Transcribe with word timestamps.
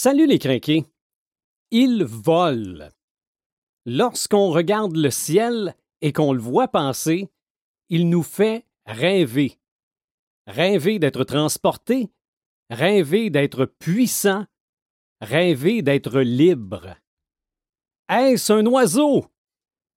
Salut 0.00 0.28
les 0.28 0.38
crinqués. 0.38 0.84
Il 1.72 2.04
vole. 2.04 2.92
Lorsqu'on 3.84 4.50
regarde 4.50 4.94
le 4.94 5.10
ciel 5.10 5.74
et 6.02 6.12
qu'on 6.12 6.32
le 6.32 6.40
voit 6.40 6.68
passer, 6.68 7.28
il 7.88 8.08
nous 8.08 8.22
fait 8.22 8.64
rêver. 8.86 9.58
Rêver 10.46 11.00
d'être 11.00 11.24
transporté, 11.24 12.12
rêver 12.70 13.28
d'être 13.28 13.64
puissant, 13.64 14.46
rêver 15.20 15.82
d'être 15.82 16.20
libre. 16.20 16.94
Est-ce 18.08 18.52
un 18.52 18.66
oiseau? 18.66 19.26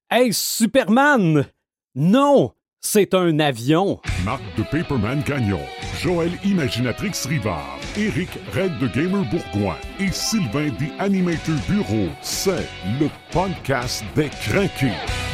Est-ce 0.09 0.63
Superman? 0.63 1.45
Non, 1.93 2.55
c'est 2.81 3.13
un 3.13 3.39
avion. 3.39 3.99
Marc 4.25 4.41
de 4.57 4.63
Paperman 4.63 5.21
Gagnon, 5.25 5.59
Joël 6.01 6.31
Imaginatrix 6.43 7.13
Rivard, 7.27 7.79
Eric 7.95 8.29
Red 8.53 8.77
de 8.79 8.87
Gamer 8.87 9.23
Bourgoin 9.29 9.77
et 9.99 10.11
Sylvain 10.11 10.69
des 10.79 10.91
Animator 10.99 11.55
Bureau. 11.69 12.09
C'est 12.21 12.67
le 12.99 13.07
podcast 13.31 14.03
des 14.15 14.29
craqués. 14.29 15.30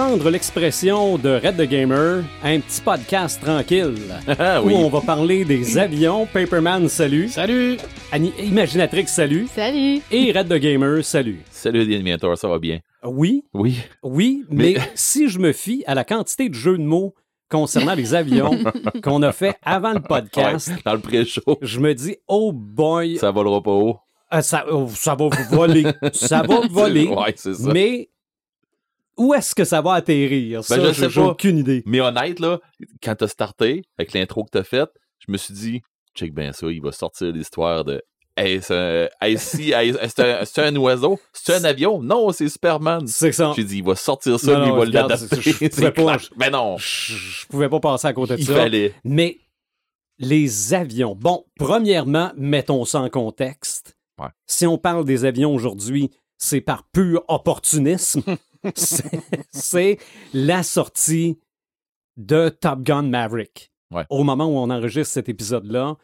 L'expression 0.00 1.18
de 1.18 1.28
Red 1.28 1.58
the 1.58 1.68
Gamer, 1.68 2.24
un 2.42 2.58
petit 2.60 2.80
podcast 2.80 3.38
tranquille 3.42 3.98
Ah 4.38 4.62
où 4.64 4.68
oui. 4.68 4.74
on 4.74 4.88
va 4.88 5.02
parler 5.02 5.44
des 5.44 5.76
avions. 5.76 6.24
Paperman, 6.24 6.88
salut. 6.88 7.28
Salut! 7.28 7.76
Ani- 8.10 8.32
Imaginatrix, 8.42 9.08
salut. 9.08 9.46
Salut! 9.54 10.00
Et 10.10 10.32
Red 10.32 10.48
the 10.48 10.54
Gamer, 10.54 11.04
salut. 11.04 11.40
Salut 11.50 11.84
les 11.84 11.94
animateurs, 11.96 12.38
ça 12.38 12.48
va 12.48 12.58
bien? 12.58 12.78
Oui, 13.04 13.44
Oui. 13.52 13.76
oui, 14.02 14.44
mais, 14.48 14.74
Mais- 14.78 14.90
si 14.94 15.28
je 15.28 15.38
me 15.38 15.52
fie 15.52 15.84
à 15.86 15.94
la 15.94 16.04
quantité 16.04 16.48
de 16.48 16.54
jeux 16.54 16.78
de 16.78 16.82
mots 16.82 17.14
concernant 17.50 17.94
les 17.94 18.14
avions 18.14 18.52
qu'on 19.04 19.20
a 19.22 19.32
fait 19.32 19.54
avant 19.62 19.92
le 19.92 20.00
podcast, 20.00 20.68
Ouais, 20.68 20.76
dans 20.86 20.94
le 20.94 21.00
pré-show, 21.00 21.58
je 21.60 21.78
me 21.78 21.92
dis, 21.94 22.16
oh 22.26 22.52
boy, 22.54 23.18
ça, 23.18 23.30
volera 23.32 23.62
pas 23.62 23.72
haut. 23.72 23.98
ça, 24.40 24.64
oh, 24.72 24.88
ça 24.94 25.14
va 25.14 25.28
voler. 25.50 25.84
ça 26.14 26.40
va 26.42 26.60
voler. 26.70 27.06
Ouais, 27.08 27.34
c'est 27.36 27.52
ça. 27.52 27.70
Mais 27.70 28.08
où 29.20 29.34
est-ce 29.34 29.54
que 29.54 29.64
ça 29.64 29.80
va 29.82 29.94
atterrir? 29.94 30.64
Ça, 30.64 30.76
Ben, 30.76 30.86
je 30.92 30.92
sais 30.92 31.08
pas. 31.08 31.26
aucune 31.26 31.58
idée. 31.58 31.82
Mais 31.86 32.00
honnête, 32.00 32.40
là, 32.40 32.58
quand 33.02 33.14
t'as 33.14 33.28
starté, 33.28 33.82
avec 33.98 34.12
l'intro 34.14 34.44
que 34.44 34.50
t'as 34.50 34.64
faite, 34.64 34.90
je 35.26 35.30
me 35.30 35.36
suis 35.36 35.54
dit, 35.54 35.82
check 36.16 36.34
bien 36.34 36.52
ça, 36.52 36.66
il 36.70 36.80
va 36.82 36.90
sortir 36.92 37.28
l'histoire 37.32 37.84
de 37.84 38.02
Hey, 38.36 38.62
c'est 38.62 38.74
un, 38.74 39.08
hey, 39.26 39.36
si, 39.36 39.72
hey, 39.76 39.94
c'est 40.46 40.58
un, 40.62 40.76
oiseau? 40.76 41.20
C'est 41.32 41.52
un 41.54 41.64
avion? 41.64 42.00
Non, 42.00 42.32
c'est 42.32 42.48
Superman. 42.48 43.06
C'est 43.06 43.32
ça. 43.32 43.52
J'ai 43.54 43.64
dit, 43.64 43.78
il 43.78 43.84
va 43.84 43.94
sortir 43.96 44.40
ça, 44.40 44.56
Non, 44.56 44.66
il 44.66 44.78
va 44.78 44.84
l'adapter. 45.02 45.40
je- 45.40 45.50
je 45.60 45.68
pouvais 45.68 45.90
pas. 45.92 46.16
Mais 46.38 46.48
non, 46.48 46.78
Je, 46.78 47.12
je 47.14 47.46
pouvais 47.48 47.68
pas 47.68 47.80
passer 47.80 48.06
à 48.06 48.12
côté 48.14 48.36
de 48.36 48.40
il 48.40 48.46
ça. 48.46 48.54
fallait. 48.54 48.94
Mais 49.04 49.36
les 50.18 50.72
avions. 50.74 51.14
Bon, 51.14 51.44
premièrement, 51.58 52.32
mettons 52.36 52.84
ça 52.86 53.00
en 53.00 53.10
contexte. 53.10 53.96
Ouais. 54.18 54.28
Si 54.46 54.66
on 54.66 54.78
parle 54.78 55.04
des 55.04 55.24
avions 55.26 55.54
aujourd'hui, 55.54 56.10
c'est 56.38 56.60
par 56.62 56.84
pur 56.92 57.22
opportunisme. 57.28 58.22
C'est- 59.52 59.98
la 60.34 60.62
sortie 60.62 61.38
de 62.16 62.48
Top 62.48 62.82
Gun 62.82 63.02
Maverick. 63.02 63.72
Ouais. 63.92 64.04
Au 64.10 64.22
moment 64.24 64.46
où 64.46 64.56
on 64.58 64.70
enregistre 64.70 65.14
cet 65.14 65.28
épisode-là, 65.28 65.96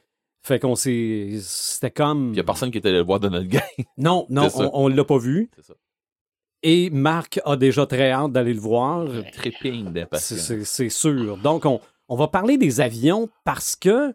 fait 0.42 0.58
qu'on 0.60 0.74
s'est. 0.74 1.38
C'était 1.40 1.90
comme. 1.90 2.32
Il 2.32 2.36
y 2.36 2.40
a 2.40 2.44
personne 2.44 2.70
qui 2.70 2.78
était 2.78 2.88
allé 2.88 2.98
le 2.98 3.04
voir 3.04 3.20
dans 3.20 3.30
notre 3.30 3.48
gang. 3.48 3.62
Non, 3.96 4.26
non, 4.30 4.48
on, 4.54 4.70
on 4.72 4.88
l'a 4.88 5.04
pas 5.04 5.18
vu. 5.18 5.50
C'est 5.56 5.64
ça. 5.64 5.74
Et 6.62 6.90
Marc 6.90 7.40
a 7.44 7.56
déjà 7.56 7.86
très 7.86 8.10
hâte 8.10 8.32
d'aller 8.32 8.54
le 8.54 8.60
voir. 8.60 9.06
D'impatience. 9.06 10.40
C'est 10.40 10.64
c'est 10.64 10.88
sûr. 10.88 11.36
Donc, 11.38 11.64
on, 11.66 11.80
on 12.08 12.16
va 12.16 12.28
parler 12.28 12.58
des 12.58 12.80
avions 12.80 13.28
parce 13.44 13.76
que 13.76 14.14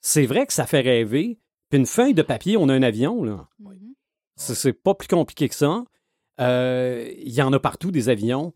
c'est 0.00 0.26
vrai 0.26 0.46
que 0.46 0.52
ça 0.52 0.66
fait 0.66 0.80
rêver. 0.80 1.38
Puis 1.68 1.78
une 1.78 1.86
feuille 1.86 2.14
de 2.14 2.22
papier, 2.22 2.56
on 2.56 2.68
a 2.68 2.74
un 2.74 2.82
avion, 2.82 3.22
là. 3.24 3.48
Mhm. 3.58 3.94
C'est 4.36 4.72
pas 4.72 4.94
plus 4.94 5.08
compliqué 5.08 5.48
que 5.48 5.54
ça. 5.54 5.84
Euh, 6.40 7.10
Il 7.24 7.32
y 7.32 7.42
en 7.42 7.52
a 7.52 7.58
partout 7.58 7.90
des 7.90 8.08
avions. 8.08 8.52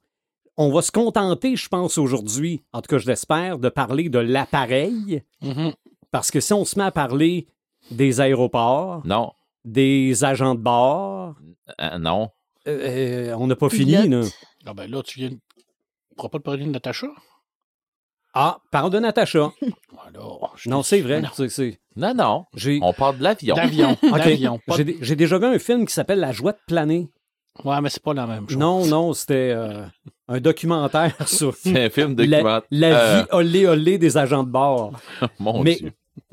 On 0.56 0.70
va 0.72 0.82
se 0.82 0.92
contenter, 0.92 1.56
je 1.56 1.68
pense, 1.68 1.96
aujourd'hui, 1.96 2.62
en 2.72 2.82
tout 2.82 2.88
cas, 2.88 2.98
je 2.98 3.06
l'espère, 3.06 3.58
de 3.58 3.68
parler 3.68 4.08
de 4.08 4.18
l'appareil. 4.18 5.22
Mhm. 5.40 5.72
Parce 6.10 6.30
que 6.30 6.40
si 6.40 6.52
on 6.52 6.64
se 6.64 6.78
met 6.78 6.84
à 6.84 6.90
parler 6.90 7.46
des 7.90 8.20
aéroports, 8.20 9.00
Non, 9.06 9.32
des 9.64 10.24
agents 10.24 10.54
de 10.54 10.60
bord, 10.60 11.34
euh, 11.80 11.98
non. 11.98 12.30
euh, 12.68 13.30
euh, 13.30 13.36
on 13.38 13.46
n'a 13.46 13.56
pas 13.56 13.68
fini. 13.70 13.92
Là. 14.08 14.22
Ah 14.66 14.74
ben 14.74 14.90
là, 14.90 15.02
tu 15.02 15.20
viens. 15.20 15.30
Tu 15.30 15.36
pourras 16.16 16.28
pas 16.28 16.38
te 16.38 16.44
parler 16.44 16.64
de 16.66 16.70
Natacha? 16.70 17.06
Ah, 18.34 18.60
parle 18.70 18.90
de 18.90 18.98
Natacha. 18.98 19.52
Alors, 20.06 20.52
je 20.56 20.68
Non, 20.68 20.82
c'est 20.82 21.00
vrai. 21.00 21.20
Non. 21.22 21.28
c'est- 21.34 21.48
c'est- 21.48 21.80
Non, 21.96 22.14
non. 22.14 22.44
J'ai 22.54 22.78
On 22.82 22.92
parle 22.92 23.18
de 23.18 23.22
l'avion. 23.24 23.54
D'avion. 23.54 23.96
J'ai 24.76 24.98
j'ai 25.00 25.16
déjà 25.16 25.38
vu 25.38 25.46
un 25.46 25.58
film 25.58 25.86
qui 25.86 25.92
s'appelle 25.94 26.20
La 26.20 26.32
joie 26.32 26.52
de 26.52 26.58
planer. 26.66 27.08
Ouais, 27.64 27.80
mais 27.80 27.90
c'est 27.90 28.02
pas 28.02 28.14
la 28.14 28.26
même 28.26 28.48
chose. 28.48 28.56
Non, 28.58 28.86
non, 28.86 29.12
c'était 29.12 29.50
euh, 29.54 29.84
un 30.28 30.40
documentaire 30.40 31.14
sur 31.28 31.54
C'est 31.54 31.84
un 31.86 31.90
film 31.90 32.16
la, 32.16 32.24
documentaire. 32.26 32.62
la 32.70 33.00
Euh, 33.00 33.20
vie 33.22 33.28
olé 33.32 33.66
olé 33.66 33.98
des 33.98 34.16
agents 34.16 34.44
de 34.44 34.50
bord. 34.50 34.92
Mon 35.38 35.62
Mais 35.62 35.76
Dieu. 35.76 35.92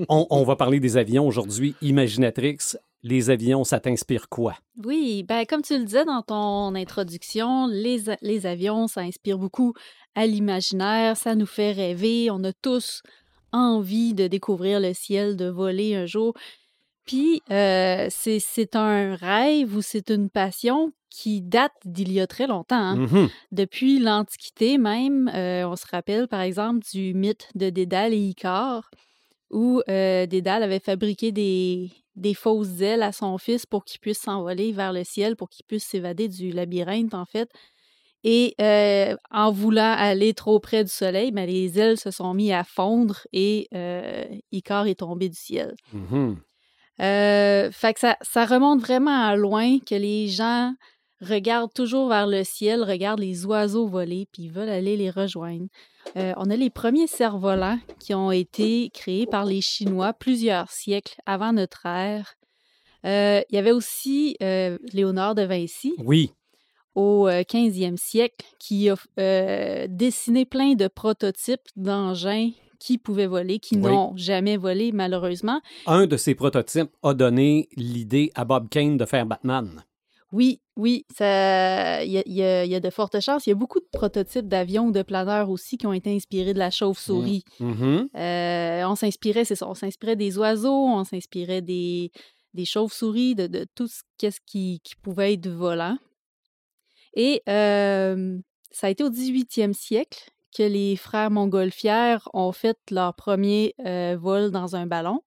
on, 0.09 0.25
on 0.29 0.43
va 0.43 0.55
parler 0.55 0.79
des 0.79 0.95
avions 0.97 1.27
aujourd'hui. 1.27 1.75
Imaginatrix, 1.81 2.57
les 3.03 3.29
avions, 3.29 3.63
ça 3.63 3.79
t'inspire 3.79 4.29
quoi? 4.29 4.55
Oui, 4.85 5.23
ben 5.23 5.45
comme 5.45 5.61
tu 5.63 5.77
le 5.77 5.83
disais 5.85 6.05
dans 6.05 6.21
ton 6.21 6.75
introduction, 6.75 7.67
les, 7.67 8.03
les 8.21 8.45
avions, 8.45 8.87
ça 8.87 9.01
inspire 9.01 9.37
beaucoup 9.37 9.73
à 10.15 10.25
l'imaginaire, 10.27 11.15
ça 11.17 11.35
nous 11.35 11.45
fait 11.45 11.71
rêver, 11.73 12.29
on 12.31 12.43
a 12.43 12.53
tous 12.53 13.01
envie 13.51 14.13
de 14.13 14.27
découvrir 14.27 14.79
le 14.79 14.93
ciel, 14.93 15.35
de 15.35 15.47
voler 15.49 15.95
un 15.95 16.05
jour. 16.05 16.33
Puis, 17.07 17.41
euh, 17.51 18.07
c'est 18.09 18.75
un 18.75 19.15
rêve 19.15 19.75
ou 19.75 19.81
c'est 19.81 20.11
une 20.11 20.29
passion 20.29 20.91
qui 21.09 21.41
date 21.41 21.71
d'il 21.85 22.11
y 22.11 22.19
a 22.19 22.27
très 22.27 22.47
longtemps. 22.47 22.75
hein. 22.75 22.95
Mhm. 22.97 23.29
Depuis 23.51 23.97
l'Antiquité 23.99 24.77
même, 24.77 25.31
euh, 25.33 25.67
on 25.67 25.75
se 25.77 25.85
rappelle 25.89 26.27
par 26.27 26.41
exemple 26.41 26.85
du 26.93 27.13
mythe 27.13 27.47
de 27.55 27.69
Dédale 27.69 28.13
et 28.13 28.17
Icare, 28.19 28.91
où 29.49 29.81
euh, 29.89 30.25
Dédale 30.25 30.63
avait 30.63 30.81
fabriqué 30.81 31.31
des, 31.31 31.89
des 32.17 32.33
fausses 32.33 32.81
ailes 32.81 33.01
à 33.03 33.13
son 33.13 33.37
fils 33.37 33.65
pour 33.65 33.85
qu'il 33.85 34.01
puisse 34.01 34.19
s'envoler 34.19 34.73
vers 34.73 34.91
le 34.91 35.05
ciel, 35.05 35.37
pour 35.37 35.49
qu'il 35.49 35.65
puisse 35.65 35.85
s'évader 35.85 36.27
du 36.27 36.51
labyrinthe 36.51 37.13
en 37.13 37.25
fait. 37.25 37.49
Et 38.25 38.53
euh, 38.59 39.15
en 39.31 39.51
voulant 39.51 39.95
aller 39.97 40.33
trop 40.33 40.59
près 40.59 40.83
du 40.83 40.91
soleil, 40.91 41.31
ben, 41.31 41.47
les 41.47 41.79
ailes 41.79 41.97
se 41.97 42.11
sont 42.11 42.33
mis 42.33 42.51
à 42.51 42.65
fondre 42.65 43.21
et 43.31 43.69
Icare 44.51 44.87
est 44.87 44.95
tombé 44.99 45.29
du 45.29 45.37
ciel. 45.37 45.73
Mhm. 45.93 46.37
Euh, 47.01 47.71
fait 47.71 47.93
que 47.93 47.99
ça, 47.99 48.17
ça 48.21 48.45
remonte 48.45 48.81
vraiment 48.81 49.25
à 49.27 49.35
loin 49.35 49.79
que 49.79 49.95
les 49.95 50.27
gens 50.27 50.73
regardent 51.21 51.73
toujours 51.73 52.09
vers 52.09 52.27
le 52.27 52.43
ciel, 52.43 52.83
regardent 52.83 53.19
les 53.19 53.45
oiseaux 53.45 53.87
voler, 53.87 54.27
puis 54.31 54.43
ils 54.43 54.51
veulent 54.51 54.69
aller 54.69 54.97
les 54.97 55.09
rejoindre. 55.09 55.67
Euh, 56.15 56.33
on 56.37 56.49
a 56.49 56.55
les 56.55 56.69
premiers 56.69 57.07
cerfs-volants 57.07 57.79
qui 57.99 58.13
ont 58.13 58.31
été 58.31 58.89
créés 58.93 59.25
par 59.25 59.45
les 59.45 59.61
Chinois 59.61 60.13
plusieurs 60.13 60.69
siècles 60.71 61.15
avant 61.25 61.53
notre 61.53 61.85
ère. 61.85 62.35
Euh, 63.05 63.41
il 63.49 63.55
y 63.55 63.59
avait 63.59 63.71
aussi 63.71 64.35
euh, 64.41 64.77
Léonard 64.93 65.35
de 65.35 65.43
Vinci 65.43 65.93
Oui. 65.99 66.31
au 66.95 67.27
euh, 67.27 67.41
15e 67.41 67.97
siècle 67.97 68.45
qui 68.59 68.89
a 68.89 68.95
dessiné 69.87 70.45
plein 70.45 70.73
de 70.73 70.87
prototypes 70.87 71.67
d'engins 71.75 72.51
qui 72.79 72.97
pouvaient 72.97 73.27
voler, 73.27 73.59
qui 73.59 73.75
Oui. 73.75 73.81
n'ont 73.91 74.15
jamais 74.15 74.57
volé 74.57 74.91
malheureusement. 74.91 75.61
Un 75.85 76.07
de 76.07 76.17
ces 76.17 76.35
prototypes 76.35 76.91
a 77.03 77.13
donné 77.13 77.69
l'idée 77.75 78.31
à 78.35 78.45
Bob 78.45 78.69
Kane 78.69 78.97
de 78.97 79.05
faire 79.05 79.25
Batman. 79.25 79.83
Oui, 80.33 80.59
oui, 80.75 81.05
il 81.21 81.23
y, 82.03 82.21
y 82.25 82.41
y 82.41 82.75
a 82.75 82.79
de 82.81 82.89
fortes 82.89 83.19
chances. 83.21 83.47
Il 83.47 83.51
y 83.51 83.53
a 83.53 83.55
beaucoup 83.55 83.79
de 83.79 83.87
prototypes 83.91 84.47
d'avions 84.49 84.87
ou 84.87 84.91
de 84.91 85.01
planeurs 85.01 85.49
aussi 85.49 85.77
qui 85.77 85.87
ont 85.87 85.93
été 85.93 86.13
inspirés 86.13 86.53
de 86.53 86.59
la 86.59 86.69
chauve-souris. 86.69 87.43
Mhm. 87.61 88.09
Euh, 88.13 88.83
on 88.87 88.95
s'inspirait, 88.95 89.45
c'est 89.45 89.55
ça, 89.55 89.69
on 89.69 89.73
s'inspirait 89.73 90.17
des 90.17 90.37
oiseaux, 90.37 90.85
on 90.87 91.05
s'inspirait 91.05 91.61
des, 91.61 92.11
des 92.53 92.65
chauves-souris, 92.65 93.35
de, 93.35 93.47
de 93.47 93.65
tout 93.73 93.87
ce 93.87 94.01
qui, 94.45 94.81
qui 94.83 94.95
pouvait 95.01 95.33
être 95.33 95.47
volant. 95.47 95.97
Et 97.15 97.41
euh, 97.47 98.37
ça 98.69 98.87
a 98.87 98.89
été 98.89 99.03
au 99.05 99.09
18e 99.09 99.71
siècle 99.73 100.29
que 100.55 100.63
les 100.63 100.95
frères 100.95 101.31
montgolfières 101.31 102.27
ont 102.33 102.51
fait 102.51 102.77
leur 102.91 103.13
premier 103.15 103.73
euh, 103.85 104.17
vol 104.19 104.51
dans 104.51 104.75
un 104.75 104.85
ballon. 104.85 105.21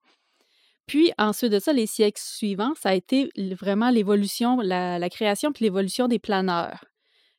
Puis 0.87 1.13
ensuite 1.19 1.53
de 1.53 1.59
ça, 1.61 1.73
les 1.73 1.87
siècles 1.87 2.21
suivants, 2.25 2.73
ça 2.81 2.91
a 2.91 2.95
été 2.95 3.31
vraiment 3.61 3.91
l'évolution, 3.91 4.61
la, 4.61 4.99
la 4.99 5.09
création 5.09 5.53
puis 5.53 5.65
l'évolution 5.65 6.09
des 6.09 6.19
planeurs. 6.19 6.85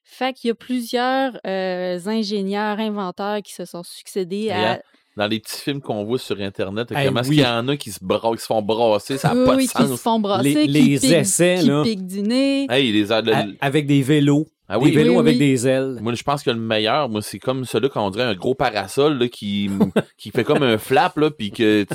Fait 0.04 0.34
qu'il 0.34 0.48
y 0.48 0.52
a 0.52 0.56
plusieurs 0.56 1.38
euh, 1.46 2.00
ingénieurs, 2.06 2.80
inventeurs 2.80 3.42
qui 3.42 3.54
se 3.54 3.66
sont 3.66 3.84
succédés 3.84 4.46
Et 4.46 4.52
à... 4.54 4.82
dans 5.18 5.28
les 5.28 5.40
petits 5.40 5.60
films 5.62 5.82
qu'on 5.82 6.04
voit 6.06 6.18
sur 6.18 6.40
Internet, 6.40 6.88
comment 6.90 7.20
est-ce 7.22 7.30
oui. 7.30 7.36
qu'il 7.38 7.44
y 7.46 7.48
en 7.48 7.68
a 7.68 7.78
qui 7.78 7.92
se, 7.92 8.00
bra- 8.04 8.34
qui 8.36 8.42
se 8.42 8.48
font 8.48 8.62
brasser, 8.62 9.18
ça 9.18 9.34
n'a 9.34 9.40
oui, 9.42 9.46
pas 9.46 9.56
oui, 9.56 9.68
de 9.68 9.72
qui 9.72 9.88
se 9.92 9.96
font 9.98 10.20
brasser, 10.20 10.54
Les- 10.54 10.62
qui, 10.66 10.68
les 10.72 11.00
piquent, 11.00 11.12
essais, 11.12 11.58
qui 11.62 11.68
là. 11.68 11.84
piquent 11.84 12.08
du 12.08 12.22
nez. 12.24 12.68
Hey, 12.70 12.92
les, 12.92 13.04
le- 13.04 13.34
A- 13.34 13.46
Avec 13.60 13.86
des 13.86 14.02
vélos. 14.02 14.48
Ah 14.72 14.78
des 14.80 14.86
oui, 14.86 14.92
vélos 14.92 15.14
oui, 15.14 15.20
avec 15.20 15.34
oui. 15.34 15.40
des 15.40 15.68
ailes. 15.68 15.98
Moi, 16.02 16.14
je 16.14 16.24
pense 16.24 16.44
que 16.44 16.50
le 16.50 16.58
meilleur, 16.58 17.10
moi, 17.10 17.22
c'est 17.22 17.40
comme 17.40 17.66
celui 17.66 17.90
qu'on 17.90 18.10
dirait 18.10 18.24
un 18.26 18.36
gros 18.36 18.56
parasol 18.56 19.18
là, 19.20 19.28
qui, 19.28 19.70
qui 20.18 20.32
fait 20.32 20.44
comme 20.44 20.64
un 20.64 20.78
flap, 20.78 21.18
là, 21.18 21.30
puis 21.32 21.52
que 21.52 21.86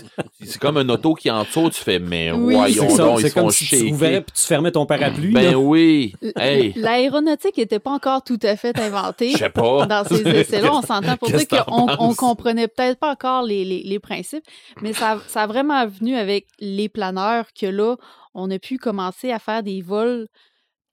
c'est 0.42 0.58
comme 0.60 0.76
un 0.76 0.88
auto 0.88 1.14
qui 1.14 1.30
entoure. 1.30 1.70
Tu 1.70 1.82
fais, 1.82 1.98
mais 1.98 2.32
Oui. 2.32 2.54
voyons 2.54 2.88
C'est 2.88 2.96
ça, 2.96 3.02
donc, 3.04 3.20
ils 3.22 3.32
comme 3.32 3.42
font 3.44 3.50
si 3.50 3.66
tu 3.66 3.90
ouvrais 3.92 4.20
puis 4.20 4.32
tu 4.34 4.42
fermais 4.46 4.70
ton 4.70 4.86
parapluie. 4.86 5.32
Ben 5.32 5.52
là. 5.52 5.58
oui. 5.58 6.14
Hey, 6.36 6.72
L'aéronautique 6.76 7.56
n'était 7.56 7.78
pas 7.78 7.90
encore 7.92 8.22
tout 8.22 8.38
à 8.42 8.56
fait 8.56 8.78
inventée. 8.78 9.30
je 9.32 9.38
sais 9.38 9.50
pas. 9.50 9.86
Dans 9.86 10.04
ces 10.04 10.26
essais-là, 10.26 10.70
on 10.74 10.82
s'entend 10.82 11.16
pour 11.16 11.28
dire 11.30 11.46
qu'on 11.48 11.86
on 11.98 12.14
comprenait 12.14 12.68
peut-être 12.68 12.98
pas 12.98 13.12
encore 13.12 13.42
les, 13.42 13.64
les- 13.64 13.82
les 13.84 13.98
principes, 13.98 14.44
mais 14.82 14.92
ça, 14.92 15.18
ça 15.28 15.42
a 15.42 15.46
vraiment 15.46 15.86
venu 15.86 16.14
avec 16.16 16.46
les 16.60 16.88
planeurs 16.88 17.46
que 17.58 17.66
là, 17.66 17.96
on 18.34 18.50
a 18.50 18.58
pu 18.58 18.78
commencer 18.78 19.30
à 19.32 19.38
faire 19.38 19.62
des 19.62 19.80
vols 19.82 20.26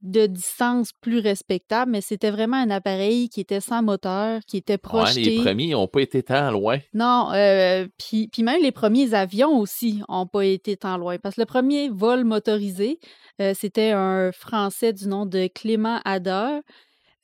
de 0.04 0.26
distance 0.28 0.92
plus 1.02 1.20
respectables, 1.20 1.90
mais 1.92 2.02
c'était 2.02 2.30
vraiment 2.30 2.58
un 2.58 2.70
appareil 2.70 3.30
qui 3.30 3.40
était 3.40 3.62
sans 3.62 3.82
moteur, 3.82 4.42
qui 4.46 4.58
était 4.58 4.74
Ouais, 4.74 4.78
projeté. 4.78 5.22
les 5.24 5.42
premiers 5.44 5.72
n'ont 5.72 5.88
pas 5.88 6.02
été 6.02 6.22
tant 6.24 6.52
loin. 6.52 6.78
Non, 6.94 7.30
euh, 7.34 7.88
puis 7.98 8.28
puis 8.28 8.44
même 8.44 8.62
les 8.62 8.74
premiers 8.74 9.14
avions 9.14 9.58
aussi 9.58 10.02
n'ont 10.10 10.28
pas 10.28 10.44
été 10.46 10.76
tant 10.78 10.98
loin. 10.98 11.18
Parce 11.20 11.36
que 11.36 11.42
le 11.42 11.46
premier 11.46 11.88
vol 11.90 12.26
motorisé, 12.26 13.00
euh, 13.42 13.54
c'était 13.58 13.92
un 13.92 14.32
Français 14.34 14.92
du 14.92 15.08
nom 15.08 15.26
de 15.26 15.48
Clément 15.48 16.00
Ader. 16.04 16.60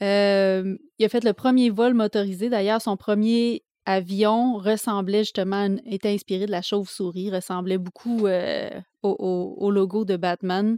Euh, 0.01 0.75
il 0.97 1.05
a 1.05 1.09
fait 1.09 1.23
le 1.23 1.33
premier 1.33 1.69
vol 1.69 1.93
motorisé. 1.93 2.49
D'ailleurs, 2.49 2.81
son 2.81 2.95
premier 2.97 3.63
avion 3.85 4.53
ressemblait 4.57 5.19
justement, 5.23 5.75
était 5.85 6.09
inspiré 6.13 6.45
de 6.45 6.51
la 6.51 6.61
chauve-souris, 6.61 7.31
ressemblait 7.31 7.77
beaucoup 7.77 8.27
au, 8.27 9.09
au- 9.09 9.55
au 9.57 9.71
logo 9.71 10.05
de 10.05 10.15
Batman. 10.15 10.77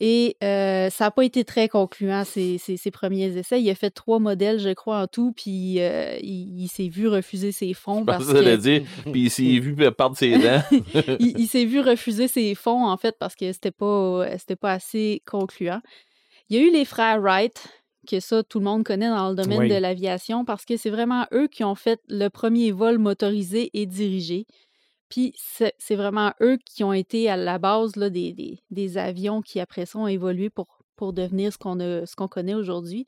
Et 0.00 0.36
euh, 0.42 0.90
ça 0.90 1.04
n'a 1.04 1.10
pas 1.12 1.24
été 1.24 1.44
très 1.44 1.68
concluant, 1.68 2.24
ces- 2.24 2.58
ces 2.58 2.90
premiers 2.90 3.36
essais. 3.38 3.62
Il 3.62 3.70
a 3.70 3.74
fait 3.76 3.90
trois 3.90 4.18
modèles, 4.18 4.58
je 4.58 4.70
crois, 4.70 5.02
en 5.02 5.06
tout, 5.06 5.32
puis 5.32 5.76
euh, 5.80 6.16
il, 6.20 6.62
il 6.62 6.68
s'est 6.68 6.88
vu 6.88 7.06
refuser 7.06 7.52
ses 7.52 7.72
fonds 7.74 8.00
Je 8.00 8.04
parce 8.04 8.26
que 8.26 8.56
dire. 8.56 8.82
Puis 9.12 9.22
il 9.24 9.30
s'est 9.30 9.58
vu 9.60 9.74
perdre 9.76 10.16
ses 10.16 10.36
dents. 10.38 10.62
il, 11.20 11.38
il 11.38 11.46
s'est 11.46 11.64
vu 11.64 11.80
refuser 11.80 12.26
ses 12.28 12.54
fonds, 12.56 12.86
en 12.86 12.96
fait, 12.96 13.16
parce 13.20 13.36
que 13.36 13.52
c'était 13.52 13.70
pas, 13.70 14.26
pas 14.60 14.72
assez 14.72 15.22
concluant. 15.26 15.80
Il 16.50 16.56
y 16.56 16.60
a 16.60 16.62
eu 16.66 16.72
les 16.72 16.84
frères 16.84 17.20
Wright, 17.20 17.64
que 18.10 18.20
ça, 18.20 18.42
tout 18.42 18.58
le 18.58 18.64
monde 18.64 18.84
connaît 18.84 19.08
dans 19.08 19.30
le 19.30 19.36
domaine 19.36 19.60
Oui. 19.60 19.68
de 19.68 19.76
l'aviation, 19.76 20.44
parce 20.44 20.64
que 20.64 20.76
c'est 20.76 20.90
vraiment 20.90 21.26
eux 21.32 21.46
qui 21.46 21.64
ont 21.64 21.74
fait 21.76 22.00
le 22.08 22.28
premier 22.28 22.70
vol 22.72 22.98
motorisé 22.98 23.70
et 23.72 23.86
dirigé. 23.86 24.44
Puis 25.14 25.32
c'est 25.36 25.94
vraiment 25.94 26.32
eux 26.40 26.58
qui 26.66 26.82
ont 26.82 26.92
été 26.92 27.30
à 27.30 27.36
la 27.36 27.58
base 27.58 27.94
là, 27.94 28.10
des, 28.10 28.58
des- 28.72 28.98
avions 28.98 29.42
qui, 29.42 29.60
après 29.60 29.86
ça, 29.86 30.00
ont 30.00 30.08
évolué 30.08 30.50
pour, 30.50 30.80
pour 30.96 31.12
devenir 31.12 31.52
ce 31.52 32.16
qu'on 32.16 32.26
connaît 32.26 32.54
aujourd'hui. 32.54 33.06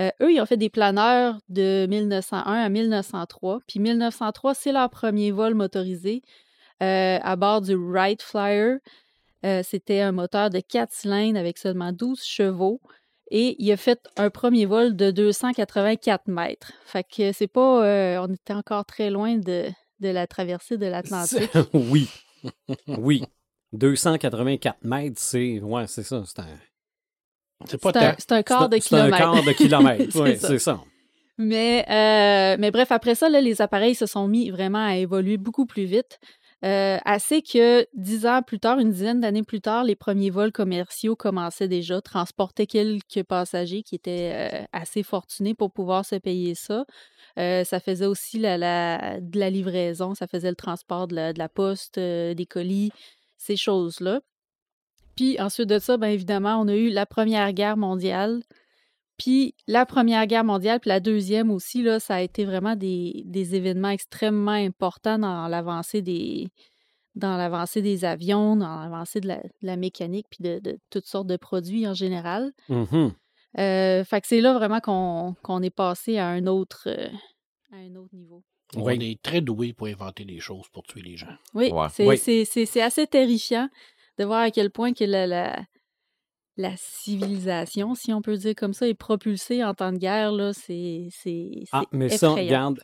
Euh, 0.00 0.10
eux, 0.20 0.32
ils 0.32 0.40
ont 0.40 0.46
fait 0.46 0.56
des 0.56 0.68
planeurs 0.68 1.38
de 1.48 1.86
1901 1.88 2.40
à 2.54 2.68
1903. 2.68 3.60
Puis 3.68 3.78
1903, 3.78 4.54
c'est 4.54 4.72
leur 4.72 4.90
premier 4.90 5.30
vol 5.30 5.54
motorisé 5.54 6.22
euh, 6.82 7.20
à 7.22 7.36
bord 7.36 7.60
du 7.60 7.76
Wright 7.76 8.20
Flyer. 8.20 8.78
Euh, 9.46 9.62
C'était 9.62 10.00
un 10.00 10.10
moteur 10.10 10.50
de 10.50 10.58
4 10.58 10.92
cylindres 10.92 11.38
avec 11.38 11.58
seulement 11.58 11.92
12 11.92 12.20
chevaux. 12.20 12.80
Et 13.30 13.54
il 13.62 13.70
a 13.70 13.76
fait 13.76 14.00
un 14.16 14.30
premier 14.30 14.66
vol 14.66 14.96
de 14.96 15.12
284 15.12 16.26
mètres. 16.26 16.72
Fait 16.84 17.04
que 17.04 17.30
c'est 17.30 17.46
pas. 17.46 18.18
on 18.24 18.34
était 18.34 18.54
encore 18.54 18.86
très 18.86 19.10
loin 19.10 19.36
de, 19.36 19.66
de 20.00 20.08
la 20.08 20.26
traversée 20.26 20.76
de 20.76 20.86
l'Atlantique. 20.86 21.50
oui. 21.72 22.08
Oui. 22.86 23.24
284 23.72 24.78
mètres, 24.84 25.20
c'est. 25.20 25.60
Ouais, 25.60 25.86
c'est 25.86 26.02
ça. 26.02 26.22
C'est 26.26 26.40
un, 26.40 26.46
C'est 27.66 27.80
pas 27.80 27.92
C'est 27.92 27.98
un, 27.98 28.10
tant. 28.10 28.16
c'est 28.18 28.32
un 28.32 28.42
quart 28.42 28.68
de 28.68 28.78
c'est 28.78 28.94
un 28.94 28.98
kilomètre. 29.10 29.16
quart 29.18 29.42
de 29.44 29.52
kilomètre. 29.52 30.04
C'est 30.12 30.20
oui, 30.20 30.36
ça. 30.38 30.48
c'est 30.48 30.58
ça. 30.58 30.80
Mais, 31.40 31.84
euh, 31.88 32.56
mais 32.58 32.70
bref, 32.72 32.90
après 32.90 33.14
ça, 33.14 33.28
là, 33.28 33.40
les 33.40 33.60
appareils 33.62 33.94
se 33.94 34.06
sont 34.06 34.26
mis 34.26 34.50
vraiment 34.50 34.84
à 34.84 34.96
évoluer 34.96 35.36
beaucoup 35.36 35.66
plus 35.66 35.84
vite. 35.84 36.18
Euh, 36.64 36.98
assez 37.04 37.40
que 37.40 37.86
dix 37.94 38.26
ans 38.26 38.42
plus 38.42 38.58
tard, 38.58 38.80
une 38.80 38.90
dizaine 38.90 39.20
d'années 39.20 39.44
plus 39.44 39.60
tard, 39.60 39.84
les 39.84 39.94
premiers 39.94 40.30
vols 40.30 40.50
commerciaux 40.50 41.14
commençaient 41.14 41.68
déjà, 41.68 42.00
transportaient 42.00 42.66
quelques 42.66 43.22
passagers 43.22 43.84
qui 43.84 43.94
étaient 43.94 44.32
euh, 44.34 44.64
assez 44.72 45.04
fortunés 45.04 45.54
pour 45.54 45.70
pouvoir 45.70 46.04
se 46.04 46.16
payer 46.16 46.56
ça. 46.56 46.84
Euh, 47.38 47.62
ça 47.62 47.78
faisait 47.78 48.06
aussi 48.06 48.38
de 48.38 49.38
la 49.38 49.50
livraison, 49.50 50.14
ça 50.14 50.26
faisait 50.26 50.50
le 50.50 50.56
transport 50.56 51.06
de 51.06 51.14
la, 51.14 51.32
de 51.32 51.38
la 51.38 51.48
poste, 51.48 51.98
des 51.98 52.46
colis, 52.48 52.90
ces 53.36 53.56
choses-là. 53.56 54.20
Puis 55.14 55.40
ensuite 55.40 55.68
de 55.68 55.78
ça, 55.78 55.96
bien 55.96 56.10
évidemment, 56.10 56.60
on 56.60 56.66
a 56.68 56.74
eu 56.74 56.90
la 56.90 57.06
Première 57.06 57.52
Guerre 57.52 57.76
mondiale. 57.76 58.42
Puis 59.18 59.54
la 59.66 59.84
Première 59.84 60.26
Guerre 60.26 60.44
mondiale, 60.44 60.80
puis 60.80 60.88
la 60.88 61.00
Deuxième 61.00 61.50
aussi, 61.50 61.82
là, 61.82 61.98
ça 62.00 62.14
a 62.16 62.20
été 62.20 62.44
vraiment 62.44 62.76
des, 62.76 63.22
des 63.26 63.54
événements 63.56 63.90
extrêmement 63.90 64.52
importants 64.52 65.18
dans 65.18 65.48
l'avancée 65.48 66.02
des 66.02 66.48
dans 67.14 67.36
l'avancée 67.36 67.82
des 67.82 68.04
avions, 68.04 68.54
dans 68.54 68.78
l'avancée 68.80 69.18
de 69.20 69.26
la, 69.26 69.38
de 69.38 69.50
la 69.62 69.74
mécanique, 69.76 70.26
puis 70.30 70.44
de, 70.44 70.60
de 70.60 70.78
toutes 70.88 71.06
sortes 71.06 71.26
de 71.26 71.36
produits 71.36 71.84
en 71.88 71.94
général. 71.94 72.52
Mhm. 72.68 73.12
Euh, 73.58 74.04
fait 74.04 74.20
que 74.20 74.26
c'est 74.28 74.40
là 74.40 74.52
vraiment 74.54 74.78
qu'on 74.78 75.34
qu'on 75.42 75.60
est 75.62 75.70
passé 75.74 76.18
à 76.18 76.28
un 76.28 76.46
autre 76.46 76.84
euh, 76.86 77.08
à 77.72 77.76
un 77.78 77.96
autre 77.96 78.14
niveau. 78.14 78.44
On 78.76 78.88
est 78.90 79.20
très 79.22 79.40
doué 79.40 79.72
pour 79.72 79.86
inventer 79.88 80.24
des 80.26 80.38
choses 80.38 80.68
pour 80.72 80.84
tuer 80.84 81.00
les 81.02 81.16
gens. 81.16 81.34
Oui, 81.54 81.72
Ouais. 81.72 81.86
c'est 81.90 82.06
Oui. 82.06 82.18
c'est- 82.18 82.44
c'est- 82.44 82.66
c'est 82.66 82.82
assez 82.82 83.06
terrifiant 83.06 83.68
de 84.18 84.24
voir 84.24 84.40
à 84.42 84.50
quel 84.52 84.70
point 84.70 84.92
que 84.92 85.04
la, 85.04 85.26
la, 85.26 85.58
la 86.58 86.72
civilisation, 86.76 87.94
si 87.94 88.12
on 88.12 88.20
peut 88.20 88.36
dire 88.36 88.54
comme 88.56 88.74
ça, 88.74 88.86
est 88.88 88.94
propulsée 88.94 89.64
en 89.64 89.72
temps 89.74 89.92
de 89.92 89.98
guerre. 89.98 90.32
là, 90.32 90.52
C'est 90.52 91.08
c'est- 91.10 91.62
Ah, 91.72 91.84
mais 91.92 92.08
ça, 92.10 92.30
regarde, 92.30 92.80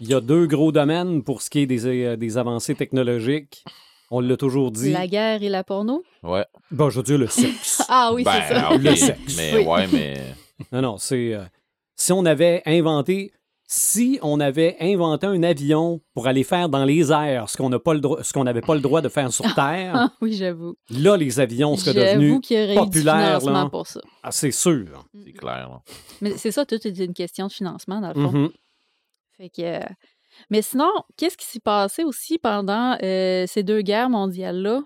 il 0.00 0.08
y 0.08 0.14
a 0.14 0.20
deux 0.20 0.46
gros 0.46 0.72
domaines 0.72 1.22
pour 1.22 1.40
ce 1.40 1.48
qui 1.48 1.60
est 1.60 1.66
des, 1.66 1.86
euh, 1.86 2.16
des 2.16 2.36
avancées 2.36 2.74
technologiques. 2.74 3.64
On 4.10 4.20
l'a 4.20 4.36
toujours 4.36 4.70
dit. 4.70 4.92
La 4.92 5.06
guerre 5.06 5.42
et 5.42 5.48
la 5.48 5.64
porno? 5.64 6.02
Ouais. 6.22 6.44
Bon, 6.70 6.90
je 6.90 6.98
veux 6.98 7.02
dire 7.04 7.18
le 7.18 7.28
sexe. 7.28 7.82
Ah 7.88 8.10
oui, 8.12 8.24
ben, 8.24 8.32
c'est 8.48 8.54
ça. 8.54 8.72
ok. 8.74 8.82
Le 8.82 8.96
sexe. 8.96 9.36
Mais 9.38 9.56
Oui. 9.56 9.64
ouais, 9.64 9.86
mais. 9.92 10.14
non, 10.72 10.82
non, 10.82 10.96
c'est. 10.98 11.32
euh, 11.34 11.44
si 11.96 12.12
on 12.12 12.24
avait 12.26 12.62
inventé. 12.66 13.32
Si 13.74 14.18
on 14.20 14.38
avait 14.38 14.76
inventé 14.80 15.26
un 15.26 15.42
avion 15.42 16.02
pour 16.12 16.26
aller 16.26 16.44
faire 16.44 16.68
dans 16.68 16.84
les 16.84 17.10
airs 17.10 17.48
ce 17.48 17.56
qu'on 17.56 17.70
n'a 17.70 17.78
pas 17.78 17.94
le 17.94 18.00
droit, 18.00 18.22
ce 18.22 18.30
qu'on 18.34 18.44
n'avait 18.44 18.60
pas 18.60 18.74
le 18.74 18.82
droit 18.82 19.00
de 19.00 19.08
faire 19.08 19.32
sur 19.32 19.46
Terre, 19.54 19.92
Ah 19.94 20.12
oui, 20.20 20.34
j'avoue. 20.34 20.76
là 20.90 21.16
les 21.16 21.40
avions 21.40 21.74
seraient 21.78 22.14
devenus 22.14 22.38
y 22.50 22.66
du 22.68 22.74
populaires, 22.74 23.38
financement 23.40 23.64
là. 23.64 23.70
pour 23.70 23.86
ça. 23.86 24.02
ah, 24.22 24.30
c'est 24.30 24.50
sûr. 24.50 25.06
C'est 25.24 25.32
clair, 25.32 25.70
là. 25.70 25.82
Mais 26.20 26.36
c'est 26.36 26.50
ça, 26.50 26.66
tout 26.66 26.86
est 26.86 26.98
une 26.98 27.14
question 27.14 27.46
de 27.46 27.52
financement, 27.52 28.02
dans 28.02 28.08
le 28.08 28.14
fond. 28.14 28.32
Mhm. 28.32 28.50
Fait 29.38 29.48
que, 29.48 29.62
euh, 29.62 29.80
Mais 30.50 30.60
sinon, 30.60 30.90
qu'est-ce 31.16 31.38
qui 31.38 31.46
s'est 31.46 31.58
passé 31.58 32.04
aussi 32.04 32.36
pendant 32.38 32.98
euh, 33.02 33.46
ces 33.46 33.62
deux 33.62 33.80
guerres 33.80 34.10
mondiales-là, 34.10 34.82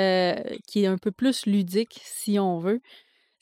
euh, 0.00 0.34
qui 0.66 0.82
est 0.82 0.88
un 0.88 0.98
peu 0.98 1.12
plus 1.12 1.46
ludique, 1.46 2.00
si 2.02 2.40
on 2.40 2.58
veut? 2.58 2.80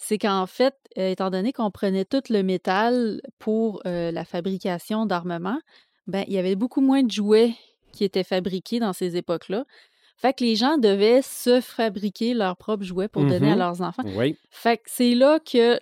C'est 0.06 0.18
qu'en 0.18 0.46
fait, 0.46 0.74
euh, 0.98 1.10
étant 1.10 1.30
donné 1.30 1.52
qu'on 1.54 1.70
prenait 1.70 2.04
tout 2.04 2.22
le 2.28 2.42
métal 2.42 3.22
pour 3.38 3.80
euh, 3.86 4.10
la 4.12 4.24
fabrication 4.26 5.06
d'armements, 5.06 5.60
ben, 6.06 6.24
il 6.26 6.34
y 6.34 6.38
avait 6.38 6.56
beaucoup 6.56 6.82
moins 6.82 7.02
de 7.02 7.10
jouets 7.10 7.54
qui 7.92 8.04
étaient 8.04 8.22
fabriqués 8.24 8.80
dans 8.80 8.92
ces 8.92 9.16
époques-là. 9.16 9.64
Fait 10.18 10.32
que 10.34 10.44
les 10.44 10.56
gens 10.56 10.76
devaient 10.78 11.22
se 11.22 11.60
fabriquer 11.62 12.34
leurs 12.34 12.56
propres 12.56 12.84
jouets 12.84 13.08
pour 13.08 13.24
donner 13.24 13.48
à 13.48 13.54
Mhm. 13.54 13.58
leurs 13.58 13.80
enfants. 13.80 14.02
Oui. 14.14 14.36
Fait 14.50 14.76
que 14.76 14.82
c'est 14.86 15.14
là 15.14 15.40
que 15.40 15.78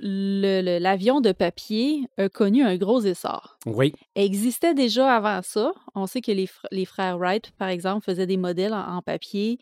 l'avion 0.79 1.21
de 1.21 1.33
papier 1.33 2.07
a 2.17 2.29
connu 2.29 2.63
un 2.63 2.77
gros 2.77 3.01
essor. 3.01 3.59
Oui. 3.67 3.93
Existait 4.15 4.73
déjà 4.75 5.15
avant 5.17 5.43
ça. 5.43 5.73
On 5.95 6.07
sait 6.07 6.21
que 6.21 6.33
les, 6.33 6.47
fr- 6.47 6.65
les 6.71 6.85
frères 6.85 7.19
Wright, 7.19 7.51
par 7.59 7.69
exemple, 7.69 8.05
faisaient 8.05 8.27
des 8.27 8.37
modèles 8.39 8.73
en, 8.73 8.97
en 8.99 9.03
papier. 9.03 9.59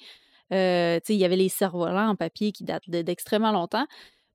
Euh, 0.53 1.01
il 1.09 1.17
y 1.17 1.25
avait 1.25 1.37
les 1.37 1.49
cerfs-volants 1.49 2.11
en 2.11 2.17
papier 2.17 2.53
qui 2.53 2.65
datent 2.65 2.89
de- 2.91 3.03
d'extrêmement 3.03 3.53
longtemps. 3.53 3.87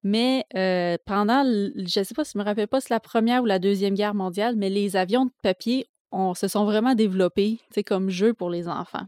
Mais 0.08 0.46
euh, 0.56 0.98
pendant, 1.08 1.44
je 1.44 2.00
ne 2.00 2.04
sais 2.04 2.14
pas, 2.14 2.24
si 2.24 2.34
je 2.36 2.38
me 2.38 2.44
rappelle 2.44 2.68
pas 2.68 2.80
si 2.80 2.88
c'est 2.90 2.94
la 2.94 3.00
première 3.00 3.42
ou 3.42 3.46
la 3.48 3.58
deuxième 3.58 3.96
guerre 3.96 4.14
mondiale, 4.14 4.56
mais 4.56 4.70
les 4.70 4.96
avions 4.96 5.26
de 5.26 5.32
papier 5.42 5.88
on, 6.12 6.36
se 6.36 6.48
sont 6.48 6.64
vraiment 6.64 6.94
développés, 6.94 7.60
comme 7.88 8.12
jeu 8.12 8.36
pour 8.36 8.52
les 8.52 8.68
enfants. 8.68 9.08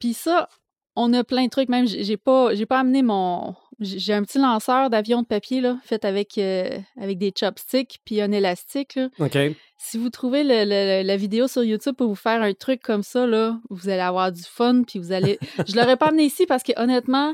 Puis 0.00 0.14
ça, 0.14 0.48
on 0.96 1.12
a 1.12 1.22
plein 1.22 1.44
de 1.44 1.50
trucs. 1.50 1.68
Même, 1.68 1.86
j'ai 1.86 2.16
pas, 2.16 2.54
j'ai 2.56 2.66
pas 2.66 2.80
amené 2.80 3.02
mon. 3.02 3.54
J'ai 3.78 4.00
j'ai 4.00 4.12
un 4.12 4.24
petit 4.24 4.38
lanceur 4.38 4.90
d'avion 4.90 5.22
de 5.22 5.26
papier, 5.28 5.60
là, 5.60 5.78
fait 5.84 6.04
avec, 6.04 6.36
euh, 6.38 6.68
avec 7.00 7.16
des 7.18 7.32
chopsticks 7.32 8.00
puis 8.04 8.20
un 8.20 8.32
élastique, 8.32 8.96
là. 8.96 9.08
OK. 9.20 9.38
Si 9.76 9.96
vous 9.96 10.10
trouvez 10.10 10.42
le- 10.42 10.64
le- 10.64 11.06
la 11.06 11.16
vidéo 11.16 11.46
sur 11.46 11.62
YouTube 11.62 11.94
pour 11.94 12.08
vous 12.08 12.16
faire 12.16 12.42
un 12.42 12.52
truc 12.52 12.82
comme 12.82 13.04
ça, 13.04 13.28
là, 13.28 13.60
vous 13.70 13.88
allez 13.88 14.00
avoir 14.00 14.32
du 14.32 14.42
fun, 14.42 14.82
puis 14.82 14.98
vous 14.98 15.12
allez... 15.12 15.38
Je 15.68 15.76
l'aurais 15.76 15.96
pas 15.96 16.06
amené 16.08 16.24
ici 16.24 16.46
parce 16.46 16.64
que, 16.64 16.72
honnêtement, 16.76 17.32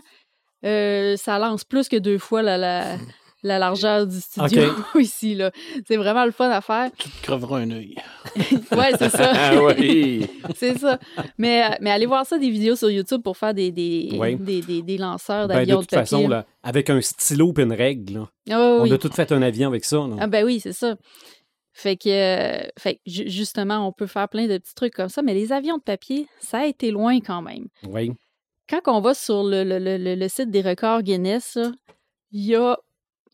euh, 0.64 1.16
ça 1.16 1.38
lance 1.38 1.64
plus 1.64 1.88
que 1.88 1.96
deux 1.96 2.18
fois 2.18 2.42
la, 2.42 2.56
la, 2.56 2.96
la 3.42 3.58
largeur 3.58 4.06
du 4.06 4.20
studio 4.20 4.62
ici. 4.98 5.34
là. 5.34 5.50
C'est 5.86 5.96
vraiment 5.96 6.24
le 6.24 6.30
fun 6.30 6.48
à 6.50 6.60
faire. 6.60 6.90
Tu 6.96 7.08
te 7.10 7.22
creveras 7.22 7.58
un 7.60 7.70
œil. 7.70 7.94
ouais, 8.36 8.92
c'est 8.98 9.10
ça. 9.10 9.32
Ah 9.34 9.52
oui. 9.62 10.26
c'est 10.56 10.78
ça. 10.78 10.98
Mais, 11.38 11.64
euh, 11.64 11.74
mais 11.80 11.90
allez 11.90 12.06
voir 12.06 12.24
ça, 12.26 12.38
des 12.38 12.48
vidéos 12.50 12.74
sur 12.76 12.90
YouTube 12.90 13.22
pour 13.22 13.36
faire 13.36 13.52
des, 13.54 13.70
des, 13.70 14.16
Oui. 14.18 14.36
des, 14.36 14.62
des- 14.62 14.82
des 14.82 14.96
lanceurs 14.98 15.46
Ben, 15.48 15.54
de 15.54 15.58
d'avions 15.60 15.76
de, 15.76 15.80
toute 15.82 15.90
papier. 15.90 16.00
façon, 16.02 16.28
là, 16.28 16.46
avec 16.62 16.88
un 16.90 17.00
stylo 17.02 17.52
et 17.58 17.62
une 17.62 17.72
règle, 17.72 18.14
là, 18.14 18.28
Ah 18.50 18.78
oui, 18.82 18.90
on 18.90 18.94
a 18.94 18.98
tout 18.98 19.10
fait 19.12 19.30
un 19.32 19.42
avion 19.42 19.68
avec 19.68 19.84
ça. 19.84 19.96
là. 19.98 20.16
Ah 20.20 20.26
ben 20.26 20.44
oui, 20.44 20.60
c'est 20.60 20.72
ça. 20.72 20.96
Fait 21.76 21.96
que, 21.96 22.08
euh, 22.08 22.66
fait 22.78 22.94
que 22.94 23.00
ju- 23.04 23.28
justement, 23.28 23.86
on 23.86 23.90
peut 23.92 24.06
faire 24.06 24.28
plein 24.28 24.46
de 24.46 24.56
petits 24.58 24.74
trucs 24.76 24.94
comme 24.94 25.08
ça, 25.08 25.22
mais 25.22 25.34
les 25.34 25.52
avions 25.52 25.76
de 25.76 25.82
papier, 25.82 26.28
ça 26.40 26.58
a 26.60 26.66
été 26.66 26.90
loin 26.92 27.18
quand 27.20 27.42
même. 27.42 27.66
Oui. 27.88 28.12
Quand 28.68 28.80
on 28.86 29.00
va 29.00 29.14
sur 29.14 29.44
le, 29.44 29.62
le- 29.64 29.78
le- 29.78 30.14
le- 30.14 30.28
site 30.28 30.50
des 30.50 30.62
records 30.62 31.02
Guinness, 31.02 31.58
il 32.32 32.44
y 32.46 32.54
a 32.56 32.78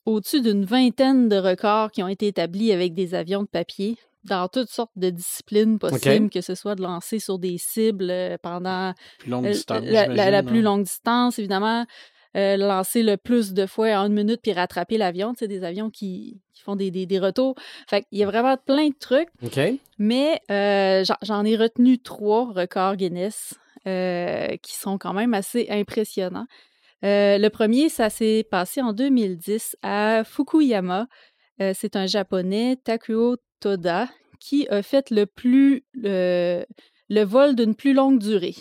au-dessus 0.07 0.41
d'une 0.41 0.65
vingtaine 0.65 1.29
de 1.29 1.37
records 1.37 1.93
qui 1.93 2.03
ont 2.03 2.09
été 2.09 2.27
établis 2.27 2.73
avec 2.73 2.95
des 2.95 3.15
avions 3.15 3.43
de 3.43 3.49
papier 3.49 3.97
dans 4.25 4.49
toutes 4.49 4.69
sortes 4.69 4.91
de 4.97 5.09
disciplines 5.11 5.79
possibles, 5.79 6.31
que 6.31 6.41
ce 6.41 6.55
soit 6.55 6.75
de 6.75 6.83
lancer 6.83 7.19
sur 7.21 7.39
des 7.39 7.57
cibles 7.59 8.11
euh, 8.11 8.37
pendant 8.43 8.93
Plus 9.19 9.31
longue 9.31 9.47
euh, 9.47 9.51
distance. 9.53 9.83
la, 9.85 10.07
la- 10.09 10.15
la 10.15 10.25
j'imagine, 10.25 10.47
plus 10.49 10.63
là. 10.63 10.71
longue 10.71 10.83
distance, 10.83 11.39
évidemment. 11.39 11.87
euh, 12.37 12.57
lancer 12.57 13.03
le 13.03 13.17
plus 13.17 13.55
de 13.55 13.67
fois 13.67 13.89
en 13.99 14.07
une 14.07 14.13
minute 14.15 14.41
puis 14.43 14.53
rattraper 14.53 14.99
l'avion. 14.99 15.33
Tu 15.33 15.41
sais, 15.41 15.49
des 15.49 15.65
avions 15.65 15.91
qui, 15.91 16.41
qui 16.55 16.63
font 16.63 16.77
des, 16.77 16.91
des, 16.91 17.07
des 17.07 17.19
retours. 17.19 17.55
Fait 17.89 18.03
qu'il 18.03 18.19
y 18.19 18.23
a 18.23 18.27
vraiment 18.27 18.57
plein 18.57 18.89
de 18.89 18.95
trucs. 18.99 19.29
Mais 19.99 20.41
euh, 20.51 21.03
j'en 21.23 21.45
ai 21.45 21.57
retenu 21.57 21.99
trois 21.99 22.53
records 22.53 22.97
Guinness 22.97 23.55
euh, 23.87 24.57
qui 24.63 24.75
sont 24.77 24.99
quand 24.99 25.15
même 25.15 25.35
assez 25.35 25.67
impressionnants. 25.71 26.47
Euh, 27.05 27.39
le 27.39 27.49
premier, 27.49 27.89
ça 27.89 28.11
s'est 28.11 28.47
passé 28.51 28.83
en 28.83 28.93
2010 28.93 29.77
à 29.83 30.23
Fukuyama. 30.25 31.07
Euh, 31.61 31.73
C'est 31.75 31.97
un 31.97 32.07
japonais, 32.07 32.77
Takuo 32.85 33.37
Toda, 33.61 34.09
qui 34.39 34.69
a 34.69 34.83
fait 34.83 35.11
le 35.11 35.27
plus 35.27 35.85
le, 35.95 36.65
le 37.09 37.23
vol 37.23 37.55
d'une 37.55 37.75
plus 37.75 37.95
longue 37.95 38.19
durée 38.19 38.55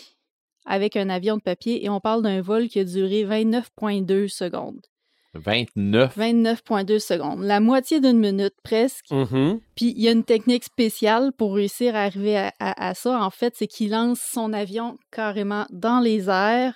avec 0.66 0.96
un 0.96 1.10
avion 1.10 1.36
de 1.36 1.42
papier 1.42 1.84
et 1.84 1.88
on 1.88 2.00
parle 2.00 2.22
d'un 2.22 2.40
vol 2.40 2.68
qui 2.68 2.78
a 2.78 2.84
duré 2.84 3.24
29,2 3.24 4.28
secondes. 4.28 4.86
29. 5.34 6.16
29,2 6.16 6.98
secondes, 6.98 7.42
la 7.42 7.60
moitié 7.60 8.00
d'une 8.00 8.18
minute 8.18 8.54
presque. 8.64 9.10
Mhm. 9.10 9.60
Puis 9.76 9.94
il 9.96 10.02
y 10.02 10.08
a 10.08 10.12
une 10.12 10.24
technique 10.24 10.64
spéciale 10.64 11.32
pour 11.32 11.54
réussir 11.54 11.94
à 11.94 12.00
arriver 12.02 12.36
à, 12.36 12.52
à- 12.58 12.88
à 12.88 12.94
ça. 12.94 13.22
En 13.22 13.30
fait, 13.30 13.54
c'est 13.56 13.66
qu'il 13.68 13.90
lance 13.92 14.20
son 14.20 14.52
avion 14.52 14.98
carrément 15.12 15.66
dans 15.70 16.00
les 16.00 16.28
airs 16.28 16.74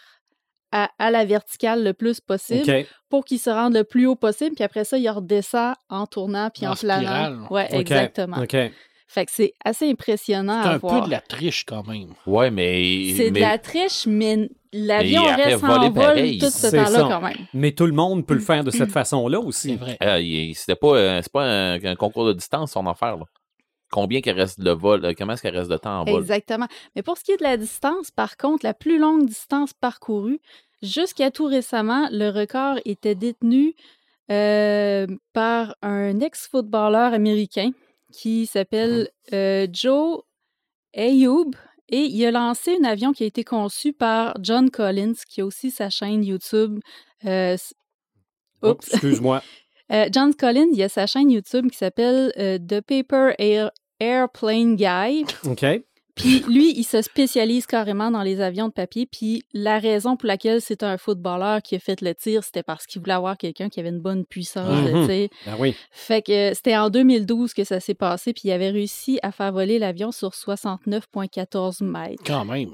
à, 0.73 0.91
à 0.99 1.11
la 1.11 1.25
verticale 1.25 1.85
le 1.85 1.95
plus 1.95 2.21
possible 2.21 2.65
pour 3.09 3.25
qu'il 3.25 3.39
se 3.39 3.51
rende 3.51 3.75
le 3.75 3.85
plus 3.85 4.07
haut 4.07 4.17
possible. 4.17 4.55
Puis 4.55 4.65
après 4.65 4.85
ça, 4.85 4.99
il 4.99 5.09
redescend 5.09 5.75
en 5.89 6.07
tournant 6.07 6.51
puis 6.51 6.67
en, 6.67 6.73
En 6.73 6.75
planant. 6.77 7.01
spirale. 7.03 7.39
Ouais, 7.51 7.69
exactement. 7.75 8.39
OK. 8.43 8.57
Fait 9.15 9.27
que 9.27 9.31
c'est 9.33 9.53
assez 9.65 9.89
impressionnant 9.89 10.61
C'est 10.65 10.69
à 10.69 10.73
un 10.73 10.79
voir. 10.79 11.01
peu 11.03 11.07
de 11.07 11.11
la 11.13 11.21
triche 11.21 11.65
quand 11.65 11.87
même. 11.87 12.09
Ouais, 12.27 12.51
mais. 12.51 13.13
C'est 13.17 13.29
de 13.29 13.35
mais- 13.35 13.41
la 13.41 13.59
triche, 13.59 14.07
mais 14.09 14.49
l'avion 14.73 15.23
Mais 15.23 15.29
il 15.29 15.35
reste 15.45 15.63
en 15.65 15.79
vol 15.91 15.93
pareil. 15.93 16.39
tout 16.39 16.47
ce 16.47 16.51
C'est 16.51 16.71
temps-là 16.73 16.91
ça. 16.91 17.09
quand 17.09 17.21
même. 17.21 17.37
Mais 17.55 17.71
tout 17.71 17.87
le 17.87 17.93
monde 17.93 18.27
peut 18.27 18.35
le 18.35 18.41
faire 18.41 18.65
de 18.65 18.73
cette 18.73 18.91
façon-là 19.01 19.39
C'est 19.43 19.47
aussi. 19.47 19.77
vrai. 19.77 19.97
Ah, 20.01 20.19
il- 20.19 20.55
C'était 20.57 20.75
pas, 20.75 20.97
euh, 20.97 21.21
c'est 21.23 21.31
pas 21.33 21.45
un, 21.45 21.85
un 21.85 21.95
concours 21.95 22.27
de 22.27 22.33
distance, 22.33 22.73
son 22.73 22.85
affaire. 22.89 23.17
Là. 23.19 23.25
Combien 23.93 24.21
qu'il 24.21 24.33
reste 24.33 24.61
de 24.61 24.71
vol? 24.73 25.05
euh, 25.05 25.13
Comment 25.17 25.35
est-ce 25.35 25.43
qu'il 25.43 25.57
reste 25.57 25.71
de 25.71 25.77
temps 25.77 26.01
en 26.01 26.05
vol? 26.05 26.21
Exactement. 26.21 26.67
Mais 26.97 27.03
pour 27.03 27.17
ce 27.17 27.23
qui 27.23 27.31
est 27.31 27.37
de 27.37 27.45
la 27.45 27.57
distance, 27.57 28.11
par 28.11 28.37
contre, 28.37 28.65
la 28.67 28.75
plus 28.75 28.99
longue 28.99 29.27
distance 29.27 29.73
parcourue, 29.75 30.41
jusqu'à 30.83 31.31
tout 31.31 31.47
récemment, 31.47 32.09
le 32.11 32.31
record 32.31 32.79
était 32.85 33.15
détenu 33.15 33.75
euh, 34.33 35.07
par 35.33 35.77
un 35.83 36.19
ex-footballeur 36.19 37.13
américain 37.13 37.71
qui 38.17 38.47
s'appelle 38.47 39.09
euh, 39.33 39.67
Joe 39.73 40.23
Ayoub. 40.95 41.51
Et 41.91 42.01
il 42.07 42.25
a 42.25 42.31
lancé 42.31 42.77
un 42.81 42.85
avion 42.85 43.13
qui 43.13 43.25
a 43.25 43.27
été 43.27 43.45
conçu 43.45 43.93
par 43.93 44.35
John 44.41 44.71
Collins, 44.71 45.13
qui 45.29 45.43
a 45.43 45.45
aussi 45.45 45.71
sa 45.71 45.91
chaîne 45.91 46.25
YouTube. 46.25 46.79
euh, 47.27 47.55
s- 47.55 47.75
Oups, 48.63 48.89
excuse-moi. 48.93 49.43
Euh, 49.93 50.09
John 50.11 50.35
Collins, 50.35 50.71
il 50.73 50.83
a 50.83 50.89
sa 50.89 51.07
chaîne 51.07 51.31
YouTube 51.31 51.71
qui 51.71 51.77
s'appelle 51.77 52.33
The 52.67 52.81
Paper 52.81 53.35
Air- 53.39 53.71
Airplane 54.01 54.77
Guy. 54.77 55.27
OK. 55.47 55.63
Puis 56.17 56.45
lui, 56.49 56.73
il 56.77 56.85
se 56.85 57.03
spécialise 57.03 57.67
carrément 57.67 58.11
dans 58.11 58.23
les 58.23 58.41
avions 58.41 58.69
de 58.69 58.73
papier. 58.73 59.05
Puis 59.07 59.43
la 59.53 59.79
raison 59.81 60.17
pour 60.17 60.29
laquelle 60.29 60.61
c'est 60.61 60.83
un 60.85 60.97
footballeur 60.97 61.61
qui 61.61 61.75
a 61.75 61.81
fait 61.81 62.01
le 62.01 62.15
tir, 62.15 62.45
c'était 62.45 62.63
parce 62.63 62.87
qu'il 62.87 63.01
voulait 63.03 63.15
avoir 63.15 63.37
quelqu'un 63.37 63.69
qui 63.69 63.81
avait 63.81 63.89
une 63.89 64.01
bonne 64.01 64.25
puissance 64.25 64.69
de 64.85 64.93
Mhm. 64.93 65.07
tir. 65.09 65.29
Ben 65.47 65.57
oui. 65.59 65.75
Fait 65.91 66.23
que 66.23 66.51
euh, 66.51 66.55
c'était 66.55 66.77
en 66.77 66.89
2012 66.89 67.53
que 67.53 67.65
ça 67.65 67.81
s'est 67.81 67.95
passé. 67.95 68.33
Puis 68.33 68.43
il 68.45 68.53
avait 68.53 68.71
réussi 68.71 69.19
à 69.23 69.33
faire 69.33 69.53
voler 69.53 69.79
l'avion 69.81 70.13
sur 70.13 70.35
69,14 70.35 71.83
mètres. 71.83 72.23
Quand 72.25 72.45
même. 72.45 72.71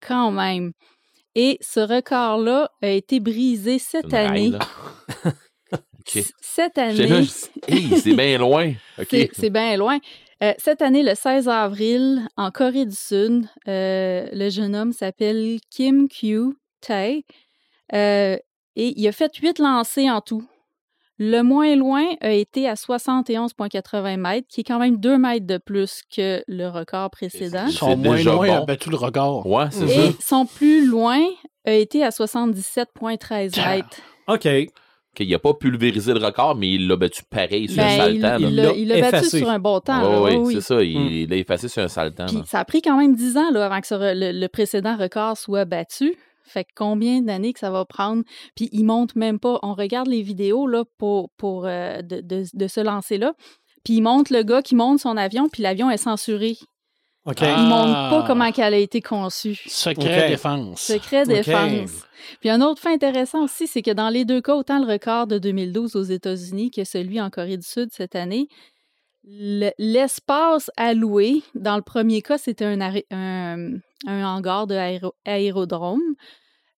Quand 0.00 0.30
même. 0.30 0.72
Et 1.34 1.58
ce 1.60 1.80
record-là 1.80 2.70
a 2.82 2.88
été 2.88 3.18
brisé 3.20 3.78
cette 3.78 4.14
année. 4.14 4.52
Cette 6.40 6.78
année. 6.78 7.24
c'est 7.26 8.14
bien 8.14 8.38
loin. 8.38 8.72
C'est 9.10 9.50
bien 9.50 9.76
loin. 9.76 9.98
Euh, 10.42 10.52
cette 10.58 10.82
année, 10.82 11.02
le 11.02 11.14
16 11.14 11.48
avril, 11.48 12.26
en 12.36 12.50
Corée 12.50 12.84
du 12.84 12.94
Sud, 12.94 13.46
euh, 13.68 14.26
le 14.32 14.50
jeune 14.50 14.76
homme 14.76 14.92
s'appelle 14.92 15.58
Kim 15.70 16.08
Kyu 16.08 16.54
Tae 16.82 17.22
euh, 17.94 18.36
et 18.76 18.92
il 19.00 19.08
a 19.08 19.12
fait 19.12 19.34
huit 19.38 19.58
lancers 19.58 20.12
en 20.14 20.20
tout. 20.20 20.46
Le 21.18 21.40
moins 21.40 21.74
loin 21.76 22.04
a 22.20 22.32
été 22.32 22.68
à 22.68 22.74
71,80 22.74 24.18
mètres, 24.18 24.46
qui 24.50 24.60
est 24.60 24.64
quand 24.64 24.78
même 24.78 24.98
2 24.98 25.16
mètres 25.16 25.46
de 25.46 25.56
plus 25.56 26.02
que 26.14 26.42
le 26.46 26.66
record 26.68 27.10
précédent. 27.10 27.64
Ils 27.68 27.72
sont 27.72 27.88
C'est 27.90 27.96
moins 27.96 28.16
déjà 28.16 28.32
loin, 28.32 28.46
bon. 28.48 28.62
a 28.62 28.66
battu 28.66 28.90
le 28.90 28.96
regard. 28.96 29.46
Ouais, 29.46 29.64
c'est 29.70 29.84
Et 29.84 30.10
ça. 30.12 30.18
son 30.20 30.44
plus 30.44 30.84
loin 30.86 31.24
a 31.64 31.72
été 31.72 32.04
à 32.04 32.10
77,13 32.10 33.50
Tiens. 33.52 33.76
mètres. 33.76 33.96
OK. 34.28 34.46
Qu'il 35.16 35.28
n'a 35.30 35.38
pas 35.40 35.54
pulvérisé 35.54 36.14
le 36.14 36.24
record, 36.24 36.54
mais 36.54 36.70
il 36.72 36.86
l'a 36.86 36.96
battu 36.96 37.22
pareil 37.28 37.68
sur 37.68 37.82
un 37.82 37.86
Ben, 37.86 37.96
sale 37.98 38.14
il 38.14 38.20
temps. 38.22 38.38
là. 38.38 38.72
il 38.76 38.86
l'a 38.88 39.00
battu 39.00 39.16
effacé. 39.16 39.38
sur 39.38 39.50
un 39.50 39.58
bon 39.58 39.80
temps. 39.80 40.22
Oui, 40.24 40.36
oui. 40.36 40.54
c'est 40.54 40.60
ça. 40.60 40.82
Il 40.82 40.92
il 41.22 41.28
l'a 41.28 41.36
effacé 41.36 41.68
sur 41.68 41.82
un 41.82 41.88
sale 41.88 42.14
temps. 42.14 42.26
Puis 42.26 42.38
ça 42.46 42.60
a 42.60 42.64
pris 42.64 42.82
quand 42.82 42.96
même 42.96 43.14
10 43.16 43.36
ans 43.36 43.50
là, 43.50 43.66
avant 43.66 43.80
que 43.80 43.86
re- 43.86 44.14
le, 44.14 44.38
le 44.38 44.48
précédent 44.48 44.96
record 44.96 45.36
soit 45.36 45.64
battu. 45.64 46.14
Fait 46.48 46.62
que 46.62 46.70
combien 46.76 47.22
d'années 47.22 47.52
que 47.52 47.58
ça 47.58 47.70
va 47.72 47.84
prendre? 47.84 48.22
Puis 48.54 48.68
il 48.70 48.84
monte 48.84 49.16
même 49.16 49.40
pas. 49.40 49.58
On 49.64 49.74
regarde 49.74 50.06
les 50.06 50.22
vidéos 50.22 50.68
là, 50.68 50.84
pour, 50.98 51.30
pour 51.36 51.66
euh, 51.66 52.02
de, 52.02 52.20
de, 52.20 52.44
de 52.54 52.66
se 52.68 52.80
lancer 52.80 53.18
là. 53.18 53.32
Puis 53.84 53.94
il 53.94 54.00
monte 54.02 54.30
le 54.30 54.42
gars 54.44 54.62
qui 54.62 54.74
monte 54.76 55.00
son 55.00 55.16
avion, 55.16 55.48
puis 55.48 55.62
l'avion 55.62 55.90
est 55.90 55.96
censuré. 55.96 56.56
OK. 57.26 57.38
Ah. 57.42 57.56
Il 57.58 57.66
montre 57.68 58.10
pas 58.10 58.24
comment 58.26 58.50
qu'elle 58.52 58.74
a 58.74 58.78
été 58.78 59.00
conçue. 59.02 59.60
Secret 59.66 60.28
défense. 60.28 60.80
Secret 60.80 61.24
défense. 61.26 62.04
Puis 62.40 62.50
un 62.50 62.60
autre 62.60 62.80
fait 62.80 62.92
intéressant 62.92 63.42
aussi, 63.44 63.66
c'est 63.66 63.82
que 63.82 63.90
dans 63.90 64.08
les 64.08 64.24
deux 64.24 64.40
cas, 64.40 64.54
autant 64.54 64.78
le 64.84 64.90
record 64.90 65.26
de 65.26 65.38
2012 65.38 65.96
aux 65.96 66.02
États-Unis 66.02 66.70
que 66.70 66.84
celui 66.84 67.20
en 67.20 67.30
Corée 67.30 67.56
du 67.56 67.66
Sud 67.66 67.88
cette 67.92 68.14
année, 68.16 68.48
le- 69.24 69.70
l'espace 69.78 70.70
alloué, 70.76 71.42
dans 71.54 71.76
le 71.76 71.82
premier 71.82 72.22
cas, 72.22 72.38
c'était 72.38 72.64
un, 72.64 72.80
arrêt- 72.80 73.06
un, 73.10 73.72
un 74.06 74.24
hangar 74.24 74.66
de 74.68 74.74
aéro- 74.76 75.14
aérodrome. 75.24 76.00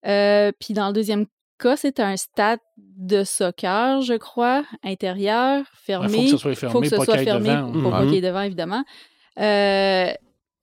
Euh, 0.07 0.50
puis 0.59 0.73
dans 0.75 0.87
le 0.88 0.93
deuxième 0.95 1.26
cas, 1.59 1.76
c'était 1.76 2.02
un 2.02 2.17
stade 2.17 2.61
de 2.78 3.25
soccer, 3.25 4.00
je 4.00 4.14
crois, 4.14 4.64
intérieur, 4.83 5.61
Il 5.61 5.85
fermé. 5.85 6.09
faut 6.09 6.23
que 6.25 6.28
ce 6.31 6.37
soit 6.37 6.55
faut 6.55 6.61
fermé, 6.61 6.81
que 6.81 6.88
ce 6.88 6.97
pas 6.97 7.05
soit 7.05 7.05
pour 7.05 7.14
pas 7.93 8.00
qu'il 8.05 8.14
y 8.14 8.17
ait 8.17 8.21
de 8.23 8.28
vent, 8.28 8.40
évidemment. 8.43 8.85
Euh, 9.40 10.12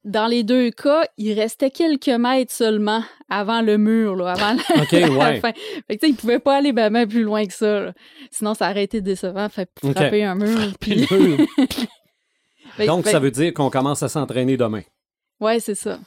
dans 0.06 0.28
les 0.28 0.44
deux 0.44 0.70
cas, 0.72 1.04
il 1.18 1.34
restait 1.34 1.72
quelques 1.72 2.08
mètres 2.08 2.54
seulement 2.54 3.04
avant 3.28 3.62
le 3.62 3.78
mur, 3.78 4.16
là, 4.16 4.32
avant 4.34 4.54
la, 4.54 4.82
OK, 4.84 4.92
la 4.92 5.10
ouais. 5.10 5.40
fin. 5.40 5.52
Fait 5.88 5.98
que, 5.98 6.06
il 6.06 6.16
pouvait 6.16 6.40
pas 6.40 6.58
aller 6.58 6.72
ben, 6.72 6.92
ben 6.94 7.08
plus 7.08 7.24
loin 7.24 7.46
que 7.46 7.54
ça. 7.54 7.82
là. 7.86 7.94
Sinon, 8.32 8.54
ça 8.54 8.70
aurait 8.70 8.84
été 8.84 9.02
décevant. 9.02 9.50
Fait 9.50 9.68
frapper 9.84 10.24
un 10.24 10.36
mur. 10.36 10.60
Puis 10.80 11.08
Fait- 12.78 12.86
Donc, 12.88 13.04
fait- 13.06 13.12
ça 13.12 13.20
veut 13.20 13.32
dire 13.32 13.54
qu'on 13.54 13.70
commence 13.70 14.04
à 14.04 14.10
s'entraîner 14.10 14.58
demain. 14.58 14.82
Ouais, 15.40 15.60
c'est 15.60 15.76
ça. 15.76 16.00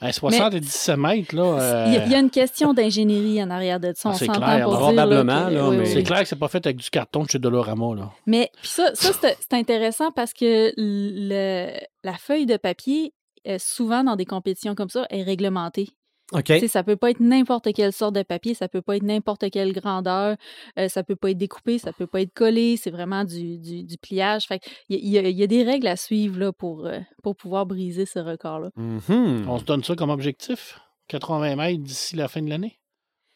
À 0.00 0.12
77 0.12 0.96
mètres, 0.96 1.34
là. 1.34 1.86
Il 1.88 1.94
y, 1.94 1.96
a- 1.96 2.00
euh, 2.00 2.04
il 2.06 2.12
y 2.12 2.14
a 2.14 2.18
une 2.18 2.30
question 2.30 2.74
d'ingénierie 2.74 3.42
en 3.42 3.50
arrière 3.50 3.80
de 3.80 3.92
ça. 3.96 4.10
Ah, 4.12 4.14
c'est 4.18 4.26
clair, 4.26 4.64
pour 4.64 4.72
dire, 4.76 4.80
probablement, 4.86 5.48
que- 5.48 5.54
là, 5.54 5.68
oui, 5.68 5.76
mais- 5.76 5.82
oui, 5.84 5.90
C'est 5.92 6.02
clair 6.02 6.20
que 6.22 6.28
c'est 6.28 6.36
pas 6.38 6.48
fait 6.48 6.66
avec 6.66 6.76
du 6.78 6.90
carton 6.90 7.22
de 7.24 7.30
chez 7.30 7.38
Dolorama, 7.38 7.94
là. 7.94 8.10
Mais 8.26 8.50
puis 8.60 8.68
ça, 8.70 8.90
ça 8.94 9.10
c'est 9.20 9.36
c'est 9.40 9.54
intéressant 9.56 10.10
parce 10.10 10.32
que 10.32 10.72
le, 10.76 11.70
la 12.02 12.14
feuille 12.14 12.46
de 12.46 12.56
papier, 12.56 13.12
souvent 13.58 14.04
dans 14.04 14.16
des 14.16 14.24
compétitions 14.26 14.74
comme 14.74 14.88
ça, 14.90 15.06
est 15.10 15.22
réglementée. 15.22 15.88
OK. 16.32 16.44
Tu 16.44 16.58
sais, 16.60 16.68
Ça 16.68 16.82
peut 16.82 16.96
pas 16.96 17.10
être 17.10 17.20
n'importe 17.20 17.72
quelle 17.74 17.92
sorte 17.92 18.14
de 18.14 18.22
papier, 18.22 18.54
ça 18.54 18.66
peut 18.68 18.80
pas 18.82 18.96
être 18.96 19.02
n'importe 19.02 19.50
quelle 19.50 19.72
grandeur, 19.72 20.36
euh, 20.78 20.88
ça 20.88 21.02
peut 21.04 21.16
pas 21.16 21.30
être 21.30 21.38
découpé, 21.38 21.78
ça 21.78 21.92
peut 21.92 22.06
pas 22.06 22.22
être 22.22 22.32
collé, 22.32 22.76
c'est 22.76 22.90
vraiment 22.90 23.24
du, 23.24 23.58
du, 23.58 23.82
du 23.84 23.98
pliage. 23.98 24.46
Fait 24.46 24.60
il 24.88 25.06
y, 25.06 25.18
a- 25.18 25.22
il 25.28 25.36
y 25.36 25.42
a 25.42 25.46
des 25.46 25.62
règles 25.62 25.86
à 25.86 25.96
suivre 25.96 26.38
là, 26.38 26.50
pour, 26.52 26.86
euh, 26.86 26.98
pour 27.22 27.36
pouvoir 27.36 27.66
briser 27.66 28.06
ce 28.06 28.18
record-là. 28.18 28.70
Mhm. 28.76 29.46
On 29.48 29.58
se 29.58 29.64
donne 29.64 29.84
ça 29.84 29.94
comme 29.94 30.10
objectif? 30.10 30.80
80 31.08 31.56
mètres 31.56 31.82
d'ici 31.82 32.16
la 32.16 32.28
fin 32.28 32.40
de 32.40 32.48
l'année? 32.48 32.78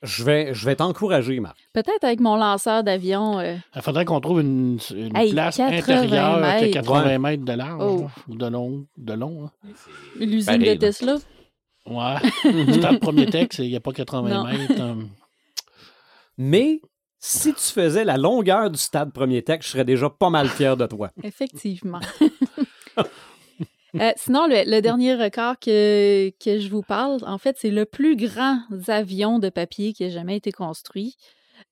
Je 0.03 0.23
vais, 0.23 0.55
je 0.55 0.65
vais 0.65 0.77
t'encourager, 0.77 1.41
Marc. 1.41 1.57
Peut-être 1.75 2.05
avec 2.05 2.21
mon 2.21 2.37
lanceur 2.37 2.85
d'avion. 2.85 3.41
euh, 3.41 3.57
Il 3.75 3.83
faudrait 3.83 4.05
qu'on 4.05 4.21
trouve 4.21 4.41
une, 4.41 4.79
une 4.95 5.17
Hey, 5.17 5.33
place 5.33 5.57
80 5.57 5.77
intérieure 5.79 6.39
qui 6.39 6.45
a 6.45 6.61
mètres. 6.61 6.73
80 6.73 7.05
Ouais. 7.05 7.19
mètres 7.19 7.45
de 7.45 7.53
large 7.53 7.83
Oh. 7.85 8.07
ou 8.29 8.37
de 8.37 8.47
long. 8.47 8.87
De 8.97 9.13
long 9.15 9.47
hein. 9.47 9.51
l'usine 10.21 10.59
de 10.59 10.65
là. 10.67 10.77
Tesla. 10.77 11.17
Ouais. 11.89 12.73
Stade 12.75 13.01
premier 13.01 13.27
texte, 13.27 13.59
il 13.61 13.69
n'y 13.71 13.77
a 13.77 13.81
pas 13.81 13.93
80 13.93 14.29
Non. 14.29 14.45
mètres. 14.45 14.73
euh, 14.81 14.95
Mais 16.37 16.81
si 17.19 17.53
tu 17.55 17.61
faisais 17.63 18.05
la 18.05 18.17
longueur 18.17 18.71
du 18.71 18.79
stade 18.79 19.13
premier 19.13 19.43
texte, 19.43 19.67
je 19.69 19.73
serais 19.73 19.85
déjà 19.85 20.09
pas 20.09 20.31
mal 20.31 20.49
fier 20.49 20.77
de 20.77 20.87
toi. 20.87 21.11
Effectivement. 21.23 22.01
Euh, 23.99 24.13
sinon, 24.17 24.47
le, 24.47 24.71
le 24.71 24.81
dernier 24.83 25.15
record 25.15 25.59
que, 25.59 26.29
que 26.45 26.59
je 26.59 26.69
vous 26.69 26.83
parle, 26.83 27.21
en 27.27 27.39
fait, 27.39 27.57
c'est 27.59 27.71
le 27.71 27.87
plus 27.87 28.17
grand 28.17 28.59
avion 28.87 29.39
de 29.39 29.49
papier 29.49 29.95
qui 29.95 30.05
ait 30.05 30.11
jamais 30.11 30.37
été 30.37 30.53
construit. 30.53 31.17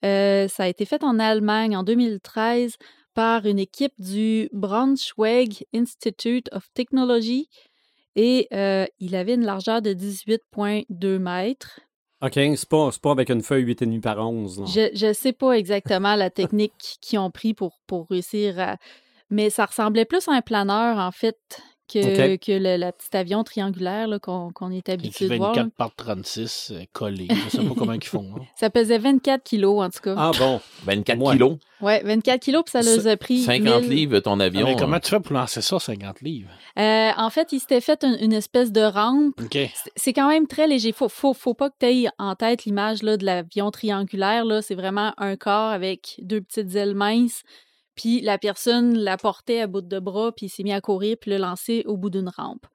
Euh, 0.03 0.49
ça 0.49 0.65
a 0.65 0.67
été 0.69 0.87
fait 0.87 1.05
en 1.05 1.19
Allemagne 1.19 1.77
en 1.77 1.83
2013 1.83 2.77
par 3.13 3.45
une 3.45 3.59
équipe 3.59 3.93
du 3.99 4.49
Braunschweig 4.55 5.67
Institute 5.75 6.49
of 6.53 6.65
Technology 6.73 7.51
et 8.17 8.49
euh, 8.53 8.87
il 8.99 9.15
avait 9.15 9.35
une 9.35 9.45
largeur 9.45 9.83
de 9.83 9.93
18,2 9.93 11.19
mètres. 11.19 11.81
OK, 12.23 12.33
c'est 12.33 12.69
pas, 12.69 12.91
pas 13.01 13.11
avec 13.11 13.31
une 13.31 13.43
feuille 13.43 13.65
8,5 13.67 14.01
par 14.01 14.19
11. 14.19 14.61
non? 14.61 14.67
Je 14.67 15.07
ne 15.07 15.13
sais 15.13 15.33
pas 15.33 15.53
exactement 15.59 16.17
la 16.17 16.31
technique 16.31 16.99
qu'ils 17.03 17.19
ont 17.19 17.31
pris 17.31 17.53
pour, 17.55 17.79
pour 17.87 18.09
réussir 18.09 18.59
à. 18.59 18.77
Mais 19.29 19.51
ça 19.51 19.67
ressemblait 19.67 20.05
plus 20.05 20.27
à 20.29 20.33
un 20.33 20.41
planeur, 20.41 20.99
en 20.99 21.11
fait, 21.11 21.61
que, 21.93 22.37
que 22.37 22.53
le, 22.53 22.77
la 22.77 22.93
petite 22.93 23.15
avion 23.15 23.45
triangulaire 23.45 24.09
là, 24.09 24.19
qu'on 24.19 24.51
qu'on 24.53 24.71
est 24.71 24.89
habitué 24.89 25.29
de 25.29 25.37
voir. 25.37 25.55
là. 25.55 25.63
24 25.63 25.75
par 25.77 25.95
36 25.95 26.73
euh, 26.75 26.83
collé. 26.93 27.29
Je 27.31 27.57
sais 27.57 27.65
pas 27.65 27.75
comment 27.77 27.93
ils 27.93 28.05
font. 28.05 28.35
hein. 28.37 28.43
Ça 28.57 28.71
pesait 28.71 28.99
24 28.99 29.43
kilos, 29.45 29.83
en 29.85 29.91
tout 29.91 30.01
cas. 30.03 30.15
Ah 30.17 30.31
bon, 30.39 30.61
24 30.85 31.19
Ouais. 31.21 31.33
kilos, 31.35 31.57
Ouais, 31.83 32.03
24 32.05 32.41
kilos, 32.41 32.63
puis 32.65 32.73
ça 32.73 32.81
leur 32.81 33.07
a 33.07 33.17
pris. 33.19 33.43
50 33.43 33.83
1000. 33.83 33.91
livres 33.91 34.19
ton 34.21 34.41
Ah, 34.41 34.45
avion. 34.45 34.65
mais 34.67 34.77
comment 34.77 34.99
tu 34.99 35.11
fais 35.11 35.21
pour 35.21 35.35
lancer 35.35 35.61
ça, 35.61 35.79
50 35.79 36.23
livres? 36.23 36.49
Euh, 36.79 37.11
en 37.19 37.29
fait, 37.29 37.53
il 37.53 37.61
s'était 37.61 37.83
fait 37.83 38.03
une, 38.03 38.17
une 38.21 38.33
espèce 38.33 38.73
de 38.73 38.81
rampe. 38.81 39.35
C'est- 39.95 40.13
quand 40.15 40.29
même 40.29 40.47
très 40.47 40.67
léger. 40.67 40.93
Faut, 40.93 41.11
faut, 41.11 41.35
faut 41.35 41.53
pas 41.53 41.69
que 41.69 41.75
tu 41.79 41.87
aies 41.87 42.09
en 42.19 42.35
tête 42.35 42.65
l'image 42.65 43.03
là, 43.03 43.17
de 43.19 43.25
l'avion 43.27 43.71
triangulaire. 43.71 44.45
là. 44.47 44.63
C'est 44.63 44.75
vraiment 44.75 45.13
un 45.19 45.37
corps 45.37 45.71
avec 45.71 46.17
deux 46.23 46.41
petites 46.41 46.75
ailes 46.77 46.95
minces. 46.95 47.43
Puis 47.97 48.21
la 48.21 48.39
personne 48.39 48.97
la 48.97 49.17
portait 49.17 49.61
à 49.61 49.67
bout 49.67 49.81
de 49.81 49.99
bras, 49.99 50.31
puis 50.33 50.47
il 50.47 50.49
s'est 50.51 50.63
mis 50.63 50.73
à 50.73 50.81
courir, 50.81 51.17
puis 51.21 51.31
le 51.31 51.39
lancer 51.39 51.83
au 51.87 51.97
bout 51.97 52.11
d'une 52.11 52.29
rampe. 52.29 52.67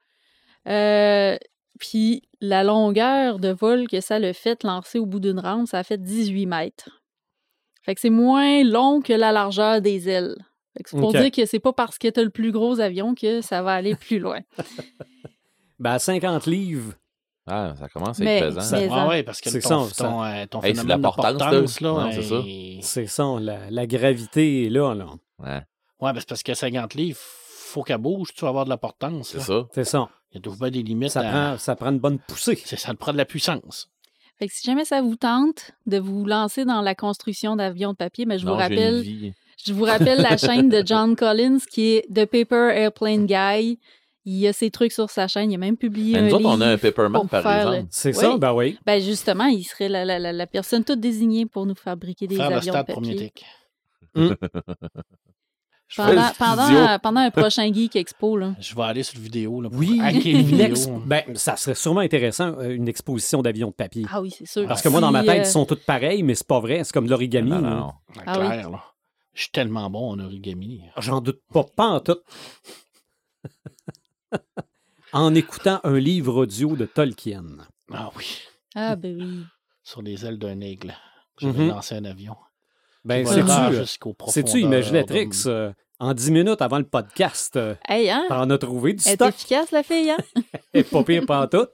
Euh, 0.67 1.37
puis 1.79 2.23
la 2.41 2.63
longueur 2.63 3.39
de 3.39 3.49
vol 3.49 3.87
que 3.87 4.01
ça 4.01 4.19
le 4.19 4.33
fait 4.33 4.63
lancer 4.63 4.99
au 4.99 5.05
bout 5.05 5.19
d'une 5.19 5.39
rampe, 5.39 5.67
ça 5.67 5.79
a 5.79 5.83
fait 5.83 6.01
18 6.01 6.47
mètres. 6.47 7.01
Fait 7.83 7.95
que 7.95 8.01
c'est 8.01 8.09
moins 8.09 8.63
long 8.63 9.01
que 9.01 9.13
la 9.13 9.31
largeur 9.31 9.81
des 9.81 10.09
ailes. 10.09 10.35
Fait 10.75 10.83
que 10.83 10.89
c'est 10.89 10.97
pour 10.97 11.11
dire 11.11 11.31
que 11.31 11.45
c'est 11.45 11.59
pas 11.59 11.73
parce 11.73 11.97
que 11.97 12.07
tu 12.07 12.19
as 12.19 12.23
le 12.23 12.29
plus 12.29 12.51
gros 12.51 12.79
avion 12.79 13.15
que 13.15 13.41
ça 13.41 13.61
va 13.61 13.73
aller 13.73 13.95
plus 13.95 14.19
loin. 14.19 14.39
ben 15.79 15.91
à 15.91 15.99
50 15.99 16.45
livres, 16.45 16.93
Ah, 17.47 17.73
ça 17.77 17.87
commence 17.89 18.19
à 18.19 18.23
Mais- 18.23 18.37
être 18.37 18.55
pesant. 18.55 18.77
mais- 18.77 18.87
Ah 18.91 19.07
ouais, 19.07 19.23
parce 19.23 19.41
que 19.41 19.49
C'est 19.49 19.59
ton, 19.61 19.85
ça, 19.85 20.03
ton, 20.05 20.23
euh, 20.23 20.45
ton 20.45 20.61
Hey, 20.61 20.75
c'est 20.75 20.81
phénomène 20.81 20.97
de 20.97 21.03
la 21.03 21.11
portance, 21.11 21.81
là. 21.81 21.89
là, 21.89 22.03
Non, 22.05 22.11
c'est 22.81 23.07
ça. 23.07 23.07
ça, 23.07 23.39
la, 23.39 23.69
la 23.71 23.87
gravité 23.87 24.65
est 24.65 24.69
là, 24.69 24.93
là. 24.93 25.05
Ouais, 25.39 25.61
Ouais, 25.99 26.13
ben, 26.13 26.19
c'est 26.19 26.29
parce 26.29 26.43
que 26.43 26.53
50 26.53 26.93
livres, 26.93 27.19
faut 27.19 27.83
qu'elle 27.83 27.97
bouge, 27.97 28.29
tu 28.35 28.41
vas 28.41 28.49
avoir 28.49 28.65
de 28.65 28.69
la 28.69 28.77
portance. 28.77 29.29
c'est 29.29 29.37
là. 29.39 29.43
ça. 29.43 29.67
C'est 29.73 29.83
ça. 29.85 30.09
Il 30.31 30.35
y 30.35 30.37
a 30.37 30.41
toujours 30.41 30.59
bien 30.59 30.69
des 30.71 30.83
limites. 30.83 31.09
Ça 31.09 31.21
à- 31.21 31.31
prend, 31.31 31.57
ça 31.57 31.75
prend 31.75 31.89
une 31.91 31.99
bonne 31.99 32.19
poussée. 32.19 32.55
c'est- 32.63 32.77
Ça 32.77 32.91
te 32.91 32.97
prend 32.97 33.11
de 33.11 33.17
la 33.17 33.25
puissance. 33.25 33.89
Fait 34.37 34.47
que 34.47 34.53
si 34.53 34.63
jamais 34.65 34.85
ça 34.85 35.01
vous 35.01 35.15
tente 35.15 35.71
de 35.85 35.99
vous 35.99 36.25
lancer 36.25 36.65
dans 36.65 36.81
la 36.81 36.95
construction 36.95 37.55
d'avions 37.55 37.91
de 37.91 37.97
papier, 37.97 38.25
mais 38.25 38.39
je 38.39 38.45
vous 38.45 38.51
Non, 38.53 38.59
j'ai 38.59 38.65
une 38.65 38.71
rappelle, 38.79 39.01
vie. 39.01 39.33
je 39.63 39.73
vous 39.73 39.83
rappelle 39.83 40.21
la 40.21 40.37
chaîne 40.37 40.69
de 40.69 40.81
John 40.85 41.15
Collins 41.15 41.59
qui 41.71 41.95
est 41.97 42.07
The 42.13 42.25
Paper 42.25 42.71
Airplane 42.75 43.25
Guy. 43.27 43.77
Il 44.25 44.37
y 44.37 44.47
a 44.47 44.53
ses 44.53 44.69
trucs 44.69 44.91
sur 44.91 45.09
sa 45.09 45.27
chaîne. 45.27 45.51
Il 45.51 45.55
a 45.55 45.57
même 45.57 45.77
publié 45.77 46.13
Mais 46.13 46.19
un 46.19 46.21
nous 46.23 46.27
autres, 46.35 46.37
livre. 46.39 46.51
on 46.55 46.61
a 46.61 46.67
un 46.67 46.77
Pepperman, 46.77 47.21
pour 47.21 47.29
par 47.29 47.43
le- 47.43 47.49
exemple. 47.77 47.87
C'est 47.89 48.09
Oui. 48.15 48.21
ça, 48.23 48.37
ben 48.37 48.53
oui. 48.53 48.77
Ben 48.85 49.01
justement, 49.01 49.45
il 49.45 49.63
serait 49.63 49.89
la, 49.89 50.05
la- 50.05 50.19
la- 50.19 50.31
la 50.33 50.47
personne 50.47 50.83
toute 50.83 50.99
désignée 50.99 51.45
pour 51.47 51.65
nous 51.65 51.73
fabriquer 51.75 52.27
des 52.27 52.35
Faire 52.35 52.45
avions 52.47 52.59
de 52.59 52.61
stade 52.77 52.85
papier. 52.87 53.33
fais 55.87 56.03
Pendant, 56.03 56.29
pendant, 56.37 56.99
pendant 56.99 57.19
un 57.21 57.31
prochain 57.31 57.71
Geek 57.73 57.95
Expo, 57.97 58.37
là. 58.37 58.53
Je 58.59 58.73
vais 58.75 58.81
aller 58.83 59.03
sur 59.03 59.17
le 59.17 59.23
vidéo. 59.23 59.59
Là, 59.61 59.69
pour 59.69 59.77
Oui, 59.79 59.99
hacker 60.01 60.35
une 60.35 60.99
ben, 61.05 61.23
ça 61.35 61.57
serait 61.57 61.75
sûrement 61.75 61.99
intéressant, 62.01 62.57
euh, 62.59 62.69
une 62.75 62.87
exposition 62.87 63.41
d'avions 63.41 63.69
de 63.69 63.73
papier. 63.73 64.05
Ah 64.09 64.21
oui, 64.21 64.29
c'est 64.37 64.45
sûr. 64.47 64.65
Parce 64.67 64.81
que 64.81 64.87
moi, 64.89 65.01
dans 65.01 65.11
ma 65.11 65.21
tête, 65.23 65.29
euh, 65.31 65.37
ils 65.39 65.45
sont 65.45 65.65
tous 65.65 65.75
pareils, 65.85 66.23
mais 66.23 66.35
c'est 66.35 66.47
pas 66.47 66.59
vrai. 66.61 66.83
C'est 66.85 66.93
comme 66.93 67.05
de 67.05 67.09
l'origami. 67.09 67.49
Non, 67.49 67.59
là. 67.61 67.69
non, 67.71 67.75
non. 67.77 67.91
Ah, 68.19 68.23
Ah 68.27 68.39
oui. 68.39 68.45
clair, 68.47 68.69
là. 68.69 68.83
Je 69.33 69.41
suis 69.43 69.51
tellement 69.51 69.89
bon 69.89 70.11
en 70.11 70.19
origami. 70.19 70.81
J'en 70.97 71.19
doute 71.21 71.41
pas, 71.53 71.63
pas 71.75 71.87
en 71.87 71.99
tout. 71.99 72.17
en 75.13 75.33
écoutant 75.35 75.79
un 75.83 75.97
livre 75.97 76.35
audio 76.35 76.75
de 76.75 76.85
Tolkien. 76.85 77.43
Ah 77.93 78.09
oui. 78.17 78.39
Ah 78.75 78.95
ben 78.95 79.17
oui. 79.21 79.43
Sur 79.83 80.01
les 80.01 80.25
ailes 80.25 80.37
d'un 80.39 80.59
aigle. 80.61 80.93
J'avais 81.39 81.63
Mhm. 81.63 81.69
lancé 81.69 81.95
un 81.95 82.05
avion. 82.05 82.35
Ben, 83.03 83.25
sais-tu, 83.25 84.57
euh, 84.57 84.59
Imaginatrix, 84.59 85.29
euh, 85.47 85.73
en 85.99 86.13
10 86.13 86.29
minutes 86.31 86.61
avant 86.61 86.77
le 86.77 86.83
podcast, 86.85 87.55
euh, 87.57 87.73
Hey, 87.87 88.09
hein? 88.11 88.25
t'en 88.29 88.47
as 88.49 88.57
trouvé 88.59 88.93
du 88.93 89.01
Elle 89.05 89.13
est 89.13 89.15
stock. 89.15 89.29
efficace, 89.29 89.71
la 89.71 89.81
fille, 89.81 90.11
hein? 90.11 90.17
Et 90.73 90.83
pas 90.83 91.03
pire 91.03 91.25
pas 91.25 91.47
tout. 91.47 91.67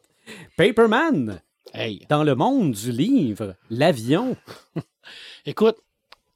Paperman, 0.56 1.42
Hey, 1.74 2.06
dans 2.10 2.24
le 2.24 2.34
monde 2.34 2.72
du 2.72 2.92
livre, 2.94 3.56
l'avion. 3.70 4.38
écoute, 5.46 5.76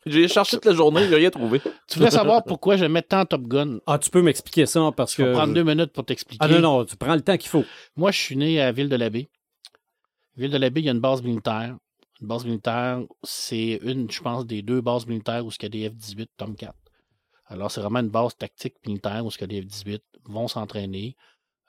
J'ai 0.05 0.27
cherché 0.27 0.57
toute 0.57 0.65
la 0.65 0.73
journée, 0.73 1.07
j'ai 1.07 1.15
rien 1.15 1.29
trouvé. 1.29 1.61
tu 1.87 1.99
voulais 1.99 2.09
savoir 2.11 2.43
pourquoi 2.43 2.75
j'aimais 2.75 3.03
tant 3.03 3.23
Top 3.25 3.43
Gun? 3.43 3.77
Ah, 3.85 3.99
tu 3.99 4.09
peux 4.09 4.21
m'expliquer 4.21 4.65
ça 4.65 4.91
parce 4.95 5.15
Je 5.15 5.21
vais 5.21 5.29
que. 5.29 5.33
prendre 5.37 5.53
deux 5.53 5.63
minutes 5.63 5.91
pour 5.93 6.03
t'expliquer. 6.05 6.43
Ah 6.43 6.47
non, 6.47 6.59
non, 6.59 6.85
tu 6.85 6.95
prends 6.97 7.13
le 7.13 7.21
temps 7.21 7.37
qu'il 7.37 7.49
faut. 7.49 7.63
Moi, 7.95 8.11
je 8.11 8.17
suis 8.19 8.35
né 8.35 8.59
à 8.59 8.71
Ville-de-la-Baie. 8.71 9.29
Ville-de-la-Baie, 10.37 10.81
il 10.81 10.85
y 10.85 10.89
a 10.89 10.93
une 10.93 10.99
base 10.99 11.21
militaire. 11.21 11.77
Une 12.21 12.27
base 12.27 12.45
militaire, 12.45 12.99
c'est 13.23 13.79
une, 13.83 14.09
je 14.09 14.21
pense, 14.21 14.45
des 14.45 14.61
deux 14.61 14.81
bases 14.81 15.05
militaires 15.07 15.45
où 15.45 15.49
il 15.49 15.63
y 15.63 15.65
a 15.65 15.69
des 15.69 15.89
F-18 15.89 16.27
Tomcat. 16.37 16.73
Alors, 17.47 17.69
c'est 17.71 17.81
vraiment 17.81 17.99
une 17.99 18.09
base 18.09 18.35
tactique 18.35 18.75
militaire 18.87 19.25
où 19.25 19.29
il 19.29 19.41
y 19.41 19.43
a 19.43 19.47
des 19.47 19.61
F-18 19.61 19.99
vont 20.25 20.47
s'entraîner, 20.47 21.15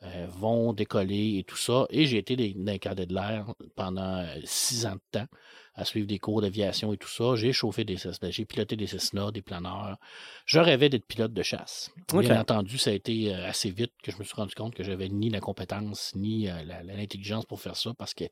euh, 0.05 0.27
vont 0.31 0.73
décoller 0.73 1.39
et 1.39 1.45
tout 1.45 1.57
ça. 1.57 1.87
Et 1.91 2.07
j'ai 2.07 2.19
été 2.19 2.37
dans 2.37 2.73
les 2.73 2.79
cadets 2.79 3.07
de 3.07 3.15
l'air 3.15 3.47
pendant 3.77 4.19
euh, 4.19 4.35
six 4.45 4.87
ans 4.87 4.95
de 4.95 5.01
temps 5.11 5.27
à 5.75 5.87
suivre 5.87 6.07
des 6.07 6.19
cours 6.19 6.43
d'aviation 6.43 6.93
et 6.93 6.99
tout 6.99 7.09
ça. 7.09 7.35
J'ai 7.35 7.53
chauffé 7.53 7.85
des 7.85 7.97
Cessna, 7.97 8.31
j'ai 8.31 8.45
piloté 8.45 8.77
des 8.77 8.87
Cessna, 8.87 9.31
des 9.31 9.41
planeurs. 9.41 9.97
Je 10.45 10.59
rêvais 10.59 10.91
d'être 10.91 11.07
pilote 11.07 11.33
de 11.33 11.43
chasse. 11.43 11.91
Bien 12.13 12.41
entendu, 12.41 12.77
ça 12.77 12.91
a 12.91 12.93
été 12.93 13.35
euh, 13.35 13.49
assez 13.49 13.71
vite 13.71 13.93
que 14.03 14.13
je 14.13 14.19
me 14.19 14.25
suis 14.25 14.35
rendu 14.35 14.55
compte 14.55 14.75
que 14.75 14.85
j'avais 14.85 15.09
ni 15.09 15.31
la 15.31 15.41
compétence 15.41 16.13
ni 16.15 16.47
l'intelligence 16.85 17.47
pour 17.47 17.61
faire 17.61 17.77
ça 17.77 17.95
parce 17.97 18.13
que 18.13 18.25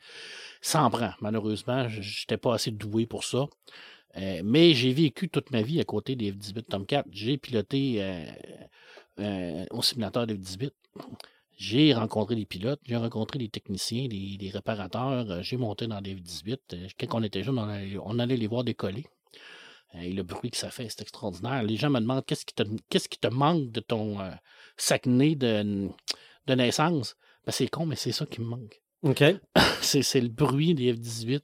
ça 0.61 0.83
en 0.83 0.91
prend. 0.91 1.13
Malheureusement, 1.21 1.89
je 1.89 2.01
n'étais 2.01 2.37
pas 2.37 2.55
assez 2.55 2.71
doué 2.71 3.07
pour 3.07 3.25
ça. 3.25 3.47
Euh, 4.17 4.41
mais 4.45 4.75
j'ai 4.75 4.93
vécu 4.93 5.29
toute 5.29 5.51
ma 5.51 5.63
vie 5.63 5.81
à 5.81 5.85
côté 5.85 6.17
des 6.17 6.33
F-18 6.33 6.63
Tomcat. 6.65 7.05
J'ai 7.11 7.39
piloté 7.39 8.03
euh, 8.03 8.25
euh, 9.21 9.65
au 9.71 9.83
simulateur 9.83 10.27
des 10.27 10.35
F-18. 10.35 10.71
J'ai 11.63 11.93
rencontré 11.93 12.37
des 12.37 12.47
pilotes, 12.47 12.81
j'ai 12.87 12.97
rencontré 12.97 13.39
des 13.39 13.51
techniciens, 13.51 14.09
des, 14.09 14.39
des 14.39 14.49
réparateurs. 14.49 15.31
euh, 15.31 15.43
J'ai 15.43 15.59
monté 15.59 15.87
dans 15.87 16.01
des 16.01 16.15
F-18. 16.15 16.57
Euh, 16.73 16.89
Quand 16.99 17.19
on 17.21 17.23
était 17.23 17.43
jeune, 17.43 17.59
on 17.59 17.69
allait, 17.69 17.99
on 18.03 18.19
allait 18.19 18.39
les 18.39 18.47
voir 18.47 18.65
décoller. 18.65 19.05
Euh, 19.95 20.01
Et 20.01 20.13
le 20.15 20.23
bruit 20.23 20.51
que 20.51 20.57
ça 20.57 20.71
fait, 20.71 20.89
c'est 20.89 21.03
extraordinaire. 21.03 21.63
Les 21.63 21.77
gens 21.77 21.91
me 21.91 22.01
demandent 22.01 22.25
qu'est-ce 22.25 22.47
qui 22.47 22.55
te, 22.55 22.63
qu'est-ce 22.89 23.11
qui 23.11 23.19
te 23.19 23.29
manque 23.29 23.71
de 23.73 23.81
ton 23.81 24.19
euh, 24.21 24.31
sac-né 24.79 25.35
de, 25.37 25.91
de 26.47 26.55
naissance? 26.55 27.15
Ben, 27.45 27.53
c'est 27.53 27.69
con, 27.69 27.85
mais 27.85 27.97
c'est 27.97 28.13
ça 28.13 28.25
qui 28.25 28.41
me 28.41 28.47
manque 28.47 28.81
OK. 29.03 29.23
c'est 29.83 30.21
le 30.21 30.29
bruit 30.29 30.75
des 30.75 30.95
F-18 30.95 31.43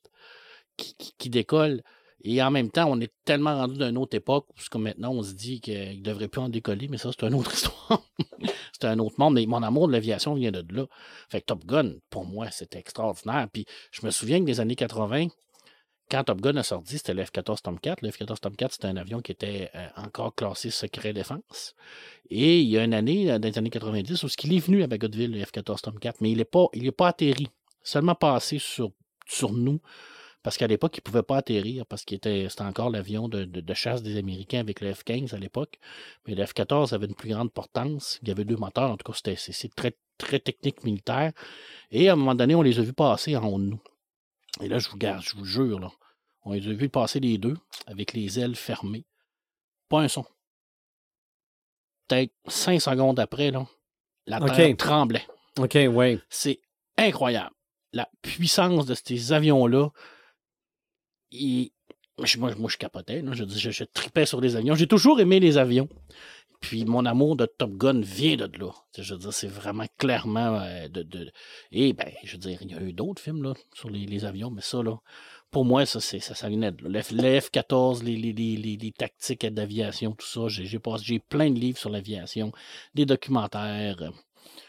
qui, 0.79 0.95
qui, 0.95 1.13
qui 1.19 1.29
décolle. 1.31 1.83
Et 2.23 2.43
en 2.43 2.51
même 2.51 2.71
temps, 2.71 2.87
on 2.91 3.01
est 3.01 3.13
tellement 3.25 3.57
rendu 3.57 3.79
d'une 3.79 3.99
autre 3.99 4.17
époque, 4.17 4.47
parce 4.55 4.69
que 4.69 4.79
maintenant, 4.79 5.13
on 5.13 5.23
se 5.23 5.35
dit 5.35 5.61
qu'il 5.61 5.99
ne 5.99 6.03
devrait 6.03 6.29
plus 6.29 6.41
en 6.41 6.49
décoller, 6.49 6.89
mais 6.89 6.99
ça, 6.99 7.11
c'est 7.13 7.27
une 7.27 7.35
autre 7.35 7.53
histoire. 7.55 8.03
c'est 8.73 8.87
un 8.87 8.99
autre 8.99 9.17
monde. 9.19 9.35
Mais 9.35 9.47
mon 9.47 9.63
amour 9.63 9.87
de 9.89 9.93
l'aviation 9.93 10.35
vient 10.35 10.51
de 10.51 10.65
là. 10.75 10.87
Fait 11.29 11.41
que 11.41 11.47
Top 11.47 11.65
Gun, 11.65 11.95
pour 12.11 12.25
moi, 12.25 12.51
c'était 12.51 12.79
extraordinaire. 12.79 13.49
Puis 13.53 13.67
je 13.93 14.05
me 14.05 14.11
souviens 14.11 14.41
que 14.41 14.45
des 14.45 14.61
années 14.61 14.77
80, 14.77 15.29
quand 16.11 16.25
Top 16.25 16.41
Gun 16.41 16.57
a 16.57 16.63
sorti, 16.63 16.99
c'était 16.99 17.15
le 17.15 17.25
F-14 17.25 17.63
Tomcat. 17.63 17.97
Le 18.01 18.11
F-14 18.11 18.39
Tomcat, 18.39 18.69
c'était 18.71 18.87
un 18.87 18.97
avion 18.97 19.21
qui 19.21 19.33
était 19.33 19.71
euh, 19.75 19.89
encore 19.97 20.35
classé 20.35 20.71
secret 20.71 21.13
défense. 21.13 21.75
Et 22.31 22.61
il 22.61 22.69
y 22.69 22.79
a 22.79 22.85
une 22.85 22.95
année, 22.95 23.31
euh, 23.31 23.39
dans 23.39 23.49
les 23.49 23.59
années 23.59 23.71
90, 23.71 24.23
où 24.23 24.29
il 24.45 24.55
est 24.55 24.59
venu 24.59 24.83
à 24.85 24.87
Bagotville, 24.87 25.33
le 25.33 25.41
F-14 25.41 25.81
Tomcat, 25.81 26.15
mais 26.21 26.31
il 26.31 26.39
n'est 26.39 26.45
pas, 26.45 26.67
il 26.75 26.91
pas 26.93 27.09
atterri. 27.09 27.49
Seulement 27.83 28.15
passé 28.15 28.59
sur, 28.59 28.93
sur 29.27 29.53
nous. 29.53 29.81
Parce 30.47 30.59
qu'à 30.59 30.69
l'époque, 30.69 30.97
il 30.97 31.01
ne 31.01 31.03
pouvait 31.03 31.25
pas 31.25 31.39
atterrir 31.39 31.85
parce 31.87 32.05
que 32.05 32.15
c'était 32.15 32.47
encore 32.61 32.89
l'avion 32.91 33.29
de, 33.29 33.45
de- 33.47 33.61
de 33.61 33.75
chasse 33.75 34.01
des 34.05 34.17
Américains 34.17 34.61
avec 34.61 34.81
le 34.81 34.93
F-15 34.93 35.35
à 35.35 35.39
l'époque. 35.39 35.81
Mais 36.25 36.37
le 36.37 36.45
F-14 36.45 36.95
avait 36.95 37.07
une 37.07 37.17
plus 37.17 37.31
grande 37.31 37.53
portance. 37.53 38.21
Il 38.23 38.29
y 38.29 38.31
avait 38.31 38.45
deux 38.45 38.55
moteurs. 38.55 38.93
En 38.93 38.97
tout 38.97 39.11
cas, 39.11 39.17
c'était 39.17 39.35
c'est- 39.35 39.75
très, 39.75 39.97
très 40.19 40.39
technique 40.39 40.85
militaire. 40.85 41.33
Et 41.91 42.09
à 42.09 42.13
un 42.13 42.15
moment 42.15 42.37
donné, 42.37 42.55
on 42.55 42.63
les 42.63 42.79
a 42.79 42.83
vus 42.83 42.93
passer 42.93 43.35
en 43.37 43.45
haut 43.49 43.59
de 43.59 43.65
nous. 43.65 43.81
Et 44.61 44.69
là, 44.69 44.79
je 44.79 44.89
vous 44.89 44.97
garde, 44.97 45.21
je 45.25 45.35
vous 45.35 45.45
jure, 45.45 45.81
là, 45.81 45.91
on 46.45 46.53
les 46.53 46.69
a 46.69 46.73
vu 46.75 46.89
passer 46.89 47.19
les 47.19 47.39
deux 47.39 47.57
avec 47.89 48.13
les 48.13 48.39
ailes 48.39 48.55
fermées. 48.55 49.05
Pas 49.89 50.03
un 50.03 50.07
son. 50.09 50.25
Peut-être 52.07 52.33
cinq 52.47 52.81
secondes 52.81 53.19
après, 53.19 53.51
là, 53.51 53.67
la 54.27 54.39
terre 54.55 54.77
tremblait. 54.77 55.27
OK, 55.59 55.75
ouais. 55.75 56.21
C'est 56.31 56.61
incroyable. 56.97 57.51
La 57.93 58.09
puissance 58.23 58.87
de 58.87 58.95
ces 58.95 59.33
avions-là. 59.33 59.89
Moi, 62.39 62.71
je 62.71 62.77
capotais. 62.77 63.23
Je, 63.33 63.85
tripais 63.85 64.27
sur 64.27 64.41
les 64.41 64.57
avions. 64.57 64.75
J'ai 64.75 64.87
toujours 64.87 65.21
aimé 65.21 65.41
les 65.41 65.59
avions. 65.59 65.89
Puis 66.61 66.85
mon 66.85 67.05
amour 67.05 67.37
de 67.37 67.47
Top 67.47 67.73
Gun 67.73 68.01
vient 68.01 68.37
de 68.37 68.51
là. 68.59 68.73
Je 68.97 69.15
veux 69.15 69.21
dire, 69.21 69.33
c'est 69.33 69.47
vraiment 69.47 69.85
clairement 69.99 70.59
euh, 70.61 70.89
de, 70.89 71.03
de- 71.03 71.31
Et 71.71 71.93
ben, 71.93 72.11
je 72.25 72.33
veux 72.33 72.39
dire, 72.39 72.59
il 72.63 72.73
y 72.73 72.75
a 72.75 72.81
eu 72.81 72.93
d'autres 72.93 73.23
films 73.23 73.53
sur 73.75 73.91
les, 73.91 74.25
avions, 74.25 74.51
mais 74.51 74.63
ça, 74.63 74.83
là, 74.83 74.97
pour 75.51 75.65
moi, 75.65 75.85
ça, 75.85 76.01
c'est, 76.01 76.19
ça, 76.21 76.49
venait 76.49 76.73
de 76.73 76.83
là. 76.83 76.89
Le 76.89 77.01
F- 77.01 77.15
le 77.15 77.41
F-14, 77.41 78.03
les, 78.03 78.93
tactiques 78.93 79.47
d'aviation, 79.47 80.13
tout 80.13 80.27
ça. 80.27 80.49
J'ai, 80.49 81.19
plein 81.19 81.51
de 81.51 81.59
livres 81.59 81.79
sur 81.79 81.91
l'aviation, 81.91 82.53
des 82.95 83.05
documentaires. 83.05 84.11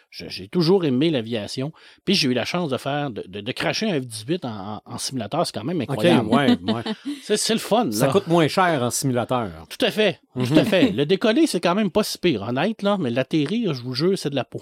J'ai 0.10 0.48
toujours 0.48 0.86
aimé 0.86 1.10
l'aviation. 1.10 1.72
Puis 2.06 2.16
j'ai 2.16 2.30
eu 2.30 2.34
la 2.34 2.46
chance 2.46 2.70
de 2.70 2.78
faire, 2.78 3.12
de, 3.12 3.24
de, 3.28 3.42
de 3.42 3.52
cracher 3.52 3.90
un 3.90 4.00
F-18 4.00 4.46
en, 4.46 4.98
simulateur. 4.98 5.46
C'est 5.46 5.54
quand 5.54 5.64
même 5.64 5.82
incroyable. 5.82 6.28
ouais, 6.30 6.58
ouais. 6.62 6.84
C'est, 7.24 7.54
le 7.54 7.60
fun. 7.60 7.92
Ça 7.92 8.08
coûte 8.08 8.28
moins 8.28 8.48
cher 8.48 8.82
en 8.84 8.90
simulateur. 8.90 9.52
Tout 9.70 9.86
à 9.86 9.92
fait. 9.92 10.20
Tout 10.34 10.54
à 10.56 10.64
fait. 10.66 10.92
Le 10.92 11.06
décoller, 11.06 11.48
c'est 11.48 11.60
quand 11.60 11.76
même 11.76 11.92
pas 11.92 12.04
si 12.04 12.18
pire, 12.18 12.42
honnête, 12.44 12.82
là, 12.82 12.98
mais 13.00 13.10
l'atterrir, 13.10 13.74
je 13.74 13.82
vous 13.82 13.94
jure, 13.94 14.18
c'est 14.18 14.30
de 14.30 14.36
la 14.36 14.46
peau. 14.46 14.62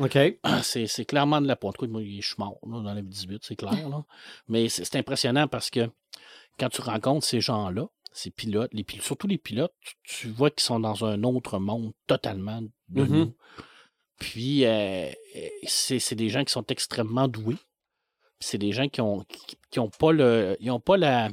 OK. 0.00 0.18
C'est, 0.62 1.04
clairement 1.04 1.40
de 1.40 1.46
la 1.46 1.54
peau. 1.56 1.68
En 1.68 1.72
tout 1.72 1.84
cas, 1.84 1.90
moi, 1.90 2.02
je 2.02 2.26
suis 2.26 2.34
mort 2.38 2.58
là, 2.66 2.80
dans 2.82 2.94
la 2.94 3.02
18, 3.02 3.40
c'est 3.42 3.56
clair. 3.56 3.88
Là. 3.90 4.04
Mais 4.48 4.68
c'est, 4.70 4.96
impressionnant 4.96 5.48
parce 5.48 5.68
que 5.70 5.90
quand 6.58 6.70
tu 6.70 6.80
rencontres 6.80 7.26
ces 7.26 7.40
gens-là, 7.40 7.86
ces 8.10 8.30
pilotes, 8.30 8.70
les 8.72 8.84
pilotes, 8.84 9.04
surtout 9.04 9.26
les 9.26 9.38
pilotes, 9.38 9.74
tu, 9.80 9.94
tu 10.04 10.28
vois 10.28 10.50
qu'ils 10.50 10.62
sont 10.62 10.80
dans 10.80 11.04
un 11.04 11.22
autre 11.24 11.58
monde 11.58 11.92
totalement 12.06 12.62
de 12.88 13.02
Mhm. 13.02 13.08
nous. 13.18 13.34
Puis, 14.22 14.64
euh, 14.64 15.10
c'est, 15.66 15.98
c'est 15.98 16.14
des 16.14 16.28
gens 16.28 16.44
qui 16.44 16.52
sont 16.52 16.64
extrêmement 16.66 17.26
doués. 17.26 17.56
C'est 18.38 18.56
des 18.56 18.70
gens 18.70 18.88
qui 18.88 19.00
ont, 19.00 19.24
qui, 19.24 19.58
qui 19.68 19.80
ont 19.80 19.90
pas 19.90 20.12
le. 20.12 20.56
Ils 20.60 20.70
ont 20.70 20.78
pas 20.78 20.96
la. 20.96 21.28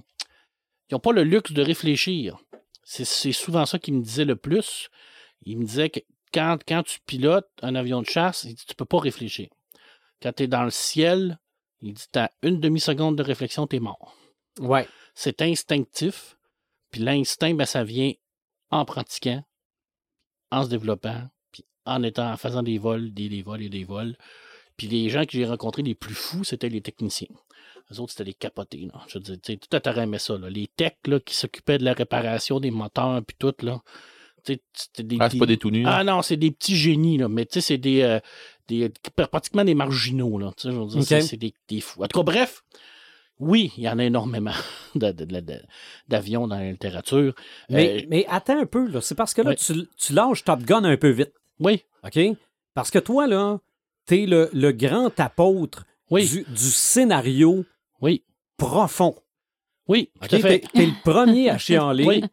Ils 0.90 0.96
ont 0.96 1.00
pas 1.00 1.12
le 1.12 1.24
luxe 1.24 1.52
de 1.52 1.62
réfléchir. 1.62 2.40
C'est, 2.84 3.06
c'est 3.06 3.32
souvent 3.32 3.68
ça 3.68 3.78
qui 3.78 3.92
me 3.92 4.02
disait 4.02 4.26
le 4.26 4.36
plus. 4.36 4.90
Il 5.44 5.60
me 5.60 5.66
disait 5.66 5.92
que 5.92 6.00
quand, 6.34 6.58
quand 6.68 6.82
tu 6.82 7.00
pilotes 7.06 7.48
un 7.62 7.76
avion 7.76 8.02
de 8.02 8.08
chasse, 8.08 8.44
il 8.44 8.56
dit, 8.56 8.66
tu 8.68 8.74
peux 8.74 8.86
pas 8.86 9.00
réfléchir. 9.00 9.50
Quand 10.20 10.34
tu 10.34 10.44
es 10.44 10.48
dans 10.48 10.64
le 10.64 10.72
ciel, 10.72 11.38
il 11.82 11.94
dit 11.94 12.08
tu 12.12 12.18
as 12.18 12.32
une 12.42 12.60
demi-seconde 12.60 13.16
de 13.16 13.24
réflexion, 13.24 13.68
tu 13.68 13.76
es 13.76 13.80
mort. 13.80 14.16
Ouais. 14.60 14.88
C'est 15.14 15.44
instinctif. 15.44 16.38
Puis 16.90 17.02
l'instinct, 17.02 17.54
ben, 17.54 17.66
ça 17.66 17.84
vient 17.84 18.14
en 18.72 18.84
pratiquant, 18.84 19.44
en 20.50 20.64
se 20.64 20.70
développant, 20.70 21.30
en 21.86 22.04
étant 22.04 22.32
en 22.32 22.38
faisant 22.38 22.64
des 22.64 22.78
vols, 22.78 23.14
des, 23.14 23.30
des 23.30 23.42
vols 23.42 23.62
et 23.64 23.70
des 23.70 23.84
vols. 23.84 24.16
Puis 24.78 24.88
les 24.88 25.10
gens 25.10 25.26
que 25.26 25.32
j'ai 25.34 25.46
rencontrés 25.46 25.82
les 25.82 25.96
plus 25.96 26.14
fous, 26.14 26.44
c'était 26.44 26.70
les 26.70 26.82
techniciens. 26.82 27.28
Les 27.92 28.00
autres, 28.00 28.12
c'était 28.12 28.24
les 28.26 28.34
capotés. 28.34 28.88
Là. 28.94 29.02
Je 29.08 29.18
veux 29.18 29.24
dire, 29.24 29.36
tu 29.42 29.54
sais, 29.54 29.58
tout 29.58 29.76
à 29.90 29.92
aimé 30.04 30.20
ça. 30.20 30.38
Là. 30.38 30.50
Les 30.50 30.68
techs 30.68 31.08
là, 31.08 31.20
qui 31.20 31.34
s'occupaient 31.36 31.78
de 31.80 31.84
la 31.84 31.94
réparation 31.94 32.60
des 32.60 32.72
moteurs, 32.72 33.22
puis 33.26 33.36
tout, 33.40 33.54
là. 33.62 33.82
Des, 34.46 34.62
Ah, 35.20 35.30
c'est 35.30 35.38
pas 35.38 35.46
des 35.46 35.58
tout 35.58 35.70
nus. 35.70 35.84
ah 35.86 36.04
non, 36.04 36.22
c'est 36.22 36.38
des 36.38 36.52
petits 36.52 36.76
génies, 36.76 37.18
là. 37.18 37.28
Mais 37.28 37.46
tu 37.46 37.54
sais, 37.56 37.62
c'est 37.62 37.78
des, 37.78 38.02
euh, 38.04 38.20
des. 38.68 38.90
pratiquement 39.30 39.66
des 39.66 39.76
marginaux, 39.76 40.38
là. 40.40 40.54
Je 40.64 40.70
veux 40.70 40.86
dire, 40.88 41.00
Ok. 41.18 41.24
c'est- 41.24 41.36
des, 41.38 41.54
des 41.68 41.82
fous. 41.82 42.02
En 42.04 42.08
tout 42.08 42.20
cas, 42.20 42.24
bref, 42.24 42.64
oui, 43.40 43.74
il 43.76 43.84
y 43.84 43.90
en 43.90 44.00
a 44.00 44.04
énormément 44.06 44.54
d'avions 46.08 46.48
dans 46.48 46.56
la 46.58 46.72
littérature. 46.72 47.34
Mais, 47.70 48.04
Euh, 48.04 48.08
mais 48.10 48.26
attends 48.30 48.60
un 48.60 48.66
peu, 48.66 48.88
là. 48.88 49.02
C'est 49.02 49.16
parce 49.16 49.34
que 49.34 49.42
là, 49.42 49.50
Ouais. 49.52 49.56
tu, 49.56 49.74
tu 49.98 50.14
lâches 50.14 50.44
Top 50.44 50.62
Gun 50.64 50.84
un 50.84 50.98
peu 50.98 51.10
vite. 51.10 51.34
Oui, 51.60 51.84
OK? 52.04 52.20
Parce 52.74 52.92
que 52.92 53.00
toi, 53.00 53.28
là, 53.28 53.60
t'es 54.06 54.26
le, 54.26 54.50
le 54.54 54.72
grand 54.72 55.18
apôtre 55.20 55.86
oui, 56.12 56.28
du, 56.28 56.44
du 56.44 56.58
scénario 56.72 57.66
oui, 58.02 58.24
profond. 58.58 59.16
oui, 59.88 60.10
OK? 60.22 60.28
tout 60.30 60.36
à 60.36 60.40
fait. 60.40 60.60
T'es, 60.60 60.68
t'es 60.74 60.86
le 60.86 61.04
premier 61.04 61.50
à 61.50 61.58
chialer 61.58 62.06
Oui. 62.08 62.24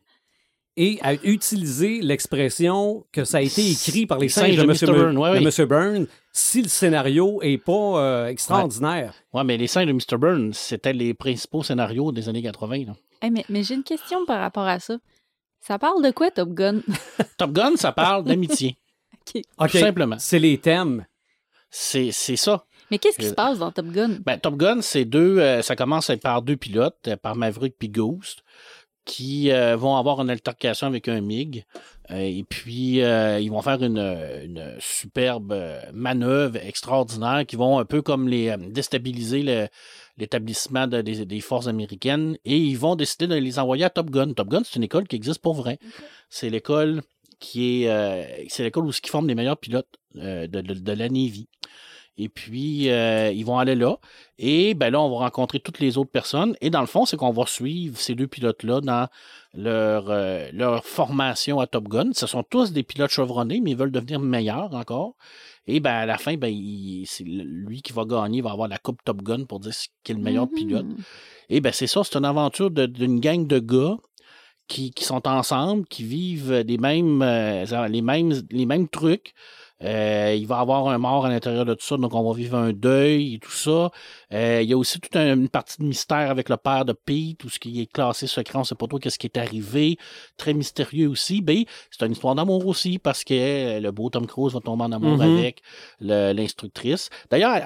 et 0.77 0.99
à 1.03 1.15
utiliser 1.15 2.01
l'expression 2.01 3.05
que 3.13 3.25
ça 3.25 3.39
a 3.39 3.41
été 3.41 3.69
écrit 3.71 4.07
par 4.07 4.19
les 4.19 4.29
Singes 4.29 4.57
singes 4.57 4.67
de, 4.67 4.87
Mr. 4.87 4.87
Bur- 4.93 4.95
Byrne, 5.05 5.19
ouais, 5.19 5.41
de 5.41 5.47
oui. 5.47 5.67
Byrne 5.67 6.07
si 6.33 6.63
le 6.63 6.69
scénario 6.69 7.41
est 7.43 7.57
pas 7.59 7.99
euh, 7.99 8.27
extraordinaire. 8.29 9.15
Ouais, 9.33 9.43
mais 9.43 9.57
les 9.57 9.67
scènes 9.67 9.89
de 9.89 9.93
Mr. 9.93 10.19
Burns, 10.19 10.53
c'était 10.53 10.93
les 10.93 11.15
principaux 11.15 11.63
scénarios 11.63 12.13
des 12.13 12.29
années 12.29 12.43
80. 12.43 12.85
là. 12.87 12.97
Hey, 13.23 13.31
mais 13.31 13.45
mais 13.49 13.63
j'ai 13.63 13.75
une 13.75 13.83
question 13.85 14.27
par 14.27 14.41
rapport 14.41 14.67
à 14.67 14.79
ça. 14.79 14.99
Ça 15.61 15.79
parle 15.79 16.05
de 16.05 16.11
quoi, 16.11 16.31
Top 16.31 16.51
Gun? 16.51 16.81
Top 17.39 17.53
Gun, 17.53 17.77
ça 17.77 17.91
parle 17.93 18.25
d'amitié. 18.25 18.77
OK. 19.59 19.71
Tout 19.71 19.79
simplement. 19.79 20.17
C'est 20.19 20.39
les 20.39 20.59
thèmes. 20.59 21.07
C'est 21.71 22.11
c'est 22.13 22.37
ça. 22.37 22.65
Mais 22.91 22.99
qu'est-ce 22.99 23.19
qui 23.19 23.27
Euh, 23.27 23.31
se 23.31 23.35
passe 23.35 23.59
dans 23.59 23.73
Top 23.73 23.87
Gun? 23.87 24.19
Ben, 24.25 24.39
Top 24.39 24.57
Gun, 24.57 24.81
c'est 24.81 25.05
deux. 25.05 25.39
euh, 25.39 25.63
ça 25.63 25.75
commence 25.75 26.11
par 26.23 26.43
deux 26.43 26.57
pilotes, 26.57 26.97
euh, 27.09 27.17
par 27.17 27.35
Maverick 27.35 27.75
puis 27.79 27.89
Ghost, 27.89 28.45
qui 29.05 29.51
euh, 29.51 29.77
vont 29.77 29.97
avoir 29.97 30.21
une 30.21 30.31
altercation 30.31 30.87
avec 30.87 31.09
un 31.09 31.21
MiG. 31.21 31.65
euh, 32.13 32.17
et 32.19 32.45
puis, 32.49 33.03
euh, 33.03 33.41
ils 33.41 33.51
vont 33.51 33.61
faire 33.63 33.83
une, 33.83 33.99
une 33.99 34.77
superbe 34.79 35.53
manœuvre 35.93 36.57
extraordinaire 36.59 37.45
qui 37.47 37.57
vont 37.57 37.81
un 37.81 37.85
peu 37.85 38.03
comme 38.03 38.29
les 38.29 38.51
euh, 38.51 38.57
déstabiliser 38.57 39.43
le- 39.43 39.67
l'établissement 40.17 40.87
de- 40.87 41.03
des, 41.03 41.25
des 41.27 41.41
forces 41.41 41.67
américaines. 41.67 42.37
Et 42.45 42.57
ils 42.57 42.79
vont 42.79 42.95
décider 42.95 43.27
de 43.27 43.35
les 43.35 43.59
envoyer 43.59 43.85
à 43.85 43.91
Top 43.91 44.11
Gun. 44.11 44.33
Top 44.33 44.49
Gun, 44.49 44.63
c'est 44.65 44.77
une 44.77 44.85
école 44.85 45.09
qui 45.09 45.17
existe 45.17 45.41
pour 45.41 45.55
vrai. 45.55 45.79
C'est 46.31 46.51
l'école 46.51 47.03
qui 47.39 47.85
est. 47.85 47.89
euh, 47.91 48.25
c'est 48.49 48.63
l'école 48.63 48.87
où 48.87 48.91
ils 48.91 49.09
forment 49.11 49.29
les 49.29 49.35
meilleurs 49.35 49.59
pilotes 49.59 49.89
euh, 50.17 50.47
de, 50.47 50.61
de- 50.61 50.75
de 50.75 50.93
la 50.93 51.09
Navy. 51.09 51.49
Et 52.19 52.31
puis, 52.31 52.89
euh, 52.89 53.31
ils 53.31 53.45
vont 53.45 53.59
aller 53.59 53.75
là. 53.75 53.99
Et 54.39 54.73
ben 54.73 54.89
là, 54.91 55.03
on 55.03 55.11
va 55.11 55.17
rencontrer 55.27 55.61
toutes 55.61 55.81
les 55.81 55.99
autres 55.99 56.11
personnes. 56.11 56.57
Et 56.63 56.71
dans 56.71 56.81
le 56.81 56.87
fond, 56.87 57.05
c'est 57.05 57.19
qu'on 57.19 57.31
va 57.31 57.45
suivre 57.45 57.99
ces 57.99 58.15
deux 58.15 58.27
pilotes-là 58.27 58.81
dans 58.81 59.07
leur, 59.53 60.07
euh, 60.09 60.49
leur 60.55 60.87
formation 60.87 61.61
à 61.61 61.67
Top 61.67 61.89
Gun. 61.89 62.13
Ce 62.15 62.27
sont 62.27 62.43
tous 62.43 62.73
des 62.73 62.83
pilotes 62.85 63.11
chevronnés, 63.11 63.61
mais 63.61 63.73
ils 63.73 63.77
veulent 63.77 63.93
devenir 63.93 64.19
meilleurs 64.19 64.75
encore. 64.75 65.15
Et 65.67 65.79
ben 65.79 65.93
à 65.93 66.07
la 66.07 66.17
fin, 66.17 66.37
ben, 66.39 66.55
c'est 67.05 67.25
lui 67.25 67.83
qui 67.83 67.93
va 67.93 68.05
gagner, 68.07 68.39
il 68.39 68.43
va 68.45 68.53
avoir 68.53 68.69
la 68.69 68.79
Coupe 68.79 69.05
Top 69.05 69.21
Gun 69.23 69.45
pour 69.45 69.61
dire 69.61 69.73
qui 70.03 70.13
est 70.13 70.15
le 70.15 70.23
meilleur 70.23 70.47
Mhm. 70.47 70.55
pilote. 70.55 70.87
Et 71.51 71.61
ben 71.61 71.73
c'est 71.73 71.87
ça, 71.87 72.03
c'est 72.03 72.17
une 72.17 72.25
aventure 72.25 72.71
d'une 72.71 73.21
gang 73.21 73.47
de 73.47 73.59
gars 73.59 73.97
qui, 74.69 74.93
sont 75.01 75.27
ensemble, 75.29 75.87
qui 75.87 76.03
vivent 76.05 76.65
des 76.65 76.79
mêmes, 76.79 77.23
euh, 77.23 77.89
les, 77.89 78.03
mêmes, 78.03 78.33
les 78.51 78.67
mêmes 78.67 78.89
trucs. 78.89 79.35
Euh, 79.83 80.35
il 80.37 80.47
va 80.47 80.57
y 80.57 80.61
avoir 80.61 80.89
un 80.89 80.99
mort 80.99 81.27
à 81.27 81.29
l'intérieur 81.29 81.67
de 81.67 81.75
tout 81.75 81.85
ça, 81.85 81.97
donc 81.99 82.15
on 82.15 82.27
va 82.27 82.35
vivre 82.35 82.57
un 82.57 82.73
deuil 82.73 83.35
et 83.35 83.39
tout 83.39 83.51
ça. 83.51 83.91
Euh, 84.33 84.61
il 84.63 84.69
y 84.69 84.73
a 84.73 84.77
aussi 84.77 84.99
toute 84.99 85.15
un- 85.15 85.35
une 85.37 85.49
partie 85.49 85.77
de 85.81 85.85
mystère 85.87 86.31
avec 86.31 86.49
le 86.49 86.57
père 86.57 86.85
de 86.85 86.93
Pete, 86.93 87.39
tout 87.39 87.49
ce 87.49 87.59
qui 87.61 87.81
est 87.81 87.87
classé 87.87 88.27
secret, 88.27 88.59
on 88.59 88.65
sait 88.65 88.75
pas 88.75 88.87
trop 88.89 88.99
qu'est-ce 88.99 89.19
qui 89.21 89.29
est 89.29 89.37
arrivé. 89.39 89.99
Très 90.37 90.53
mystérieux 90.53 91.09
aussi. 91.09 91.41
Ben, 91.43 91.63
c'est 91.91 92.05
une 92.05 92.13
histoire 92.13 92.35
d'amour 92.35 92.67
aussi, 92.67 92.99
parce 92.99 93.23
que 93.23 93.35
euh, 93.35 93.81
le 93.81 93.91
beau 93.93 94.11
Tom 94.11 94.27
Cruise 94.27 94.53
va 94.53 94.61
tomber 94.61 94.83
en 94.85 94.93
amour 94.93 95.19
Mhm. 95.19 95.39
avec 95.39 95.63
l'instructrice. 96.01 97.09
D'ailleurs, 97.31 97.61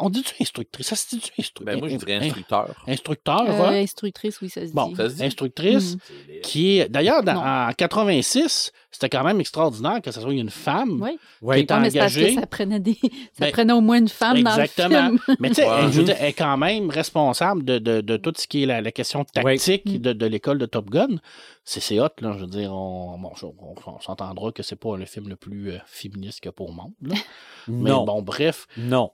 on 0.00 0.10
dit-tu 0.10 0.34
instructrice? 0.40 0.86
Ça 0.86 0.96
se 0.96 1.08
dit-tu 1.08 1.30
instructrice? 1.38 1.74
Ben, 1.74 1.78
moi, 1.80 1.88
je 1.88 1.96
dirais 1.96 2.14
instructeur. 2.26 2.74
Instructeur, 2.86 3.42
Euh, 3.48 3.52
va. 3.52 3.68
instructrice, 3.70 4.40
oui, 4.40 4.48
ça 4.50 4.66
se 4.66 4.72
Bon, 4.72 4.88
dit. 4.88 4.96
Ça 4.96 5.08
se 5.10 5.14
dit? 5.16 5.24
instructrice, 5.24 5.94
Mhm. 5.96 6.40
qui 6.42 6.78
est. 6.78 6.88
D'ailleurs, 6.88 7.22
en 7.26 7.70
86, 7.76 8.72
c'était 8.90 9.08
quand 9.08 9.24
même 9.24 9.40
extraordinaire 9.40 10.00
que 10.02 10.10
ce 10.10 10.20
soit 10.20 10.32
une 10.32 10.50
femme 10.50 11.00
Oui. 11.02 11.18
Oui. 11.42 11.56
qui 11.56 11.62
est 11.62 11.72
Ouais, 11.72 11.80
mais 11.80 11.90
c'est 11.90 11.98
parce 11.98 12.16
engagée. 12.16 12.34
que 12.34 12.40
ça 12.40 12.46
prenait 12.46 12.80
des. 12.80 12.94
Ça 13.02 13.08
Ben, 13.40 13.52
prenait 13.52 13.72
au 13.72 13.80
moins 13.80 13.98
une 13.98 14.08
femme 14.08 14.42
dans 14.42 14.56
le 14.56 14.62
Exactement. 14.62 15.08
film. 15.24 15.36
Mais 15.40 15.48
tu 15.50 15.54
sais. 15.56 15.66
Elle, 15.78 15.92
je 15.92 15.98
veux 15.98 16.04
dire, 16.04 16.16
elle 16.18 16.26
est 16.28 16.32
quand 16.32 16.56
même 16.56 16.90
responsable 16.90 17.64
de, 17.64 17.78
de, 17.78 18.00
de 18.00 18.16
tout 18.16 18.32
ce 18.36 18.46
qui 18.46 18.62
est 18.62 18.66
la, 18.66 18.80
la 18.80 18.92
question 18.92 19.24
tactique 19.24 19.82
Oui. 19.86 19.98
de, 19.98 20.12
de 20.12 20.26
l'école 20.26 20.58
de 20.58 20.66
Top 20.66 20.90
Gun. 20.90 21.16
C'est 21.64 21.80
c'est 21.80 21.98
hot, 22.00 22.08
là. 22.20 22.32
Je 22.34 22.40
veux 22.40 22.46
dire, 22.50 22.72
on, 22.72 23.18
bon, 23.18 23.32
je- 23.36 23.46
on, 23.46 23.74
on 23.86 24.00
s'entendra 24.00 24.52
que 24.52 24.62
c'est 24.62 24.76
pas 24.76 24.96
le 24.96 25.04
film 25.06 25.28
le 25.28 25.36
plus 25.36 25.72
euh, 25.72 25.78
féministe 25.86 26.40
qu'il 26.40 26.48
y 26.48 26.50
a 26.50 26.52
pour 26.52 26.68
le 26.68 26.74
monde. 26.74 26.92
là. 27.02 27.14
Mais 27.68 27.90
Non. 27.90 28.04
bon, 28.04 28.22
bref, 28.22 28.66
Non. 28.76 29.10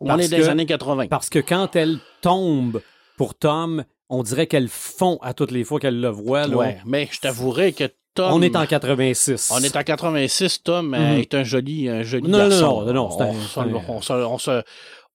on 0.00 0.06
Parce 0.08 0.24
est 0.24 0.28
des 0.28 0.38
que- 0.42 0.48
années 0.48 0.66
80. 0.66 1.06
Parce 1.08 1.30
que 1.30 1.38
quand 1.38 1.74
elle 1.76 1.98
tombe 2.22 2.82
pour 3.16 3.34
Tom, 3.34 3.84
on 4.08 4.22
dirait 4.22 4.46
qu'elle 4.46 4.68
fond 4.68 5.18
à 5.22 5.34
toutes 5.34 5.50
les 5.50 5.64
fois 5.64 5.80
qu'elle 5.80 6.00
le 6.00 6.08
voit. 6.08 6.46
là. 6.46 6.56
Ouais, 6.56 6.78
mais 6.84 7.08
je 7.10 7.18
t'avouerai 7.20 7.72
que 7.72 7.84
Tom. 8.14 8.32
On 8.32 8.40
est 8.40 8.56
en 8.56 8.64
86. 8.66 9.50
On 9.54 9.62
est 9.62 9.76
en 9.76 9.82
86, 9.82 10.62
Tom 10.62 10.88
Mhm. 10.90 11.18
est 11.18 11.34
un 11.34 11.44
joli, 11.44 11.88
un 11.88 12.02
joli 12.02 12.28
Non, 12.28 12.38
non, 12.38 12.48
garçon. 12.48 12.82
non, 12.86 12.92
non, 12.94 13.10
c'est 13.10 13.22
un- 13.22 13.26
on, 13.26 13.34
c'est 13.42 13.60
un- 13.60 13.74
on 13.88 14.00
se- 14.00 14.12
on 14.12 14.38
se- 14.38 14.62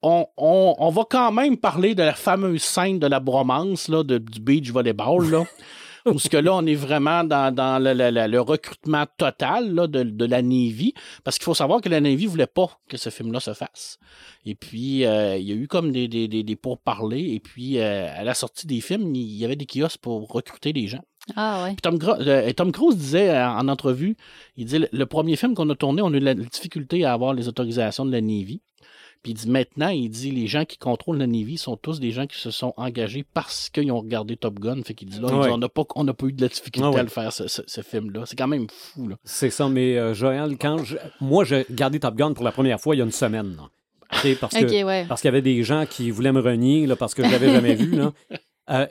on- 0.01 0.25
on- 0.37 0.75
on 0.77 0.89
va 0.89 1.03
quand 1.09 1.31
même 1.31 1.57
parler 1.57 1.95
de 1.95 2.03
la 2.03 2.13
fameuse 2.13 2.61
scène 2.63 2.99
de 2.99 3.07
la 3.07 3.19
bromance 3.19 3.87
là, 3.87 4.03
de- 4.03 4.17
du 4.17 4.39
beach 4.39 4.69
volleyball. 4.71 5.29
Là. 5.29 5.43
Où 6.07 6.17
ce 6.17 6.29
que 6.29 6.37
là, 6.37 6.55
on 6.55 6.65
est 6.65 6.73
vraiment 6.73 7.23
dans, 7.23 7.53
dans 7.53 7.77
le, 7.77 7.93
le- 7.93 8.09
le- 8.09 8.25
le 8.25 8.41
recrutement 8.41 9.05
total 9.19 9.71
là, 9.75 9.85
de, 9.85 10.01
de 10.01 10.25
la 10.25 10.41
Navy. 10.41 10.95
Parce 11.23 11.37
qu'il 11.37 11.45
faut 11.45 11.53
savoir 11.53 11.79
que 11.79 11.89
la 11.89 12.01
Navy 12.01 12.25
voulait 12.25 12.47
pas 12.47 12.71
que 12.89 12.97
ce 12.97 13.11
film-là 13.11 13.39
se 13.39 13.53
fasse. 13.53 13.99
Et 14.43 14.55
puis, 14.55 15.05
euh, 15.05 15.37
il 15.37 15.47
y 15.47 15.51
a 15.51 15.55
eu 15.55 15.67
comme 15.67 15.91
des, 15.91 16.07
des, 16.07 16.27
des, 16.27 16.41
des 16.41 16.55
pourparlers. 16.55 17.33
Et 17.35 17.39
puis, 17.39 17.77
euh, 17.77 18.07
à 18.17 18.23
la 18.23 18.33
sortie 18.33 18.65
des 18.65 18.81
films, 18.81 19.13
il 19.13 19.21
y 19.35 19.45
avait 19.45 19.55
des 19.55 19.67
kiosques 19.67 19.99
pour 20.01 20.27
recruter 20.27 20.73
des 20.73 20.87
gens. 20.87 21.03
Ah 21.35 21.65
ouais. 21.65 21.75
Tom, 21.83 21.99
euh, 22.01 22.51
Tom 22.53 22.71
Cruise 22.71 22.97
disait 22.97 23.39
en 23.39 23.67
entrevue, 23.67 24.17
il 24.57 24.65
dit 24.65 24.79
le, 24.79 24.87
le 24.91 25.05
premier 25.05 25.35
film 25.35 25.53
qu'on 25.53 25.69
a 25.69 25.75
tourné, 25.75 26.01
on 26.01 26.11
a 26.11 26.17
eu 26.17 26.19
la 26.19 26.33
difficulté 26.33 27.05
à 27.05 27.13
avoir 27.13 27.35
les 27.35 27.47
autorisations 27.47 28.05
de 28.07 28.11
la 28.11 28.21
Navy. 28.21 28.63
Puis 29.23 29.33
il 29.33 29.35
dit 29.35 29.49
maintenant, 29.49 29.89
il 29.89 30.09
dit 30.09 30.31
les 30.31 30.47
gens 30.47 30.65
qui 30.65 30.77
contrôlent 30.79 31.17
la 31.19 31.27
Navy 31.27 31.57
sont 31.57 31.77
tous 31.77 31.99
des 31.99 32.09
gens 32.11 32.25
qui 32.25 32.39
se 32.39 32.49
sont 32.49 32.73
engagés 32.77 33.23
parce 33.33 33.69
qu'ils 33.69 33.91
ont 33.91 33.99
regardé 33.99 34.35
Top 34.35 34.59
Gun. 34.59 34.81
Fait 34.83 34.95
qu'il 34.95 35.09
dit 35.09 35.19
là, 35.19 35.27
dit, 35.27 35.33
on 35.51 35.57
n'a 35.59 35.69
pas, 35.69 35.83
on 35.95 36.03
n'a 36.03 36.13
pas 36.13 36.25
eu 36.25 36.33
de 36.33 36.41
la 36.41 36.47
difficulté 36.47 36.81
Ah 36.87 36.89
ouais. 36.91 36.99
à 36.99 37.03
le 37.03 37.09
faire 37.09 37.31
ce, 37.31 37.47
ce- 37.47 37.61
ce 37.67 37.81
film-là. 37.81 38.23
C'est 38.25 38.35
quand 38.35 38.47
même 38.47 38.65
fou 38.69 39.07
là. 39.09 39.15
C'est 39.23 39.51
ça, 39.51 39.69
mais 39.69 39.95
euh, 39.97 40.13
Joël, 40.15 40.57
quand 40.59 40.83
je... 40.83 40.97
moi, 41.19 41.43
j'ai 41.45 41.61
regardé 41.69 41.99
Top 41.99 42.15
Gun 42.15 42.33
pour 42.33 42.43
la 42.43 42.51
première 42.51 42.81
fois 42.81 42.95
il 42.95 42.97
y 42.97 43.01
a 43.01 43.05
une 43.05 43.11
semaine. 43.11 43.55
là. 43.57 43.69
Parce 44.41 44.53
que 44.55 44.65
Ok, 44.65 44.87
ouais. 44.87 45.05
parce 45.07 45.21
qu'il 45.21 45.27
y 45.27 45.33
avait 45.33 45.41
des 45.43 45.63
gens 45.63 45.85
qui 45.89 46.09
voulaient 46.11 46.31
me 46.33 46.41
renier 46.41 46.85
là, 46.87 46.95
parce 46.95 47.13
que 47.13 47.23
je 47.23 47.29
l'avais 47.31 47.51
jamais 47.51 47.75
vu. 47.75 47.91
Là. 47.95 48.11
Euh, 48.71 48.87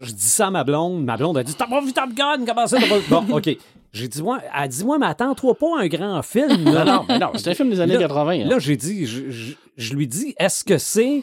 je 0.00 0.12
dis 0.12 0.22
ça 0.28 0.46
à 0.46 0.50
ma 0.50 0.64
blonde. 0.64 1.04
Ma 1.04 1.16
blonde 1.18 1.36
a 1.36 1.42
dit 1.44 1.54
T'as 1.54 1.66
pas 1.66 1.80
vu 1.82 1.92
Top 1.92 2.14
Gun? 2.14 2.44
Comment 2.46 2.66
ça 2.66 2.78
t'as 2.80 2.88
pas- 2.88 3.20
Bon, 3.20 3.36
OK. 3.36 3.50
J'ai 3.92 4.08
dit 4.08 4.22
moi, 4.22 4.40
Elle 4.56 4.68
dit 4.68 4.84
Moi, 4.84 4.98
mais 4.98 5.06
attends-toi 5.06 5.54
pas 5.56 5.78
un 5.80 5.86
grand 5.88 6.22
film. 6.22 6.64
là. 6.72 6.84
Non, 7.08 7.18
non, 7.18 7.30
c'est 7.34 7.50
un 7.50 7.54
film 7.54 7.70
des 7.70 7.80
années 7.80 7.94
Là- 7.94 8.00
80. 8.08 8.30
hein. 8.30 8.44
Là, 8.48 8.58
j'ai 8.58 8.76
dit 8.76 9.06
je, 9.06 9.30
je- 9.30 9.54
je 9.76 9.94
lui 9.94 10.06
dis 10.06 10.34
Est-ce 10.38 10.64
que 10.64 10.78
c'est 10.78 11.22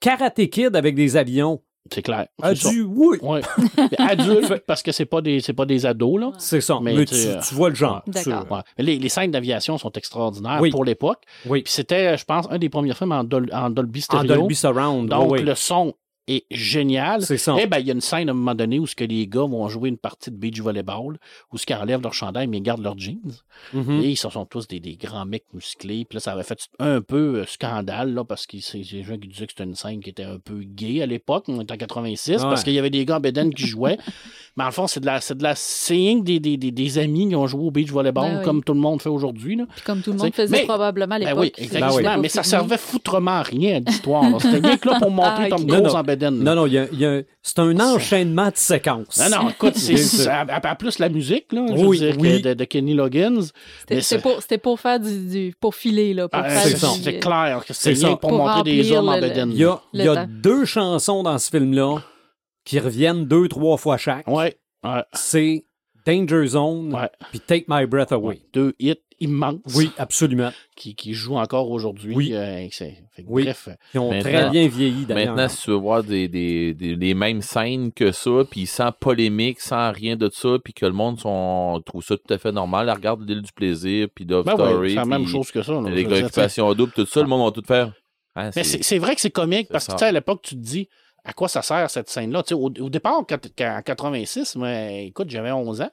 Karate 0.00 0.46
Kid 0.50 0.76
avec 0.76 0.94
des 0.94 1.16
avions? 1.16 1.60
C'est 1.92 2.02
clair. 2.02 2.26
Dit 2.52 2.82
Oui. 2.82 3.16
Ouais. 3.22 3.40
Adulte, 3.96 4.62
parce 4.66 4.82
que 4.82 4.92
c'est 4.92 5.06
pas 5.06 5.22
des 5.22 5.40
c'est 5.40 5.54
pas 5.54 5.64
des 5.64 5.86
ados 5.86 6.20
là. 6.20 6.32
C'est 6.38 6.60
ça. 6.60 6.78
Mais 6.82 6.94
Mais, 6.94 7.06
tu 7.06 7.54
vois 7.54 7.70
le 7.70 7.74
genre. 7.74 8.02
D'accord. 8.06 8.46
Ouais. 8.50 8.60
Les, 8.76 8.98
les 8.98 9.08
scènes 9.08 9.30
d'aviation 9.30 9.78
sont 9.78 9.90
extraordinaires 9.92 10.58
Oui. 10.60 10.70
pour 10.70 10.84
l'époque. 10.84 11.22
Oui. 11.46 11.62
Puis 11.62 11.72
c'était, 11.72 12.16
je 12.18 12.24
pense, 12.26 12.46
un 12.50 12.58
des 12.58 12.68
premiers 12.68 12.92
films 12.94 13.12
en, 13.12 13.24
Dol- 13.24 13.48
en 13.54 13.70
Dolby 13.70 14.00
En 14.00 14.02
Stereo. 14.20 14.40
Dolby 14.42 14.54
Surround. 14.54 15.08
Donc, 15.08 15.32
oui. 15.32 15.42
le 15.42 15.54
son 15.54 15.94
est 16.28 16.44
génial. 16.50 17.22
C'est 17.22 17.38
ça. 17.38 17.56
Eh 17.58 17.66
ben, 17.66 17.78
il 17.78 17.86
y 17.86 17.90
a 17.90 17.94
une 17.94 18.00
scène 18.00 18.28
à 18.28 18.32
un 18.32 18.34
moment 18.34 18.54
donné 18.54 18.78
où 18.78 18.86
ce 18.86 18.94
que 18.94 19.04
les 19.04 19.26
gars 19.26 19.40
vont 19.46 19.68
jouer 19.68 19.88
une 19.88 19.96
partie 19.98 20.30
de 20.30 20.36
beach 20.36 20.60
volleyball, 20.60 21.18
où 21.52 21.58
ce 21.58 21.66
qu'ils 21.66 21.76
enlèvent 21.76 22.02
leur 22.02 22.14
chandail, 22.14 22.46
mais 22.46 22.58
ils 22.58 22.62
gardent 22.62 22.82
leurs 22.82 22.98
jeans. 22.98 23.18
Mhm. 23.72 24.02
Et 24.02 24.10
ils 24.10 24.16
sont, 24.16 24.30
sont 24.30 24.44
tous 24.44 24.68
des, 24.68 24.80
des 24.80 24.96
grands 24.96 25.24
mecs 25.26 25.44
musclés. 25.54 26.04
Puis 26.04 26.16
là, 26.16 26.20
ça 26.20 26.32
avait 26.32 26.42
fait 26.44 26.58
un 26.78 27.00
peu 27.00 27.40
euh, 27.40 27.44
scandale, 27.46 28.14
là, 28.14 28.24
parce 28.24 28.46
que 28.46 28.58
c'est 28.60 28.78
des 28.78 29.02
gens 29.02 29.16
qui 29.18 29.28
disaient 29.28 29.46
que 29.46 29.52
c'était 29.52 29.64
une 29.64 29.74
scène 29.74 30.00
qui 30.00 30.10
était 30.10 30.24
un 30.24 30.38
peu 30.38 30.60
gay 30.62 31.02
à 31.02 31.06
l'époque. 31.06 31.44
On 31.48 31.60
était 31.60 31.74
en 31.74 31.76
86, 31.78 32.36
Ouais. 32.36 32.42
parce 32.42 32.62
qu'il 32.64 32.72
y 32.74 32.78
avait 32.78 32.90
des 32.90 33.04
gars 33.04 33.16
en 33.16 33.20
bedaine 33.20 33.52
qui 33.52 33.66
jouaient. 33.66 33.98
mais 34.56 34.64
en 34.64 34.70
fond, 34.70 34.86
c'est 34.86 35.00
de 35.00 35.06
la, 35.06 35.20
c'est 35.20 35.36
de 35.36 35.42
la, 35.42 35.54
c'est 35.54 35.94
rien 35.94 36.18
que 36.18 36.24
des, 36.24 36.40
des, 36.40 36.56
des, 36.56 36.70
des 36.70 36.98
amis 36.98 37.28
qui 37.28 37.34
ont 37.36 37.46
joué 37.46 37.64
au 37.64 37.70
beach 37.70 37.90
volleyball, 37.90 38.30
Ben 38.32 38.38
oui. 38.38 38.44
comme 38.44 38.62
tout 38.62 38.74
le 38.74 38.80
monde 38.80 39.00
fait 39.02 39.08
aujourd'hui, 39.08 39.56
là. 39.56 39.64
Puis 39.74 39.82
comme 39.84 40.02
tout 40.02 40.12
le 40.12 40.18
C'est- 40.18 40.24
monde 40.24 40.34
faisait 40.34 40.58
mais- 40.60 40.64
probablement 40.66 41.14
à 41.14 41.18
Ben 41.18 41.26
l'époque. 41.28 41.40
oui, 41.42 41.52
exactement. 41.64 42.02
pas 42.02 42.16
Mais 42.18 42.28
ça 42.28 42.42
servait 42.42 42.76
foutrement 42.78 43.30
à 43.38 43.42
rien 43.42 43.76
à 43.76 43.80
l'histoire. 43.80 44.22
là. 44.28 44.36
C'était 44.40 44.66
rien 44.66 44.76
que 44.76 44.88
là 44.88 44.98
pour 45.00 45.10
monter 45.18 45.28
Ah, 45.28 45.46
Tom. 45.48 45.66
Cruise 45.66 45.82
Non, 45.82 45.88
non. 45.88 45.94
en 45.96 46.02
bedaine. 46.02 46.17
Non, 46.18 46.54
non, 46.54 46.66
il 46.66 46.72
y 46.74 46.78
a- 46.78 46.86
il 46.92 46.98
y 47.00 47.06
a- 47.06 47.22
c'est 47.42 47.58
un 47.58 47.78
enchaînement 47.80 48.46
de 48.48 48.56
séquences. 48.56 49.18
Non, 49.30 49.42
non, 49.44 49.50
écoute, 49.50 49.76
c'est 49.76 50.26
à, 50.28 50.40
à 50.40 50.74
plus 50.76 50.98
la 50.98 51.08
musique, 51.08 51.52
là, 51.52 51.66
je 51.68 51.84
Oui, 51.84 51.98
veux 51.98 52.06
dire, 52.12 52.16
oui. 52.20 52.42
que 52.42 52.48
de, 52.48 52.54
de 52.54 52.64
Kenny 52.64 52.94
Loggins. 52.94 53.40
C'était 54.00 54.58
pour, 54.58 54.80
faire 54.80 55.00
du, 55.00 55.26
du- 55.28 55.54
pour 55.58 55.74
filer 55.74 56.14
là, 56.14 56.28
pour 56.28 56.40
Ah, 56.42 56.48
faire 56.50 56.62
c'est 56.62 56.74
du-. 56.96 57.02
C'est 57.02 57.18
clair 57.20 57.62
que 57.66 57.72
C'est 57.72 57.94
pour, 58.00 58.18
Pour 58.20 58.32
montrer 58.32 58.62
des 58.64 58.92
hommes 58.92 59.08
en. 59.08 59.16
Il 59.16 59.56
y 59.56 59.64
a, 59.64 59.80
y 59.94 60.08
a 60.08 60.26
deux 60.26 60.64
chansons 60.64 61.22
dans 61.22 61.38
ce 61.38 61.50
film-là 61.50 61.98
qui 62.64 62.78
reviennent 62.78 63.24
deux, 63.26 63.48
trois 63.48 63.76
fois 63.78 63.96
chaque. 63.96 64.26
Ouais, 64.28 64.56
ouais, 64.84 65.02
C'est 65.12 65.64
Danger 66.16 66.46
Zone 66.46 67.08
puis 67.30 67.40
Take 67.40 67.64
My 67.68 67.86
Breath 67.86 68.12
Away. 68.12 68.40
Deux 68.52 68.74
hits 68.78 68.94
immenses 69.20 69.56
Oui, 69.74 69.90
absolument. 69.98 70.50
qui, 70.76 70.94
qui 70.94 71.12
jouent 71.12 71.36
encore 71.38 71.70
aujourd'hui. 71.70 72.14
Oui. 72.14 72.30
euh, 72.32 72.68
que 72.68 72.84
Oui. 73.26 73.44
Bref, 73.44 73.68
Ils 73.92 73.98
ont 74.00 74.10
Maintenant- 74.10 74.22
très 74.30 74.50
bien 74.50 74.68
vieilli 74.68 75.04
d'ailleurs. 75.06 75.34
Maintenant, 75.34 75.48
si 75.48 75.62
tu 75.62 75.70
veux 75.70 75.76
voir 75.76 76.04
des, 76.04 76.28
des, 76.28 76.72
des- 76.72 76.94
les 76.94 77.14
mêmes 77.14 77.42
scènes 77.42 77.92
que 77.92 78.12
ça, 78.12 78.30
puis 78.48 78.66
sans 78.66 78.92
polémique, 78.92 79.60
sans 79.60 79.90
rien 79.92 80.14
de 80.16 80.30
ça, 80.32 80.50
puis 80.62 80.72
que 80.72 80.86
le 80.86 80.92
monde 80.92 81.18
sont, 81.18 81.82
trouve 81.84 82.02
ça 82.04 82.16
tout 82.16 82.32
à 82.32 82.38
fait 82.38 82.52
normal, 82.52 82.88
regarde 82.90 83.28
l'île 83.28 83.42
du 83.42 83.52
plaisir, 83.52 84.06
puis 84.14 84.24
Dove 84.24 84.44
ben 84.46 84.52
ouais, 84.54 84.58
Story, 84.68 84.88
c'est 84.90 84.94
la 84.96 85.04
même 85.04 85.26
chose 85.26 85.50
que 85.50 85.62
ça. 85.62 85.72
les 85.72 86.04
veux 86.04 86.14
dire, 86.14 86.24
occupations 86.26 86.72
doubles, 86.74 86.92
tout 86.92 87.06
ça, 87.06 87.20
le 87.20 87.26
monde 87.26 87.44
va 87.44 87.50
tout 87.60 87.66
faire. 87.66 87.92
Mais 88.36 88.52
c'est 88.62 88.84
c'est 88.84 88.98
vrai 88.98 89.16
que 89.16 89.20
c'est 89.20 89.30
comique 89.32 89.66
parce 89.68 89.86
que 89.86 89.92
ça. 89.92 89.98
sais, 89.98 90.04
à 90.06 90.12
l'époque, 90.12 90.42
tu 90.42 90.54
te 90.54 90.60
dis 90.60 90.88
à 91.24 91.32
quoi 91.32 91.48
ça 91.48 91.60
sert 91.60 91.90
cette 91.90 92.08
scène-là? 92.08 92.44
Au, 92.52 92.66
au 92.78 92.88
départ, 92.88 93.24
quand, 93.28 93.38
quand- 93.58 93.76
en 93.78 93.82
86, 93.82 94.54
mais 94.54 95.06
écoute, 95.08 95.28
j'avais 95.28 95.50
11 95.50 95.80
ans. 95.80 95.90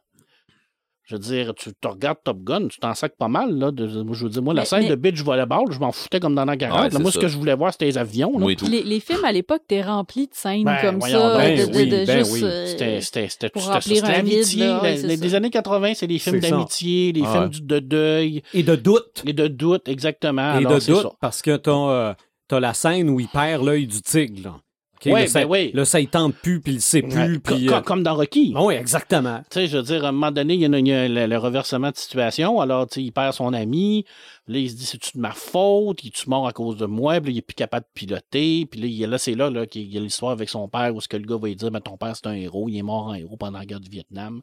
Je 1.08 1.16
veux 1.16 1.20
dire, 1.20 1.54
tu 1.54 1.70
te 1.80 1.88
regardes 1.88 2.18
Top 2.24 2.40
Gun, 2.44 2.68
tu 2.68 2.80
t'en 2.80 2.96
sacs 2.96 3.16
pas 3.16 3.28
mal. 3.28 3.56
Là, 3.60 3.70
de- 3.70 3.88
je 3.88 4.24
veux 4.24 4.30
dire, 4.30 4.42
moi, 4.42 4.56
la 4.56 4.62
Mais- 4.62 4.66
scène 4.66 4.84
mais- 4.84 4.90
de 4.90 4.96
Bitch 4.96 5.22
Volleyball, 5.24 5.66
je 5.70 5.78
m'en 5.78 5.92
foutais 5.92 6.20
comme 6.20 6.34
dans 6.34 6.46
la 6.46 6.58
40. 6.58 6.78
Ouais, 6.80 6.84
Là, 6.86 6.90
c'est 6.94 7.00
moi, 7.00 7.12
ce 7.12 7.20
que 7.20 7.28
je 7.28 7.38
voulais 7.38 7.54
voir, 7.56 7.72
c'était 7.72 7.86
les 7.86 7.98
avions. 8.00 8.40
là. 8.40 8.56
Tout. 8.56 8.66
Les, 8.68 8.82
les 8.82 9.00
films 9.00 9.24
à 9.24 9.32
l'époque 9.32 9.62
étaient 9.66 9.84
remplis 9.84 10.26
de 10.26 10.34
scènes 10.34 10.64
Ben, 10.64 10.78
comme 10.82 11.02
ça, 11.02 11.38
Ben 11.38 11.58
de- 11.58 11.78
oui, 11.78 11.86
de 11.90 12.06
ben 12.06 12.18
juste. 12.20 12.32
oui. 12.34 12.42
euh, 12.44 12.66
C'était 12.66 13.02
c'était- 13.02 13.28
c'était 13.30 13.50
pour 13.50 13.62
c'était- 13.62 13.74
remplir 13.76 13.96
c'était 13.98 14.08
un 14.18 14.22
vide, 14.24 14.60
l'amitié. 14.60 15.18
les, 15.18 15.36
années 15.36 15.50
80, 15.52 15.94
c'est 15.94 16.08
les 16.08 16.18
films 16.18 16.40
d'amitié, 16.40 17.12
les 17.12 17.22
films 17.24 17.50
de 17.62 17.80
deuil 17.80 18.42
Et 18.56 18.64
de 18.64 18.76
doute. 18.76 19.22
et 19.28 19.34
de 19.34 19.48
doute, 19.48 19.88
exactement. 19.88 20.54
Et 20.56 20.66
Alors, 20.66 20.74
de 20.80 20.86
doute 20.86 21.02
ça. 21.04 21.12
parce 21.22 21.42
que 21.44 21.56
t'as 21.56 21.72
euh, 21.72 22.14
t'as 22.48 22.60
la 22.60 22.74
scène 22.74 23.10
où 23.12 23.20
il 23.20 23.28
perd 23.28 23.64
l'œil 23.64 23.86
du 23.86 24.02
tigre. 24.02 24.60
Là. 25.04 25.12
OK, 25.12 25.14
Ouais, 25.14 25.22
là, 25.22 25.28
ça, 25.28 25.40
ben 25.42 25.48
oui. 25.50 25.72
là, 25.74 25.86
ça, 25.86 26.00
il 26.00 26.08
tente 26.08 26.36
plus, 26.36 26.62
puis 26.62 26.74
il 26.74 26.82
sait 26.82 27.02
plus. 27.02 27.16
Ouais, 27.34 27.40
puis, 27.40 27.66
co- 27.68 27.74
euh, 27.76 27.82
Comme 27.82 28.02
dans 28.04 28.16
Rocky. 28.16 28.54
bon, 28.54 28.68
oui, 28.68 28.76
exactement. 28.76 29.40
Tu 29.50 29.60
sais, 29.60 29.68
je 29.68 29.78
veux 29.78 29.84
dire, 29.84 30.06
à 30.06 30.10
un 30.10 30.12
moment 30.12 30.32
donné, 30.32 30.56
il 30.56 30.62
y 30.62 30.66
a, 30.66 30.78
il 30.80 30.88
y 30.88 30.94
a 30.94 31.08
le, 31.08 31.26
le 31.28 31.38
reversement 31.38 31.92
de 31.92 31.96
situation. 31.98 32.60
Alors, 32.62 32.88
tu 32.88 32.96
sais, 32.96 33.04
il 33.04 33.12
perd 33.12 33.34
son 33.34 33.54
ami. 33.54 34.06
Là, 34.48 34.60
il 34.60 34.70
se 34.70 34.76
dit, 34.76 34.86
c'est-tu 34.86 35.18
de 35.18 35.22
ma 35.22 35.32
faute? 35.32 36.04
Il 36.04 36.08
est 36.10 36.28
mort 36.28 36.48
à 36.48 36.54
cause 36.54 36.78
de 36.78 36.86
moi? 36.86 37.20
Puis 37.20 37.32
là, 37.32 37.36
il 37.36 37.38
est 37.40 37.42
plus 37.42 37.56
capable 37.56 37.86
de 37.86 37.92
piloter. 37.94 38.68
Puis 38.70 38.80
là, 39.00 39.08
là 39.08 39.18
c'est 39.18 39.34
là, 39.34 39.50
là 39.50 39.66
qu'il 39.66 39.92
y 39.92 39.98
a 39.98 40.00
l'histoire 40.00 40.32
avec 40.32 40.50
son 40.50 40.68
père 40.68 40.94
où 40.96 41.02
ce 41.02 41.08
que 41.08 41.18
le 41.18 41.26
gars 41.26 41.38
va 41.38 41.48
lui 41.48 41.56
dire, 41.56 41.72
mais 41.72 41.82
ton 41.82 41.98
père, 41.98 42.16
c'est 42.16 42.28
un 42.28 42.34
héros. 42.34 42.70
Il 42.70 42.78
est 42.78 42.84
mort 42.84 43.08
en 43.08 43.14
héros 43.16 43.38
pendant 43.38 43.58
la 43.60 43.66
guerre 43.66 43.80
du 43.80 43.90
Vietnam. 43.90 44.42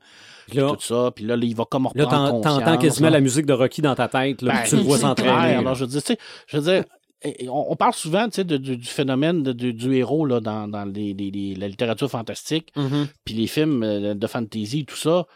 Puis 0.49 0.59
là, 0.59 0.71
Tout 0.71 0.81
ça. 0.81 1.11
Puis 1.15 1.25
là, 1.25 1.37
là, 1.37 1.45
il 1.45 1.55
va 1.55 1.65
comme 1.65 1.89
là 1.95 2.05
reprendre 2.05 2.31
conscience. 2.31 2.59
t'entends 2.59 2.79
quasiment 2.79 3.09
là. 3.09 3.13
la 3.19 3.21
musique 3.21 3.47
de 3.47 3.53
Rocky 3.53 3.81
dans 3.81 3.95
ta 3.95 4.09
tête, 4.09 4.43
là, 4.43 4.55
Ben, 4.55 4.69
tu 4.69 4.77
le 4.77 4.83
vois 4.83 4.99
là. 4.99 5.15
Alors, 5.59 5.75
je 5.77 5.85
veux 5.85 5.91
dire, 5.91 6.03
tu 6.03 6.13
sais, 6.15 6.19
je 6.49 6.57
veux 6.59 6.73
dire, 6.73 6.85
et- 7.25 7.49
on, 7.49 7.73
on 7.73 7.77
parle 7.77 7.95
souvent 7.95 8.27
tu 8.27 8.37
sais, 8.37 8.45
de- 8.45 8.57
du, 8.57 8.77
du 8.77 8.87
phénomène 8.89 9.43
de- 9.43 9.53
du, 9.53 9.73
du 9.73 9.95
héros 9.97 10.27
là, 10.27 10.41
dans, 10.41 10.69
dans 10.69 10.85
les- 10.85 11.15
les- 11.15 11.31
les- 11.31 11.55
la 11.55 11.69
littérature 11.69 12.11
fantastique, 12.11 12.69
Mhm. 12.77 13.07
puis 13.25 13.35
les 13.35 13.47
films 13.47 13.83
euh, 13.83 14.15
de 14.15 14.27
fantasy, 14.27 14.85
tout 14.85 14.97
ça. 14.97 15.27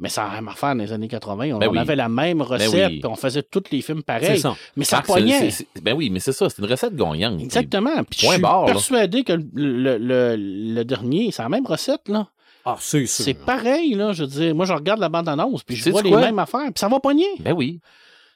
Mais 0.00 0.08
ça 0.08 0.24
a 0.24 0.30
rien 0.30 0.44
à 0.48 0.50
faire 0.54 0.74
dans 0.74 0.82
les 0.82 0.92
années 0.92 1.06
80. 1.06 1.52
On, 1.54 1.58
Ben 1.58 1.68
on 1.68 1.72
oui. 1.72 1.78
avait 1.78 1.94
la 1.94 2.08
même 2.08 2.42
recette, 2.42 2.90
oui. 2.90 2.98
puis 2.98 3.06
on 3.06 3.14
faisait 3.14 3.44
tous 3.44 3.62
les 3.70 3.80
films 3.80 3.98
C'est 3.98 4.04
pareils. 4.06 4.40
ça. 4.40 4.56
Mais 4.74 4.84
ça 4.84 5.00
c'est- 5.06 5.66
Ben 5.82 5.94
oui, 5.94 6.10
mais 6.10 6.18
c'est 6.18 6.32
ça, 6.32 6.48
c'est 6.50 6.60
une 6.60 6.68
recette 6.68 6.96
gagnante. 6.96 7.40
Exactement. 7.40 8.02
Puis 8.10 8.18
je 8.22 8.26
suis 8.26 8.40
barre, 8.40 8.66
là. 8.66 8.72
persuadé 8.72 9.22
que 9.22 9.32
le, 9.34 9.46
le- 9.54 9.98
le- 9.98 10.36
le 10.36 10.84
dernier, 10.84 11.30
c'est 11.30 11.42
la 11.44 11.48
même 11.48 11.64
recette, 11.66 12.08
là. 12.08 12.26
Ah, 12.64 12.76
c'est 12.80 13.06
sûr. 13.06 13.24
C'est 13.24 13.34
pareil, 13.34 13.94
là. 13.94 14.12
Je 14.14 14.22
veux 14.24 14.28
dire, 14.30 14.54
moi, 14.54 14.64
je 14.66 14.72
regarde 14.72 14.98
la 14.98 15.08
bande-annonce, 15.10 15.62
puis 15.62 15.76
je 15.76 15.90
vois 15.90 16.02
les 16.02 16.10
mêmes 16.10 16.38
affaires, 16.40 16.64
puis 16.64 16.80
ça 16.80 16.88
va 16.88 16.98
pogner. 16.98 17.28
Ben 17.38 17.52
oui. 17.52 17.78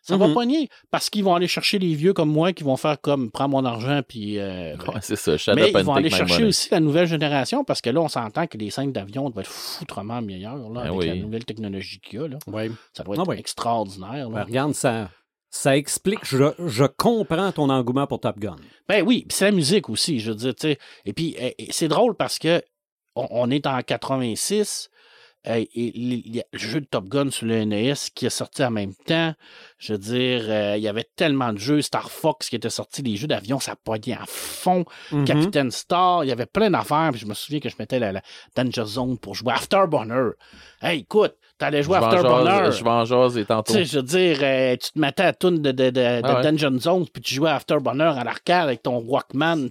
Ça 0.03 0.17
va 0.17 0.29
Mhm. 0.29 0.35
pogner. 0.35 0.69
Parce 0.91 1.11
qu'ils 1.11 1.25
vont 1.25 1.35
aller 1.35 1.49
chercher 1.49 1.79
les 1.79 1.95
vieux 1.95 2.13
comme 2.13 2.31
moi 2.31 2.53
qui 2.53 2.65
vont 2.65 2.77
faire 2.77 3.01
comme 3.01 3.31
prends 3.31 3.49
mon 3.49 3.65
argent 3.65 4.01
puis. 4.09 4.39
euh, 4.39 4.75
Ouais, 4.89 5.01
c'est 5.03 5.17
ça. 5.17 5.37
Shut 5.37 5.55
mais 5.55 5.63
up 5.65 5.69
ils 5.73 5.77
and 5.79 5.83
vont 5.83 5.95
aller 5.95 6.11
chercher 6.11 6.35
money. 6.35 6.47
aussi 6.49 6.69
la 6.71 6.81
nouvelle 6.81 7.07
génération 7.07 7.65
parce 7.65 7.81
que 7.81 7.91
là, 7.91 8.01
on 8.01 8.09
s'entend 8.09 8.47
que 8.47 8.57
les 8.59 8.71
scènes 8.71 8.93
d'avion 8.93 9.29
doivent 9.31 9.45
être 9.45 9.51
foutrement 9.51 10.23
meilleures 10.23 10.57
là, 10.71 10.83
Ben 10.83 10.89
avec 10.89 10.99
oui. 10.99 11.07
la 11.09 11.15
nouvelle 11.17 11.45
technologie 11.45 12.01
qu'il 12.01 12.21
y 12.21 12.23
a. 12.23 12.29
Là. 12.29 12.39
Ouais. 12.47 12.71
Ça 12.97 13.03
doit 13.05 13.15
être 13.17 13.23
Ah 13.27 13.31
oui. 13.31 13.37
extraordinaire. 13.39 14.29
Ben, 14.31 14.37
là. 14.39 14.45
regarde, 14.45 14.75
ça, 14.75 15.11
ça 15.51 15.77
explique. 15.77 16.21
Je, 16.25 16.45
je 16.67 16.85
comprends 16.85 17.53
ton 17.53 17.69
engouement 17.71 18.07
pour 18.07 18.21
Top 18.21 18.39
Gun. 18.39 18.57
Ben 18.89 19.03
oui, 19.07 19.27
c'est 19.31 19.47
la 19.47 19.53
musique 19.53 19.89
aussi, 19.91 20.21
je 20.21 20.31
veux 20.31 20.37
dire, 20.37 20.55
tu 20.55 20.69
sais. 20.69 20.79
Et 21.05 21.13
puis, 21.13 21.37
euh, 21.41 21.51
et 21.59 21.69
c'est 21.71 21.89
drôle 21.89 22.15
parce 22.15 22.39
que 22.39 22.63
on, 23.15 23.27
on 23.31 23.51
est 23.51 23.67
en 23.67 23.81
86 23.83 24.89
euh, 24.93 24.98
et 25.45 25.69
il 25.75 26.35
y 26.37 26.41
a 26.41 26.45
le 26.53 26.59
jeu 26.59 26.81
de 26.81 26.87
Top 26.87 27.07
Gun 27.09 27.31
sur 27.31 27.47
le 27.47 27.65
NES 27.65 27.95
qui 28.15 28.27
est 28.27 28.31
sorti 28.31 28.63
en 28.65 28.71
même 28.71 28.95
temps. 29.07 29.35
Je 29.79 29.93
veux 29.93 29.99
dire, 29.99 30.43
euh, 30.49 30.75
il 30.77 30.83
y 30.83 30.89
avait 30.89 31.07
tellement 31.17 31.53
de 31.53 31.59
jeux, 31.59 31.81
Star 31.81 32.11
Fox 32.11 32.49
qui 32.49 32.57
était 32.57 32.71
sorti, 32.71 33.03
les 33.03 33.17
jeux 33.17 33.29
d'avion, 33.29 33.61
ça 33.61 33.77
poignait 33.77 34.15
à 34.15 34.25
fond. 34.27 34.85
Mhm. 35.13 35.25
Capitaine 35.25 35.71
Star, 35.71 36.25
il 36.25 36.29
y 36.29 36.33
avait 36.33 36.47
plein 36.47 36.71
d'affaires. 36.71 37.11
Puis 37.13 37.21
je 37.21 37.27
me 37.27 37.35
souviens 37.35 37.61
que 37.61 37.69
je 37.69 37.77
mettais 37.79 37.99
la, 37.99 38.13
la 38.13 38.23
Danger 38.57 38.85
Zone 38.85 39.17
pour 39.19 39.35
jouer 39.35 39.53
Afterburner. 39.53 40.31
Hey, 40.83 41.01
écoute, 41.01 41.35
t'allais 41.57 41.83
jouer 41.83 41.99
Afterburner. 41.99 42.71
je 42.73 42.85
en 42.85 43.05
jaser 43.05 43.45
tantôt. 43.45 43.73
Tu 43.73 43.79
sais, 43.81 43.85
je 43.85 43.97
veux 43.99 44.03
dire, 44.05 44.39
euh, 44.43 44.77
tu 44.77 44.91
te 44.93 44.99
mettais 44.99 45.23
à 45.25 45.33
tune 45.33 45.63
de, 45.63 45.71
de, 45.73 45.85
de, 45.87 45.91
de 45.91 46.21
Ah 46.25 46.37
ouais. 46.37 46.43
Dungeon 46.43 46.79
Zones, 46.81 47.07
puis 47.13 47.23
tu 47.23 47.35
jouais 47.35 47.51
à 47.51 47.57
Afterburner 47.57 48.13
à 48.19 48.25
l'arcade 48.25 48.65
avec 48.65 48.83
ton 48.83 48.99
Walkman. 48.99 49.69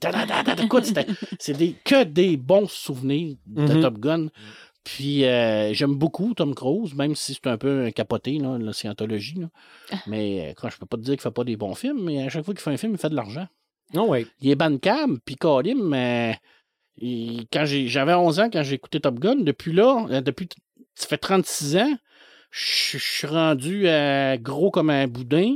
Écoute, 0.63 0.85
c'était- 0.85 1.05
c'est 1.39 1.53
des, 1.57 1.75
que 1.83 2.03
des 2.03 2.37
bons 2.37 2.69
souvenirs 2.69 3.35
de 3.45 3.73
Mhm. 3.73 3.81
Top 3.81 3.97
Gun. 3.99 4.27
Puis 4.89 5.25
euh, 5.25 5.73
j'aime 5.73 5.95
beaucoup 5.95 6.33
Tom 6.33 6.55
Cruise, 6.55 6.95
même 6.95 7.13
si 7.13 7.33
c'est 7.33 7.47
un 7.47 7.57
peu 7.57 7.83
un 7.87 7.91
capoté, 7.91 8.37
là, 8.37 8.57
la 8.57 8.71
scientologie. 8.71 9.35
là. 9.39 9.47
Mais 10.07 10.49
euh, 10.49 10.53
quand 10.55 10.69
je 10.69 10.77
peux 10.77 10.85
pas 10.85 10.95
te 10.95 11.01
dire 11.01 11.15
qu'il 11.15 11.21
fait 11.21 11.31
pas 11.31 11.43
des 11.43 11.57
bons 11.57 11.75
films, 11.75 12.03
mais 12.05 12.23
à 12.25 12.29
chaque 12.29 12.45
fois 12.45 12.53
qu'il 12.53 12.61
fait 12.63 12.71
un 12.71 12.77
film, 12.77 12.93
il 12.93 12.97
fait 12.97 13.09
de 13.09 13.15
l'argent. 13.15 13.47
Ah 13.93 14.03
ouais. 14.03 14.25
Il 14.39 14.49
est 14.49 14.55
bancable, 14.55 15.19
puis 15.25 15.35
Kalim, 15.35 15.83
mais 15.89 16.39
quand 17.01 17.65
j'avais 17.65 18.13
11 18.13 18.39
ans, 18.39 18.49
quand 18.51 18.63
j'ai 18.63 18.75
écouté 18.75 18.99
Top 19.01 19.19
Gun, 19.19 19.35
depuis 19.41 19.73
là, 19.73 20.05
euh, 20.09 20.21
depuis, 20.21 20.47
ça 20.95 21.07
fait 21.07 21.17
36 21.17 21.77
ans, 21.77 21.93
je 22.49 22.97
suis 22.97 23.27
rendu 23.27 23.87
euh, 23.89 24.37
gros 24.37 24.71
comme 24.71 24.89
un 24.89 25.05
boudin. 25.07 25.55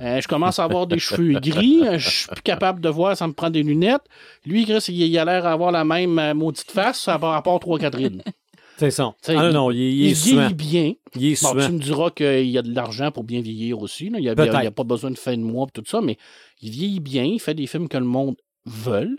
Euh, 0.00 0.18
je 0.22 0.26
commence 0.26 0.58
à 0.58 0.64
avoir 0.64 0.86
des 0.86 0.98
cheveux 0.98 1.34
gris. 1.40 1.82
euh, 1.86 1.98
Je 1.98 2.08
suis 2.08 2.26
plus 2.28 2.40
capable 2.42 2.80
de 2.80 2.88
voir, 2.88 3.14
ça 3.14 3.26
me 3.26 3.34
prend 3.34 3.50
des 3.50 3.62
lunettes. 3.62 4.00
Lui, 4.46 4.64
Chris, 4.64 4.82
il, 4.88 5.02
il 5.02 5.18
a 5.18 5.26
l'air 5.26 5.42
d'avoir 5.42 5.70
la 5.70 5.84
même 5.84 6.18
euh, 6.18 6.32
maudite 6.32 6.70
face, 6.70 7.06
à 7.08 7.18
part, 7.18 7.34
à 7.34 7.42
part 7.42 7.60
trois 7.60 7.78
Catherine. 7.78 8.22
C'est 8.80 8.90
ça. 8.90 9.14
T'sais, 9.22 9.34
Ah 9.36 9.42
non, 9.42 9.48
il- 9.50 9.52
non, 9.52 9.70
il, 9.70 9.76
il 9.78 10.00
Il 10.06 10.10
est 10.10 10.14
suant. 10.14 10.36
vieillit 10.48 10.54
bien. 10.54 10.92
Il 11.14 11.24
est 11.26 11.42
Bon, 11.42 11.50
suant. 11.52 11.66
tu 11.66 11.72
me 11.72 11.78
diras 11.78 12.10
qu'il 12.10 12.48
y 12.50 12.58
a 12.58 12.62
de 12.62 12.74
l'argent 12.74 13.12
pour 13.12 13.22
bien 13.24 13.40
vieillir 13.40 13.78
aussi. 13.80 14.08
là. 14.10 14.18
Il 14.18 14.22
n'y 14.22 14.28
a, 14.30 14.70
pas 14.70 14.84
besoin 14.84 15.10
de 15.10 15.18
fin 15.18 15.36
de 15.36 15.42
mois 15.42 15.66
et 15.68 15.70
tout 15.72 15.84
ça, 15.86 16.00
mais 16.00 16.16
il 16.62 16.70
vieillit 16.70 17.00
bien, 17.00 17.24
il 17.24 17.38
fait 17.40 17.54
des 17.54 17.66
films 17.66 17.88
que 17.88 17.98
le 17.98 18.04
monde 18.04 18.36
veut. 18.64 19.16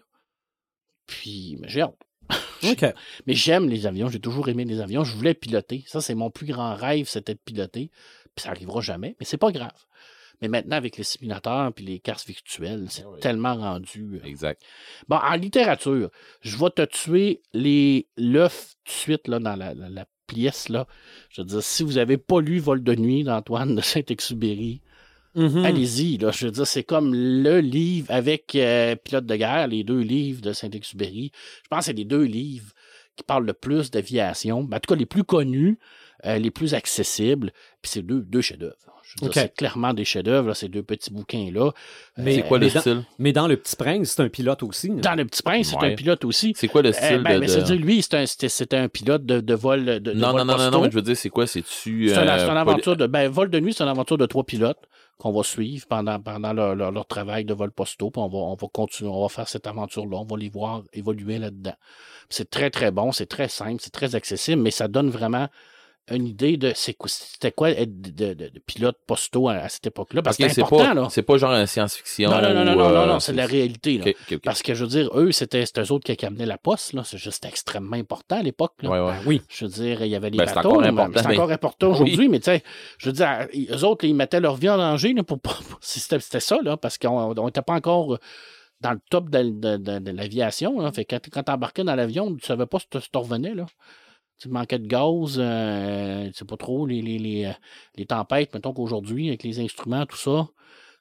Puis, 1.08 1.58
mais 1.60 1.68
j'ai 1.70 1.82
hâte. 1.82 1.96
Mais 3.28 3.34
j'aime 3.34 3.68
les 3.68 3.88
avions, 3.88 4.08
j'ai 4.08 4.20
toujours 4.20 4.48
aimé 4.48 4.66
les 4.66 4.80
avions. 4.80 5.04
Je 5.04 5.16
voulais 5.16 5.34
piloter. 5.34 5.84
Ça, 5.88 6.00
c'est 6.00 6.14
mon 6.16 6.30
plus 6.30 6.46
grand 6.46 6.76
rêve, 6.76 7.08
c'était 7.10 7.34
de 7.34 7.40
piloter. 7.44 7.90
Puis 8.36 8.44
ça 8.44 8.52
arrivera 8.52 8.82
jamais, 8.82 9.16
mais 9.20 9.26
c'est 9.26 9.38
pas 9.38 9.52
grave. 9.52 9.72
Mais 10.42 10.48
maintenant, 10.48 10.76
avec 10.78 10.98
les 10.98 11.04
simulateurs 11.04 11.72
puis 11.74 11.86
les 11.86 12.00
cartes 12.00 12.26
virtuelles, 12.28 12.88
c'est 12.90 13.06
oui. 13.06 13.20
tellement 13.20 13.56
rendu. 13.56 14.20
euh, 14.24 14.26
Exact. 14.28 14.62
Bon, 15.08 15.18
en 15.18 15.36
littérature, 15.36 16.10
je 16.42 16.58
vais 16.58 16.70
te 16.72 16.82
tuer 16.86 17.42
les 17.54 18.08
l'œuf 18.18 18.74
tout 18.84 18.92
de 18.92 18.98
suite 18.98 19.28
là, 19.28 19.40
dans 19.40 19.56
la, 19.56 19.74
la- 19.74 19.90
la 19.90 20.06
pièce. 20.28 20.70
Là. 20.70 20.88
Je 21.30 21.42
veux 21.42 21.46
dire, 21.48 21.62
si 21.64 21.84
vous 21.84 21.94
n'avez 21.94 22.18
pas 22.18 22.42
lu 22.42 22.60
Vol 22.60 22.82
de 22.84 22.96
nuit 22.96 23.24
d'Antoine 23.24 23.76
de 23.76 23.82
Saint-Exupéry, 23.82 24.82
Mhm. 25.34 25.64
allez-y. 25.64 26.18
Là, 26.18 26.32
je 26.32 26.46
veux 26.48 26.52
dire, 26.52 26.68
c'est 26.68 26.84
comme 26.84 27.14
le 27.14 27.60
livre 27.62 28.08
avec 28.12 28.54
euh, 28.56 28.96
Pilote 28.98 29.26
de 29.26 29.36
guerre, 29.38 29.68
les 29.68 29.84
deux 29.86 30.02
livres 30.02 30.42
de 30.42 30.52
Saint-Exupéry. 30.52 31.32
Je 31.64 31.68
pense 31.70 31.80
que 31.80 31.86
c'est 31.86 31.94
les 31.94 32.04
deux 32.04 32.24
livres 32.24 32.74
qui 33.16 33.24
parlent 33.24 33.46
le 33.46 33.54
plus 33.54 33.92
d'aviation. 33.92 34.64
Ben, 34.64 34.78
en 34.78 34.80
tout 34.82 34.94
cas, 34.94 35.00
les 35.00 35.06
plus 35.06 35.24
connus, 35.24 35.78
euh, 36.26 36.38
les 36.38 36.52
plus 36.52 36.74
accessibles. 36.74 37.52
Puis 37.82 37.92
c'est 37.94 38.02
deux, 38.02 38.22
deux 38.22 38.42
chefs-d'œuvre. 38.42 38.76
Je 39.20 39.26
veux 39.26 39.30
dire, 39.32 39.42
OK. 39.42 39.48
C'est 39.50 39.56
clairement 39.56 39.94
des 39.94 40.06
chefs-d'œuvre, 40.06 40.54
ces 40.54 40.70
deux 40.70 40.84
petits 40.84 41.12
bouquins-là. 41.12 41.72
Mais- 42.18 42.36
C'est 42.36 42.42
quoi 42.44 42.60
mais 42.60 42.68
le 42.68 42.72
dans- 42.72 42.80
style? 42.80 43.04
Mais 43.20 43.34
dans 43.34 43.48
Le 43.48 43.58
Petit 43.58 43.76
Prince, 43.76 44.14
c'est 44.16 44.22
un 44.22 44.30
pilote 44.30 44.64
aussi. 44.64 44.88
là. 44.88 44.96
Dans 45.02 45.16
Le 45.16 45.26
Petit 45.26 45.44
Prince, 45.44 45.68
c'est 45.70 45.76
Ouais. 45.78 45.92
un 45.92 45.96
pilote 45.96 46.24
aussi. 46.26 46.54
C'est 46.56 46.68
quoi 46.70 46.82
le 46.82 46.90
Euh, 46.90 46.94
style 46.94 47.22
ben, 47.24 47.34
de. 47.36 47.40
mais 47.40 47.46
de- 47.48 47.52
c'est-à-dire, 47.52 47.76
lui, 47.76 48.02
c'était 48.02 48.78
un, 48.78 48.88
pilote 48.88 49.26
de, 49.26 49.42
de 49.42 49.54
vol 49.54 49.86
de, 50.00 50.14
Non, 50.14 50.32
vol 50.32 50.40
non, 50.42 50.46
non, 50.46 50.58
non, 50.58 50.72
non, 50.72 50.82
mais 50.82 50.90
je 50.92 50.96
veux 50.96 51.02
dire, 51.02 51.18
c'est 51.18 51.30
quoi? 51.30 51.46
C'est-tu. 51.48 52.08
C'est 52.10 52.16
un- 52.18 52.22
euh, 52.22 52.38
c'est 52.38 52.44
une 52.44 52.48
poli- 52.50 52.58
aventure 52.60 52.96
de. 52.96 53.08
Ben, 53.08 53.30
vol 53.30 53.50
de 53.50 53.60
nuit, 53.60 53.74
c'est 53.74 53.84
une 53.84 53.90
aventure 53.90 54.18
de 54.18 54.26
trois 54.26 54.44
pilotes 54.46 54.80
qu'on 55.18 55.32
va 55.32 55.44
suivre 55.44 55.86
pendant, 55.88 56.20
pendant 56.20 56.54
leur, 56.54 56.76
leur- 56.76 56.92
leur 56.92 57.06
travail 57.06 57.46
de 57.46 57.54
vol 57.54 57.72
postaux. 57.72 58.10
Puis 58.10 58.22
on 58.22 58.28
va, 58.30 58.38
on 58.38 58.56
va 58.56 58.68
continuer, 58.74 59.10
on 59.12 59.22
va 59.22 59.30
faire 59.30 59.48
cette 59.48 59.68
aventure-là. 59.68 60.18
On 60.18 60.26
va 60.26 60.38
les 60.38 60.50
voir 60.50 60.84
évoluer 60.94 61.38
là-dedans. 61.38 61.76
C'est 62.30 62.50
très, 62.50 62.70
très 62.70 62.92
bon, 62.92 63.12
c'est 63.12 63.26
très 63.28 63.50
simple, 63.50 63.82
c'est 63.82 63.92
très 63.92 64.16
accessible, 64.16 64.62
mais 64.62 64.72
ça 64.72 64.88
donne 64.88 65.10
vraiment 65.10 65.48
une 66.14 66.28
idée 66.28 66.58
de 66.58 66.74
c'était 66.76 67.52
quoi 67.52 67.70
être 67.72 68.02
de, 68.02 68.34
de- 68.34 68.50
de 68.50 68.60
pilote 68.60 68.98
postaux 69.08 69.50
à, 69.50 69.54
à 69.54 69.70
cette 69.70 69.88
époque-là? 69.88 70.22
Parce 70.22 70.38
que 70.38 70.48
c'est 70.50 70.62
important, 70.62 70.86
pas, 70.86 70.94
là. 70.94 71.08
c'est 71.10 71.22
pas 71.24 71.38
genre 71.38 71.54
une 71.54 71.66
science-fiction. 71.66 72.30
Non, 72.30 72.42
non, 72.42 72.54
non, 72.54 72.66
non, 72.66 72.74
ou, 72.74 72.76
non, 72.78 72.90
non, 72.90 72.96
euh, 73.02 73.06
non, 73.08 73.20
c'est 73.20 73.32
de 73.32 73.38
la 73.38 73.46
réalité. 73.46 73.98
Là. 73.98 74.38
Parce 74.44 74.62
que 74.62 74.74
je 74.74 74.84
veux 74.84 74.90
dire, 74.90 75.10
eux, 75.18 75.32
c'était 75.32 75.64
eux 75.78 75.92
autres 75.92 76.14
qui 76.14 76.26
amenaient 76.26 76.46
la 76.46 76.58
poste. 76.58 76.94
Là. 76.94 77.04
C'est 77.04 77.18
juste 77.18 77.46
extrêmement 77.46 77.96
important 77.98 78.38
à 78.40 78.44
l'époque. 78.44 78.74
là. 78.82 78.90
Ouais, 78.90 79.00
ouais. 79.00 79.12
Ben 79.14 79.20
oui. 79.26 79.42
Je 79.50 79.66
veux 79.66 79.72
dire, 79.72 80.02
il 80.04 80.10
y 80.10 80.16
avait 80.16 80.30
les 80.30 80.38
Ben, 80.38 80.46
c'est 80.48 80.56
bateaux. 80.56 80.70
encore 80.70 80.82
mais 80.82 80.88
important, 80.90 81.22
C'est 81.22 81.28
mais- 81.28 81.38
encore 81.38 81.52
important 81.52 81.88
Oui. 81.88 81.94
aujourd'hui, 81.94 82.30
mais 82.30 82.40
tu 82.40 82.46
sais, 82.46 82.64
je 82.98 83.08
veux 83.08 83.14
dire, 83.14 83.48
eux 83.72 83.84
autres, 83.86 84.06
ils 84.06 84.14
mettaient 84.16 84.40
leur 84.40 84.56
vie 84.56 84.70
en 84.70 84.78
danger 84.78 85.14
là, 85.14 85.24
pour. 85.24 85.40
C'était 85.82 86.40
ça, 86.40 86.58
là, 86.64 86.78
parce 86.78 86.98
qu'on 86.98 87.34
n'était 87.46 87.62
pas 87.62 87.74
encore 87.74 88.18
dans 88.82 88.92
le 88.92 89.00
top 89.10 89.30
de, 89.30 89.78
de- 90.00 90.12
l'aviation. 90.12 90.92
Fait 90.92 91.06
quand, 91.06 91.20
quand 91.32 91.44
tu 91.44 91.52
embarquais 91.52 91.84
dans 91.84 91.96
l'avion, 91.96 92.34
tu 92.36 92.46
savais 92.46 92.66
pas 92.66 92.80
si 92.80 92.88
tu 92.90 93.00
si 93.00 93.10
tu 93.12 93.18
revenais. 93.20 93.54
Là. 93.54 93.66
Tu 94.42 94.50
manquais 94.50 94.80
de 94.80 94.88
gaz, 94.88 95.36
euh, 95.38 96.32
sais 96.34 96.46
pas 96.46 96.58
trop, 96.58 96.88
les, 96.88 97.02
les, 97.04 97.20
les, 97.20 97.46
euh, 97.46 97.52
les 97.96 98.08
tempêtes, 98.08 98.54
mettons 98.56 98.74
qu'aujourd'hui, 98.74 99.28
avec 99.28 99.44
les 99.44 99.60
instruments, 99.60 100.06
tout 100.08 100.18
ça. 100.18 100.48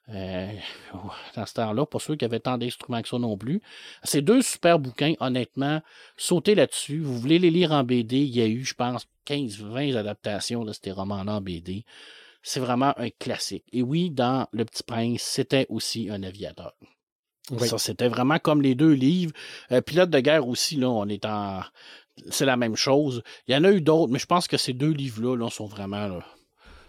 euh, 0.09 0.51
dans 1.35 1.45
ce 1.47 1.53
temps-là, 1.55 1.85
pas 1.87 1.97
sûr 1.99 2.13
qu'il 2.13 2.23
y 2.23 2.25
avait 2.25 2.39
tant 2.39 2.57
d'instruments 2.59 3.01
que 3.01 3.07
ça 3.07 3.17
non 3.17 3.37
plus. 3.37 3.61
C'est 4.03 4.21
deux 4.21 4.41
super 4.43 4.77
bouquins, 4.77 5.13
honnêtement. 5.19 5.81
Sautez 6.17 6.53
là-dessus. 6.53 6.99
Vous 6.99 7.17
voulez 7.17 7.39
les 7.39 7.49
lire 7.49 7.71
en 7.71 7.83
BD, 7.83 8.17
il 8.17 8.35
y 8.35 8.41
a 8.41 8.47
eu, 8.47 8.63
je 8.63 8.75
pense, 8.75 9.07
15-20 9.27 9.95
adaptations 9.95 10.63
de 10.63 10.73
ces 10.73 10.91
romans-là 10.91 11.35
en 11.37 11.41
BD. 11.41 11.85
C'est 12.43 12.59
vraiment 12.59 12.93
un 12.97 13.09
classique. 13.09 13.65
Et 13.71 13.81
oui, 13.83 14.09
dans 14.11 14.47
Le 14.51 14.65
Petit 14.65 14.83
Prince, 14.83 15.21
c'était 15.21 15.65
aussi 15.69 16.09
un 16.11 16.21
aviateur. 16.23 16.73
Oui. 17.49 17.67
Ça, 17.67 17.77
c'était 17.77 18.07
vraiment 18.07 18.39
comme 18.39 18.61
les 18.61 18.75
deux 18.75 18.93
livres. 18.93 19.33
Euh, 19.71 19.81
Pilote 19.81 20.09
de 20.09 20.19
guerre 20.19 20.47
aussi, 20.47 20.75
là, 20.75 20.89
on 20.89 21.07
est 21.07 21.25
en. 21.25 21.61
C'est 22.29 22.45
la 22.45 22.57
même 22.57 22.75
chose. 22.75 23.23
Il 23.47 23.53
y 23.53 23.57
en 23.57 23.63
a 23.63 23.71
eu 23.71 23.81
d'autres, 23.81 24.11
mais 24.11 24.19
je 24.19 24.25
pense 24.25 24.47
que 24.47 24.57
ces 24.57 24.73
deux 24.73 24.91
livres-là 24.91 25.35
là, 25.35 25.49
sont 25.49 25.65
vraiment 25.65 26.07
là, 26.07 26.25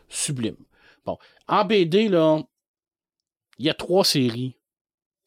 sublimes. 0.08 0.56
Bon. 1.04 1.18
En 1.48 1.64
BD, 1.64 2.08
là, 2.08 2.42
il 3.58 3.66
y 3.66 3.70
a 3.70 3.74
trois 3.74 4.04
séries 4.04 4.56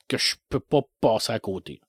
que 0.08 0.17
je 0.17 0.36
peux 0.49 0.60
pas 0.60 0.81
passer 1.01 1.34
à 1.34 1.39
côté. 1.39 1.81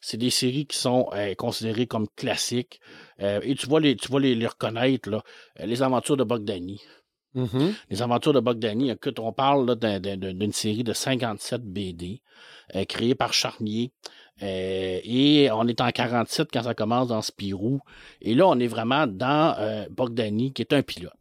C'est 0.00 0.16
des 0.18 0.30
séries 0.30 0.66
qui 0.66 0.76
sont 0.76 1.08
euh, 1.14 1.34
considérées 1.34 1.86
comme 1.86 2.06
classiques. 2.14 2.80
Euh, 3.20 3.40
et 3.42 3.54
tu 3.54 3.66
vas 3.66 3.80
les, 3.80 3.96
tu 3.96 4.12
vas 4.12 4.20
les, 4.20 4.34
les 4.34 4.46
reconnaître, 4.46 5.08
là. 5.08 5.22
Euh, 5.60 5.66
les 5.66 5.82
aventures 5.82 6.16
de 6.16 6.24
Bogdani. 6.24 6.82
Mhm. 7.34 7.74
Les 7.90 8.02
aventures 8.02 8.32
de 8.32 8.40
Bogdani, 8.40 8.90
écoute, 8.90 9.18
on 9.18 9.32
parle 9.32 9.76
d'une 9.76 10.52
série 10.52 10.84
de 10.84 10.92
57 10.92 11.62
BD 11.62 12.22
euh, 12.74 12.84
créée 12.84 13.14
par 13.14 13.32
Charnier. 13.32 13.92
Euh, 14.42 14.98
et 15.04 15.48
on 15.52 15.66
est 15.68 15.80
en 15.80 15.90
47 15.90 16.48
quand 16.52 16.62
ça 16.64 16.74
commence 16.74 17.08
dans 17.08 17.22
Spirou. 17.22 17.80
Et 18.20 18.34
là, 18.34 18.46
on 18.48 18.58
est 18.58 18.66
vraiment 18.66 19.06
dans 19.06 19.54
euh, 19.58 19.86
Bogdani, 19.90 20.52
qui 20.52 20.62
est 20.62 20.72
un 20.72 20.82
pilote. 20.82 21.12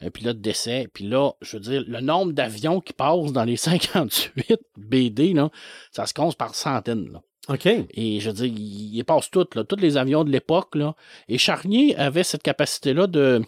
Un 0.00 0.10
pilote 0.10 0.40
d'essai. 0.40 0.88
Puis 0.92 1.04
là, 1.04 1.32
je 1.40 1.56
veux 1.56 1.62
dire, 1.62 1.84
le 1.86 2.00
nombre 2.00 2.32
d'avions 2.32 2.80
qui 2.80 2.92
passent 2.92 3.32
dans 3.32 3.44
les 3.44 3.56
58 3.58 4.58
BD, 4.76 5.32
là, 5.34 5.50
ça 5.92 6.06
se 6.06 6.14
compte 6.14 6.36
par 6.36 6.54
centaines. 6.54 7.10
Là. 7.12 7.22
OK. 7.48 7.66
Et 7.66 8.20
je 8.20 8.30
veux 8.30 8.34
dire, 8.36 8.46
il, 8.46 8.96
il 8.96 9.04
passe 9.04 9.30
toutes, 9.30 9.54
là, 9.54 9.64
tous 9.64 9.76
les 9.76 9.96
avions 9.98 10.24
de 10.24 10.30
l'époque. 10.30 10.74
Là. 10.74 10.94
Et 11.28 11.36
Charnier 11.38 11.94
avait 11.96 12.22
cette 12.24 12.42
capacité-là 12.42 13.06
de 13.06 13.14
de- 13.14 13.44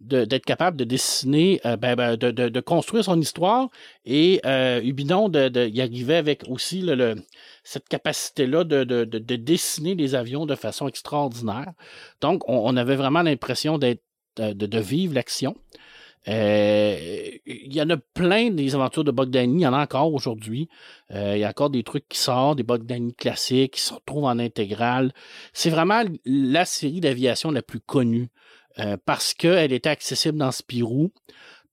d'être 0.00 0.44
capable 0.44 0.76
de 0.76 0.84
dessiner, 0.84 1.60
euh, 1.64 1.76
ben, 1.76 1.96
ben, 1.96 2.16
de, 2.16 2.60
construire 2.60 3.04
son 3.04 3.20
histoire. 3.20 3.68
Et 4.04 4.40
euh, 4.44 4.80
Hubidon, 4.82 5.28
de, 5.28 5.68
il 5.68 5.80
arrivait 5.80 6.16
avec 6.16 6.44
aussi 6.48 6.86
cette 7.64 7.88
capacité-là 7.88 8.64
de, 8.64 8.84
de- 8.84 9.04
de- 9.04 9.18
de 9.18 9.36
dessiner 9.36 9.94
les 9.94 10.14
avions 10.14 10.46
de 10.46 10.54
façon 10.54 10.86
extraordinaire. 10.88 11.72
Donc, 12.20 12.42
on, 12.48 12.76
avait 12.76 12.96
vraiment 12.96 13.22
l'impression 13.22 13.78
d'être 13.78 14.02
de, 14.36 14.78
vivre 14.78 15.14
l'action. 15.14 15.56
Euh, 16.28 16.98
Il 17.46 17.72
y 17.72 17.80
en 17.80 17.88
a 17.88 17.96
plein 17.96 18.50
des 18.50 18.74
aventures 18.74 19.04
de 19.04 19.12
Bogdani, 19.12 19.60
il 19.60 19.62
y 19.62 19.66
en 19.66 19.72
a 19.72 19.82
encore 19.82 20.12
aujourd'hui. 20.12 20.68
Euh, 21.12 21.36
il 21.36 21.40
y 21.40 21.44
a 21.44 21.48
encore 21.48 21.70
des 21.70 21.84
trucs 21.84 22.08
qui 22.08 22.18
sortent, 22.18 22.58
des 22.58 22.64
Bogdani 22.64 23.14
classiques 23.14 23.74
qui 23.74 23.80
se 23.80 23.94
retrouvent 23.94 24.24
en 24.24 24.38
intégrale. 24.38 25.12
C'est 25.52 25.70
vraiment 25.70 26.02
la 26.24 26.64
série 26.64 27.00
d'aviation 27.00 27.50
la 27.50 27.62
plus 27.62 27.80
connue 27.80 28.28
euh, 28.78 28.96
parce 29.04 29.34
qu'elle 29.34 29.72
était 29.72 29.88
accessible 29.88 30.38
dans 30.38 30.52
Spirou, 30.52 31.12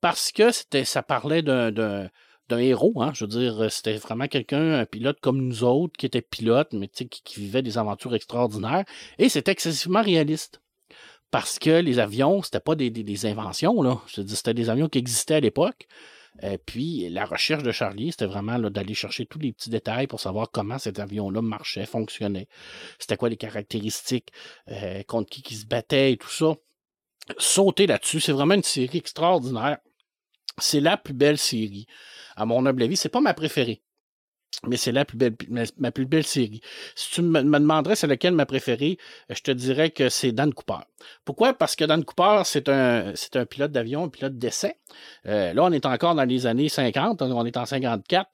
parce 0.02 0.32
que 0.32 0.52
c'était, 0.52 0.86
ça 0.86 1.04
parlait 1.04 1.42
d'un, 1.42 2.10
héros, 2.52 3.02
hein, 3.02 3.12
je 3.16 3.26
veux 3.26 3.30
dire, 3.30 3.72
c'était 3.72 3.98
vraiment 3.98 4.28
quelqu'un, 4.28 4.74
un 4.74 4.86
pilote 4.86 5.20
comme 5.22 5.42
nous 5.42 5.64
autres, 5.64 5.98
qui 5.98 6.06
était 6.06 6.22
pilote, 6.22 6.70
mais 6.74 6.88
qui, 6.88 7.40
vivait 7.40 7.62
des 7.62 7.78
aventures 7.78 8.14
extraordinaires, 8.14 8.86
et 9.18 9.30
c'était 9.30 9.52
excessivement 9.52 10.02
réaliste. 10.02 10.62
Parce 11.32 11.58
que 11.58 11.72
les 11.72 11.98
avions, 11.98 12.44
c'était 12.44 12.60
pas 12.60 12.76
des, 12.76 13.26
inventions, 13.26 13.82
là. 13.82 14.00
Je 14.06 14.22
c'était 14.22 14.54
des 14.54 14.70
avions 14.70 14.88
qui 14.88 15.00
existaient 15.00 15.36
à 15.36 15.40
l'époque. 15.40 15.88
Euh, 16.44 16.58
puis 16.66 17.10
la 17.10 17.26
recherche 17.26 17.64
de 17.64 17.72
Charlie, 17.72 18.12
c'était 18.12 18.26
vraiment 18.26 18.60
d'aller 18.60 18.94
chercher 18.94 19.26
tous 19.26 19.40
les 19.40 19.52
petits 19.52 19.70
détails 19.70 20.08
pour 20.08 20.20
savoir 20.20 20.50
comment 20.52 20.80
cet 20.80 21.00
avion-là 21.00 21.42
marchait, 21.42 21.86
fonctionnait. 21.86 22.48
C'était 23.00 23.18
quoi 23.18 23.30
les 23.30 23.38
caractéristiques, 23.38 24.30
euh, 24.70 25.04
contre 25.04 25.30
qui 25.30 25.42
qui 25.42 25.56
se 25.56 25.66
battait 25.66 26.14
et 26.14 26.18
tout 26.18 26.30
ça. 26.30 26.56
Sauter 27.38 27.88
là-dessus, 27.88 28.20
c'est 28.20 28.32
vraiment 28.32 28.56
une 28.56 28.64
série 28.64 28.98
extraordinaire. 28.98 29.78
C'est 30.58 30.82
la 30.82 30.98
plus 30.98 31.14
belle 31.14 31.38
série. 31.38 31.88
À 32.36 32.46
mon 32.46 32.66
humble 32.66 32.84
avis, 32.84 32.98
c'est 32.98 33.10
pas 33.10 33.22
ma 33.22 33.34
préférée. 33.34 33.82
Mais 34.68 34.78
c'est 34.78 34.92
la 34.92 35.04
plus 35.04 35.18
belle, 35.18 35.36
ma, 35.50 35.64
ma 35.78 35.92
plus 35.92 36.06
belle 36.06 36.26
série. 36.26 36.62
Si 36.96 37.12
tu 37.12 37.22
me, 37.22 37.42
me 37.42 37.60
demanderais 37.60 37.96
c'est 37.96 38.08
laquelle 38.08 38.34
ma 38.34 38.46
préférée, 38.46 38.98
je 39.30 39.42
te 39.42 39.52
dirais 39.52 39.90
que 39.90 40.10
c'est 40.10 40.32
Dan 40.32 40.54
Cooper. 40.54 40.86
Pourquoi? 41.26 41.54
Parce 41.54 41.76
que 41.76 41.84
Dan 41.84 42.06
Cooper, 42.06 42.44
c'est 42.46 42.70
un, 42.70 43.12
c'est 43.16 43.36
un 43.36 43.46
pilote 43.46 43.72
d'avion, 43.72 44.06
un 44.06 44.10
pilote 44.10 44.38
d'essai. 44.38 44.78
Euh, 45.26 45.54
là, 45.54 45.64
on 45.64 45.72
est 45.72 45.86
encore 45.86 46.16
dans 46.16 46.24
les 46.24 46.46
années 46.46 46.70
50, 46.70 47.22
on 47.24 47.46
est 47.46 47.58
en 47.58 47.66
54. 47.66 48.30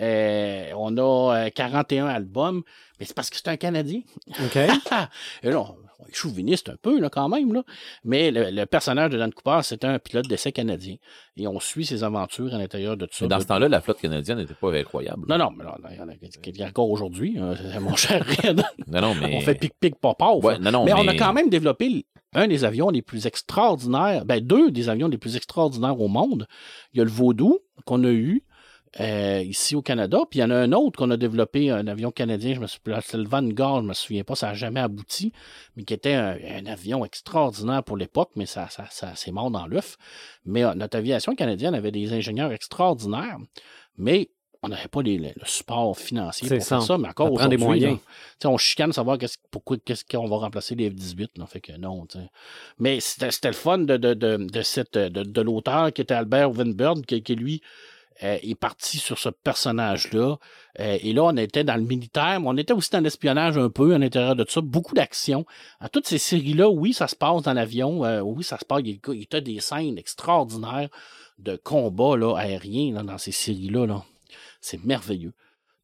Euh, 0.00 0.70
on 0.76 0.96
a 0.96 1.46
euh, 1.46 1.50
41 1.50 2.06
albums, 2.06 2.62
mais 2.98 3.04
c'est 3.04 3.14
parce 3.14 3.28
que 3.28 3.36
c'est 3.36 3.48
un 3.48 3.56
Canadien. 3.56 4.00
OK. 4.28 4.56
Et 5.42 5.50
là, 5.50 5.66
chauviniste 6.12 6.68
un 6.68 6.76
peu, 6.80 7.00
là, 7.00 7.10
quand 7.10 7.28
même, 7.28 7.52
là. 7.52 7.62
Mais 8.04 8.30
le, 8.30 8.50
le 8.50 8.66
personnage 8.66 9.10
de 9.10 9.18
Dan 9.18 9.32
Cooper, 9.32 9.60
c'est 9.62 9.84
un 9.84 9.98
pilote 9.98 10.26
d'essai 10.28 10.52
canadien. 10.52 10.96
Et 11.36 11.46
on 11.46 11.58
suit 11.60 11.84
ses 11.84 12.04
aventures 12.04 12.54
à 12.54 12.58
l'intérieur 12.58 12.96
de 12.96 13.06
tout 13.06 13.14
ça. 13.14 13.24
Mais 13.24 13.28
dans 13.28 13.40
ce 13.40 13.46
temps-là, 13.46 13.68
la 13.68 13.80
flotte 13.80 14.00
canadienne 14.00 14.38
n'était 14.38 14.54
pas 14.54 14.72
incroyable. 14.72 15.26
Non, 15.28 15.38
non, 15.38 15.50
mais 15.56 15.64
là, 15.64 15.76
il 15.90 15.96
y 15.96 16.00
en 16.00 16.08
a, 16.08 16.12
il 16.46 16.56
y 16.56 16.62
a 16.62 16.66
encore 16.66 16.90
aujourd'hui, 16.90 17.36
hein, 17.38 17.54
mon 17.80 17.96
cher 17.96 18.24
Red. 18.24 18.62
Non, 18.86 19.00
non, 19.00 19.14
mais. 19.14 19.36
On 19.36 19.40
fait 19.40 19.54
pic-pic, 19.54 19.96
pas 19.96 20.14
pauvre. 20.14 20.44
Ouais, 20.44 20.58
non, 20.58 20.70
non, 20.70 20.84
mais, 20.84 20.94
mais, 20.94 21.00
on 21.00 21.08
a 21.08 21.14
quand 21.14 21.32
même 21.32 21.50
développé 21.50 22.06
un 22.34 22.48
des 22.48 22.64
avions 22.64 22.90
les 22.90 23.02
plus 23.02 23.26
extraordinaires, 23.26 24.24
ben 24.24 24.40
deux 24.40 24.70
des 24.70 24.88
avions 24.88 25.08
les 25.08 25.18
plus 25.18 25.36
extraordinaires 25.36 26.00
au 26.00 26.08
monde. 26.08 26.46
Il 26.92 26.98
y 26.98 27.00
a 27.00 27.04
le 27.04 27.10
Vaudou 27.10 27.60
qu'on 27.84 28.02
a 28.04 28.10
eu 28.10 28.42
euh, 29.00 29.42
ici 29.44 29.74
au 29.74 29.82
Canada, 29.82 30.18
puis 30.30 30.38
il 30.38 30.42
y 30.42 30.44
en 30.44 30.50
a 30.50 30.56
un 30.56 30.72
autre 30.72 30.98
qu'on 30.98 31.10
a 31.10 31.16
développé, 31.16 31.70
un 31.70 31.86
avion 31.88 32.10
canadien, 32.12 32.54
je 32.54 32.60
me 32.60 32.66
souviens, 32.68 33.00
c'est 33.02 33.16
le 33.16 33.24
Vanguard, 33.28 33.82
je 33.82 33.88
me 33.88 33.92
souviens 33.94 34.22
pas, 34.24 34.34
ça 34.36 34.48
n'a 34.48 34.54
jamais 34.54 34.80
abouti, 34.80 35.32
mais 35.76 35.82
qui 35.84 35.94
était 35.94 36.14
un, 36.14 36.36
un 36.58 36.66
avion 36.66 37.04
extraordinaire 37.04 37.82
pour 37.82 37.96
l'époque, 37.96 38.30
mais 38.36 38.46
ça, 38.46 38.68
ça, 38.70 38.84
ça 38.90 39.12
c'est 39.16 39.32
mort 39.32 39.50
dans 39.50 39.66
l'œuf. 39.66 39.96
Mais 40.44 40.64
euh, 40.64 40.74
notre 40.74 40.96
aviation 40.96 41.34
canadienne 41.34 41.74
avait 41.74 41.90
des 41.90 42.12
ingénieurs 42.12 42.52
extraordinaires, 42.52 43.38
mais 43.98 44.30
on 44.62 44.68
n'avait 44.68 44.88
pas 44.88 45.02
les- 45.02 45.18
le, 45.18 45.30
support 45.44 45.98
financier 45.98 46.48
pour 46.48 46.66
faire 46.66 46.82
ça. 46.82 46.96
mais 46.96 47.08
encore 47.08 47.26
Ça 47.28 47.34
prend 47.34 47.48
des 47.48 47.56
moyens. 47.58 47.92
là, 47.94 47.98
tu 47.98 48.04
sais, 48.42 48.46
on 48.48 48.56
chicane 48.56 48.88
de 48.90 48.94
savoir 48.94 49.18
qu'est-ce, 49.18 49.36
pourquoi, 49.50 49.76
qu'est-ce 49.84 50.04
qu'on 50.06 50.26
va 50.26 50.36
remplacer 50.36 50.74
les 50.74 50.88
F-18. 50.88 51.28
Là, 51.36 51.44
fait 51.46 51.60
que 51.60 51.72
non, 51.76 52.06
tu 52.06 52.18
sais. 52.18 52.30
Mais 52.78 52.98
c'était, 53.00 53.30
c'était 53.30 53.48
le 53.48 53.54
fun 53.54 53.78
de, 53.78 53.96
de, 53.98 54.14
de, 54.14 54.36
de, 54.38 54.62
cette, 54.62 54.96
de, 54.96 55.22
de 55.22 55.40
l'auteur 55.42 55.92
qui 55.92 56.00
était 56.00 56.14
Albert 56.14 56.50
Winburn, 56.52 57.04
qui, 57.04 57.22
qui 57.22 57.34
lui 57.34 57.60
euh, 58.22 58.38
est 58.42 58.54
parti 58.54 58.98
sur 58.98 59.18
ce 59.18 59.28
personnage-là. 59.28 60.38
Euh, 60.80 60.98
et 61.02 61.12
là, 61.12 61.24
on 61.24 61.36
était 61.36 61.64
dans 61.64 61.76
le 61.76 61.82
militaire, 61.82 62.40
mais 62.40 62.46
on 62.48 62.56
était 62.56 62.72
aussi 62.72 62.90
dans 62.90 63.00
l'espionnage 63.00 63.58
un 63.58 63.70
peu 63.70 63.94
à 63.94 63.98
l'intérieur 63.98 64.36
de 64.36 64.44
tout 64.44 64.52
ça. 64.52 64.60
Beaucoup 64.60 64.94
d'action. 64.94 65.44
À 65.80 65.88
toutes 65.88 66.06
ces 66.06 66.18
séries-là, 66.18 66.68
oui, 66.68 66.92
ça 66.92 67.08
se 67.08 67.16
passe 67.16 67.42
dans 67.42 67.52
l'avion. 67.52 68.04
euh, 68.04 68.20
oui, 68.20 68.44
ça 68.44 68.58
se 68.58 68.64
passe. 68.64 68.82
Il 68.84 69.00
y 69.06 69.28
a- 69.32 69.40
des 69.40 69.60
scènes 69.60 69.98
extraordinaires 69.98 70.88
de 71.38 71.56
combats 71.56 72.16
là, 72.16 72.36
aériens 72.36 73.02
dans 73.02 73.18
ces 73.18 73.32
séries-là. 73.32 73.86
Là. 73.86 74.04
C'est 74.60 74.84
merveilleux. 74.84 75.32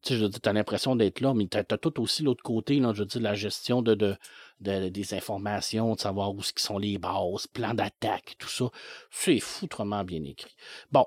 Tu 0.03 0.13
sais, 0.13 0.19
je 0.19 0.25
l'impression 0.51 0.95
d'être 0.95 1.19
là, 1.21 1.35
mais 1.35 1.45
t'as, 1.45 1.63
t'as 1.63 1.77
tout 1.77 2.01
aussi 2.01 2.23
l'autre 2.23 2.41
côté, 2.41 2.79
là, 2.79 2.91
je 2.95 3.03
dire, 3.03 3.21
la 3.21 3.35
gestion 3.35 3.83
de, 3.83 3.93
de, 3.93 4.15
de- 4.59 4.89
des 4.89 5.13
informations, 5.13 5.93
de 5.93 5.99
savoir 5.99 6.33
où 6.33 6.41
sont 6.55 6.79
les 6.79 6.97
bases, 6.97 7.45
plans 7.45 7.75
d'attaque, 7.75 8.35
tout 8.39 8.47
ça. 8.49 8.65
C'est 9.11 9.39
foutrement 9.39 10.03
bien 10.03 10.23
écrit. 10.23 10.55
Bon, 10.91 11.05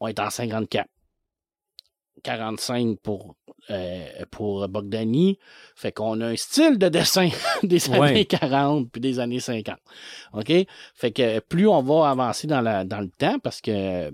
on 0.00 0.08
est 0.08 0.18
en 0.18 0.30
54. 0.30 0.86
45 2.22 2.98
pour, 3.02 3.36
euh, 3.70 4.06
pour 4.30 4.66
Bogdani. 4.68 5.38
Fait 5.74 5.92
qu'on 5.92 6.20
a 6.20 6.28
un 6.28 6.36
style 6.36 6.78
de 6.78 6.88
dessin 6.88 7.28
des 7.62 7.88
années 7.90 8.00
Ouais. 8.00 8.24
40 8.24 8.90
puis 8.90 9.00
des 9.00 9.18
années 9.20 9.40
50. 9.40 9.76
OK? 10.32 10.52
Fait 10.94 11.12
que 11.12 11.40
plus 11.40 11.68
on 11.68 11.82
va 11.82 12.10
avancer 12.10 12.46
dans, 12.46 12.60
la, 12.60 12.84
dans 12.84 13.00
le 13.00 13.10
temps, 13.10 13.38
parce 13.38 13.60
que 13.60 14.10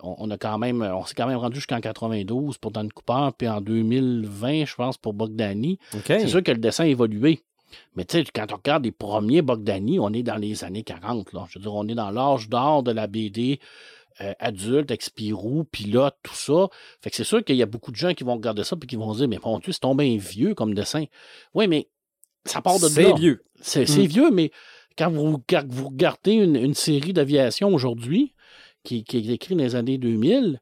on, 0.00 0.14
on 0.18 0.30
a 0.30 0.38
quand 0.38 0.58
même, 0.58 0.82
on 0.82 1.04
s'est 1.04 1.14
quand 1.14 1.26
même 1.26 1.38
rendu 1.38 1.56
jusqu'en 1.56 1.80
92 1.80 2.58
pour 2.58 2.70
Dan 2.70 2.92
Cooper, 2.92 3.30
puis 3.36 3.48
en 3.48 3.60
2020, 3.60 4.66
je 4.66 4.74
pense, 4.74 4.96
pour 4.98 5.14
Bogdani. 5.14 5.78
C'est 6.06 6.28
sûr 6.28 6.42
que 6.42 6.52
le 6.52 6.58
dessin 6.58 6.84
a 6.84 6.88
évolué. 6.88 7.40
Mais 7.96 8.04
tu 8.04 8.18
sais, 8.18 8.24
quand 8.32 8.52
on 8.52 8.56
regarde 8.56 8.84
les 8.84 8.92
premiers 8.92 9.42
Bogdani, 9.42 9.98
on 9.98 10.12
est 10.12 10.22
dans 10.22 10.36
les 10.36 10.64
années 10.64 10.84
40. 10.84 11.32
Là. 11.32 11.46
Je 11.50 11.58
veux 11.58 11.62
dire, 11.62 11.74
on 11.74 11.86
est 11.88 11.94
dans 11.94 12.10
l'âge 12.10 12.48
d'or 12.48 12.82
de 12.82 12.92
la 12.92 13.06
BD 13.06 13.58
euh, 14.20 14.32
adulte, 14.38 14.90
avec 14.90 15.02
Spirou, 15.02 15.64
pilote, 15.64 16.16
tout 16.22 16.34
ça. 16.34 16.68
Fait 17.02 17.10
que 17.10 17.16
c'est 17.16 17.24
sûr 17.24 17.44
qu'il 17.44 17.56
y 17.56 17.62
a 17.62 17.66
beaucoup 17.66 17.90
de 17.90 17.96
gens 17.96 18.14
qui 18.14 18.24
vont 18.24 18.34
regarder 18.34 18.64
ça 18.64 18.76
et 18.82 18.86
qui 18.86 18.96
vont 18.96 19.12
se 19.12 19.18
dire, 19.18 19.28
mais 19.28 19.38
mon 19.44 19.58
Dieu, 19.58 19.72
c'est 19.72 19.80
tombé 19.80 20.16
vieux 20.16 20.54
comme 20.54 20.74
dessin. 20.74 21.04
Oui, 21.54 21.68
mais 21.68 21.88
ça 22.44 22.62
part 22.62 22.80
de 22.80 22.88
C'est 22.88 23.12
vieux. 23.14 23.44
C'est 23.60 23.88
Mm. 23.88 24.02
vieux, 24.06 24.30
mais 24.30 24.50
quand 24.96 25.10
vous, 25.10 25.42
quand 25.48 25.64
vous 25.68 25.88
regardez 25.88 26.32
une, 26.32 26.56
une 26.56 26.74
série 26.74 27.12
d'aviation 27.12 27.68
aujourd'hui, 27.74 28.34
qui, 28.84 29.04
qui 29.04 29.18
est 29.18 29.26
écrite 29.34 29.56
dans 29.58 29.64
les 29.64 29.74
années 29.76 29.98
2000, 29.98 30.60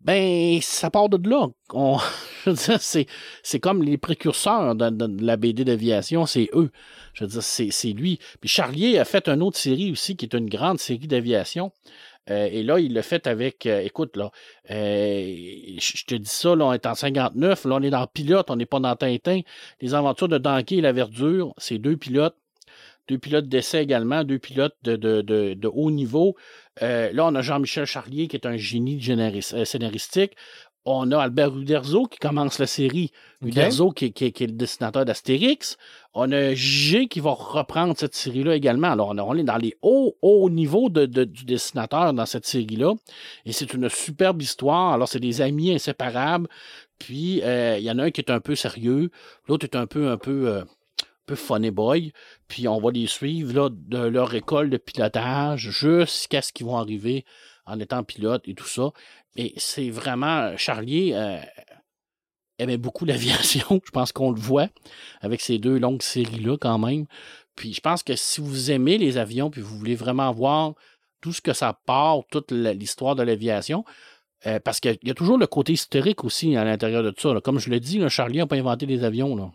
ben, 0.00 0.58
ça 0.62 0.90
part 0.90 1.08
de 1.08 1.28
là. 1.28 1.46
On- 1.72 1.98
je 2.44 2.50
veux 2.50 2.56
dire, 2.56 2.80
c'est, 2.80 3.60
comme 3.60 3.82
les 3.84 3.96
précurseurs 3.98 4.74
de, 4.74 4.90
de- 4.90 5.06
de 5.06 5.24
la 5.24 5.36
BD 5.36 5.64
d'aviation, 5.64 6.26
c'est 6.26 6.50
eux. 6.54 6.70
Je 7.14 7.22
veux 7.24 7.30
dire, 7.30 7.42
c'est, 7.42 7.70
c'est 7.70 7.92
lui. 7.92 8.18
Puis 8.40 8.48
Charlier 8.48 8.98
a 8.98 9.04
fait 9.04 9.28
une 9.28 9.42
autre 9.42 9.58
série 9.58 9.92
aussi, 9.92 10.16
qui 10.16 10.24
est 10.26 10.34
une 10.34 10.48
grande 10.48 10.80
série 10.80 11.06
d'aviation. 11.06 11.70
Euh, 12.30 12.48
et 12.50 12.62
là, 12.62 12.78
il 12.78 12.94
l'a 12.94 13.02
fait 13.02 13.26
avec, 13.26 13.66
euh, 13.66 13.80
écoute, 13.80 14.16
là, 14.16 14.30
euh, 14.70 15.34
je 15.78 16.04
te 16.04 16.14
dis 16.14 16.28
ça, 16.28 16.54
là, 16.54 16.66
on 16.66 16.72
est 16.72 16.86
en 16.86 16.94
59, 16.94 17.64
là, 17.64 17.76
on 17.76 17.82
est 17.82 17.90
dans 17.90 18.06
Pilote, 18.06 18.50
on 18.50 18.56
n'est 18.56 18.66
pas 18.66 18.80
dans 18.80 18.94
Tintin. 18.94 19.40
Les 19.80 19.94
aventures 19.94 20.28
de 20.28 20.38
Danquet 20.38 20.76
et 20.76 20.80
la 20.80 20.92
Verdure, 20.92 21.54
c'est 21.58 21.78
deux 21.78 21.96
pilotes. 21.96 22.36
Deux 23.08 23.18
pilotes 23.18 23.48
d'essai 23.48 23.82
également, 23.82 24.22
deux 24.22 24.38
pilotes 24.38 24.76
de, 24.84 24.94
de, 24.96 25.68
haut 25.68 25.90
niveau. 25.90 26.36
Là, 26.80 27.10
on 27.26 27.34
a 27.34 27.42
Jean-Michel 27.42 27.84
Charlier, 27.84 28.28
qui 28.28 28.36
est 28.36 28.46
un 28.46 28.56
génie 28.56 29.02
scénaristique. 29.64 30.36
On 30.84 31.12
a 31.12 31.18
Albert 31.20 31.56
Uderzo 31.56 32.06
qui 32.06 32.18
commence 32.18 32.58
la 32.58 32.66
série. 32.66 33.12
OK. 33.42 33.48
Uderzo 33.50 33.90
qui, 33.92 34.06
est- 34.06 34.10
qui 34.10 34.24
est- 34.24 34.32
qui 34.32 34.42
est 34.44 34.48
le 34.48 34.54
dessinateur 34.54 35.04
d'Astérix. 35.04 35.76
On 36.12 36.32
a 36.32 36.54
G 36.54 37.06
qui 37.06 37.20
va 37.20 37.30
reprendre 37.30 37.94
cette 37.96 38.16
série-là 38.16 38.56
également. 38.56 38.90
Alors, 38.90 39.10
on, 39.10 39.18
a- 39.18 39.22
on 39.22 39.34
est 39.36 39.44
dans 39.44 39.58
les 39.58 39.76
hauts, 39.82 40.16
hauts 40.22 40.50
niveaux 40.50 40.88
de, 40.88 41.06
de- 41.06 41.22
du 41.24 41.44
dessinateur 41.44 42.12
dans 42.12 42.26
cette 42.26 42.46
série-là. 42.46 42.94
Et 43.46 43.52
c'est 43.52 43.72
une 43.74 43.88
superbe 43.88 44.42
histoire. 44.42 44.92
Alors, 44.94 45.06
c'est 45.08 45.20
des 45.20 45.40
amis 45.40 45.72
inséparables. 45.72 46.48
Puis, 46.98 47.42
euh, 47.42 47.76
il 47.78 47.84
y 47.84 47.90
en 47.90 47.98
a 48.00 48.04
un 48.04 48.10
qui 48.10 48.20
est 48.20 48.30
un 48.30 48.40
peu 48.40 48.56
sérieux. 48.56 49.10
L'autre 49.46 49.64
est 49.64 49.76
un 49.76 49.86
peu, 49.86 50.08
un 50.08 50.16
peu, 50.18 50.48
euh, 50.48 50.62
un 50.62 50.66
peu 51.26 51.36
funny 51.36 51.70
boy. 51.70 52.12
Puis, 52.48 52.66
on 52.66 52.80
va 52.80 52.90
les 52.90 53.06
suivre 53.06 53.54
là, 53.54 53.68
de 53.70 53.98
leur 53.98 54.34
école 54.34 54.68
de 54.68 54.78
pilotage 54.78 55.70
jusqu'à 55.70 56.42
ce 56.42 56.52
qu'ils 56.52 56.66
vont 56.66 56.76
arriver 56.76 57.24
en 57.64 57.78
étant 57.78 58.02
pilote 58.02 58.42
et 58.48 58.54
tout 58.54 58.66
ça. 58.66 58.90
Et 59.36 59.54
c'est 59.56 59.90
vraiment, 59.90 60.56
Charlier 60.56 61.12
euh, 61.14 61.38
aimait 62.58 62.76
beaucoup 62.76 63.04
l'aviation. 63.06 63.80
Je 63.84 63.90
pense 63.90 64.12
qu'on 64.12 64.30
le 64.30 64.40
voit 64.40 64.68
avec 65.20 65.40
ces 65.40 65.58
deux 65.58 65.78
longues 65.78 66.02
séries-là 66.02 66.56
quand 66.58 66.78
même. 66.78 67.06
Puis 67.56 67.74
je 67.74 67.80
pense 67.80 68.02
que 68.02 68.16
si 68.16 68.40
vous 68.40 68.70
aimez 68.70 68.98
les 68.98 69.18
avions, 69.18 69.50
puis 69.50 69.60
vous 69.60 69.76
voulez 69.76 69.94
vraiment 69.94 70.32
voir 70.32 70.74
tout 71.20 71.32
ce 71.32 71.40
que 71.40 71.52
ça 71.52 71.78
part, 71.86 72.20
toute 72.30 72.50
l'histoire 72.50 73.14
de 73.14 73.22
l'aviation, 73.22 73.84
euh, 74.46 74.58
parce 74.58 74.80
qu'il 74.80 74.98
y 75.02 75.10
a 75.10 75.14
toujours 75.14 75.38
le 75.38 75.46
côté 75.46 75.72
historique 75.72 76.24
aussi 76.24 76.56
à 76.56 76.64
l'intérieur 76.64 77.02
de 77.02 77.10
tout 77.10 77.32
ça. 77.32 77.40
Comme 77.40 77.58
je 77.58 77.70
le 77.70 77.78
dis, 77.78 77.98
là, 77.98 78.08
Charlier 78.08 78.38
n'a 78.38 78.46
pas 78.46 78.56
inventé 78.56 78.86
des 78.86 79.04
avions. 79.04 79.36
Là. 79.36 79.52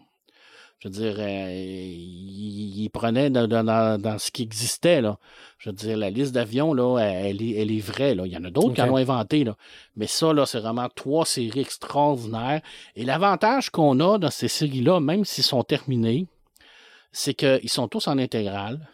Je 0.80 0.88
veux 0.90 0.94
dire, 0.94 1.16
euh, 1.18 1.50
il, 1.52 2.82
il 2.84 2.90
prenait 2.90 3.30
dans, 3.32 3.48
dans- 3.48 3.64
dans- 3.64 4.00
dans 4.00 4.20
ce 4.20 4.30
qui 4.30 4.44
existait. 4.44 5.02
Là. 5.02 5.18
Je 5.58 5.70
veux 5.70 5.76
dire, 5.76 5.98
la 5.98 6.10
liste 6.12 6.34
d'avions, 6.34 6.74
là, 6.74 6.98
elle, 7.00 7.42
est, 7.42 7.56
elle 7.60 7.72
est 7.72 7.80
vraie. 7.80 8.14
Là. 8.14 8.28
Il 8.28 8.32
y 8.32 8.38
en 8.38 8.44
a 8.44 8.52
d'autres 8.52 8.74
qui 8.74 8.82
en 8.82 8.92
ont 8.94 8.98
inventé. 8.98 9.44
Là. 9.44 9.56
Mais 9.96 10.06
ça, 10.06 10.34
là, 10.34 10.46
c'est 10.46 10.60
vraiment 10.60 10.88
trois 10.94 11.26
séries 11.26 11.62
extraordinaires. 11.62 12.62
Et 12.96 13.06
l'avantage 13.06 13.72
qu'on 13.72 14.00
a 14.00 14.20
dans 14.20 14.30
ces 14.30 14.48
séries-là, 14.48 15.00
même 15.00 15.26
s'ils 15.26 15.44
sont 15.44 15.64
terminés, 15.64 16.28
c'est 17.12 17.34
qu'ils 17.34 17.70
sont 17.70 17.88
tous 17.88 18.08
en 18.08 18.20
intégrale. 18.20 18.88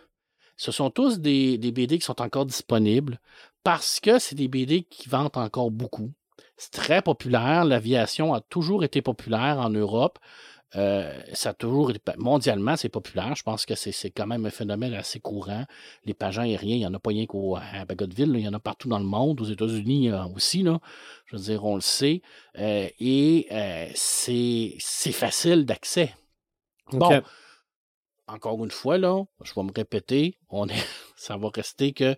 Ce 0.55 0.71
sont 0.71 0.89
tous 0.89 1.19
des, 1.19 1.57
des 1.57 1.71
BD 1.73 1.97
qui 1.99 2.05
sont 2.05 2.21
encore 2.21 2.45
disponibles 2.45 3.19
parce 3.63 3.99
que 3.99 4.19
c'est 4.19 4.36
des 4.36 4.47
BD 4.47 4.84
qui 4.84 5.09
vendent 5.09 5.36
encore 5.36 5.71
beaucoup. 5.71 6.11
C'est 6.55 6.71
très 6.71 7.01
populaire. 7.01 7.65
L'aviation 7.65 8.34
a 8.34 8.39
toujours 8.39 8.84
été 8.86 9.01
populaire 9.01 9.57
en 9.59 9.69
Europe. 9.69 10.19
Euh, 10.76 11.13
ça 11.34 11.49
a 11.49 11.53
toujours 11.53 11.91
été, 11.91 11.99
mondialement, 12.17 12.76
c'est 12.76 12.89
populaire. 12.89 13.36
Je 13.36 13.43
pense 13.43 13.65
que 13.65 13.76
c'est 13.76 13.91
c'est 13.91 14.09
quand 14.09 14.26
même 14.26 14.45
un 14.45 14.49
phénomène 14.49 14.93
assez 14.93 15.19
courant. 15.19 15.65
Les 16.05 16.13
pageants 16.13 16.41
aériens, 16.41 16.76
il 16.76 16.80
n'y 16.80 16.88
en 16.88 16.93
a 16.93 16.99
pas 16.99 17.09
rien 17.09 17.26
qu'au 17.26 17.55
à 17.55 17.86
Bagotville, 17.86 18.32
là. 18.32 18.39
il 18.39 18.45
y 18.45 18.47
en 18.47 18.53
a 18.53 18.59
partout 18.59 18.89
dans 18.89 18.99
le 18.99 19.05
monde, 19.05 19.39
aux 19.41 19.45
États-Unis 19.45 20.09
euh, 20.09 20.26
aussi. 20.36 20.63
Là. 20.63 20.80
Je 21.28 21.36
veux 21.36 21.43
dire, 21.43 21.63
on 21.63 21.76
le 21.76 21.82
sait. 21.82 22.21
Euh, 22.57 22.88
et 22.99 23.47
euh, 23.51 23.88
c'est 23.93 24.76
c'est 24.80 25.11
facile 25.11 25.65
d'accès. 25.65 26.13
Bon, 26.91 27.21
encore 28.28 28.63
une 28.63 28.71
fois, 28.71 28.97
là, 28.97 29.24
je 29.43 29.53
vais 29.53 29.63
me 29.63 29.71
répéter, 29.74 30.38
on 30.49 30.67
est, 30.67 30.88
ça 31.15 31.38
va 31.38 31.49
rester 31.53 31.93
que 31.93 32.15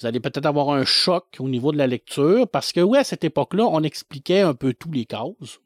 vous 0.00 0.06
allez 0.06 0.20
peut-être 0.20 0.46
avoir 0.46 0.70
un 0.70 0.84
choc 0.84 1.24
au 1.40 1.48
niveau 1.48 1.72
de 1.72 1.78
la 1.78 1.86
lecture, 1.86 2.48
parce 2.48 2.72
que 2.72 2.80
oui, 2.80 2.98
à 2.98 3.04
cette 3.04 3.24
époque-là, 3.24 3.64
on 3.66 3.82
expliquait 3.82 4.40
un 4.40 4.54
peu 4.54 4.72
tous 4.72 4.92
les 4.92 5.06
causes, 5.06 5.60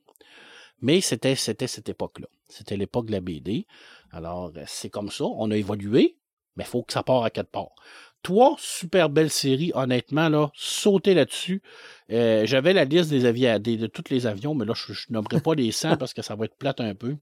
mais 0.82 1.00
c'était, 1.00 1.36
c'était 1.36 1.66
cette 1.66 1.88
époque-là. 1.88 2.26
C'était 2.48 2.76
l'époque 2.76 3.06
de 3.06 3.12
la 3.12 3.20
BD. 3.20 3.66
Alors, 4.10 4.52
euh, 4.56 4.64
c'est 4.66 4.90
comme 4.90 5.10
ça, 5.10 5.24
on 5.24 5.50
a 5.50 5.56
évolué, 5.56 6.16
mais 6.56 6.64
il 6.64 6.66
faut 6.66 6.82
que 6.82 6.92
ça 6.92 7.02
parte 7.02 7.24
à 7.24 7.30
quatre 7.30 7.50
parts. 7.50 7.74
Trois 8.22 8.56
super 8.58 9.08
belles 9.08 9.30
séries, 9.30 9.72
honnêtement, 9.74 10.28
là, 10.28 10.50
sautez 10.54 11.14
là-dessus. 11.14 11.62
Euh, 12.10 12.46
j'avais 12.46 12.72
la 12.72 12.84
liste 12.84 13.10
des 13.10 13.24
avions, 13.24 13.58
de 13.58 13.86
tous 13.86 14.10
les 14.10 14.26
avions, 14.26 14.54
mais 14.54 14.64
là, 14.64 14.74
je 14.76 14.92
ne 14.92 15.14
nommerai 15.14 15.40
pas 15.40 15.54
les 15.54 15.72
100 15.72 15.96
parce 15.98 16.14
que 16.14 16.22
ça 16.22 16.36
va 16.36 16.44
être 16.44 16.56
plate 16.56 16.80
un 16.80 16.94
peu. 16.94 17.16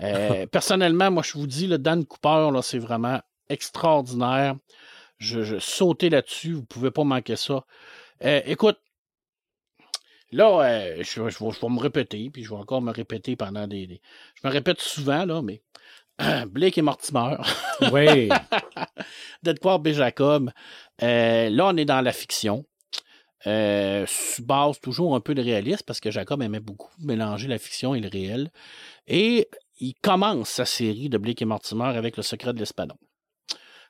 Euh, 0.00 0.46
personnellement, 0.46 1.10
moi, 1.10 1.22
je 1.22 1.34
vous 1.34 1.46
dis, 1.46 1.66
le 1.66 1.78
Dan 1.78 2.04
Cooper, 2.04 2.50
là, 2.52 2.62
c'est 2.62 2.78
vraiment 2.78 3.20
extraordinaire. 3.48 4.56
Je, 5.18 5.42
je 5.42 5.58
sautais 5.58 6.08
là-dessus, 6.08 6.54
vous 6.54 6.60
ne 6.60 6.66
pouvez 6.66 6.90
pas 6.90 7.04
manquer 7.04 7.36
ça. 7.36 7.64
Euh, 8.24 8.40
écoute, 8.46 8.78
là, 10.34 10.60
euh, 10.64 10.96
je, 10.98 11.04
je 11.04 11.20
vais, 11.22 11.30
je 11.50 11.60
vais 11.60 11.68
me 11.68 11.78
répéter, 11.80 12.30
puis 12.30 12.44
je 12.44 12.50
vais 12.50 12.56
encore 12.56 12.82
me 12.82 12.92
répéter 12.92 13.36
pendant 13.36 13.66
des, 13.66 13.86
des- 13.86 14.00
Je 14.42 14.46
me 14.46 14.52
répète 14.52 14.80
souvent, 14.80 15.24
là, 15.24 15.42
mais 15.42 15.62
Blake 16.48 16.78
et 16.78 16.82
Mortimer. 16.82 17.36
Oui. 17.92 18.28
d'Edouard 19.42 19.80
B. 19.80 19.88
Jacob. 19.88 20.50
Euh, 21.02 21.50
là, 21.50 21.66
on 21.66 21.76
est 21.76 21.84
dans 21.84 22.00
la 22.00 22.12
fiction. 22.12 22.64
Euh, 23.46 24.06
base 24.38 24.80
toujours 24.80 25.14
un 25.14 25.20
peu 25.20 25.34
de 25.34 25.42
réalisme 25.42 25.82
parce 25.86 26.00
que 26.00 26.10
Jacob 26.10 26.40
aimait 26.40 26.60
beaucoup 26.60 26.90
mélanger 27.00 27.46
la 27.46 27.58
fiction 27.58 27.94
et 27.94 28.00
le 28.00 28.08
réel. 28.08 28.50
Et 29.06 29.48
il 29.80 29.94
commence 30.00 30.48
sa 30.48 30.64
série 30.64 31.08
de 31.10 31.18
Blake 31.18 31.42
et 31.42 31.44
Mortimer 31.44 31.84
avec 31.96 32.16
Le 32.16 32.22
secret 32.22 32.54
de 32.54 32.58
l'Espadon. 32.58 32.96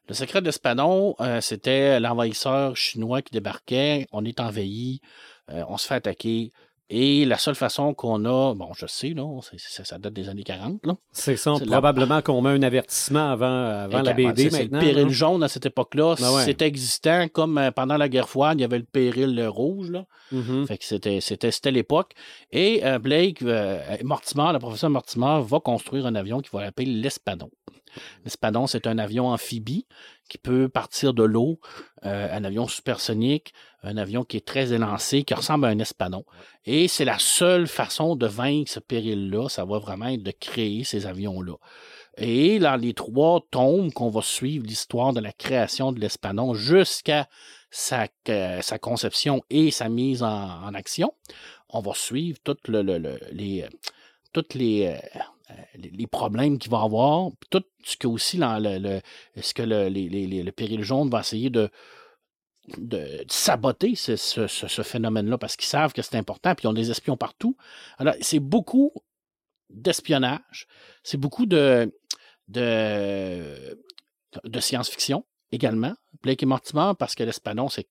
Le 0.08 0.14
secret 0.14 0.40
de 0.40 0.46
l'Espadon, 0.46 1.14
euh, 1.20 1.40
c'était 1.40 2.00
l'envahisseur 2.00 2.76
chinois 2.76 3.22
qui 3.22 3.30
débarquait. 3.32 4.06
On 4.12 4.24
est 4.24 4.40
envahi, 4.40 5.00
euh, 5.50 5.62
on 5.68 5.76
se 5.76 5.86
fait 5.86 5.94
attaquer. 5.94 6.50
Et 6.90 7.24
la 7.24 7.38
seule 7.38 7.54
façon 7.54 7.94
qu'on 7.94 8.26
a, 8.26 8.54
bon, 8.54 8.68
je 8.76 8.84
sais, 8.86 9.14
c'est- 9.56 9.84
ça 9.84 9.98
date 9.98 10.12
des 10.12 10.28
années 10.28 10.42
40, 10.42 10.84
là. 10.84 10.94
C'est 11.12 11.36
ça. 11.38 11.54
La- 11.60 11.66
Probablement 11.66 12.20
qu'on 12.20 12.42
met 12.42 12.50
un 12.50 12.62
avertissement 12.62 13.30
avant, 13.30 13.46
avant 13.46 14.02
la 14.02 14.12
BD 14.12 14.50
maintenant. 14.50 14.80
Le 14.80 14.84
péril 14.86 15.08
jaune 15.08 15.42
à 15.42 15.48
cette 15.48 15.64
époque-là, 15.64 16.14
Ben 16.20 16.30
ouais. 16.34 16.44
c'était 16.44 16.66
existant 16.66 17.26
comme 17.28 17.56
euh, 17.56 17.70
pendant 17.70 17.96
la 17.96 18.10
guerre 18.10 18.28
froide, 18.28 18.58
il 18.58 18.62
y 18.62 18.64
avait 18.64 18.78
le 18.78 18.84
péril 18.84 19.38
euh, 19.38 19.48
rouge. 19.48 19.90
Là. 19.90 20.04
Mhm. 20.30 20.66
Fait 20.66 20.76
que 20.76 20.84
c'était, 20.84 21.70
l'époque. 21.70 22.12
Et 22.52 22.84
euh, 22.84 22.98
Blake, 22.98 23.40
euh, 23.42 23.80
Mortimer, 24.04 24.50
le 24.52 24.58
professeur 24.58 24.90
Mortimer, 24.90 25.40
va 25.42 25.60
construire 25.60 26.04
un 26.04 26.14
avion 26.14 26.40
qu'il 26.40 26.50
va 26.52 26.66
appeler 26.66 26.86
l'Espadon. 26.86 27.50
L'Espadon, 28.24 28.66
c'est 28.66 28.86
un 28.86 28.98
avion 28.98 29.28
amphibie 29.28 29.86
qui 30.28 30.38
peut 30.38 30.68
partir 30.68 31.12
de 31.14 31.22
l'eau, 31.22 31.60
euh, 32.04 32.28
un 32.34 32.44
avion 32.44 32.66
supersonique, 32.66 33.52
un 33.82 33.96
avion 33.96 34.24
qui 34.24 34.38
est 34.38 34.46
très 34.46 34.72
élancé, 34.72 35.22
qui 35.24 35.34
ressemble 35.34 35.66
à 35.66 35.68
un 35.68 35.78
espadon. 35.78 36.24
Et 36.64 36.88
c'est 36.88 37.04
la 37.04 37.18
seule 37.18 37.66
façon 37.66 38.16
de 38.16 38.26
vaincre 38.26 38.70
ce 38.70 38.80
péril-là, 38.80 39.48
ça 39.48 39.64
va 39.64 39.78
vraiment 39.78 40.06
être 40.06 40.22
de 40.22 40.30
créer 40.30 40.84
ces 40.84 41.06
avions-là. 41.06 41.54
Et 42.16 42.58
dans 42.58 42.76
les 42.76 42.94
trois 42.94 43.40
tomes 43.50 43.92
qu'on 43.92 44.08
va 44.08 44.22
suivre 44.22 44.64
l'histoire 44.66 45.12
de 45.12 45.20
la 45.20 45.32
création 45.32 45.92
de 45.92 46.00
l'espadon 46.00 46.54
jusqu'à 46.54 47.28
sa, 47.70 48.06
euh, 48.28 48.62
sa 48.62 48.78
conception 48.78 49.42
et 49.50 49.70
sa 49.72 49.88
mise 49.88 50.22
en, 50.22 50.62
en 50.64 50.74
action, 50.74 51.12
on 51.68 51.80
va 51.80 51.92
suivre 51.94 52.38
toutes 52.44 52.68
le, 52.68 52.82
le- 52.82 52.98
le- 52.98 53.18
les, 53.32 53.66
toutes 54.32 54.54
les, 54.54 54.86
euh, 54.86 55.18
les- 55.74 55.90
les 55.90 56.06
problèmes 56.06 56.58
qu'il 56.58 56.70
va 56.70 56.82
avoir, 56.82 57.30
tout 57.50 57.64
ce 57.84 57.96
que 57.96 58.06
aussi 58.06 58.38
le, 58.38 59.00
que 59.52 59.62
le, 59.62 59.88
les- 59.88 60.08
les- 60.08 60.26
les- 60.26 60.42
le 60.42 60.52
péril 60.52 60.82
jaune 60.82 61.10
va 61.10 61.20
essayer 61.20 61.50
de, 61.50 61.70
de, 62.78 63.24
saboter 63.28 63.94
ce, 63.94 64.16
ce- 64.16 64.46
ce- 64.46 64.68
phénomène-là 64.82 65.38
parce 65.38 65.56
qu'ils 65.56 65.68
savent 65.68 65.92
que 65.92 66.02
c'est 66.02 66.16
important, 66.16 66.54
puis 66.54 66.64
ils 66.64 66.68
ont 66.68 66.72
des 66.72 66.90
espions 66.90 67.16
partout. 67.16 67.56
Alors, 67.98 68.14
c'est 68.20 68.40
beaucoup 68.40 68.92
d'espionnage, 69.70 70.66
c'est 71.02 71.18
beaucoup 71.18 71.46
de, 71.46 71.92
de, 72.48 73.78
science-fiction 74.60 75.24
également. 75.52 75.94
Blake 76.22 76.42
et 76.42 76.46
Mortimer, 76.46 76.92
parce 76.98 77.14
que 77.14 77.22
l'espadon, 77.22 77.68
c'est 77.68 77.88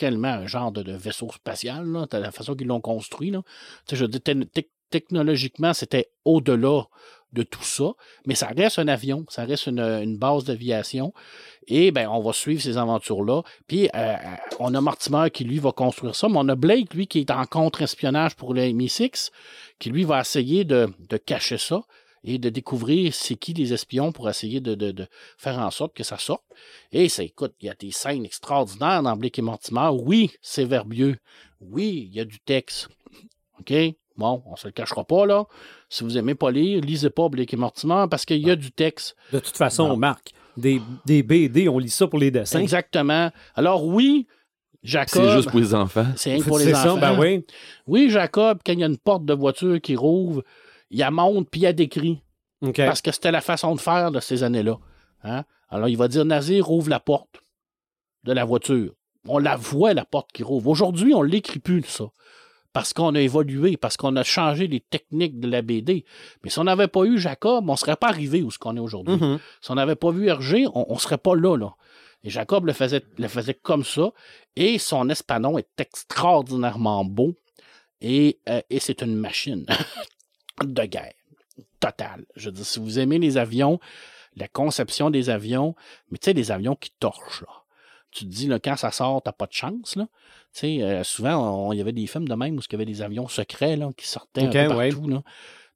réellement 0.00 0.28
un 0.28 0.46
genre 0.46 0.72
de, 0.72 0.82
vaisseau 0.92 1.30
spatial, 1.32 1.86
là, 1.86 2.06
la 2.12 2.30
façon 2.30 2.54
qu'ils 2.54 2.66
l'ont 2.66 2.80
construit. 2.80 3.30
Là. 3.30 3.42
Je 3.90 4.04
te- 4.06 4.18
te- 4.18 4.60
technologiquement, 4.90 5.74
c'était 5.74 6.10
au-delà 6.24 6.84
de 7.34 7.42
tout 7.42 7.64
ça, 7.64 7.92
mais 8.26 8.34
ça 8.34 8.46
reste 8.46 8.78
un 8.78 8.88
avion, 8.88 9.26
ça 9.28 9.44
reste 9.44 9.66
une, 9.66 10.16
base 10.16 10.44
d'aviation. 10.44 11.12
Et 11.66 11.90
ben, 11.90 12.08
on 12.08 12.20
va 12.20 12.32
suivre 12.32 12.62
ces 12.62 12.78
aventures-là. 12.78 13.42
Puis, 13.66 13.90
euh, 13.94 14.16
on 14.60 14.72
a 14.74 14.80
Mortimer 14.80 15.30
qui, 15.32 15.44
lui, 15.44 15.58
va 15.58 15.72
construire 15.72 16.14
ça, 16.14 16.28
mais 16.28 16.38
on 16.38 16.48
a 16.48 16.54
Blake, 16.54 16.94
lui, 16.94 17.06
qui 17.06 17.20
est 17.20 17.30
en 17.30 17.44
contre-espionnage 17.44 18.36
pour 18.36 18.54
le 18.54 18.62
MI6, 18.62 19.30
qui, 19.78 19.90
lui, 19.90 20.04
va 20.04 20.20
essayer 20.20 20.64
de, 20.64 20.88
cacher 21.26 21.58
ça 21.58 21.82
et 22.22 22.38
de 22.38 22.48
découvrir 22.48 23.12
c'est 23.12 23.34
qui 23.34 23.52
les 23.52 23.72
espions 23.72 24.12
pour 24.12 24.30
essayer 24.30 24.60
de 24.60 25.08
faire 25.36 25.58
en 25.58 25.70
sorte 25.70 25.94
que 25.94 26.04
ça 26.04 26.18
sorte. 26.18 26.44
Et 26.92 27.08
ça, 27.08 27.22
écoute, 27.22 27.54
il 27.60 27.66
y 27.66 27.70
a 27.70 27.74
des 27.74 27.90
scènes 27.90 28.24
extraordinaires 28.24 29.02
dans 29.02 29.16
Blake 29.16 29.38
et 29.38 29.42
Mortimer. 29.42 29.90
Oui, 29.92 30.30
c'est 30.40 30.64
verbieux. 30.64 31.18
Oui, 31.60 32.08
il 32.08 32.16
y 32.16 32.20
a 32.20 32.24
du 32.24 32.38
texte. 32.40 32.88
OK? 33.58 33.72
Bon, 34.16 34.42
on 34.46 34.54
se 34.56 34.68
le 34.68 34.72
cachera 34.72 35.04
pas, 35.04 35.26
là. 35.26 35.44
Si 35.88 36.04
vous 36.04 36.16
aimez 36.16 36.34
pas 36.34 36.50
lire, 36.50 36.80
lisez 36.80 37.10
pas 37.10 37.28
Blake 37.28 37.52
et 37.52 37.56
Mortimer 37.56 38.04
parce 38.10 38.24
qu'il 38.24 38.46
y 38.46 38.50
a 38.50 38.56
du 38.56 38.70
texte. 38.70 39.16
De 39.32 39.40
toute 39.40 39.56
façon, 39.56 39.88
Non. 39.88 39.96
Marc, 39.96 40.30
des, 40.56 40.80
des 41.04 41.22
BD, 41.24 41.68
on 41.68 41.78
lit 41.78 41.90
ça 41.90 42.06
pour 42.06 42.18
les 42.20 42.30
dessins. 42.30 42.60
Exactement. 42.60 43.30
Alors, 43.56 43.84
oui, 43.84 44.28
Jacob. 44.84 45.22
C'est 45.24 45.32
juste 45.32 45.50
pour 45.50 45.58
les 45.60 45.74
enfants. 45.74 46.06
C'est 46.16 46.36
pour 46.44 46.58
les 46.58 46.66
C'est 46.66 46.74
enfants. 46.76 46.94
ça, 46.94 47.00
ben 47.12 47.18
oui. 47.18 47.44
Oui, 47.88 48.08
Jacob, 48.10 48.58
quand 48.64 48.72
il 48.72 48.78
y 48.80 48.84
a 48.84 48.86
une 48.86 48.98
porte 48.98 49.24
de 49.24 49.34
voiture 49.34 49.80
qui 49.80 49.96
rouvre, 49.96 50.44
il 50.90 50.98
la 51.00 51.10
monte 51.10 51.48
puis 51.50 51.62
il 51.62 51.64
la 51.64 51.72
décrit. 51.72 52.22
OK. 52.62 52.76
Parce 52.76 53.02
que 53.02 53.10
c'était 53.10 53.32
la 53.32 53.40
façon 53.40 53.74
de 53.74 53.80
faire 53.80 54.12
de 54.12 54.20
ces 54.20 54.42
années-là. 54.44 54.78
Hein? 55.24 55.42
Alors, 55.70 55.88
il 55.88 55.96
va 55.96 56.06
dire 56.06 56.24
Nazir, 56.24 56.70
ouvre 56.70 56.88
la 56.88 57.00
porte 57.00 57.40
de 58.22 58.32
la 58.32 58.44
voiture. 58.44 58.92
On 59.26 59.38
la 59.38 59.56
voit, 59.56 59.92
la 59.94 60.04
porte 60.04 60.30
qui 60.32 60.42
rouvre. 60.44 60.68
Aujourd'hui, 60.68 61.14
on 61.14 61.24
ne 61.24 61.28
l'écrit 61.28 61.58
plus, 61.58 61.82
ça. 61.84 62.04
Parce 62.74 62.92
qu'on 62.92 63.14
a 63.14 63.20
évolué, 63.20 63.78
parce 63.78 63.96
qu'on 63.96 64.16
a 64.16 64.24
changé 64.24 64.66
les 64.66 64.80
techniques 64.80 65.40
de 65.40 65.48
la 65.48 65.62
BD. 65.62 66.04
Mais 66.42 66.50
si 66.50 66.58
on 66.58 66.64
n'avait 66.64 66.88
pas 66.88 67.04
eu 67.04 67.18
Jacob, 67.18 67.66
on 67.66 67.72
ne 67.72 67.78
serait 67.78 67.96
pas 67.96 68.08
arrivé 68.08 68.42
où 68.42 68.50
ce 68.50 68.58
qu'on 68.58 68.76
est 68.76 68.80
aujourd'hui. 68.80 69.16
Mhm. 69.16 69.38
Si 69.62 69.70
on 69.70 69.76
n'avait 69.76 69.94
pas 69.94 70.10
vu 70.10 70.26
Hergé, 70.26 70.66
on 70.74 70.92
ne 70.92 70.98
serait 70.98 71.16
pas 71.16 71.36
là, 71.36 71.56
là. 71.56 71.74
Et 72.24 72.30
Jacob 72.30 72.66
le 72.66 72.72
faisait, 72.72 73.02
le 73.16 73.28
faisait 73.28 73.54
comme 73.54 73.84
ça. 73.84 74.10
Et 74.56 74.78
son 74.78 75.08
espadon 75.08 75.56
est 75.56 75.80
extraordinairement 75.80 77.04
beau. 77.04 77.34
Et, 78.00 78.40
euh, 78.48 78.60
et 78.70 78.80
c'est 78.80 79.02
une 79.02 79.14
machine 79.14 79.66
de 80.64 80.84
guerre 80.84 81.14
totale. 81.78 82.24
Je 82.34 82.46
veux 82.46 82.52
dire, 82.52 82.66
si 82.66 82.80
vous 82.80 82.98
aimez 82.98 83.18
les 83.18 83.36
avions, 83.38 83.78
la 84.36 84.48
conception 84.48 85.10
des 85.10 85.30
avions, 85.30 85.76
mais 86.10 86.18
tu 86.18 86.24
sais, 86.24 86.34
des 86.34 86.50
avions 86.50 86.74
qui 86.74 86.90
torchent, 86.98 87.42
là. 87.42 87.63
Tu 88.14 88.24
te 88.24 88.30
dis, 88.30 88.46
là, 88.46 88.60
quand 88.60 88.76
ça 88.76 88.92
sort, 88.92 89.22
t'as 89.22 89.32
pas 89.32 89.46
de 89.46 89.52
chance, 89.52 89.96
là. 89.96 90.06
Euh, 90.62 91.02
souvent, 91.02 91.72
il 91.72 91.78
y 91.78 91.80
avait 91.80 91.92
des 91.92 92.06
films 92.06 92.28
de 92.28 92.34
même 92.34 92.56
où 92.56 92.60
il 92.60 92.72
y 92.72 92.74
avait 92.76 92.84
des 92.84 93.02
avions 93.02 93.26
secrets, 93.26 93.76
là, 93.76 93.90
qui 93.96 94.06
sortaient 94.06 94.46
Ok, 94.46 94.54
un 94.54 94.68
peu 94.68 94.74
ouais. 94.76 94.90
partout, 94.90 95.08
là. 95.08 95.22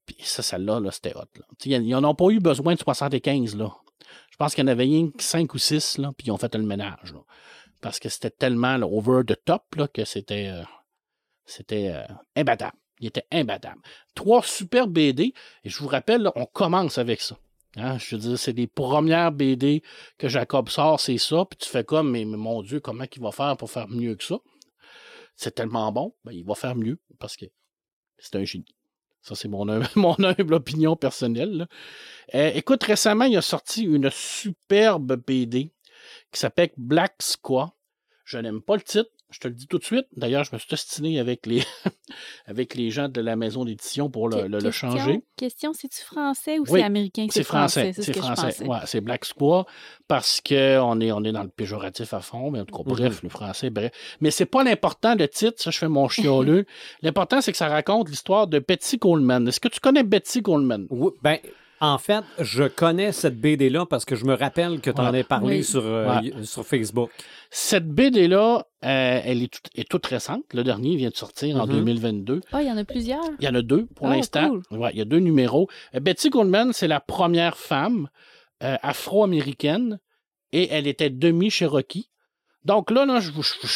Puis 0.06 0.16
ça, 0.20 0.42
celle-là, 0.42 0.78
là, 0.80 0.90
c'était 0.92 1.14
hot, 1.16 1.24
Ils 1.64 1.88
n'en 1.88 2.04
ont 2.04 2.14
pas 2.14 2.28
eu 2.30 2.38
besoin 2.38 2.74
de 2.74 2.78
75, 2.78 3.56
là. 3.56 3.72
Je 4.30 4.36
pense 4.36 4.54
qu'il 4.54 4.62
y 4.62 4.68
en 4.68 4.68
avait 4.70 4.84
rien 4.84 5.10
que 5.10 5.22
5 5.22 5.52
ou 5.52 5.58
6, 5.58 5.98
là, 5.98 6.12
puis 6.16 6.28
ils 6.28 6.30
ont 6.30 6.38
fait 6.38 6.54
le 6.54 6.62
ménage, 6.62 7.12
là. 7.12 7.20
Parce 7.80 7.98
que 7.98 8.08
c'était 8.08 8.30
tellement 8.30 8.76
là, 8.76 8.86
over 8.86 9.22
the 9.26 9.36
top, 9.44 9.64
là, 9.76 9.88
que 9.88 10.04
c'était... 10.04 10.48
euh, 10.48 10.62
c'était 11.44 11.90
euh, 11.92 12.04
imbattable. 12.36 12.76
Il 13.00 13.08
était 13.08 13.26
imbattable. 13.32 13.80
Trois 14.14 14.42
super 14.42 14.86
BD, 14.86 15.32
et 15.64 15.68
je 15.68 15.78
vous 15.78 15.88
rappelle, 15.88 16.30
on 16.36 16.46
commence 16.46 16.98
avec 16.98 17.20
ça. 17.20 17.36
Hein, 17.78 17.98
je 17.98 18.16
veux 18.16 18.20
dire, 18.20 18.38
c'est 18.38 18.52
les 18.52 18.66
premières 18.66 19.32
BD 19.32 19.82
que 20.18 20.28
Jacob 20.28 20.68
sort, 20.68 21.00
c'est 21.00 21.18
ça, 21.18 21.44
puis 21.48 21.58
tu 21.58 21.68
fais 21.68 21.84
comme, 21.84 22.10
mais, 22.10 22.24
mon 22.24 22.62
Dieu, 22.62 22.80
comment 22.80 23.04
il 23.14 23.22
va 23.22 23.30
faire 23.32 23.56
pour 23.56 23.70
faire 23.70 23.88
mieux 23.88 24.14
que 24.16 24.24
ça? 24.24 24.38
C'est 25.36 25.54
tellement 25.54 25.92
bon, 25.92 26.14
ben, 26.24 26.32
il 26.32 26.44
va 26.44 26.54
faire 26.54 26.74
mieux, 26.74 26.98
parce 27.18 27.36
que 27.36 27.46
c'est 28.18 28.36
un 28.36 28.44
génie. 28.44 28.74
Ça, 29.22 29.34
c'est 29.34 29.48
mon, 29.48 29.68
hum- 29.68 29.84
humble 30.24 30.54
opinion 30.54 30.96
personnelle. 30.96 31.68
Euh, 32.34 32.50
écoute, 32.54 32.82
récemment, 32.84 33.24
il 33.24 33.36
a 33.36 33.42
sorti 33.42 33.82
une 33.82 34.10
superbe 34.10 35.16
BD 35.26 35.72
qui 36.32 36.40
s'appelle 36.40 36.70
Black 36.76 37.16
Squaw. 37.20 37.66
Je 38.24 38.38
n'aime 38.38 38.62
pas 38.62 38.76
le 38.76 38.82
titre, 38.82 39.10
je 39.30 39.40
te 39.40 39.48
le 39.48 39.54
dis 39.54 39.66
tout 39.66 39.78
de 39.78 39.84
suite. 39.84 40.06
D'ailleurs, 40.16 40.44
je 40.44 40.50
me 40.54 40.58
suis 40.58 40.68
ostiné 40.72 41.20
avec 41.20 41.44
les, 41.46 41.62
avec 42.46 42.74
les 42.74 42.90
gens 42.90 43.08
de 43.08 43.20
la 43.20 43.36
maison 43.36 43.64
d'édition 43.64 44.10
pour 44.10 44.28
le, 44.28 44.36
Que- 44.36 44.42
le- 44.42 44.48
le 44.58 44.62
question- 44.62 44.90
changer. 44.90 45.22
Question, 45.36 45.72
c'est-tu 45.72 46.02
français 46.02 46.58
ou 46.58 46.62
Oui, 46.62 46.80
c'est 46.80 46.82
américain? 46.82 47.26
C'est 47.30 47.42
français, 47.44 47.92
c'est 47.94 48.16
français. 48.16 48.64
Ouais, 48.66 48.78
c'est 48.86 49.00
Black 49.00 49.24
Squaw 49.24 49.64
parce 50.06 50.40
qu'on 50.40 51.00
est, 51.00 51.12
on 51.12 51.24
est 51.24 51.32
dans 51.32 51.42
le 51.42 51.48
péjoratif 51.50 52.12
à 52.14 52.20
fond, 52.20 52.50
mais 52.50 52.60
en 52.60 52.64
tout 52.64 52.76
cas, 52.76 52.82
bref, 52.86 53.22
le 53.22 53.28
français, 53.28 53.70
bref. 53.70 53.92
Mais 54.20 54.30
c'est 54.30 54.46
pas 54.46 54.64
l'important, 54.64 55.14
le 55.14 55.28
titre, 55.28 55.62
ça, 55.62 55.70
je 55.70 55.78
fais 55.78 55.88
mon 55.88 56.08
chioleux. 56.08 56.64
L'important, 57.02 57.40
c'est 57.40 57.52
que 57.52 57.58
ça 57.58 57.68
raconte 57.68 58.08
l'histoire 58.08 58.46
de 58.46 58.58
Betty 58.58 58.98
Coleman. 58.98 59.46
Est-ce 59.46 59.60
que 59.60 59.68
tu 59.68 59.80
connais 59.80 60.02
Betty 60.04 60.42
Coleman? 60.42 60.86
Oui, 60.90 61.10
ben, 61.22 61.38
en 61.80 61.98
fait, 61.98 62.24
je 62.40 62.64
connais 62.64 63.12
cette 63.12 63.40
BD-là 63.40 63.86
parce 63.86 64.04
que 64.04 64.16
je 64.16 64.24
me 64.24 64.34
rappelle 64.34 64.80
que 64.80 64.90
tu 64.90 65.00
en 65.00 65.10
Ouais. 65.12 65.20
as 65.20 65.24
parlé 65.24 65.58
Oui. 65.58 65.64
sur, 65.64 65.82
euh, 65.84 66.20
Ouais. 66.20 66.32
sur 66.44 66.64
Facebook. 66.66 67.10
Cette 67.50 67.86
BD-là, 67.88 68.66
euh, 68.84 69.20
elle 69.24 69.42
est, 69.42 69.52
toute- 69.52 69.70
est 69.74 69.88
toute 69.88 70.06
récente. 70.06 70.42
Le 70.52 70.64
dernier 70.64 70.96
vient 70.96 71.10
de 71.10 71.16
sortir 71.16 71.56
en 71.56 71.66
Mhm. 71.66 71.72
2022. 71.74 72.40
Ah, 72.52 72.62
il 72.62 72.68
y 72.68 72.72
en 72.72 72.76
a 72.76 72.84
plusieurs. 72.84 73.22
Il 73.38 73.44
y 73.44 73.48
en 73.48 73.54
a 73.54 73.62
deux 73.62 73.86
pour 73.94 74.06
Ah, 74.08 74.16
l'instant. 74.16 74.48
cool. 74.50 74.62
Ouais, 74.78 74.90
il 74.92 74.98
y 74.98 75.02
a 75.02 75.04
deux 75.04 75.20
numéros. 75.20 75.68
Euh, 75.94 76.00
Betty 76.00 76.30
Coleman, 76.30 76.72
c'est 76.72 76.88
la 76.88 77.00
première 77.00 77.56
femme 77.56 78.08
euh, 78.64 78.76
afro-américaine 78.82 79.98
et 80.52 80.68
elle 80.72 80.86
était 80.86 81.10
demi-cherokee. 81.10 82.08
Donc 82.64 82.90
là, 82.90 83.06
là 83.06 83.20
je, 83.20 83.30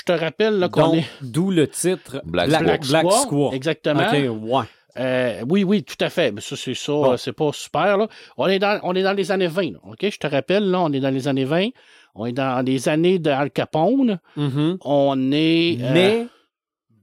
te 0.04 0.12
rappelle 0.12 0.68
qu'on 0.70 0.80
Donc, 0.88 0.94
est. 0.96 1.04
d'où 1.22 1.50
le 1.50 1.68
titre 1.68 2.20
Black 2.26 2.48
Black. 2.48 2.84
Black 2.88 3.12
Squaw. 3.12 3.52
Exactement. 3.52 4.02
OK, 4.08 4.42
ouais. 4.42 4.64
Euh, 4.98 5.42
oui, 5.48 5.64
oui, 5.64 5.82
tout 5.84 5.96
à 6.00 6.10
fait. 6.10 6.32
Mais 6.32 6.40
ça, 6.40 6.54
c'est 6.56 6.74
ça, 6.74 6.92
Bon. 6.92 7.16
c'est 7.16 7.32
pas 7.32 7.50
super. 7.52 7.96
Là. 7.96 8.08
On, 8.36 8.46
est 8.46 8.58
dans, 8.58 8.78
on 8.82 8.94
est 8.94 9.02
dans 9.02 9.12
les 9.14 9.30
années 9.30 9.46
20. 9.46 9.72
là, 9.72 9.78
OK? 9.84 9.98
Je 10.08 10.18
te 10.18 10.26
rappelle, 10.26 10.70
là, 10.70 10.80
on 10.80 10.92
est 10.92 11.00
dans 11.00 11.10
les 11.14 11.28
années 11.28 11.44
20. 11.46 11.68
On 12.14 12.26
est 12.26 12.32
dans 12.32 12.64
les 12.64 12.88
années 12.88 13.18
de 13.18 13.30
Al 13.30 13.50
Capone. 13.50 14.18
Mhm. 14.36 14.76
On 14.82 15.32
est. 15.32 15.78
euh, 15.80 15.90
Mais 15.94 16.26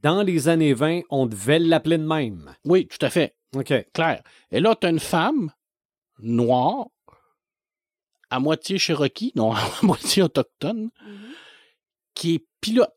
dans 0.03 0.21
les 0.21 0.47
années 0.49 0.73
20, 0.73 1.01
on 1.09 1.25
devait 1.25 1.57
l'appeler 1.59 1.97
de 1.97 2.05
même. 2.05 2.53
Oui, 2.65 2.87
tout 2.87 3.03
à 3.03 3.09
fait. 3.09 3.35
OK. 3.55 3.73
Clair. 3.93 4.21
Et 4.51 4.59
là, 4.59 4.75
tu 4.79 4.85
as 4.85 4.91
une 4.91 4.99
femme 4.99 5.51
noire 6.19 6.85
à 8.29 8.39
moitié 8.39 8.77
Cherokee, 8.77 9.31
non, 9.35 9.51
à 9.53 9.59
moitié 9.81 10.21
autochtone, 10.21 10.89
Mhm. 11.05 11.29
qui 12.13 12.35
est 12.35 12.45
pilote. 12.61 12.93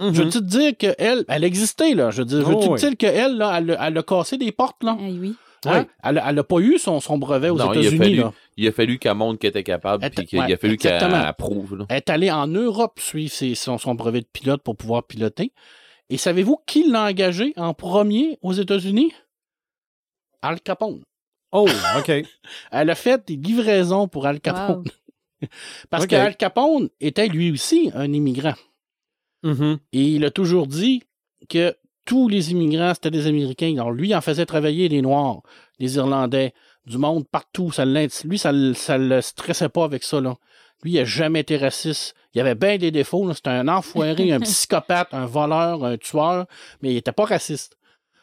Je 0.00 0.22
veux 0.22 0.28
te 0.30 0.38
dire 0.38 0.76
qu'elle, 0.76 1.24
elle 1.28 1.44
existait, 1.44 1.94
là? 1.94 2.10
Je 2.10 2.18
veux 2.22 2.24
dire, 2.26 2.40
je 2.40 2.44
veux 2.46 2.54
Oh, 2.56 2.64
te 2.64 2.70
oui. 2.70 2.78
dire 2.80 2.96
qu'elle, 2.96 3.36
là, 3.36 3.58
elle, 3.58 3.72
a- 3.72 3.86
elle 3.88 3.98
a 3.98 4.02
cassé 4.02 4.38
des 4.38 4.50
portes, 4.52 4.82
là? 4.82 4.96
Eh 5.00 5.12
oui. 5.12 5.34
Hein? 5.66 5.86
Elle, 6.02 6.16
a- 6.18 6.30
elle 6.30 6.38
a 6.38 6.44
pas 6.44 6.58
eu 6.60 6.78
son, 6.78 7.00
son 7.00 7.18
brevet 7.18 7.50
aux 7.50 7.56
Non, 7.58 7.72
il 7.74 7.78
a 7.78 7.80
États-Unis. 7.90 8.22
Il 8.56 8.66
a 8.66 8.72
fallu 8.72 8.98
qu'elle 8.98 9.14
montre 9.14 9.38
qu'elle 9.38 9.50
était 9.50 9.62
capable, 9.62 10.00
puis 10.00 10.08
était- 10.08 10.24
qu'il 10.24 10.38
ouais, 10.38 10.52
a 10.52 10.56
fallu 10.56 10.76
qu'elle 10.78 10.94
exactement. 10.94 11.22
approuve. 11.22 11.76
là. 11.76 11.84
Elle 11.90 11.96
est 11.98 12.08
allée 12.10 12.30
en 12.30 12.46
Europe 12.46 12.98
suivre 12.98 13.30
ses- 13.30 13.54
son, 13.54 13.76
son 13.76 13.94
brevet 13.94 14.20
de 14.22 14.28
pilote 14.32 14.62
pour 14.62 14.76
pouvoir 14.76 15.02
piloter. 15.06 15.52
Et 16.08 16.16
savez-vous 16.16 16.58
qui 16.66 16.88
l'a 16.90 17.04
engagé 17.04 17.52
en 17.56 17.74
premier 17.74 18.38
aux 18.42 18.52
États-Unis? 18.54 19.12
Al 20.42 20.60
Capone. 20.62 21.02
Oh, 21.52 21.68
OK. 21.98 22.10
Elle 22.72 22.90
a 22.90 22.94
fait 22.94 23.22
des 23.26 23.36
livraisons 23.36 24.08
pour 24.08 24.26
Al 24.26 24.40
Capone. 24.40 24.84
Parce 25.90 26.04
Ok. 26.04 26.10
que 26.10 26.16
Al 26.16 26.36
Capone 26.36 26.88
était 27.00 27.28
lui 27.28 27.50
aussi 27.52 27.90
un 27.94 28.10
immigrant. 28.12 28.54
Mhm. 29.42 29.78
Et 29.92 30.02
il 30.02 30.24
a 30.24 30.30
toujours 30.30 30.66
dit 30.66 31.02
que 31.48 31.76
tous 32.04 32.28
les 32.28 32.50
immigrants, 32.50 32.92
c'était 32.94 33.10
des 33.10 33.26
Américains. 33.26 33.72
Alors 33.74 33.92
lui, 33.92 34.08
il 34.08 34.14
en 34.14 34.20
faisait 34.20 34.46
travailler 34.46 34.88
les 34.88 35.02
Noirs, 35.02 35.42
les 35.78 35.96
Irlandais, 35.96 36.54
du 36.86 36.98
monde 36.98 37.26
partout. 37.28 37.70
Ça 37.70 37.84
lui, 37.84 38.38
ça 38.38 38.52
ne 38.52 39.08
le 39.08 39.20
stressait 39.20 39.68
pas 39.68 39.84
avec 39.84 40.02
ça. 40.02 40.20
Là. 40.20 40.36
Lui, 40.82 40.92
il 40.92 40.96
n'a 40.96 41.04
jamais 41.04 41.40
été 41.40 41.56
raciste. 41.56 42.14
Il 42.34 42.40
avait 42.40 42.54
bien 42.54 42.78
des 42.78 42.90
défauts. 42.90 43.32
C'était 43.32 43.50
un 43.50 43.68
enfoiré, 43.68 44.32
un 44.32 44.40
psychopathe, 44.40 45.12
un 45.12 45.26
voleur, 45.26 45.84
un 45.84 45.96
tueur, 45.96 46.46
mais 46.82 46.90
il 46.90 46.94
n'était 46.94 47.12
pas 47.12 47.24
raciste. 47.24 47.76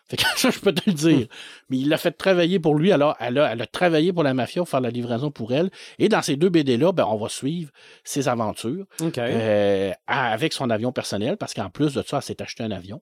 Fait 0.09 0.17
que 0.17 0.23
ça, 0.37 0.49
je 0.49 0.59
peux 0.59 0.73
te 0.73 0.81
le 0.89 0.93
dire. 0.93 1.27
Mais 1.69 1.77
il 1.77 1.89
l'a 1.89 1.97
fait 1.97 2.11
travailler 2.11 2.59
pour 2.59 2.75
lui. 2.75 2.91
Alors, 2.91 3.15
elle 3.19 3.37
a, 3.39 3.51
elle 3.51 3.61
a 3.61 3.65
travaillé 3.67 4.13
pour 4.13 4.23
la 4.23 4.33
mafia 4.33 4.61
pour 4.61 4.69
faire 4.69 4.81
la 4.81 4.89
livraison 4.89 5.31
pour 5.31 5.53
elle. 5.53 5.69
Et 5.99 6.07
dans 6.09 6.21
ces 6.21 6.35
deux 6.37 6.49
BD-là, 6.49 6.91
ben, 6.93 7.05
on 7.09 7.17
va 7.17 7.29
suivre 7.29 7.71
ses 8.03 8.27
aventures 8.27 8.85
euh, 9.33 9.91
avec 10.07 10.53
son 10.53 10.69
avion 10.69 10.91
personnel, 10.91 11.37
parce 11.37 11.53
qu'en 11.53 11.69
plus 11.69 11.93
de 11.93 12.03
ça, 12.03 12.17
elle 12.17 12.23
s'est 12.23 12.41
acheté 12.41 12.63
un 12.63 12.71
avion 12.71 13.01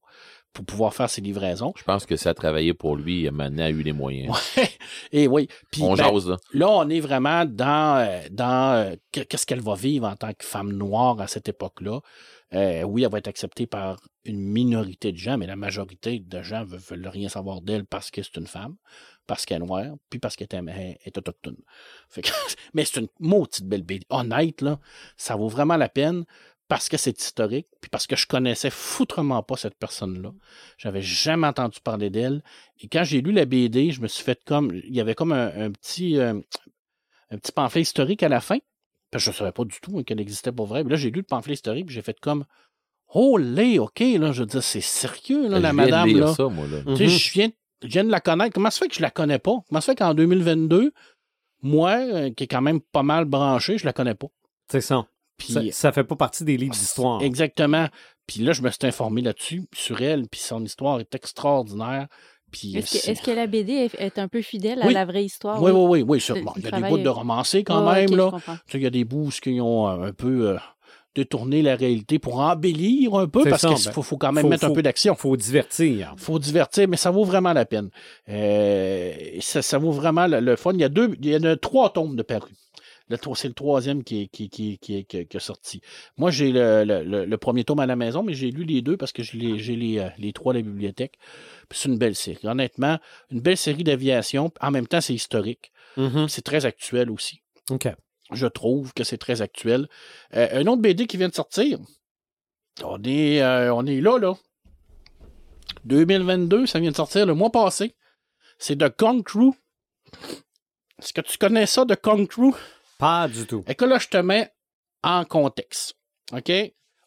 pour 0.54 0.64
pouvoir 0.66 0.94
faire 0.94 1.10
ses 1.10 1.20
livraisons. 1.22 1.74
Je 1.78 1.84
pense 1.84 2.06
que 2.06 2.16
ça 2.16 2.30
a 2.30 2.34
travaillé 2.34 2.74
pour 2.74 2.96
lui, 2.96 3.30
maintenant, 3.30 3.64
a 3.66 3.70
eu 3.70 3.82
les 3.84 3.92
moyens. 3.92 4.34
Et 5.12 5.28
oui, 5.28 5.50
puis 5.70 5.82
On 5.84 5.96
ben, 5.96 6.06
jase, 6.06 6.30
là. 6.30 6.38
là, 6.54 6.70
on 6.70 6.90
est 6.90 7.02
vraiment 7.02 7.44
dans, 7.46 7.98
euh, 7.98 8.20
dans 8.32 8.74
euh, 8.78 8.96
que- 9.12 9.20
qu'est-ce 9.22 9.46
qu'elle 9.46 9.62
va 9.62 9.76
vivre 9.76 10.08
en 10.08 10.16
tant 10.16 10.30
que 10.32 10.46
femme 10.46 10.72
noire 10.72 11.20
à 11.20 11.28
cette 11.28 11.50
époque-là. 11.50 12.00
Euh, 12.54 12.84
oui, 12.84 13.04
elle 13.04 13.12
va 13.12 13.18
être 13.18 13.28
acceptée 13.28 13.66
par 13.66 14.00
une 14.24 14.40
minorité 14.40 15.12
de 15.12 15.18
gens, 15.18 15.38
mais 15.38 15.48
la 15.48 15.56
majorité 15.56 16.20
de 16.20 16.42
gens 16.42 16.66
ne 16.66 16.78
veulent 16.78 17.08
rien 17.08 17.28
savoir 17.28 17.62
d'elle 17.62 17.86
parce 17.86 18.12
que 18.12 18.22
c'est 18.22 18.38
une 18.38 18.48
femme, 18.48 18.76
parce 19.28 19.46
qu'elle 19.46 19.64
est 19.64 19.66
noire, 19.66 19.96
puis 20.10 20.20
parce 20.20 20.36
qu'elle 20.36 20.48
est, 20.52 21.18
autochtone. 21.18 21.58
Mais 22.74 22.86
c'est 22.86 23.00
une 23.00 23.08
maudite 23.20 23.66
belle 23.66 23.84
BD. 23.84 24.06
Honnête, 24.10 24.62
là, 24.62 24.80
ça 25.18 25.36
vaut 25.36 25.50
vraiment 25.50 25.78
la 25.78 25.90
peine 25.90 26.26
parce 26.68 26.90
que 26.90 26.98
c'est 26.98 27.20
historique, 27.20 27.68
puis 27.82 27.90
parce 27.90 28.08
que 28.08 28.16
je 28.16 28.26
connaissais 28.26 28.72
foutrement 28.72 29.44
pas 29.44 29.58
cette 29.58 29.76
personne-là. 29.76 30.32
J'avais 30.78 31.02
jamais 31.02 31.48
entendu 31.48 31.80
parler 31.80 32.10
d'elle. 32.10 32.44
Et 32.80 32.88
quand 32.88 33.04
j'ai 33.04 33.22
lu 33.22 33.32
la 33.32 33.46
BD, 33.46 33.92
je 33.92 34.02
me 34.02 34.08
suis 34.08 34.24
fait 34.24 34.44
comme. 34.46 34.72
Il 34.74 34.96
y 34.96 35.02
avait 35.02 35.14
comme 35.14 35.32
un, 35.32 35.48
un 35.66 35.72
petit, 35.72 36.18
euh, 36.18 36.40
un 37.30 37.38
petit 37.38 37.52
pamphlet 37.52 37.82
historique 37.82 38.24
à 38.24 38.30
la 38.30 38.42
fin. 38.42 38.58
Parce 39.16 39.24
que 39.24 39.32
je 39.32 39.36
ne 39.36 39.40
savais 39.40 39.52
pas 39.54 39.64
du 39.64 39.80
tout 39.82 39.98
hein, 39.98 40.04
qu'elle 40.04 40.20
existait 40.20 40.52
pour 40.52 40.66
vrai. 40.66 40.84
Mais 40.84 40.90
là, 40.90 40.96
j'ai 40.98 41.10
lu 41.10 41.20
le 41.22 41.24
pamphlet 41.24 41.54
historique, 41.54 41.86
puis 41.86 41.96
j'ai 41.96 42.02
fait 42.02 42.20
comme. 42.20 42.44
Oh, 43.14 43.38
là, 43.38 43.82
OK, 43.82 44.00
là, 44.02 44.32
je 44.34 44.42
veux 44.42 44.46
dire, 44.46 44.62
c'est 44.64 44.82
sérieux, 44.82 45.48
là, 45.48 45.58
Je 45.58 45.62
la 45.62 45.72
viens 45.72 45.72
de 45.72 45.76
madame, 45.76 46.08
lire 46.10 46.26
là. 46.26 46.34
ça, 46.34 46.44
moi, 46.50 46.66
là. 46.68 46.82
Tu 46.86 46.98
sais, 46.98 47.04
Mhm. 47.06 47.10
je 47.10 47.32
viens, 47.32 47.50
je 47.84 47.88
viens 47.88 48.04
de 48.04 48.12
la 48.12 48.20
connaître. 48.20 48.54
Comment 48.54 48.70
ça 48.70 48.80
fait 48.80 48.90
que 48.90 48.96
je 48.96 49.02
la 49.02 49.12
connais 49.12 49.40
pas? 49.40 49.58
Comment 49.70 49.80
ça 49.80 49.94
fait 49.94 49.96
qu'en 49.96 50.14
2022, 50.14 50.92
moi, 51.62 51.92
euh, 51.98 52.30
qui 52.34 52.44
est 52.44 52.48
quand 52.48 52.62
même 52.62 52.82
pas 52.82 53.04
mal 53.04 53.24
branché, 53.26 53.78
je 53.78 53.86
la 53.86 53.94
connais 53.94 54.16
pas? 54.16 54.28
C'est 54.70 54.82
ça. 54.82 55.08
Puis, 55.38 55.54
ça. 55.54 55.62
Ça 55.72 55.92
fait 55.94 56.04
pas 56.04 56.16
partie 56.16 56.44
des 56.44 56.58
livres 56.58 56.74
d'histoire. 56.74 57.22
Exactement. 57.22 57.88
Puis 58.28 58.42
là, 58.42 58.52
je 58.54 58.62
me 58.62 58.70
suis 58.70 58.86
informé 58.86 59.22
là-dessus, 59.22 59.64
sur 59.74 60.02
elle, 60.02 60.28
puis 60.28 60.42
son 60.42 60.64
histoire 60.66 61.00
est 61.00 61.14
extraordinaire. 61.16 62.08
Puis, 62.58 62.78
Est-ce 62.78 62.92
que, 62.92 62.98
c'est- 63.00 63.12
est-ce 63.12 63.22
que 63.22 63.32
la 63.32 63.48
BD 63.48 63.74
est, 63.74 63.96
est 64.00 64.18
un 64.20 64.28
peu 64.28 64.42
fidèle 64.42 64.80
Oui. 64.84 64.90
à 64.92 65.00
la 65.00 65.06
vraie 65.06 65.26
histoire? 65.26 65.62
Oui, 65.62 65.72
oui, 65.72 65.82
oui, 65.82 66.02
oui. 66.08 66.42
bon, 66.42 66.52
le 66.56 66.62
il 66.62 66.64
y 66.64 66.68
a 66.68 66.82
des 66.82 66.88
bouts 66.90 66.98
de 66.98 67.10
romancé 67.10 67.64
quand 67.64 67.92
même, 67.92 68.16
là. 68.16 68.32
il 68.74 68.82
y 68.82 68.86
a 68.86 68.90
des 68.90 69.04
bouts 69.04 69.30
qui 69.42 69.60
ont 69.60 69.88
euh, 69.90 70.08
un 70.08 70.14
peu 70.14 70.50
euh, 70.50 70.58
détourné 71.16 71.62
la 71.62 71.76
réalité 71.76 72.20
pour 72.20 72.40
embellir 72.40 73.16
un 73.16 73.28
peu, 73.28 73.42
C'est 73.44 73.50
parce 73.50 73.62
qu'il 73.62 73.86
ben, 73.86 73.92
faut, 73.92 74.02
faut 74.02 74.18
quand 74.18 74.32
même 74.32 74.44
faut- 74.44 74.50
mettre 74.50 74.66
un 74.66 74.72
peu 74.74 74.82
d'action. 74.82 75.16
faut 75.16 75.36
divertir. 75.38 76.14
faut 76.18 76.40
divertir, 76.40 76.88
mais 76.88 76.98
ça 76.98 77.12
vaut 77.12 77.24
vraiment 77.26 77.54
la 77.54 77.66
peine. 77.66 77.90
Euh, 78.30 79.14
ça, 79.40 79.62
ça 79.62 79.78
vaut 79.78 79.92
vraiment 79.92 80.28
le, 80.28 80.40
le 80.40 80.56
fun. 80.56 80.72
Il 80.74 80.80
y 80.82 80.84
a 80.84 80.90
deux, 80.90 81.16
il 81.22 81.30
y 81.30 81.36
en 81.36 81.44
a 81.44 81.56
trois 81.56 81.90
tomes 81.92 82.16
de 82.16 82.24
paru. 82.24 82.52
C'est 83.36 83.48
le 83.48 83.54
troisième 83.54 84.04
qui 84.04 84.24
est, 84.24 84.28
qui, 84.28 84.50
qui, 84.50 84.78
qui, 84.80 84.96
est- 84.98 85.04
qui 85.04 85.18
est- 85.18 85.26
qui 85.26 85.38
est 85.38 85.40
sorti. 85.40 85.80
Moi, 86.18 86.32
j'ai 86.32 86.52
le, 86.52 86.84
le- 86.84 87.04
le- 87.04 87.26
le 87.26 87.38
premier 87.38 87.64
tome 87.64 87.80
à 87.80 87.86
la 87.86 87.96
maison, 87.96 88.24
mais 88.24 88.34
j'ai 88.34 88.50
lu 88.50 88.64
les 88.64 88.82
deux 88.82 88.98
parce 88.98 89.12
que 89.12 89.22
j'ai 89.22 89.38
les, 89.38 89.60
j'ai 89.60 89.76
les, 89.76 90.00
euh, 90.00 90.10
les 90.18 90.34
trois 90.34 90.54
à 90.54 90.56
la 90.56 90.62
bibliothèque. 90.64 91.18
Puis 91.70 91.78
C'est 91.80 91.90
une 91.90 91.98
belle 92.00 92.16
série. 92.16 92.48
Honnêtement, 92.48 92.98
une 93.30 93.42
belle 93.42 93.58
série 93.58 93.84
d'aviation. 93.84 94.52
En 94.60 94.72
même 94.72 94.88
temps, 94.88 95.02
c'est 95.02 95.14
historique. 95.14 95.72
Mhm. 95.98 96.28
C'est 96.28 96.42
très 96.42 96.66
actuel 96.66 97.12
aussi. 97.12 97.42
OK. 97.70 97.88
Je 98.32 98.48
trouve 98.48 98.92
que 98.94 99.04
c'est 99.04 99.20
très 99.20 99.42
actuel. 99.44 99.88
Euh, 100.34 100.48
un 100.62 100.66
autre 100.66 100.82
BD 100.82 101.06
qui 101.06 101.18
vient 101.18 101.30
de 101.30 101.36
sortir. 101.36 101.78
On 102.84 103.02
est, 103.04 103.42
euh, 103.44 103.72
on 103.74 103.86
est 103.86 104.02
là, 104.02 104.18
là. 104.18 104.34
2022, 105.86 106.66
ça 106.66 106.80
vient 106.80 106.92
de 106.92 106.96
sortir 106.96 107.26
le 107.26 107.34
mois 107.36 107.52
passé. 107.52 107.96
C'est 108.58 108.76
de 108.76 108.88
Kong 108.88 109.24
Crew. 109.24 109.52
Est-ce 111.00 111.14
que 111.14 111.22
tu 111.22 111.38
connais 111.38 111.66
ça 111.66 111.86
de 111.86 111.94
Kong 111.96 112.28
Crew? 112.28 112.54
Pas 112.98 113.28
du 113.28 113.46
tout. 113.46 113.64
Et 113.68 113.76
que 113.76 113.86
là, 113.86 114.00
je 114.00 114.08
te 114.08 114.18
mets 114.18 114.52
en 115.04 115.26
contexte. 115.26 115.96
OK? 116.32 116.52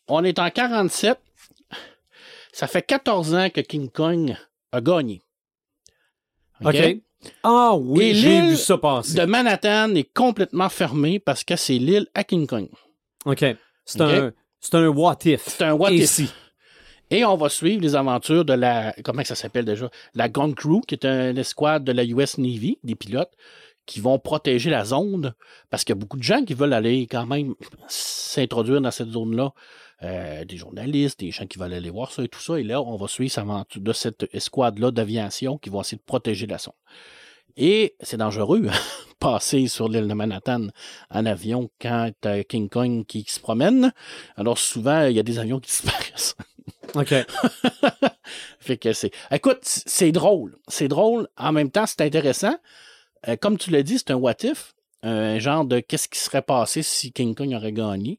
On 0.06 0.24
est 0.24 0.38
en 0.38 0.50
47. 0.50 1.18
Ça 2.52 2.66
fait 2.66 2.82
14 2.82 3.34
ans 3.34 3.50
que 3.50 3.60
King 3.60 3.90
Kong 3.90 4.36
a 4.72 4.80
gagné. 4.80 5.22
OK? 6.64 6.98
Ah 7.42 7.74
oui, 7.74 8.14
j'ai 8.14 8.42
vu 8.42 8.56
ça 8.56 8.78
passer. 8.78 9.18
De 9.18 9.24
Manhattan 9.24 9.94
est 9.94 10.12
complètement 10.12 10.68
fermée 10.68 11.18
parce 11.18 11.44
que 11.44 11.56
c'est 11.56 11.78
l'île 11.78 12.06
à 12.14 12.24
King 12.24 12.46
Kong. 12.46 12.68
OK. 13.24 13.44
C'est 13.84 14.00
un, 14.00 14.32
c'est 14.60 14.74
un 14.74 14.88
what 14.88 15.18
if. 15.24 15.48
C'est 15.48 15.64
un 15.64 15.72
what 15.72 15.92
if. 15.92 16.20
Et 17.10 17.24
on 17.24 17.36
va 17.36 17.48
suivre 17.48 17.82
les 17.82 17.96
aventures 17.96 18.44
de 18.44 18.52
la. 18.52 18.94
Comment 19.02 19.24
ça 19.24 19.34
s'appelle 19.34 19.64
déjà? 19.64 19.90
La 20.14 20.28
Gun 20.28 20.52
Crew, 20.52 20.80
qui 20.86 20.94
est 20.94 21.06
un 21.06 21.34
escouade 21.36 21.84
de 21.84 21.92
la 21.92 22.04
US 22.04 22.38
Navy, 22.38 22.78
des 22.84 22.94
pilotes, 22.94 23.32
qui 23.88 24.00
vont 24.00 24.18
protéger 24.18 24.70
la 24.70 24.84
zone. 24.84 25.34
Parce 25.70 25.82
qu'il 25.82 25.94
y 25.94 25.98
a 25.98 26.00
beaucoup 26.00 26.18
de 26.18 26.22
gens 26.22 26.44
qui 26.44 26.54
veulent 26.54 26.74
aller 26.74 27.08
quand 27.10 27.26
même 27.26 27.54
s'introduire 27.88 28.80
dans 28.80 28.92
cette 28.92 29.08
zone-là. 29.08 29.52
Euh, 30.04 30.44
des 30.44 30.56
journalistes, 30.56 31.18
des 31.18 31.32
gens 31.32 31.46
qui 31.46 31.58
veulent 31.58 31.72
aller 31.72 31.90
voir 31.90 32.12
ça 32.12 32.22
et 32.22 32.28
tout 32.28 32.38
ça. 32.38 32.60
Et 32.60 32.62
là, 32.62 32.80
on 32.80 32.96
va 32.96 33.08
suivre 33.08 33.32
cette 33.32 33.42
aventure 33.42 33.80
de 33.80 33.92
cette 33.92 34.28
escouade-là 34.32 34.92
d'aviation 34.92 35.58
qui 35.58 35.70
va 35.70 35.80
essayer 35.80 35.96
de 35.96 36.02
protéger 36.02 36.46
la 36.46 36.58
zone. 36.58 36.74
Et 37.56 37.96
c'est 38.00 38.18
dangereux, 38.18 38.62
hein, 38.70 38.78
passer 39.18 39.66
sur 39.66 39.88
l'île 39.88 40.06
de 40.06 40.14
Manhattan 40.14 40.68
en 41.10 41.26
avion 41.26 41.68
quand 41.80 42.12
t'as 42.20 42.44
King 42.44 42.68
Kong 42.68 43.04
qui 43.06 43.24
se 43.26 43.40
promène. 43.40 43.92
Alors 44.36 44.58
souvent, 44.58 45.06
il 45.06 45.16
y 45.16 45.18
a 45.18 45.24
des 45.24 45.40
avions 45.40 45.58
qui 45.58 45.70
disparaissent. 45.82 46.36
OK. 46.94 47.14
fait 48.60 48.76
que 48.76 48.92
c'est. 48.92 49.10
Écoute, 49.32 49.58
c'est 49.62 50.12
drôle. 50.12 50.56
C'est 50.68 50.88
drôle. 50.88 51.26
En 51.36 51.50
même 51.50 51.70
temps, 51.70 51.86
c'est 51.86 52.02
intéressant. 52.02 52.54
Euh, 53.26 53.36
comme 53.36 53.58
tu 53.58 53.70
l'as 53.70 53.82
dit, 53.82 53.98
c'est 53.98 54.10
un 54.10 54.16
what 54.16 54.36
if. 54.44 54.74
Un 55.02 55.38
genre 55.38 55.64
de 55.64 55.80
qu'est-ce 55.80 56.08
qui 56.08 56.18
serait 56.18 56.42
passé 56.42 56.82
si 56.82 57.12
King 57.12 57.34
Kong 57.34 57.52
aurait 57.54 57.72
gagné. 57.72 58.18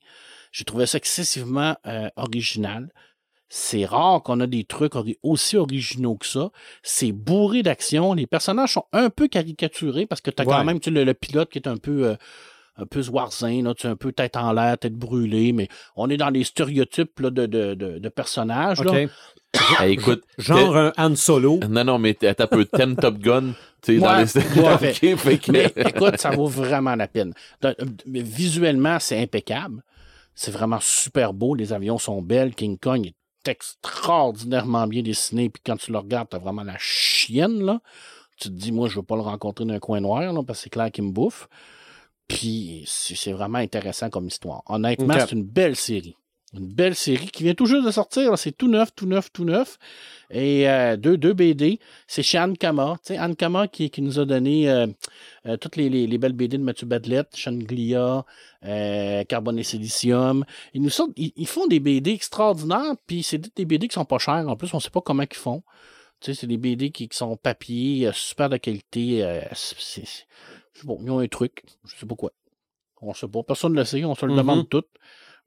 J'ai 0.52 0.64
trouvé 0.64 0.86
ça 0.86 0.98
excessivement 0.98 1.76
euh, 1.86 2.10
original. 2.16 2.90
C'est 3.50 3.84
rare 3.86 4.22
qu'on 4.24 4.40
a 4.40 4.48
des 4.48 4.64
trucs 4.64 4.94
aussi 5.24 5.58
originaux 5.58 6.16
que 6.16 6.26
ça. 6.26 6.52
C'est 6.84 7.12
bourré 7.12 7.64
d'action. 7.64 8.14
Les 8.14 8.28
personnages 8.28 8.74
sont 8.74 8.86
un 8.94 9.10
peu 9.10 9.28
caricaturés 9.28 10.06
parce 10.06 10.22
que 10.22 10.32
tu 10.32 10.42
as 10.42 10.46
Ouais. 10.46 10.52
quand 10.54 10.64
même 10.64 10.80
tu 10.80 10.92
le, 10.92 11.04
le 11.04 11.14
pilote 11.14 11.50
qui 11.50 11.58
est 11.60 11.68
un 11.68 11.78
peu. 11.78 12.08
euh, 12.10 12.16
un 12.82 12.86
peu 12.86 13.02
là, 13.02 13.74
tu 13.76 13.88
un 13.88 13.96
peu 13.98 14.14
tête 14.14 14.38
en 14.38 14.54
l'air, 14.54 14.78
tête 14.78 14.94
brûlée, 14.94 15.52
mais 15.52 15.68
on 15.98 16.10
est 16.10 16.16
dans 16.16 16.30
les 16.30 16.46
stéréotypes 16.46 17.20
là, 17.20 17.30
de, 17.30 17.46
de, 17.46 17.74
de, 17.74 18.00
de 18.00 18.10
personnages. 18.10 18.82
là. 18.82 18.92
OK. 19.56 19.80
Hey, 19.82 19.94
écoute, 19.94 20.24
Genre 20.38 20.76
un 20.78 20.94
Han 20.98 21.16
Solo. 21.16 21.60
non, 21.70 21.84
non, 21.84 21.98
mais 22.00 22.14
t'as 22.14 22.34
peu 22.48 22.66
Ten 22.66 22.96
Top 22.96 23.18
Gun, 23.18 23.54
tu 23.82 23.96
sais, 23.96 24.00
dans 24.00 24.16
les... 24.18 24.26
tout 24.28 24.68
à 24.68 24.78
fait. 24.78 25.14
Ok, 25.14 25.18
fait 25.20 25.38
que- 25.40 25.52
Mais 25.52 25.74
écoute, 25.76 26.18
ça 26.18 26.30
vaut 26.32 26.48
vraiment 26.48 26.96
la 26.96 27.08
peine. 27.08 27.34
Visuellement, 28.06 29.00
c'est 29.00 29.20
impeccable. 29.22 29.84
C'est 30.36 30.52
vraiment 30.52 30.80
super 30.80 31.34
beau. 31.34 31.56
Les 31.56 31.74
avions 31.74 31.98
sont 31.98 32.22
belles. 32.22 32.54
King 32.56 32.78
Kong 32.78 33.06
est 33.08 33.50
extraordinairement 33.50 34.88
bien 34.88 35.02
dessiné. 35.02 35.50
Puis 35.50 35.62
quand 35.66 35.78
tu 35.78 35.92
le 35.92 35.98
regardes, 35.98 36.30
t'as 36.30 36.38
vraiment 36.40 36.64
la 36.64 36.76
chienne, 36.78 37.62
là. 37.64 37.82
Tu 38.38 38.48
te 38.50 38.54
dis, 38.54 38.72
moi, 38.72 38.88
je 38.88 38.96
veux 38.96 39.04
pas 39.04 39.16
le 39.16 39.22
rencontrer 39.22 39.66
dans 39.66 39.74
un 39.74 39.80
coin 39.80 40.00
noir, 40.00 40.32
là, 40.32 40.42
parce 40.46 40.60
que 40.60 40.64
c'est 40.64 40.70
clair 40.70 40.92
qu'il 40.92 41.04
me 41.04 41.12
bouffe. 41.12 41.50
Puis 42.28 42.84
c'est 42.88 43.16
c'est 43.16 43.34
vraiment 43.34 43.58
intéressant 43.58 44.10
comme 44.10 44.28
histoire. 44.28 44.62
Honnêtement, 44.68 45.08
c'est 45.28 45.32
une 45.34 45.44
belle 45.44 45.76
série. 45.76 46.16
Une 46.56 46.68
belle 46.74 46.96
série 46.96 47.28
qui 47.28 47.44
vient 47.44 47.54
tout 47.54 47.68
juste 47.68 47.86
de 47.86 47.92
sortir. 47.92 48.36
C'est 48.38 48.52
tout 48.52 48.68
neuf, 48.68 48.90
tout 48.96 49.06
neuf, 49.06 49.32
tout 49.32 49.46
neuf. 49.46 49.78
Et 50.32 50.68
euh, 50.68 50.98
deux, 50.98 51.16
deux 51.16 51.34
BD. 51.34 51.80
C'est 52.08 52.24
chez 52.24 52.40
Anne 52.40 52.58
Kama. 52.58 52.96
Tu 53.04 53.14
sais, 53.14 53.18
Anne 53.20 53.36
Kama 53.36 53.68
qui, 53.68 53.92
qui 53.92 54.02
nous 54.02 54.20
a 54.20 54.26
donné 54.26 54.68
euh, 54.70 54.88
Euh, 55.46 55.58
toutes 55.58 55.76
les, 55.78 55.90
les- 55.90 56.08
les 56.08 56.18
belles 56.18 56.34
BD 56.34 56.58
de 56.58 56.64
Mathieu 56.64 56.86
Badlette, 56.88 57.36
Changlia, 57.36 58.26
euh, 58.66 59.24
Carbone 59.26 59.58
et 59.60 59.64
Silicium. 59.64 60.44
Ils 60.74 60.82
nous 60.82 60.90
sortent, 60.90 61.12
ils, 61.16 61.32
ils 61.36 61.48
font 61.48 61.66
des 61.68 61.80
BD 61.80 62.12
extraordinaires, 62.12 62.96
puis 63.08 63.24
c'est 63.24 63.38
des 63.56 63.66
BD 63.66 63.88
qui 63.88 63.94
sont 63.94 64.04
pas 64.06 64.18
chers. 64.20 64.48
En 64.50 64.58
plus, 64.58 64.74
on 64.74 64.80
sait 64.82 64.90
pas 64.90 65.02
comment 65.02 65.24
ils 65.24 65.36
font. 65.38 65.64
Tu 66.20 66.34
sais, 66.34 66.42
c'est 66.42 66.48
des 66.48 66.58
BD 66.58 66.92
qui, 66.92 67.08
qui 67.08 67.16
sont 67.18 67.38
papier, 67.38 68.08
euh, 68.08 68.12
super 68.12 68.50
de 68.50 68.58
qualité. 68.58 69.24
euh, 69.24 69.42
c'est- 69.54 70.26
bon, 70.84 71.00
ils 71.04 71.10
ont 71.12 71.20
un 71.20 71.28
truc, 71.28 71.64
je 71.86 71.96
sais 71.96 72.06
pas 72.06 72.16
quoi. 72.16 72.32
On 73.02 73.14
sait 73.14 73.28
pas. 73.30 73.44
Personne 73.44 73.72
ne 73.74 73.78
le 73.80 73.86
sait, 73.86 74.04
on 74.04 74.16
se 74.16 74.26
le 74.26 74.34
Mhm. 74.34 74.38
demande 74.40 74.70
tout, 74.70 74.84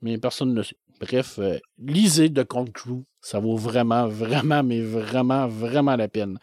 mais 0.01 0.17
personne 0.17 0.51
ne 0.53 0.55
le 0.57 0.63
sait. 0.63 0.77
Bref, 1.03 1.41
euh, 1.41 1.59
lisez 1.79 2.33
The 2.33 2.45
Cold 2.45 2.73
Crew. 2.73 3.03
Ça 3.21 3.41
vaut 3.41 3.57
vraiment, 3.57 4.07
vraiment, 4.07 4.63
mais 4.63 4.81
vraiment, 4.81 5.49
vraiment 5.49 5.97
la 5.97 6.09
peine. 6.09 6.39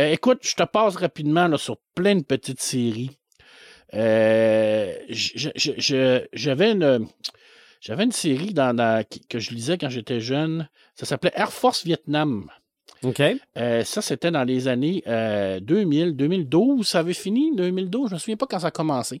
Euh, 0.00 0.10
écoute, 0.10 0.38
je 0.42 0.54
te 0.54 0.62
passe 0.62 0.96
rapidement 0.96 1.46
là, 1.46 1.58
sur 1.58 1.76
plein 1.94 2.16
de 2.16 2.22
petites 2.22 2.60
séries. 2.60 3.18
Euh, 3.94 4.94
J'avais 5.08 6.72
une, 6.72 7.06
j'avais 7.80 8.04
une 8.04 8.12
série 8.12 8.54
dans, 8.54 9.04
que 9.28 9.38
je 9.38 9.50
lisais 9.50 9.76
quand 9.76 9.90
j'étais 9.90 10.20
jeune. 10.20 10.68
Ça 10.94 11.04
s'appelait 11.04 11.32
Air 11.34 11.52
Force 11.52 11.84
Vietnam. 11.84 12.48
OK. 13.02 13.20
Euh, 13.58 13.84
ça, 13.84 14.00
c'était 14.00 14.30
dans 14.30 14.44
les 14.44 14.68
années 14.68 15.02
euh, 15.06 15.60
2000, 15.60 16.16
2012. 16.16 16.86
Ça 16.86 17.00
avait 17.00 17.12
fini, 17.12 17.54
2012. 17.54 18.08
Je 18.08 18.14
me 18.14 18.18
souviens 18.18 18.36
pas 18.36 18.46
quand 18.46 18.60
ça 18.60 18.68
a 18.68 18.70
commencé. 18.70 19.20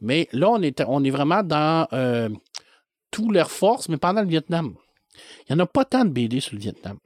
Mais 0.00 0.28
là, 0.32 0.50
on 0.50 0.62
est, 0.62 0.82
on 0.88 1.04
est 1.04 1.10
vraiment 1.10 1.42
dans 1.42 1.86
euh, 1.92 2.30
tout 3.10 3.30
l'Air 3.30 3.50
Force, 3.50 3.88
mais 3.88 3.96
pendant 3.96 4.22
le 4.22 4.28
Vietnam. 4.28 4.74
Il 5.48 5.54
n'y 5.54 5.60
en 5.60 5.64
a 5.64 5.66
pas 5.66 5.84
tant 5.84 6.04
de 6.04 6.10
BD 6.10 6.40
sur 6.40 6.54
le 6.54 6.60
Vietnam. 6.60 6.98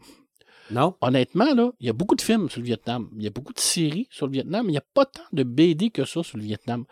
Non? 0.71 0.95
Honnêtement, 1.01 1.53
là, 1.55 1.71
il 1.81 1.87
y 1.87 1.91
a 1.91 1.93
beaucoup 1.93 2.15
de 2.15 2.23
films 2.23 2.49
sur 2.49 2.61
le 2.61 2.67
Vietnam. 2.67 3.11
Il 3.17 3.23
y 3.23 3.27
a 3.27 3.31
beaucoup 3.31 3.53
de 3.53 3.61
séries 3.61 4.09
sur 4.11 4.27
le 4.27 4.33
Vietnam, 4.33 4.65
mais 4.67 4.71
il 4.71 4.75
n'y 4.75 4.79
a 4.79 4.85
pas 4.95 5.07
tant 5.07 5.23
de 5.33 5.43
BD 5.43 5.91
que 5.91 6.05
ça 6.05 6.23
sur 6.23 6.39
le 6.39 6.45
Vietnam. 6.45 6.85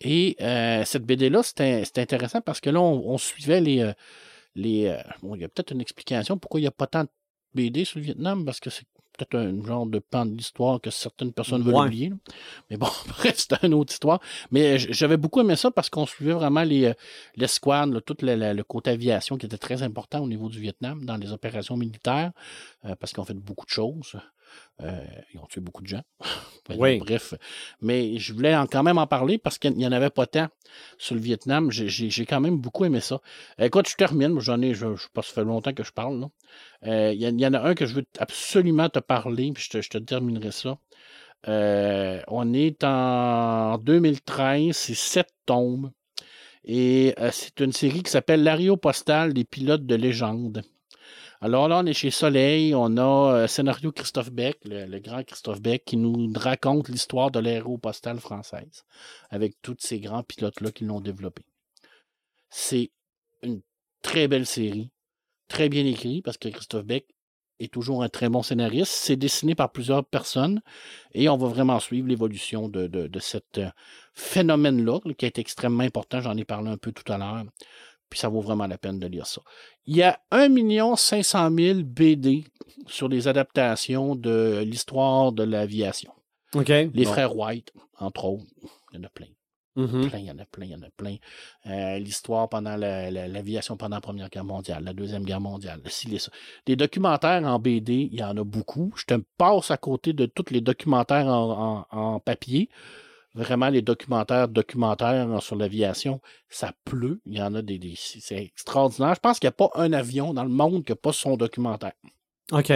Et 0.00 0.36
euh, 0.40 0.84
cette 0.84 1.04
BD-là, 1.04 1.42
c'était 1.42 1.84
intéressant 1.96 2.40
parce 2.40 2.60
que 2.60 2.70
là, 2.70 2.80
on, 2.80 3.10
on 3.10 3.18
suivait 3.18 3.60
les. 3.60 3.80
euh, 3.80 3.92
les 4.54 4.86
euh, 4.86 4.98
bon, 5.22 5.34
il 5.34 5.42
y 5.42 5.44
a 5.44 5.48
peut-être 5.48 5.72
une 5.72 5.80
explication 5.80 6.38
pourquoi 6.38 6.60
il 6.60 6.64
n'y 6.64 6.68
a 6.68 6.72
pas 6.72 6.86
tant 6.86 7.04
de 7.04 7.10
BD 7.54 7.84
sur 7.84 7.98
le 7.98 8.04
Vietnam, 8.04 8.44
parce 8.44 8.60
que 8.60 8.70
c'est 8.70 8.86
peut-être 9.16 9.34
un 9.36 9.64
genre 9.64 9.86
de 9.86 9.98
pan 9.98 10.26
de 10.26 10.36
l'histoire 10.36 10.80
que 10.80 10.90
certaines 10.90 11.32
personnes 11.32 11.62
veulent 11.62 11.74
Ouais. 11.74 11.86
oublier. 11.86 12.08
là. 12.10 12.16
Mais 12.70 12.76
bon, 12.76 12.88
c'était 13.34 13.66
une 13.66 13.74
autre 13.74 13.92
histoire. 13.92 14.20
Mais 14.50 14.78
j'avais 14.78 15.16
beaucoup 15.16 15.40
aimé 15.40 15.56
ça 15.56 15.70
parce 15.70 15.88
qu'on 15.90 16.06
suivait 16.06 16.32
vraiment 16.32 16.62
les 16.62 16.86
euh, 16.86 16.92
l'escouade, 17.36 17.92
là, 17.92 18.00
tout 18.00 18.16
le, 18.22 18.34
le- 18.36 18.52
le 18.52 18.64
côté 18.64 18.90
aviation 18.90 19.36
qui 19.36 19.46
était 19.46 19.58
très 19.58 19.82
important 19.82 20.20
au 20.20 20.28
niveau 20.28 20.48
du 20.48 20.60
Vietnam 20.60 21.04
dans 21.04 21.16
les 21.16 21.32
opérations 21.32 21.76
militaires, 21.76 22.32
euh, 22.84 22.94
parce 22.96 23.12
qu'ils 23.12 23.20
ont 23.20 23.24
fait 23.26 23.34
beaucoup 23.34 23.64
de 23.66 23.70
choses. 23.70 24.16
Euh, 24.82 25.04
ils 25.32 25.38
ont 25.40 25.46
tué 25.46 25.60
beaucoup 25.60 25.82
de 25.82 25.88
gens. 25.88 26.02
Oui. 26.76 26.98
Bref. 26.98 27.34
Mais 27.80 28.18
je 28.18 28.32
voulais 28.32 28.56
en- 28.56 28.66
quand 28.66 28.82
même 28.82 28.98
en 28.98 29.06
parler 29.06 29.38
parce 29.38 29.56
qu'il 29.56 29.74
n'y 29.76 29.86
en 29.86 29.92
avait 29.92 30.10
pas 30.10 30.26
tant 30.26 30.48
sur 30.98 31.14
le 31.14 31.20
Vietnam. 31.20 31.70
J'ai- 31.70 32.26
quand 32.26 32.40
même 32.40 32.58
beaucoup 32.58 32.84
aimé 32.84 32.98
ça. 33.00 33.20
Écoute, 33.58 33.88
je 33.88 33.94
termine. 33.94 34.40
J'en 34.40 34.60
ai, 34.60 34.74
je, 34.74 34.96
je 34.96 35.02
sais 35.02 35.08
pas, 35.14 35.22
ça 35.22 35.32
fait 35.32 35.44
longtemps 35.44 35.72
que 35.72 35.84
je 35.84 35.92
parle. 35.92 36.18
là. 36.20 36.26
Euh, 36.86 37.12
Il 37.12 37.22
y, 37.22 37.26
en- 37.28 37.30
il 37.36 37.40
y 37.40 37.46
en 37.46 37.54
a 37.54 37.60
un 37.60 37.74
que 37.76 37.86
je 37.86 37.94
veux 37.94 38.04
absolument 38.18 38.88
te 38.88 38.98
parler, 38.98 39.52
puis 39.52 39.62
je 39.62 39.70
te, 39.78 39.80
je 39.80 39.90
te 39.90 39.98
terminerai 39.98 40.50
ça. 40.50 40.76
Euh, 41.48 42.20
on 42.28 42.52
est 42.52 42.82
en 42.82 43.78
2013, 43.78 44.76
c'est 44.76 44.94
sept 44.94 45.28
tombes. 45.46 45.90
Et 46.64 47.14
c'est 47.30 47.60
une 47.60 47.72
série 47.72 48.02
qui 48.02 48.10
s'appelle 48.10 48.42
L'aéropostale 48.42 49.32
des 49.34 49.44
pilotes 49.44 49.86
de 49.86 49.94
légende. 49.94 50.62
Alors 51.40 51.68
là, 51.68 51.80
on 51.82 51.86
est 51.86 51.92
chez 51.92 52.10
Soleil, 52.10 52.74
on 52.74 52.96
a 52.96 53.32
euh, 53.34 53.46
scénario 53.46 53.92
Christophe 53.92 54.30
Beck, 54.30 54.58
le, 54.64 54.98
grand 55.00 55.22
Christophe 55.22 55.60
Beck, 55.60 55.84
qui 55.84 55.96
nous 55.96 56.32
raconte 56.34 56.88
l'histoire 56.88 57.30
de 57.30 57.38
l'aéropostale 57.38 58.20
française, 58.20 58.84
avec 59.30 59.60
tous 59.60 59.76
ces 59.78 60.00
grands 60.00 60.22
pilotes-là 60.22 60.70
qui 60.72 60.84
l'ont 60.84 61.00
développé. 61.00 61.42
C'est 62.48 62.90
une 63.42 63.60
très 64.02 64.28
belle 64.28 64.46
série, 64.46 64.90
très 65.48 65.68
bien 65.68 65.84
écrite, 65.84 66.24
parce 66.24 66.38
que 66.38 66.48
Christophe 66.48 66.84
Beck 66.84 67.06
est 67.58 67.72
toujours 67.72 68.02
un 68.02 68.08
très 68.08 68.28
bon 68.28 68.42
scénariste. 68.42 68.92
C'est 68.92 69.16
dessiné 69.16 69.54
par 69.54 69.72
plusieurs 69.72 70.04
personnes 70.04 70.62
et 71.12 71.28
on 71.28 71.36
va 71.36 71.48
vraiment 71.48 71.80
suivre 71.80 72.08
l'évolution 72.08 72.68
de, 72.68 72.86
de, 72.86 73.06
de 73.08 73.18
cet 73.18 73.58
euh, 73.58 73.70
phénomène-là, 74.14 75.00
qui 75.18 75.26
est 75.26 75.38
extrêmement 75.38 75.84
important. 75.84 76.20
J'en 76.20 76.36
ai 76.36 76.44
parlé 76.44 76.70
un 76.70 76.76
peu 76.76 76.92
tout 76.92 77.10
à 77.12 77.18
l'heure. 77.18 77.44
Puis 78.10 78.18
ça 78.20 78.28
vaut 78.28 78.40
vraiment 78.40 78.66
la 78.66 78.78
peine 78.78 78.98
de 78.98 79.06
lire 79.06 79.26
ça. 79.26 79.42
Il 79.86 79.96
y 79.96 80.02
a 80.02 80.18
1 80.30 80.96
500 80.96 81.50
000 81.56 81.80
BD 81.82 82.44
sur 82.86 83.08
les 83.08 83.26
adaptations 83.28 84.14
de 84.14 84.62
l'histoire 84.64 85.32
de 85.32 85.42
l'aviation. 85.42 86.12
Les 86.94 87.04
Bon. 87.04 87.10
frères 87.12 87.36
White, 87.36 87.72
entre 87.98 88.24
autres. 88.26 88.44
Il 88.92 88.98
y 88.98 89.00
en 89.00 89.04
a 89.04 89.08
plein 89.08 89.26
Mhm. 89.78 90.08
plein, 90.08 90.18
il 90.20 90.24
y 90.24 90.30
en 90.30 90.38
a 90.38 90.46
plein, 90.46 90.64
il 90.64 90.70
y 90.70 90.74
en 90.74 90.80
a 90.82 90.90
plein. 90.96 91.16
Euh, 91.66 91.98
L'histoire 91.98 92.48
pendant 92.48 92.76
la- 92.76 93.10
la- 93.10 93.28
l'aviation 93.28 93.76
pendant 93.76 93.96
la 93.96 94.00
Première 94.00 94.30
Guerre 94.30 94.44
mondiale, 94.44 94.82
la 94.84 94.94
Deuxième 94.94 95.22
Guerre 95.24 95.40
mondiale, 95.42 95.82
les, 96.08 96.18
ça. 96.18 96.32
Des 96.64 96.76
documentaires 96.76 97.42
en 97.44 97.58
BD, 97.58 98.08
il 98.10 98.18
y 98.18 98.24
en 98.24 98.34
a 98.38 98.42
beaucoup. 98.44 98.90
Je 98.96 99.04
te 99.04 99.20
passe 99.36 99.70
à 99.70 99.76
côté 99.76 100.14
de 100.14 100.24
tous 100.24 100.46
les 100.50 100.62
documentaires 100.62 101.26
en, 101.26 101.84
en- 101.92 101.98
en 102.14 102.20
papier. 102.20 102.70
Vraiment, 103.36 103.68
les 103.68 103.82
documentaires, 103.82 104.48
documentaires 104.48 105.42
sur 105.42 105.56
l'aviation, 105.56 106.20
ça 106.48 106.72
pleut. 106.84 107.20
Il 107.26 107.36
y 107.36 107.42
en 107.42 107.54
a 107.54 107.62
des. 107.62 107.78
des- 107.78 107.94
c'est 107.96 108.36
extraordinaire. 108.42 109.14
Je 109.14 109.20
pense 109.20 109.38
qu'il 109.38 109.46
n'y 109.46 109.50
a 109.50 109.52
pas 109.52 109.70
un 109.74 109.92
avion 109.92 110.32
dans 110.34 110.42
le 110.44 110.50
monde 110.50 110.84
qui 110.84 110.92
n'a 110.92 110.96
pas 110.96 111.12
son 111.12 111.36
documentaire. 111.36 111.92
OK. 112.52 112.72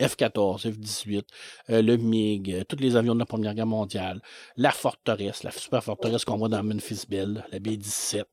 F-14, 0.00 0.68
F-18, 0.68 1.22
euh, 1.70 1.80
le 1.80 1.96
MiG, 1.96 2.52
euh, 2.52 2.64
tous 2.64 2.76
les 2.76 2.96
avions 2.96 3.14
de 3.14 3.20
la 3.20 3.24
Première 3.26 3.54
Guerre 3.54 3.64
mondiale, 3.66 4.20
la 4.56 4.72
forteresse, 4.72 5.44
la 5.44 5.52
super 5.52 5.82
forteresse 5.82 6.24
qu'on 6.24 6.36
voit 6.36 6.48
dans 6.48 6.62
Memphis 6.62 7.04
Belle, 7.08 7.44
la 7.52 7.58
B-17. 7.60 8.24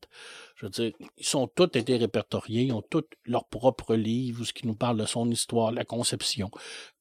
Je 0.64 0.82
veux 0.82 0.88
dire, 0.88 0.92
ils 1.18 1.26
sont 1.26 1.46
tous 1.46 1.76
été 1.76 1.98
répertoriés, 1.98 2.62
ils 2.62 2.72
ont 2.72 2.80
tous 2.80 3.04
leur 3.26 3.44
propre 3.44 3.94
livre, 3.94 4.46
ce 4.46 4.54
qui 4.54 4.66
nous 4.66 4.74
parle 4.74 4.96
de 4.96 5.04
son 5.04 5.30
histoire, 5.30 5.72
la 5.72 5.84
conception, 5.84 6.50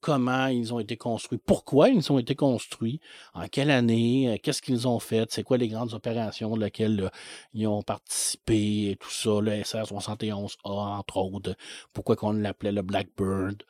comment 0.01 0.47
ils 0.47 0.73
ont 0.73 0.79
été 0.79 0.97
construits, 0.97 1.37
pourquoi 1.37 1.87
ils 1.87 2.11
ont 2.11 2.19
été 2.19 2.35
construits, 2.35 2.99
en 3.33 3.47
quelle 3.47 3.71
année, 3.71 4.33
euh, 4.33 4.37
qu'est-ce 4.43 4.61
qu'ils 4.61 4.85
ont 4.85 4.99
fait, 4.99 5.31
c'est 5.31 5.43
quoi 5.43 5.55
les 5.55 5.69
grandes 5.69 5.93
opérations 5.93 6.57
lesquelles 6.57 7.03
euh, 7.05 7.09
ils 7.53 7.65
ont 7.65 7.83
participé, 7.83 8.89
et 8.89 8.95
tout 8.97 9.09
ça, 9.09 9.39
le 9.39 9.51
SR-71A, 9.51 10.45
entre 10.65 11.17
autres, 11.17 11.55
pourquoi 11.93 12.17
qu'on 12.17 12.33
l'appelait 12.33 12.73
le 12.73 12.81
Blackbird. 12.81 13.63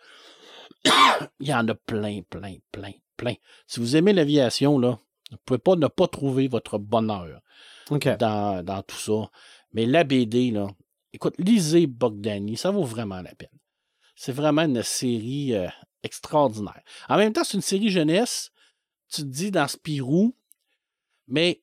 Il 1.39 1.47
y 1.47 1.53
en 1.53 1.67
a 1.67 1.75
plein, 1.75 2.21
plein, 2.27 2.55
plein, 2.71 2.93
plein. 3.15 3.35
Si 3.67 3.79
vous 3.79 3.95
aimez 3.95 4.13
l'aviation, 4.13 4.79
là, 4.79 4.97
vous 5.29 5.35
ne 5.35 5.37
pouvez 5.45 5.59
pas 5.59 5.75
ne 5.75 5.87
pas 5.87 6.07
trouver 6.07 6.47
votre 6.47 6.79
bonheur 6.79 7.41
dans, 7.91 8.65
dans 8.65 8.81
tout 8.81 8.97
ça. 8.97 9.29
Mais 9.73 9.85
la 9.85 10.03
BD, 10.03 10.51
là, 10.51 10.67
écoute, 11.13 11.35
lisez 11.37 11.87
Bogdani, 11.87 12.57
ça 12.57 12.71
vaut 12.71 12.83
vraiment 12.83 13.21
la 13.21 13.33
peine. 13.35 13.49
C'est 14.15 14.31
vraiment 14.31 14.63
une 14.63 14.83
série 14.83 15.55
euh, 15.55 15.67
extraordinaire. 16.03 16.81
En 17.09 17.17
même 17.17 17.33
temps, 17.33 17.43
c'est 17.43 17.57
une 17.57 17.61
série 17.61 17.89
jeunesse. 17.89 18.51
Tu 19.09 19.21
te 19.21 19.27
dis 19.27 19.51
dans 19.51 19.67
Spirou, 19.67 20.35
mais 21.27 21.61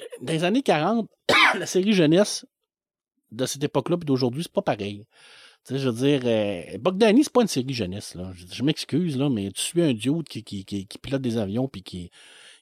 euh, 0.00 0.04
dans 0.20 0.32
les 0.32 0.44
années 0.44 0.62
40, 0.62 1.08
la 1.54 1.66
série 1.66 1.92
jeunesse 1.92 2.46
de 3.30 3.46
cette 3.46 3.64
époque-là 3.64 3.96
et 4.00 4.04
d'aujourd'hui, 4.04 4.42
c'est 4.42 4.52
pas 4.52 4.62
pareil. 4.62 5.06
Tu 5.64 5.74
sais, 5.74 5.78
je 5.78 5.88
veux 5.88 5.94
dire, 5.94 6.20
euh, 6.24 6.78
Bogdani, 6.78 7.24
c'est 7.24 7.32
pas 7.32 7.42
une 7.42 7.48
série 7.48 7.72
jeunesse. 7.72 8.16
Je, 8.34 8.62
m'excuse, 8.62 9.16
là, 9.16 9.30
mais 9.30 9.50
tu 9.52 9.60
suis 9.62 9.82
un 9.82 9.94
qui, 9.94 10.44
qui 10.44 10.98
pilote 11.00 11.22
des 11.22 11.38
avions 11.38 11.68
puis 11.68 11.82
qui, 11.82 12.10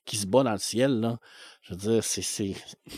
qui 0.04 0.16
se 0.16 0.26
bat 0.26 0.42
dans 0.42 0.52
le 0.52 0.58
ciel. 0.58 1.00
Là. 1.00 1.18
Je 1.70 1.74
veux 1.76 1.92
dire, 1.92 2.02
c'est, 2.04 2.20
c'est, 2.22 2.52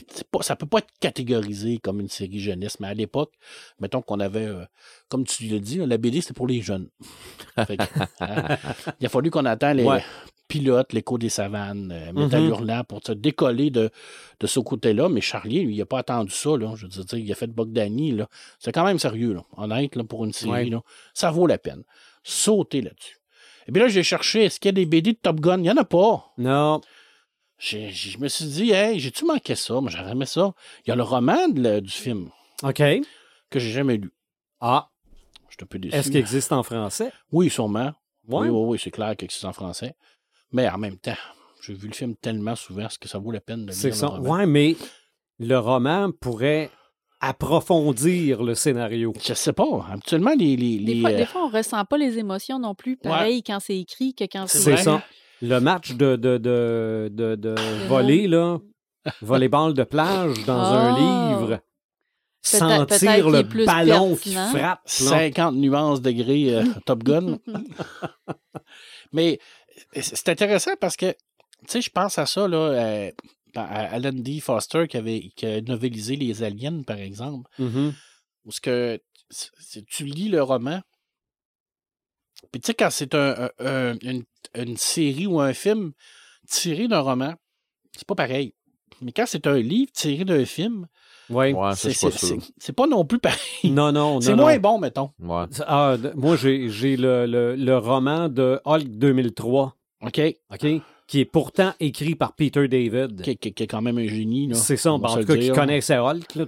c'est 0.09 0.27
pas, 0.31 0.41
ça 0.41 0.57
peut 0.57 0.65
pas 0.67 0.79
être 0.79 0.89
catégorisé 0.99 1.77
comme 1.77 2.01
une 2.01 2.09
série 2.09 2.41
jeunesse, 2.41 2.81
mais 2.81 2.89
à 2.89 2.95
l'époque, 2.95 3.33
mettons 3.79 4.01
qu'on 4.01 4.19
avait, 4.19 4.47
euh, 4.47 4.65
comme 5.11 5.25
tu 5.27 5.45
l'as 5.45 5.59
dit, 5.59 5.77
la 5.77 5.99
BD, 5.99 6.23
c'était 6.23 6.33
pour 6.33 6.47
les 6.47 6.63
jeunes. 6.63 6.89
Que, 7.57 7.75
hein, 8.21 8.57
il 8.99 9.05
a 9.07 9.09
fallu 9.11 9.31
qu'on 9.31 9.45
attende 9.45 9.77
les 9.77 9.85
Ouais. 9.85 10.03
pilotes, 10.49 10.95
l'écho 10.95 11.19
des 11.19 11.29
savanes, 11.29 11.93
euh, 11.93 12.13
Métal 12.15 12.41
Mhm. 12.45 12.49
Hurlant 12.49 12.85
pour 12.85 13.01
se 13.07 13.13
décoller 13.13 13.69
de, 13.71 13.91
de 14.41 14.47
ce 14.47 14.59
côté-là. 14.59 15.11
Mais 15.11 15.21
Charlier, 15.21 15.63
lui, 15.65 15.75
il 15.75 15.79
n'a 15.79 15.85
pas 15.85 15.99
attendu 15.99 16.33
ça. 16.33 16.57
Là. 16.57 16.73
Je 16.77 16.87
veux 16.87 17.05
dire, 17.05 17.19
il 17.19 17.31
a 17.31 17.35
fait 17.35 17.47
Bogdani. 17.49 18.13
Là. 18.13 18.27
C'est 18.59 18.73
quand 18.73 18.85
même 18.85 18.99
sérieux, 18.99 19.35
là. 19.35 19.43
honnête, 19.59 19.97
là, 19.97 20.05
pour 20.05 20.25
une 20.25 20.33
série. 20.33 20.51
Ouais. 20.51 20.65
Là. 20.71 20.81
Ça 21.13 21.31
vaut 21.31 21.47
la 21.47 21.59
peine. 21.59 21.83
Sautez 22.23 22.81
là-dessus. 22.81 23.19
Et 23.69 23.73
puis 23.73 23.81
là, 23.83 23.89
j'ai 23.89 24.03
cherché, 24.03 24.45
est-ce 24.47 24.59
qu'il 24.59 24.69
y 24.71 24.71
a 24.71 24.73
des 24.73 24.87
BD 24.87 25.13
de 25.13 25.19
Top 25.23 25.41
Gun? 25.41 25.59
Il 25.59 25.63
n'y 25.63 25.71
en 25.71 25.77
a 25.77 25.85
pas. 25.85 26.33
Non. 26.39 26.81
Je 27.65 28.19
me 28.19 28.27
suis 28.29 28.45
dit, 28.47 28.71
hey, 28.73 28.99
j'ai-tu 28.99 29.25
manqué 29.25 29.55
ça? 29.55 29.81
Moi, 29.81 29.89
j'aurais 29.91 30.11
aimé 30.11 30.27
ça. 30.27 30.53
Il 30.85 30.89
y 30.89 30.93
a 30.93 30.97
le 30.97 31.03
roman 31.05 31.49
de 31.49 31.79
du 31.79 31.91
film 31.93 32.29
OK. 32.65 32.83
que 33.51 33.59
j'ai 33.61 33.71
jamais 33.71 33.97
lu. 33.99 34.11
Ah. 34.61 34.89
Je 35.49 35.55
suis 35.55 35.63
un 35.63 35.67
peu 35.67 35.79
déçu. 35.79 35.95
Est-ce 35.95 36.09
qu'il 36.09 36.17
existe 36.17 36.53
en 36.53 36.63
français? 36.65 37.13
Oui, 37.31 37.51
sûrement. 37.51 37.93
Ouais. 38.27 38.49
Oui, 38.49 38.49
oui, 38.49 38.65
oui, 38.71 38.81
c'est 38.83 38.91
clair 38.91 39.17
que 39.17 39.27
c'est 39.29 39.47
en 39.47 39.53
français. 39.53 39.95
Mais 40.51 40.69
en 40.69 40.77
même 40.79 40.97
temps, 40.99 41.17
j'ai 41.65 41.75
vu 41.75 41.87
le 41.89 41.95
film 41.95 42.17
tellement 42.17 42.57
souvent, 42.57 42.87
est-ce 42.87 42.99
que 42.99 43.09
ça 43.09 43.19
vaut 43.19 43.31
la 43.31 43.41
peine 43.41 43.63
de 43.67 43.71
lire 43.71 43.75
C'est 43.75 43.89
le 43.91 43.95
ça. 43.95 44.09
roman? 44.09 44.29
Ouais, 44.31 44.47
mais 44.47 44.77
le 45.39 45.57
roman 45.59 46.11
pourrait 46.21 46.69
approfondir 47.21 48.43
le 48.43 48.55
scénario. 48.55 49.13
Je 49.25 49.35
sais 49.35 49.53
pas. 49.53 49.87
Habituellement, 49.91 50.33
les. 50.37 50.57
les, 50.57 50.79
Des 50.79 50.95
les, 50.95 51.01
fois, 51.01 51.11
euh, 51.11 51.17
des 51.17 51.27
fois, 51.27 51.45
on 51.47 51.49
ressent 51.49 51.85
pas 51.85 51.97
les 51.99 52.19
émotions 52.19 52.59
non 52.59 52.75
plus, 52.75 52.97
pareil 52.97 53.43
quand 53.43 53.61
c'est 53.61 53.79
écrit 53.79 54.15
que 54.15 54.25
quand 54.25 54.47
C'est 54.49 54.59
C'est 54.59 54.73
vrai. 54.73 54.83
ça. 54.83 55.03
Le 55.43 55.59
match 55.61 55.93
de, 55.93 56.17
de, 56.17 56.39
de, 56.39 57.11
de, 57.13 57.35
de 57.35 57.55
volley, 57.89 58.27
là, 58.29 58.59
volleyball 59.21 59.75
de 59.75 59.83
plage 59.85 60.45
dans 60.47 60.61
un 60.63 60.95
Ah. 60.95 60.99
livre, 60.99 61.49
peut-être 61.49 62.95
sentir 62.95 63.29
le 63.29 63.43
plus 63.49 63.67
ballon 63.67 64.15
qui 64.17 64.33
frappe. 64.35 64.55
là. 64.57 64.79
50 64.87 65.55
nuances 65.57 66.01
degrés 66.01 66.55
euh, 66.55 66.65
Top 66.87 67.03
Gun. 67.03 67.39
Mais 69.13 69.39
euh, 69.97 70.01
c'est 70.03 70.29
intéressant 70.29 70.73
parce 70.81 70.97
que, 70.97 71.11
tu 71.13 71.17
sais, 71.69 71.83
je 71.83 71.91
pense 71.91 72.19
à 72.19 72.27
ça, 72.27 72.47
là, 72.49 72.57
euh, 72.59 73.11
à 73.55 73.95
Alan 73.95 74.13
D. 74.13 74.41
Foster 74.41 74.87
qui 74.89 74.97
avait 74.97 75.31
qui 75.37 75.47
a 75.47 75.61
novélisé 75.61 76.17
Les 76.17 76.43
Aliens, 76.43 76.83
par 76.87 76.99
exemple, 76.99 77.51
Mhm. 77.59 77.93
où 78.45 78.53
ce 78.53 78.61
que 78.61 79.01
c'est- 79.31 79.85
tu 79.87 80.05
lis 80.05 80.29
le 80.29 80.43
roman, 80.43 80.81
puis 82.53 82.61
tu 82.61 82.67
sais, 82.67 82.75
quand 82.75 82.91
c'est 82.91 83.15
un, 83.15 83.35
un- 83.59 83.67
un- 83.67 83.97
une, 84.03 84.23
une 84.55 84.77
série 84.77 85.27
ou 85.27 85.41
un 85.41 85.53
film 85.55 85.93
tiré 86.49 86.87
d'un 86.89 87.01
roman, 87.01 87.35
c'est 87.97 88.07
pas 88.07 88.15
pareil. 88.15 88.55
Mais 89.01 89.11
quand 89.13 89.25
c'est 89.27 89.47
un 89.49 89.59
livre 89.59 89.91
tiré 89.93 90.25
d'un 90.25 90.45
film, 90.45 90.87
Ouais. 91.31 91.55
C'est 91.77 91.93
c'est- 91.93 92.11
sûr. 92.11 92.13
c'est- 92.13 92.53
c'est 92.59 92.73
pas 92.75 92.87
non 92.87 93.05
plus 93.07 93.19
pareil. 93.19 93.39
Non, 93.65 93.91
non, 93.91 94.15
non. 94.15 94.21
C'est 94.21 94.33
non. 94.37 94.43
moins 94.43 94.59
bon, 94.59 94.79
mettons. 94.79 95.11
Ouais. 95.19 95.45
Ah, 95.67 95.97
moi, 96.15 96.37
j'ai 96.37 96.69
j'ai 96.69 96.97
le, 96.97 97.25
le, 97.27 97.57
le 97.57 97.79
roman 97.79 98.29
de 98.29 98.61
Hulk 98.67 98.89
2003, 98.89 99.75
OK? 100.03 100.21
OK? 100.53 100.67
Qui 101.07 101.21
est 101.21 101.25
pourtant 101.25 101.73
écrit 101.81 102.15
par 102.17 102.35
Peter 102.35 102.69
David. 102.69 103.23
Qui, 103.23 103.37
qui- 103.37 103.53
qui 103.55 103.63
est 103.63 103.67
quand 103.67 103.81
même 103.83 103.99
un 103.99 104.07
génie. 104.07 104.49
là. 104.49 104.55
C'est 104.55 104.77
ça, 104.77 104.93
en 104.93 104.99
tout 105.01 105.25
cas, 105.25 105.37
qui 105.37 105.51
connaissait 105.51 105.97
Hulk, 105.99 106.35
là, 106.35 106.47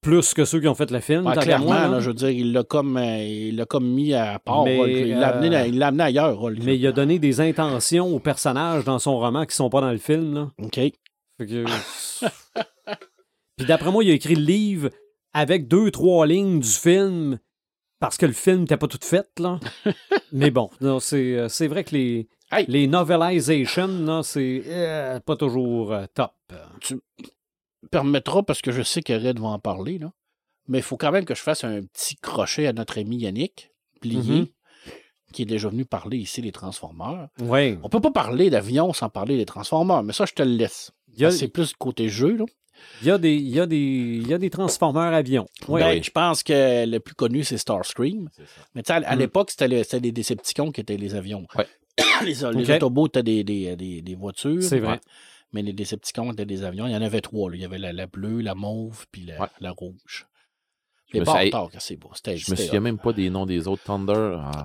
plus 0.00 0.32
que 0.34 0.44
ceux 0.44 0.60
qui 0.60 0.68
ont 0.68 0.74
fait 0.74 0.90
le 0.90 1.00
film. 1.00 1.26
Ouais, 1.26 1.34
clairement, 1.34 1.66
moi, 1.66 1.74
là. 1.80 1.88
là, 1.88 2.00
je 2.00 2.08
veux 2.08 2.14
dire, 2.14 2.30
il 2.30 2.52
l'a 2.52 2.62
comme, 2.64 2.96
euh, 2.96 3.18
il 3.22 3.56
l'a 3.56 3.64
comme 3.66 3.86
mis 3.88 4.14
à 4.14 4.38
part. 4.38 4.64
Mais, 4.64 4.78
Hulk, 4.78 4.88
il 4.90 5.18
l'a 5.18 5.28
amené, 5.36 5.56
euh, 5.56 5.86
amené 5.86 6.04
ailleurs. 6.04 6.42
Hulk. 6.42 6.58
Mais 6.62 6.76
il 6.76 6.86
a 6.86 6.92
donné 6.92 7.18
des 7.18 7.40
intentions 7.40 8.06
aux 8.14 8.20
personnages 8.20 8.84
dans 8.84 8.98
son 8.98 9.18
roman 9.18 9.44
qui 9.44 9.56
sont 9.56 9.70
pas 9.70 9.80
dans 9.80 9.90
le 9.90 9.98
film. 9.98 10.34
Là. 10.34 10.50
OK. 10.62 10.80
Que- 11.38 11.64
Puis 13.56 13.66
d'après 13.66 13.90
moi, 13.90 14.04
il 14.04 14.10
a 14.10 14.14
écrit 14.14 14.36
le 14.36 14.44
livre 14.44 14.90
avec 15.32 15.66
deux, 15.68 15.90
trois 15.90 16.26
lignes 16.26 16.60
du 16.60 16.68
film 16.68 17.38
parce 18.00 18.16
que 18.16 18.26
le 18.26 18.32
film 18.32 18.60
n'était 18.60 18.76
pas 18.76 18.86
tout 18.86 18.98
fait. 19.02 19.28
Là. 19.40 19.58
Mais 20.32 20.50
bon, 20.50 20.70
non, 20.80 21.00
c'est 21.00 21.36
euh, 21.36 21.48
c'est 21.48 21.66
vrai 21.66 21.82
que 21.84 21.94
les, 21.94 22.28
Hey. 22.50 22.64
les 22.66 22.88
c'est 24.22 24.62
euh, 24.68 25.20
pas 25.20 25.36
toujours 25.36 25.94
top. 26.14 26.32
Permettra, 27.90 28.42
parce 28.42 28.60
que 28.60 28.72
je 28.72 28.82
sais 28.82 29.02
que 29.02 29.12
Red 29.12 29.38
va 29.38 29.48
en 29.48 29.58
parler, 29.58 29.98
là. 29.98 30.10
mais 30.66 30.78
il 30.78 30.82
faut 30.84 30.96
quand 30.96 31.12
même 31.12 31.24
que 31.24 31.34
je 31.34 31.40
fasse 31.42 31.64
un 31.64 31.80
petit 31.82 32.16
crochet 32.16 32.66
à 32.66 32.72
notre 32.72 32.98
ami 32.98 33.18
Yannick 33.18 33.70
Plié, 34.00 34.16
Mhm. 34.40 34.46
qui 35.32 35.42
est 35.42 35.46
déjà 35.46 35.68
venu 35.68 35.84
parler 35.84 36.18
ici 36.18 36.42
des 36.42 36.52
Transformers. 36.52 37.28
Oui. 37.40 37.78
On 37.82 37.88
peut 37.88 38.00
pas 38.00 38.10
parler 38.10 38.50
d'avion 38.50 38.92
sans 38.92 39.08
parler 39.08 39.36
des 39.36 39.46
Transformers, 39.46 40.02
mais 40.02 40.12
ça, 40.12 40.26
je 40.26 40.34
te 40.34 40.42
le 40.42 40.50
laisse. 40.56 40.90
A, 41.20 41.30
C'est 41.30 41.48
plus 41.48 41.72
côté 41.74 42.08
jeu. 42.08 42.36
Là. 42.36 42.44
il 43.02 43.08
y 43.08 43.10
a 43.10 43.18
des, 43.18 43.34
il 43.34 43.48
y 43.48 43.58
a 43.58 43.66
des, 43.66 43.76
il 43.76 44.28
y 44.28 44.34
a 44.34 44.38
des 44.38 44.50
transformeurs 44.50 45.12
avions. 45.12 45.46
Oui. 45.66 45.80
Ben, 45.80 46.00
Je 46.02 46.10
pense 46.10 46.42
que 46.44 46.86
le 46.86 46.98
plus 47.00 47.14
connu, 47.14 47.42
c'est 47.42 47.58
Starscream. 47.58 48.28
Mais 48.74 48.82
tu 48.84 48.92
sais, 48.92 48.92
à, 49.04 49.08
à 49.08 49.16
Mm. 49.16 49.18
l'époque, 49.18 49.50
c'était 49.50 49.66
le- 49.68 49.82
c'était 49.82 49.98
les 50.00 50.12
Decepticons 50.12 50.70
qui 50.70 50.80
étaient 50.82 50.96
les 50.96 51.14
avions. 51.16 51.46
Ouais. 51.56 51.66
les. 52.24 52.44
Autobots 52.44 53.06
étaient 53.08 53.22
des, 53.24 53.42
des, 53.42 53.74
des, 53.74 54.00
des 54.02 54.14
voitures. 54.14 54.62
C'est 54.62 54.78
vrai. 54.78 54.92
Ouais. 54.92 55.00
Mais 55.52 55.62
les 55.62 55.72
Decepticons 55.72 56.32
étaient 56.32 56.44
des 56.46 56.62
avions. 56.64 56.86
Il 56.86 56.92
y 56.92 56.96
en 56.96 57.02
avait 57.02 57.20
trois. 57.22 57.50
là. 57.50 57.56
Il 57.56 57.62
y 57.62 57.64
avait 57.64 57.78
la, 57.78 57.92
la 57.92 58.06
bleue, 58.06 58.40
la 58.40 58.54
mauve, 58.54 59.06
puis 59.10 59.22
la, 59.22 59.40
Ouais. 59.40 59.46
la 59.60 59.70
rouge. 59.70 60.26
Je 61.06 61.14
Les 61.14 61.20
me 61.20 61.24
suis- 61.24 61.50
c'est 61.78 61.96
beau. 61.96 62.10
C'était 62.14 62.36
Je 62.36 62.50
me 62.50 62.56
souviens 62.56 62.80
même 62.80 62.98
pas 62.98 63.14
des 63.14 63.30
noms 63.30 63.46
des 63.46 63.66
autres 63.66 63.82
Thunder. 63.84 64.36
Ah, 64.42 64.64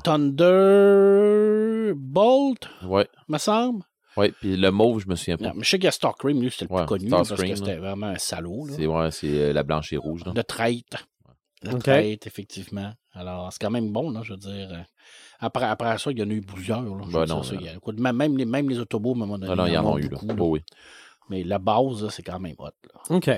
Thunderbolt, 1.44 2.68
ouais, 2.86 3.08
me 3.30 3.38
semble. 3.38 3.84
ouais. 4.18 4.32
Puis 4.42 4.58
le 4.58 4.72
mauve, 4.72 5.00
je 5.02 5.08
me 5.08 5.16
souviens 5.16 5.38
pas. 5.38 5.46
Non, 5.46 5.54
mais 5.56 5.64
je 5.64 5.70
sais 5.70 5.80
que 5.80 5.90
Starscream, 5.90 6.42
lui, 6.42 6.52
c'était 6.52 6.66
le 6.66 6.72
Ouais, 6.74 6.82
plus 6.82 6.88
connu 6.88 7.10
parce 7.10 7.30
que 7.34 7.56
c'était 7.56 7.78
vraiment 7.78 8.08
un 8.08 8.18
salaud. 8.18 8.68
C'est 8.70 8.86
ouais, 8.86 9.12
c'est 9.12 9.28
euh, 9.42 9.54
la 9.54 9.64
blanche 9.64 9.94
et 9.94 9.98
rouge. 9.98 10.26
là. 10.26 10.34
De 10.34 10.42
traître. 10.42 11.08
De 11.64 11.72
Ok. 11.72 11.84
traître, 11.84 12.28
effectivement. 12.28 12.92
Alors, 13.14 13.54
c'est 13.54 13.60
quand 13.62 13.72
même 13.72 13.92
bon, 13.94 14.10
là, 14.12 14.22
je 14.24 14.34
veux 14.34 14.38
dire. 14.40 14.86
Euh, 15.44 15.48
Après, 15.48 15.66
après 15.66 15.98
ça, 15.98 16.12
il 16.12 16.20
y 16.20 16.24
en 16.24 16.30
a 16.30 16.34
eu 16.34 16.42
plusieurs. 16.42 16.82
Là, 16.84 17.04
Ben 17.12 17.26
non, 17.26 17.44
ça, 17.44 17.56
non. 17.56 17.62
a- 17.62 17.92
même, 18.02 18.16
même 18.16 18.38
les, 18.38 18.46
même 18.46 18.70
les 18.70 18.80
autobots, 18.80 19.12
à 19.12 19.16
un 19.16 19.20
moment 19.20 19.38
donné, 19.38 19.52
Ah 19.52 19.56
non, 19.56 19.66
il 19.68 19.74
y 19.74 19.78
en 19.78 19.94
a 19.96 20.00
eu. 20.00 20.08
Là. 20.10 20.18
Oh, 20.40 20.50
oui. 20.50 20.62
Mais 21.30 21.44
la 21.44 21.58
base, 21.60 22.08
c'est 22.10 22.24
quand 22.24 22.40
même 22.40 22.56
hot. 22.60 22.66
là. 22.66 23.16
OK. 23.16 23.30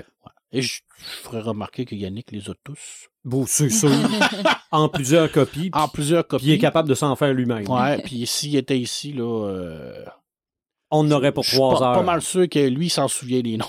Et 0.51 0.61
je, 0.61 0.81
je 0.97 1.03
ferais 1.23 1.41
remarquer 1.41 1.85
que 1.85 1.95
Yannick 1.95 2.31
les 2.31 2.49
a 2.49 2.53
tous. 2.63 3.07
Bon, 3.25 3.45
c'est 3.47 3.69
sûr. 3.69 3.89
en 4.71 4.87
plusieurs 4.87 5.31
copies. 5.31 5.69
En 5.73 5.87
plusieurs 5.87 6.23
Puis 6.23 6.29
copies. 6.29 6.45
il 6.45 6.51
est 6.53 6.57
capable 6.59 6.87
de 6.87 6.93
s'en 6.93 7.15
faire 7.15 7.33
lui-même. 7.33 7.67
Ouais, 7.69 7.97
puis 8.01 8.25
s'il 8.25 8.55
était 8.55 8.79
ici, 8.79 9.11
là. 9.11 9.47
euh, 9.49 10.05
On 10.91 11.09
aurait 11.11 11.31
pour 11.33 11.43
je 11.43 11.49
suis 11.49 11.57
trois 11.57 11.77
pas, 11.79 11.97
heures. 11.97 12.03
mal 12.03 12.21
sûr 12.21 12.47
que 12.47 12.59
lui 12.59 12.89
s'en 12.89 13.07
souvient 13.07 13.41
des 13.41 13.57
noms. 13.57 13.65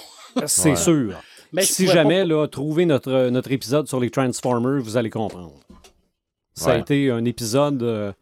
C'est 0.46 0.70
Ouais. 0.70 0.76
sûr. 0.76 1.14
Mais 1.52 1.62
si 1.62 1.86
jamais, 1.86 2.20
pas- 2.20 2.26
là, 2.26 2.46
trouvez 2.46 2.84
notre, 2.86 3.30
notre 3.30 3.50
épisode 3.50 3.88
sur 3.88 3.98
les 3.98 4.10
Transformers, 4.10 4.80
vous 4.82 4.96
allez 4.96 5.10
comprendre. 5.10 5.54
Ça 6.54 6.72
a 6.72 6.78
été 6.78 7.10
un 7.10 7.24
épisode 7.24 7.82
euh, 7.82 8.12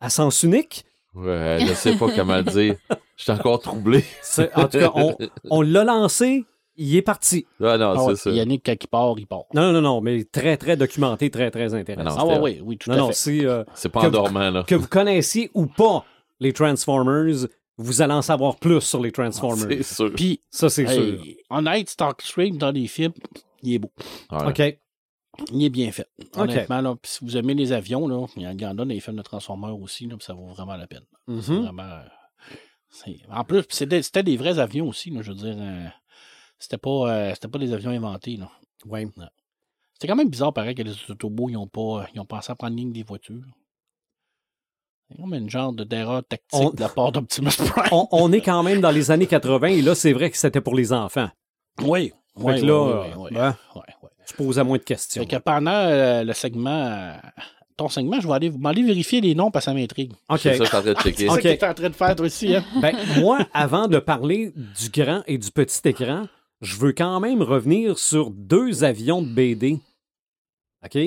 à 0.00 0.10
sens 0.10 0.42
unique. 0.42 0.84
Ouais, 1.14 1.58
je 1.66 1.72
sais 1.74 1.96
pas 1.96 2.08
comment 2.14 2.36
le 2.36 2.44
dire. 2.44 2.76
Je 3.16 3.22
suis 3.24 3.32
encore 3.32 3.60
troublé. 3.60 4.04
En 4.54 4.68
tout 4.68 4.78
cas, 4.78 4.92
on, 4.94 5.16
on 5.50 5.62
l'a 5.62 5.82
lancé, 5.84 6.44
il 6.76 6.94
est 6.94 7.02
parti. 7.02 7.46
Ah 7.60 7.76
non, 7.78 7.94
Ah 7.96 8.04
ouais, 8.04 8.14
c'est 8.16 8.22
ça. 8.22 8.30
Yannick, 8.30 8.64
quand 8.64 8.74
il 8.80 8.86
part, 8.86 9.14
il 9.18 9.26
part. 9.26 9.44
Non, 9.54 9.72
non, 9.72 9.80
non, 9.80 10.00
mais 10.00 10.22
très, 10.24 10.56
très 10.56 10.76
documenté, 10.76 11.30
très, 11.30 11.50
très 11.50 11.74
intéressant. 11.74 12.10
Non, 12.10 12.16
Ah 12.18 12.24
ouais, 12.26 12.52
c'était- 12.52 12.60
oui, 12.60 12.68
oui, 12.68 12.78
tout 12.78 12.90
Non, 12.90 12.96
à 12.96 12.98
non, 13.00 13.08
fait. 13.08 13.14
c'est 13.14 13.44
euh, 13.44 13.64
pas 13.92 14.02
Que- 14.02 14.06
en 14.06 14.10
dormant, 14.10 14.50
là. 14.50 14.62
que 14.64 14.74
vous 14.76 14.86
connaissiez 14.86 15.50
ou 15.54 15.66
pas 15.66 16.04
les 16.38 16.52
Transformers, 16.52 17.46
vous 17.78 18.02
allez 18.02 18.12
en 18.14 18.22
savoir 18.22 18.56
plus 18.56 18.80
sur 18.80 19.00
les 19.02 19.10
Transformers. 19.10 19.78
C'est 19.82 19.94
sûr. 19.94 20.12
Puis, 20.14 20.40
Ça, 20.50 20.68
c'est 20.68 20.86
sûr. 20.86 21.02
hey, 21.02 21.38
honnête, 21.50 21.88
Starscream 21.88 22.56
dans 22.58 22.70
les 22.70 22.86
films, 22.86 23.12
il 23.62 23.74
est 23.74 23.78
beau. 23.78 23.90
Ouais. 24.30 24.46
OK. 24.48 24.78
Il 25.52 25.64
est 25.64 25.70
bien 25.70 25.90
fait. 25.92 26.08
Honnêtement, 26.36 26.80
là, 26.80 26.96
si 27.04 27.24
vous 27.24 27.36
aimez 27.36 27.54
les 27.54 27.72
avions, 27.72 28.06
là, 28.08 28.26
il 28.36 28.42
y 28.42 28.46
en 28.66 28.70
a 28.70 28.74
dans 28.74 28.84
les 28.84 29.00
films 29.00 29.16
de 29.16 29.22
Transformers 29.22 29.78
aussi, 29.78 30.06
là, 30.06 30.16
ça 30.20 30.34
vaut 30.34 30.46
vraiment 30.46 30.76
la 30.76 30.86
peine. 30.86 31.04
C'est 31.26 31.32
Mhm. 31.52 31.62
vraiment. 31.62 31.82
euh, 31.82 32.02
c'est- 32.90 33.20
En 33.30 33.44
plus, 33.44 33.62
c'était 33.70 34.22
des 34.22 34.36
vrais 34.36 34.58
avions 34.58 34.88
aussi, 34.88 35.10
là, 35.10 35.22
je 35.22 35.30
veux 35.32 35.38
dire. 35.38 35.56
euh, 35.58 35.86
c'était 36.58 36.78
pas, 36.78 36.90
euh, 37.12 37.34
c'était 37.34 37.48
pas 37.48 37.58
des 37.58 37.72
avions 37.72 37.90
inventés. 37.92 38.36
Là. 38.36 38.50
Ouais. 38.86 39.06
C'était 39.94 40.08
quand 40.08 40.16
même 40.16 40.28
bizarre, 40.30 40.52
pareil, 40.52 40.74
que 40.74 40.82
les 40.82 40.92
autobots, 41.08 41.48
ils 41.48 41.56
ont, 41.56 41.66
pas, 41.68 42.06
ils 42.14 42.20
ont 42.20 42.26
pensé 42.26 42.50
à 42.52 42.54
prendre 42.56 42.76
ligne 42.76 42.92
des 42.92 43.02
voitures. 43.04 43.42
C'est 45.10 45.16
comme 45.16 45.32
une 45.34 45.48
genre 45.48 45.72
de 45.72 45.84
d'erreur 45.84 46.22
tactique 46.24 46.48
On- 46.52 46.70
de 46.70 46.80
la 46.80 46.88
part 46.88 47.12
d'Optimus 47.12 47.48
Prime. 47.56 47.88
On, 47.92 48.08
on 48.12 48.32
est 48.32 48.42
quand 48.42 48.62
même 48.62 48.80
dans 48.80 48.90
les 48.90 49.10
années 49.10 49.26
80 49.26 49.68
et 49.68 49.82
là, 49.82 49.94
c'est 49.94 50.12
vrai 50.12 50.30
que 50.30 50.36
c'était 50.36 50.60
pour 50.60 50.74
les 50.74 50.92
enfants. 50.92 51.30
Oui. 51.80 52.12
Fait 52.36 52.44
Oui, 52.44 52.60
que 52.60 52.66
là, 52.66 52.82
oui, 52.82 52.92
oui, 52.92 53.14
oui, 53.16 53.30
ben, 53.32 53.56
oui, 53.74 53.80
oui. 53.97 53.97
Tu 54.28 54.34
poses 54.34 54.58
à 54.58 54.64
moins 54.64 54.78
de 54.78 54.82
questions. 54.82 55.22
Fait 55.22 55.28
que 55.28 55.36
pendant 55.42 55.70
euh, 55.72 56.22
le 56.24 56.32
segment, 56.34 56.70
euh, 56.70 57.12
ton 57.76 57.88
segment, 57.88 58.20
je 58.20 58.26
vais 58.28 58.34
aller, 58.34 58.50
m'aller 58.50 58.82
vérifier 58.82 59.20
les 59.20 59.34
noms 59.34 59.50
parce 59.50 59.64
que 59.64 59.70
ça 59.70 59.74
m'intrigue. 59.74 60.12
OK. 60.28 60.38
C'est 60.40 60.56
ça, 60.56 60.64
je 60.64 60.68
suis 60.68 60.76
en 60.76 60.80
train 60.82 60.92
de 60.92 60.98
checker. 60.98 61.16
C'est 61.28 61.30
Ok. 61.30 61.42
ça 61.42 61.54
que 61.54 61.58
tu 61.58 61.64
es 61.64 61.68
en 61.68 61.74
train 61.74 61.90
de 61.90 61.94
faire 61.94 62.16
toi 62.16 62.26
aussi. 62.26 62.54
Hein? 62.54 62.64
Ben, 62.82 62.94
moi, 63.20 63.38
avant 63.54 63.88
de 63.88 63.98
parler 63.98 64.52
du 64.54 64.90
grand 64.90 65.22
et 65.26 65.38
du 65.38 65.50
petit 65.50 65.80
écran, 65.88 66.26
je 66.60 66.76
veux 66.76 66.92
quand 66.92 67.20
même 67.20 67.40
revenir 67.42 67.98
sur 67.98 68.30
deux 68.30 68.84
avions 68.84 69.22
de 69.22 69.28
BD. 69.28 69.78
OK? 70.84 70.98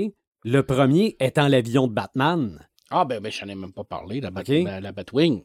Le 0.43 0.61
premier 0.63 1.15
étant 1.19 1.47
l'avion 1.47 1.87
de 1.87 1.93
Batman. 1.93 2.59
Ah, 2.89 3.05
ben, 3.05 3.21
ben 3.21 3.31
je 3.31 3.45
n'en 3.45 3.51
ai 3.51 3.55
même 3.55 3.71
pas 3.73 3.83
parlé, 3.83 4.19
la, 4.19 4.31
Bat- 4.31 4.41
Ok. 4.41 4.47
la, 4.65 4.81
la 4.81 4.91
Batwing. 4.91 5.43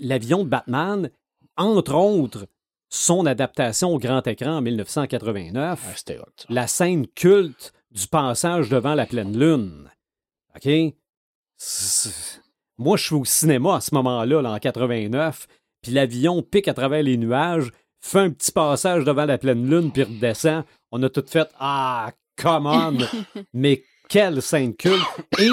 L'avion 0.00 0.44
de 0.44 0.48
Batman, 0.48 1.10
entre 1.56 1.94
autres, 1.94 2.46
son 2.92 3.24
adaptation 3.24 3.94
au 3.94 3.98
grand 3.98 4.26
écran 4.26 4.58
en 4.58 4.60
1989. 4.60 5.80
Ah, 5.82 6.12
hot. 6.20 6.44
la 6.50 6.66
scène 6.66 7.06
culte 7.06 7.72
du 7.90 8.06
passage 8.06 8.68
devant 8.68 8.94
la 8.94 9.06
pleine 9.06 9.36
lune. 9.36 9.90
OK? 10.54 10.68
Moi, 12.76 12.96
je 12.98 13.04
suis 13.04 13.14
au 13.14 13.24
cinéma 13.24 13.76
à 13.76 13.80
ce 13.80 13.94
moment-là, 13.94 14.42
là, 14.42 14.52
en 14.52 14.58
89, 14.58 15.46
puis 15.80 15.92
l'avion 15.92 16.42
pique 16.42 16.68
à 16.68 16.74
travers 16.74 17.02
les 17.02 17.16
nuages, 17.16 17.70
fait 17.98 18.18
un 18.18 18.30
petit 18.30 18.52
passage 18.52 19.04
devant 19.04 19.24
la 19.24 19.38
pleine 19.38 19.68
lune, 19.70 19.90
puis 19.90 20.02
redescend. 20.02 20.64
On 20.90 21.02
a 21.02 21.08
tout 21.08 21.24
fait 21.26 21.48
Ah, 21.58 22.12
come 22.36 22.66
on! 22.66 22.98
Mais 23.54 23.84
quelle 24.10 24.42
scène 24.42 24.74
culte! 24.74 25.02
Et 25.38 25.48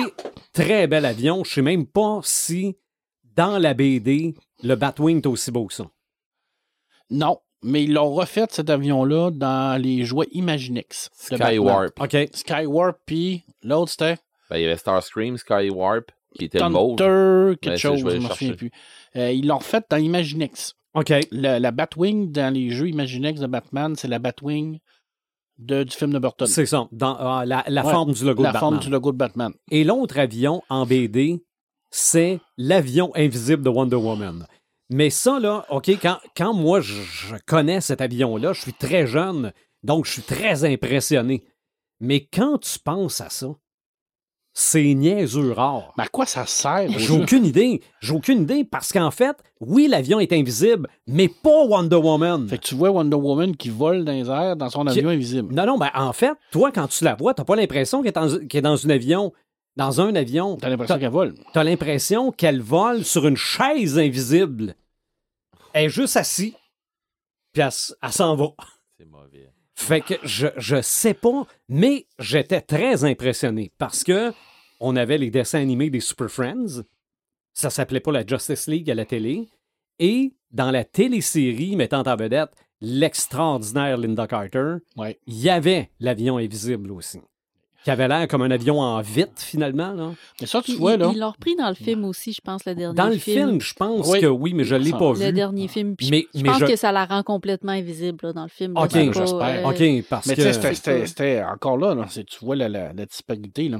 très 0.51 0.87
bel 0.87 1.05
avion. 1.05 1.45
Je 1.45 1.53
sais 1.53 1.61
même 1.61 1.85
pas 1.85 2.19
si 2.23 2.75
dans 3.23 3.57
la 3.57 3.73
BD, 3.73 4.35
le 4.61 4.75
Batwing 4.75 5.19
est 5.19 5.27
aussi 5.27 5.51
beau 5.51 5.67
que 5.67 5.73
ça. 5.73 5.89
Non, 7.09 7.39
mais 7.63 7.83
ils 7.83 7.93
l'ont 7.93 8.11
refait, 8.13 8.45
cet 8.49 8.69
avion-là, 8.69 9.31
dans 9.31 9.81
les 9.81 10.03
jouets 10.05 10.27
Imaginex. 10.31 11.09
Skywarp. 11.13 11.99
OK. 11.99 12.17
Skywarp, 12.33 12.97
puis 13.05 13.43
l'autre, 13.63 13.91
c'était 13.91 14.17
Ben, 14.49 14.57
il 14.57 14.61
y 14.63 14.65
avait 14.65 14.77
Starscream, 14.77 15.37
Skywarp, 15.37 16.11
qui 16.37 16.45
était 16.45 16.59
le 16.59 16.69
mauve. 16.69 16.95
Thunder, 16.97 17.57
quelque 17.59 17.73
Ben, 17.73 17.77
ça, 17.77 17.89
chose, 17.89 17.99
je 17.99 18.05
me 18.05 18.11
souviens 18.11 18.27
chercher. 18.27 18.53
plus. 18.55 18.71
Euh, 19.15 19.31
ils 19.31 19.47
l'ont 19.47 19.57
refait 19.57 19.81
dans 19.89 19.97
Imaginex. 19.97 20.75
OK. 20.93 21.09
Le- 21.31 21.59
la 21.59 21.71
Batwing 21.71 22.31
dans 22.31 22.53
les 22.53 22.69
jeux 22.71 22.89
Imaginex 22.89 23.39
de 23.39 23.47
Batman, 23.47 23.95
c'est 23.95 24.07
la 24.07 24.19
Batwing 24.19 24.79
de, 25.57 25.83
du 25.83 25.95
film 25.95 26.11
de 26.13 26.19
Burton. 26.19 26.47
C'est 26.47 26.65
ça. 26.65 26.87
Dans 26.91 27.15
ah, 27.19 27.43
la, 27.45 27.63
la 27.67 27.85
Ouais. 27.85 27.91
forme 27.91 28.13
du 28.13 28.23
logo 28.23 28.43
la 28.43 28.49
de 28.49 28.53
Batman. 28.53 28.59
forme 28.71 28.79
du 28.79 28.89
logo 28.89 29.11
de 29.11 29.17
Batman. 29.17 29.51
Et 29.71 29.83
l'autre 29.83 30.17
avion 30.17 30.61
en 30.69 30.85
BD, 30.85 31.43
c'est 31.91 32.39
l'avion 32.57 33.11
invisible 33.15 33.63
de 33.63 33.69
Wonder 33.69 33.97
Woman. 33.97 34.45
Mais 34.89 35.09
ça, 35.09 35.39
là, 35.39 35.65
OK, 35.69 35.87
quand, 36.01 36.17
quand 36.35 36.53
moi, 36.53 36.81
je, 36.81 36.95
connais 37.45 37.79
cet 37.81 38.01
avion-là, 38.01 38.53
je 38.53 38.61
suis 38.61 38.73
très 38.73 39.05
jeune, 39.05 39.51
donc 39.83 40.05
je 40.05 40.13
suis 40.13 40.21
très 40.23 40.65
impressionné. 40.65 41.43
Mais 41.99 42.25
quand 42.25 42.57
tu 42.59 42.79
penses 42.79 43.21
à 43.21 43.29
ça, 43.29 43.47
c'est 44.53 44.93
niaiseux 44.95 45.51
rare. 45.51 45.93
Mais 45.97 46.05
à 46.05 46.07
quoi 46.07 46.25
ça 46.25 46.45
sert? 46.45 46.89
J'ai 46.97 47.13
aucune 47.13 47.45
idée. 47.45 47.81
J'ai 48.01 48.13
aucune 48.13 48.41
idée 48.41 48.63
parce 48.65 48.91
qu'en 48.91 49.11
fait, 49.11 49.37
oui, 49.61 49.87
l'avion 49.87 50.19
est 50.19 50.33
invisible, 50.33 50.89
mais 51.07 51.27
pas 51.29 51.63
Wonder 51.65 51.95
Woman. 51.97 52.47
Fait 52.49 52.57
que 52.57 52.63
tu 52.63 52.75
vois 52.75 52.89
Wonder 52.89 53.15
Woman 53.15 53.55
qui 53.55 53.69
vole 53.69 54.03
dans 54.03 54.11
les 54.11 54.27
airs 54.29 54.55
dans 54.55 54.69
son 54.69 54.83
Qui- 54.85 54.99
avion 54.99 55.09
invisible. 55.09 55.53
Non, 55.53 55.65
non, 55.65 55.77
ben 55.77 55.91
en 55.93 56.13
fait, 56.13 56.33
toi, 56.51 56.71
quand 56.71 56.87
tu 56.87 57.03
la 57.03 57.15
vois, 57.15 57.33
t'as 57.33 57.45
pas 57.45 57.55
l'impression 57.55 58.01
qu'elle 58.01 58.09
est, 58.09 58.13
dans- 58.13 58.47
qu'elle 58.47 58.59
est 58.59 58.61
dans 58.63 58.85
un 58.85 58.89
avion. 58.89 59.33
Dans 59.75 60.01
un 60.01 60.13
avion. 60.15 60.57
T'as 60.57 60.69
l'impression 60.69 60.95
T'as- 60.95 60.99
qu'elle 60.99 61.09
vole. 61.11 61.35
T'as 61.53 61.63
l'impression 61.63 62.31
qu'elle 62.31 62.61
vole 62.61 63.03
sur 63.05 63.27
une 63.27 63.37
chaise 63.37 63.97
invisible. 63.97 64.75
Elle 65.73 65.85
est 65.85 65.89
juste 65.89 66.17
assise, 66.17 66.53
puis 67.53 67.61
elle, 67.61 67.71
s'en 68.11 68.35
va. 68.35 68.47
C'est 68.97 69.05
mauvais. 69.05 69.51
Fait 69.75 70.01
que 70.01 70.15
je, 70.23 70.47
je 70.57 70.81
sais 70.81 71.13
pas, 71.13 71.45
mais 71.69 72.07
j'étais 72.17 72.59
très 72.61 73.05
impressionné 73.05 73.71
parce 73.77 74.03
que 74.03 74.33
on 74.81 74.95
avait 74.95 75.17
les 75.17 75.29
dessins 75.31 75.61
animés 75.61 75.89
des 75.89 75.99
Super 76.01 76.29
Friends. 76.29 76.83
Ça 77.53 77.69
s'appelait 77.69 77.99
pas 78.01 78.11
la 78.11 78.25
Justice 78.25 78.67
League 78.67 78.89
à 78.91 78.95
la 78.95 79.05
télé. 79.05 79.47
Et 79.99 80.33
dans 80.51 80.71
la 80.71 80.83
télésérie 80.83 81.75
mettant 81.75 82.01
en 82.03 82.15
vedette 82.15 82.51
l'extraordinaire 82.81 83.97
Linda 83.97 84.27
Carter, 84.27 84.75
Ouais. 84.97 85.19
il 85.27 85.35
y 85.39 85.49
avait 85.49 85.91
l'avion 85.99 86.37
invisible 86.37 86.91
aussi. 86.91 87.19
Qui 87.85 87.91
avait 87.91 88.07
l'air 88.09 88.27
comme 88.27 88.41
un 88.41 88.51
avion 88.51 88.81
en 88.81 88.99
vite, 89.01 89.31
finalement. 89.39 89.93
Là. 89.93 90.11
Mais 90.41 90.47
ça, 90.47 90.61
tu 90.61 90.75
vois, 90.75 90.97
là. 90.97 91.11
ils 91.13 91.19
l'ont 91.19 91.31
repris 91.31 91.55
dans 91.55 91.69
le 91.69 91.75
film 91.75 92.03
aussi, 92.03 92.33
je 92.33 92.41
pense, 92.41 92.65
le 92.65 92.75
dernier 92.75 92.93
Dans 92.95 93.07
le 93.07 93.17
film. 93.17 93.47
film, 93.51 93.61
je 93.61 93.73
pense 93.73 94.05
Oui. 94.09 94.19
que 94.19 94.25
oui, 94.25 94.53
mais 94.53 94.65
je 94.65 94.75
l'ai 94.75 94.91
Ça- 94.91 94.97
pas 94.97 95.13
Le 95.13 95.17
vu. 95.27 95.31
dernier 95.31 95.67
film. 95.69 95.95
Puis 95.95 96.09
Mais- 96.11 96.27
je 96.35 96.41
mais 96.43 96.49
pense 96.49 96.59
je- 96.59 96.65
que 96.65 96.75
ça 96.75 96.91
la 96.91 97.05
rend 97.05 97.23
complètement 97.23 97.71
invisible 97.71 98.17
là, 98.23 98.33
dans 98.33 98.43
le 98.43 98.49
film. 98.49 98.73
Ok, 98.75 98.89
j'espère. 98.91 99.65
euh, 99.65 99.69
OK, 99.69 100.05
parce 100.09 100.25
Mais 100.27 100.35
tu 100.35 100.41
que... 100.41 100.47
sais, 100.51 100.53
c'était- 100.53 100.75
c'était 100.75 101.07
c'était 101.07 101.43
encore 101.43 101.77
là, 101.77 101.95
là, 101.95 102.05
c'est- 102.09 102.25
tu 102.25 102.43
vois 102.43 102.57
la, 102.57 102.67
la- 102.67 102.91
la 102.91 103.05
disparité. 103.05 103.69
Là. 103.69 103.79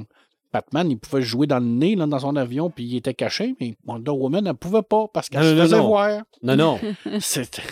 Batman, 0.52 0.90
il 0.90 0.98
pouvait 0.98 1.22
jouer 1.22 1.46
dans 1.46 1.58
le 1.60 1.66
nez 1.66 1.94
là, 1.94 2.06
dans 2.06 2.18
son 2.18 2.34
avion, 2.36 2.70
puis 2.70 2.84
il 2.84 2.96
était 2.96 3.14
caché, 3.14 3.54
mais 3.60 3.76
Wonder 3.86 4.10
Woman, 4.12 4.46
elle 4.46 4.54
pouvait 4.54 4.82
pas 4.82 5.06
parce 5.12 5.28
qu'elle 5.28 5.42
Non, 5.42 5.46
se 5.50 5.54
non, 5.54 5.62
faisait 5.62 5.76
non. 5.76 5.86
voir. 5.88 6.22
Non, 6.42 6.56
non. 6.56 6.78
C'était- 7.20 7.62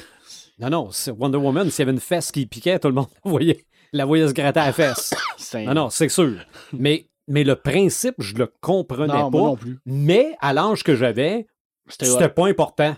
Non, 0.60 0.68
non, 0.70 0.88
c'est 0.92 1.10
Wonder 1.10 1.38
Woman, 1.38 1.70
s'il 1.70 1.80
y 1.80 1.82
avait 1.82 1.92
une 1.92 2.00
fesse 2.00 2.30
qui 2.30 2.44
piquait, 2.46 2.78
tout 2.78 2.88
le 2.88 2.94
monde 2.94 3.06
voyait, 3.24 3.64
la 3.92 4.04
voyait 4.04 4.28
se 4.28 4.32
gratter 4.32 4.60
à 4.60 4.66
la 4.66 4.72
fesse. 4.72 5.14
Non, 5.54 5.72
non, 5.72 5.90
c'est 5.90 6.10
sûr. 6.10 6.34
Mais, 6.74 7.08
mais 7.26 7.42
le 7.42 7.56
principe, 7.56 8.16
je 8.18 8.34
le 8.34 8.52
comprenais 8.60 9.06
Non, 9.06 9.30
pas. 9.30 9.38
moi 9.38 9.48
non 9.50 9.56
plus. 9.56 9.78
Mais 9.86 10.36
à 10.40 10.52
l'âge 10.52 10.82
que 10.82 10.94
j'avais, 10.94 11.46
C'était 11.88 12.28
pas 12.28 12.46
important. 12.48 12.94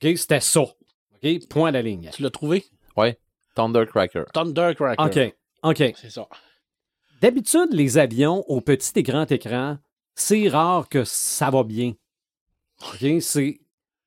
OK? 0.00 0.16
C'était 0.16 0.38
ça. 0.40 0.60
OK? 0.60 1.48
Point 1.48 1.68
à 1.70 1.72
la 1.72 1.82
ligne. 1.82 2.10
Tu 2.12 2.22
l'as 2.22 2.30
trouvé? 2.30 2.64
Thundercracker. 3.54 4.24
Thundercracker. 4.32 5.02
OK. 5.04 5.34
OK. 5.62 5.94
C'est 5.96 6.10
ça. 6.10 6.28
D'habitude, 7.20 7.68
les 7.72 7.98
avions 7.98 8.44
au 8.48 8.60
petit 8.60 8.92
et 8.96 9.02
grand 9.02 9.30
écran, 9.30 9.78
c'est 10.14 10.48
rare 10.48 10.88
que 10.88 11.04
ça 11.04 11.50
va 11.50 11.62
bien. 11.62 11.94
OK? 12.92 13.20
C'est, 13.20 13.60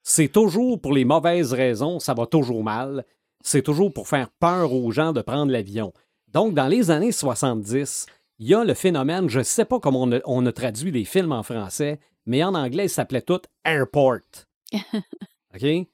c'est 0.03 0.29
toujours 0.29 0.81
pour 0.81 0.93
les 0.93 1.05
mauvaises 1.05 1.53
raisons, 1.53 1.99
ça 1.99 2.13
va 2.13 2.25
toujours 2.25 2.63
mal. 2.63 3.05
C'est 3.41 3.61
toujours 3.61 3.93
pour 3.93 4.07
faire 4.07 4.29
peur 4.39 4.73
aux 4.73 4.91
gens 4.91 5.13
de 5.13 5.21
prendre 5.21 5.51
l'avion. 5.51 5.93
Donc, 6.35 6.53
dans 6.53 6.67
les 6.67 6.91
années 6.91 7.13
70, 7.13 8.07
il 8.39 8.47
y 8.47 8.53
a 8.53 8.65
le 8.65 8.73
phénomène, 8.73 9.29
je 9.29 9.39
ne 9.39 9.43
sais 9.43 9.63
pas 9.63 9.79
comment 9.79 10.01
on 10.01 10.11
a, 10.11 10.19
on 10.25 10.45
a 10.45 10.51
traduit 10.51 10.91
les 10.91 11.05
films 11.05 11.31
en 11.31 11.43
français, 11.43 11.97
mais 12.25 12.43
en 12.43 12.55
anglais, 12.55 12.89
ça 12.89 12.95
s'appelait 12.95 13.21
tout 13.21 13.39
airport. 13.63 14.19
OK? 14.73 15.87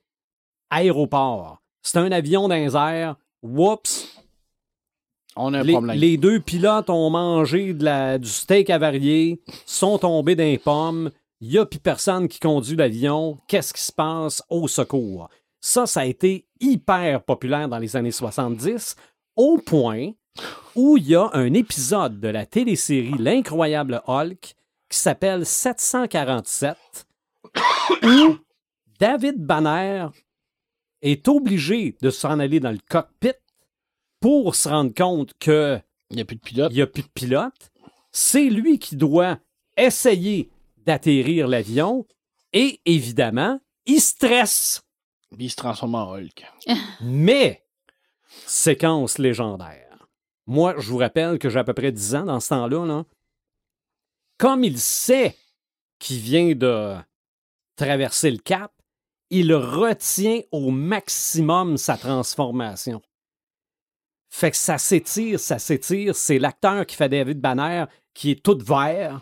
Aéroport. 0.72 1.62
C'est 1.84 2.00
un 2.00 2.12
avion 2.12 2.48
dans 2.48 2.56
les 2.56 2.76
airs. 2.76 3.18
Whoops, 3.44 4.20
On 5.36 5.54
a 5.54 5.60
un 5.60 5.64
les, 5.64 5.74
problème. 5.74 5.96
les 5.96 6.18
deux 6.18 6.40
pilotes 6.40 6.90
ont 6.90 7.12
mangé 7.12 7.76
de 7.76 7.86
la, 7.86 8.18
du 8.18 8.28
steak 8.28 8.72
avarié, 8.72 9.44
sont 9.68 10.00
tombés 10.00 10.36
dans 10.36 10.44
les 10.44 10.58
pommes. 10.58 11.12
Il 11.40 11.50
n'y 11.50 11.60
a 11.60 11.68
plus 11.68 11.80
personne 11.80 12.28
qui 12.28 12.40
conduit 12.40 12.76
l'avion. 12.76 13.38
Qu'est-ce 13.48 13.76
qui 13.76 13.84
se 13.84 13.92
passe? 13.92 14.42
Au 14.50 14.68
secours? 14.68 15.30
Ça, 15.60 15.86
ça 15.86 16.00
a 16.00 16.06
été 16.06 16.48
hyper 16.60 17.22
populaire 17.26 17.70
dans 17.70 17.78
les 17.78 17.96
années 17.96 18.10
70, 18.10 18.96
au 19.36 19.60
point 19.60 20.14
où 20.76 20.98
il 20.98 21.08
y 21.10 21.16
a 21.16 21.30
un 21.34 21.54
épisode 21.54 22.20
de 22.20 22.28
la 22.28 22.46
télésérie 22.46 23.16
L'incroyable 23.18 24.02
Hulk 24.08 24.56
qui 24.90 24.98
s'appelle 24.98 25.46
747, 25.46 26.78
où 28.04 28.38
David 29.00 29.38
Banner 29.38 30.08
est 31.02 31.28
obligé 31.28 31.96
de 32.02 32.10
s'en 32.10 32.40
aller 32.40 32.60
dans 32.60 32.72
le 32.72 32.80
cockpit 32.90 33.34
pour 34.20 34.56
se 34.56 34.70
rendre 34.70 34.94
compte 34.94 35.34
que 35.40 35.80
Il 36.10 36.18
n'y 36.18 36.22
a 36.22 36.26
plus 36.26 36.36
de 36.36 36.42
pilote. 36.42 36.72
il 36.72 36.76
n'y 36.76 36.82
a 36.82 36.88
plus 36.88 37.04
de 37.04 37.08
pilote. 37.08 37.72
C'est 38.12 38.50
lui 38.50 38.78
qui 38.78 38.96
doit 38.96 39.40
essayer 39.78 40.50
d'atterrir 40.86 41.48
l'avion 41.48 42.06
et 42.54 42.82
évidemment, 42.86 43.60
il 43.86 44.02
stresse. 44.02 44.84
Il 45.40 45.50
se 45.50 45.56
transforme 45.56 45.96
en 45.96 46.12
Hulk. 46.12 46.46
Mais, 47.02 47.64
séquence 48.46 49.18
légendaire. 49.18 49.91
Moi, 50.52 50.76
je 50.80 50.90
vous 50.92 50.98
rappelle 50.98 51.40
que 51.40 51.50
j'ai 51.50 51.60
à 51.60 51.64
peu 51.64 51.74
près 51.74 51.94
10 51.94 52.16
ans 52.16 52.24
dans 52.26 52.42
ce 52.42 52.50
temps-là. 52.50 52.86
là. 52.86 53.06
Comme 54.38 54.66
il 54.66 54.78
sait 54.80 55.38
qu'il 55.98 56.18
vient 56.20 56.54
de 56.54 56.96
traverser 57.78 58.32
le 58.32 58.38
cap, 58.40 58.74
il 59.30 59.54
retient 59.56 60.42
au 60.52 60.72
maximum 60.72 61.78
sa 61.78 61.96
transformation. 61.96 63.02
Fait 64.30 64.52
que 64.52 64.58
ça 64.58 64.78
s'étire, 64.78 65.40
ça 65.40 65.58
s'étire. 65.58 66.16
C'est 66.18 66.38
l'acteur 66.38 66.86
qui 66.86 66.98
fait 66.98 67.08
David 67.08 67.40
Banner 67.40 67.86
qui 68.14 68.32
est 68.32 68.44
tout 68.44 68.58
vert. 68.58 69.22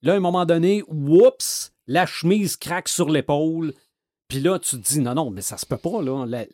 Là, 0.00 0.14
à 0.14 0.16
un 0.16 0.20
moment 0.20 0.46
donné, 0.46 0.82
oups, 0.88 1.72
la 1.86 2.06
chemise 2.06 2.56
craque 2.56 2.88
sur 2.88 3.10
l'épaule. 3.10 3.74
Puis 4.28 4.40
là, 4.40 4.58
tu 4.58 4.80
te 4.80 4.88
dis, 4.88 5.00
non, 5.00 5.14
non, 5.14 5.30
mais 5.30 5.42
ça 5.42 5.58
se 5.58 5.66
peut 5.66 5.76
pas, 5.76 6.00
là. 6.00 6.24
La- 6.26 6.46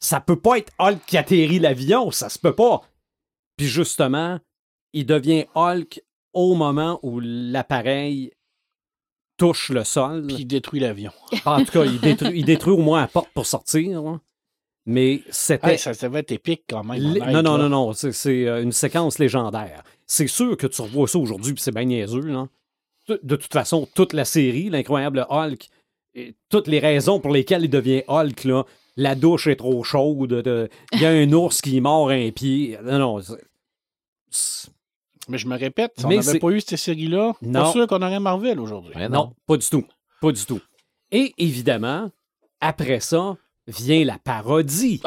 Ça 0.00 0.20
peut 0.20 0.40
pas 0.40 0.58
être 0.58 0.72
Hulk 0.80 1.04
qui 1.06 1.16
atterrit 1.18 1.60
l'avion, 1.60 2.10
ça 2.10 2.28
se 2.28 2.38
peut 2.40 2.54
pas. 2.56 2.82
Puis 3.58 3.66
justement, 3.66 4.38
il 4.94 5.04
devient 5.04 5.44
Hulk 5.54 6.00
au 6.32 6.54
moment 6.54 6.98
où 7.02 7.20
l'appareil 7.20 8.32
touche 9.36 9.70
le 9.70 9.84
sol. 9.84 10.26
Puis 10.26 10.36
il 10.40 10.46
détruit 10.46 10.80
l'avion. 10.80 11.12
En 11.44 11.64
tout 11.64 11.72
cas, 11.72 11.84
il 11.84 12.00
détruit, 12.00 12.38
il 12.38 12.44
détruit 12.44 12.72
au 12.72 12.78
moins 12.78 13.02
la 13.02 13.08
porte 13.08 13.30
pour 13.34 13.44
sortir. 13.44 14.18
Mais 14.86 15.22
c'était. 15.28 15.72
Hey, 15.72 15.78
ça 15.78 15.92
devait 15.92 16.20
être 16.20 16.32
épique 16.32 16.64
quand 16.68 16.82
même. 16.84 17.02
Non, 17.30 17.42
non, 17.42 17.58
non, 17.58 17.68
non. 17.68 17.92
C'est, 17.92 18.46
euh, 18.46 18.62
une 18.62 18.72
séquence 18.72 19.18
légendaire. 19.18 19.82
C'est 20.06 20.26
sûr 20.26 20.56
que 20.56 20.66
tu 20.66 20.80
revois 20.80 21.06
ça 21.06 21.18
aujourd'hui, 21.18 21.52
puis 21.52 21.62
c'est 21.62 21.74
bien 21.74 21.84
niaiseux. 21.84 22.22
Là. 22.22 22.48
De, 23.22 23.36
toute 23.36 23.52
façon, 23.52 23.86
toute 23.94 24.14
la 24.14 24.24
série, 24.24 24.70
l'incroyable 24.70 25.26
Hulk, 25.28 25.68
et 26.14 26.34
toutes 26.48 26.68
les 26.68 26.78
raisons 26.78 27.20
pour 27.20 27.32
lesquelles 27.32 27.64
il 27.64 27.70
devient 27.70 28.02
Hulk, 28.08 28.44
là, 28.44 28.64
la 28.96 29.14
douche 29.14 29.46
est 29.46 29.56
trop 29.56 29.84
chaude, 29.84 30.30
de- 30.30 30.68
il 30.92 31.00
y 31.00 31.06
a 31.06 31.10
un 31.10 31.32
ours 31.32 31.60
qui 31.60 31.80
mord 31.80 32.10
un 32.10 32.30
pied. 32.30 32.78
Non, 32.82 32.98
non. 32.98 33.20
Mais 35.28 35.36
je 35.38 35.46
me 35.46 35.58
répète, 35.58 35.92
si 35.98 36.04
on 36.06 36.08
Mais 36.08 36.16
n'avait 36.16 36.32
c'est- 36.32 36.38
pas 36.38 36.48
eu 36.50 36.60
cette 36.60 36.78
série-là, 36.78 37.32
Non. 37.42 37.62
pas 37.64 37.72
sûr 37.72 37.86
qu'on 37.86 38.00
aurait 38.02 38.20
Marvel 38.20 38.58
aujourd'hui. 38.60 38.94
Non, 38.96 39.08
non. 39.08 39.32
pas 39.46 39.56
du 39.58 39.68
tout. 39.68 39.84
Pas 40.22 40.32
du 40.32 40.44
tout. 40.46 40.60
Et 41.10 41.34
évidemment, 41.38 42.10
après 42.60 43.00
ça, 43.00 43.36
vient 43.66 44.04
la 44.04 44.18
parodie 44.18 45.02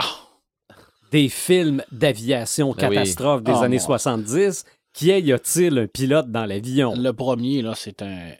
des 1.12 1.28
films 1.30 1.84
d'aviation 1.92 2.74
Ben 2.78 2.90
oui. 2.90 2.96
catastrophe 2.96 3.44
des 3.44 3.52
Oh, 3.54 3.64
années 3.64 3.78
mon- 3.78 3.84
70. 3.86 4.66
Qui 4.94 5.10
est, 5.10 5.22
y 5.22 5.32
a-t-il 5.34 5.78
un 5.80 5.88
pilote 5.88 6.30
dans 6.32 6.46
l'avion? 6.46 6.94
Le 6.96 7.12
premier, 7.14 7.62
là, 7.62 7.74
c'est 7.76 8.02
un 8.02 8.32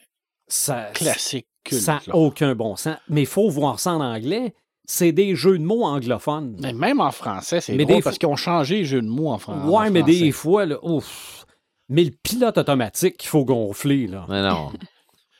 Ça, 0.48 0.90
classique 0.94 1.48
culte. 1.64 1.82
ça 1.82 2.02
n'a 2.08 2.16
aucun 2.16 2.56
bon 2.56 2.76
sens. 2.76 2.98
Mais 3.08 3.22
il 3.22 3.28
faut 3.28 3.50
voir 3.50 3.80
ça 3.80 3.94
en 3.94 4.02
anglais. 4.02 4.54
C'est 4.94 5.14
des 5.14 5.36
jeux 5.36 5.58
de 5.58 5.64
mots 5.64 5.86
anglophones. 5.86 6.58
Mais 6.62 6.74
même 6.74 7.00
en 7.00 7.12
français, 7.12 7.62
c'est 7.62 7.74
Mais 7.76 7.86
drôle 7.86 7.98
des 7.98 8.02
parce 8.02 8.18
qu'ils 8.18 8.28
ont 8.28 8.36
changé 8.36 8.80
les 8.80 8.86
jeux 8.86 9.02
de 9.02 9.08
mots 9.08 9.30
en, 9.30 9.38
fran- 9.38 9.54
en 9.54 9.70
ouais, 9.70 9.90
mais 9.90 10.02
français. 10.02 10.20
des 10.20 10.32
fois, 10.34 10.66
là, 10.66 10.78
ouf. 10.84 11.46
Mais 11.88 12.04
le 12.04 12.12
pilote 12.24 12.58
automatique 12.58 13.16
qu'il 13.18 13.30
faut 13.30 13.46
gonfler, 13.46 14.08
là. 14.08 14.26
Mais 14.28 14.42
non. 14.42 14.72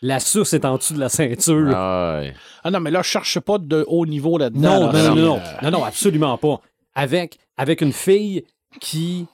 La 0.02 0.22
suce 0.22 0.54
est 0.54 0.64
en 0.64 0.78
dessous 0.78 0.94
de 0.94 1.00
la 1.02 1.10
ceinture. 1.10 1.70
Ah 1.76 2.20
ouais. 2.22 2.34
Ah 2.64 2.72
non, 2.72 2.80
mais 2.80 2.92
là, 2.92 3.02
je 3.02 3.10
cherche 3.10 3.40
pas 3.42 3.58
de 3.58 3.84
haut 3.90 4.06
niveau 4.06 4.38
là-dedans. 4.38 4.80
Non, 4.88 4.92
là. 4.92 5.04
non, 5.10 5.16
non, 5.16 5.22
non, 5.22 5.38
euh, 5.40 5.62
non, 5.64 5.72
non, 5.72 5.84
absolument 5.84 6.38
pas. 6.38 6.62
Avec, 6.96 7.38
avec 7.58 7.82
une 7.82 7.92
fille 7.94 8.46
qui 8.80 9.28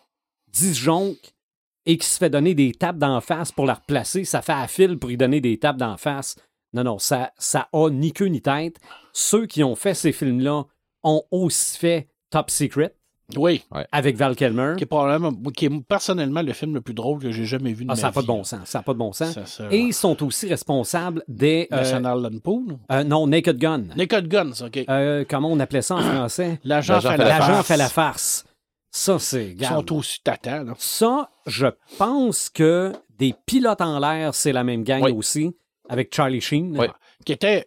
disjonque 0.52 1.34
et 1.86 1.98
qui 1.98 2.08
se 2.08 2.18
fait 2.18 2.30
donner 2.32 2.54
des 2.56 2.72
tapes 2.74 2.98
d'en 2.98 3.22
face 3.22 3.52
pour 3.52 3.66
la 3.68 3.76
replacer, 3.76 4.26
ça 4.26 4.42
fait 4.42 4.52
à 4.54 4.68
fil 4.68 4.98
pour 4.98 5.10
lui 5.10 5.18
donner 5.18 5.42
des 5.42 5.58
tapes 5.60 5.78
d'en 5.78 5.96
face. 5.96 6.36
Non, 6.74 6.84
non, 6.84 7.00
ça, 7.00 7.32
ça 7.38 7.70
a 7.72 7.90
ni 7.90 8.12
queue 8.12 8.26
ni 8.26 8.42
tête. 8.42 8.78
Ceux 9.20 9.48
qui 9.48 9.64
ont 9.64 9.76
fait 9.76 9.96
ces 9.96 10.12
films-là 10.12 10.66
ont 11.04 11.24
aussi 11.32 11.76
fait 11.80 12.08
Top 12.30 12.52
Secret. 12.52 12.94
Oui, 13.36 13.64
avec 13.92 14.16
Val 14.16 14.36
Kilmer. 14.38 14.76
qui 14.78 14.84
est 14.84 14.88
probablement, 14.88 15.34
qui 15.52 15.66
est 15.66 15.82
personnellement 15.86 16.42
le 16.44 16.54
film 16.54 16.76
le 16.76 16.82
plus 16.82 16.94
drôle 16.94 17.20
que 17.20 17.32
j'ai 17.32 17.44
jamais 17.46 17.74
vu 17.74 17.84
de 17.84 17.90
Ah, 17.90 17.96
ma 17.96 18.00
ça 18.00 18.08
n'a 18.08 18.14
pas 18.14 18.22
de 18.22 18.28
bon 18.28 18.44
sens. 18.46 18.60
Ça 18.70 18.80
n'a 18.80 18.84
pas 18.84 18.94
de 18.94 18.98
bon 19.00 19.12
sens. 19.12 19.34
Ça, 19.34 19.46
ça- 19.48 19.68
Et 19.72 19.80
ils 19.80 19.94
sont 19.94 20.24
aussi 20.24 20.48
responsables 20.48 21.24
des. 21.28 21.68
euh, 21.74 21.78
National 21.78 22.22
Lampoon. 22.22 22.80
euh, 22.92 23.04
non, 23.04 23.26
Naked 23.28 23.58
Gun. 23.58 23.84
Naked 23.98 24.28
Guns, 24.30 24.62
OK. 24.66 24.86
Euh, 24.88 25.26
comment 25.28 25.52
on 25.52 25.60
appelait 25.60 25.82
ça 25.82 25.96
en 25.96 26.02
français? 26.04 26.60
L'agent 26.64 27.02
fait 27.02 27.18
la 27.18 27.64
fait 27.64 27.76
la 27.78 27.90
farce. 27.90 28.46
Ça, 28.92 29.18
c'est. 29.20 29.56
Ils 29.60 29.66
sont 29.66 29.94
aussi 29.94 30.22
tatants, 30.24 30.64
là. 30.64 30.74
Ça, 30.78 31.30
je 31.48 31.68
pense 31.98 32.50
que 32.50 32.94
des 33.18 33.34
pilotes 33.46 33.82
en 33.82 34.00
l'air, 34.00 34.34
c'est 34.36 34.54
la 34.54 34.64
même 34.64 34.84
gang 34.84 35.02
Oui. 35.04 35.12
aussi, 35.12 35.52
avec 35.90 36.16
Charlie 36.16 36.40
Sheen. 36.40 36.78
Oui. 36.80 36.88
Qui 37.26 37.34
était 37.34 37.66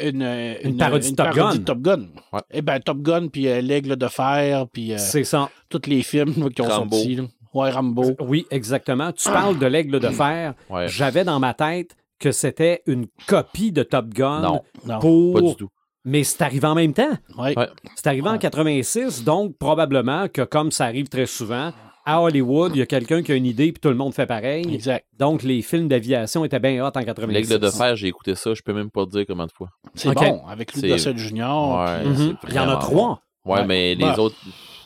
une, 0.00 0.22
euh, 0.22 0.54
Une 0.64 0.76
parodie 0.76 1.10
de 1.12 1.16
Top 1.16 1.34
parodie 1.34 1.60
Top 1.64 1.78
Gun. 1.80 2.06
Ouais. 2.32 2.40
Eh 2.50 2.62
ben, 2.62 2.78
Top 2.80 2.98
Gun, 2.98 3.28
puis 3.28 3.48
euh, 3.48 3.60
L'Aigle 3.60 3.96
de 3.96 4.08
Fer, 4.08 4.66
puis 4.72 4.92
euh, 4.92 4.98
C'est 4.98 5.24
ça. 5.24 5.48
tous 5.68 5.82
les 5.86 6.02
films 6.02 6.34
là, 6.36 6.48
qui 6.50 6.62
ont 6.62 6.68
Rambo. 6.68 6.96
sorti. 6.96 7.16
là. 7.16 7.22
Ouais, 7.54 7.70
Rambo. 7.70 8.04
Oui, 8.20 8.46
exactement. 8.50 9.10
Tu 9.12 9.28
parles 9.30 9.58
de 9.58 9.66
l'aigle 9.66 9.98
de 10.00 10.08
fer. 10.08 10.54
Ouais. 10.70 10.86
J'avais 10.88 11.24
dans 11.24 11.40
ma 11.40 11.54
tête 11.54 11.96
que 12.18 12.30
c'était 12.32 12.82
une 12.86 13.06
copie 13.26 13.72
de 13.72 13.82
Top 13.82 14.08
Gun 14.08 14.40
Non, 14.42 14.62
Non. 14.86 14.98
pour. 14.98 15.34
pas 15.34 15.40
du 15.40 15.56
tout. 15.56 15.68
Mais 16.04 16.24
c'est 16.24 16.42
arrivé 16.42 16.66
en 16.66 16.74
même 16.74 16.92
temps. 16.92 17.16
Ouais. 17.38 17.56
Ouais. 17.58 17.68
C'est 17.96 18.06
arrivé 18.06 18.28
en 18.28 18.38
86, 18.38 19.24
donc 19.24 19.56
probablement 19.58 20.28
que 20.28 20.42
comme 20.42 20.70
ça 20.70 20.84
arrive 20.84 21.08
très 21.08 21.26
souvent, 21.26 21.72
à 22.08 22.20
Hollywood, 22.22 22.72
il 22.74 22.78
y 22.78 22.82
a 22.82 22.86
quelqu'un 22.86 23.22
qui 23.22 23.32
a 23.32 23.34
une 23.34 23.44
idée 23.46 23.70
puis 23.72 23.80
tout 23.80 23.88
le 23.90 23.94
monde 23.94 24.14
fait 24.14 24.26
pareil. 24.26 24.64
Exact. 24.72 25.06
Donc 25.18 25.42
les 25.42 25.60
films 25.62 25.88
d'aviation 25.88 26.44
étaient 26.44 26.58
bien 26.58 26.82
hot 26.84 26.88
en 26.94 27.02
86. 27.02 27.32
L'aigle 27.32 27.58
de 27.62 27.70
fer, 27.70 27.94
j'ai 27.96 28.08
écouté 28.08 28.34
ça, 28.34 28.54
je 28.54 28.62
peux 28.62 28.72
même 28.72 28.90
pas 28.90 29.04
te 29.04 29.10
dire 29.10 29.24
combien 29.26 29.46
de 29.46 29.52
fois. 29.52 29.68
C'est 29.94 30.12
bon, 30.14 30.46
avec 30.46 30.74
Louis 30.74 30.88
Gossett 30.88 31.16
Junior. 31.18 31.80
Ouais, 31.84 32.00
puis- 32.02 32.08
Mhm. 32.10 32.36
Il 32.48 32.54
y 32.54 32.58
en 32.58 32.68
a 32.68 32.76
trois. 32.76 33.20
bon. 33.44 33.52
Ouais, 33.52 33.60
Ouais. 33.60 33.66
mais 33.66 33.94
les 33.94 34.04
Bah. 34.04 34.18
autres, 34.18 34.36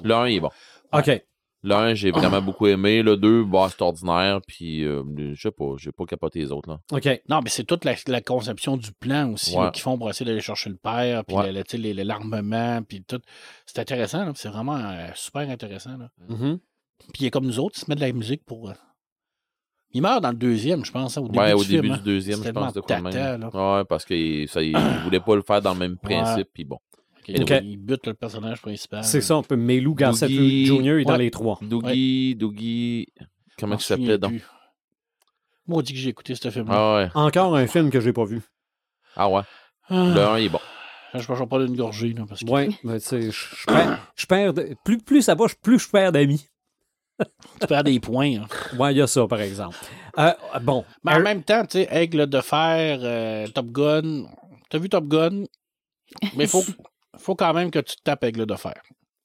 le 0.03 0.14
1 0.14 0.29
il 0.29 0.37
est 0.37 0.41
bon. 0.41 0.51
OK. 0.93 1.23
1, 1.64 1.95
j'ai 1.95 2.11
vraiment 2.11 2.43
beaucoup 2.43 2.66
aimé. 2.66 3.03
Le 3.03 3.16
2, 3.16 3.45
bah, 3.45 3.68
c'est 3.70 3.81
ordinaire. 3.83 4.41
Puis, 4.47 4.85
euh, 4.85 5.05
je 5.33 5.41
sais 5.41 5.53
pas, 5.53 5.75
j'ai 5.79 5.93
pas 5.93 6.05
capoté 6.07 6.41
les 6.41 6.51
autres. 6.51 6.68
Là. 6.68 6.81
OK. 6.93 7.23
Non, 7.29 7.41
mais 7.43 7.51
c'est 7.51 7.62
toute 7.62 7.85
la, 7.85 7.95
la 8.09 8.20
conception 8.20 8.77
du 8.77 8.91
plan 8.93 9.31
aussi 9.33 9.57
Ouais. 9.57 9.64
là, 9.66 9.70
qu'ils 9.70 9.83
font 9.83 9.97
pour 9.97 10.11
essayer 10.11 10.27
d'aller 10.27 10.41
chercher 10.41 10.70
le 10.70 10.77
père, 10.77 11.25
puis 11.25 11.37
l'armement, 12.05 12.83
puis 12.83 13.05
tout. 13.05 13.20
C'est 13.66 13.79
intéressant, 13.79 14.25
là, 14.25 14.33
c'est 14.35 14.49
vraiment 14.49 14.77
euh, 14.77 15.09
super 15.14 15.49
intéressant. 15.49 15.97
Là. 15.99 16.09
Mhm. 16.29 16.59
Puis 17.12 17.22
il 17.22 17.26
est 17.26 17.30
comme 17.30 17.46
nous 17.46 17.59
autres, 17.61 17.78
il 17.78 17.84
se 17.84 17.90
met 17.90 17.94
de 17.96 18.00
la 18.00 18.12
musique 18.12 18.44
pour. 18.44 18.70
euh, 18.70 18.74
Il 19.92 20.03
meurt 20.03 20.22
dans 20.22 20.30
le 20.30 20.36
deuxième, 20.36 20.84
je 20.84 20.92
pense, 20.92 21.16
hein, 21.16 21.20
au 21.22 21.26
début 21.28 21.38
ouais, 21.38 21.48
du 21.50 21.55
au 21.55 21.59
film. 21.61 21.82
début 21.82 21.94
hein. 21.94 21.96
du 21.98 22.03
deuxième, 22.03 22.38
C'est 22.40 22.48
je 22.48 22.53
pense, 22.53 22.72
de 22.72 22.80
quoi 22.80 23.00
même. 23.00 23.50
Ouais, 23.53 23.84
parce 23.84 24.05
qu'il 24.05 24.48
ça, 24.48 24.62
il 24.62 24.76
voulait 25.05 25.20
pas 25.20 25.36
le 25.36 25.42
faire 25.42 25.61
dans 25.62 25.74
le 25.74 25.78
même 25.80 25.96
principe. 25.98 26.48
Puis 26.55 26.64
bon. 26.64 26.78
Il 27.28 27.76
bute 27.78 28.07
le 28.09 28.14
personnage 28.14 28.61
principal. 28.62 29.05
C'est 29.05 29.20
ça, 29.20 29.36
on 29.36 29.42
peut. 29.44 29.55
Mais 29.57 29.78
Lou 29.80 29.94
Garcet 29.94 30.26
Doogie- 30.26 30.66
Jr. 30.66 30.98
est 30.98 31.05
dans 31.05 31.12
Ouais. 31.12 31.18
les 31.18 31.30
trois. 31.30 31.59
Dougie, 31.62 32.34
Dougie. 32.34 33.07
Comment 33.59 33.76
il 33.76 33.80
s'appelait 33.80 34.18
donc? 34.18 34.32
Moi, 35.68 35.78
on 35.78 35.82
dit 35.82 35.92
que 35.92 35.98
j'ai 36.00 36.09
écouté 36.09 36.34
ce 36.34 36.50
film. 36.50 36.66
Ah 36.68 36.96
ouais. 36.96 37.09
Encore 37.14 37.55
un 37.55 37.66
film 37.68 37.90
que 37.90 38.00
j'ai 38.00 38.12
pas 38.12 38.24
vu. 38.24 38.40
Ah 39.14 39.28
ouais? 39.30 39.42
Le 39.90 39.96
Ah, 40.18 40.32
1, 40.34 40.38
il 40.40 40.46
est 40.46 40.48
bon. 40.48 40.59
je 41.14 41.30
ne 41.32 41.36
vais 41.38 41.46
pas 41.46 41.64
d'une 41.64 41.76
gorgée. 41.76 42.12
Là, 42.12 42.24
parce 42.28 42.40
que 42.42 42.50
Ouais, 42.50 42.70
mais 42.82 42.98
tu 42.98 43.07
sais, 43.07 43.30
je 43.30 44.26
perds, 44.26 44.55
plus, 44.84 44.98
plus 44.98 45.22
ça 45.22 45.36
va, 45.36 45.44
plus 45.62 45.78
je 45.78 45.88
perds 45.88 46.11
d'amis. 46.11 46.48
Tu 47.61 47.67
perds 47.67 47.85
des 47.85 48.01
points. 48.01 48.37
hein. 48.37 48.47
Ouais, 48.79 48.93
il 48.93 48.99
y 48.99 49.03
a 49.03 49.07
ça, 49.07 49.27
par 49.27 49.41
exemple. 49.41 49.77
Euh, 50.19 50.33
bon. 50.63 50.85
Mais 51.05 51.15
en 51.15 51.21
même 51.21 51.43
temps, 51.43 51.63
tu 51.63 51.79
sais, 51.79 51.89
Aigle 51.91 52.27
de 52.27 52.41
fer, 52.41 52.99
euh, 53.03 53.47
Top 53.49 53.67
Gun. 53.67 54.25
T'as 54.71 54.79
vu 54.79 54.89
Top 54.89 55.05
Gun? 55.07 55.45
Mais 56.37 56.47
faut, 56.47 56.63
faut 57.19 57.35
quand 57.35 57.53
même 57.55 57.71
que 57.71 57.79
tu 57.79 57.97
te 57.97 58.03
tapes 58.03 58.25
Aigle 58.25 58.47
de 58.47 58.55
fer. 58.55 58.75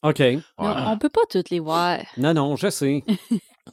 OK. 0.04 0.20
Non, 0.20 0.92
on 0.92 0.98
peut 0.98 1.10
pas 1.10 1.22
toutes 1.30 1.50
les 1.50 1.60
voir. 1.60 2.00
Non, 2.18 2.34
non, 2.34 2.56
je 2.56 2.70
sais. 2.70 3.04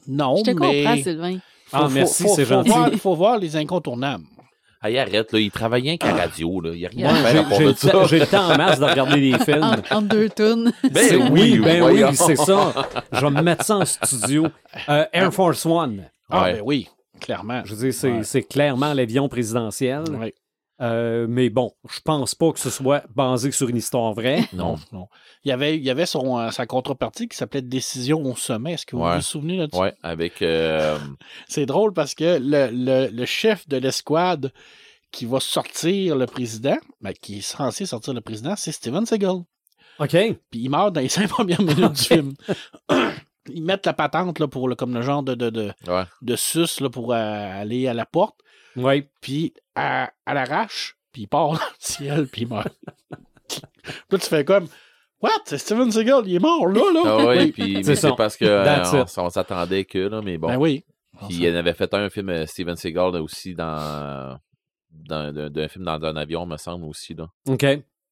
Non, 0.07 0.35
Je 0.37 0.43
te 0.43 0.51
mais... 0.51 0.83
comprends, 0.83 1.03
Sylvain. 1.03 1.37
Ah, 1.71 1.81
faut- 1.83 1.89
merci, 1.89 2.23
faut- 2.23 2.35
c'est 2.35 2.45
faut 2.45 2.53
gentil. 2.55 2.69
voir- 2.69 2.91
faut 2.93 3.15
voir 3.15 3.37
les 3.37 3.55
incontournables. 3.55 4.23
Ah, 4.97 5.01
arrête, 5.01 5.31
là. 5.31 5.39
Il 5.39 5.51
travaillait 5.51 5.91
rien 5.91 5.97
qu'à 5.97 6.11
la 6.15 6.23
radio, 6.23 6.61
là. 6.61 6.71
Il 6.73 6.79
n'y 6.79 6.85
a 6.85 6.89
rien 6.89 7.13
Ouais, 7.13 7.19
à 7.19 7.23
faire 7.31 7.47
à 7.47 7.57
j'ai- 7.57 7.65
le 7.65 7.73
temps- 7.73 7.87
ça. 8.01 8.05
j'ai 8.07 8.19
le 8.19 8.27
temps 8.27 8.51
en 8.51 8.57
masse 8.57 8.79
de 8.79 8.85
regarder 8.85 9.19
des 9.31 9.37
films. 9.45 9.63
En, 9.91 9.97
en 9.97 10.01
deux 10.01 10.29
tunes. 10.29 10.71
Ben 10.83 11.03
C'est- 11.07 11.15
oui, 11.15 11.59
ben 11.59 11.83
oui, 11.83 12.03
c'est 12.13 12.35
ça. 12.35 12.73
Je 13.11 13.19
vais 13.21 13.29
me 13.31 13.41
mettre 13.41 13.63
ça 13.65 13.77
en 13.77 13.85
studio. 13.85 14.47
Euh, 14.89 15.05
Air 15.13 15.33
Force 15.33 15.65
One. 15.65 16.03
Ah, 16.29 16.43
Ouais. 16.43 16.53
ben 16.55 16.61
oui, 16.65 16.89
clairement. 17.21 17.61
Je 17.65 17.73
veux 17.75 17.85
dire, 17.85 17.93
c'est 17.93 18.11
Ouais. 18.11 18.23
c'est 18.23 18.43
clairement 18.43 18.93
l'avion 18.93 19.29
présidentiel. 19.29 20.03
Ouais. 20.19 20.33
Euh, 20.81 21.25
mais 21.29 21.49
bon, 21.49 21.71
je 21.89 22.01
pense 22.01 22.35
pas 22.35 22.51
que 22.51 22.59
ce 22.59 22.69
soit 22.69 23.03
basé 23.15 23.51
sur 23.51 23.69
une 23.69 23.77
histoire 23.77 24.13
vraie. 24.13 24.43
Non. 24.53 24.75
non. 24.91 25.07
Il 25.45 25.49
y 25.49 25.51
avait, 25.51 25.77
il 25.77 25.83
y 25.83 25.89
avait 25.89 26.05
son, 26.05 26.37
euh, 26.37 26.51
sa 26.51 26.65
contrepartie 26.65 27.27
qui 27.29 27.37
s'appelait 27.37 27.61
Décision 27.61 28.21
au 28.23 28.35
sommet. 28.35 28.73
Est-ce 28.73 28.85
que 28.85 28.95
vous 28.97 29.03
Ouais. 29.03 29.15
vous 29.15 29.21
souvenez 29.21 29.57
là-dessus? 29.57 29.79
Ouais, 29.79 29.93
avec. 30.03 30.41
euh, 30.41 30.97
C'est 31.47 31.65
drôle 31.65 31.93
parce 31.93 32.13
que 32.13 32.39
le, 32.41 32.69
le- 32.71 33.09
le 33.09 33.25
chef 33.25 33.67
de 33.69 33.77
l'escouade 33.77 34.51
qui 35.11 35.25
va 35.25 35.39
sortir 35.39 36.17
le 36.17 36.25
président, 36.25 36.77
ben, 36.99 37.13
qui 37.13 37.37
est 37.37 37.41
censé 37.41 37.85
sortir 37.85 38.13
le 38.13 38.19
président, 38.21 38.55
c'est 38.57 38.73
Steven 38.73 39.05
Seagal. 39.05 39.43
OK. 39.99 40.09
Puis 40.09 40.35
il 40.59 40.69
meurt 40.69 40.91
dans 40.91 40.99
les 40.99 41.07
cinq 41.17 41.29
premières 41.29 41.61
minutes 41.61 41.93
du 41.93 42.03
film. 42.03 42.33
Ils 43.47 43.63
mettent 43.63 43.85
la 43.85 43.93
patente 43.93 44.39
là, 44.39 44.47
pour 44.47 44.67
le, 44.67 44.73
comme 44.75 44.93
le 44.95 45.03
genre 45.03 45.21
de, 45.21 45.35
de, 45.35 45.51
de, 45.51 45.71
Ouais. 45.87 46.03
de 46.23 46.35
sus 46.35 46.81
là, 46.81 46.89
pour 46.89 47.13
euh, 47.13 47.15
aller 47.61 47.87
à 47.87 47.93
la 47.93 48.05
porte. 48.07 48.35
Oui. 48.75 49.07
Puis 49.21 49.53
à, 49.75 50.11
à 50.25 50.33
l'arrache, 50.33 50.97
puis 51.11 51.23
il 51.23 51.27
part 51.27 51.47
dans 51.53 51.53
le 51.55 51.59
ciel, 51.79 52.27
puis 52.27 52.41
il 52.43 52.47
meurt. 52.47 52.67
Là, 54.11 54.17
tu 54.17 54.27
fais 54.27 54.43
comme 54.43 54.67
What? 55.21 55.31
C'est 55.45 55.57
Steven 55.57 55.91
Seagal, 55.91 56.23
il 56.27 56.35
est 56.35 56.39
mort 56.39 56.67
là, 56.67 56.81
là. 56.93 57.01
Ah 57.05 57.25
ouais, 57.25 57.37
Oui. 57.39 57.51
puis 57.51 57.73
C'est 57.83 57.89
mais 57.91 57.95
ça. 57.95 58.09
c'est 58.09 58.15
parce 58.15 58.35
que 58.37 58.45
euh, 58.45 58.83
on, 58.93 59.03
it. 59.03 59.17
on 59.17 59.29
s'attendait 59.29 59.85
que, 59.85 59.99
là, 59.99 60.21
mais 60.21 60.37
bon. 60.37 60.47
Ben 60.47 60.57
oui. 60.57 60.83
Puis 61.27 61.37
il 61.37 61.49
en 61.51 61.55
avait 61.55 61.73
fait 61.73 61.93
un 61.93 62.09
film, 62.09 62.29
euh, 62.29 62.45
Steven 62.45 62.75
Seagal, 62.75 63.13
là, 63.13 63.21
aussi, 63.21 63.55
dans. 63.55 64.37
dans 64.91 65.33
d'un 65.33 65.49
d'un 65.49 65.67
film 65.67 65.85
dans 65.85 66.03
un 66.03 66.15
avion, 66.17 66.45
me 66.45 66.57
semble, 66.57 66.85
aussi, 66.85 67.13
là. 67.13 67.29
OK. 67.47 67.65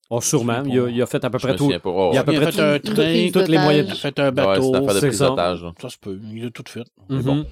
Oh, 0.10 0.22
sûrement. 0.22 0.64
Il 0.66 0.80
a, 0.80 0.90
il 0.90 1.02
a 1.02 1.06
fait 1.06 1.24
à 1.24 1.30
peu 1.30 1.40
près 1.40 1.56
tout. 1.56 1.72
Oh, 1.86 2.12
Il 2.14 2.18
a 2.18 2.22
à 2.22 2.24
peu 2.24 2.34
Il 2.34 2.38
a 2.38 2.42
près 2.42 2.52
fait 2.52 2.62
un 2.62 2.80
train, 2.80 3.30
toutes 3.34 3.48
les 3.48 3.58
moyens 3.58 3.88
Il 3.88 3.92
a 3.92 3.96
fait 3.96 4.20
un 4.20 4.26
ouais, 4.26 4.32
bateau. 4.32 4.72
de 4.80 4.90
c'est 5.00 5.12
ça. 5.12 5.36
ça 5.82 5.90
se 5.90 5.98
peut. 5.98 6.20
Il 6.32 6.46
a 6.46 6.52
tout 6.52 6.64
fait. 6.68 6.84
Bon. 7.10 7.46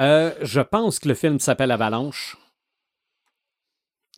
Euh, 0.00 0.32
je 0.42 0.60
pense 0.60 0.98
que 0.98 1.08
le 1.08 1.14
film 1.14 1.38
s'appelle 1.38 1.70
Avalanche. 1.70 2.36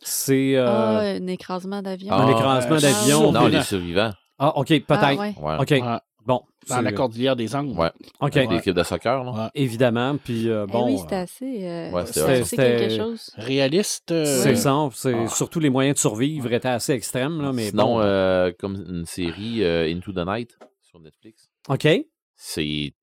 C'est. 0.01 0.55
euh, 0.55 0.65
Ah, 0.67 0.99
un 0.99 1.27
écrasement 1.27 1.81
d'avion. 1.81 2.13
Un 2.13 2.27
Ah, 2.27 2.31
écrasement 2.31 2.75
euh, 2.75 2.79
d'avion. 2.79 3.31
Non, 3.31 3.47
les 3.47 3.61
survivants. 3.63 4.11
Ah, 4.37 4.57
OK, 4.57 4.67
peut-être. 4.67 4.87
Ah, 5.01 5.13
ouais. 5.15 5.35
Ouais. 5.39 5.55
OK. 5.59 5.69
Ouais. 5.71 5.97
Bon. 6.25 6.41
Dans 6.67 6.75
c'est- 6.75 6.81
la 6.83 6.91
cordillère 6.91 7.35
des 7.35 7.55
Angles. 7.55 7.77
Ouais. 7.79 7.91
OK. 8.21 8.37
Avec 8.37 8.51
l'équipe 8.51 8.75
de 8.75 8.83
soccer, 8.83 9.23
là. 9.23 9.31
Ouais. 9.31 9.49
Évidemment. 9.55 10.17
Puis, 10.17 10.47
euh, 10.49 10.65
Eh 10.67 10.71
bon. 10.71 10.85
oui, 10.85 10.93
euh, 10.95 10.97
c'était 11.01 11.15
assez. 11.15 11.59
euh, 11.67 11.91
Ouais, 11.91 12.05
c'était- 12.05 12.77
quelque 12.77 12.97
chose. 12.97 13.31
Réaliste. 13.35 14.11
euh, 14.11 14.25
c'est 14.25 14.55
ça. 14.55 14.87
C'est 14.93 15.15
Ah. 15.15 15.27
surtout 15.27 15.59
les 15.59 15.69
moyens 15.69 15.95
de 15.95 15.99
survivre 15.99 16.51
étaient 16.53 16.67
assez 16.67 16.93
extrêmes, 16.93 17.41
là, 17.41 17.51
mais 17.53 17.69
Sinon, 17.69 17.95
bon. 17.95 18.01
euh, 18.01 18.51
comme 18.59 18.75
une 18.75 19.05
série 19.05 19.63
euh, 19.63 19.91
Into 19.91 20.11
the 20.13 20.25
Night 20.27 20.51
sur 20.81 20.99
Netflix, 20.99 21.49
OK. 21.67 21.87
c'est 22.35 22.93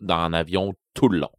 dans 0.00 0.16
un 0.18 0.32
avion 0.32 0.72
tout 0.94 1.08
le 1.08 1.18
long. 1.20 1.30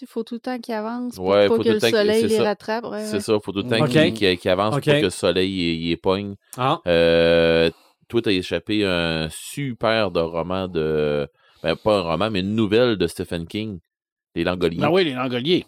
Il 0.00 0.06
faut 0.06 0.22
tout 0.24 0.34
le 0.34 0.40
temps 0.40 0.58
qu'ils 0.58 0.74
avancent 0.74 1.16
pour 1.16 1.26
Ouais, 1.26 1.48
pas 1.48 1.54
faut 1.56 1.62
que 1.62 1.68
tout 1.68 1.74
le 1.74 1.80
soleil 1.80 2.20
c'est 2.22 2.26
les 2.28 2.36
ça. 2.36 2.44
rattrape. 2.44 2.84
Ouais, 2.86 3.04
C'est 3.04 3.14
ouais. 3.14 3.20
ça, 3.20 3.38
faut 3.40 3.52
tout 3.52 3.62
le 3.62 3.68
temps 3.68 3.84
qu'il 3.86 4.12
qu'il- 4.14 4.38
qu'il 4.38 4.50
avance 4.50 4.74
pour 4.74 4.80
que 4.82 4.90
le 5.02 5.10
soleil 5.10 5.50
il, 5.50 5.82
il 5.86 5.92
épogne. 5.92 6.34
Ah, 6.56 6.80
Euh, 6.86 7.70
toi, 8.08 8.22
t'as 8.22 8.30
échappé 8.32 8.84
un 8.84 9.28
super 9.30 10.10
de 10.10 10.20
roman 10.20 10.66
de. 10.68 11.28
Ben, 11.62 11.76
pas 11.76 11.98
un 11.98 12.02
roman, 12.02 12.30
mais 12.30 12.40
une 12.40 12.54
nouvelle 12.54 12.96
de 12.96 13.06
Stephen 13.06 13.46
King. 13.46 13.80
Les 14.34 14.44
Langoliers. 14.44 14.78
Ah 14.82 14.90
oui, 14.92 15.04
les 15.04 15.14
Langoliers. 15.14 15.66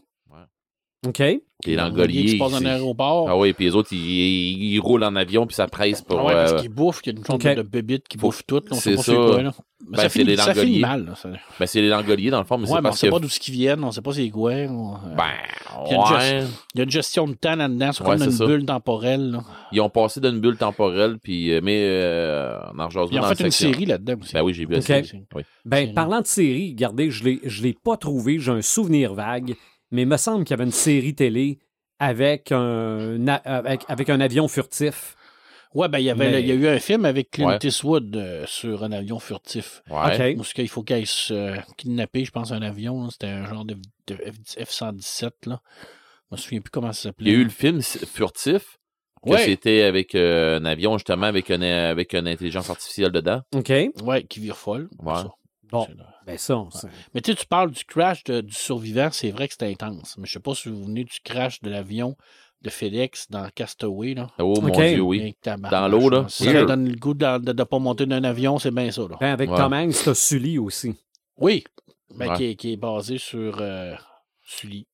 OK. 1.07 1.19
Les 1.19 1.43
qui 1.63 1.77
Langoliers. 1.77 2.29
se 2.29 2.37
passent 2.39 2.53
dans 2.53 2.59
c'est- 2.59 2.65
l'aéroport. 2.65 3.29
Ah 3.29 3.37
oui, 3.37 3.53
puis 3.53 3.67
les 3.67 3.75
autres, 3.75 3.91
ils, 3.93 3.99
ils- 3.99 4.75
ils 4.75 4.79
roulent 4.81 5.05
en 5.05 5.15
avion, 5.15 5.47
puis 5.47 5.55
ça 5.55 5.67
presse 5.67 6.01
pour. 6.01 6.21
Ah 6.21 6.25
ouais, 6.25 6.33
parce 6.33 6.53
euh, 6.53 6.59
qu'ils 6.61 6.71
bouffent, 6.71 7.01
il 7.05 7.13
y 7.13 7.17
a 7.17 7.19
une 7.19 7.25
sorte 7.25 7.45
Ok. 7.45 7.55
de 7.55 7.63
bébite 7.63 8.09
qui 8.09 8.17
bouffe 8.17 8.43
tout. 8.47 8.63
C'est 8.73 8.97
ça. 8.97 9.03
c'est 9.03 9.15
quoi, 9.15 9.43
là. 9.43 9.53
Mais 9.83 9.97
Ben, 9.97 9.97
ça, 9.97 10.03
c'est 10.05 10.09
finit, 10.21 10.25
les 10.31 10.37
ça 10.37 10.55
finit 10.55 10.57
Langoliers. 10.79 10.81
mal. 10.81 11.05
là, 11.07 11.15
ça. 11.17 11.29
ben, 11.59 11.67
c'est 11.67 11.81
les 11.83 11.89
Langoliers, 11.89 12.31
dans 12.31 12.39
le 12.39 12.45
fond, 12.45 12.57
mais 12.59 12.63
Ouais, 12.65 12.69
c'est 12.69 12.75
mais 12.75 12.79
on 12.81 12.83
parce 12.83 12.99
sait 13.01 13.07
que. 13.09 13.13
pas 13.13 13.19
d'où 13.19 13.29
ce 13.29 13.41
qu'ils 13.41 13.55
viennent, 13.55 13.83
on 13.85 13.91
sait 13.91 14.01
pas 14.03 14.13
c'est 14.13 14.29
quoi. 14.31 14.53
on- 14.53 14.95
euh, 14.95 15.15
Ben, 15.17 15.25
Il 15.87 15.93
y 15.93 15.95
a 15.95 15.97
une 15.97 16.17
ouais. 16.43 16.49
Il 16.75 16.79
y 16.79 16.81
a 16.81 16.85
une 16.85 16.91
gestion 16.91 17.27
de 17.29 17.35
temps 17.35 17.57
là-dedans, 17.57 17.93
c'est 17.93 18.03
Ouais, 18.05 18.11
comme 18.17 18.23
une 18.25 18.31
ça. 18.31 18.47
bulle 18.47 18.65
temporelle. 18.67 19.31
là. 19.31 19.41
Ils 19.73 19.81
ont 19.81 19.91
passé 19.91 20.21
d'une 20.21 20.39
bulle 20.41 20.57
temporelle, 20.57 21.19
puis. 21.23 21.53
euh, 21.53 21.61
Mais 21.63 21.79
euh, 21.83 22.59
on 22.75 22.79
en 22.79 22.89
Ils 22.91 22.99
ont 23.19 23.23
fait 23.25 23.41
la 23.41 23.47
une 23.47 23.51
série 23.53 23.85
là-dedans 23.87 24.15
aussi. 24.21 24.33
Ben 24.35 24.43
oui, 24.43 24.55
j'ai 24.55 24.65
vu 24.65 24.73
la 24.73 24.79
Ok. 24.79 24.85
série. 24.85 25.25
Oui. 25.35 25.43
Ben, 25.67 25.93
parlant 25.95 26.21
de 26.21 26.27
série, 26.27 26.71
regardez, 26.71 27.11
je 27.11 27.25
l'ai, 27.25 27.41
je 27.45 27.63
l'ai 27.63 27.75
pas 27.75 27.97
trouvé, 27.97 28.39
j'ai 28.39 28.53
un 28.53 28.63
souvenir 28.63 29.15
vague, 29.15 29.55
mais 29.91 30.03
il 30.03 30.09
me 30.09 30.17
semble 30.17 30.45
qu'il 30.45 30.53
y 30.53 30.55
avait 30.55 30.65
une 30.65 30.73
série 30.73 31.15
télé 31.15 31.59
avec 31.99 32.51
un, 32.53 33.27
avec, 33.45 33.83
avec 33.89 34.09
un 34.11 34.21
avion 34.21 34.49
furtif. 34.49 35.17
Ouais, 35.75 35.89
ben 35.89 35.99
il 36.01 36.05
y 36.05 36.11
avait 36.11 36.27
Mais- 36.27 36.33
le- 36.33 36.41
il 36.41 36.47
y 36.49 36.51
a 36.51 36.55
eu 36.55 36.67
un 36.67 36.81
film 36.81 37.05
avec 37.05 37.31
Clint 37.31 37.47
Ouais. 37.49 37.59
Eastwood 37.63 38.17
euh, 38.17 38.45
sur 38.47 38.83
un 38.83 38.91
avion 38.91 39.21
furtif. 39.21 39.83
Ouais. 39.89 40.31
OK. 40.33 40.37
Parce 40.39 40.53
qu'il 40.53 40.69
faut 40.69 40.83
qu'il 40.83 41.07
se 41.07 41.33
euh, 41.33 41.57
kidnapper, 41.77 42.25
je 42.25 42.33
pense, 42.33 42.51
un 42.51 42.63
avion. 42.63 43.05
là. 43.05 43.09
C'était 43.13 43.29
un 43.29 43.45
genre 43.47 43.65
de, 43.65 43.77
de 44.09 44.15
F- 44.15 44.59
F-117. 44.59 45.31
Là. 45.47 45.61
Je 46.31 46.35
me 46.35 46.37
souviens 46.39 46.61
plus 46.61 46.71
comment 46.71 46.93
ça 46.93 47.03
s'appelait. 47.03 47.31
Il 47.31 47.33
y 47.35 47.37
a 47.37 47.39
eu 47.39 47.45
le 47.45 47.51
film 47.51 47.81
Furtif, 47.83 48.79
que 49.25 49.31
Ouais. 49.31 49.45
c'était 49.45 49.83
avec 49.83 50.17
euh, 50.17 50.59
un 50.59 50.65
avion, 50.65 50.99
justement, 50.99 51.27
avec, 51.27 51.51
un, 51.53 51.63
avec 51.63 52.15
une 52.15 52.27
intelligence 52.27 52.69
artificielle 52.69 53.13
dedans. 53.13 53.43
OK. 53.55 53.73
Ouais, 54.03 54.25
qui 54.25 54.41
vire 54.41 54.57
folle. 54.57 54.89
Ouais. 55.01 55.15
Ça. 55.15 55.31
Bon. 55.73 55.87
Ben 56.27 56.37
ça, 56.39 56.57
on- 56.59 56.69
Mais 57.15 57.21
tu 57.21 57.33
sais, 57.33 57.37
tu 57.39 57.47
parles 57.47 57.71
du 57.71 57.85
crash 57.85 58.25
de- 58.25 58.41
du 58.41 58.53
survivant, 58.55 59.09
c'est 59.13 59.31
vrai 59.31 59.47
que 59.49 59.55
c'était 59.55 59.71
intense. 59.71 60.17
Mais 60.19 60.27
je 60.27 60.33
sais 60.35 60.41
pas 60.41 60.55
si 60.55 60.69
vous 60.69 60.77
vous 60.81 60.85
venez 60.87 61.05
du 61.05 61.19
crash 61.25 61.61
de 61.63 61.71
l'avion 61.71 62.17
de 62.63 62.69
FedEx 62.71 63.31
dans 63.31 63.49
Castaway. 63.55 64.15
Là. 64.15 64.25
Ok. 64.39 64.59
Oh 64.59 64.61
mon 64.61 64.69
Dieu, 64.71 65.01
oui. 65.01 65.35
Dans 65.71 65.89
l'eau, 65.89 66.11
là. 66.11 66.27
Si 66.29 66.45
ça 66.45 66.65
donne 66.65 66.89
le 66.89 66.97
goût 66.97 67.15
de 67.15 67.25
ne 67.53 67.65
pas 67.65 67.79
monter 67.79 68.05
d'un 68.07 68.23
avion, 68.25 68.59
c'est 68.59 68.71
bien 68.71 68.91
ça. 68.91 69.03
Là. 69.03 69.17
Ben, 69.21 69.33
avec 69.33 69.51
Ouais. 69.51 69.57
Tom 69.57 69.73
Hanks, 69.73 69.95
t'as 70.05 70.15
Sully 70.15 70.59
aussi. 70.59 70.95
Oui, 71.39 71.65
ben, 72.15 72.31
Ouais. 72.31 72.37
qui, 72.37 72.45
est, 72.45 72.55
qui 72.57 72.73
est 72.73 72.77
basé 72.77 73.17
sur 73.17 73.59
euh, 73.61 73.95
Sully. 74.45 74.87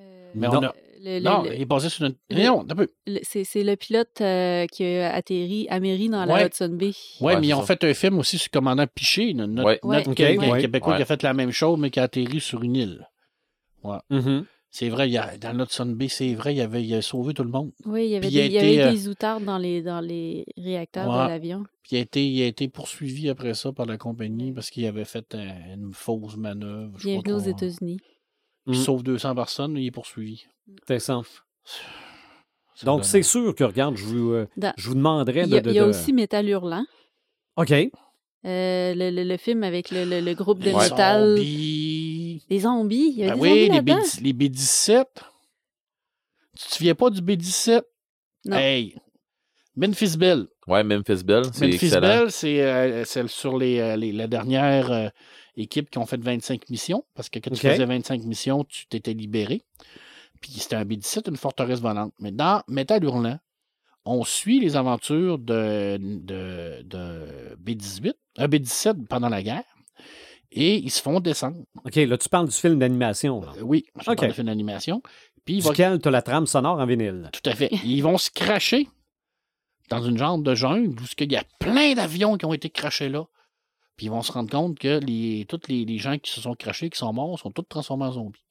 Euh, 0.00 0.32
Mais 0.34 0.48
Non. 0.48 0.58
on 0.58 0.64
a... 0.64 0.74
le- 1.02 1.18
le- 1.18 1.24
Non, 1.24 1.42
le- 1.42 1.54
il 1.54 1.62
est 1.62 1.64
basé 1.66 1.88
sur 1.88 2.06
une... 2.06 2.14
le- 2.30 2.44
Non, 2.46 2.60
un 2.68 2.74
peu. 2.74 2.88
le- 3.06 3.20
c'est 3.22 3.44
c'est 3.44 3.64
le 3.64 3.76
pilote 3.76 4.20
euh, 4.20 4.66
qui 4.66 4.84
a 4.84 5.12
atterri 5.14 5.66
à 5.68 5.80
Mairie 5.80 6.08
dans 6.08 6.24
la 6.24 6.32
Ouais. 6.34 6.46
Hudson 6.46 6.68
Bay. 6.70 6.92
Ouais, 7.20 7.34
Ouais, 7.34 7.40
mais 7.40 7.48
ils 7.48 7.54
ont 7.54 7.60
ça. 7.60 7.76
fait 7.76 7.84
un 7.84 7.94
film 7.94 8.18
aussi 8.18 8.38
sur 8.38 8.48
le 8.52 8.58
commandant 8.58 8.86
Piché, 8.86 9.34
no- 9.34 9.46
notre, 9.46 9.66
Ouais. 9.68 9.80
notre 9.82 10.10
Ouais. 10.10 10.38
Ouais. 10.38 10.60
Québécois 10.60 10.92
qui 10.92 10.96
Ouais. 10.98 11.02
a 11.02 11.06
fait 11.06 11.22
la 11.22 11.34
même 11.34 11.50
chose, 11.50 11.78
mais 11.78 11.90
qui 11.90 12.00
a 12.00 12.04
atterri 12.04 12.40
sur 12.40 12.62
une 12.62 12.76
île. 12.76 13.08
Mhm. 14.10 14.44
C'est 14.74 14.88
vrai, 14.88 15.06
il 15.06 15.12
y 15.12 15.18
a, 15.18 15.36
dans 15.36 15.52
l'Hudson 15.52 15.84
Bay, 15.84 16.08
c'est 16.08 16.32
vrai, 16.32 16.54
il 16.54 16.60
avait, 16.62 16.82
il 16.82 16.94
a 16.94 17.02
sauvé 17.02 17.34
tout 17.34 17.42
le 17.44 17.50
monde. 17.50 17.72
Oui, 17.84 18.04
il 18.06 18.10
y 18.12 18.16
avait, 18.16 18.28
il 18.28 18.32
des, 18.32 18.46
il 18.46 18.56
été, 18.56 18.80
avait 18.80 18.88
euh, 18.88 18.92
des 18.92 19.08
outardes 19.08 19.44
dans 19.44 19.58
les, 19.58 19.82
dans 19.82 20.00
les 20.00 20.46
réacteurs 20.56 21.08
Ouais. 21.10 21.24
de 21.24 21.28
l'avion. 21.28 21.64
Puis 21.82 21.96
il 21.96 21.98
a 21.98 22.00
été, 22.00 22.26
il 22.26 22.42
a 22.42 22.46
été 22.46 22.68
poursuivi 22.68 23.28
après 23.28 23.52
ça 23.52 23.70
par 23.72 23.84
la 23.84 23.98
compagnie 23.98 24.50
parce 24.52 24.70
qu'il 24.70 24.86
avait 24.86 25.04
fait 25.04 25.34
un- 25.34 25.74
une 25.74 25.90
fausse 25.92 26.38
manœuvre. 26.38 26.98
sais 26.98 27.16
pas 27.16 27.20
Bienvenue 27.22 27.34
aux. 27.34 27.50
États-Unis. 27.50 27.98
Puis 28.66 28.76
Il 28.76 28.80
Mm. 28.80 28.84
sauve 28.84 29.02
200 29.02 29.34
personnes, 29.34 29.76
il 29.76 29.86
est 29.86 29.90
poursuivi. 29.90 30.44
Ça 30.98 31.20
Donc, 32.84 33.04
c'est 33.04 33.22
sûr 33.22 33.54
que, 33.54 33.64
regarde, 33.64 33.96
je 33.96 34.04
vous, 34.04 34.32
euh, 34.32 34.48
Dans- 34.56 34.72
je 34.76 34.88
vous 34.88 34.94
demanderais 34.94 35.42
Il 35.44 35.50
de. 35.50 35.54
y 35.54 35.58
a, 35.58 35.60
de- 35.60 35.70
il 35.70 35.74
y 35.76 35.78
a 35.78 35.84
de- 35.84 35.88
aussi 35.90 36.12
Métal 36.12 36.48
Hurlant, 36.48 36.84
OK. 37.56 37.70
euh, 37.72 37.88
le, 38.44 39.10
le- 39.10 39.24
le 39.24 39.36
film 39.36 39.62
avec 39.62 39.90
le, 39.90 40.04
le- 40.04 40.20
le 40.20 40.34
groupe 40.34 40.60
de 40.60 40.70
Ouais. 40.72 40.82
métal. 40.90 41.36
Zombies. 41.36 42.44
Des 42.48 42.58
zombies? 42.60 43.12
Il 43.16 43.18
y 43.18 43.22
avait 43.24 43.30
Ben 43.32 43.36
des 43.36 43.40
oui, 43.42 43.48
zombies 43.48 43.60
les, 43.74 43.80
B, 43.82 43.88
là-dedans. 43.88 44.06
les 44.22 44.32
B17. 44.32 45.04
Tu 46.58 46.68
te 46.68 46.74
souviens 46.74 46.94
pas 46.94 47.10
du 47.10 47.20
B17? 47.20 47.82
Non. 48.46 48.56
Hey! 48.56 48.96
Memphis 49.76 50.16
Bell. 50.16 50.46
Ouais, 50.66 50.84
Memphis 50.84 51.24
Bell, 51.24 51.44
c'est 51.52 51.66
Memphis 51.66 51.86
excellent. 51.86 52.00
Bell, 52.00 52.30
c'est 52.30 52.62
euh, 52.62 53.04
c'est 53.04 53.26
sur 53.28 53.56
les, 53.58 53.78
euh, 53.80 53.96
les- 53.96 54.12
la 54.12 54.26
dernière 54.26 55.10
euh, 55.58 55.62
équipe 55.62 55.90
qui 55.90 55.98
ont 55.98 56.06
fait 56.06 56.20
25 56.20 56.68
missions. 56.70 57.04
Parce 57.14 57.28
que 57.28 57.38
quand 57.38 57.50
tu 57.50 57.60
faisais 57.60 57.84
25 57.84 58.22
missions, 58.24 58.64
tu 58.64 58.86
t'étais 58.86 59.12
libéré. 59.14 59.62
Puis 60.40 60.52
c'était 60.52 60.76
un 60.76 60.84
B-17, 60.84 61.28
une 61.30 61.36
forteresse 61.36 61.80
volante. 61.80 62.12
Mais 62.18 62.32
dans 62.32 62.62
Metal 62.68 63.02
Hurlant, 63.02 63.38
on 64.04 64.24
suit 64.24 64.58
les 64.58 64.76
aventures 64.76 65.38
de, 65.38 65.96
de, 66.00 66.82
de 66.82 67.56
B-18, 67.58 68.12
un 68.38 68.48
B-17 68.48 69.06
pendant 69.06 69.28
la 69.28 69.42
guerre. 69.42 69.64
Et 70.50 70.76
ils 70.76 70.90
se 70.90 71.00
font 71.00 71.20
descendre. 71.20 71.64
OK, 71.84 71.94
là, 71.94 72.18
tu 72.18 72.28
parles 72.28 72.48
du 72.48 72.54
film 72.54 72.78
d'animation. 72.78 73.42
Euh, 73.42 73.62
Oui, 73.62 73.86
je 73.98 74.04
parle 74.04 74.28
de 74.28 74.32
film 74.34 74.48
d'animation. 74.48 75.02
Puis 75.44 75.60
va 75.60 75.70
Duquel 75.70 76.00
tu 76.00 76.08
as 76.08 76.10
la 76.10 76.22
trame 76.22 76.46
sonore 76.46 76.78
en 76.78 76.86
vinyle? 76.86 77.30
Tout 77.32 77.48
à 77.48 77.54
fait. 77.54 77.70
Ils 77.84 78.02
vont 78.02 78.18
se 78.18 78.30
cracher 78.30 78.88
dans 79.88 80.02
une 80.02 80.18
genre 80.18 80.38
de 80.38 80.54
jungle 80.54 81.00
où 81.00 81.04
il 81.18 81.32
y 81.32 81.36
a 81.36 81.44
plein 81.58 81.94
d'avions 81.94 82.36
qui 82.36 82.44
ont 82.44 82.52
été 82.52 82.70
crachés 82.70 83.08
là. 83.08 83.24
Puis 83.96 84.06
ils 84.06 84.10
vont 84.10 84.22
se 84.22 84.32
rendre 84.32 84.50
compte 84.50 84.78
que 84.78 84.98
les, 84.98 85.44
tous 85.48 85.60
les, 85.68 85.84
les 85.84 85.98
gens 85.98 86.18
qui 86.18 86.30
se 86.30 86.40
sont 86.40 86.54
crachés, 86.54 86.88
qui 86.90 86.98
sont 86.98 87.12
morts, 87.12 87.38
sont 87.38 87.50
tous 87.50 87.62
transformés 87.68 88.06
en 88.06 88.12
zombies. 88.12 88.44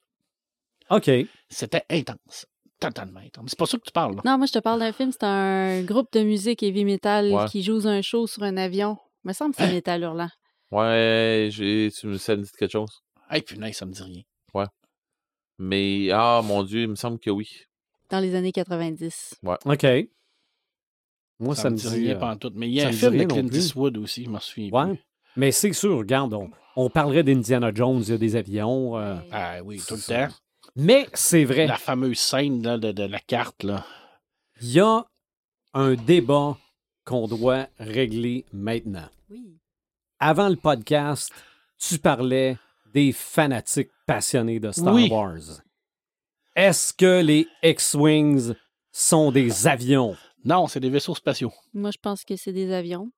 OK. 0.90 1.10
C'était 1.50 1.84
intense. 1.90 2.46
Totalement 2.80 3.20
intense. 3.20 3.46
C'est 3.52 3.60
pas 3.60 3.66
ça 3.66 3.78
que 3.78 3.84
tu 3.84 3.92
parles, 3.92 4.16
là. 4.16 4.22
Non, 4.26 4.38
moi, 4.38 4.48
je 4.48 4.54
te 4.54 4.60
parle 4.60 4.80
d'un 4.80 4.92
film. 4.92 5.12
C'est 5.12 5.24
un 5.24 5.84
groupe 5.84 6.12
de 6.14 6.24
musique 6.24 6.64
heavy 6.64 6.84
metal 6.86 7.32
Ouais. 7.32 7.46
qui 7.48 7.62
joue 7.64 7.88
un 7.88 8.02
show 8.02 8.28
sur 8.28 8.44
un 8.44 8.58
avion. 8.58 8.98
Il 9.24 9.30
me 9.30 9.34
semble 9.34 9.52
que 9.56 9.62
c'est 9.62 9.70
Hein? 9.70 9.74
Métal 9.74 10.02
Hurlant. 10.02 10.30
Ouais, 10.72 11.50
j'ai, 11.52 11.90
tu 11.96 12.08
me 12.08 12.18
ça 12.18 12.36
me 12.36 12.44
dit 12.44 12.50
quelque 12.58 12.72
chose. 12.72 13.02
Hey, 13.30 13.42
punaise, 13.42 13.76
ça 13.76 13.86
me 13.86 13.92
dit 13.94 14.02
rien. 14.04 14.22
Mais, 15.60 16.10
ah, 16.12 16.42
mon 16.44 16.64
Dieu, 16.64 16.82
il 16.82 16.88
me 16.88 16.96
semble 16.96 17.20
que 17.20 17.30
oui. 17.30 17.48
Dans 18.10 18.20
les 18.20 18.34
années 18.34 18.52
90. 18.52 19.36
OK. 19.66 19.86
Moi, 21.40 21.56
Ça, 21.56 21.62
ça, 21.64 21.70
me 21.70 21.76
dit 21.76 21.88
rien 21.88 22.16
euh, 22.16 22.20
pantoute. 22.20 22.54
Mais 22.56 22.68
il 22.68 22.74
y 22.74 22.82
a 22.82 22.92
ça 22.92 23.08
un 23.08 23.12
film 23.12 23.18
de 23.28 23.32
Clint. 23.32 23.48
Eastwood 23.48 23.98
aussi, 23.98 24.26
je 24.26 24.30
m'en 24.30 24.40
souviens 24.40 24.70
Ouais. 24.72 24.94
plus. 24.96 25.04
Mais 25.36 25.52
c'est 25.52 25.74
sûr, 25.74 25.98
regarde, 25.98 26.34
on, 26.34 26.50
on 26.76 26.90
parlerait 26.90 27.24
d'Indiana 27.24 27.72
Jones, 27.74 28.02
il 28.06 28.10
y 28.10 28.14
a 28.14 28.18
des 28.18 28.36
avions. 28.36 28.98
euh, 28.98 29.16
Ah 29.32 29.62
oui, 29.64 29.82
tout 29.86 29.96
le 29.96 30.02
temps. 30.02 30.34
Mais 30.76 31.08
c'est 31.14 31.44
vrai, 31.44 31.68
La 31.68 31.78
fameuse 31.78 32.20
scène 32.20 32.64
là, 32.64 32.78
de, 32.78 32.92
de 32.92 33.04
la 33.04 33.20
carte, 33.20 33.64
là. 33.64 33.86
il 34.62 34.72
y 34.72 34.80
a 34.80 35.06
un 35.74 35.96
débat 35.96 36.58
qu'on 37.06 37.28
doit 37.28 37.68
régler 37.80 38.46
maintenant. 38.54 39.08
Oui. 39.30 39.58
Avant 40.20 40.50
le 40.50 40.56
podcast, 40.56 41.32
tu 41.80 41.98
parlais 41.98 42.58
des 42.94 43.12
fanatiques 43.12 43.90
passionnés 44.06 44.60
de 44.60 44.72
Star 44.72 44.94
Oui. 44.94 45.10
Wars. 45.10 45.62
Est-ce 46.56 46.94
que 46.94 47.22
les 47.22 47.48
X-Wings 47.64 48.54
sont 48.92 49.32
des 49.32 49.68
avions? 49.68 50.16
Non, 50.44 50.68
c'est 50.68 50.80
des 50.82 50.90
vaisseaux 50.90 51.16
spatiaux. 51.16 51.54
Moi, 51.74 51.92
je 51.92 51.98
pense 52.02 52.24
que 52.26 52.36
c'est 52.36 52.52
des 52.52 52.72
avions. 52.74 53.10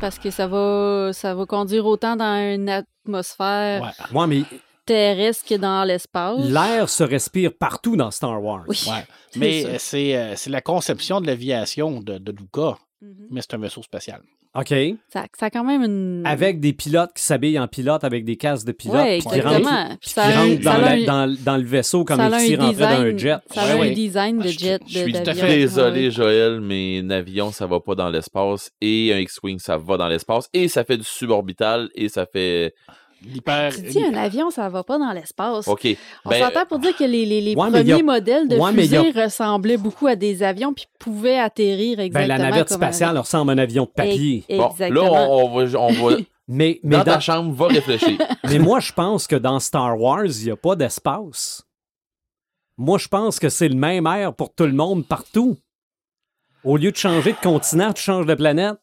Parce 0.00 0.18
que 0.18 0.30
ça 0.30 0.46
va, 0.46 1.10
ça 1.12 1.34
va 1.34 1.46
conduire 1.46 1.86
autant 1.86 2.16
dans 2.16 2.54
une 2.54 2.68
atmosphère 2.68 3.82
Ouais. 3.82 3.90
Moi, 4.12 4.26
mais 4.26 4.42
terrestre 4.86 5.46
que 5.48 5.54
dans 5.54 5.84
l'espace. 5.84 6.40
l'air 6.44 6.88
se 6.88 7.04
respire 7.04 7.52
partout 7.58 7.96
dans 7.96 8.10
Star 8.10 8.42
Wars. 8.42 8.64
Oui. 8.68 8.82
Ouais. 8.86 9.04
Mais 9.36 9.64
euh, 9.64 9.76
c'est 9.78 10.14
euh, 10.16 10.36
c'est 10.36 10.50
la 10.50 10.60
conception 10.60 11.20
de 11.20 11.26
l'aviation 11.26 12.00
de, 12.00 12.18
de 12.18 12.32
Luca, 12.32 12.76
Mhm. 13.04 13.26
mais 13.30 13.40
c'est 13.42 13.54
un 13.54 13.58
vaisseau 13.58 13.82
spatial. 13.82 14.20
OK. 14.56 14.72
Ça, 15.12 15.24
ça 15.36 15.46
a 15.46 15.50
quand 15.50 15.64
même 15.64 15.82
une. 15.82 16.22
Avec 16.24 16.60
des 16.60 16.72
pilotes 16.72 17.10
qui 17.16 17.22
s'habillent 17.24 17.58
en 17.58 17.66
pilote 17.66 18.04
avec 18.04 18.24
des 18.24 18.36
casques 18.36 18.64
de 18.66 18.70
pilote. 18.72 18.96
Ouais, 19.02 19.18
puis 19.18 19.28
qui 19.28 19.40
rentrent, 19.40 19.98
qui 20.00 20.20
un- 20.20 20.54
dans, 20.54 20.62
ça 20.62 20.90
un- 20.92 21.04
dans- 21.04 21.36
dans 21.44 21.56
le 21.56 21.64
vaisseau 21.64 22.04
comme 22.04 22.20
a 22.20 22.38
s'ils 22.38 22.54
un 22.60 22.66
rentraient 22.66 22.78
d'un 22.78 23.02
design- 23.12 23.18
jet. 23.18 23.36
Ça 23.52 23.62
a 23.62 23.66
Ouais, 23.66 23.72
un 23.72 23.78
ouais. 23.80 23.90
design 23.94 24.38
de 24.38 24.44
Ah, 24.44 24.46
je- 24.50 24.58
jet. 24.58 24.82
je 24.86 24.98
suis 25.00 25.12
de- 25.12 25.18
tout 25.18 25.30
à 25.30 25.34
fait. 25.34 25.56
Désolé, 25.56 26.04
Ouais. 26.04 26.10
Joël, 26.12 26.60
mais 26.60 27.00
un 27.00 27.10
avion, 27.10 27.50
ça 27.50 27.66
va 27.66 27.80
pas 27.80 27.96
dans 27.96 28.08
l'espace. 28.10 28.70
Et 28.80 29.12
un 29.12 29.18
X-Wing, 29.18 29.58
ça 29.58 29.76
va 29.76 29.96
dans 29.96 30.06
l'espace. 30.08 30.48
Et 30.52 30.68
ça 30.68 30.84
fait 30.84 30.98
du 30.98 31.04
suborbital. 31.04 31.88
Et 31.96 32.08
ça 32.08 32.24
fait. 32.24 32.74
L'hyper. 33.26 33.72
Tu 33.74 33.82
dis 33.82 34.04
un 34.04 34.14
avion, 34.14 34.50
ça 34.50 34.68
va 34.68 34.82
pas 34.84 34.98
dans 34.98 35.12
l'espace. 35.12 35.66
OK. 35.68 35.88
On 36.24 36.30
Ben, 36.30 36.40
s'entend 36.44 36.66
pour 36.66 36.78
dire 36.78 36.94
que 36.96 37.04
les, 37.04 37.24
les, 37.26 37.40
les 37.40 37.54
Ouais, 37.54 37.70
mais 37.70 37.78
premiers 37.80 37.92
a- 38.00 38.02
modèles 38.02 38.48
de 38.48 38.56
Ouais, 38.56 38.70
a- 38.70 38.72
fusées 38.72 39.10
ressemblaient 39.10 39.76
beaucoup 39.76 40.06
à 40.06 40.16
des 40.16 40.42
avions 40.42 40.72
puis 40.74 40.86
pouvaient 40.98 41.38
atterrir 41.38 41.96
Ben, 41.96 42.04
exactement 42.04 42.38
la 42.38 42.50
navette 42.50 42.68
comme 42.68 42.82
un 42.82 42.86
spatiale 42.92 43.18
ressemble 43.18 43.50
à 43.50 43.54
un 43.54 43.58
avion 43.58 43.84
de 43.84 43.88
papier. 43.90 44.44
avion. 44.48 44.62
Bon, 44.64 44.70
Exactement. 44.70 45.04
là, 45.14 45.26
on, 45.30 45.44
on 45.46 45.64
va. 45.64 45.78
On 45.80 45.92
va 45.92 46.16
Mais, 46.48 46.78
mais, 46.82 46.98
dans 46.98 47.04
dans- 47.04 47.12
ta 47.14 47.20
chambre, 47.20 47.54
va 47.54 47.68
réfléchir. 47.68 48.18
mais 48.44 48.58
moi, 48.58 48.78
je 48.78 48.92
pense 48.92 49.26
que 49.26 49.36
dans 49.36 49.58
Star 49.60 49.98
Wars, 49.98 50.26
il 50.26 50.44
n'y 50.44 50.50
a 50.50 50.56
pas 50.56 50.76
d'espace. 50.76 51.62
Moi, 52.76 52.98
je 52.98 53.08
pense 53.08 53.38
que 53.38 53.48
c'est 53.48 53.68
le 53.68 53.76
même 53.76 54.06
air 54.06 54.34
pour 54.34 54.52
tout 54.54 54.64
le 54.64 54.72
monde 54.74 55.06
partout. 55.06 55.56
Au 56.64 56.76
lieu 56.76 56.90
de 56.90 56.96
changer 56.96 57.32
de 57.32 57.38
continent, 57.38 57.92
tu 57.94 58.02
changes 58.02 58.26
de 58.26 58.34
planète. 58.34 58.76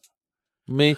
Mais, 0.66 0.96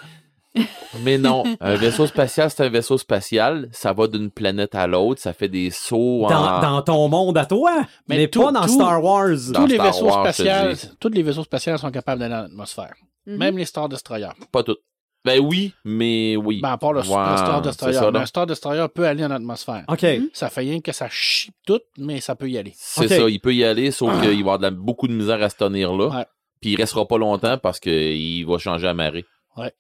mais 1.03 1.19
non, 1.19 1.45
un 1.61 1.75
vaisseau 1.77 2.07
spatial, 2.07 2.51
c'est 2.51 2.65
un 2.65 2.69
vaisseau 2.69 2.97
spatial. 2.99 3.69
Ça 3.73 3.93
va 3.93 4.07
d'une 4.07 4.31
planète 4.31 4.75
à 4.75 4.87
l'autre. 4.87 5.21
Ça 5.21 5.33
fait 5.33 5.49
des 5.49 5.71
sauts 5.71 6.27
Dans, 6.29 6.35
en. 6.57 6.61
dans 6.61 6.83
ton 6.83 7.09
monde 7.09 7.37
à 7.39 7.47
toi, 7.47 7.85
mais, 8.09 8.17
Mais 8.19 8.29
tout- 8.29 8.43
pas 8.43 8.53
dans 8.53 8.63
tout- 8.63 8.75
Star 8.75 9.03
Wars. 9.03 9.29
Dans 9.51 9.61
tous 9.63 9.67
les 9.67 9.75
Star 9.75 9.87
vaisseaux 9.87 10.11
spatials, 10.11 10.77
tous 11.01 11.09
les 11.09 11.23
vaisseaux 11.23 11.45
spatials 11.45 11.79
sont 11.79 11.91
capables 11.91 12.21
d'aller 12.21 12.35
dans 12.35 12.43
l'atmosphère. 12.43 12.95
Mhm. 13.27 13.37
Même 13.37 13.59
les 13.59 13.65
Star 13.65 13.89
Destroyers. 13.89 14.29
Pas 14.53 14.63
tout. 14.63 14.77
Ben 15.25 15.41
oui, 15.41 15.73
mais 15.87 16.37
oui. 16.37 16.61
Ben, 16.61 16.73
à 16.73 16.77
part 16.77 16.93
le, 16.93 16.99
le 17.01 17.05
Star 17.07 17.63
Destroyer. 17.63 17.95
ça, 17.95 18.05
là. 18.05 18.11
Mais 18.13 18.19
un 18.19 18.27
Star 18.27 18.47
Destroyer 18.47 18.85
peut 18.95 19.07
aller 19.07 19.25
en 19.25 19.31
atmosphère. 19.31 19.83
OK. 19.89 20.03
Mhm. 20.03 20.29
Ça 20.35 20.51
fait 20.51 20.61
rien 20.61 20.81
que 20.81 20.93
ça 20.93 21.09
chie 21.11 21.51
tout, 21.67 21.81
mais 21.97 22.21
ça 22.21 22.35
peut 22.37 22.49
y 22.51 22.59
aller. 22.59 22.75
C'est 22.77 23.09
ça, 23.09 23.29
il 23.29 23.41
peut 23.41 23.55
y 23.55 23.65
aller, 23.65 23.91
sauf 23.91 24.11
qu'il 24.21 24.29
va 24.29 24.35
y 24.35 24.41
avoir 24.41 24.59
de 24.59 24.65
la- 24.65 24.71
beaucoup 24.71 25.09
de 25.09 25.15
misère 25.15 25.43
à 25.43 25.49
se 25.49 25.57
tenir 25.57 25.95
là. 25.95 26.09
Ouais. 26.09 26.27
Puis 26.61 26.73
il 26.73 26.77
restera 26.77 27.07
pas 27.09 27.17
longtemps 27.19 27.57
parce 27.57 27.81
qu'il 27.81 28.45
va 28.47 28.59
changer 28.59 28.87
à 28.87 28.93
marée. 28.95 29.25
Ouais. 29.57 29.73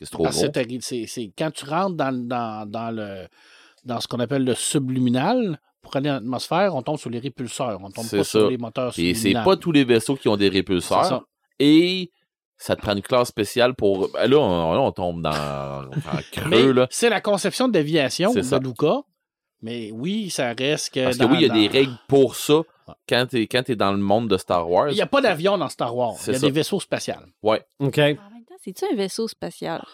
que 0.00 0.04
c'est 0.06 0.10
trop 0.10 0.22
Parce 0.24 0.36
gros. 0.36 0.52
que 0.52 1.06
c'est- 1.06 1.32
quand 1.38 1.50
tu 1.50 1.64
rentres 1.64 1.96
dans, 1.96 2.12
dans, 2.12 2.66
dans 2.68 2.90
le 2.90 3.26
dans 3.84 4.00
ce 4.00 4.08
qu'on 4.08 4.18
appelle 4.18 4.44
le 4.44 4.54
subliminal, 4.54 5.60
pour 5.80 5.94
aller 5.96 6.08
dans 6.08 6.14
l'atmosphère, 6.16 6.74
on 6.74 6.82
tombe 6.82 6.98
sur 6.98 7.08
les 7.10 7.20
répulseurs. 7.20 7.78
On 7.82 7.90
tombe 7.90 8.04
C'est 8.04 8.16
pas 8.18 8.24
ça. 8.24 8.30
sur 8.40 8.50
les 8.50 8.58
moteurs 8.58 8.92
Et 8.98 9.14
c'est 9.14 9.32
pas 9.32 9.56
tous 9.56 9.70
les 9.70 9.84
vaisseaux 9.84 10.16
qui 10.16 10.28
ont 10.28 10.36
des 10.36 10.48
C'est 10.48 10.54
répulseurs. 10.54 11.04
ça. 11.04 11.22
Et 11.60 12.10
ça 12.56 12.74
te 12.74 12.80
prend 12.82 12.94
une 12.96 13.02
classe 13.02 13.28
spéciale 13.28 13.74
pour. 13.74 14.10
ben 14.12 14.26
Là, 14.28 14.38
on, 14.38 14.72
là, 14.74 14.80
on 14.80 14.90
tombe 14.90 15.22
dans, 15.22 15.30
dans 15.88 16.20
creux, 16.32 16.72
là. 16.72 16.88
C'est 16.90 17.08
la 17.10 17.20
conception 17.20 17.68
de 17.68 17.78
l'aviation 17.78 18.30
C'est 18.32 18.40
de 18.40 18.44
ça. 18.44 18.58
Luca. 18.58 19.02
Mais 19.62 19.90
oui, 19.92 20.30
ça 20.30 20.52
reste 20.52 20.92
que. 20.92 21.04
Parce 21.04 21.16
que 21.18 21.22
dans- 21.22 21.30
oui, 21.30 21.36
il 21.38 21.42
y 21.42 21.44
a 21.44 21.48
dans- 21.48 21.54
des 21.54 21.68
règles 21.68 21.96
pour 22.08 22.34
ça 22.34 22.62
quand 23.08 23.26
t'es 23.30 23.46
quand 23.46 23.62
t'es 23.62 23.76
dans 23.76 23.92
le 23.92 23.98
monde 23.98 24.28
de 24.28 24.36
Star 24.36 24.68
Wars. 24.68 24.90
Il 24.90 24.94
n'y 24.94 25.00
a 25.00 25.06
pas 25.06 25.20
d'avion 25.20 25.56
dans 25.56 25.68
Star 25.68 25.94
Wars. 25.96 26.14
Il 26.26 26.32
y 26.32 26.36
a 26.36 26.38
ça. 26.40 26.46
des 26.46 26.52
vaisseaux 26.52 26.80
spatiaux. 26.80 27.14
OK. 27.78 28.00
C'est-tu 28.66 28.84
un 28.92 28.96
vaisseau 28.96 29.28
spatial? 29.28 29.84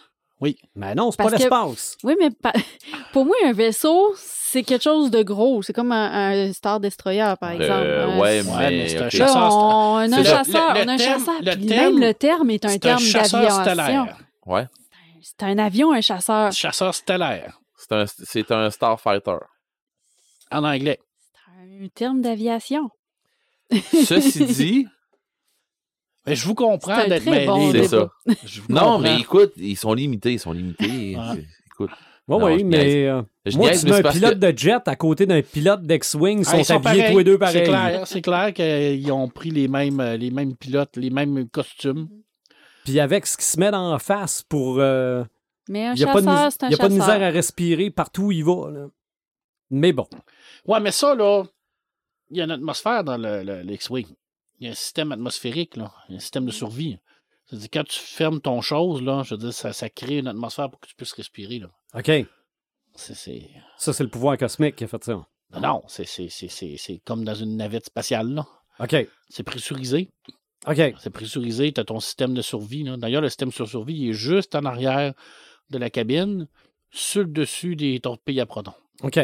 Mais 0.75 0.95
non, 0.97 1.11
c'est 1.13 1.23
pas 1.23 1.29
l'espace. 1.31 1.97
Oui, 2.03 2.17
mais 2.19 2.31
pa- 2.31 2.53
pour 3.13 3.25
moi, 3.27 3.37
un 3.45 3.53
vaisseau, 3.53 4.13
c'est 4.17 4.63
quelque 4.65 4.83
chose 4.83 5.11
de 5.11 5.23
gros. 5.23 5.63
C'est 5.63 5.73
comme 5.75 5.93
un, 5.93 6.47
un 6.49 6.53
Star 6.55 6.81
Destroyer, 6.81 7.35
par 7.39 7.51
Euh, 7.51 7.55
exemple. 7.55 7.87
Un- 7.87 8.19
ouais, 8.19 8.43
Ouais, 8.43 8.43
mais 8.59 8.71
mais. 8.71 8.89
c'est 8.89 8.99
un 9.03 9.09
chasseur, 9.11 9.37
on, 9.55 9.97
a 9.99 10.17
un 10.17 10.25
chasseur, 10.25 10.75
le- 10.75 10.81
on 10.85 10.89
a 10.89 10.93
un 10.95 10.99
chasseur. 10.99 11.43
même 11.45 12.01
le 12.01 12.13
terme 12.15 12.51
est 12.51 12.65
un 12.65 12.71
C'est 12.71 12.75
un 12.77 12.79
terme 12.79 12.99
chasseur 13.01 13.41
d'aviation. 13.43 13.63
stellaire. 13.63 14.19
Ouais. 14.47 14.67
C'est 15.21 15.43
un 15.45 15.59
avion, 15.59 15.93
un 15.93 16.01
chasseur. 16.01 16.51
Chasseur 16.51 16.93
stellaire, 16.95 17.61
C'est 17.77 17.93
un, 17.93 18.05
c'est 18.07 18.51
un 18.51 18.71
Starfighter. 18.71 19.37
en 20.51 20.65
anglais. 20.65 20.99
C'est 21.47 21.85
un 21.85 21.89
terme 21.95 22.21
d'aviation. 22.23 22.89
Ceci 23.71 24.45
dit, 24.47 24.87
Mais 26.27 26.37
je 26.37 26.47
vous 26.47 26.55
comprends 26.55 27.07
d'être 27.07 27.23
très 27.23 27.31
mêlé. 27.31 27.47
bon 27.47 27.73
c'est 27.73 27.89
ça. 27.89 28.11
Non, 28.69 28.81
comprends. 28.81 28.99
mais 29.01 29.19
écoute, 29.21 29.53
ils 29.57 29.77
sont 29.77 29.93
limités, 29.95 30.33
ils 30.35 30.39
sont 30.39 30.53
limités. 30.53 31.17
C'est- 31.35 31.47
Écoute, 31.67 31.91
Oui, 32.29 32.39
Non, 32.39 32.45
oui, 32.47 32.59
je 32.61 32.65
mais 32.65 33.07
euh, 33.09 33.23
je 33.45 33.57
moi, 33.57 33.71
tu 33.71 33.85
mets 33.87 33.93
c'est 33.95 34.07
un 34.07 34.13
pilote 34.13 34.35
que- 34.41 34.53
de 34.53 34.57
jet 34.59 34.87
à 34.87 34.95
côté 34.95 35.27
d'un 35.27 35.43
pilote 35.43 35.83
d'X-Wing, 35.83 36.39
ils 36.41 36.47
Ah, 36.49 36.63
sont 36.65 36.75
habillés 36.87 37.11
tous 37.11 37.19
les 37.19 37.25
deux 37.25 37.33
C'est 37.33 37.39
pareil. 37.39 37.65
clair, 37.65 38.07
c'est 38.07 38.23
clair 38.23 38.55
qu'ils 38.55 39.11
ont 39.13 39.29
pris 39.29 39.51
les 39.51 39.67
mêmes, 39.67 39.99
euh, 39.99 40.17
les 40.17 40.31
mêmes 40.31 40.55
pilotes, 40.55 40.97
les 40.97 41.11
mêmes 41.11 41.49
costumes. 41.49 42.09
Puis 42.85 43.01
avec 43.01 43.27
ce 43.27 43.37
qui 43.37 43.45
se 43.45 43.59
met 43.59 43.75
en 43.75 43.99
face 43.99 44.43
pour... 44.43 44.77
euh, 44.79 45.25
Mais 45.69 45.87
un 45.87 45.95
Il 45.95 45.99
n'y 45.99 46.05
a, 46.05 46.13
pas 46.13 46.21
de, 46.21 46.27
chasseur, 46.27 46.47
mis- 46.47 46.53
c'est 46.53 46.63
un 46.65 46.71
y 46.71 46.75
a 46.75 46.79
pas 46.79 46.89
de 46.89 46.95
misère 46.95 47.23
à 47.23 47.31
respirer 47.31 47.91
partout 47.91 48.23
où 48.27 48.33
il 48.33 48.45
va. 48.45 48.71
là. 48.71 48.87
Mais 49.71 49.93
bon. 49.93 50.07
Ouais, 50.67 50.79
mais 50.81 50.93
ça, 50.93 51.15
là, 51.17 51.43
il 52.31 52.37
y 52.37 52.41
a 52.41 52.45
une 52.45 52.51
atmosphère 52.53 53.03
dans 53.03 53.17
le, 53.17 53.43
le- 53.43 53.63
l'X-Wing. 53.63 54.07
Il 54.63 54.67
y 54.67 54.69
a 54.69 54.71
un 54.71 54.77
système 54.77 55.11
atmosphérique, 55.11 55.77
là. 55.77 55.93
Un 56.09 56.21
système 56.21 56.47
de 56.47 56.53
survie. 56.53 56.97
C'est-à-dire, 57.47 57.69
quand 57.73 57.83
tu 57.83 57.99
fermes 57.99 58.41
ton 58.41 58.61
chose, 58.61 59.03
là, 59.03 59.25
je 59.25 59.35
veux 59.35 59.39
dire, 59.39 59.53
ça, 59.53 59.73
ça 59.73 59.91
crée 59.91 60.19
une 60.19 60.29
atmosphère 60.29 60.71
pour 60.71 60.79
que 60.79 60.87
tu 60.87 60.95
puisses 60.95 61.15
respirer, 61.15 61.59
là. 61.59 61.69
OK. 61.95 62.29
C'est, 62.95 63.15
c'est... 63.15 63.51
Ça, 63.77 63.93
c'est 63.93 64.05
le 64.05 64.09
pouvoir 64.09 64.39
cosmique 64.39 64.77
qui 64.77 64.85
a 64.85 64.87
fait 64.87 65.03
ça. 65.03 65.15
Non, 65.51 65.61
non, 65.61 65.83
c'est, 65.89 66.05
c'est, 66.05 66.29
c'est, 66.29 66.47
c'est, 66.47 66.77
c'est 66.79 66.99
comme 67.05 67.25
dans 67.25 67.35
une 67.35 67.57
navette 67.57 67.87
spatiale, 67.87 68.29
là. 68.29 68.47
OK. 68.79 68.95
C'est 69.29 69.43
pressurisé. 69.43 70.11
OK. 70.69 70.95
C'est 70.97 71.11
pressurisé, 71.11 71.73
tu 71.73 71.81
as 71.81 71.85
ton 71.85 71.99
système 71.99 72.33
de 72.33 72.41
survie. 72.41 72.85
Là. 72.85 72.97
D'ailleurs, 72.97 73.23
le 73.23 73.31
système 73.31 73.49
de 73.49 73.67
survie 73.67 73.95
il 73.95 74.11
est 74.11 74.13
juste 74.13 74.55
en 74.55 74.65
arrière 74.65 75.13
de 75.71 75.79
la 75.79 75.91
cabine, 75.91 76.47
sur 76.93 77.23
le 77.23 77.31
dessus 77.33 77.75
des 77.75 77.99
torpilles 77.99 78.41
à 78.41 78.47
protons. 78.47 78.75
OK. 79.03 79.19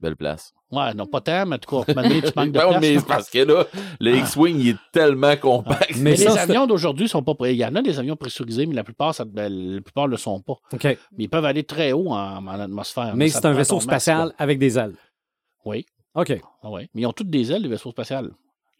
belle 0.00 0.16
place. 0.16 0.54
Ouais, 0.72 0.94
non, 0.94 1.06
pas 1.06 1.20
tant, 1.20 1.46
mais 1.46 1.56
en 1.56 1.58
tout 1.58 1.70
cas, 1.82 1.84
tu 1.92 1.94
manques 1.94 2.50
de 2.52 2.58
place. 2.58 2.80
mais 2.80 2.96
parce 3.06 3.30
que 3.30 3.38
là, 3.38 3.64
le 4.00 4.16
X-Wing, 4.16 4.58
il 4.58 4.68
est 4.70 4.76
tellement 4.92 5.36
compact. 5.36 5.92
Mais 5.96 6.10
Mais 6.10 6.16
ça, 6.16 6.30
les 6.32 6.38
avions 6.38 6.66
d'aujourd'hui 6.66 7.08
sont 7.08 7.22
pas. 7.22 7.34
prêts. 7.34 7.54
Il 7.54 7.58
y 7.58 7.64
en 7.64 7.74
a 7.76 7.82
des 7.82 7.98
avions 8.00 8.16
pressurisés, 8.16 8.66
mais 8.66 8.74
la 8.74 8.82
plupart, 8.82 9.14
ça, 9.14 9.24
ben, 9.24 9.48
la 9.76 9.80
plupart 9.80 10.08
le 10.08 10.16
sont 10.16 10.40
pas. 10.40 10.54
OK. 10.72 10.82
Mais 10.84 10.98
ils 11.18 11.28
peuvent 11.28 11.44
aller 11.44 11.62
très 11.62 11.92
haut 11.92 12.08
en, 12.08 12.44
en 12.46 12.60
atmosphère. 12.60 13.14
Mais 13.14 13.28
c'est 13.28 13.44
un 13.46 13.52
vaisseau 13.52 13.76
max, 13.76 13.84
spatial 13.84 14.32
avec 14.38 14.58
des 14.58 14.76
ailes. 14.78 14.94
Oui. 15.64 15.86
OK. 16.14 16.40
Ah 16.62 16.70
ouais. 16.70 16.88
Mais 16.94 17.02
ils 17.02 17.06
ont 17.06 17.12
toutes 17.12 17.30
des 17.30 17.52
ailes, 17.52 17.62
les 17.62 17.68
vaisseaux 17.68 17.90
spatials. 17.92 18.30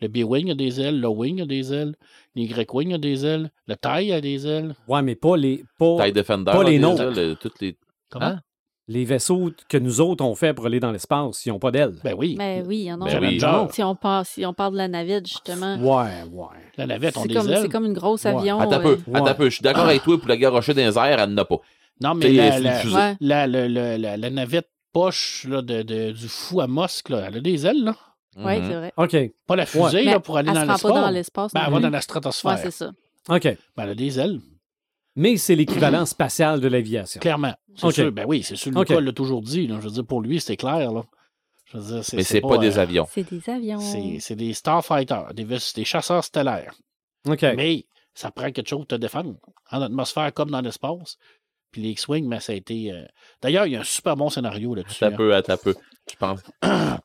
Le 0.01 0.09
B-Wing 0.09 0.51
a 0.51 0.55
des 0.55 0.81
ailes, 0.81 1.01
le 1.01 1.09
Wing 1.09 1.41
a 1.41 1.47
des 1.47 1.73
ailes, 1.73 1.95
le 2.35 2.43
Y-Wing 2.43 2.93
a 2.95 2.99
des 2.99 3.25
ailes, 3.25 3.51
le 3.67 3.77
TIE 3.77 4.13
a 4.13 4.21
des 4.21 4.47
ailes. 4.47 4.75
Ouais, 4.89 5.01
mais 5.03 5.15
pas 5.15 5.37
les, 5.37 5.65
pas 5.79 6.05
TIE 6.05 6.13
Defender, 6.13 6.51
pas 6.53 6.65
les 6.65 6.79
nôtres. 6.79 7.03
le- 7.15 7.35
toutes 7.35 7.61
les... 7.63 7.79
Comment? 8.11 8.27
Hein? 8.27 8.41
Les 8.89 9.05
vaisseaux 9.05 9.51
que 9.69 9.77
nous 9.79 10.01
autres 10.01 10.25
on 10.25 10.35
fait 10.35 10.55
pour 10.55 10.67
aller 10.67 10.79
dans 10.81 10.93
l'espace. 10.93 11.45
Ils 11.47 11.49
n'ont 11.51 11.59
pas 11.59 11.71
d'ailes. 11.71 11.95
Ben 12.05 12.15
oui. 12.17 12.37
Mais 12.39 12.63
oui, 12.67 12.79
il 12.79 12.85
y 12.85 12.93
en 12.93 13.01
a. 13.01 13.05
Ben 13.07 13.21
oui. 13.21 13.41
Challenger. 13.41 13.73
Si, 13.73 13.83
on 13.83 13.95
parle, 13.97 14.25
si 14.25 14.47
on 14.47 14.53
parle 14.55 14.73
de 14.73 14.79
la 14.79 14.89
navette, 14.89 15.27
justement, 15.27 15.77
Ouais, 15.77 16.23
ouais. 16.33 16.47
La 16.77 16.87
navette 16.87 17.17
ont 17.17 17.23
c'est 17.23 17.29
des 17.29 17.35
comme, 17.35 17.49
ailes. 17.51 17.59
c'est 17.63 17.69
comme 17.69 17.87
une 17.87 17.93
grosse 17.95 18.25
Ouais. 18.25 18.31
avion. 18.37 18.61
Attends 18.61 18.73
un 18.73 18.87
euh, 18.87 18.97
peu, 18.97 19.11
Ouais. 19.11 19.29
un 19.29 19.35
peu. 19.35 19.45
Je 19.51 19.55
suis 19.57 19.63
d'accord 19.63 19.85
avec 19.87 20.03
toi, 20.03 20.19
pour 20.19 20.29
la 20.29 20.37
garocher 20.37 20.75
dans 20.75 20.83
les 20.83 20.97
airs, 20.99 21.21
elle 21.21 21.31
n'en 21.31 21.43
a 21.43 21.45
pas. 21.45 21.57
Non, 22.01 22.15
mais 22.15 22.31
la, 22.31 22.59
la. 22.61 22.85
Ouais. 22.85 23.17
la, 23.21 23.47
la, 23.47 23.69
la, 23.69 23.99
la- 23.99 24.17
la 24.17 24.31
navette 24.31 24.69
poche 24.93 25.47
là, 25.49 25.63
de, 25.63 25.83
de- 25.83 26.13
du 26.13 26.29
fou 26.29 26.61
à 26.61 26.67
Mosque, 26.67 27.09
là, 27.09 27.25
elle 27.29 27.37
a 27.39 27.41
des 27.41 27.67
ailes, 27.67 27.83
là. 27.85 27.95
Oui, 28.39 28.59
Mhm. 28.61 28.65
c'est 28.69 28.75
vrai. 28.77 28.93
OK. 28.97 29.33
Pas 29.47 29.57
la 29.57 29.67
fusée 29.67 30.05
là, 30.05 30.21
pour 30.21 30.37
aller 30.37 30.51
elle 30.51 30.55
dans 30.55 30.61
se 30.61 30.67
rend 30.67 30.73
l'espace. 30.75 30.93
pas 30.93 31.01
dans 31.01 31.11
l'espace. 31.11 31.53
Ben, 31.55 31.63
elle 31.67 31.73
va 31.73 31.81
dans 31.81 31.91
la 31.91 32.01
stratosphère. 32.03 32.53
Ouais, 32.53 32.59
c'est 32.63 32.71
ça. 32.71 32.91
OK. 33.31 33.43
Ben, 33.43 33.57
elle 33.79 33.89
a 33.91 33.95
des 33.95 34.21
ailes, 34.21 34.41
Mais 35.17 35.37
c'est 35.39 35.55
l'équivalent 35.55 36.05
spatial 36.07 36.61
de 36.61 36.69
l'aviation. 36.69 37.21
clairement. 37.21 37.55
C'est 37.75 37.91
sûr. 37.91 38.13
Ben 38.13 38.25
oui, 38.27 38.43
c'est 38.43 38.57
sûr. 38.57 38.71
Ok. 38.77 38.91
Nicole 38.91 39.05
l'a 39.05 39.13
toujours 39.13 39.43
dit. 39.43 39.67
là. 39.67 39.77
Je 39.81 39.87
veux 39.89 39.93
dire, 39.95 40.05
pour 40.07 40.21
lui, 40.21 40.41
c'était 40.41 40.57
clair. 40.57 40.93
Là. 40.93 41.05
Je 41.65 41.79
veux 41.79 41.95
dire, 41.95 42.05
c'est, 42.05 42.17
Mais 42.17 42.23
c'est 42.23 42.41
pas 42.41 42.59
des 42.59 42.79
euh, 42.79 42.83
avions. 42.83 43.07
C'est 43.11 43.29
des 43.29 43.51
avions. 43.51 43.81
C'est, 43.81 44.19
c'est 44.21 44.37
des 44.37 44.53
starfighters, 44.53 45.35
des, 45.35 45.45
des 45.45 45.85
chasseurs 45.85 46.23
stellaires. 46.23 46.75
OK. 47.27 47.43
Mais 47.57 47.87
ça 48.15 48.31
prend 48.31 48.51
quelque 48.53 48.69
chose 48.69 48.81
pour 48.81 48.87
te 48.87 48.95
défendre. 48.95 49.35
En 49.71 49.83
atmosphère 49.83 50.33
comme 50.33 50.51
dans 50.51 50.61
l'espace. 50.61 51.17
Puis 51.73 51.83
les 51.83 51.91
X-Wing, 51.91 52.27
mais 52.29 52.41
ça 52.41 52.53
a 52.53 52.57
été. 52.57 52.93
euh, 52.93 53.05
D'ailleurs, 53.43 53.67
il 53.67 53.73
y 53.73 53.77
a 53.77 53.81
un 53.81 53.85
super 53.85 54.17
bon 54.17 54.31
scénario 54.31 54.75
là-dessus. 54.75 55.05
Attends 55.05 55.13
un 55.13 55.15
hein. 55.15 55.17
peu, 55.17 55.35
attends 55.35 55.53
un 55.55 55.57
peu. 55.57 55.75
Je 56.11 56.17
pense. 56.17 56.41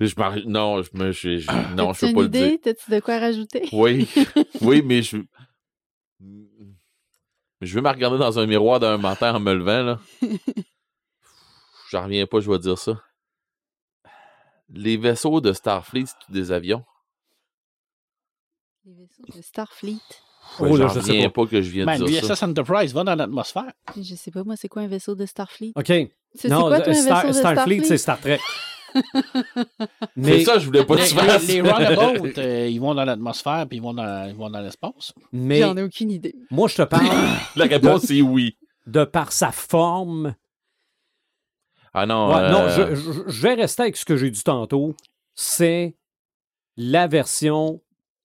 je 0.00 0.46
Non, 0.46 0.82
je 0.82 0.90
me. 0.94 1.12
je- 1.12 1.38
je- 1.38 1.74
Non, 1.76 1.92
je 1.92 2.00
peux 2.00 2.12
pas 2.12 2.20
une 2.20 2.22
le 2.22 2.28
dire. 2.28 2.46
idée? 2.46 2.58
T'as-tu 2.58 2.90
de 2.90 3.00
quoi 3.00 3.18
rajouter? 3.18 3.68
Oui, 3.72 4.08
oui, 4.60 4.82
mais 4.84 5.02
je. 5.02 5.18
Je 7.60 7.74
veux 7.74 7.82
me 7.82 7.88
regarder 7.88 8.18
dans 8.18 8.38
un 8.38 8.46
miroir 8.46 8.80
d'un 8.80 8.96
matin 8.98 9.34
en 9.34 9.40
me 9.40 9.52
levant, 9.54 9.82
là. 9.82 10.00
J'en 11.90 12.04
reviens 12.04 12.26
pas, 12.26 12.40
je 12.40 12.50
vais 12.50 12.58
dire 12.58 12.78
ça. 12.78 13.02
Les 14.70 14.96
vaisseaux 14.96 15.40
de 15.40 15.52
Starfleet, 15.52 16.06
c'est 16.06 16.32
des 16.32 16.52
avions. 16.52 16.84
Les 18.84 18.92
vaisseaux 18.94 19.24
de 19.36 19.42
Starfleet. 19.42 19.98
Oh, 20.58 20.62
Ouais, 20.64 20.70
là, 20.78 20.86
J'en 20.86 20.94
je 20.94 21.00
sais 21.00 21.10
reviens 21.12 21.28
pas. 21.30 21.44
pas 21.44 21.50
que 21.50 21.60
je 21.62 21.70
viens 21.70 21.84
de 21.86 22.04
dire 22.06 22.24
ça. 22.24 22.32
l'USS 22.34 22.42
Enterprise 22.44 22.94
va 22.94 23.04
dans 23.04 23.14
l'atmosphère. 23.14 23.72
Je 23.96 24.14
sais 24.14 24.30
pas, 24.30 24.42
moi, 24.44 24.56
c'est 24.56 24.68
quoi 24.68 24.82
un 24.82 24.86
vaisseau 24.88 25.14
de 25.14 25.26
Starfleet? 25.26 25.72
OK. 25.74 25.84
C'est 25.86 26.48
quoi, 26.48 26.80
toi, 26.80 26.88
un 26.88 26.94
Star- 26.94 27.26
vaisseau 27.26 27.28
de 27.28 27.32
Starfleet, 27.32 27.54
Starfleet? 27.54 27.84
c'est 27.84 27.98
Star 27.98 28.20
Trek. 28.20 28.40
C'est 28.94 29.66
mais, 30.16 30.44
ça, 30.44 30.58
je 30.58 30.66
voulais 30.66 30.84
pas 30.84 30.96
que 30.96 31.00
Les, 31.02 31.08
tu 31.08 31.14
fasses. 31.14 31.46
les, 31.48 31.62
les 31.62 31.70
Runabout, 31.70 32.38
euh, 32.38 32.68
ils 32.70 32.80
vont 32.80 32.94
dans 32.94 33.04
l'atmosphère 33.04 33.66
puis 33.68 33.78
ils 33.78 33.82
vont 33.82 33.94
dans, 33.94 34.28
ils 34.28 34.34
vont 34.34 34.50
dans 34.50 34.60
l'espace. 34.60 35.12
mais 35.32 35.60
J'en 35.60 35.76
ai 35.76 35.82
aucune 35.82 36.10
idée. 36.10 36.34
moi, 36.50 36.68
je 36.68 36.76
te 36.76 36.82
parle 36.82 37.06
La 37.56 37.64
réponse, 37.66 38.02
c'est 38.02 38.20
oui. 38.22 38.56
de 38.86 39.04
par 39.04 39.32
sa 39.32 39.52
forme. 39.52 40.34
Ah 41.92 42.06
non, 42.06 42.28
Ouais, 42.32 42.50
Non, 42.50 42.60
euh, 42.60 42.94
je, 42.94 42.94
je- 42.94 43.22
je 43.28 43.42
vais 43.42 43.54
rester 43.54 43.82
avec 43.82 43.96
ce 43.96 44.04
que 44.04 44.16
j'ai 44.16 44.30
dit 44.30 44.42
tantôt. 44.44 44.94
C'est 45.34 45.96
la 46.76 47.06
version 47.08 47.80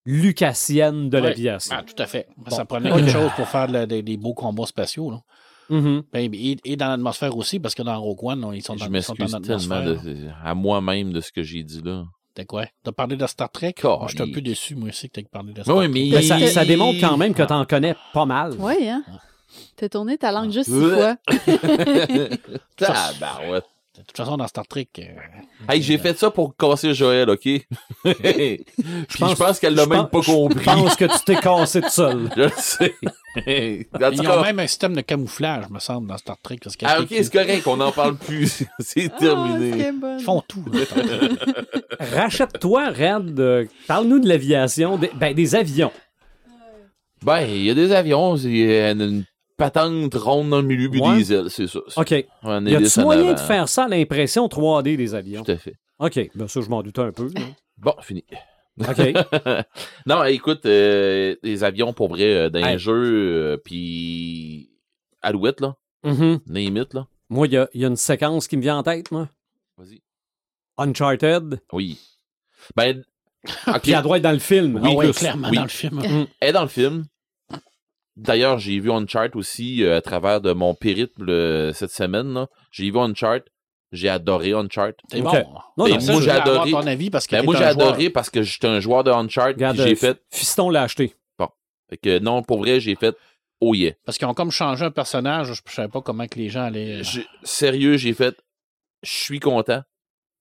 lucassienne 0.06 1.10
de 1.10 1.18
Ouais. 1.18 1.24
l'aviation. 1.30 1.76
Ah, 1.78 1.84
tout 1.84 2.00
à 2.02 2.06
fait. 2.06 2.28
Bon. 2.38 2.56
Ça 2.56 2.64
prenait 2.66 2.92
quelque 2.92 3.10
chose 3.10 3.32
pour 3.36 3.48
faire 3.48 3.68
de 3.68 3.74
la- 3.74 3.86
des, 3.88 4.04
des 4.04 4.18
beaux 4.18 4.36
combats 4.36 4.66
spatiaux. 4.68 5.10
Là. 5.12 5.22
Mhm. 5.70 6.04
Ben, 6.14 6.32
et, 6.34 6.58
et 6.64 6.76
dans 6.76 6.88
l'atmosphère 6.90 7.36
aussi, 7.38 7.60
parce 7.60 7.74
que 7.76 7.82
dans 7.84 8.00
Rogue 8.00 8.24
One, 8.24 8.52
ils 8.54 8.62
sont 8.62 8.76
dans, 8.76 8.86
je 8.86 8.92
ils 8.92 9.04
sont 9.04 9.14
tellement 9.16 9.40
de- 9.40 9.98
à 10.44 10.54
moi-même 10.56 11.12
de 11.12 11.22
ce 11.22 11.32
que 11.32 11.42
j'ai 11.44 11.64
dit 11.64 11.82
là. 11.84 12.04
T'as 12.36 12.44
quoi? 12.44 12.66
T'as 12.84 12.92
parlé 12.92 13.16
de 13.16 13.26
Star 13.28 13.50
Trek? 13.50 13.76
Je 13.82 14.08
suis 14.10 14.22
un 14.22 14.32
peu 14.32 14.42
déçu, 14.42 14.76
moi 14.76 14.90
aussi, 14.90 15.08
que 15.08 15.14
t'aies 15.14 15.28
parlé 15.32 15.54
de 15.54 15.62
Star 15.64 15.76
Oui, 15.76 15.90
Trek. 15.90 15.94
mais- 15.94 16.12
Ben, 16.12 16.22
ça, 16.22 16.48
ça 16.48 16.66
démontre 16.66 17.00
quand 17.00 17.16
même 17.18 17.34
que 17.34 17.44
Ah. 17.44 17.48
t'en 17.48 17.66
connais 17.66 17.96
pas 18.14 18.26
mal. 18.26 18.54
Oui, 18.60 18.90
hein? 18.90 19.04
T'as 19.78 19.88
tourné 19.88 20.18
ta 20.18 20.32
langue 20.34 20.52
juste 20.52 20.70
six 20.70 20.76
Ouais. 20.76 20.94
fois. 20.94 21.16
Tabarouette. 22.78 23.66
De 23.98 24.02
toute 24.04 24.18
façon, 24.18 24.36
dans 24.38 24.48
Star 24.48 24.68
Trek. 24.68 24.88
euh, 25.00 25.04
Hey, 25.70 25.82
j'ai 25.82 25.98
fait 25.98 26.18
ça 26.18 26.30
pour 26.30 26.56
casser 26.58 26.94
Joël, 26.94 27.30
OK? 27.30 27.40
Puis 27.44 27.66
je 28.04 29.36
pense, 29.36 29.60
qu'elle 29.60 29.74
l'a 29.76 29.84
je 29.86 29.90
même 29.90 30.00
pas 30.04 30.08
pense- 30.10 30.26
compris. 30.26 30.60
Je 30.60 30.64
pense 30.66 30.96
que 30.96 31.06
tu 31.06 31.24
t'es 31.26 31.36
cassé 31.38 31.82
tout 31.82 31.90
seul. 31.90 32.30
Je 32.36 32.42
le 32.42 32.50
sais. 32.56 32.96
tout 33.00 34.12
Ils 34.14 34.22
ont 34.22 34.24
cas, 34.24 34.42
même 34.44 34.60
un 34.60 34.68
système 34.68 34.96
de 34.96 35.02
camouflage, 35.02 35.70
me 35.70 35.80
semble, 35.80 36.08
dans 36.08 36.18
Star 36.18 36.38
Trek. 36.42 36.58
Parce 36.64 36.76
que 36.76 36.86
ah, 36.88 37.00
ok, 37.02 37.08
c'est 37.10 37.32
correct, 37.32 37.66
on 37.68 37.78
n'en 37.78 37.92
parle 37.92 38.16
plus. 38.18 38.64
c'est 38.80 39.10
Ah, 39.14 39.18
terminé. 39.20 39.92
bon. 39.92 40.18
Ils 40.20 40.24
font 40.24 40.42
tout. 40.48 40.64
là. 40.72 40.82
Rachète-toi, 42.00 42.90
Red. 42.90 43.40
euh, 43.40 43.66
Parle-nous 43.88 44.20
de 44.20 44.28
l'aviation. 44.28 44.98
Des, 44.98 45.10
ben, 45.16 45.34
des 45.34 45.56
avions. 45.56 45.92
Ben, 47.24 47.42
il 47.42 47.64
y 47.64 47.70
a 47.70 47.74
des 47.74 47.92
avions, 47.92 48.36
c'est 48.38 48.50
euh, 48.82 48.94
une 48.94 49.24
patente 49.58 50.14
ronde 50.16 50.50
dans 50.50 50.62
le 50.62 50.68
milieu, 50.68 50.90
puis 50.90 51.02
Ouais. 51.02 51.18
des 51.18 51.34
ailes, 51.34 51.50
c'est 51.50 51.68
ça. 51.68 51.80
OK. 51.98 52.12
Y 52.12 52.26
Un 52.44 52.66
a 52.66 52.70
hélice 52.72 52.94
tu 52.94 53.00
en 53.00 53.04
moyen 53.04 53.34
de 53.34 53.40
faire 53.40 53.70
ça 53.70 53.86
à 53.86 53.88
l'impression 53.88 54.48
3D 54.48 54.98
des 54.98 55.16
avions? 55.16 55.44
Tout 55.44 55.52
à 55.52 55.58
fait. 55.58 55.76
OK. 56.00 56.30
Ben, 56.36 56.48
ça, 56.48 56.62
je 56.62 56.70
m'en 56.70 56.84
doutais 56.84 57.02
un 57.02 57.12
peu. 57.12 57.30
là. 57.34 57.42
Bon, 57.78 57.94
fini. 58.02 58.24
OK. 58.80 59.14
non, 60.06 60.24
écoute, 60.26 60.66
euh, 60.66 61.36
les 61.44 61.64
avions, 61.64 61.94
pour 61.94 62.10
vrai, 62.10 62.34
euh, 62.34 62.50
dans 62.50 62.60
Hey. 62.60 62.74
les 62.74 62.80
jeux, 62.80 63.54
euh, 63.54 63.58
puis 63.58 64.70
Alouette, 65.22 65.62
là, 65.62 65.76
name 66.04 66.78
it, 66.78 66.94
là. 66.94 67.08
Moi, 67.30 67.48
il 67.48 67.54
y 67.54 67.58
a, 67.58 67.68
il 67.74 67.82
y 67.82 67.86
a 67.86 67.88
une 67.88 67.96
séquence 67.96 68.48
qui 68.48 68.58
me 68.58 68.62
vient 68.62 68.78
en 68.78 68.84
tête, 68.84 69.10
moi. 69.12 69.30
Vas-y. 69.78 70.02
Uncharted. 70.78 71.62
Oui. 71.72 72.00
Ben, 72.76 73.04
ok. 73.68 73.82
Puis 73.82 73.92
elle 73.94 74.04
doit 74.04 74.18
être 74.18 74.24
dans 74.24 74.32
le 74.32 74.40
film. 74.40 74.80
Ah 74.84 74.92
ouais, 74.92 75.06
plus. 75.06 75.18
clairement, 75.20 75.50
Oui. 75.50 75.56
dans 75.58 75.64
le 75.64 75.70
film. 75.70 76.02
Elle 76.40 76.50
est 76.50 76.54
dans 76.54 76.64
le 76.64 76.68
film. 76.68 77.06
D'ailleurs, 78.18 78.60
j'ai 78.60 78.80
vu 78.80 78.92
Uncharted 78.92 79.36
aussi 79.36 79.84
euh, 79.84 79.98
à 79.98 80.02
travers 80.02 80.40
de 80.42 80.54
mon 80.54 80.74
périple 80.74 81.30
euh, 81.30 81.74
cette 81.74 81.92
semaine. 81.92 82.48
J'ai 82.72 82.90
vu 82.90 82.98
Uncharted. 82.98 83.44
J'ai 83.92 84.10
adoré 84.10 84.54
Uncharted. 84.54 84.96
C'est 85.10 85.22
bon. 85.22 85.32
Non, 85.78 85.86
Ben, 85.86 85.94
non, 85.96 86.00
Ça, 86.00 86.12
moi, 86.14 86.22
j'ai 86.22 86.30
avoir 86.32 86.62
adoré. 86.64 86.72
ton 86.72 86.88
avis 86.88 87.10
parce 87.10 87.28
que 87.28 87.36
Ben, 87.36 87.44
moi, 87.46 87.56
un 87.56 87.58
j'ai 87.58 87.74
joueur. 87.74 87.88
adoré 87.90 88.10
parce 88.10 88.30
que 88.30 88.42
j'étais 88.42 88.68
un 88.68 88.80
joueur 88.80 89.04
de 89.04 89.12
Uncharted. 89.12 89.56
Regarde, 89.56 89.76
puis 89.78 89.86
j'ai 89.86 89.92
euh, 89.94 89.96
fait. 89.96 90.22
Fiston 90.32 90.70
l'a 90.70 90.84
acheté. 90.84 91.14
Fait 91.88 91.98
que 91.98 92.18
non, 92.18 92.42
pour 92.42 92.58
vrai, 92.60 92.80
j'ai 92.80 92.96
fait. 92.96 93.16
Oh 93.62 93.76
yeah. 93.76 93.92
Parce 94.06 94.18
qu'ils 94.18 94.28
ont 94.28 94.34
comme 94.34 94.50
changé 94.50 94.84
un 94.86 94.92
personnage. 94.92 95.48
Je 95.54 95.62
ne 95.64 95.72
savais 95.72 95.88
pas 95.88 96.02
comment 96.02 96.26
que 96.28 96.40
les 96.40 96.50
gens 96.50 96.64
allaient. 96.64 97.04
Sérieux, 97.44 97.96
j'ai 97.98 98.14
fait. 98.16 98.36
Je 99.04 99.12
suis 99.12 99.40
content. 99.40 99.84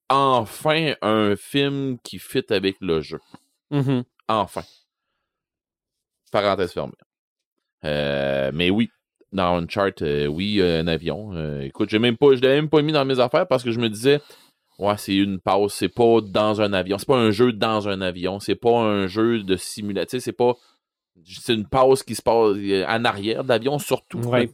Enfin, 0.08 0.94
un 1.02 1.36
film 1.36 1.98
qui 2.02 2.18
fit 2.18 2.44
avec 2.48 2.76
le 2.80 3.02
jeu. 3.02 3.20
Mhm. 3.70 4.04
Enfin. 4.26 4.62
Parenthèse 6.32 6.72
fermée. 6.72 6.92
Euh, 7.84 8.50
mais 8.54 8.70
oui, 8.70 8.90
dans 9.32 9.56
Uncharted, 9.56 10.06
euh, 10.06 10.26
oui, 10.26 10.60
euh, 10.60 10.80
un 10.80 10.86
avion. 10.86 11.60
Écoute, 11.60 11.90
j'ai 11.90 11.98
même 11.98 12.16
pas, 12.16 12.34
je 12.34 12.40
l'avais 12.40 12.56
même 12.56 12.68
pas 12.68 12.82
mis 12.82 12.92
dans 12.92 13.04
mes 13.04 13.20
affaires 13.20 13.46
parce 13.46 13.62
que 13.62 13.70
je 13.70 13.80
me 13.80 13.88
disais, 13.88 14.20
ouais, 14.78 14.94
c'est 14.96 15.16
une 15.16 15.38
pause, 15.38 15.72
c'est 15.72 15.88
pas 15.88 16.20
dans 16.20 16.60
un 16.60 16.72
avion, 16.72 16.98
c'est 16.98 17.06
pas 17.06 17.18
un 17.18 17.30
jeu 17.30 17.52
dans 17.52 17.88
un 17.88 18.00
avion, 18.00 18.40
c'est 18.40 18.54
pas 18.54 18.78
un 18.78 19.06
jeu 19.06 19.42
de 19.42 19.56
simulation, 19.56 20.18
c'est 20.20 20.32
pas, 20.32 20.54
c'est 21.24 21.54
une 21.54 21.66
pause 21.66 22.02
qui 22.02 22.14
se 22.14 22.22
passe 22.22 22.56
en 22.88 23.04
arrière 23.04 23.44
d'avion 23.44 23.78
surtout. 23.78 24.18
Ouais. 24.18 24.50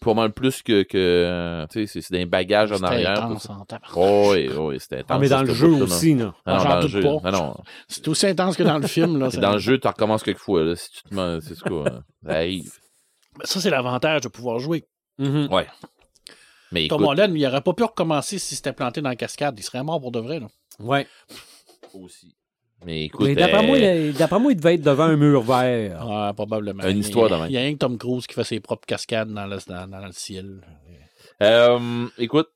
Pas 0.00 0.14
mal 0.14 0.32
plus 0.32 0.62
que, 0.62 0.82
que 0.82 0.96
euh, 0.96 1.66
tu 1.66 1.80
sais, 1.80 1.86
c'est- 1.86 2.00
c'est 2.00 2.14
des 2.14 2.24
bagages 2.24 2.72
en 2.72 2.76
C'était 2.76 2.86
arrière. 2.88 3.22
intense 3.24 3.50
en. 3.50 3.66
Oh, 3.96 4.30
oui, 4.32 4.48
oui, 4.56 4.80
c'était 4.80 4.96
intense. 5.00 5.06
Ah, 5.10 5.18
mais 5.18 5.28
dans 5.28 5.42
le 5.42 5.52
jeu 5.52 5.68
aussi, 5.82 6.14
là. 6.14 6.24
Non, 6.24 6.32
non, 6.46 6.58
J'en 6.58 6.68
dans 6.70 6.76
le 6.76 6.80
doute 6.82 6.90
jeu. 6.90 7.02
pas. 7.02 7.30
Non, 7.30 7.32
non. 7.32 7.56
C'est 7.86 8.08
aussi 8.08 8.26
intense 8.26 8.56
que 8.56 8.62
dans 8.62 8.78
le 8.78 8.86
film. 8.86 9.18
Là, 9.18 9.28
Dans 9.36 9.52
le 9.52 9.58
jeu, 9.58 9.78
tu 9.78 9.86
recommences 9.86 10.22
quelquefois. 10.22 10.64
Là, 10.64 10.74
si 10.76 10.90
tu 10.90 11.02
te 11.02 11.10
demandes, 11.10 11.40
c'est 11.42 11.58
quoi. 11.60 11.84
hein. 11.88 12.02
Ça 12.24 12.30
arrive. 12.32 12.72
Mais 13.38 13.44
Ça, 13.46 13.60
c'est 13.60 13.68
l'avantage 13.70 14.22
de 14.22 14.28
pouvoir 14.28 14.58
jouer. 14.58 14.84
Mhm. 15.18 15.48
Ouais. 15.52 15.66
Mais 16.72 16.88
Tom 16.88 17.02
écoute, 17.02 17.10
Holland, 17.18 17.32
il 17.36 17.42
n'aurait 17.42 17.60
pas 17.60 17.72
pu 17.74 17.82
recommencer 17.84 18.38
si 18.38 18.54
c'était 18.56 18.72
planté 18.72 19.02
dans 19.02 19.08
la 19.10 19.16
cascade. 19.16 19.58
Il 19.58 19.62
serait 19.62 19.82
mort 19.84 20.00
pour 20.00 20.12
de 20.12 20.20
vrai. 20.20 20.40
Là. 20.40 20.46
Ouais. 20.78 21.06
aussi. 21.92 22.34
Mais 22.84 23.04
écoute, 23.04 23.26
Mais 23.28 23.34
d'après 23.34 23.58
euh, 23.62 23.66
moi, 23.66 23.78
il- 23.78 24.12
d'après 24.14 24.40
moi, 24.40 24.52
il 24.52 24.56
devait 24.56 24.74
être 24.74 24.82
devant 24.82 25.04
un 25.04 25.16
mur 25.16 25.42
vert. 25.42 25.98
Ah, 26.08 26.32
probablement. 26.34 26.86
Une 26.88 26.98
histoire 26.98 27.26
il, 27.26 27.30
y 27.30 27.34
a- 27.34 27.36
de 27.36 27.42
même. 27.42 27.50
Il 27.50 27.54
y 27.54 27.58
a 27.58 27.60
rien 27.60 27.72
que 27.74 27.78
Tom 27.78 27.98
Cruise 27.98 28.26
qui 28.26 28.34
fait 28.34 28.44
ses 28.44 28.60
propres 28.60 28.86
cascades 28.86 29.32
dans 29.32 29.46
le, 29.46 29.58
dans, 29.68 29.86
dans 29.88 30.06
le 30.06 30.12
ciel. 30.12 30.60
euh, 31.42 32.06
écoute, 32.18 32.48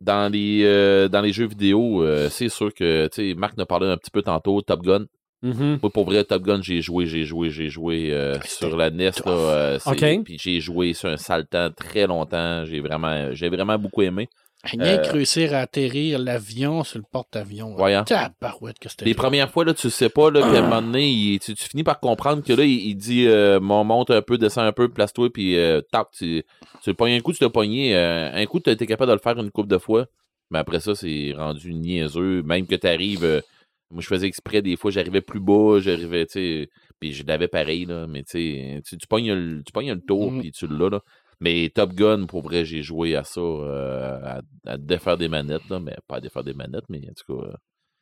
dans 0.00 0.30
les, 0.32 0.62
euh, 0.64 1.08
dans 1.08 1.20
les 1.20 1.32
jeux 1.32 1.46
vidéo, 1.46 2.02
euh, 2.02 2.28
c'est 2.28 2.48
sûr 2.48 2.72
que, 2.74 3.06
tu 3.08 3.30
sais, 3.30 3.34
Marc 3.34 3.56
nous 3.56 3.66
parlait 3.66 3.88
un 3.88 3.96
petit 3.96 4.10
peu 4.10 4.22
tantôt, 4.22 4.60
Top 4.62 4.82
Gun. 4.82 5.06
Mhm. 5.42 5.78
Moi, 5.82 5.90
pour 5.92 6.04
vrai, 6.04 6.22
Top 6.24 6.42
Gun, 6.42 6.60
j'ai 6.62 6.80
joué, 6.80 7.06
j'ai 7.06 7.24
joué, 7.24 7.50
j'ai 7.50 7.68
joué 7.68 8.12
euh, 8.12 8.38
sur 8.44 8.76
la 8.76 8.88
NES. 8.88 9.10
Là, 9.26 9.32
euh. 9.32 9.78
Puis 10.24 10.38
j'ai 10.40 10.60
joué 10.60 10.92
sur 10.92 11.08
un 11.08 11.16
sale 11.16 11.46
temps 11.46 11.70
très 11.76 12.06
longtemps. 12.06 12.64
J'ai 12.64 12.80
vraiment, 12.80 13.32
j'ai 13.32 13.48
vraiment 13.48 13.76
beaucoup 13.78 14.02
aimé. 14.02 14.28
Rien 14.64 14.98
que 14.98 15.08
Euh, 15.08 15.12
réussir 15.12 15.54
à 15.54 15.58
atterrir 15.58 16.20
l'avion 16.20 16.84
sur 16.84 16.98
le 16.98 17.04
porte-avions. 17.10 17.74
Tabarouette 18.04 18.78
que 18.78 18.88
c'était. 18.88 19.04
Les 19.04 19.14
premières 19.14 19.50
fois, 19.50 19.64
là, 19.64 19.74
tu 19.74 19.90
sais 19.90 20.08
pas, 20.08 20.30
là, 20.30 20.40
puis 20.46 20.56
à 20.56 20.60
un 20.60 20.62
moment 20.68 20.82
donné, 20.82 21.08
il- 21.10 21.40
tu, 21.40 21.54
tu 21.54 21.64
finis 21.68 21.82
par 21.82 21.98
comprendre 21.98 22.44
que 22.44 22.52
là, 22.52 22.62
il, 22.64 22.88
il 22.90 22.94
dit 22.94 23.26
euh, 23.26 23.58
Mon, 23.58 23.82
monte 23.82 24.10
un 24.10 24.22
peu, 24.22 24.38
descend 24.38 24.64
un 24.64 24.72
peu, 24.72 24.88
place-toi, 24.88 25.30
puis 25.32 25.56
euh, 25.56 25.80
tu, 26.16 26.44
tu 26.82 26.90
le 26.90 26.94
pognes 26.94 27.14
un 27.14 27.20
coup, 27.20 27.32
tu 27.32 27.42
l'as 27.42 27.50
pogné. 27.50 27.96
euh, 27.96 28.30
un 28.32 28.46
coup, 28.46 28.60
tu 28.60 28.70
as 28.70 28.74
été 28.74 28.86
capable 28.86 29.08
de 29.10 29.14
le 29.14 29.20
faire 29.20 29.36
une 29.38 29.50
couple 29.50 29.68
de 29.68 29.78
fois. 29.78 30.06
Mais 30.50 30.58
après 30.60 30.78
ça, 30.80 30.94
c'est 30.94 31.32
rendu 31.36 31.74
niaiseux. 31.74 32.42
Même 32.42 32.66
que 32.66 32.76
tu 32.76 32.86
arrives. 32.86 33.42
moi, 33.90 34.00
je 34.00 34.06
faisais 34.06 34.26
exprès, 34.28 34.62
des 34.62 34.76
fois, 34.76 34.90
j'arrivais 34.90 35.20
plus 35.22 35.40
bas, 35.40 35.78
j'arrivais, 35.80 36.24
tu 36.26 36.32
sais. 36.34 36.70
Puis 37.00 37.12
je 37.12 37.24
l'avais 37.26 37.48
pareil, 37.48 37.84
là. 37.84 38.06
Mais 38.06 38.22
tu 38.22 38.30
sais, 38.32 38.82
tu, 38.86 38.96
tu 38.96 39.06
pognes 39.08 39.32
le, 39.32 39.62
tu 39.64 39.72
pognes 39.72 39.92
le 39.92 40.00
tour, 40.00 40.30
Mhm. 40.30 40.40
puis 40.40 40.52
tu 40.52 40.66
l'as, 40.68 40.88
là. 40.90 41.00
Mais 41.40 41.70
Top 41.74 41.92
Gun, 41.94 42.26
pour 42.26 42.42
vrai, 42.42 42.64
j'ai 42.64 42.82
joué 42.82 43.16
à 43.16 43.24
ça, 43.24 43.40
euh, 43.40 44.20
à, 44.24 44.40
à 44.66 44.76
défaire 44.78 45.16
des 45.18 45.28
manettes, 45.28 45.68
là. 45.68 45.80
Mais 45.80 45.96
pas 46.06 46.16
à 46.16 46.20
défaire 46.20 46.44
des 46.44 46.54
manettes, 46.54 46.84
mais 46.88 46.98
en 46.98 47.12
tout 47.14 47.36
cas, 47.40 47.46
euh, 47.48 47.52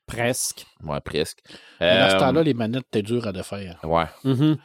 Presque. 0.07 0.66
ouais, 0.82 1.01
presque. 1.01 1.39
Mais 1.81 2.01
dans 2.01 2.11
ce 2.11 2.16
Euh, 2.16 2.19
temps-là, 2.19 2.43
les 2.43 2.55
manettes 2.55 2.86
étaient 2.89 3.02
dures 3.02 3.27
à 3.28 3.32
défaire. 3.32 3.78
Ouais. 3.85 4.07
Mhm. 4.24 4.57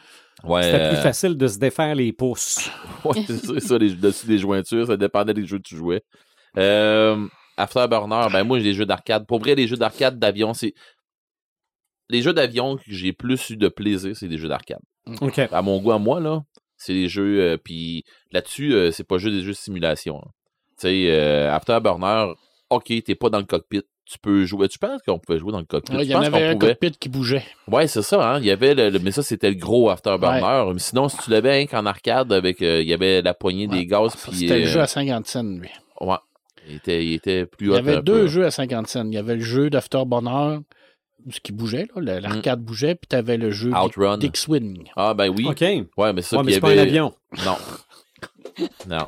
Ouais. 0.43 0.63
C'était 0.63 0.89
plus 0.89 0.97
facile 0.97 1.37
de 1.37 1.47
se 1.47 1.57
défaire 1.59 1.95
les 1.95 2.11
pouces. 2.11 2.69
ouais, 3.05 3.23
c'est 3.27 3.59
ça, 3.61 3.77
les, 3.77 3.91
dessus 3.95 4.25
des 4.27 4.37
jointures, 4.39 4.87
ça 4.87 4.97
dépendait 4.97 5.33
des 5.33 5.45
jeux 5.45 5.57
que 5.57 5.63
tu 5.63 5.75
jouais. 5.77 6.03
Afterburner, 7.57 8.27
ben 8.33 8.43
moi 8.43 8.57
j'ai 8.57 8.65
des 8.65 8.73
jeux 8.73 8.85
d'arcade. 8.85 9.25
Pour 9.25 9.39
vrai, 9.39 9.55
les 9.55 9.67
jeux 9.67 9.77
d'arcade 9.77 10.19
d'avion, 10.19 10.53
c'est. 10.53 10.73
Les 12.09 12.21
jeux 12.21 12.33
d'avion 12.33 12.75
que 12.75 12.83
j'ai 12.87 13.13
plus 13.13 13.49
eu 13.49 13.57
de 13.57 13.67
plaisir, 13.69 14.15
c'est 14.15 14.27
des 14.27 14.37
jeux 14.37 14.49
d'arcade. 14.49 14.81
OK. 15.21 15.39
À 15.39 15.61
mon 15.61 15.79
goût, 15.79 15.91
à 15.91 15.97
moi, 15.99 16.19
là, 16.19 16.43
c'est 16.77 16.93
des 16.93 17.07
jeux. 17.07 17.39
euh, 17.41 17.57
Puis 17.57 18.03
là-dessus, 18.31 18.73
euh, 18.73 18.91
c'est 18.91 19.03
pas 19.07 19.17
juste 19.17 19.35
des 19.35 19.41
jeux 19.41 19.51
de 19.51 19.57
simulation. 19.57 20.15
là. 20.17 20.27
Tu 20.79 20.87
sais, 20.87 21.05
euh, 21.09 21.53
Afterburner, 21.53 22.33
ok, 22.69 22.91
t'es 23.05 23.15
pas 23.15 23.29
dans 23.29 23.39
le 23.39 23.45
cockpit. 23.45 23.81
Tu 24.07 24.19
peux 24.19 24.45
jouer. 24.45 24.67
Tu 24.67 24.77
penses 24.77 25.01
qu'on 25.01 25.17
pouvait 25.17 25.39
jouer 25.39 25.51
dans 25.51 25.59
le 25.59 25.65
cockpit? 25.65 25.95
Ouais, 25.95 26.03
Il 26.05 26.11
y 26.11 26.13
en 26.15 26.21
avait 26.21 26.49
un 26.49 26.53
pouvait. 26.55 26.73
cockpit 26.73 26.91
qui 26.99 27.09
bougeait. 27.09 27.43
Ouais, 27.67 27.87
c'est 27.87 28.03
ça, 28.03 28.33
hein. 28.35 28.39
Il 28.39 28.45
y 28.45 28.51
avait 28.51 28.75
le, 28.75 28.89
le- 28.91 28.99
mais 28.99 29.09
ça, 29.09 29.23
c'était 29.23 29.49
le 29.49 29.55
gros 29.55 29.89
afterburner. 29.89 30.41
Mais 30.73 30.79
Sinon, 30.79 31.09
si 31.09 31.17
tu 31.17 31.31
l'avais 31.31 31.61
hein, 31.61 31.65
qu'en 31.65 31.85
arcade 31.87 32.31
avec, 32.31 32.61
il 32.61 32.83
y 32.83 32.93
avait 32.93 33.23
la 33.23 33.33
poignée 33.33 33.67
Ouais. 33.67 33.77
des 33.77 33.85
gaz. 33.87 34.13
C'était 34.31 34.59
le 34.59 34.65
jeu 34.67 34.79
à 34.81 34.85
50 34.85 35.25
cents, 35.25 35.41
lui. 35.43 35.69
Ouais. 36.01 36.17
Il 36.67 36.75
était, 36.75 37.03
il 37.05 37.13
était 37.13 37.45
plus 37.47 37.67
Il 37.67 37.73
y 37.73 37.77
avait 37.77 38.01
deux 38.01 38.21
peu. 38.21 38.27
jeux 38.27 38.45
à 38.45 38.51
50 38.51 38.87
cents. 38.87 39.05
Il 39.07 39.13
y 39.13 39.17
avait 39.17 39.35
le 39.35 39.41
jeu 39.41 39.69
d'Afterburner, 39.71 40.59
ce 41.31 41.39
qui 41.39 41.51
bougeait, 41.51 41.87
là, 41.95 42.01
le- 42.15 42.19
l'arcade 42.19 42.59
bougeait, 42.61 42.95
puis 42.95 43.07
tu 43.09 43.15
avais 43.15 43.37
le 43.37 43.51
jeu 43.51 43.69
Mm. 43.71 43.83
Outrun. 43.83 44.19
X-Wing. 44.19 44.89
Ah, 44.95 45.13
ben 45.13 45.29
oui. 45.29 45.45
OK. 45.47 45.61
Ouais, 45.61 45.85
Ouais, 45.97 46.13
mais 46.13 46.21
ça, 46.21 46.41
mais 46.43 46.51
y 46.51 46.55
c'est 46.55 46.61
pas 46.61 46.67
un 46.69 46.71
avait- 46.71 46.81
avion. 46.81 47.13
Non. 47.45 47.57
non. 48.87 49.07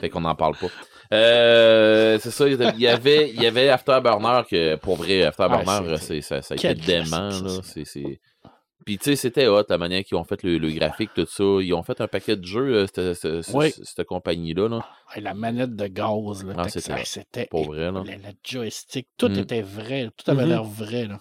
Fait 0.00 0.08
qu'on 0.10 0.20
n'en 0.20 0.34
parle 0.34 0.54
pas. 0.56 0.68
Euh, 1.12 2.18
c'est 2.20 2.30
ça, 2.30 2.46
il 2.46 2.52
y 2.52 2.86
avait- 2.86 3.30
il 3.30 3.40
y 3.42 3.46
avait, 3.46 3.46
avait 3.46 3.68
Afterburner 3.70 4.42
que, 4.48 4.76
pour 4.76 4.96
vrai, 4.96 5.22
Afterburner, 5.24 5.88
Ouais, 5.90 5.96
c'est- 5.98 6.20
c'est, 6.20 6.42
ça, 6.42 6.42
ça 6.42 6.54
a 6.54 6.56
été 6.56 6.74
dément, 6.74 7.28
là. 7.30 7.48
ça. 7.48 7.60
C'est, 7.64 7.84
c'est... 7.84 8.20
Puis, 8.84 8.96
tu 8.96 9.04
sais, 9.04 9.16
c'était 9.16 9.46
hot, 9.48 9.64
la 9.68 9.76
manière 9.76 10.02
qu'ils 10.02 10.16
ont 10.16 10.24
fait 10.24 10.42
le, 10.42 10.56
le 10.56 10.70
graphique, 10.70 11.10
tout 11.14 11.26
ça. 11.26 11.44
Ils 11.60 11.74
ont 11.74 11.82
fait 11.82 12.00
un 12.00 12.08
paquet 12.08 12.36
de 12.36 12.44
jeux, 12.46 12.74
euh, 12.74 12.86
cette, 12.86 13.14
cette- 13.14 13.42
cette- 13.42 13.54
Oui. 13.54 13.70
cette 13.82 14.04
compagnie-là, 14.06 14.68
là. 14.68 14.76
Ouais, 15.14 15.20
la 15.20 15.34
manette 15.34 15.76
de 15.76 15.86
gaz, 15.88 16.42
là, 16.46 16.54
Ah, 16.56 16.68
c'était- 16.70 17.04
c'était 17.04 17.46
Pour 17.50 17.66
vrai, 17.66 17.90
là. 17.92 18.02
le, 18.06 18.12
le 18.12 18.32
joystick, 18.42 19.08
tout 19.18 19.28
Mm. 19.28 19.38
était 19.40 19.60
vrai, 19.60 20.08
tout 20.16 20.30
avait 20.30 20.44
Mhm. 20.44 20.48
l'air 20.48 20.64
vrai. 20.64 21.04
Là. 21.06 21.18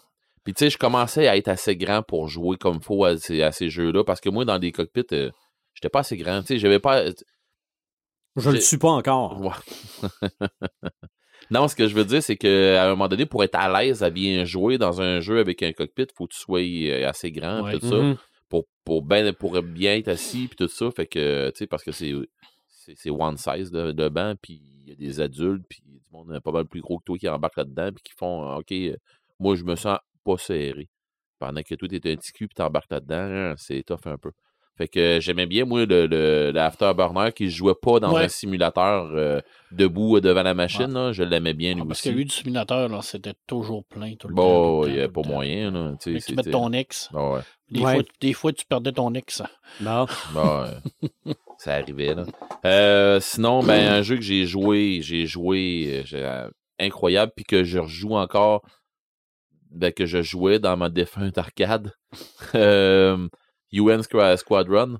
Puis, 0.48 0.54
tu 0.54 0.60
sais, 0.64 0.70
je 0.70 0.78
commençais 0.78 1.28
à 1.28 1.36
être 1.36 1.50
assez 1.50 1.76
grand 1.76 2.04
pour 2.04 2.30
jouer 2.30 2.56
comme 2.56 2.82
faut 2.82 3.04
à 3.04 3.18
ces, 3.18 3.42
à 3.42 3.52
ces 3.52 3.70
jeux-là, 3.70 4.06
parce 4.06 4.22
que 4.22 4.30
moi, 4.30 4.46
dans 4.46 4.60
des 4.60 4.72
cockpits, 4.72 5.04
euh, 5.12 5.30
j'étais 5.74 5.90
pas 5.90 6.00
assez 6.00 6.16
grand. 6.16 6.40
Tu 6.40 6.48
sais, 6.48 6.58
j'avais 6.58 6.80
pas... 6.80 7.04
Je 8.38 8.50
le 8.52 8.62
suis 8.62 8.78
pas 8.78 8.92
encore. 8.92 9.42
Ouais. 9.42 9.52
non, 11.52 11.68
ce 11.68 11.76
que 11.76 11.86
je 11.88 11.94
veux 11.96 12.06
dire, 12.06 12.24
c'est 12.24 12.38
qu'à 12.38 12.86
un 12.86 12.90
moment 12.92 13.10
donné, 13.10 13.26
pour 13.26 13.44
être 13.44 13.56
à 13.56 13.82
l'aise 13.82 14.04
à 14.04 14.10
bien 14.10 14.46
jouer 14.46 14.78
dans 14.78 15.02
un 15.02 15.20
jeu 15.20 15.40
avec 15.40 15.64
un 15.64 15.74
cockpit, 15.74 16.04
il 16.04 16.16
faut 16.16 16.28
que 16.28 16.34
tu 16.34 16.40
sois 16.40 16.62
euh, 16.62 17.10
assez 17.10 17.30
grand, 17.32 17.64
Ouais. 17.64 17.74
tout 17.78 17.86
ça, 17.86 17.96
Mhm. 17.98 18.16
pour, 18.48 18.64
pour, 18.86 19.02
ben, 19.02 19.34
pour 19.34 19.62
bien 19.62 19.96
être 19.96 20.08
assis, 20.08 20.48
puis 20.48 20.56
tout 20.56 20.70
ça. 20.70 20.90
Fait 20.92 21.08
que, 21.08 21.50
tu 21.50 21.58
sais, 21.58 21.68
parce 21.68 21.84
que 21.84 21.92
c'est 21.92 22.14
one 23.10 23.36
size 23.36 23.70
de, 23.70 23.92
de 23.92 24.08
banc, 24.08 24.36
puis 24.42 24.62
il 24.86 24.90
y 24.90 24.92
a 24.94 24.96
des 24.96 25.20
adultes, 25.20 25.66
puis 25.68 25.82
du 25.86 26.00
monde 26.12 26.40
pas 26.42 26.52
mal 26.54 26.66
plus 26.66 26.80
gros 26.80 27.00
que 27.00 27.04
toi 27.04 27.18
qui 27.18 27.28
embarquent 27.28 27.58
là-dedans, 27.58 27.90
puis 27.94 28.04
qui 28.04 28.14
font, 28.14 28.50
euh, 28.50 28.60
OK, 28.60 28.72
euh, 28.72 28.96
moi, 29.40 29.56
je 29.56 29.64
me 29.66 29.76
sens 29.76 29.98
pas 30.36 30.38
serré. 30.38 30.90
Pendant 31.40 31.62
que 31.62 31.76
toi, 31.76 31.88
t'es 31.88 32.12
un 32.12 32.16
petit 32.16 32.32
cul, 32.32 32.48
puis 32.48 32.56
t'embarques 32.56 32.92
là-dedans, 32.92 33.16
hein, 33.52 33.54
c'est 33.58 33.84
tough 33.84 34.06
un 34.06 34.18
peu. 34.18 34.32
Fait 34.76 34.88
que 34.88 35.20
j'aimais 35.20 35.48
bien, 35.48 35.66
moi, 35.66 35.86
le, 35.86 36.06
le, 36.06 36.52
le 36.52 36.60
Afterburner 36.60 37.32
qui 37.36 37.50
jouait 37.50 37.74
pas 37.82 38.00
dans 38.00 38.14
Ouais. 38.14 38.26
un 38.26 38.28
simulateur 38.28 39.10
euh, 39.16 39.42
debout 39.72 40.18
euh, 40.18 40.22
devant 40.22 40.44
la 40.44 40.54
machine. 40.54 40.94
là. 40.94 41.12
Je 41.14 41.24
l'aimais 41.24 41.56
bien, 41.56 41.74
lui 41.74 41.82
Ah, 41.84 41.88
parce 41.88 42.00
aussi. 42.00 42.10
que 42.10 42.16
lui, 42.16 42.26
du 42.26 42.32
simulateur, 42.34 42.88
là, 42.88 43.00
c'était 43.02 43.34
toujours 43.48 43.86
plein. 43.86 44.14
Tout 44.20 44.28
le 44.28 44.36
bon, 44.36 44.44
temps, 44.44 44.82
tout 44.84 44.88
il 44.90 44.94
n'y 44.94 45.00
avait 45.00 45.08
temps, 45.08 45.14
pas 45.14 45.22
tout 45.22 45.28
temps. 45.30 45.34
moyen. 45.36 45.72
Là, 45.72 45.94
tu 46.00 46.18
que 46.20 46.34
mets 46.36 46.44
ton 46.52 46.72
ex. 46.74 47.10
Ah 47.14 47.32
ouais. 47.32 47.40
Des, 47.72 47.80
Ouais. 47.82 47.94
fois, 47.96 48.04
des 48.22 48.34
fois, 48.34 48.54
tu 48.54 48.66
perdais 48.68 48.92
ton 48.92 49.14
ex. 49.16 49.42
Bon. 49.80 50.06
Bah, 50.36 50.70
ouais. 51.26 51.34
ça 51.58 51.74
arrivait, 51.74 52.14
là. 52.14 52.26
Euh, 52.66 53.20
sinon, 53.20 53.64
ben, 53.64 53.94
un 53.94 54.02
jeu 54.04 54.16
que 54.16 54.22
j'ai 54.22 54.46
joué, 54.46 55.00
j'ai 55.02 55.26
joué 55.26 56.04
euh, 56.14 56.50
incroyable, 56.80 57.32
puis 57.36 57.46
que 57.46 57.64
je 57.64 57.80
rejoue 57.80 58.14
encore, 58.14 58.62
ben, 59.72 59.92
que 59.92 60.06
je 60.06 60.22
jouais 60.22 60.60
dans 60.60 60.76
ma 60.78 60.90
défunte 60.90 61.38
arcade. 61.38 61.92
euh, 62.56 63.28
UN 63.72 64.02
Squa- 64.02 64.38
Squadron. 64.38 64.98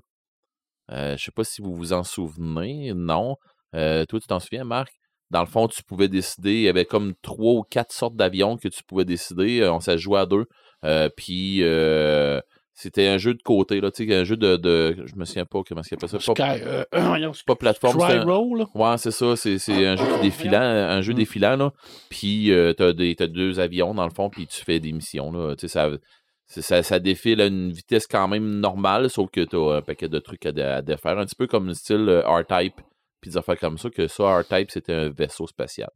Euh, 0.90 1.16
je 1.16 1.24
sais 1.24 1.30
pas 1.32 1.44
si 1.44 1.60
vous 1.60 1.74
vous 1.74 1.92
en 1.92 2.04
souvenez. 2.04 2.92
Non. 2.94 3.36
Euh, 3.74 4.04
toi, 4.06 4.20
tu 4.20 4.26
t'en 4.26 4.40
souviens, 4.40 4.64
Marc? 4.64 4.92
Dans 5.30 5.40
le 5.40 5.46
fond, 5.46 5.68
tu 5.68 5.82
pouvais 5.82 6.08
décider. 6.08 6.54
Il 6.54 6.62
y 6.62 6.68
avait 6.68 6.86
comme 6.86 7.14
trois 7.22 7.54
ou 7.54 7.62
quatre 7.62 7.92
sortes 7.92 8.16
d'avions 8.16 8.56
que 8.56 8.68
tu 8.68 8.82
pouvais 8.84 9.04
décider. 9.04 9.60
Euh, 9.60 9.72
On 9.72 9.80
s'est 9.80 9.98
joué 9.98 10.18
à 10.20 10.26
deux. 10.26 10.46
Euh, 10.84 11.08
puis 11.16 11.62
euh, 11.62 12.40
c'était 12.80 13.08
un 13.08 13.18
jeu 13.18 13.34
de 13.34 13.42
côté, 13.42 13.80
là, 13.80 13.90
tu 13.90 14.06
sais, 14.06 14.14
un 14.14 14.22
jeu 14.22 14.36
de, 14.36 14.56
de. 14.56 14.96
Je 15.04 15.16
me 15.16 15.24
souviens 15.24 15.44
pas 15.46 15.60
comment 15.68 15.82
ça 15.82 15.96
s'appelle 15.98 16.08
ça. 16.20 16.32
Pas, 16.34 16.56
euh, 16.58 16.84
voyons, 16.92 17.32
pas 17.44 17.56
plateforme. 17.56 17.98
c'est 18.00 18.18
un- 18.18 18.24
Roll. 18.24 18.66
Ouais, 18.74 18.96
c'est 18.98 19.10
ça. 19.10 19.34
C'est, 19.34 19.58
c'est 19.58 19.84
un 19.84 19.96
jeu 19.96 20.04
qui 20.16 20.20
défilant, 20.22 20.60
un 20.60 21.00
jeu 21.00 21.12
Mm. 21.12 21.16
défilant, 21.16 21.56
là. 21.56 21.72
Puis 22.08 22.52
euh, 22.52 22.72
t'as, 22.74 22.92
des, 22.92 23.16
t'as 23.16 23.26
deux 23.26 23.58
avions, 23.58 23.94
dans 23.94 24.04
le 24.06 24.12
fond, 24.14 24.30
puis 24.30 24.46
tu 24.46 24.64
fais 24.64 24.78
des 24.78 24.92
missions, 24.92 25.32
là. 25.32 25.56
Tu 25.56 25.66
sais, 25.66 25.72
ça, 25.72 25.90
ça, 26.46 26.82
ça 26.82 26.98
défile 27.00 27.40
à 27.40 27.46
une 27.46 27.72
vitesse 27.72 28.06
quand 28.06 28.28
même 28.28 28.60
normale, 28.60 29.10
sauf 29.10 29.28
que 29.30 29.40
t'as 29.44 29.78
un 29.78 29.82
paquet 29.82 30.08
de 30.08 30.18
trucs 30.20 30.46
à, 30.46 30.76
à 30.76 30.82
défaire. 30.82 31.18
Un 31.18 31.26
petit 31.26 31.34
peu 31.36 31.46
comme 31.48 31.66
le 31.66 31.74
style 31.74 32.08
euh, 32.08 32.22
R-Type, 32.26 32.76
puis 33.20 33.30
des 33.32 33.36
affaires 33.36 33.58
comme 33.58 33.76
ça, 33.76 33.90
que 33.90 34.06
ça, 34.06 34.38
R-Type, 34.38 34.70
c'était 34.70 34.92
un 34.94 35.08
vaisseau 35.10 35.46
spatial. 35.48 35.90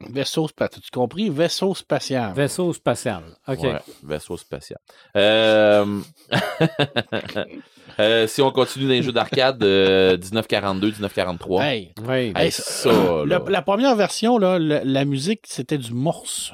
Vaisseau 0.00 0.46
spatial. 0.48 0.82
Tu 0.82 0.90
compris? 0.90 1.30
Vaisseau 1.30 1.74
spatial. 1.74 2.34
Vaisseau 2.34 2.72
spatial. 2.72 3.22
OK. 3.48 3.58
Ouais, 3.62 3.80
vaisseau 4.02 4.36
spatial. 4.36 4.78
Euh, 5.16 6.00
euh, 7.98 8.26
si 8.26 8.42
on 8.42 8.50
continue 8.50 8.84
dans 8.86 8.90
les 8.90 9.02
jeux 9.02 9.12
d'arcade, 9.12 9.62
euh, 9.62 10.18
1942, 10.18 10.88
1943. 10.88 11.64
Hey, 11.64 11.92
Oui. 12.06 12.14
Hey, 12.14 12.32
hey, 12.36 12.50
ça, 12.52 12.90
le- 12.90 13.24
là. 13.24 13.42
la 13.48 13.62
première 13.62 13.96
version, 13.96 14.38
là, 14.38 14.58
le- 14.58 14.80
la 14.84 15.04
musique, 15.04 15.40
c'était 15.46 15.78
du 15.78 15.92
morse. 15.94 16.52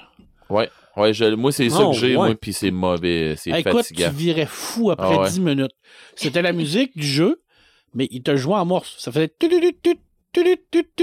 Ouais, 0.48 0.68
je- 1.14 1.34
moi, 1.34 1.50
c'est 1.52 1.70
ça 1.70 1.80
Oh, 1.82 1.90
que 1.92 1.96
j'ai, 1.96 2.08
ouais. 2.16 2.26
moi, 2.28 2.34
puis 2.40 2.52
c'est 2.52 2.70
mauvais, 2.70 3.34
c'est 3.38 3.50
Hey, 3.50 3.60
écoute, 3.60 3.78
fatigant. 3.78 4.08
tu 4.10 4.14
virais 4.14 4.46
fou 4.46 4.90
après 4.90 5.14
Ah 5.14 5.20
ouais. 5.22 5.30
10 5.30 5.40
minutes. 5.40 5.72
C'était 6.14 6.42
la 6.42 6.52
musique 6.52 6.96
du 6.96 7.06
jeu, 7.06 7.42
mais 7.94 8.06
il 8.10 8.22
te 8.22 8.36
jouait 8.36 8.56
en 8.56 8.66
morse. 8.66 8.94
Ça 8.98 9.10
faisait. 9.10 9.32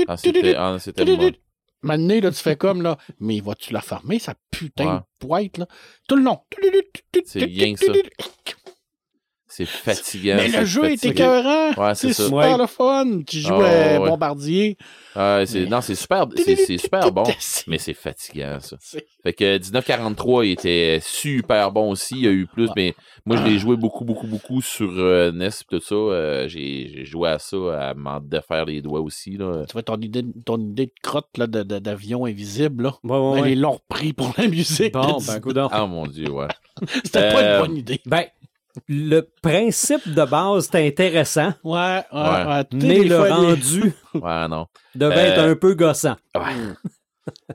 Ah, 0.07 0.15
c'était 0.17 0.53
ah, 0.57 1.31
Maintenant, 1.81 2.19
là, 2.19 2.31
tu 2.31 2.37
fais 2.41 2.55
comme, 2.57 2.81
là, 2.81 2.97
mais 3.19 3.39
vas-tu 3.39 3.71
la 3.73 3.81
fermer, 3.81 4.19
sa 4.19 4.35
putain 4.51 4.85
Ouais. 4.85 4.99
de 5.21 5.27
boîte, 5.27 5.57
là? 5.59 5.67
Tout 6.07 6.15
le 6.17 6.23
long. 6.23 6.39
C'est 7.25 7.43
rien 7.45 7.73
que 7.73 7.85
tut. 7.91 8.09
C'est 9.65 9.65
fatigant. 9.65 10.35
Mais 10.37 10.47
le 10.47 10.63
jeu 10.65 10.85
est 10.85 11.03
écœurant. 11.03 11.73
Ouais, 11.73 11.95
c'est 11.95 12.13
super 12.13 12.51
Ouais. 12.51 12.57
le 12.57 12.65
fun. 12.65 13.21
Tu 13.27 13.39
joues 13.39 13.53
à 13.55 13.99
ouais. 13.99 14.09
Bombardier. 14.09 14.77
Non, 15.15 15.81
c'est 15.81 15.95
super, 15.95 16.27
c'est 16.37 16.77
super 16.77 17.11
bon, 17.11 17.23
mais 17.67 17.77
c'est 17.77 17.93
fatigant, 17.93 18.59
ça. 18.61 18.77
Fait 19.21 19.33
que 19.33 19.57
1943, 19.57 20.45
il 20.45 20.51
était 20.51 20.99
super 21.01 21.71
bon 21.73 21.91
aussi. 21.91 22.15
Il 22.15 22.23
y 22.23 22.27
a 22.27 22.31
eu 22.31 22.47
plus, 22.47 22.69
mais 22.77 22.95
moi, 23.25 23.35
je 23.35 23.43
l'ai 23.43 23.59
joué 23.59 23.75
beaucoup, 23.75 24.05
beaucoup, 24.05 24.27
beaucoup 24.27 24.61
sur 24.61 24.89
euh, 24.95 25.31
NES 25.33 25.47
et 25.47 25.51
tout 25.69 25.81
ça. 25.81 25.95
Euh, 25.95 26.47
J'ai 26.47 27.03
joué 27.03 27.29
à 27.29 27.39
ça, 27.39 27.57
à 27.89 27.93
m'en 27.95 28.21
défaire 28.21 28.63
les 28.65 28.81
doigts 28.81 29.01
aussi. 29.01 29.31
Là. 29.37 29.65
Tu 29.67 29.73
vois, 29.73 29.83
ton 29.83 29.97
idée, 29.97 30.23
ton 30.45 30.57
idée 30.57 30.85
de 30.85 30.93
crotte 31.03 31.27
d'avion 31.37 32.25
invisible, 32.25 32.83
là. 32.83 32.93
Ouais, 33.03 33.17
ouais, 33.17 33.41
Ben. 33.41 33.47
Ils 33.49 33.59
l'ont 33.59 33.73
repris 33.73 34.13
pour 34.13 34.33
la 34.37 34.47
musique. 34.47 34.93
Bon, 34.93 35.17
ben. 35.27 35.67
Ah 35.71 35.85
mon 35.85 36.07
Dieu, 36.07 36.29
ouais. 36.29 36.47
C'était 37.03 37.33
pas 37.33 37.41
une 37.41 37.61
bonne 37.67 37.77
idée. 37.77 37.99
Ben, 38.05 38.23
le 38.87 39.21
principe 39.41 40.07
de 40.07 40.23
base, 40.25 40.65
c'était 40.65 40.87
intéressant, 40.87 41.53
Ouais, 41.63 42.01
ouais, 42.13 42.19
Ouais. 42.19 42.45
ouais. 42.45 42.63
Mais 42.73 43.03
le 43.03 43.15
fois, 43.17 43.35
rendu 43.35 43.93
Ouais, 44.13 44.47
non. 44.47 44.65
devait 44.95 45.15
Euh, 45.15 45.31
être 45.33 45.39
un 45.41 45.55
peu 45.55 45.73
gossant. 45.75 46.15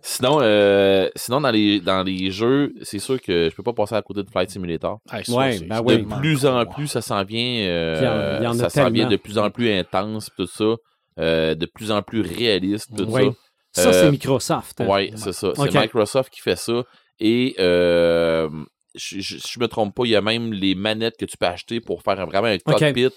Sinon, 0.03 0.39
euh, 0.41 1.09
sinon 1.17 1.41
dans, 1.41 1.51
les, 1.51 1.81
dans 1.81 2.05
les 2.05 2.31
jeux, 2.31 2.73
c'est 2.83 3.01
sûr 3.01 3.21
que 3.21 3.49
je 3.51 3.57
peux 3.57 3.63
pas 3.65 3.73
passer 3.73 3.97
à 3.97 4.03
côté 4.03 4.23
de 4.23 4.31
Flight 4.31 4.49
Simulator. 4.51 5.01
Ah, 5.11 5.25
ça, 5.25 5.33
Ouais, 5.33 5.53
c'est- 5.53 5.65
ben 5.65 5.77
c'est 5.77 5.83
oui. 5.83 6.03
De 6.05 6.15
plus 6.21 6.47
en 6.47 6.65
plus, 6.65 6.87
ça 6.87 7.01
s'en 7.03 7.25
vient. 7.25 7.67
euh, 7.67 7.97
Il 7.99 8.05
y 8.05 8.09
en- 8.09 8.39
il 8.41 8.45
y 8.45 8.47
en 8.47 8.65
a 8.65 8.71
ça 8.71 8.83
s'en 8.83 8.91
vient 8.91 9.09
de 9.09 9.17
plus 9.17 9.37
en 9.39 9.51
plus 9.51 9.71
intense, 9.73 10.31
tout 10.37 10.47
ça. 10.47 10.75
euh, 11.21 11.55
de 11.55 11.67
plus 11.67 11.93
en 11.93 12.03
plus 12.03 12.21
réaliste, 12.23 12.91
tout 12.97 13.05
Oui. 13.09 13.31
Ça, 13.73 13.89
Euh, 13.89 13.93
c'est 13.93 14.11
Microsoft. 14.11 14.81
hein. 14.81 14.87
Oui, 14.89 15.13
c'est 15.15 15.33
ça. 15.33 15.53
C'est. 15.55 15.73
Microsoft 15.75 16.29
qui 16.33 16.41
fait 16.41 16.57
ça. 16.57 16.83
Et 17.21 17.55
euh, 17.61 18.49
je, 18.95 19.21
je, 19.21 19.61
me 19.61 19.67
trompe 19.67 19.95
pas, 19.95 20.05
il 20.05 20.11
y 20.11 20.17
a 20.17 20.21
même 20.21 20.53
les 20.53 20.75
manettes 20.75 21.17
que 21.17 21.25
tu 21.25 21.37
peux 21.37 21.47
acheter 21.47 21.81
pour 21.81 22.03
faire 22.03 22.21
un- 22.21 22.27
vraiment 22.27 22.49
un 22.49 22.59
cockpit. 22.59 23.09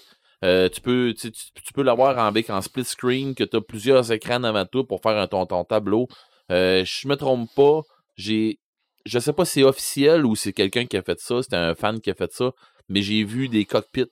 Euh, 0.44 0.68
tu 0.68 0.80
peux, 0.80 1.14
tu, 1.14 1.72
peux 1.74 1.82
l'avoir 1.82 2.18
avec 2.18 2.48
en 2.50 2.60
split 2.62 2.84
screen, 2.84 3.34
que 3.34 3.42
tu 3.42 3.56
as 3.56 3.60
plusieurs 3.60 4.12
écrans 4.12 4.38
devant 4.38 4.64
toi 4.66 4.86
pour 4.86 5.00
faire 5.00 5.16
un, 5.16 5.26
ton, 5.26 5.46
ton 5.46 5.64
tableau. 5.64 6.06
Euh, 6.52 6.84
je 6.84 7.08
me 7.08 7.16
trompe 7.16 7.48
pas, 7.54 7.82
j'ai. 8.16 8.58
Je 9.04 9.18
sais 9.18 9.32
pas 9.32 9.44
si 9.44 9.54
c'est 9.54 9.62
officiel 9.62 10.26
ou 10.26 10.36
c'est 10.36 10.52
quelqu'un 10.52 10.86
qui 10.86 10.96
a 10.96 11.02
fait 11.02 11.18
ça, 11.18 11.42
c'était 11.42 11.56
un 11.56 11.74
fan 11.74 12.00
qui 12.00 12.10
a 12.10 12.14
fait 12.14 12.32
ça, 12.32 12.52
mais 12.88 13.00
j'ai 13.00 13.24
vu 13.24 13.48
des 13.48 13.64
cockpits 13.64 14.04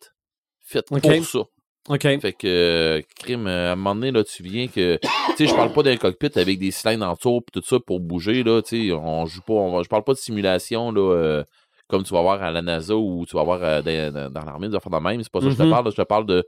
faits 0.65 0.87
Ok. 0.91 1.03
pour 1.03 1.25
ça. 1.25 1.41
OK. 1.89 2.01
Fait 2.21 2.33
que, 2.33 2.47
euh, 2.47 3.01
crime, 3.19 3.47
à 3.47 3.73
un 3.73 3.77
moment 3.77 3.95
donné, 3.95 4.11
là, 4.11 4.25
tu 4.25 4.43
viens 4.43 4.67
que. 4.69 4.99
Tu 5.37 5.45
sais, 5.47 5.51
je 5.51 5.55
parle 5.55 5.73
pas 5.73 5.83
d'un 5.83 5.97
cockpit 5.97 6.31
avec 6.39 6.59
des 6.59 6.71
cylindres 6.71 7.07
en 7.07 7.13
dessous 7.13 7.43
pis 7.43 7.53
tout 7.61 7.63
ça 7.67 7.79
pour 7.79 8.01
bouger, 8.01 8.43
là. 8.43 8.63
Tu 8.63 8.89
sais, 8.89 8.93
on 8.93 9.27
joue 9.27 9.43
pas. 9.43 9.53
On 9.53 9.71
va- 9.77 9.83
je 9.83 9.89
parle 9.89 10.03
pas 10.03 10.15
de 10.15 10.19
simulation, 10.19 10.91
là, 10.91 11.01
euh, 11.15 11.45
comme 11.89 12.05
tu 12.05 12.15
vas 12.15 12.23
voir 12.23 12.43
à 12.43 12.51
la 12.51 12.63
NASA 12.63 12.97
ou 12.97 13.27
tu 13.29 13.37
vas 13.37 13.45
voir 13.45 13.59
euh, 13.63 13.83
dans, 13.83 14.33
dans- 14.33 14.45
l'armée, 14.45 14.69
des 14.71 14.75
affaires 14.77 14.91
de 14.91 14.97
même. 15.05 15.23
C'est 15.23 15.31
pas 15.31 15.41
ça 15.41 15.47
que 15.47 15.53
je 15.53 15.59
te 15.59 15.63
Mhm. 15.65 15.71
parle, 15.71 15.85
là. 15.85 15.91
Je 15.91 15.97
te 16.03 16.07
parle 16.07 16.25
de 16.27 16.47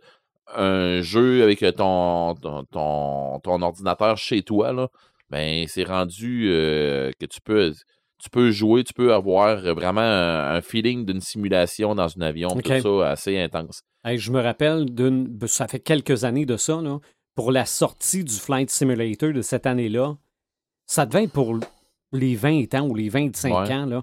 un 0.56 1.02
jeu 1.02 1.42
avec 1.42 1.60
ton, 1.76 2.34
ton, 2.36 2.64
ton, 2.72 3.38
ton 3.40 3.60
ordinateur 3.62 4.16
chez 4.16 4.40
toi, 4.42 4.72
là. 4.72 4.88
Ben, 5.28 5.66
c'est 5.68 5.84
rendu 5.84 6.48
euh, 6.50 7.10
que 7.20 7.26
tu 7.26 7.40
peux. 7.42 7.74
Tu 8.22 8.30
peux 8.30 8.50
jouer, 8.50 8.82
tu 8.84 8.92
peux 8.92 9.14
avoir 9.14 9.60
vraiment 9.74 10.00
un, 10.00 10.56
un 10.56 10.60
feeling 10.60 11.04
d'une 11.06 11.20
simulation 11.20 11.94
dans 11.94 12.08
un 12.16 12.20
avion, 12.20 12.48
Ok. 12.48 12.62
tout 12.64 12.80
ça 13.00 13.10
assez 13.10 13.38
intense. 13.38 13.82
Hey, 14.04 14.18
je 14.18 14.32
me 14.32 14.40
rappelle 14.40 14.86
d'une. 14.92 15.38
Ça 15.46 15.68
fait 15.68 15.78
quelques 15.80 16.24
années 16.24 16.46
de 16.46 16.56
ça, 16.56 16.80
là. 16.80 16.98
Pour 17.36 17.52
la 17.52 17.64
sortie 17.64 18.24
du 18.24 18.34
Flight 18.34 18.70
Simulator 18.70 19.32
de 19.32 19.42
cette 19.42 19.66
année-là, 19.66 20.16
ça 20.86 21.06
devait 21.06 21.24
être 21.24 21.32
pour 21.32 21.56
les 22.12 22.34
20 22.34 22.74
ans 22.74 22.88
ou 22.88 22.94
les 22.96 23.08
25 23.08 23.50
Ouais. 23.54 23.72
ans, 23.74 23.86
là. 23.86 24.02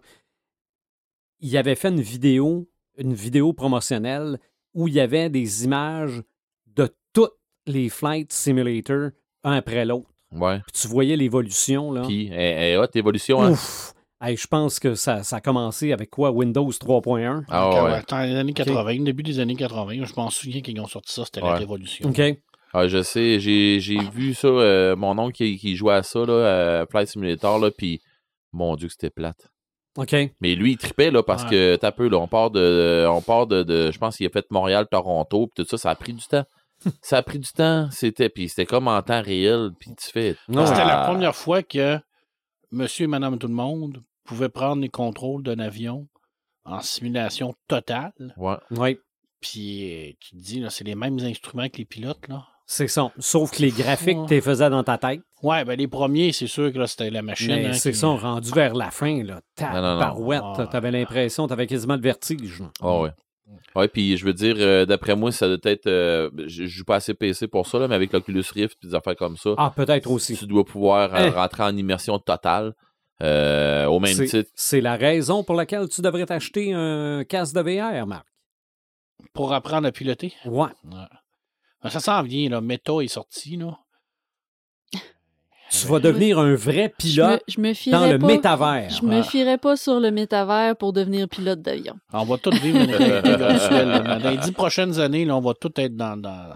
Il 1.42 1.56
avait 1.58 1.76
fait 1.76 1.90
une 1.90 2.02
vidéo, 2.02 2.70
une 2.98 3.14
vidéo 3.14 3.52
promotionnelle 3.54 4.40
où 4.74 4.88
il 4.88 4.94
y 4.94 5.00
avait 5.02 5.30
des 5.30 5.66
images 5.66 6.22
de 6.68 6.90
tous 7.14 7.30
les 7.66 7.90
Flight 7.90 8.32
Simulator, 8.32 9.10
un 9.44 9.54
après 9.54 9.84
l'autre. 9.86 10.10
Ouais. 10.32 10.60
Puis 10.72 10.82
tu 10.82 10.88
voyais 10.88 11.16
l'évolution, 11.18 11.92
là. 11.92 12.04
Puis, 12.08 12.28
elle 12.32 12.78
hot, 12.80 12.86
évolution, 12.96 13.44
hein? 13.44 13.54
Hey, 14.26 14.38
je 14.38 14.47
pense 14.47 14.80
que 14.80 14.95
ça, 14.95 15.22
ça 15.22 15.35
a 15.35 15.41
commencé 15.41 15.91
avec 15.91 16.10
quoi? 16.10 16.31
Windows 16.31 16.68
3.1? 16.72 17.43
Ah 17.47 17.69
ouais. 17.84 17.91
ouais, 17.91 18.02
Dans 18.10 18.19
les 18.22 18.35
années 18.35 18.53
80, 18.53 19.03
début 19.03 19.22
des 19.22 19.39
années 19.39 19.56
80, 19.56 20.06
je 20.06 20.14
m'en 20.18 20.31
souviens 20.31 20.61
qu'ils 20.61 20.80
ont 20.81 20.88
sorti 20.88 21.14
ça, 21.14 21.26
c'était 21.26 21.41
la 21.41 21.53
révolution. 21.53 22.10
OK. 22.10 22.22
Ah, 22.73 22.88
je 22.88 23.03
sais, 23.03 23.39
j'ai, 23.39 23.80
j'ai 23.80 23.99
vu 23.99 24.34
ça, 24.34 24.47
euh, 24.47 24.95
mon 24.95 25.15
oncle 25.19 25.34
qui, 25.34 25.57
qui 25.60 25.76
jouait 25.76 25.93
à 25.93 26.02
ça, 26.02 26.26
là, 26.26 26.81
à 26.81 26.85
Flight 26.88 27.07
Simulator, 27.07 27.60
là, 27.60 27.69
puis 27.69 28.02
mon 28.52 28.76
Dieu 28.76 28.88
que 28.88 28.93
c'était 28.93 29.11
plate. 29.11 29.47
OK. 29.95 30.14
Mais 30.41 30.56
lui, 30.56 30.72
il 30.72 30.77
tripait, 30.77 31.11
là, 31.11 31.22
parce 31.22 31.43
Ouais. 31.43 31.49
que, 31.52 31.76
t'as 31.76 31.91
peu, 31.91 32.10
là, 32.10 32.18
on 32.18 32.27
part 32.27 32.49
de, 32.49 33.06
on 33.07 33.22
part 33.22 33.45
de, 33.45 33.61
de- 33.61 33.91
je 33.91 33.99
pense 33.99 34.18
qu'il 34.18 34.26
a 34.26 34.30
fait 34.31 34.45
Montréal, 34.49 34.88
Toronto, 34.89 35.47
puis 35.53 35.64
tout 35.64 35.69
ça, 35.69 35.77
ça 35.77 35.91
a 35.91 35.95
pris 35.95 36.14
du 36.14 36.26
temps. 36.26 36.45
ça 37.03 37.18
a 37.18 37.22
pris 37.22 37.38
du 37.38 37.49
temps, 37.52 37.89
c'était, 37.91 38.30
puis 38.30 38.49
c'était 38.49 38.65
comme 38.65 38.88
en 38.88 38.99
temps 39.03 39.22
réel, 39.22 39.69
puis 39.80 39.91
tu 39.95 40.10
fais... 40.11 40.35
Non, 40.49 40.65
C'était 40.65 40.84
la 40.84 41.06
première 41.06 41.35
fois 41.35 41.61
que 41.61 41.99
monsieur 42.72 43.03
et 43.06 43.07
madame 43.07 43.38
tout 43.38 43.47
le 43.47 43.53
monde 43.53 44.03
pouvaient 44.26 44.49
prendre 44.49 44.81
les 44.81 44.89
contrôles 44.89 45.43
d'un 45.43 45.60
avion 45.60 46.07
en 46.65 46.81
simulation 46.81 47.53
totale. 47.68 48.11
Ouais. 48.38 48.56
Oui, 48.72 48.97
Puis 49.41 49.93
euh, 49.93 50.11
tu 50.19 50.31
te 50.31 50.41
dis, 50.41 50.60
là, 50.60 50.69
c'est 50.69 50.84
les 50.84 50.95
mêmes 50.95 51.19
instruments 51.19 51.69
que 51.69 51.77
les 51.77 51.85
pilotes, 51.85 52.27
là. 52.27 52.45
c'est 52.65 52.88
ça. 52.88 53.11
Sauf 53.19 53.52
que 53.52 53.61
les 53.61 53.69
graphiques, 53.72 54.18
Ouais. 54.18 54.26
tu 54.27 54.34
les 54.34 54.41
faisais 54.41 54.69
dans 54.72 54.84
ta 54.84 54.97
tête. 54.97 55.22
Ouais, 55.43 55.64
ben 55.64 55.77
les 55.77 55.88
premiers, 55.88 56.31
c'est 56.31 56.47
sûr 56.47 56.73
que 56.73 56.80
là, 56.80 56.88
c'était 56.88 57.11
la 57.11 57.22
machine. 57.22 57.53
Mais 57.53 57.68
hein, 57.68 57.73
c'est 57.73 57.91
qui- 57.91 57.97
ça, 57.99 58.07
rendu 58.07 58.49
vers 58.52 58.73
la 58.73 58.89
fin, 58.89 59.23
là. 59.23 59.41
Non, 59.61 59.68
non, 59.68 59.81
non. 59.81 59.99
Tabarouette. 59.99 60.41
Ah. 60.43 60.68
T'avais 60.72 60.89
l'impression, 60.91 61.47
t'avais 61.47 61.68
quasiment 61.68 61.95
le 61.95 62.02
vertige. 62.02 62.64
Ah 62.81 62.99
ouais. 63.02 63.11
Ouais, 63.76 63.88
puis 63.88 64.18
je 64.18 64.26
veux 64.26 64.34
dire, 64.34 64.56
euh, 64.57 64.88
d'après 64.88 65.15
moi, 65.15 65.31
ça 65.31 65.47
doit 65.47 65.60
être. 65.72 65.85
euh, 65.85 66.31
je, 66.47 66.64
je 66.64 66.65
joue 66.65 66.84
pas 66.85 66.95
assez 66.95 67.14
PC 67.14 67.47
pour 67.47 67.68
ça, 67.68 67.77
là, 67.77 67.88
mais 67.88 67.93
avec 67.93 68.11
l'Oculus 68.11 68.43
Rift 68.52 68.80
et 68.84 68.88
des 68.88 68.95
affaires 68.95 69.15
comme 69.15 69.38
ça, 69.38 69.52
Ah, 69.60 69.72
peut-être 69.76 70.10
aussi. 70.10 70.35
tu 70.35 70.47
dois 70.47 70.65
pouvoir 70.65 71.14
euh, 71.14 71.27
Hein. 71.27 71.30
rentrer 71.30 71.61
en 71.61 71.77
immersion 71.77 72.18
totale. 72.18 72.73
Euh, 73.24 73.86
au 73.86 74.00
même 74.00 74.14
C'est- 74.14 74.26
titre. 74.28 74.50
C'est 74.56 74.82
la 74.82 74.96
raison 74.96 75.44
pour 75.44 75.56
laquelle 75.56 75.88
tu 75.90 76.02
devrais 76.02 76.26
t'acheter 76.26 76.74
un 76.74 77.24
casque 77.24 77.56
de 77.56 77.62
VR, 77.62 78.06
Marc. 78.06 78.26
Pour 79.34 79.54
apprendre 79.54 79.88
à 79.88 79.92
piloter? 79.92 80.34
Ouais. 80.46 80.68
Ouais. 80.86 81.00
Ben, 81.84 81.90
Ça 81.90 82.00
s'en 82.00 82.22
vient, 82.24 82.50
là. 82.50 82.62
Meta 82.62 82.94
est 83.02 83.08
sorti, 83.08 83.58
là. 83.58 83.78
Tu 85.72 85.88
vas 85.88 86.00
devenir 86.00 86.38
un 86.40 86.54
vrai 86.56 86.94
Je 87.00 87.08
me, 87.08 87.14
pilote 87.14 87.44
je 87.48 87.60
me 87.60 87.92
dans 87.92 88.06
le 88.10 88.20
pas, 88.20 88.28
métavers. 88.28 88.90
Je 88.92 89.04
me 89.04 89.22
fierais 89.24 89.58
pas 89.58 89.76
sur 89.76 90.00
le 90.00 90.12
métavers 90.12 90.76
pour 90.78 90.94
devenir 90.94 91.28
pilote 91.28 91.62
d'avion. 91.62 91.96
On 92.14 92.24
va 92.24 92.38
tous 92.38 92.52
vivre 92.62 92.80
une 92.82 92.92
réalité 92.94 93.36
virtuelle. 93.36 93.88
là. 93.90 94.20
Dans 94.20 94.30
les 94.30 94.38
dix 94.38 94.52
prochaines 94.52 95.00
années, 95.00 95.26
là, 95.26 95.36
on 95.36 95.42
va 95.42 95.54
tous 95.54 95.72
être 95.78 95.96
dans, 95.96 96.16
dans, 96.18 96.56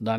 dans 0.00 0.16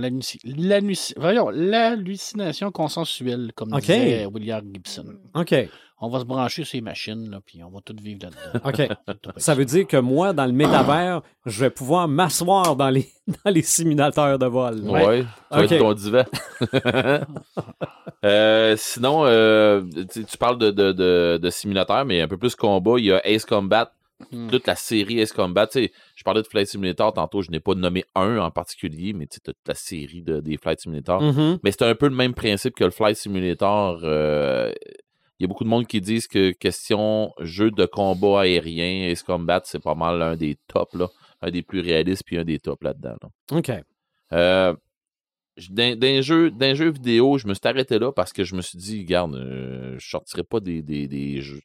l'hallucination 1.54 2.72
consensuelle, 2.72 3.52
comme 3.56 3.74
Ok. 3.74 3.82
disait 3.82 4.26
William 4.26 4.64
Gibson. 4.74 5.06
OK. 5.36 5.56
On 6.00 6.10
va 6.10 6.20
se 6.20 6.26
brancher 6.26 6.64
sur 6.64 6.72
ces 6.74 6.82
machines, 6.82 7.28
là, 7.32 7.40
puis 7.44 7.64
on 7.64 7.70
va 7.72 7.80
tous 7.84 7.96
vivre 8.00 8.20
là-dedans. 8.24 8.60
OK. 8.70 8.88
Tout 9.20 9.32
Ça 9.38 9.56
veut 9.56 9.66
dire 9.66 9.88
que 9.88 9.98
moi, 9.98 10.32
dans 10.32 10.46
le 10.46 10.52
métavers, 10.52 11.24
je 11.48 11.60
vais 11.60 11.72
pouvoir 11.72 12.08
m'asseoir 12.08 12.76
dans 12.76 12.92
les, 12.92 13.08
dans 13.44 13.50
les 13.52 13.64
simulateurs 13.64 14.38
de 14.38 14.46
vol. 14.46 14.80
Ouais. 14.82 15.22
Tu 15.24 15.58
vas 15.58 15.64
Ok. 15.64 15.72
être 15.72 15.80
ton 15.80 15.94
divan. 15.94 16.24
Euh, 18.26 18.76
sinon, 18.78 19.26
euh, 19.26 19.84
tu, 20.12 20.26
tu 20.26 20.38
parles 20.38 20.58
de, 20.58 20.72
de, 20.72 20.92
de, 20.92 21.40
de 21.42 21.50
simulateur, 21.52 22.04
mais 22.04 22.20
un 22.22 22.28
peu 22.28 22.38
plus 22.38 22.56
combat. 22.56 22.96
Il 22.98 23.06
y 23.06 23.12
a 23.14 23.22
Ace 23.28 23.46
Combat, 23.46 23.92
Hmm. 24.32 24.50
toute 24.50 24.66
la 24.66 24.76
série 24.76 25.20
Ace 25.20 25.32
Combat. 25.32 25.68
Tu 25.68 25.80
sais, 25.86 25.92
je 26.16 26.24
parlais 26.24 26.42
de 26.42 26.48
Flight 26.48 26.68
Simulator 26.68 27.14
tantôt, 27.14 27.44
je 27.44 27.52
n'ai 27.52 27.60
pas 27.60 27.76
nommé 27.76 28.04
un 28.16 28.40
en 28.40 28.50
particulier, 28.50 29.14
mais 29.14 29.28
tu 29.28 29.36
sais, 29.36 29.42
toute 29.44 29.58
la 29.68 29.76
série 29.76 30.24
de, 30.24 30.40
des 30.40 30.58
Flight 30.58 30.80
Simulator. 30.82 31.22
Mhm. 31.22 31.60
Mais 31.64 31.72
c'est 31.72 31.84
un 31.84 31.94
peu 31.94 32.08
le 32.08 32.16
même 32.16 32.34
principe 32.34 32.74
que 32.76 32.84
le 32.84 32.90
Flight 32.90 33.16
Simulator. 33.16 34.00
euh, 34.04 34.74
Il 35.40 35.44
y 35.44 35.46
a 35.46 35.48
beaucoup 35.48 35.64
de 35.66 35.70
monde 35.70 35.86
qui 35.86 36.02
disent 36.02 36.28
que 36.28 36.50
question 36.52 37.32
jeu 37.42 37.70
de 37.70 37.86
combat 37.86 38.42
aérien, 38.42 39.08
Ace 39.12 39.22
Combat, 39.22 39.62
c'est 39.66 39.84
pas 39.84 39.94
mal 39.94 40.20
un 40.24 40.36
des 40.36 40.58
tops, 40.68 40.96
là. 40.96 41.08
Un 41.44 41.52
des 41.52 41.62
plus 41.62 41.82
réalistes, 41.82 42.24
puis 42.26 42.40
un 42.40 42.44
des 42.44 42.58
tops 42.58 42.84
là-dedans. 42.84 43.16
là. 43.22 43.58
OK. 43.58 43.72
Euh, 44.34 44.74
D'un 45.70 46.22
jeu, 46.22 46.50
d'un 46.52 46.74
jeu 46.74 46.90
vidéo, 46.92 47.38
je 47.38 47.48
me 47.48 47.54
suis 47.54 47.68
arrêté 47.68 47.98
là 48.00 48.12
parce 48.12 48.34
que 48.34 48.44
je 48.44 48.56
me 48.56 48.62
suis 48.62 48.78
dit, 48.80 49.00
regarde, 49.02 49.36
euh, 49.36 49.96
je 50.00 50.10
sortirai 50.10 50.44
pas 50.44 50.60
des, 50.60 50.82
des, 50.82 51.08
des 51.08 51.42
jeux. 51.42 51.62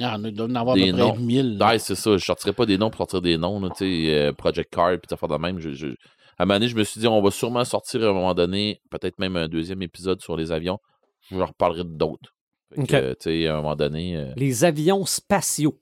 Ah, 0.00 0.16
on 0.18 0.30
doit 0.30 0.46
en 0.46 0.54
avoir 0.54 0.76
Des 0.76 0.84
à 0.84 0.86
peu 0.86 0.92
près 0.92 1.02
noms. 1.12 1.16
1000. 1.16 1.58
là. 1.58 1.68
Ouais, 1.68 1.78
c'est 1.78 1.94
ça, 1.94 2.16
je 2.16 2.24
sortirai 2.24 2.52
pas 2.52 2.66
des 2.66 2.78
noms 2.78 2.90
pour 2.90 2.98
sortir 2.98 3.20
des 3.20 3.36
noms, 3.36 3.60
là, 3.60 3.68
tu 3.76 3.84
sais, 3.84 4.14
euh, 4.14 4.32
Project 4.32 4.72
Card, 4.72 4.96
puis 5.00 5.16
faire 5.16 5.28
de 5.28 5.36
même. 5.36 5.58
Je, 5.60 5.72
je- 5.74 5.88
À 6.38 6.42
un 6.42 6.46
moment 6.46 6.54
donné, 6.58 6.68
je 6.68 6.76
me 6.76 6.82
suis 6.84 7.00
dit, 7.00 7.06
on 7.06 7.20
va 7.22 7.30
sûrement 7.30 7.64
sortir 7.64 8.02
à 8.02 8.06
un 8.08 8.12
moment 8.12 8.34
donné, 8.34 8.80
peut-être 8.90 9.18
même 9.18 9.36
un 9.36 9.48
deuxième 9.48 9.82
épisode 9.82 10.20
sur 10.22 10.36
les 10.36 10.50
avions. 10.50 10.78
Je 11.30 11.36
leur 11.36 11.48
reparlerai 11.48 11.84
d'autres. 11.84 12.34
Fait 12.70 12.76
que, 12.76 12.80
Ok. 12.82 12.94
euh, 12.94 13.14
tu 13.20 13.30
sais, 13.30 13.46
à 13.48 13.52
un 13.52 13.56
moment 13.56 13.76
donné. 13.76 14.16
euh, 14.16 14.32
Les 14.36 14.64
avions 14.64 15.04
spatiaux. 15.04 15.78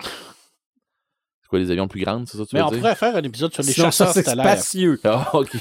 C'est 0.00 1.48
quoi, 1.48 1.58
les 1.58 1.70
avions 1.70 1.86
plus 1.86 2.00
grands, 2.00 2.24
c'est 2.26 2.38
ça 2.38 2.44
que 2.44 2.48
tu 2.48 2.56
Mais 2.56 2.62
veux 2.62 2.66
on 2.66 2.70
dire? 2.70 2.78
pourrait 2.78 2.94
faire 2.96 3.14
un 3.14 3.22
épisode 3.22 3.52
sur 3.52 3.62
les 3.62 3.72
Sinon, 3.72 3.90
ça, 3.90 4.06
chasseurs 4.06 4.22
stellaires. 4.24 4.58
spacieux. 4.58 4.98
Ah, 5.04 5.30
ok. 5.34 5.50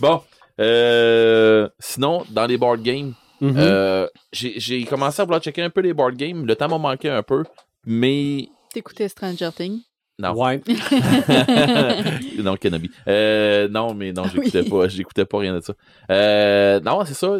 bon. 0.00 0.22
euh, 0.60 1.68
sinon, 1.78 2.24
dans 2.30 2.46
les 2.46 2.58
board 2.58 2.82
games, 2.82 3.14
Mhm. 3.42 3.54
euh, 3.58 4.06
j'ai 4.32 4.58
j'ai 4.60 4.84
commencé 4.84 5.20
à 5.20 5.24
vouloir 5.24 5.42
checker 5.42 5.62
un 5.62 5.70
peu 5.70 5.80
les 5.80 5.92
board 5.92 6.14
games. 6.16 6.46
Le 6.46 6.54
temps 6.56 6.68
m'a 6.68 6.78
manqué 6.78 7.08
un 7.10 7.22
peu, 7.22 7.44
mais. 7.84 8.48
T'écoutais 8.72 9.08
Stranger 9.08 9.50
Things? 9.54 9.80
Non. 10.18 10.32
Ouais. 10.34 10.60
non, 12.38 12.56
Kenobi. 12.56 12.90
Euh, 13.08 13.68
non, 13.68 13.94
mais 13.94 14.12
non, 14.12 14.24
j'écoutais 14.24 14.62
pas, 14.64 14.88
j'écoutais 14.88 15.24
pas 15.24 15.38
rien 15.38 15.54
de 15.54 15.60
ça. 15.60 15.74
Euh, 16.10 16.80
non, 16.80 17.04
c'est 17.04 17.14
ça. 17.14 17.38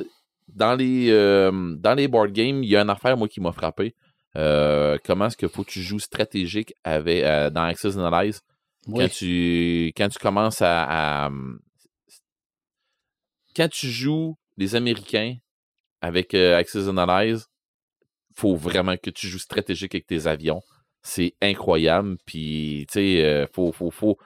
Dans 0.49 0.75
les, 0.75 1.09
euh, 1.11 1.51
dans 1.79 1.95
les 1.95 2.09
board 2.09 2.33
games, 2.33 2.63
il 2.63 2.69
y 2.69 2.77
a 2.77 2.83
une 2.83 2.91
affaire, 2.91 3.17
moi, 3.17 3.29
qui 3.29 3.41
m'a 3.41 3.53
frappé. 3.53 3.95
Euh, 4.37 4.99
comment 5.05 5.27
est-ce 5.27 5.37
qu'il 5.37 5.49
faut 5.49 5.63
que 5.63 5.71
tu 5.71 5.83
joues 5.83 5.99
stratégique 6.01 6.75
avec, 6.85 7.23
euh, 7.23 7.51
dans 7.51 7.63
Access 7.63 7.97
Analyze 7.97 8.41
Oui. 8.89 9.05
quand, 9.05 9.11
tu, 9.11 9.93
quand 9.97 10.09
tu 10.09 10.19
commences 10.19 10.61
à, 10.63 11.27
à- 11.27 11.31
Quand 13.55 13.69
tu 13.69 13.89
joues 13.89 14.37
les 14.57 14.75
Américains 14.75 15.37
avec 16.03 16.35
euh, 16.35 16.59
Access 16.59 16.89
Analyze, 16.89 17.47
faut 18.35 18.57
vraiment 18.57 18.97
que 18.97 19.09
tu 19.11 19.27
joues 19.27 19.39
stratégique 19.39 19.95
avec 19.95 20.07
tes 20.07 20.27
avions. 20.27 20.61
C'est 21.03 21.35
incroyable. 21.41 22.17
Puis, 22.27 22.87
tu 22.89 22.95
sais, 22.95 23.25
euh, 23.25 23.47
faut, 23.53 23.73
faut, 23.73 23.91
faut. 23.91 24.19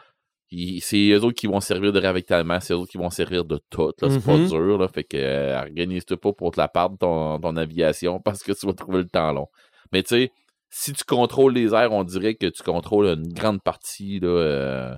C'est 0.80 1.08
eux 1.10 1.24
autres 1.24 1.36
qui 1.36 1.48
vont 1.48 1.60
servir 1.60 1.92
de 1.92 2.00
ravitaillement, 2.00 2.60
c'est 2.60 2.72
eux 2.72 2.76
autres 2.76 2.90
qui 2.92 2.98
vont 2.98 3.10
servir 3.10 3.44
de 3.44 3.60
tout. 3.70 3.92
C'est 3.98 4.24
pas 4.24 4.36
Mhm. 4.36 4.48
dur. 4.48 4.78
Là, 4.78 4.88
fait 4.88 5.02
que 5.04 5.16
euh, 5.16 5.58
organise-toi 5.60 6.16
pas 6.20 6.32
pour 6.32 6.52
te 6.52 6.60
la 6.60 6.68
perdre 6.68 6.96
ton, 6.98 7.40
ton 7.40 7.56
aviation 7.56 8.20
parce 8.24 8.42
que 8.42 8.52
tu 8.52 8.66
vas 8.66 8.72
trouver 8.72 8.98
le 8.98 9.08
temps 9.08 9.32
long. 9.32 9.48
Mais 9.92 10.02
tu 10.02 10.08
sais, 10.10 10.32
si 10.70 10.92
tu 10.92 11.04
contrôles 11.04 11.54
les 11.54 11.74
airs, 11.74 11.92
on 11.92 12.04
dirait 12.04 12.34
que 12.36 12.46
tu 12.46 12.62
contrôles 12.62 13.06
une 13.06 13.32
grande 13.32 13.60
partie. 13.62 14.20
Là, 14.20 14.28
euh, 14.28 14.96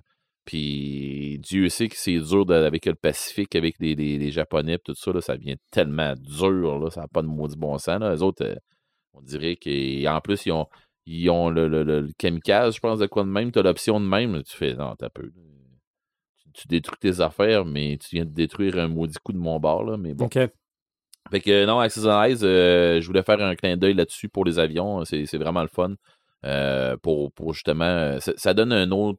puis 0.49 1.39
Dieu 1.41 1.69
sait 1.69 1.89
que 1.89 1.97
c'est 1.97 2.19
dur 2.19 2.47
de- 2.47 2.55
avec 2.55 2.87
le 2.87 2.95
Pacifique, 2.95 3.55
avec 3.55 3.77
les, 3.81 3.95
les- 3.95 4.17
les 4.17 4.31
Japonais, 4.31 4.79
tout 4.83 4.95
ça, 4.95 5.13
là, 5.13 5.21
ça 5.21 5.37
devient 5.37 5.59
tellement 5.71 6.15
dur, 6.17 6.79
là, 6.79 6.89
ça 6.91 7.03
n'a 7.03 7.09
pas 7.09 7.21
de 7.21 7.27
maudit 7.27 7.57
bon 7.59 7.77
sens. 7.77 8.01
Là. 8.01 8.13
Les 8.15 8.23
autres, 8.23 8.45
euh, 8.47 8.55
on 9.13 9.21
dirait 9.21 9.57
qu'en 9.57 10.21
plus, 10.23 10.47
ils 10.47 10.53
ont, 10.53 10.67
ils 11.05 11.29
ont 11.29 11.51
le, 11.51 11.69
le- 11.69 11.83
le- 11.85 12.01
le 12.01 12.13
kamikaze, 12.17 12.77
je 12.77 12.81
pense, 12.81 12.99
de 12.99 13.07
quoi 13.07 13.25
de 13.25 13.29
même. 13.29 13.53
Tu 13.53 13.59
as 13.59 13.63
l'option 13.63 14.01
de 14.01 14.07
même. 14.07 14.35
là, 14.37 14.43
tu 14.43 14.57
fais, 14.57 14.73
non, 14.75 14.95
t'as 14.97 15.11
peu. 15.11 15.31
Tu, 16.43 16.51
tu 16.63 16.69
détruis 16.69 16.99
tes 16.99 17.21
affaires, 17.21 17.67
mais 17.67 17.99
tu 17.99 18.17
viens 18.17 18.25
de 18.25 18.31
détruire 18.33 18.79
un 18.79 18.89
maudit 18.89 19.19
coup 19.23 19.33
de 19.35 19.39
mon 19.39 19.61
bord. 19.61 19.85
Là, 19.85 19.99
mais 19.99 20.15
bon. 20.15 20.25
OK. 20.25 20.39
Fait 21.31 21.41
que 21.41 21.67
non, 21.67 21.79
Access 21.79 22.07
euh, 22.07 23.01
je 23.03 23.07
voulais 23.07 23.23
faire 23.23 23.41
un 23.43 23.55
clin 23.55 23.77
d'œil 23.77 23.93
là-dessus 23.93 24.31
pour 24.31 24.47
les 24.47 24.59
avions. 24.59 25.05
C'est 25.05 25.37
vraiment 25.37 25.61
le 25.61 25.69
fun. 25.69 25.93
Euh, 26.47 26.97
pour, 27.03 27.33
pour 27.33 27.53
justement. 27.53 27.85
euh, 27.85 28.19
Ça, 28.21 28.33
ça 28.37 28.55
donne 28.55 28.73
un 28.73 28.91
autre. 28.93 29.19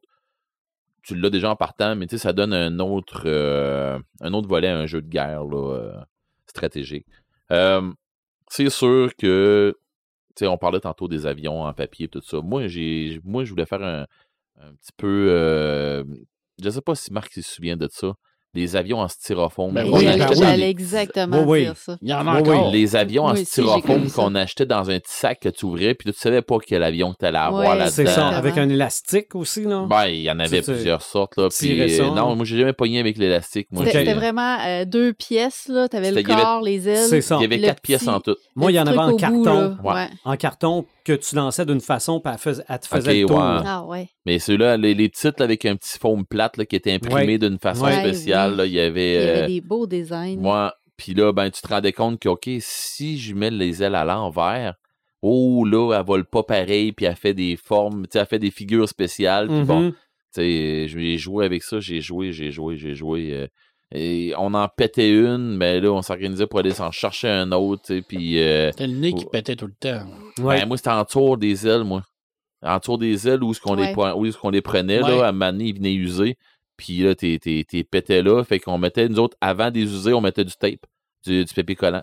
Tu 1.02 1.16
l'as 1.16 1.30
déjà 1.30 1.50
en 1.50 1.56
partant, 1.56 1.96
mais 1.96 2.06
ça 2.08 2.32
donne 2.32 2.52
un 2.52 2.78
autre, 2.78 3.22
euh, 3.26 3.98
un 4.20 4.32
autre 4.32 4.48
volet 4.48 4.68
à 4.68 4.78
un 4.78 4.86
jeu 4.86 5.00
de 5.00 5.08
guerre 5.08 5.44
là, 5.44 5.74
euh, 5.74 6.00
stratégique. 6.46 7.06
Euh, 7.52 7.92
c'est 8.48 8.70
sûr 8.70 9.10
que. 9.16 9.76
On 10.42 10.56
parlait 10.56 10.80
tantôt 10.80 11.06
des 11.06 11.26
avions 11.26 11.64
en 11.64 11.72
papier 11.74 12.06
et 12.06 12.08
tout 12.08 12.22
ça. 12.22 12.40
Moi, 12.40 12.66
j'ai, 12.66 13.20
moi, 13.24 13.44
je 13.44 13.50
voulais 13.50 13.66
faire 13.66 13.82
un, 13.82 14.06
un 14.58 14.74
petit 14.74 14.92
peu. 14.96 16.04
je 16.62 16.70
sais 16.70 16.80
pas 16.80 16.94
si 16.94 17.12
Marc 17.12 17.32
se 17.32 17.42
souvient 17.42 17.76
de 17.76 17.88
ça. 17.90 18.14
Les 18.52 18.74
avions 18.74 18.98
en 18.98 19.06
styrofoam. 19.06 19.72
Ben 19.72 19.84
oui, 19.88 20.04
ben 20.04 20.26
oui. 20.36 20.62
exactement 20.62 21.38
Oui, 21.38 21.44
oui. 21.46 21.64
dire 21.66 21.76
ça. 21.76 21.96
Il 22.02 22.08
y 22.08 22.12
en 22.14 22.26
a 22.26 22.40
encore. 22.40 22.70
les 22.72 22.96
avions 22.96 23.26
en 23.26 23.36
styrofoam 23.36 24.10
qu'on 24.10 24.34
achetait 24.34 24.66
dans 24.66 24.90
un 24.90 24.98
petit 24.98 25.14
sac 25.14 25.38
que 25.40 25.48
tu 25.48 25.66
ouvrais, 25.66 25.94
puis 25.94 26.12
tu 26.12 26.18
savais 26.18 26.42
pas 26.42 26.56
quel 26.66 26.82
avion 26.82 27.12
que 27.12 27.18
tu 27.20 27.26
allais 27.26 27.38
avoir 27.38 27.76
là-dedans. 27.76 27.84
C'est 27.94 28.06
ça, 28.06 28.10
Exactement. 28.10 28.36
avec 28.38 28.58
un 28.58 28.68
élastique 28.68 29.34
aussi, 29.36 29.62
là. 29.64 29.86
Ben, 29.88 30.06
il 30.06 30.22
y 30.22 30.30
en 30.30 30.38
avait 30.40 30.58
Tu- 30.60 30.66
tu 30.66 30.72
plusieurs 30.72 31.02
sortes. 31.02 31.36
Là, 31.36 31.48
puis, 31.56 31.80
euh, 32.00 32.10
non, 32.10 32.34
moi, 32.34 32.44
j'ai 32.44 32.58
jamais 32.58 32.72
pogné 32.72 32.98
avec 32.98 33.18
l'élastique. 33.18 33.68
C'était 33.84 34.14
vraiment 34.14 34.56
euh, 34.66 34.84
deux 34.84 35.12
pièces, 35.12 35.68
là. 35.68 35.86
Le 35.92 35.98
il 35.98 36.04
y 36.04 36.08
avait- 36.08 36.22
corps, 36.24 36.60
les 36.62 36.88
ailes. 36.88 37.06
C'est 37.08 37.20
ça. 37.20 37.36
Il 37.38 37.42
y 37.42 37.44
avait 37.44 37.58
le 37.58 37.66
quatre 37.66 37.82
pièces 37.82 38.08
en 38.08 38.18
tout. 38.20 38.34
Moi, 38.56 38.72
il 38.72 38.74
y 38.74 38.80
en 38.80 38.84
le 38.84 38.90
avait 38.90 38.98
en 38.98 39.16
carton. 39.16 39.76
En 40.24 40.36
carton 40.36 40.84
que 41.04 41.12
tu 41.12 41.34
lançais 41.36 41.64
d'une 41.64 41.80
façon, 41.80 42.20
puis 42.20 42.32
elle, 42.68 42.78
te 42.78 42.86
faisait 42.86 43.24
Ok, 43.24 43.30
le. 43.30 43.36
Ah 43.64 43.84
ouais. 43.86 44.08
Mais 44.26 44.38
ceux-là, 44.38 44.76
les, 44.76 44.94
les 44.94 45.08
petites 45.08 45.40
avec 45.40 45.64
un 45.64 45.74
petit 45.76 45.98
foam 45.98 46.24
plate 46.26 46.56
là, 46.56 46.64
qui 46.66 46.76
était 46.76 46.92
imprimé 46.92 47.38
d'une 47.38 47.58
façon 47.58 47.86
spéciale, 47.90 48.39
là, 48.48 48.66
il 48.66 48.72
y 48.72 48.80
avait. 48.80 49.14
Il 49.14 49.20
y 49.20 49.28
avait 49.30 49.42
euh, 49.42 49.46
des 49.46 49.60
beaux 49.60 49.86
designs. 49.86 50.38
Moi, 50.38 50.74
puis 50.96 51.14
là, 51.14 51.32
ben, 51.32 51.50
tu 51.50 51.60
te 51.62 51.68
rendais 51.68 51.92
compte 51.92 52.18
que, 52.20 52.28
OK, 52.28 52.48
si 52.60 53.18
je 53.18 53.34
mets 53.34 53.50
les 53.50 53.82
ailes 53.82 53.94
à 53.94 54.04
l'envers, 54.04 54.74
oh 55.22 55.64
là, 55.64 55.94
elle 55.98 56.04
vole 56.06 56.24
pas 56.24 56.42
pareil, 56.42 56.92
puis 56.92 57.06
elle 57.06 57.16
fait 57.16 57.34
des 57.34 57.56
formes, 57.56 58.02
tu 58.04 58.10
sais, 58.12 58.18
elle 58.20 58.26
fait 58.26 58.38
des 58.38 58.50
figures 58.50 58.88
spéciales. 58.88 59.48
Puis 59.48 59.62
bon, 59.64 59.80
Mhm. 59.80 59.92
Tu 60.32 60.42
sais, 60.42 60.86
j'ai 60.88 61.18
joué 61.18 61.44
avec 61.44 61.62
ça, 61.64 61.80
j'ai 61.80 62.00
joué, 62.00 62.32
j'ai 62.32 62.52
joué, 62.52 62.76
j'ai 62.76 62.94
joué. 62.94 63.30
euh, 63.32 63.46
et 63.92 64.32
on 64.38 64.54
en 64.54 64.68
pétait 64.68 65.10
une, 65.10 65.56
mais 65.56 65.80
là, 65.80 65.90
on 65.90 66.02
s'organisait 66.02 66.46
pour 66.46 66.60
aller 66.60 66.70
s'en 66.70 66.92
chercher 66.92 67.28
un 67.28 67.50
autre, 67.50 67.82
tu 67.86 67.96
sais, 67.96 68.02
puis... 68.02 68.38
euh, 68.40 68.70
C'était 68.70 68.86
le 68.86 68.94
nez 68.94 69.12
qui 69.12 69.24
pétait 69.26 69.56
tout 69.56 69.66
le 69.66 69.72
temps. 69.72 70.06
Ouais. 70.38 70.60
ben, 70.60 70.68
moi, 70.68 70.76
c'était 70.76 70.90
en 70.90 71.04
tour 71.04 71.36
des 71.36 71.66
ailes, 71.66 71.82
moi. 71.82 72.02
En 72.62 72.78
tour 72.78 72.98
des 72.98 73.26
ailes, 73.26 73.42
où 73.42 73.50
est-ce 73.50 73.60
qu'on 73.60 73.74
les, 73.74 73.92
Ouais. 73.94 74.12
où 74.14 74.60
prenait, 74.62 75.02
Ouais. 75.02 75.10
là, 75.10 75.24
à 75.24 75.28
un 75.30 75.32
moment 75.32 75.50
donné, 75.50 75.64
ils 75.64 75.74
venaient 75.74 75.94
user. 75.94 76.36
Puis 76.80 76.98
là, 77.02 77.14
t'es, 77.14 77.38
t'es, 77.40 77.64
t'es 77.68 77.84
pétais 77.84 78.22
là, 78.22 78.42
fait 78.42 78.58
qu'on 78.58 78.78
mettait, 78.78 79.08
nous 79.08 79.18
autres, 79.18 79.36
avant 79.40 79.70
des 79.70 79.82
user, 79.82 80.14
on 80.14 80.20
mettait 80.22 80.44
du 80.44 80.54
tape, 80.58 80.86
du, 81.26 81.44
du 81.44 81.52
papier 81.54 81.76
collant. 81.76 82.02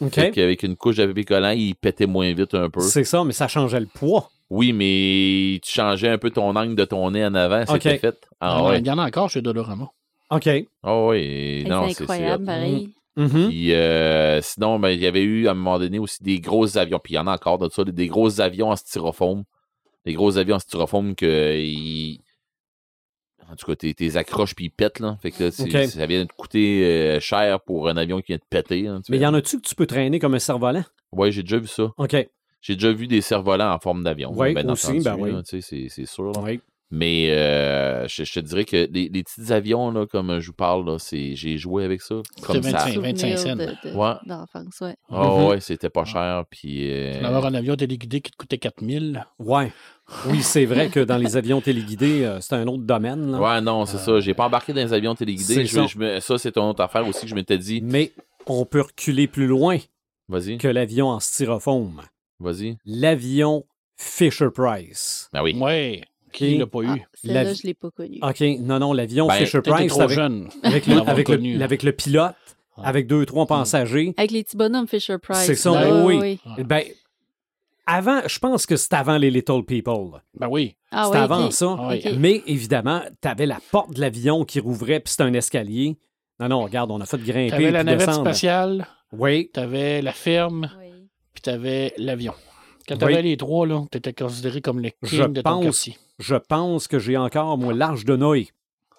OK. 0.00 0.14
Fait 0.14 0.30
qu'avec 0.30 0.62
une 0.62 0.76
couche 0.76 0.96
de 0.96 1.06
papier 1.06 1.24
collant, 1.24 1.50
il 1.50 1.74
pétait 1.74 2.06
moins 2.06 2.32
vite 2.32 2.54
un 2.54 2.70
peu. 2.70 2.80
C'est 2.80 3.04
ça, 3.04 3.22
mais 3.22 3.32
ça 3.34 3.46
changeait 3.48 3.80
le 3.80 3.86
poids. 3.86 4.30
Oui, 4.50 4.72
mais 4.72 5.60
tu 5.60 5.72
changeais 5.72 6.08
un 6.08 6.18
peu 6.18 6.30
ton 6.30 6.54
angle 6.56 6.74
de 6.74 6.84
ton 6.84 7.10
nez 7.10 7.24
en 7.24 7.34
avant, 7.34 7.64
c'était 7.66 7.94
Ok. 7.94 8.00
fait. 8.00 8.18
Il 8.22 8.26
y 8.26 8.36
Ah 8.40 8.60
en 8.60 8.66
a- 8.66 8.70
ouais. 8.70 8.78
Il 8.80 8.86
y 8.86 8.90
en 8.90 8.98
a 8.98 9.06
encore 9.06 9.30
chez 9.30 9.42
Dolorama. 9.42 9.88
OK. 10.30 10.48
Ah 10.82 11.04
oui, 11.06 11.64
non, 11.68 11.86
c'est 11.88 11.94
c'est 11.94 12.02
incroyable, 12.02 12.44
c'est- 12.44 12.52
pareil. 12.52 12.88
Mhm. 13.16 13.48
Puis 13.48 13.72
euh, 13.74 14.40
sinon, 14.42 14.78
ben, 14.80 14.88
il 14.90 15.00
y 15.00 15.06
avait 15.06 15.22
eu 15.22 15.46
à 15.46 15.52
un 15.52 15.54
moment 15.54 15.78
donné 15.78 15.98
aussi 16.00 16.22
des 16.22 16.40
gros 16.40 16.76
avions. 16.76 16.98
Puis 16.98 17.12
il 17.14 17.16
y 17.16 17.18
en 17.20 17.26
a 17.28 17.34
encore 17.34 17.58
de 17.58 17.68
ça, 17.68 17.84
des, 17.84 17.92
des 17.92 18.08
gros 18.08 18.40
avions 18.40 18.70
en 18.70 18.76
styrofoam. 18.76 19.44
Des 20.04 20.14
gros 20.14 20.36
avions 20.36 20.56
en 20.56 20.58
styrofoam 20.58 21.14
que 21.14 21.56
ils- 21.56 22.20
en 23.50 23.56
tout 23.56 23.66
cas, 23.66 23.74
t'es, 23.76 23.92
t'es 23.94 24.16
accroches 24.16 24.54
puis 24.54 24.66
ils 24.66 24.70
pètent. 24.70 25.00
Là. 25.00 25.16
Fait 25.22 25.30
que 25.30 25.44
là, 25.44 25.50
c'est- 25.50 25.64
Ok. 25.64 25.88
ça 25.88 26.06
vient 26.06 26.24
de 26.24 26.32
coûter 26.32 26.84
euh, 26.84 27.20
cher 27.20 27.60
pour 27.60 27.88
un 27.88 27.96
avion 27.96 28.20
qui 28.20 28.28
vient 28.28 28.36
de 28.38 28.42
péter. 28.48 28.86
hein, 28.88 29.00
Mais 29.08 29.16
fais- 29.18 29.22
y 29.22 29.26
en 29.26 29.34
a-tu 29.34 29.60
que 29.60 29.66
tu 29.66 29.74
peux 29.74 29.86
traîner 29.86 30.18
comme 30.18 30.34
un 30.34 30.38
cerf-volant? 30.38 30.84
Ouais, 31.12 31.30
j'ai 31.30 31.42
déjà 31.42 31.58
vu 31.58 31.68
ça. 31.68 31.90
OK. 31.96 32.16
J'ai 32.60 32.74
déjà 32.74 32.92
vu 32.92 33.06
des 33.06 33.20
cerfs-volants 33.20 33.72
en 33.74 33.78
forme 33.78 34.02
d'avion. 34.04 34.32
Ouais, 34.32 34.52
ben 34.54 34.68
aussi, 34.70 34.86
entendu, 34.86 35.02
ben 35.04 35.16
oui. 35.18 35.32
là, 35.32 35.42
tu 35.42 35.60
sais, 35.60 35.86
c'est, 35.88 36.06
sûr. 36.06 36.24
là. 36.32 36.40
Oui. 36.42 36.60
Mais 36.90 37.30
euh, 37.30 38.06
je, 38.06 38.22
je 38.24 38.32
te 38.34 38.40
dirais 38.40 38.64
que 38.64 38.88
les, 38.92 39.08
les 39.08 39.22
petits 39.24 39.52
avions, 39.52 39.90
là, 39.90 40.06
comme 40.06 40.38
je 40.38 40.46
vous 40.46 40.52
parle, 40.52 40.86
là, 40.86 40.98
c'est, 40.98 41.34
j'ai 41.34 41.58
joué 41.58 41.84
avec 41.84 42.00
ça. 42.02 42.16
Comme 42.42 42.56
C'était 42.56 42.70
ça. 42.70 42.84
25. 42.84 42.92
Souvenir 42.94 43.14
25 43.14 43.38
cents. 43.38 43.56
de- 43.56 43.90
de- 43.90 43.96
Ouais. 43.96 44.14
d'enfance, 44.26 44.80
ouais. 44.80 44.94
Oh, 45.10 45.48
ouais, 45.50 45.60
c'était 45.60 45.90
pas 45.90 46.04
cher. 46.04 46.44
Puis, 46.50 46.90
euh, 46.90 47.24
avoir 47.24 47.46
un 47.46 47.54
avion 47.54 47.74
téléguidé 47.74 48.20
qui 48.20 48.30
te 48.30 48.36
coûtait 48.36 48.58
4000. 48.58 49.24
Ouais. 49.40 49.72
Oui, 50.26 50.42
c'est 50.42 50.64
vrai 50.66 50.88
que 50.90 51.00
dans 51.00 51.16
les 51.16 51.36
avions 51.36 51.60
téléguidés, 51.60 52.24
euh, 52.24 52.40
c'est 52.40 52.54
un 52.54 52.66
autre 52.66 52.82
domaine. 52.84 53.32
là. 53.32 53.40
Ouais, 53.40 53.60
non, 53.60 53.86
c'est 53.86 53.96
ça. 53.98 54.20
J'ai 54.20 54.34
pas 54.34 54.46
embarqué 54.46 54.72
dans 54.72 54.80
les 54.82 54.92
avions 54.92 55.14
téléguidés. 55.14 55.64
Je- 55.66 55.74
ça. 55.74 55.86
je 55.86 55.98
me- 55.98 56.20
ça, 56.20 56.36
c'est 56.38 56.56
une 56.58 56.64
autre 56.64 56.82
affaire 56.82 57.06
aussi 57.08 57.22
que 57.22 57.28
je 57.28 57.34
m'étais 57.34 57.56
dit. 57.58 57.80
Mais 57.82 58.12
on 58.46 58.64
peut 58.66 58.82
reculer 58.82 59.26
plus 59.26 59.46
loin 59.46 59.78
Vas-y, 60.28 60.58
que 60.58 60.68
l'avion 60.68 61.08
en 61.08 61.20
styrofoam. 61.20 62.02
vas-y. 62.38 62.76
L'avion 62.84 63.64
Fisher-Price. 63.96 65.28
Ben 65.32 65.42
oui. 65.42 65.56
Ouais. 65.58 66.02
Qui 66.32 66.58
l'a 66.58 66.66
pas 66.66 66.80
eu? 66.80 66.86
Ah, 66.88 66.96
Celle-là, 67.14 67.44
La- 67.44 67.54
je 67.54 67.62
l'ai 67.62 67.74
pas 67.74 67.90
connue. 67.90 68.18
OK, 68.20 68.40
non, 68.60 68.80
non, 68.80 68.92
l'avion 68.92 69.28
Ben, 69.28 69.34
T'étais 69.34 69.44
Fisher-Price 69.46 69.86
trop 69.92 70.00
avec, 70.02 70.16
jeune. 70.16 70.48
avec, 70.64 70.82
pour 70.84 70.92
le, 70.92 70.98
l'avoir 70.98 71.12
avec, 71.14 71.28
le, 71.28 71.36
connu. 71.36 71.62
avec 71.62 71.82
le 71.84 71.92
pilote, 71.92 72.34
Ouais. 72.76 72.84
avec 72.86 73.06
deux, 73.06 73.24
trois 73.24 73.46
passagers. 73.46 74.12
Avec 74.16 74.32
les 74.32 74.42
petits 74.42 74.56
bonhommes 74.56 74.88
Fisher-Price. 74.88 75.44
C'est 75.46 75.54
ça, 75.54 75.70
là, 75.70 76.04
oui. 76.04 76.40
Ben, 76.58 76.82
avant, 77.86 78.20
je 78.26 78.38
pense 78.38 78.66
que 78.66 78.76
c'était 78.76 78.96
avant 78.96 79.18
les 79.18 79.30
Little 79.30 79.64
People. 79.64 80.20
Ben 80.38 80.48
oui. 80.48 80.76
Ah, 80.90 81.04
C'était 81.06 81.18
ouais, 81.18 81.22
avant 81.24 81.50
ça. 81.50 81.76
Ah 81.78 81.88
oui. 81.88 82.02
Mais 82.18 82.42
évidemment, 82.46 83.02
tu 83.20 83.28
avais 83.28 83.46
la 83.46 83.58
porte 83.70 83.94
de 83.94 84.00
l'avion 84.00 84.44
qui 84.44 84.60
rouvrait, 84.60 85.00
puis 85.00 85.10
c'était 85.10 85.24
un 85.24 85.34
escalier. 85.34 85.98
Non, 86.40 86.48
non, 86.48 86.62
regarde, 86.62 86.90
on 86.90 87.00
a 87.00 87.06
fait 87.06 87.18
grimper 87.18 87.50
T'avais 87.50 87.70
la 87.70 87.84
navette 87.84 88.06
descendre. 88.08 88.26
spatiale, 88.26 88.86
Oui, 89.12 89.50
t'avais 89.52 90.02
la 90.02 90.12
ferme, 90.12 90.70
Oui. 90.80 91.08
puis 91.32 91.42
t'avais 91.42 91.92
l'avion. 91.98 92.34
Quand 92.88 92.96
t'avais 92.96 93.16
Oui. 93.16 93.22
les 93.22 93.36
trois, 93.36 93.66
là, 93.66 93.84
t'étais 93.90 94.12
considéré 94.12 94.60
comme 94.60 94.80
le 94.80 94.90
Je 95.02 95.22
king 95.22 95.32
de 95.32 95.40
ton 95.42 95.50
pense- 95.50 95.64
quartier. 95.64 95.96
je 96.18 96.34
pense 96.36 96.88
que 96.88 96.98
j'ai 96.98 97.16
encore, 97.16 97.56
moi, 97.58 97.72
l'arche 97.72 98.04
de 98.04 98.16
Noé. 98.16 98.48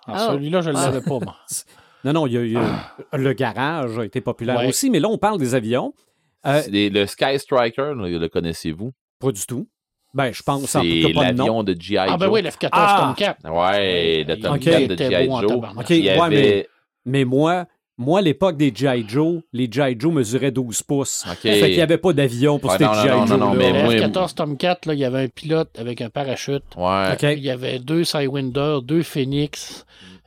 Ah, 0.07 0.28
Oh. 0.30 0.34
Celui-là, 0.34 0.62
je 0.62 0.70
ne 0.70 0.78
Ah. 0.78 0.86
l'avais 0.86 1.02
pas, 1.02 1.20
moi. 1.20 1.36
Non, 2.06 2.14
non, 2.14 2.28
il 2.28 2.34
y 2.34 2.38
a, 2.38 2.44
il 2.45 2.52
y 2.52 2.56
a- 2.57 2.94
le 3.18 3.34
garage 3.34 3.98
a 3.98 4.06
été 4.06 4.22
populaire 4.22 4.60
Ouais. 4.60 4.68
aussi, 4.68 4.91
mais 4.91 4.99
là, 4.99 5.07
on 5.10 5.18
parle 5.18 5.40
des 5.40 5.56
avions. 5.56 5.94
Euh, 6.47 6.61
le 6.72 7.05
Sky 7.05 7.39
Striker, 7.39 7.93
le 7.95 8.27
connaissez-vous? 8.27 8.91
pas 9.19 9.31
du 9.31 9.45
tout. 9.45 9.67
Ben, 10.13 10.31
je 10.31 10.41
pense 10.43 10.76
en 10.76 10.81
tout 10.81 10.85
C'est 10.88 11.01
cas 11.13 11.19
pas 11.19 11.31
de 11.31 11.38
nom. 11.38 11.43
l'avion 11.45 11.63
de 11.63 11.76
G.I. 11.77 11.97
Ah, 11.97 12.17
ben 12.17 12.26
Joe. 12.27 12.34
oui, 12.35 12.41
le 12.41 12.49
F-14 12.49 12.69
Ah! 12.72 13.13
Tomcat. 13.17 13.38
Ouais, 13.51 14.23
le 14.26 14.35
Tomcat 14.39 14.55
Ok. 14.81 14.88
de 14.88 14.93
était 14.93 15.09
G.I. 15.09 15.26
Joe. 15.26 15.51
Ok, 15.77 15.89
ouais, 15.89 16.09
avait... 16.22 16.69
Mais 17.05 17.26
moi, 17.26 17.65
Moi, 17.97 18.19
à 18.19 18.22
l'époque 18.22 18.57
des 18.57 18.73
G.I. 18.76 19.05
Joe, 19.07 19.41
les 19.53 19.69
G.I. 19.72 19.95
Joe 19.97 20.13
mesuraient 20.13 20.51
12 20.51 20.84
pouces. 20.84 21.23
OK. 21.31 21.38
Fait 21.43 21.59
qu'il 21.61 21.76
n'y 21.76 21.81
avait 21.81 21.97
pas 21.97 22.11
d'avion 22.11 22.59
pour 22.59 22.72
Ouais, 22.72 22.77
ces 22.77 22.84
non, 22.84 22.93
non, 22.93 23.01
G.I. 23.03 23.09
non, 23.11 23.26
Joe. 23.27 23.38
non, 23.39 23.53
là. 23.53 23.55
mais 23.57 23.72
Le 23.73 23.84
moi- 23.84 23.93
F-14 23.95 24.34
Tomcat, 24.35 24.77
là, 24.85 24.93
il 24.93 24.99
y 24.99 25.05
avait 25.05 25.23
un 25.23 25.27
pilote 25.30 25.80
avec 25.80 26.01
un 26.01 26.09
parachute. 26.09 26.63
Ouais. 26.76 27.11
OK. 27.13 27.23
Il 27.23 27.39
y 27.43 27.49
avait 27.49 27.80
deux 27.80 28.03
Sidewinder, 28.03 28.80
deux 28.84 29.01
Phoenix. 29.01 29.85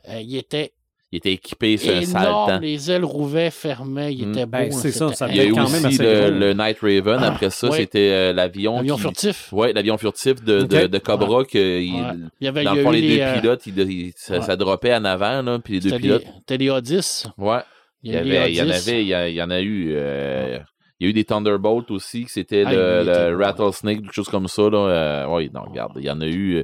Euh, 0.09 0.19
il 0.19 0.35
était 0.35 0.73
Il 1.11 1.17
était 1.17 1.31
équipé 1.33 1.75
sur 1.77 1.95
un 1.95 2.03
sale 2.03 2.23
temps. 2.25 2.59
Les 2.59 2.91
ailes 2.91 3.03
rouvaient, 3.03 3.49
fermaient. 3.49 4.13
Il 4.13 4.27
Mm. 4.27 4.31
était 4.31 4.45
beau. 4.45 4.51
Ben, 4.51 4.71
c'est 4.71 4.91
ça, 4.91 5.07
c'était 5.07 5.15
ça 5.17 5.27
Il 5.29 5.37
y 5.37 5.39
a 5.39 5.45
eu 5.45 5.53
quand 5.53 5.67
même 5.69 5.85
aussi 5.85 5.97
le, 5.97 6.53
Night 6.53 6.77
Raven. 6.81 7.23
Après 7.23 7.49
ça, 7.49 7.69
ouais. 7.69 7.77
c'était 7.77 8.11
euh, 8.11 8.33
l'avion. 8.33 8.77
Avion 8.77 8.95
qui- 8.95 9.01
furtif. 9.01 9.51
Ouais, 9.51 9.73
l'avion 9.73 9.97
furtif 9.97 10.43
de, 10.43 10.61
de, 10.87 10.97
Cobra. 10.99 11.45
Que 11.45 11.79
il- 11.81 11.93
Ouais. 11.95 12.01
Il 12.39 12.45
y 12.45 12.47
avait, 12.47 12.63
Dans 12.63 12.75
le 12.75 12.83
fond, 12.83 12.91
les 12.91 13.01
deux 13.17 13.21
euh, 13.23 13.39
pilotes, 13.39 13.65
il- 13.65 13.79
il- 13.91 14.13
ça, 14.15 14.35
ouais. 14.35 14.41
ça 14.41 14.55
droppait 14.55 14.93
en 14.93 15.03
avant, 15.03 15.41
là, 15.41 15.57
puis 15.57 15.79
les 15.79 15.89
deux 15.89 15.97
pilotes. 15.97 16.25
c'était 16.39 16.57
des 16.59 16.69
A10. 16.69 17.25
Ouais. 17.39 17.57
Il 18.03 18.11
y, 18.11 18.13
y, 18.13 18.17
avait 18.17 18.37
avait, 18.37 18.51
il 18.51 18.55
y 18.57 18.61
en 18.61 18.65
des 18.65 18.71
A10. 18.71 18.89
avait, 18.89 19.01
il 19.01 19.07
y, 19.07 19.13
a- 19.15 19.29
il 19.29 19.35
y 19.35 19.41
en 19.41 19.49
a 19.49 19.61
eu. 19.61 19.89
euh, 19.95 20.59
Il 21.01 21.05
y 21.05 21.07
a 21.07 21.09
eu 21.11 21.13
des 21.13 21.23
Thunderbolts 21.23 21.89
aussi, 21.91 22.25
que 22.25 22.31
c'était 22.31 22.63
Ah, 22.67 22.71
le, 22.73 23.31
beau, 23.37 23.43
Rattlesnake, 23.43 24.01
quelque 24.01 24.13
chose 24.13 24.27
comme 24.29 24.47
ça. 24.49 24.63
Là. 24.69 24.77
Euh, 24.77 25.25
oui, 25.29 25.49
non, 25.53 25.61
regarde, 25.61 25.93
il 25.95 26.03
y 26.03 26.09
en 26.11 26.19
a 26.21 26.27
eu. 26.27 26.63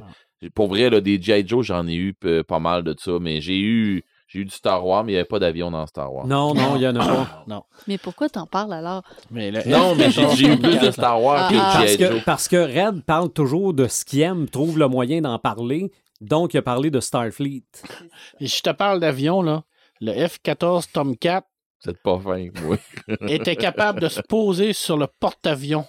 pour 0.54 0.68
vrai, 0.68 0.90
là, 0.90 1.00
des 1.00 1.20
G.I. 1.20 1.42
Joe, 1.48 1.64
j'en 1.64 1.86
ai 1.88 1.94
eu 1.94 2.14
pas 2.46 2.58
mal 2.60 2.84
de 2.84 2.94
ça, 2.98 3.12
mais 3.18 3.40
j'ai 3.40 3.58
eu, 3.58 4.04
j'ai 4.28 4.40
eu 4.40 4.44
du 4.44 4.50
Star 4.54 4.84
Wars, 4.84 5.04
mais 5.04 5.12
il 5.12 5.14
n'y 5.14 5.18
avait 5.20 5.24
pas 5.28 5.38
d'avion 5.38 5.70
dans 5.70 5.86
Star 5.86 6.12
Wars. 6.12 6.26
Non, 6.26 6.52
non, 6.54 6.74
il 6.76 6.80
n'y 6.80 6.86
en 6.88 6.96
a 6.96 7.06
pas. 7.06 7.44
Non. 7.46 7.62
Mais 7.86 7.96
pourquoi 7.98 8.28
t'en 8.28 8.46
parles 8.46 8.72
alors? 8.72 9.02
Mais 9.30 9.50
le 9.52 9.62
Non, 9.68 9.94
mais 9.94 10.10
j'ai 10.10 10.28
j'ai 10.34 10.52
eu 10.52 10.58
plus 10.58 10.78
de 10.78 10.90
F-14, 10.90 10.92
Star 10.92 11.22
Wars 11.22 11.48
Ah, 11.48 11.50
que 11.50 11.56
ah. 11.58 11.72
Parce 11.78 11.96
que, 11.96 12.24
parce 12.24 12.48
que 12.48 12.56
Red 12.56 13.02
parle 13.04 13.30
toujours 13.32 13.72
de 13.72 13.86
ce 13.86 14.04
qu'il 14.04 14.20
aime, 14.22 14.48
trouve 14.48 14.78
le 14.78 14.88
moyen 14.88 15.20
d'en 15.20 15.38
parler. 15.38 15.92
Donc, 16.20 16.54
il 16.54 16.58
a 16.58 16.62
parlé 16.62 16.90
de 16.90 16.98
Starfleet. 17.00 17.62
Et 18.40 18.46
je 18.46 18.60
te 18.62 18.70
parle 18.70 19.00
d'avion, 19.00 19.42
là. 19.42 19.62
Le 20.00 20.12
F-14 20.26 20.90
Tomcat 20.92 21.44
C'est 21.78 22.00
pas 22.02 22.18
fin, 22.18 22.48
oui. 22.64 22.76
était 23.28 23.56
capable 23.56 24.00
de 24.00 24.08
se 24.08 24.20
poser 24.22 24.72
sur 24.72 24.96
le 24.96 25.06
porte-avions 25.06 25.86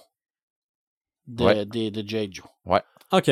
de, 1.26 1.44
Ouais. 1.44 1.66
des- 1.66 1.90
de 1.90 2.06
J. 2.08 2.28
Joe. 2.32 2.46
OK. 3.12 3.30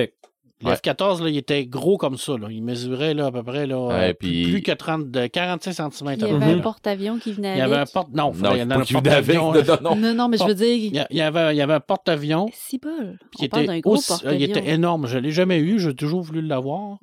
Le 0.63 0.69
Ouais. 0.71 0.75
F-14, 0.77 1.23
là, 1.23 1.29
il 1.29 1.37
était 1.37 1.67
gros 1.67 1.99
comme 1.99 2.17
ça. 2.17 2.33
Là. 2.39 2.49
Il 2.51 2.63
mesurait 2.63 3.13
là, 3.13 3.27
à 3.27 3.31
peu 3.31 3.43
près 3.43 3.67
là, 3.67 3.79
Ouais, 3.79 4.11
euh, 4.11 4.15
puis- 4.19 4.51
plus, 4.51 4.63
que 4.63 4.73
30, 4.73 5.11
de 5.11 5.27
45 5.27 5.93
cm. 5.93 6.15
Il 6.19 6.21
y 6.27 6.31
avait 6.31 6.45
un 6.55 6.59
porte-avions 6.61 7.19
qui 7.19 7.33
venait 7.33 7.57
Il 7.57 7.59
y 7.59 7.61
avait 7.61 7.75
un 7.77 7.81
avec. 7.83 7.93
porte... 7.93 8.09
Non, 8.15 8.33
Non, 8.35 8.53
il 8.55 8.61
y 8.61 8.63
en 8.63 8.71
a 8.71 8.75
pas 8.77 8.81
un 8.81 8.81
avec. 8.81 8.93
porte-avions. 8.93 9.53
Non, 9.83 9.97
non, 9.97 10.15
non. 10.15 10.29
Mais 10.29 10.39
je 10.39 10.45
veux 10.45 10.51
Il 10.53 10.91
dire, 10.93 11.07
il 11.11 11.17
y 11.17 11.21
avait, 11.21 11.55
il 11.55 11.59
y 11.59 11.61
avait 11.61 11.75
un 11.75 11.81
porte-avions 11.81 12.49
si 12.55 12.79
bol. 12.79 13.19
qui 13.37 13.45
On 13.45 13.49
parle 13.49 13.63
était 13.65 13.73
d'un 13.75 13.81
gros 13.81 13.97
aussi- 13.97 14.09
porte-avions. 14.09 14.39
il 14.39 14.43
était 14.51 14.71
énorme. 14.71 15.07
Je 15.07 15.17
ne 15.19 15.23
l'ai 15.25 15.31
jamais 15.31 15.59
eu. 15.59 15.79
J'ai 15.79 15.95
toujours 15.95 16.23
voulu 16.23 16.41
l'avoir. 16.41 16.97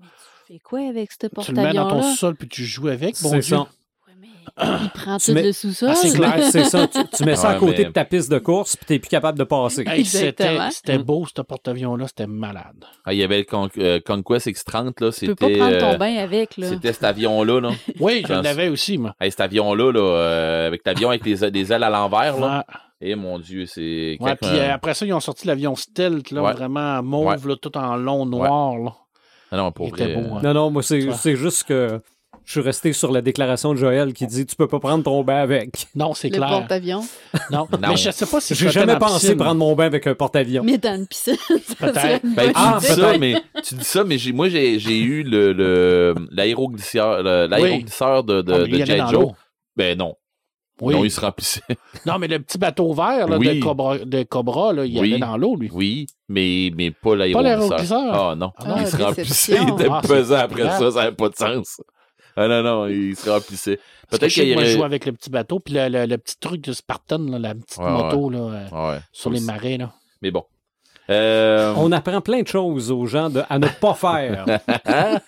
Tu 0.47 0.53
fais 0.53 0.59
quoi 0.59 0.79
avec 0.89 1.11
ce 1.11 1.27
Tu 1.43 1.51
le 1.53 1.61
mets 1.61 1.73
dans 1.73 1.87
ton 1.89 2.01
sol 2.01 2.35
puis 2.35 2.47
tu 2.47 2.63
joues 2.65 2.87
avec. 2.87 3.21
Bon 3.21 3.29
C'est 3.29 3.39
Dieu. 3.39 3.55
ça. 3.57 3.67
Il 4.61 4.89
prend 4.93 5.17
Tu 5.17 5.25
tout 5.27 5.33
mets- 5.33 5.43
le 5.43 5.51
sous-sol. 5.51 5.89
Ah, 5.91 5.95
c'est 5.95 6.11
clair. 6.15 6.43
c'est 6.51 6.63
ça. 6.65 6.87
Tu, 6.87 6.99
tu 7.11 7.25
mets 7.25 7.35
ça 7.35 7.49
à 7.49 7.55
côté 7.55 7.79
mais- 7.79 7.85
de 7.85 7.89
ta 7.91 8.05
piste 8.05 8.31
de 8.31 8.37
course, 8.37 8.75
puis 8.75 8.85
t'es 8.85 8.99
plus 8.99 9.09
capable 9.09 9.37
de 9.39 9.43
passer. 9.43 9.83
Hey, 9.87 10.05
c'était 10.05 10.97
beau, 10.99 11.25
ce 11.25 11.41
porte-avions-là. 11.41 12.07
C'était 12.07 12.27
malade. 12.27 12.85
Ah, 13.03 13.13
il 13.13 13.19
y 13.19 13.23
avait 13.23 13.39
le 13.39 13.43
Con- 13.45 13.69
euh, 13.79 13.99
Conquest 14.05 14.45
X-30, 14.45 15.01
là, 15.01 15.11
Tu 15.11 15.25
peux 15.27 15.35
pas 15.35 15.47
c'était... 15.47 15.57
prendre 15.59 15.77
ton 15.79 15.93
euh, 15.93 15.97
bain 15.97 16.17
avec, 16.17 16.57
là. 16.57 16.69
C'était 16.69 16.93
cet 16.93 17.03
avion-là, 17.03 17.61
là. 17.61 17.69
Oui, 17.99 18.23
je 18.27 18.33
l'avais 18.33 18.69
aussi, 18.69 18.97
moi. 18.99 19.15
Hey, 19.19 19.31
cet 19.31 19.41
avion-là, 19.41 19.91
là, 19.91 19.99
euh, 19.99 20.67
avec 20.67 20.81
l'avion 20.85 21.09
avec 21.09 21.25
les, 21.25 21.49
des 21.49 21.73
ailes 21.73 21.83
à 21.83 21.89
l'envers, 21.89 22.39
là. 22.39 22.57
Ouais. 22.69 23.09
Et 23.09 23.15
mon 23.15 23.39
Dieu, 23.39 23.65
c'est. 23.65 24.17
Ouais, 24.21 24.35
puis 24.35 24.49
euh, 24.51 24.73
après 24.75 24.93
ça, 24.93 25.05
ils 25.05 25.13
ont 25.13 25.19
sorti 25.19 25.47
l'avion 25.47 25.75
Stealth, 25.75 26.29
là, 26.31 26.41
Ouais. 26.43 26.53
vraiment 26.53 27.01
mauve, 27.03 27.47
là, 27.47 27.55
tout 27.61 27.75
en 27.77 27.95
long 27.97 28.25
noir. 28.25 28.77
Là. 28.77 28.93
Ah 29.51 29.57
non, 29.57 29.71
pour 29.71 29.87
il 29.87 29.93
était 29.93 30.13
vrai. 30.13 30.23
beau, 30.23 30.35
hein. 30.35 30.41
Non, 30.43 30.53
non, 30.53 30.69
moi, 30.71 30.83
c'est 30.83 31.35
juste 31.35 31.63
que 31.65 31.99
je 32.45 32.51
suis 32.51 32.61
resté 32.61 32.93
sur 32.93 33.11
la 33.11 33.21
déclaration 33.21 33.73
de 33.73 33.77
Joël 33.79 34.13
qui 34.13 34.27
dit 34.27 34.45
Tu 34.45 34.55
peux 34.55 34.67
pas 34.67 34.79
prendre 34.79 35.03
ton 35.03 35.23
bain 35.23 35.37
avec. 35.37 35.87
Non, 35.95 36.13
c'est 36.13 36.29
le 36.29 36.37
clair. 36.37 36.49
porte-avions. 36.49 37.05
Non. 37.51 37.67
Non. 37.71 37.89
mais 37.89 37.97
je 37.97 38.11
sais 38.11 38.25
pas 38.25 38.39
si 38.41 38.55
J'ai 38.55 38.69
jamais 38.69 38.97
pensé 38.97 39.27
piscine. 39.27 39.37
prendre 39.37 39.55
mon 39.59 39.75
bain 39.75 39.85
avec 39.85 40.05
un 40.07 40.15
porte-avions. 40.15 40.63
Mais 40.63 40.77
dans 40.77 40.95
une 40.95 41.07
piscine, 41.07 41.35
ça 41.47 41.75
Peut-être. 41.87 42.23
Ben, 42.23 42.35
bonne 42.35 42.47
tu 42.47 42.51
Ah, 42.55 42.77
dis 42.79 42.85
ça, 42.87 43.17
mais 43.17 43.35
tu 43.63 43.75
dis 43.75 43.83
ça, 43.85 44.03
mais 44.03 44.17
j'ai, 44.17 44.31
moi 44.31 44.49
j'ai, 44.49 44.79
j'ai 44.79 44.99
eu 44.99 45.23
le, 45.23 45.53
le 45.53 46.15
l'aéroglisseur, 46.31 47.23
le- 47.23 47.47
l'aéroglisseur 47.47 48.23
de, 48.23 48.41
de, 48.41 48.65
de 48.65 48.85
J. 48.85 49.01
Joe. 49.09 49.31
Ben 49.75 49.97
non. 49.97 50.15
Oui. 50.81 50.95
Non, 50.95 51.03
il 51.05 51.11
se 51.11 51.21
remplissait. 51.21 51.61
Non, 52.05 52.17
mais 52.17 52.27
le 52.27 52.39
petit 52.39 52.57
bateau 52.57 52.91
vert 52.93 53.27
là, 53.27 53.37
Oui. 53.37 53.59
de, 53.59 53.63
Cobra, 53.63 53.99
de 53.99 54.23
Cobra, 54.23 54.73
là, 54.73 54.85
il 54.85 54.99
Oui. 54.99 55.11
allait 55.13 55.19
dans 55.19 55.37
l'eau, 55.37 55.55
lui. 55.55 55.69
Oui, 55.71 56.07
mais, 56.27 56.71
mais 56.75 56.89
pas 56.91 57.15
l'aéroglisseur. 57.15 57.43
l'aéroglisseur? 57.59 58.13
Ah 58.31 58.35
non. 58.35 58.51
Ah, 58.57 58.77
il 58.81 58.87
se 58.87 58.97
remplissait. 58.97 59.57
Il 59.61 59.69
était 59.73 59.87
Ah, 59.89 60.01
pesant 60.05 60.35
après 60.35 60.63
grave. 60.63 60.79
ça, 60.79 60.91
ça 60.91 61.03
n'avait 61.03 61.15
pas 61.15 61.29
de 61.29 61.35
sens. 61.35 61.79
Ah 62.35 62.47
non, 62.47 62.63
non, 62.63 62.87
il 62.87 63.15
se 63.15 63.29
remplissait. 63.29 63.79
Peut-être 64.09 64.31
qu'il 64.31 64.43
y 64.47 64.49
que 64.49 64.53
moi, 64.55 64.63
je 64.63 64.69
aurait. 64.69 64.77
joue 64.77 64.83
avec 64.83 65.05
le 65.05 65.11
petit 65.13 65.29
bateau, 65.29 65.59
puis 65.59 65.73
le, 65.75 65.87
le- 65.87 66.05
le 66.05 66.17
petit 66.17 66.37
truc 66.39 66.61
de 66.61 66.73
Spartan, 66.73 67.19
là, 67.19 67.39
la 67.39 67.55
petite 67.55 67.77
Ouais, 67.77 67.89
moto 67.91 68.29
là, 68.29 68.39
euh, 68.71 68.91
Ouais. 68.93 68.99
sur 69.11 69.29
les 69.29 69.39
marais. 69.39 69.77
Là. 69.77 69.93
Mais 70.21 70.31
bon. 70.31 70.43
Euh, 71.09 71.73
On 71.77 71.91
apprend 71.91 72.21
plein 72.21 72.41
de 72.41 72.47
choses 72.47 72.89
aux 72.89 73.05
gens 73.05 73.29
de, 73.29 73.43
à 73.49 73.59
ne 73.59 73.67
pas 73.67 73.93
faire. 73.93 74.45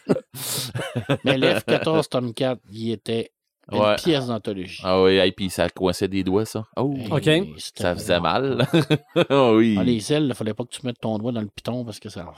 Mais 1.25 1.37
le 1.37 1.55
F-14 1.59 2.07
Tomcat, 2.09 2.55
il 2.71 2.91
était 2.91 3.31
une 3.71 3.79
Ouais. 3.79 3.95
pièce 3.95 4.27
d'anthologie. 4.27 4.81
Ah 4.83 5.01
oui, 5.01 5.17
et 5.17 5.31
puis 5.31 5.49
ça 5.49 5.69
coinçait 5.69 6.07
des 6.07 6.23
doigts, 6.23 6.45
ça. 6.45 6.65
Oh, 6.77 6.95
OK. 7.11 7.29
ça 7.75 7.95
faisait 7.95 8.19
mal. 8.19 8.67
Ah 9.29 9.51
oui. 9.53 9.75
Ah, 9.79 9.83
les 9.83 10.13
ailes, 10.13 10.27
il 10.27 10.33
fallait 10.35 10.53
pas 10.53 10.63
que 10.65 10.69
tu 10.69 10.85
mettes 10.85 10.99
ton 10.99 11.17
doigt 11.17 11.31
dans 11.31 11.41
le 11.41 11.47
piton 11.47 11.83
parce 11.83 11.99
que 11.99 12.09
ça. 12.09 12.25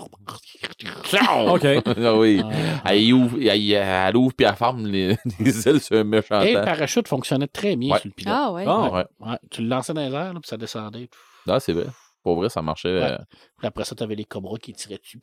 OK. 1.48 1.66
Ah 1.98 2.16
oui. 2.16 2.41
Ah. 2.84 2.94
Elle 2.94 3.14
ouvre, 3.14 3.38
elle, 3.41 3.72
elle 3.72 4.16
ouvre 4.18 4.34
puis 4.36 4.45
elle 4.48 4.56
ferme 4.56 4.86
les, 4.88 5.18
les 5.40 5.68
ailes 5.68 5.82
sur 5.82 5.98
un 5.98 6.04
méchant 6.04 6.41
Et 6.41 6.54
le 6.54 6.62
parachute 6.62 7.08
fonctionnait 7.08 7.48
très 7.48 7.76
bien 7.76 7.94
Ouais. 7.94 7.99
sur 7.99 8.08
le 8.10 8.14
pilote. 8.14 8.34
Ah, 8.36 8.52
ouais. 8.52 8.64
Ah. 8.68 8.90
Ouais. 8.91 9.06
Ouais, 9.20 9.38
tu 9.49 9.62
le 9.62 9.68
lançais 9.68 9.94
dans 9.94 10.02
les 10.02 10.14
airs, 10.14 10.34
là, 10.34 10.40
puis 10.40 10.48
ça 10.48 10.58
descendait. 10.58 11.10
Ah, 11.48 11.60
c'est 11.60 11.74
vrai. 11.74 11.86
Pour 12.28 12.36
vrai, 12.36 12.49
ça 12.49 12.62
marchait, 12.62 12.90
Ouais. 12.94 13.12
euh, 13.14 13.18
après 13.64 13.86
ça, 13.86 13.95
tu 13.95 14.04
avais 14.04 14.16
les 14.16 14.26
cobras 14.26 14.58
qui 14.58 14.74
tiraient 14.74 14.98
dessus. 14.98 15.22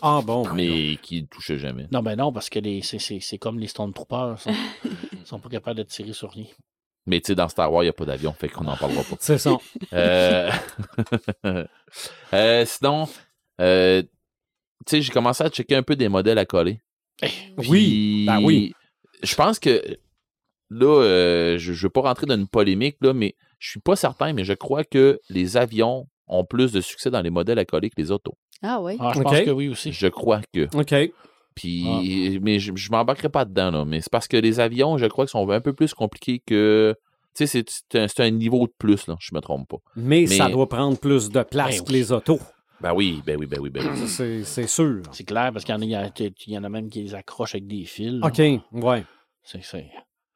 Ah 0.00 0.20
bon. 0.24 0.46
mais 0.54 0.96
qui 1.02 1.22
ne 1.22 1.26
touchait 1.26 1.58
jamais. 1.58 1.88
Non, 1.90 2.04
ben 2.04 2.14
non, 2.14 2.32
parce 2.32 2.48
que 2.48 2.60
les, 2.60 2.82
c'est, 2.82 3.00
c'est, 3.00 3.18
c'est 3.18 3.36
comme 3.36 3.58
les 3.58 3.66
Stormtroopers. 3.66 4.36
Ils 4.46 4.52
sont, 4.52 4.90
ils 5.22 5.26
sont 5.26 5.40
pas 5.40 5.48
capables 5.48 5.78
de 5.78 5.82
tirer 5.82 6.12
sur 6.12 6.30
rien. 6.30 6.46
Mais 7.04 7.20
tu 7.20 7.26
sais, 7.26 7.34
dans 7.34 7.48
Star 7.48 7.72
Wars, 7.72 7.82
il 7.82 7.86
n'y 7.86 7.90
a 7.90 7.94
pas 7.94 8.04
d'avion, 8.04 8.32
fait 8.32 8.48
qu'on 8.48 8.62
n'en 8.62 8.76
parlera 8.76 9.02
pas. 9.02 9.16
C'est 9.20 9.38
ça. 9.38 9.56
Euh, 9.92 10.52
euh, 12.32 12.64
sinon, 12.64 13.08
euh, 13.60 14.02
tu 14.02 14.08
sais, 14.86 15.02
j'ai 15.02 15.12
commencé 15.12 15.42
à 15.42 15.48
checker 15.48 15.74
un 15.74 15.82
peu 15.82 15.96
des 15.96 16.08
modèles 16.08 16.38
à 16.38 16.44
coller. 16.44 16.80
Oui. 17.58 17.66
Puis, 17.68 18.26
Ben 18.26 18.40
oui. 18.40 18.72
Je 19.24 19.34
pense 19.34 19.58
que 19.58 19.82
là, 20.70 21.02
euh, 21.02 21.58
je 21.58 21.72
ne 21.72 21.76
veux 21.76 21.90
pas 21.90 22.02
rentrer 22.02 22.26
dans 22.26 22.36
une 22.36 22.46
polémique, 22.46 22.98
là, 23.00 23.12
mais 23.12 23.34
je 23.58 23.70
suis 23.70 23.80
pas 23.80 23.96
certain, 23.96 24.32
mais 24.32 24.44
je 24.44 24.52
crois 24.52 24.84
que 24.84 25.18
les 25.28 25.56
avions 25.56 26.06
ont 26.28 26.44
plus 26.44 26.72
de 26.72 26.80
succès 26.80 27.10
dans 27.10 27.20
les 27.20 27.30
modèles 27.30 27.58
à 27.58 27.64
coller 27.64 27.90
que 27.90 28.00
les 28.00 28.10
autos. 28.10 28.34
Ah, 28.62 28.80
ouais? 28.80 28.96
Ah, 29.00 29.12
je 29.14 29.18
Ok. 29.20 29.24
pense 29.24 29.40
que 29.40 29.50
oui 29.50 29.68
aussi. 29.68 29.92
Je 29.92 30.06
crois 30.08 30.40
que. 30.52 30.68
OK. 30.76 31.12
Puis, 31.54 32.38
mais 32.42 32.58
je, 32.58 32.72
je 32.74 32.90
m'embarquerai 32.90 33.28
pas 33.30 33.44
dedans, 33.44 33.70
là. 33.70 33.84
Mais 33.84 34.00
c'est 34.00 34.10
parce 34.10 34.28
que 34.28 34.36
les 34.36 34.60
avions, 34.60 34.98
je 34.98 35.06
crois 35.06 35.24
qu'ils 35.24 35.30
sont 35.30 35.48
un 35.50 35.60
peu 35.60 35.72
plus 35.72 35.94
compliqués 35.94 36.42
que. 36.46 36.94
Tu 37.34 37.46
sais, 37.46 37.62
c'est- 37.64 37.84
c'est 38.06 38.20
un, 38.20 38.26
un 38.26 38.30
niveau 38.30 38.66
de 38.66 38.72
plus, 38.78 39.06
là. 39.06 39.16
Je 39.20 39.34
me 39.34 39.40
trompe 39.40 39.68
pas. 39.68 39.76
Mais, 39.94 40.26
ça 40.26 40.46
Mais- 40.46 40.52
doit 40.52 40.68
prendre 40.68 40.98
plus 40.98 41.28
de 41.30 41.42
place 41.42 41.76
Ben 41.78 41.84
que 41.84 41.88
oui. 41.92 41.98
les 41.98 42.12
autos. 42.12 42.38
Ben 42.80 42.92
oui, 42.94 43.22
ben 43.26 43.38
oui, 43.38 43.46
ben 43.46 43.58
oui, 43.60 43.70
ben 43.70 43.82
oui. 43.90 43.98
Ça, 44.00 44.06
C'est 44.06 44.44
c'est 44.44 44.66
sûr. 44.66 45.02
C'est 45.12 45.24
clair, 45.24 45.50
parce 45.52 45.64
qu'il 45.64 45.74
y 45.74 45.78
en 45.78 45.80
a, 45.82 45.84
il 45.84 46.52
y 46.52 46.58
en 46.58 46.64
a 46.64 46.68
même 46.68 46.88
qui 46.90 47.02
les 47.02 47.14
accrochent 47.14 47.54
avec 47.54 47.66
des 47.66 47.84
fils. 47.84 48.12
là. 48.20 48.26
OK. 48.26 48.38
Ouais. 48.84 49.04
C'est, 49.42 49.62
c'est... 49.62 49.86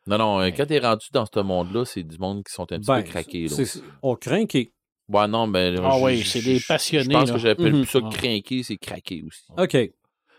Non, 0.06 0.16
non, 0.18 0.40
euh, 0.40 0.50
quand 0.56 0.64
t'es 0.66 0.78
rendu 0.78 1.06
dans 1.12 1.26
ce 1.26 1.40
monde-là, 1.40 1.84
c'est 1.84 2.02
du 2.02 2.16
monde 2.18 2.42
qui 2.44 2.52
sont 2.54 2.62
un 2.72 2.78
petit 2.78 2.86
Ben, 2.86 3.02
peu 3.02 3.08
craqués, 3.10 3.46
là. 3.48 3.56
c'est- 3.56 3.82
On 4.02 4.14
craint 4.16 4.46
qu'il. 4.46 4.68
Ouais, 5.12 5.26
non, 5.28 5.48
ben. 5.48 5.76
Ah 5.84 5.96
je- 5.98 6.04
oui, 6.04 6.22
c'est 6.24 6.42
des 6.42 6.60
passionnés, 6.60 7.04
Je 7.14 7.18
pense 7.18 7.28
là. 7.28 7.34
que 7.34 7.40
j'appelle 7.40 7.72
Mhm. 7.72 7.82
plus 7.82 7.90
ça 7.90 7.98
Ah. 8.04 8.08
craqué, 8.10 8.62
c'est 8.62 8.76
craqué 8.76 9.22
aussi. 9.26 9.42
OK. 9.58 9.90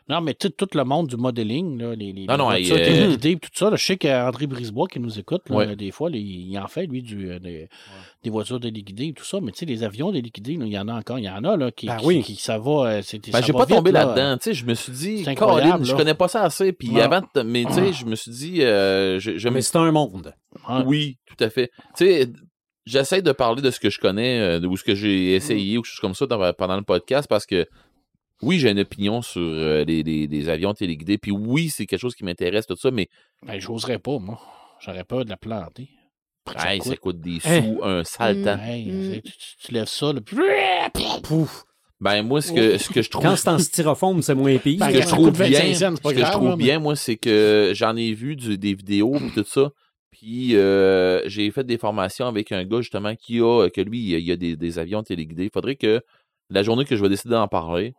Non, 0.09 0.19
mais 0.19 0.33
tout, 0.33 0.49
tout 0.49 0.67
le 0.73 0.83
monde 0.83 1.07
du 1.07 1.15
modeling, 1.15 1.79
là, 1.79 1.95
les, 1.95 2.11
les, 2.11 2.25
Non, 2.25 2.35
non, 2.35 2.49
les 2.49 2.69
euh, 2.69 3.15
tout 3.35 3.49
ça, 3.53 3.69
là, 3.69 3.77
je 3.77 3.85
sais 3.85 3.97
qu'André 3.97 4.45
Brisebois 4.47 4.87
qui 4.87 4.99
nous 4.99 5.19
écoute, 5.19 5.43
là, 5.49 5.55
Ouais. 5.57 5.75
des 5.75 5.91
fois, 5.91 6.09
là, 6.09 6.17
il, 6.17 6.57
en 6.59 6.67
fait, 6.67 6.85
lui, 6.87 7.01
du, 7.01 7.29
euh, 7.31 7.39
des, 7.39 7.69
des 8.23 8.29
voitures 8.29 8.59
téléguidées 8.59 9.05
et 9.09 9.13
tout 9.13 9.23
ça, 9.23 9.39
mais 9.41 9.51
tu 9.51 9.59
sais, 9.59 9.65
les 9.65 9.83
avions 9.83 10.11
téléguidés, 10.11 10.57
là, 10.57 10.65
il 10.65 10.71
y 10.73 10.79
en 10.79 10.87
a 10.89 10.95
encore, 10.95 11.17
il 11.19 11.25
y 11.25 11.29
en 11.29 11.43
a, 11.45 11.55
là, 11.55 11.71
qui, 11.71 11.85
Ben 11.85 11.97
qui, 11.97 12.05
oui. 12.05 12.23
qui- 12.23 12.35
ça 12.35 12.57
va, 12.57 12.71
euh, 12.87 13.01
c'est, 13.03 13.19
Ben, 13.31 13.41
j'ai 13.45 13.53
pas 13.53 13.63
vite, 13.65 13.75
tombé 13.75 13.91
là. 13.91 14.05
là-dedans. 14.05 14.37
Tu 14.37 14.43
sais, 14.45 14.53
je 14.53 14.65
me 14.65 14.73
suis 14.73 14.91
dit, 14.91 15.23
Colin, 15.35 15.81
je 15.83 15.95
connais 15.95 16.15
pas 16.15 16.27
ça 16.27 16.43
assez. 16.43 16.73
Puis 16.73 16.99
avant, 16.99 17.21
de- 17.33 17.41
mais 17.43 17.63
tu 17.65 17.73
sais, 17.73 17.93
je 17.93 18.05
me 18.05 18.15
suis 18.15 18.31
dit, 18.31 18.63
euh, 18.63 19.17
je, 19.19 19.47
Mais 19.49 19.61
c'est 19.61 19.77
un 19.77 19.91
monde. 19.91 20.33
Ouais. 20.67 20.83
Oui, 20.85 21.17
tout 21.25 21.41
à 21.41 21.49
fait. 21.49 21.69
Tu 21.95 22.05
sais, 22.05 22.29
j'essaie 22.85 23.21
de 23.21 23.31
parler 23.31 23.61
de 23.61 23.71
ce 23.71 23.79
que 23.79 23.89
je 23.89 23.99
connais 23.99 24.39
euh, 24.39 24.59
ou 24.67 24.75
ce 24.77 24.83
que 24.83 24.95
j'ai 24.95 25.35
essayé 25.35 25.77
ou 25.77 25.81
quelque 25.81 25.91
chose 25.91 25.99
comme 25.99 26.15
ça 26.15 26.25
dans- 26.25 26.53
pendant 26.53 26.75
le 26.77 26.83
podcast 26.83 27.27
parce 27.29 27.45
que 27.45 27.65
oui, 28.41 28.57
j'ai 28.59 28.71
une 28.71 28.79
opinion 28.79 29.21
sur 29.21 29.41
euh, 29.41 29.83
les, 29.83 30.01
les- 30.03 30.25
les 30.27 30.49
avions 30.49 30.73
téléguidés. 30.73 31.17
Puis 31.19 31.31
oui, 31.31 31.69
c'est 31.69 31.85
quelque 31.85 31.99
chose 31.99 32.15
qui 32.15 32.23
m'intéresse, 32.23 32.65
tout 32.65 32.75
ça, 32.75 32.89
mais 32.91 33.07
Ben, 33.45 33.59
j'oserais 33.59 33.99
pas, 33.99 34.17
moi. 34.17 34.39
J'aurais 34.83 35.03
peur 35.03 35.25
de 35.25 35.29
la 35.29 35.37
planter. 35.37 35.89
Ça 36.57 36.73
hey, 36.73 36.79
coûte. 36.79 36.89
ça 36.91 36.97
coûte 36.97 37.19
des 37.21 37.37
Hein? 37.45 37.61
sous, 37.61 37.79
un 37.83 38.03
sale 38.03 38.37
Mm. 38.39 38.43
temps. 38.45 38.57
Hey, 38.63 38.85
Mm. 38.91 39.13
tu, 39.13 39.21
tu- 39.21 39.31
tu 39.65 39.71
lèves 39.73 39.87
ça, 39.87 40.11
là, 40.11 40.21
puis... 40.21 40.37
Pouf. 41.23 41.63
Ben, 41.99 42.23
moi, 42.23 42.41
ce 42.41 42.51
que, 42.51 42.79
ce 42.79 42.89
que 42.89 43.03
je 43.03 43.11
trouve. 43.11 43.21
Quand 43.23 43.35
c'est 43.35 43.47
en 43.49 43.59
styrofoam, 43.59 44.23
c'est 44.23 44.33
moins 44.33 44.57
pire. 44.57 44.79
Ben, 44.79 44.87
ce 44.89 44.95
que 44.95 45.01
je 45.03 45.07
trouve 45.07 45.25
coûte 45.27 45.35
25 45.37 45.49
bien, 45.63 45.73
ce 45.95 46.01
que 46.15 46.25
je 46.25 46.31
trouve 46.31 46.55
bien, 46.57 46.79
moi, 46.79 46.95
c'est 46.95 47.15
que 47.17 47.73
j'en 47.75 47.95
ai 47.95 48.11
vu 48.13 48.35
du- 48.35 48.57
des 48.57 48.73
vidéos 48.73 49.11
pis 49.19 49.31
tout 49.35 49.45
ça. 49.47 49.69
Puis 50.11 50.55
euh, 50.55 51.21
j'ai 51.27 51.49
fait 51.51 51.63
des 51.63 51.77
formations 51.77 52.27
avec 52.27 52.51
un 52.51 52.63
gars 52.65 52.81
justement 52.81 53.15
qui 53.15 53.39
a, 53.39 53.69
que 53.69 53.81
lui, 53.81 53.99
il 53.99 54.31
a 54.31 54.35
des, 54.35 54.55
des 54.55 54.79
avions 54.79 55.03
téléguidés. 55.03 55.45
Il 55.45 55.51
faudrait 55.51 55.75
que 55.75 56.01
la 56.49 56.63
journée 56.63 56.85
que 56.85 56.95
je 56.95 57.01
vais 57.01 57.09
décider 57.09 57.33
d'en 57.33 57.47
parler, 57.47 57.93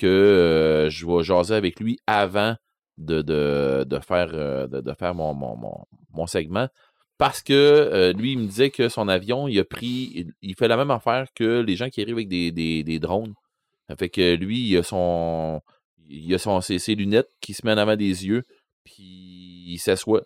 que 0.00 0.06
euh, 0.06 0.90
je 0.90 1.06
vais 1.06 1.22
jaser 1.22 1.54
avec 1.54 1.78
lui 1.78 1.98
avant 2.06 2.56
de, 2.96 3.22
faire, 4.06 4.30
euh, 4.32 4.66
mon, 5.14 6.26
segment. 6.26 6.68
Parce 7.18 7.42
que 7.42 7.52
euh, 7.52 8.12
lui, 8.14 8.32
il 8.32 8.38
me 8.38 8.46
disait 8.46 8.70
que 8.70 8.88
son 8.88 9.08
avion, 9.08 9.46
il 9.46 9.58
a 9.58 9.64
pris. 9.64 10.26
Il, 10.40 10.54
fait 10.54 10.68
la 10.68 10.78
même 10.78 10.90
affaire 10.90 11.26
que 11.34 11.60
les 11.60 11.76
gens 11.76 11.90
qui 11.90 12.00
arrivent 12.00 12.14
avec 12.14 12.28
des, 12.28 12.50
des, 12.50 12.82
des 12.82 12.98
drones. 12.98 13.34
Fait 13.98 14.08
que 14.08 14.34
lui, 14.36 14.60
il 14.60 14.76
a 14.78 14.82
son. 14.82 15.60
Il 16.08 16.34
a 16.34 16.38
son, 16.38 16.60
ses, 16.60 16.78
ses 16.78 16.94
lunettes 16.94 17.30
qui 17.40 17.52
se 17.52 17.64
mettent 17.64 17.78
en 17.78 17.82
avant 17.82 17.96
des 17.96 18.26
yeux, 18.26 18.42
puis 18.84 19.64
il 19.66 19.78
s'assoit, 19.78 20.22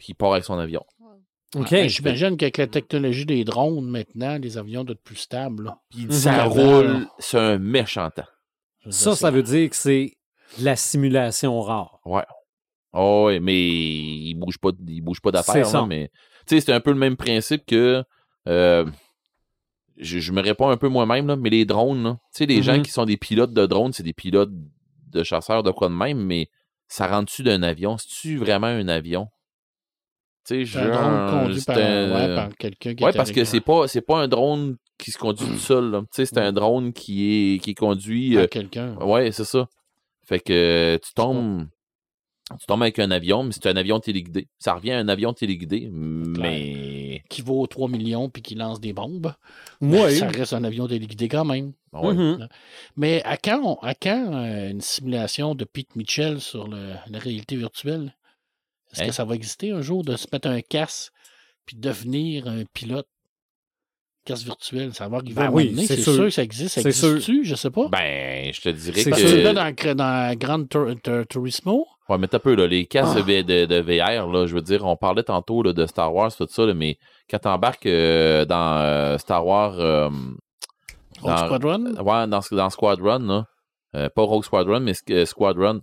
puis 0.00 0.08
il 0.10 0.14
part 0.14 0.32
avec 0.32 0.44
son 0.44 0.58
avion. 0.58 0.82
OK. 1.56 1.74
J'imagine 1.88 2.36
qu'avec 2.36 2.56
la 2.58 2.66
technologie 2.66 3.26
des 3.26 3.44
drones, 3.44 3.84
maintenant, 3.86 4.38
les 4.38 4.56
avions 4.56 4.82
doivent 4.84 4.96
être 4.96 5.02
plus 5.04 5.16
stables. 5.16 5.64
là. 5.64 5.78
Puis 5.90 6.00
il 6.00 6.04
Mhm. 6.06 6.10
dit, 6.10 6.16
ça 6.16 6.44
roule, 6.44 7.06
c'est 7.18 7.38
un 7.38 7.58
méchant 7.58 8.08
temps. 8.10 8.22
Ça, 8.88 9.14
ça 9.14 9.30
veut 9.30 9.42
dire 9.42 9.68
que 9.68 9.76
c'est 9.76 10.16
la 10.58 10.74
simulation 10.76 11.60
rare. 11.60 12.00
Oh, 12.92 13.24
ouais, 13.26 13.40
mais 13.40 13.68
il 13.68 14.34
bouge 14.34 14.58
pas, 14.58 14.70
il 14.88 15.00
bouge 15.02 15.20
pas 15.20 15.30
d'affaires. 15.30 15.86
Mais 15.86 16.10
tu 16.46 16.54
sais, 16.56 16.60
c'est 16.60 16.72
un 16.72 16.80
peu 16.80 16.90
le 16.90 16.98
même 16.98 17.16
principe 17.16 17.66
que. 17.66 18.02
euh, 18.48 18.86
je, 19.98 20.18
je 20.18 20.32
me 20.32 20.40
réponds 20.40 20.70
un 20.70 20.76
peu 20.78 20.88
moi-même, 20.88 21.26
là, 21.26 21.36
mais 21.36 21.50
les 21.50 21.66
drones, 21.66 22.14
tu 22.32 22.38
sais, 22.38 22.46
les 22.46 22.62
gens 22.62 22.76
Mhm. 22.78 22.82
qui 22.82 22.90
sont 22.90 23.04
des 23.04 23.18
pilotes 23.18 23.52
de 23.52 23.66
drones, 23.66 23.92
c'est 23.92 24.02
des 24.02 24.14
pilotes 24.14 24.50
de 25.08 25.22
chasseurs 25.24 25.62
de 25.62 25.70
quoi 25.72 25.88
de 25.88 25.94
même, 25.94 26.24
mais 26.24 26.48
ça 26.88 27.06
rentre-tu 27.06 27.42
d'un 27.42 27.62
avion? 27.62 27.98
C'est-tu 27.98 28.38
vraiment 28.38 28.68
un 28.68 28.88
avion? 28.88 29.28
C'est 30.44 30.64
un 30.76 30.90
drone 30.90 31.30
conduit 31.46 31.62
par, 31.62 31.76
un- 31.78 32.14
ouais, 32.28 32.34
par 32.34 32.56
quelqu'un 32.56 32.94
qui 32.94 33.04
Ouais, 33.04 33.12
parce 33.12 33.30
que 33.30 33.40
un- 33.40 33.44
c'est 33.44 33.60
pas, 33.60 33.86
c'est 33.88 34.00
pas 34.00 34.18
un 34.18 34.28
drone 34.28 34.76
qui 34.98 35.10
se 35.10 35.18
conduit 35.18 35.46
tout 35.46 35.58
seul. 35.58 35.90
là. 35.90 36.00
Tu 36.02 36.06
sais, 36.12 36.26
c'est 36.26 36.38
un 36.38 36.52
drone 36.52 36.92
qui 36.92 37.54
est, 37.54 37.58
qui 37.58 37.70
est 37.70 37.74
conduit. 37.74 38.34
par 38.34 38.42
euh, 38.44 38.46
quelqu'un. 38.48 38.94
Ouais, 38.96 39.30
c'est 39.32 39.44
ça. 39.44 39.68
Fait 40.26 40.40
que 40.40 40.52
euh, 40.52 40.98
tu 40.98 41.12
tombes. 41.14 41.66
Tu 42.58 42.66
tombes 42.66 42.82
avec 42.82 42.98
un 42.98 43.12
avion, 43.12 43.44
mais 43.44 43.52
c'est 43.52 43.66
un 43.66 43.76
avion 43.76 44.00
téléguidé. 44.00 44.48
Ça 44.58 44.74
revient 44.74 44.90
à 44.92 44.98
un 44.98 45.06
avion 45.08 45.32
téléguidé, 45.32 45.88
mais. 45.92 47.22
qui 47.28 47.42
vaut 47.42 47.64
3 47.68 47.88
millions 47.88 48.28
puis 48.28 48.42
qui 48.42 48.56
lance 48.56 48.80
des 48.80 48.92
bombes. 48.92 49.32
Moi, 49.80 50.10
Ça 50.10 50.28
reste 50.28 50.52
un 50.52 50.64
avion 50.64 50.88
téléguidé 50.88 51.28
quand 51.28 51.44
même. 51.44 51.72
Ouais. 51.92 52.12
Mhm. 52.14 52.48
Mais 52.96 53.22
à 53.24 53.36
quand, 53.36 53.60
on- 53.62 53.78
à 53.86 53.94
quand 53.94 54.32
euh, 54.34 54.70
une 54.70 54.80
simulation 54.80 55.54
de 55.54 55.64
Pete 55.64 55.94
Mitchell 55.96 56.40
sur 56.40 56.66
le- 56.66 56.94
la 57.08 57.18
réalité 57.20 57.54
virtuelle? 57.56 58.14
Est-ce 58.92 59.02
Hein? 59.02 59.06
que 59.06 59.12
ça 59.12 59.24
va 59.24 59.34
exister 59.34 59.70
un 59.70 59.82
jour 59.82 60.04
de 60.04 60.16
se 60.16 60.26
mettre 60.32 60.48
un 60.48 60.60
casque 60.60 61.12
puis 61.66 61.76
devenir 61.76 62.46
un 62.48 62.64
pilote? 62.74 63.06
Casque 64.26 64.44
virtuel? 64.44 64.92
Ça 64.92 65.08
va 65.08 65.16
arriver 65.18 65.34
Ben 65.34 65.42
à 65.44 65.46
un 65.48 65.52
oui, 65.52 65.74
c'est 65.78 65.96
c'est 65.96 66.02
sûr. 66.02 66.12
sûr. 66.14 66.24
que 66.24 66.30
ça 66.30 66.42
existe. 66.42 66.74
Ça 66.74 66.82
C'est 66.82 66.92
sûr. 66.92 67.08
existe-tu? 67.12 67.44
Je 67.44 67.54
sais 67.54 67.70
pas. 67.70 67.88
Ben, 67.88 68.52
je 68.52 68.60
te 68.60 68.68
dirais 68.68 69.00
C'est 69.00 69.10
que. 69.10 69.16
Mets 69.16 69.74
sûr. 69.74 69.94
dans, 69.94 69.94
dans 69.96 70.34
Grand 70.36 70.64
Tur- 70.68 70.94
Tur- 71.02 71.26
Turismo. 71.26 71.86
Ouais, 72.08 72.18
mais 72.18 72.28
t'as 72.28 72.38
peu, 72.40 72.54
là, 72.54 72.66
les 72.66 72.86
casques 72.86 73.16
Ah. 73.18 73.22
de, 73.22 73.80
VR, 73.80 74.26
là, 74.30 74.46
je 74.46 74.54
veux 74.54 74.60
dire, 74.62 74.84
on 74.84 74.96
parlait 74.96 75.22
tantôt 75.22 75.62
là, 75.62 75.72
de 75.72 75.86
Star 75.86 76.12
Wars, 76.14 76.34
tout 76.36 76.46
ça, 76.50 76.66
là, 76.66 76.74
mais 76.74 76.96
quand 77.30 77.38
t'embarques 77.38 77.86
euh, 77.86 78.44
dans 78.44 78.80
euh, 78.82 79.16
Star 79.18 79.46
Wars. 79.46 79.78
euh, 79.80 80.08
Rogue 81.20 81.30
dans- 81.30 81.36
Squadron? 81.46 81.84
Ouais, 81.96 82.26
dans, 82.26 82.40
dans 82.50 82.70
Squadron, 82.70 83.18
là. 83.20 83.44
Euh, 83.96 84.08
pas 84.14 84.22
Rogue 84.22 84.44
Squadron, 84.44 84.80
mais 84.80 84.92
Squadron. 85.24 85.80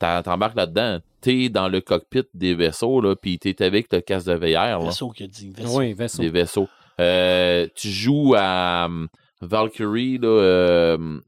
T'en- 0.00 0.22
T'embarques 0.22 0.56
là-dedans. 0.56 0.98
T'es 1.20 1.48
dans 1.48 1.68
le 1.68 1.80
cockpit 1.80 2.24
des 2.34 2.54
vaisseaux, 2.54 3.00
là, 3.00 3.14
puis 3.14 3.38
t'es 3.38 3.62
avec 3.62 3.92
le 3.92 4.00
casque 4.00 4.26
de 4.26 4.32
VR. 4.34 4.80
Vaisseau 4.82 5.10
qui 5.10 5.24
a 5.24 5.26
dit. 5.28 5.50
Vaisseau. 5.50 5.78
Oui, 5.78 5.92
vaisseau. 5.92 6.22
des 6.22 6.30
vaisseaux. 6.30 6.68
Euh, 7.00 7.66
tu 7.76 7.88
joues 7.88 8.34
à 8.36 8.86
um, 8.86 9.08
Valkyrie, 9.40 10.18
là, 10.18 10.28
euh, 10.28 11.18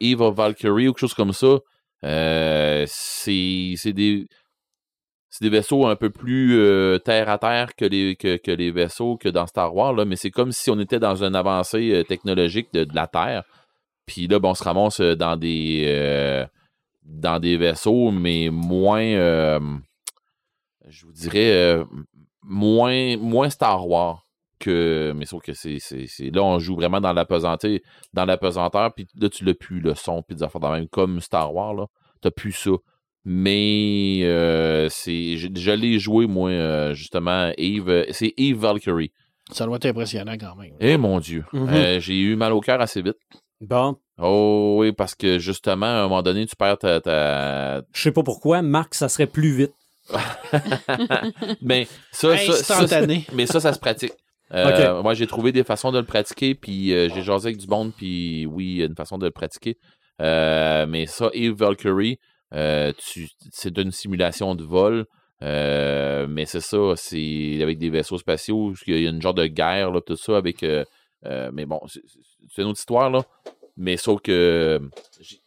Eve 0.00 0.20
of 0.22 0.34
Valkyrie 0.34 0.88
ou 0.88 0.92
quelque 0.92 1.00
chose 1.00 1.14
comme 1.14 1.32
ça. 1.32 1.58
Euh, 2.04 2.84
c'est 2.88 3.74
c'est 3.76 3.92
des 3.92 4.26
c'est 5.28 5.44
des 5.44 5.50
vaisseaux 5.50 5.86
un 5.86 5.96
peu 5.96 6.10
plus 6.10 6.58
euh, 6.58 6.98
terre 6.98 7.28
à 7.28 7.38
terre 7.38 7.74
que 7.76 7.84
les 7.84 8.16
que, 8.16 8.36
que 8.38 8.50
les 8.50 8.70
vaisseaux 8.70 9.16
que 9.16 9.28
dans 9.28 9.46
Star 9.46 9.74
Wars 9.74 9.92
là, 9.92 10.04
mais 10.04 10.16
c'est 10.16 10.30
comme 10.30 10.50
si 10.50 10.70
on 10.70 10.80
était 10.80 10.98
dans 10.98 11.22
une 11.22 11.34
avancée 11.36 11.92
euh, 11.92 12.02
technologique 12.04 12.68
de, 12.72 12.84
de 12.84 12.94
la 12.94 13.06
Terre. 13.06 13.44
Puis 14.06 14.26
là, 14.26 14.38
bon, 14.40 14.50
on 14.50 14.54
se 14.54 14.64
ramasse 14.64 15.00
dans 15.00 15.36
des 15.36 15.84
euh, 15.86 16.44
dans 17.02 17.38
des 17.38 17.56
vaisseaux, 17.56 18.10
mais 18.10 18.50
moins 18.50 19.02
euh, 19.02 19.60
je 20.88 21.06
vous 21.06 21.12
dirais 21.12 21.52
euh, 21.52 21.84
moins 22.42 23.16
moins 23.16 23.50
Star 23.50 23.86
Wars 23.88 24.26
que 24.58 25.12
mais 25.16 25.24
sauf 25.24 25.42
que 25.42 25.52
c'est 25.54 25.78
là 26.34 26.42
on 26.42 26.58
joue 26.58 26.74
vraiment 26.76 27.00
dans 27.00 27.12
la 27.14 27.24
pesanteur 27.24 27.78
dans 28.12 28.26
la 28.26 28.36
pesanteur 28.36 28.92
puis 28.94 29.06
là 29.18 29.28
tu 29.30 29.44
l'as 29.44 29.54
plus 29.54 29.80
le 29.80 29.94
son 29.94 30.22
puis 30.22 30.36
des 30.36 30.42
affaires 30.42 30.60
de 30.60 30.68
même 30.68 30.88
comme 30.88 31.20
Star 31.20 31.54
Wars 31.54 31.74
là. 31.74 31.86
T'as 32.20 32.30
plus 32.30 32.52
ça. 32.52 32.72
Mais 33.24 34.20
euh, 34.24 34.88
c'est 34.90 35.36
je, 35.36 35.48
je 35.54 35.70
l'ai 35.70 35.98
joué 35.98 36.26
moi 36.26 36.92
justement 36.92 37.50
Eve 37.56 38.06
c'est 38.10 38.34
Eve 38.36 38.58
Valkyrie. 38.58 39.12
Ça 39.52 39.66
doit 39.66 39.76
être 39.76 39.86
impressionnant 39.86 40.36
quand 40.38 40.54
même. 40.56 40.74
eh 40.80 40.96
mon 40.96 41.18
dieu. 41.18 41.44
Mhm. 41.52 41.68
Euh, 41.68 42.00
j'ai 42.00 42.18
eu 42.18 42.36
mal 42.36 42.52
au 42.52 42.60
cœur 42.60 42.80
assez 42.80 43.02
vite 43.02 43.16
Bon, 43.60 43.96
oh 44.18 44.76
oui 44.80 44.92
parce 44.92 45.14
que 45.14 45.38
justement 45.38 45.86
à 45.86 46.00
un 46.00 46.02
moment 46.04 46.22
donné 46.22 46.46
tu 46.46 46.56
perds 46.56 46.78
ta, 46.78 47.00
ta... 47.00 47.82
je 47.92 48.00
sais 48.02 48.12
pas 48.12 48.22
pourquoi, 48.22 48.62
Marc, 48.62 48.94
ça 48.94 49.08
serait 49.08 49.26
plus 49.26 49.54
vite. 49.54 49.74
mais 51.62 51.86
ça, 52.10 52.36
ça. 52.36 53.00
Mais 53.32 53.46
ça, 53.46 53.60
ça 53.60 53.72
se 53.72 53.78
pratique. 53.78 54.12
Euh, 54.52 55.02
Moi, 55.02 55.14
j'ai 55.14 55.26
trouvé 55.26 55.52
des 55.52 55.62
façons 55.62 55.92
de 55.92 55.98
le 55.98 56.04
pratiquer, 56.04 56.54
puis 56.54 56.92
euh, 56.92 57.08
j'ai 57.14 57.22
jasé 57.22 57.48
avec 57.48 57.58
du 57.58 57.68
monde, 57.68 57.92
puis 57.96 58.46
oui, 58.46 58.64
il 58.64 58.76
y 58.78 58.82
a 58.82 58.86
une 58.86 58.96
façon 58.96 59.18
de 59.18 59.26
le 59.26 59.30
pratiquer. 59.30 59.76
Euh, 60.20 60.86
mais 60.86 61.06
ça, 61.06 61.30
Eve 61.32 61.54
Valkyrie, 61.54 62.18
euh, 62.54 62.92
c'est 63.52 63.78
une 63.78 63.92
simulation 63.92 64.54
de 64.54 64.64
vol. 64.64 65.06
euh, 65.42 66.26
mais 66.28 66.44
c'est 66.46 66.60
ça, 66.60 66.94
c'est 66.96 67.58
avec 67.62 67.78
des 67.78 67.90
vaisseaux 67.90 68.18
spatiaux, 68.18 68.70
parce 68.70 68.82
qu'il 68.82 69.00
y 69.00 69.06
a 69.06 69.10
une 69.10 69.22
genre 69.22 69.34
de 69.34 69.46
guerre, 69.46 69.92
là, 69.92 70.00
tout 70.04 70.16
ça, 70.16 70.36
avec. 70.36 70.64
Euh, 71.24 71.48
euh, 71.48 71.50
mais 71.52 71.66
bon, 71.66 71.80
c'est 71.86 72.62
une 72.62 72.68
autre 72.68 72.78
histoire, 72.78 73.10
là. 73.10 73.22
Mais 73.76 73.96
sauf 73.96 74.20
que 74.20 74.80
j'ai- 75.20 75.40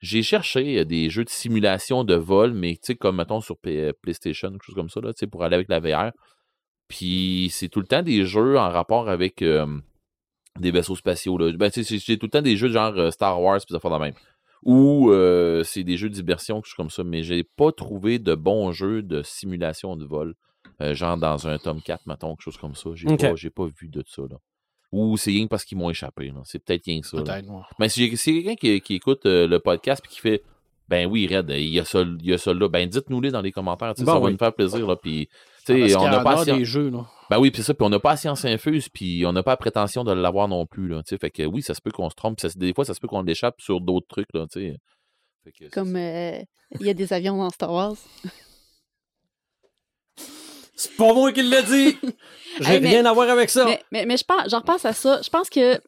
j'ai 0.00 0.22
cherché 0.22 0.84
des 0.84 1.10
jeux 1.10 1.24
de 1.24 1.30
simulation 1.30 2.04
de 2.04 2.14
vol, 2.14 2.52
mais 2.52 2.74
tu 2.74 2.80
sais, 2.82 2.94
comme 2.96 3.16
mettons 3.16 3.40
sur 3.40 3.56
P- 3.58 3.92
PlayStation, 4.02 4.50
quelque 4.50 4.64
chose 4.64 4.74
comme 4.74 4.88
ça, 4.90 5.00
là, 5.00 5.12
tu 5.12 5.18
sais, 5.20 5.26
pour 5.26 5.42
aller 5.44 5.54
avec 5.54 5.68
la 5.68 5.80
VR. 5.80 6.12
Puis 6.88 7.48
c'est 7.52 7.68
tout 7.68 7.80
le 7.80 7.86
temps 7.86 8.02
des 8.02 8.24
jeux 8.24 8.58
en 8.58 8.68
rapport 8.70 9.08
avec 9.08 9.42
euh, 9.42 9.66
des 10.58 10.70
vaisseaux 10.70 10.96
spatiaux. 10.96 11.38
Là. 11.38 11.52
Ben, 11.52 11.70
tu 11.70 11.84
sais, 11.84 11.98
c'est 11.98 12.16
tout 12.16 12.26
le 12.26 12.30
temps 12.30 12.42
des 12.42 12.56
jeux 12.56 12.68
de 12.68 12.72
genre 12.72 12.92
euh, 12.98 13.10
Star 13.10 13.40
Wars 13.40 13.58
puis 13.58 13.66
des 13.70 13.76
affaires 13.76 13.92
de 13.92 13.98
même. 14.04 14.14
Ou 14.64 15.10
euh, 15.10 15.62
c'est 15.64 15.84
des 15.84 15.96
jeux 15.96 16.10
d'immersion, 16.10 16.56
quelque 16.56 16.66
chose 16.66 16.74
comme 16.76 16.90
ça. 16.90 17.04
Mais 17.04 17.22
j'ai 17.22 17.44
pas 17.44 17.70
trouvé 17.72 18.18
de 18.18 18.34
bons 18.34 18.72
jeux 18.72 19.02
de 19.02 19.22
simulation 19.22 19.96
de 19.96 20.04
vol. 20.04 20.34
euh, 20.82 20.94
genre 20.94 21.16
dans 21.18 21.46
un 21.46 21.58
tome 21.58 21.82
4, 21.82 22.06
mettons, 22.06 22.30
quelque 22.34 22.42
chose 22.44 22.56
comme 22.56 22.74
ça. 22.74 22.90
J'ai 22.94 23.08
Ok. 23.08 23.20
pas, 23.20 23.34
j'ai 23.36 23.50
pas 23.50 23.66
vu 23.66 23.88
de 23.88 24.02
ça. 24.06 24.22
Là. 24.22 24.38
Ou 24.92 25.16
c'est 25.16 25.30
rien 25.30 25.44
que 25.44 25.48
parce 25.50 25.64
qu'ils 25.64 25.78
m'ont 25.78 25.90
échappé. 25.90 26.32
C'est 26.44 26.58
peut-être 26.58 26.84
rien 26.84 27.00
que 27.00 27.06
ça. 27.06 27.22
Peut-être, 27.22 27.48
ouais. 27.48 27.62
Mais 27.78 27.88
si 27.88 28.16
si 28.16 28.42
quelqu'un 28.42 28.56
qui, 28.56 28.80
qui 28.80 28.94
écoute 28.96 29.24
euh, 29.26 29.46
le 29.46 29.60
podcast 29.60 30.02
et 30.04 30.08
qui 30.08 30.18
fait 30.20 30.42
Ben 30.88 31.06
oui, 31.06 31.28
Red, 31.32 31.50
il 31.50 31.68
y 31.68 31.78
a 31.78 31.84
ça, 31.84 32.00
il 32.02 32.26
y 32.26 32.32
a 32.32 32.38
ça 32.38 32.52
là, 32.52 32.68
ben 32.68 32.88
dites-nous-les 32.88 33.30
dans 33.30 33.40
les 33.40 33.52
commentaires. 33.52 33.94
Bon, 33.96 34.04
ça 34.04 34.18
va 34.18 34.30
nous 34.30 34.36
faire 34.36 34.52
plaisir. 34.52 34.84
Là, 34.88 34.96
puis, 34.96 35.28
tu 35.64 35.72
Ah, 35.72 35.88
sais, 35.88 35.92
parce 35.92 35.94
on 35.94 36.08
n'a 36.10 36.20
pas 36.24 36.40
a 36.40 36.44
science- 36.44 36.58
des 36.58 36.64
jeux, 36.64 36.90
là. 36.90 37.06
ben 37.30 37.38
oui, 37.38 37.52
puis 37.52 37.62
ça, 37.62 37.72
puis 37.72 37.86
on 37.86 37.90
n'a 37.90 38.00
pas 38.00 38.10
la 38.10 38.16
science 38.16 38.44
infuse, 38.44 38.88
puis 38.88 39.24
on 39.24 39.32
n'a 39.32 39.44
pas 39.44 39.52
la 39.52 39.56
prétention 39.56 40.02
de 40.02 40.10
l'avoir 40.12 40.48
non 40.48 40.66
plus. 40.66 40.88
Là, 40.88 41.02
tu 41.04 41.10
sais. 41.10 41.18
fait 41.18 41.30
que 41.30 41.44
oui, 41.44 41.62
ça 41.62 41.74
se 41.74 41.80
peut 41.80 41.92
qu'on 41.92 42.10
se 42.10 42.16
trompe. 42.16 42.40
ça 42.40 42.48
des 42.56 42.74
fois, 42.74 42.84
ça 42.84 42.92
se 42.94 42.98
peut 42.98 43.06
qu'on 43.06 43.22
l'échappe 43.22 43.60
sur 43.60 43.80
d'autres 43.80 44.08
trucs. 44.08 44.28
Là. 44.34 44.46
Fait 44.52 44.72
que 45.52 45.58
c'est 45.60 45.70
Comme 45.70 45.94
euh, 45.94 46.40
il 46.80 46.86
y 46.86 46.90
a 46.90 46.94
des 46.94 47.12
avions 47.12 47.36
dans 47.36 47.50
Star 47.50 47.72
Wars. 47.72 47.94
C'est 50.80 50.96
pas 50.96 51.12
moi 51.12 51.30
qui 51.32 51.42
l'ai 51.42 51.62
dit! 51.62 51.98
J'ai 52.60 52.72
Hey, 52.74 52.80
mais- 52.80 52.88
rien 52.90 53.04
à 53.04 53.12
voir 53.12 53.28
avec 53.28 53.50
ça. 53.50 53.64
Mais, 53.66 53.82
mais, 53.92 54.06
mais 54.06 54.16
je 54.16 54.24
pense, 54.24 54.42
je 54.50 54.56
repense 54.56 54.84
à 54.84 54.92
ça. 54.92 55.20
Je 55.22 55.28
pense 55.28 55.50
que 55.50 55.78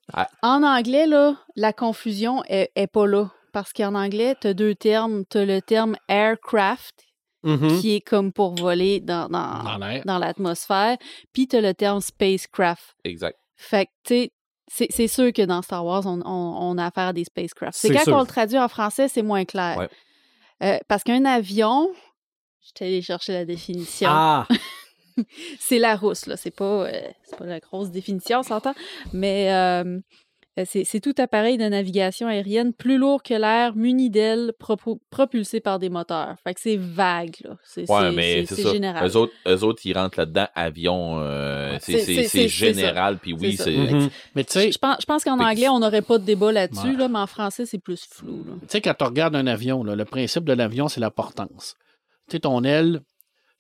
en 0.43 0.63
anglais, 0.63 1.07
là, 1.07 1.35
la 1.57 1.73
confusion 1.73 2.43
est, 2.49 2.71
est 2.77 2.87
pas 2.87 3.07
là. 3.07 3.31
Parce 3.53 3.73
qu'en 3.73 3.95
anglais, 3.95 4.37
tu 4.41 4.49
as 4.49 4.55
deux 4.55 4.75
termes. 4.75 5.25
Tu 5.31 5.39
as 5.39 5.45
le 5.47 5.61
terme 5.63 5.97
aircraft, 6.09 6.95
Mhm. 7.43 7.81
qui 7.81 7.95
est 7.97 8.01
comme 8.01 8.33
pour 8.33 8.55
voler 8.55 9.01
dans, 9.01 9.29
dans, 9.29 10.19
l'atmosphère. 10.19 10.97
Puis 11.33 11.49
tu 11.49 11.57
as 11.57 11.61
le 11.61 11.75
terme 11.75 12.01
spacecraft. 12.01 12.95
Exact. 13.05 13.37
Fait 13.57 13.87
que, 13.87 13.91
tu 14.05 14.31
sais, 14.71 14.87
c'est- 14.91 15.09
sûr 15.09 15.33
que 15.33 15.43
dans 15.43 15.63
Star 15.63 15.85
Wars, 15.85 16.05
on, 16.07 16.21
on- 16.25 16.57
on 16.71 16.79
a 16.79 16.87
affaire 16.87 17.09
à 17.09 17.13
des 17.13 17.25
spacecraft. 17.25 17.77
C'est 17.77 17.93
quand 17.93 18.13
on 18.13 18.21
le 18.21 18.27
traduit 18.27 18.59
en 18.59 18.69
français, 18.69 19.09
c'est 19.09 19.23
moins 19.23 19.45
clair. 19.45 19.77
Ouais. 19.79 19.89
Euh, 20.63 20.79
parce 20.87 21.03
qu'un 21.03 21.25
avion, 21.25 21.91
je 22.61 22.71
suis 22.77 22.85
allée 22.87 23.03
chercher 23.03 23.33
la 23.33 23.45
définition. 23.45 24.09
Ah, 24.11 24.47
C'est 25.59 25.79
la 25.79 25.97
rousse, 25.97 26.27
là. 26.27 26.37
C'est 26.37 26.55
pas, 26.55 26.87
euh, 26.87 26.91
c'est 27.25 27.37
pas 27.37 27.47
la 27.47 27.61
grosse 27.61 27.91
définition, 27.91 28.39
on 28.41 28.43
s'entend. 28.43 28.75
Mais 29.13 29.53
euh, 29.53 29.99
Euh, 30.59 30.65
C'est 30.67 30.85
c'est 30.85 31.01
tout 31.01 31.15
appareil 31.17 31.57
de 31.57 31.65
navigation 31.65 32.27
aérienne 32.27 32.75
plus 32.75 32.99
lourd 32.99 33.23
que 33.23 33.33
l'air, 33.33 33.75
muni 33.75 34.11
d'ailes, 34.11 34.53
propulsé 35.11 35.61
par 35.61 35.79
des 35.79 35.89
moteurs. 35.89 36.37
Fait 36.45 36.53
que 36.53 36.61
c'est 36.61 36.77
vague, 36.77 37.37
là. 37.43 37.57
C'est 37.65 37.91
Ouais, 37.91 38.11
général. 38.71 39.09
Eux 39.09 39.17
autres, 39.17 39.33
eux 39.47 39.65
autres, 39.65 39.81
ils 39.87 39.97
rentrent 39.97 40.19
là-dedans, 40.19 40.47
avion, 40.55 41.21
euh, 41.23 41.79
c'est- 41.81 42.49
général, 42.49 43.17
puis 43.17 43.33
oui, 43.33 43.57
C'est. 43.57 43.71
Mhm. 43.75 44.11
Mais 44.35 44.45
tu 44.45 44.53
sais, 44.53 44.73
Je 44.73 44.77
pense, 44.77 44.97
je 45.01 45.07
pense 45.07 45.25
qu'en 45.25 45.39
anglais, 45.41 45.71
on 45.71 45.79
n'aurait 45.79 46.03
pas 46.03 46.19
de 46.19 46.25
débat 46.27 46.53
là-dessus, 46.53 46.87
Ouais. 46.91 46.97
là, 46.99 47.09
mais 47.09 47.21
en 47.21 47.27
français, 47.27 47.65
c'est 47.65 47.79
plus 47.83 48.05
flou. 48.11 48.45
là. 48.47 48.53
Tu 48.61 48.67
sais, 48.69 48.81
quand 48.83 48.93
tu 48.93 49.05
regardes 49.05 49.35
un 49.37 49.47
avion, 49.47 49.83
là, 49.85 49.97
le 49.97 50.05
principe 50.05 50.45
de 50.45 50.53
l'avion, 50.53 50.89
c'est 50.89 51.01
la 51.01 51.11
portance. 51.11 51.77
Tu 52.29 52.33
sais, 52.37 52.41
ton 52.41 52.63
aile, 52.63 53.01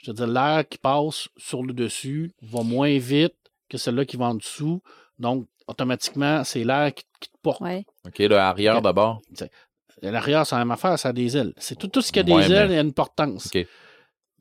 je 0.03 0.11
veux 0.11 0.15
dire, 0.17 0.27
l'air 0.27 0.69
qui 0.69 0.79
passe 0.79 1.29
sur 1.37 1.63
le 1.63 1.73
dessus 1.73 2.33
va 2.43 2.63
moins 2.63 2.99
vite 2.99 3.35
que 3.69 3.79
celle-là 3.79 4.05
qui 4.05 4.17
va 4.17 4.27
en 4.27 4.35
dessous. 4.35 4.83
Donc, 5.19 5.47
automatiquement, 5.67 6.45
c'est 6.45 6.65
l'air 6.65 6.93
qui, 6.93 7.05
qui 7.21 7.29
te 7.31 7.37
porte. 7.43 7.61
Ouais. 7.61 7.85
OK, 8.07 8.19
le 8.19 8.37
arrière 8.37 8.77
Ok. 8.79 8.83
d'abord. 8.83 9.23
L'arrière, 10.03 10.45
c'est 10.47 10.57
la 10.57 10.61
même 10.65 10.73
affaire, 10.73 10.99
ça 10.99 11.11
a 11.11 11.13
des 11.13 11.37
ailes. 11.37 11.55
C'est 11.57 11.79
tout, 11.79 11.87
tout 11.89 12.03
ce 12.03 12.11
qui 12.11 12.19
a 12.19 12.23
des 12.25 12.33
Ouais, 12.33 12.49
mais- 12.49 12.55
ailes, 12.55 12.71
il 12.71 12.75
y 12.75 12.79
a 12.79 12.83
une 12.83 12.93
portance. 12.93 13.47
OK. 13.47 13.55
Il 13.55 13.67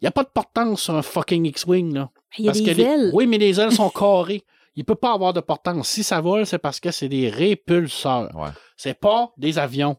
n'y 0.06 0.08
a 0.08 0.12
pas 0.12 0.24
de 0.24 0.30
portance 0.30 0.82
sur 0.82 0.96
un 0.96 1.04
fucking 1.04 1.46
X-Wing, 1.46 1.94
là. 1.94 2.10
Il 2.40 2.46
y 2.46 2.48
a 2.48 2.52
Parce 2.52 2.64
des 2.64 2.72
que 2.72 2.78
les- 2.78 2.84
ailes. 2.84 3.12
Oui, 3.14 3.28
mais 3.28 3.38
les 3.38 3.60
ailes 3.60 3.72
sont 3.72 3.90
carrées. 3.96 4.44
Il 4.76 4.84
peut 4.86 4.96
pas 4.96 5.14
avoir 5.14 5.34
de 5.34 5.42
portance. 5.42 5.88
Si 5.90 6.02
ça 6.04 6.20
vole, 6.22 6.48
c'est 6.48 6.58
parce 6.58 6.80
que 6.80 6.90
c'est 6.90 7.10
des 7.10 7.30
répulseurs. 7.30 8.36
Ouais. 8.36 8.50
C'est 8.76 8.96
pas 9.00 9.32
des 9.38 9.60
avions. 9.60 9.98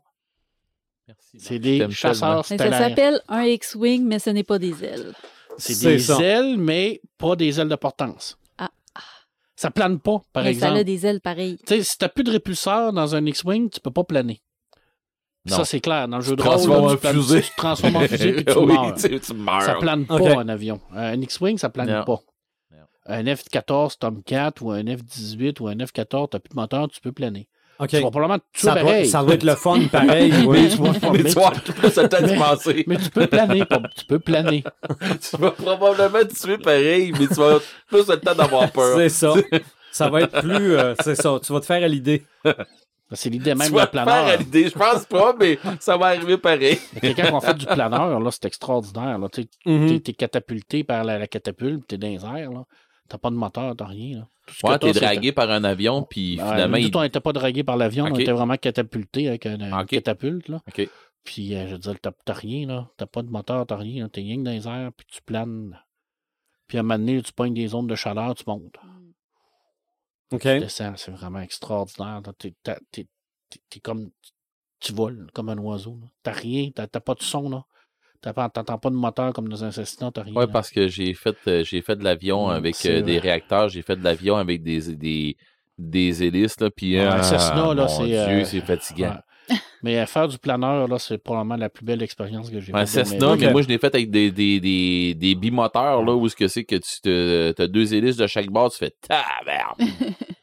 Merci. 1.07 1.39
C'est 1.39 1.59
des 1.59 1.89
chasseurs 1.91 2.45
ça 2.45 2.57
s'appelle 2.59 3.21
un 3.29 3.45
X-Wing, 3.45 4.05
mais 4.05 4.19
ce 4.19 4.31
n'est 4.31 4.45
pas 4.45 4.59
des 4.59 4.83
ailes. 4.85 5.13
C'est 5.59 5.81
des 5.89 5.99
ça. 5.99 6.21
ailes, 6.23 6.57
mais 6.59 7.01
pas 7.19 7.37
des 7.37 7.61
ailes 7.61 7.69
de 7.69 7.77
portance. 7.77 8.39
Ah. 8.59 8.71
Ça 9.57 9.71
plane 9.71 9.99
pas, 10.01 10.21
par 10.33 10.45
mais 10.45 10.51
exemple. 10.51 10.75
ça 10.75 10.81
a 10.81 10.85
des 10.85 11.07
ailes 11.07 11.21
pareilles. 11.21 11.59
Tu 11.67 11.75
sais, 11.77 11.83
si 11.83 11.99
t'as 11.99 12.09
plus 12.09 12.25
de 12.25 12.31
répulseur 12.31 12.93
dans 12.93 13.15
un 13.15 13.25
X-Wing, 13.27 13.71
tu 13.71 13.81
peux 13.81 13.91
pas 13.91 14.05
planer. 14.05 14.43
Non. 15.45 15.57
Ça, 15.57 15.65
c'est 15.65 15.81
clair. 15.81 16.07
Dans 16.09 16.19
le 16.19 16.23
jeu 16.23 16.37
de 16.37 16.43
rôle, 16.43 16.93
tu, 16.93 16.99
planes- 16.99 17.21
tu 17.21 17.51
te 17.51 17.57
transformes 17.57 17.97
en 17.97 18.01
fusée 18.07 18.33
puis 18.33 18.45
tu 18.45 18.53
oui, 18.59 18.73
meurs. 18.75 18.95
tu, 18.95 19.35
meurs. 19.35 19.63
Ça 19.63 19.75
plane 19.75 20.07
pas 20.07 20.39
un 20.39 20.49
avion. 20.49 20.81
Un 20.95 21.21
X-Wing, 21.21 21.59
ça 21.59 21.69
plane 21.69 21.91
Non. 21.91 22.05
pas. 22.05 22.21
Non. 22.71 22.85
Un 23.07 23.25
F-14 23.25 23.99
Tomcat 23.99 24.53
ou 24.61 24.71
un 24.71 24.85
F-18 24.85 25.61
ou 25.61 25.67
un 25.69 25.75
F-14, 25.77 26.29
t'as 26.31 26.39
plus 26.39 26.51
de 26.51 26.55
moteur, 26.55 26.89
tu 26.89 27.01
peux 27.01 27.11
planer. 27.13 27.49
OK. 27.83 27.89
Tu 27.89 27.97
vas 28.01 28.11
probablement 28.11 28.39
tuer 28.53 28.67
Ça 28.69 28.73
doit, 28.75 28.83
pareil. 28.85 29.07
ça 29.09 29.23
doit 29.25 29.35
être 29.35 29.43
le 29.43 29.55
fun, 29.57 29.81
pareil. 29.93 30.33
oui. 30.47 30.63
Mais 30.63 30.69
tu 30.71 30.77
vas- 30.77 31.11
Mais 31.13 31.25
tu 31.25 31.31
vas 31.31 31.47
avoir 31.47 31.53
plus 31.53 31.97
le 31.97 32.09
temps 32.09 32.23
d'y 32.23 32.33
mais- 32.33 32.39
penser. 32.39 32.85
mais 32.87 32.97
tu 32.97 33.11
peux 33.11 33.27
planer, 33.27 33.63
tu 33.97 34.05
peux 34.07 34.19
planer. 34.19 34.65
Tu 35.31 35.37
vas 35.37 35.51
probablement 35.51 36.21
te 36.21 36.35
tuer 36.41 36.59
pareil, 36.59 37.13
mais 37.19 37.27
tu 37.27 37.35
vas 37.35 37.45
avoir 37.47 37.61
plus 37.89 38.09
le 38.09 38.17
temps 38.21 38.35
d'avoir 38.35 38.71
peur. 38.71 38.97
C'est 38.99 39.09
ça. 39.09 39.35
Ça 39.93 40.09
va 40.09 40.23
être 40.23 40.41
plus. 40.41 40.75
euh, 40.77 40.95
c'est 41.03 41.17
ça. 41.17 41.39
Tu 41.45 41.53
vas 41.53 41.61
te 41.61 41.67
faire 41.67 41.83
à 41.83 41.89
l'idée. 41.89 42.23
C'est 43.15 43.29
l'idée 43.29 43.55
même 43.55 43.71
vas 43.73 43.87
te 43.87 43.95
faire 43.95 44.05
planeur. 44.07 44.27
à 44.27 44.37
l'idée. 44.37 44.65
Je 44.71 44.79
pense 44.79 45.05
pas, 45.05 45.35
mais 45.39 45.59
ça 45.81 45.99
va 45.99 46.07
arriver 46.07 46.39
pareil. 46.39 46.79
Quelqu'un 46.99 47.25
qui 47.29 47.35
a 47.35 47.41
fait 47.43 47.55
du 47.59 47.67
planeur, 47.67 48.19
là, 48.19 48.31
c'est 48.31 48.47
extraordinaire. 48.47 49.19
Là. 49.19 49.29
Mhm. 49.67 49.87
T'es 49.89 50.01
t'es 50.01 50.13
catapulté 50.15 50.83
par 50.83 51.05
la, 51.05 51.19
la 51.19 51.27
catapulte, 51.27 51.87
t'es 51.89 51.99
dans 51.99 52.09
les 52.09 52.25
airs. 52.25 52.51
là. 52.53 52.63
T'as 53.09 53.19
pas 53.19 53.31
de 53.31 53.35
moteur, 53.37 53.77
t'as 53.77 53.87
rien. 53.87 54.19
Là. 54.21 54.29
Tout 54.47 54.67
Ouais, 54.67 54.79
t'es 54.79 54.93
dragué 54.93 55.33
par 55.33 55.51
un 55.51 55.65
avion, 55.65 56.03
puis 56.03 56.39
Ouais, 56.41 56.45
finalement, 56.51 56.79
nous, 56.79 56.87
il... 56.89 56.97
on 56.97 57.03
n'était 57.03 57.21
pas 57.21 57.33
dragué 57.33 57.63
par 57.63 57.77
l'avion, 57.77 58.07
on 58.07 58.13
Ok. 58.13 58.21
était 58.21 58.33
vraiment 58.33 58.57
catapulté 58.57 59.29
avec 59.29 59.45
une, 59.47 59.73
Ok. 59.73 59.89
catapulte. 59.89 60.49
Là. 60.49 60.63
OK. 60.67 60.89
Puis, 61.25 61.55
euh, 61.55 61.67
je 61.69 61.73
veux 61.73 61.79
dire, 61.79 61.95
t'as 62.01 62.33
rien, 62.33 62.67
là. 62.67 62.89
T'as 62.97 63.07
pas 63.07 63.23
de 63.23 63.29
moteur, 63.31 63.67
t'as 63.67 63.77
rien. 63.77 64.05
là. 64.05 64.09
T'es 64.09 64.23
rien 64.23 64.37
que 64.39 64.43
dans 64.43 64.51
les 64.51 64.67
airs, 64.67 64.91
puis 64.97 65.07
tu 65.11 65.21
planes. 65.23 65.79
Puis, 66.67 66.79
à 66.79 66.81
un 66.81 66.83
moment 66.85 66.99
donné, 66.99 67.23
tu 67.23 67.33
pognes 67.33 67.55
des 67.55 67.69
zones 67.69 67.87
de 67.87 67.95
chaleur, 67.95 68.35
tu 68.35 68.45
montes. 68.47 68.77
OK. 70.33 70.41
Tu 70.41 70.61
descends, 70.61 70.95
c'est 70.97 71.11
vraiment 71.13 71.41
extraordinaire. 71.41 72.23
T'es 72.39 73.81
comme. 73.83 74.11
Tu 74.81 74.93
voles 74.93 75.29
comme 75.33 75.49
un 75.51 75.59
oiseau. 75.59 75.99
là. 76.01 76.09
T'as 76.25 76.33
rien, 76.33 76.71
t'as 76.75 76.87
pas 76.89 77.15
de 77.15 77.23
son, 77.23 77.49
là. 77.51 77.65
T'entends 78.23 78.79
pas 78.79 78.91
de 78.91 78.95
moteur 78.95 79.33
comme 79.33 79.49
dans 79.49 79.65
un 79.65 79.73
Cessna, 79.73 80.11
t'as 80.13 80.23
rien. 80.23 80.33
Là. 80.35 80.47
parce 80.47 80.71
que 80.71 80.87
j'ai 80.87 81.13
fait, 81.13 81.37
euh, 81.49 81.65
j'ai 81.65 81.83
fait 81.83 81.97
de 81.97 82.05
l'avion 82.05 82.49
avec 82.49 82.77
euh, 82.87 83.03
des 83.03 83.19
réacteurs, 83.19 83.69
j'ai 83.69 83.83
fait 83.83 83.97
de 83.97 84.05
l'avion 84.05 84.37
avec 84.37 84.63
des, 84.63 84.95
des, 84.95 85.37
des 85.77 86.23
hélices, 86.23 86.61
là, 86.61 86.71
puis 86.71 86.97
Ouais, 86.97 87.05
ah, 87.11 87.23
Cessna, 87.23 87.75
là, 87.75 87.89
c'est, 87.89 88.17
euh, 88.17 88.45
c'est 88.45 88.61
fatigant. 88.61 89.17
Ouais. 89.51 89.57
Mais 89.83 90.07
faire 90.07 90.29
du 90.29 90.39
planeur, 90.39 90.87
là, 90.87 91.01
c'est 91.01 91.19
probablement 91.19 91.57
la 91.57 91.69
plus 91.69 91.85
belle 91.85 92.01
expérience 92.01 92.49
que 92.49 92.61
j'ai 92.61 92.73
Un 92.73 92.87
faite. 92.87 92.97
ma 92.97 93.05
Cessna, 93.05 93.37
mais 93.37 93.51
moi, 93.51 93.63
je 93.63 93.69
l'ai 93.69 93.79
fait 93.79 93.93
avec 93.93 94.11
des, 94.11 94.31
des, 94.31 94.61
des, 94.61 95.15
des 95.15 95.35
bimoteurs, 95.35 96.05
là, 96.05 96.15
où 96.15 96.29
ce 96.29 96.37
que 96.37 96.47
c'est 96.47 96.63
que 96.63 96.77
tu 96.77 97.61
as 97.61 97.67
deux 97.67 97.93
hélices 97.93 98.17
de 98.17 98.27
chaque 98.29 98.51
bord, 98.51 98.71
tu 98.71 98.79
fais 98.79 98.95
taberne. 99.01 99.91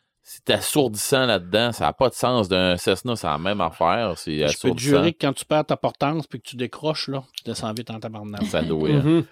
c'est 0.49 0.53
assourdissant 0.55 1.25
là-dedans, 1.25 1.71
ça 1.71 1.85
n'a 1.85 1.93
pas 1.93 2.09
de 2.09 2.13
sens. 2.15 2.47
D'un 2.49 2.75
Cessna, 2.77 3.15
c'est 3.15 3.27
la 3.27 3.37
même 3.37 3.61
affaire, 3.61 4.13
c'est 4.17 4.47
Je 4.47 4.59
peux 4.59 4.71
te 4.71 4.79
jurer 4.79 5.13
que 5.13 5.19
quand 5.25 5.33
tu 5.33 5.45
perds 5.45 5.65
ta 5.65 5.77
portance 5.77 6.25
puis 6.27 6.41
que 6.41 6.47
tu 6.49 6.55
décroches, 6.55 7.07
là, 7.07 7.23
tu 7.35 7.43
descends 7.43 7.71
vite 7.73 7.89
en 7.91 7.99
tabarnak. 7.99 8.43
Ça 8.43 8.61
doit. 8.61 8.89
Mhm. 8.89 9.25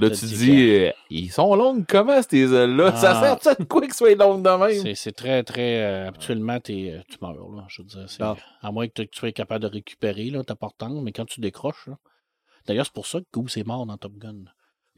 Là, 0.00 0.10
tu 0.10 0.16
te 0.20 0.26
dis 0.26 0.70
euh, 0.70 0.92
ils 1.10 1.30
sont 1.32 1.56
longues 1.56 1.84
comment, 1.88 2.20
ces 2.22 2.52
ailes-là? 2.54 2.94
Ça 2.94 3.18
Ah. 3.18 3.20
sert 3.20 3.42
ça 3.42 3.54
de 3.56 3.64
quoi 3.64 3.80
qu'ils 3.80 3.94
soient 3.94 4.14
longues 4.14 4.44
de 4.44 4.50
même? 4.50 4.80
C'est- 4.82 4.94
C'est 4.94 5.10
très, 5.12 5.42
très. 5.42 5.82
euh, 5.82 6.06
habituellement, 6.08 6.60
t'es, 6.60 6.92
euh, 6.96 7.02
tu 7.10 7.16
meurs, 7.20 7.32
là. 7.32 7.64
Je 7.68 7.82
veux 7.82 7.88
dire, 7.88 8.04
c'est- 8.08 8.22
Ah. 8.22 8.36
à 8.62 8.70
moins 8.70 8.86
que 8.86 8.92
tu- 9.02 9.08
tu 9.08 9.18
sois 9.18 9.32
capable 9.32 9.62
de 9.64 9.68
récupérer 9.68 10.30
là, 10.30 10.44
ta 10.44 10.54
portance, 10.54 11.02
mais 11.02 11.10
quand 11.10 11.24
tu 11.24 11.40
décroches, 11.40 11.88
là. 11.88 11.96
D'ailleurs, 12.68 12.84
c'est 12.86 12.92
pour 12.94 13.06
ça 13.08 13.18
que 13.18 13.24
Goose 13.32 13.56
est 13.56 13.66
mort 13.66 13.86
dans 13.86 13.96
Top 13.96 14.12
Gun. 14.18 14.44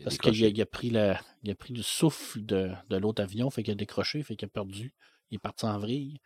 Parce 0.04 0.18
qu'il 0.18 0.44
a, 0.44 0.48
il 0.48 0.60
a 0.62 0.66
pris 0.66 0.90
la, 0.90 1.20
il 1.42 1.50
a 1.50 1.54
pris 1.54 1.74
le 1.74 1.82
souffle 1.82 2.44
de, 2.44 2.70
de 2.88 2.96
l'autre 2.96 3.22
avion, 3.22 3.50
fait 3.50 3.62
qu'il 3.62 3.72
a 3.72 3.76
décroché, 3.76 4.22
fait 4.22 4.36
qu'il 4.36 4.46
a 4.46 4.50
perdu. 4.50 4.92
Il 5.30 5.36
est 5.36 5.38
parti 5.38 5.64
en 5.66 5.78
vrille 5.78 6.18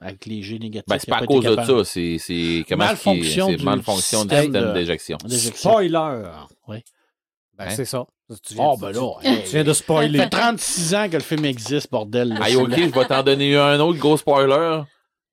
avec 0.00 0.26
les 0.26 0.42
G 0.42 0.58
négatifs. 0.58 0.88
Ben, 0.88 0.98
c'est 0.98 1.08
pas 1.10 1.18
à 1.18 1.26
cause 1.26 1.44
de 1.44 1.54
ça, 1.56 1.84
c'est, 1.84 2.18
c'est 2.18 2.64
comment 2.68 2.84
Malfonction 2.84 3.48
du 3.48 3.56
du 3.56 3.82
système 3.82 4.72
d'éjection. 4.74 5.18
Spoiler. 5.28 6.22
Oui. 6.68 6.78
Ben, 7.56 7.66
Hein? 7.66 7.70
c'est 7.70 7.84
ça. 7.84 8.04
Tu 8.42 8.54
viens, 8.54 8.64
Oh, 8.72 8.76
ben 8.76 8.90
tu- 8.92 8.98
là. 8.98 9.40
tu 9.44 9.50
viens 9.52 9.64
de 9.64 9.72
Ça 9.72 9.78
spoiler. 9.82 10.18
fait 10.18 10.28
36 10.30 10.94
ans 10.94 11.08
que 11.08 11.14
le 11.16 11.22
film 11.22 11.44
existe, 11.44 11.90
bordel. 11.90 12.30
là. 12.30 12.40
Ok, 12.58 12.70
je 12.76 12.86
vais 12.98 13.04
t'en 13.06 13.22
donner 13.22 13.56
un 13.56 13.78
autre 13.80 13.98
gros 13.98 14.16
spoiler. 14.16 14.82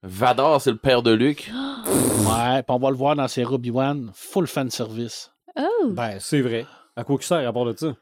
Vador, 0.04 0.62
c'est 0.62 0.72
le 0.72 0.78
père 0.78 1.02
de 1.04 1.12
Luke. 1.12 1.50
Ouais, 1.88 2.64
puis 2.64 2.76
on 2.76 2.80
va 2.80 2.90
le 2.90 2.96
voir 2.96 3.16
dans 3.16 3.28
ses 3.28 3.44
Obi-Wan, 3.46 4.12
full 4.14 4.48
fan 4.48 4.70
service. 4.70 5.32
Oh! 5.58 5.90
Ben, 5.90 6.18
c'est 6.20 6.42
vrai. 6.42 6.66
À 6.96 7.04
quoi 7.04 7.18
que 7.18 7.24
ça 7.24 7.40
sert 7.40 7.48
à 7.50 7.54
part 7.54 7.66
de 7.66 7.76
ça? 7.78 7.96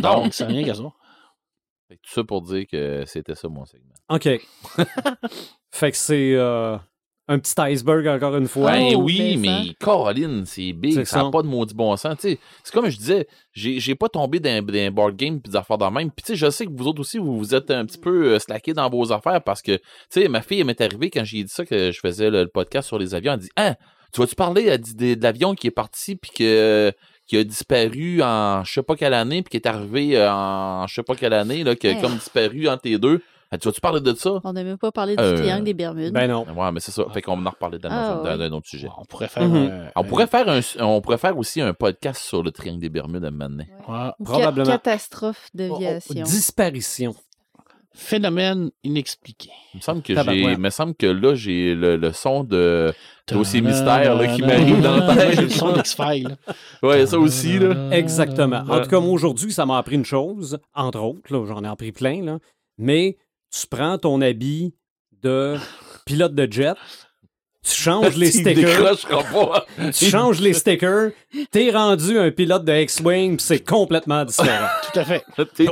Donc, 0.00 0.34
c'est 0.34 0.44
rien 0.44 0.64
qu'à 0.64 0.74
ça. 0.74 0.82
Fait 1.88 1.96
que 1.96 2.02
Tout 2.02 2.12
ça 2.12 2.24
pour 2.24 2.42
dire 2.42 2.66
que 2.70 3.04
c'était 3.06 3.34
ça 3.34 3.48
mon 3.48 3.64
segment. 3.64 3.94
OK. 4.10 4.24
fait 5.70 5.90
que 5.90 5.96
c'est 5.96 6.34
euh, 6.34 6.76
un 7.28 7.38
petit 7.38 7.54
iceberg 7.58 8.06
encore 8.08 8.36
une 8.36 8.48
fois. 8.48 8.72
Ben 8.72 8.92
Oh, 8.94 9.02
oui, 9.02 9.32
c'est 9.32 9.36
mais 9.36 9.74
Caroline, 9.80 10.44
c'est 10.44 10.72
big, 10.74 10.94
C'est 10.94 11.04
ça 11.06 11.22
n'a 11.22 11.30
pas 11.30 11.42
de 11.42 11.46
maudit 11.46 11.74
bon 11.74 11.96
sens. 11.96 12.16
Tu 12.18 12.30
sais, 12.30 12.38
c'est 12.62 12.74
comme 12.74 12.90
je 12.90 12.98
disais, 12.98 13.26
j'ai 13.52 13.80
j'ai 13.80 13.94
pas 13.94 14.08
tombé 14.08 14.38
dans, 14.40 14.64
dans 14.64 14.74
un 14.74 14.90
board 14.90 15.16
game 15.16 15.40
puis 15.40 15.50
des 15.50 15.56
affaires 15.56 15.78
dans 15.78 15.88
le 15.88 15.94
même. 15.94 16.10
Puis 16.10 16.24
tu 16.24 16.32
sais, 16.32 16.36
je 16.36 16.50
sais 16.50 16.66
que 16.66 16.72
vous 16.74 16.88
autres 16.88 17.00
aussi, 17.00 17.16
vous 17.18 17.38
vous 17.38 17.54
êtes 17.54 17.70
un 17.70 17.86
petit 17.86 17.98
peu 17.98 18.34
euh, 18.34 18.38
slacké 18.38 18.74
dans 18.74 18.90
vos 18.90 19.10
affaires 19.12 19.42
parce 19.42 19.62
que, 19.62 19.76
tu 19.76 19.82
sais, 20.10 20.28
ma 20.28 20.42
fille, 20.42 20.60
elle 20.60 20.66
m'est 20.66 20.80
arrivée 20.80 21.10
quand 21.10 21.24
j'ai 21.24 21.42
dit 21.42 21.52
ça, 21.52 21.64
que 21.64 21.90
je 21.90 22.00
faisais 22.00 22.28
le, 22.28 22.42
le 22.42 22.48
podcast 22.48 22.88
sur 22.88 22.98
les 22.98 23.14
avions, 23.14 23.32
elle 23.32 23.40
dit 23.40 23.50
Ah, 23.56 23.76
tu 24.12 24.20
vas-tu 24.20 24.34
parler 24.34 24.64
elle 24.64 24.80
dit, 24.80 24.94
de, 24.94 25.14
de 25.14 25.22
l'avion 25.22 25.54
qui 25.54 25.66
est 25.66 25.70
parti 25.70 26.16
puis 26.16 26.30
que 26.30 26.92
qui 27.28 27.36
a 27.36 27.44
disparu 27.44 28.20
en 28.22 28.64
je 28.64 28.72
sais 28.72 28.82
pas 28.82 28.96
quelle 28.96 29.14
année, 29.14 29.42
puis 29.42 29.50
qui 29.50 29.56
est 29.58 29.66
arrivé 29.68 30.16
euh, 30.18 30.32
en 30.32 30.86
je 30.88 30.94
sais 30.94 31.02
pas 31.04 31.14
quelle 31.14 31.34
année, 31.34 31.62
là, 31.62 31.76
qui 31.76 31.86
a 31.86 31.90
Hey. 31.92 32.00
comme 32.00 32.14
disparu 32.14 32.68
entre 32.68 32.82
les 32.86 32.98
deux. 32.98 33.22
Dit, 33.50 33.58
Tu 33.60 33.68
vas-tu 33.68 33.80
parler 33.80 34.00
de 34.02 34.12
ça? 34.12 34.40
On 34.44 34.52
n'a 34.52 34.62
même 34.62 34.76
pas 34.76 34.92
parlé 34.92 35.16
du 35.16 35.22
Euh, 35.22 35.36
triangle 35.38 35.64
des 35.64 35.72
Bermudes. 35.72 36.12
Ben 36.12 36.28
non. 36.28 36.44
Ouais, 36.54 36.70
mais 36.70 36.80
c'est 36.80 36.90
ça. 36.90 37.04
Fait 37.14 37.22
qu'on 37.22 37.34
va 37.34 37.48
en 37.48 37.50
reparler 37.50 37.78
dans, 37.78 37.88
Ah, 37.90 38.20
dans- 38.22 38.38
ouais. 38.38 38.50
autre 38.50 38.66
sujet. 38.68 38.88
On 38.98 39.06
pourrait 39.06 39.28
faire. 39.28 39.48
Mhm. 39.48 39.56
un- 39.56 39.90
On 39.96 40.04
pourrait, 40.04 40.26
faire 40.26 40.46
un, 40.50 40.60
on 40.80 41.00
pourrait 41.00 41.16
faire 41.16 41.38
aussi 41.38 41.62
un 41.62 41.72
podcast 41.72 42.22
sur 42.22 42.42
le 42.42 42.50
triangle 42.50 42.80
des 42.80 42.90
Bermudes 42.90 43.24
à 43.24 43.28
un 43.28 43.30
moment 43.30 43.48
donné. 43.48 43.68
Ouais. 43.88 43.94
Ca- 43.96 44.14
probablement. 44.22 44.66
catastrophe 44.70 45.46
Oh, 45.54 45.56
d'aviation. 45.56 46.24
disparition. 46.24 47.14
Phénomène 48.00 48.70
inexpliqué. 48.84 49.50
Il 49.74 49.78
me 49.78 49.82
semble 49.82 50.02
que 50.02 50.14
j'ai, 50.14 50.56
me 50.56 50.70
semble 50.70 50.94
que 50.94 51.06
là, 51.06 51.34
j'ai 51.34 51.74
le, 51.74 51.96
le 51.96 52.12
son 52.12 52.44
de 52.44 52.92
dossier 53.26 53.60
mystère 53.60 54.14
là, 54.14 54.26
qui 54.36 54.40
m'arrive 54.42 54.80
dans 54.80 54.96
la 54.98 55.16
tête. 55.16 55.40
Le 55.40 55.48
son 55.48 55.72
d'X-Files. 55.72 56.36
Ouais, 56.82 57.04
ça 57.06 57.18
aussi, 57.18 57.58
là. 57.58 57.90
Exactement. 57.90 58.62
En 58.68 58.76
Ouais. 58.76 58.82
tout 58.82 58.88
cas, 58.88 59.00
moi, 59.00 59.10
aujourd'hui, 59.10 59.52
ça 59.52 59.66
m'a 59.66 59.78
appris 59.78 59.96
une 59.96 60.04
chose, 60.04 60.58
entre 60.74 61.00
autres, 61.00 61.32
là, 61.34 61.44
j'en 61.46 61.64
ai 61.64 61.66
appris 61.66 61.90
plein, 61.90 62.24
là, 62.24 62.38
mais 62.78 63.16
tu 63.50 63.66
prends 63.66 63.98
ton 63.98 64.20
habit 64.20 64.74
de 65.22 65.56
pilote 66.06 66.34
de 66.36 66.46
jet, 66.50 66.74
tu 67.62 67.72
changes 67.72 68.16
les 68.16 68.30
stickers, 68.32 68.96
tu 69.92 70.04
changes 70.06 70.40
les 70.40 70.52
stickers, 70.54 71.10
t'es 71.50 71.70
rendu 71.70 72.18
un 72.18 72.30
pilote 72.30 72.64
de 72.64 72.72
X-Wing, 72.72 73.36
puis 73.36 73.44
c'est 73.44 73.64
complètement 73.64 74.24
différent. 74.24 74.68
Tout 74.92 75.00
à 75.00 75.04
fait. 75.04 75.24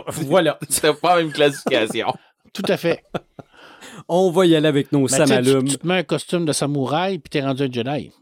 Voilà. 0.08 0.58
C'était 0.68 0.92
pas 0.94 1.16
la 1.16 1.22
même 1.22 1.32
classification. 1.32 2.12
Tout 2.52 2.62
à 2.68 2.76
fait. 2.76 3.04
On 4.08 4.30
va 4.30 4.46
y 4.46 4.54
aller 4.54 4.68
avec 4.68 4.92
nos 4.92 5.08
tu, 5.08 5.14
samalumes. 5.14 5.68
tu 5.68 5.78
te 5.78 5.86
mets 5.86 5.98
un 5.98 6.02
costume 6.02 6.44
de 6.44 6.52
samouraï 6.52 7.18
puis 7.18 7.30
t'es 7.30 7.40
rendu 7.42 7.62
un 7.64 7.70
Jedi. 7.72 8.12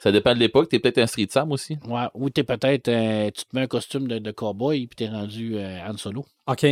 Ça 0.00 0.12
dépend 0.12 0.32
de 0.34 0.38
l'époque. 0.38 0.68
T'es 0.68 0.78
peut-être 0.78 0.98
un 0.98 1.06
Street 1.06 1.26
Sam 1.28 1.50
aussi. 1.52 1.76
Ouais. 1.86 2.06
Ou 2.14 2.30
t'es 2.30 2.44
peut-être. 2.44 2.88
euh, 2.88 3.30
tu 3.30 3.44
te 3.44 3.48
mets 3.54 3.62
un 3.62 3.66
costume 3.66 4.06
de, 4.06 4.18
de 4.18 4.30
cowboy 4.30 4.86
puis 4.86 4.96
t'es 4.96 5.08
rendu 5.12 5.56
euh, 5.56 5.78
Han 5.86 5.96
Solo. 5.96 6.24
OK. 6.46 6.66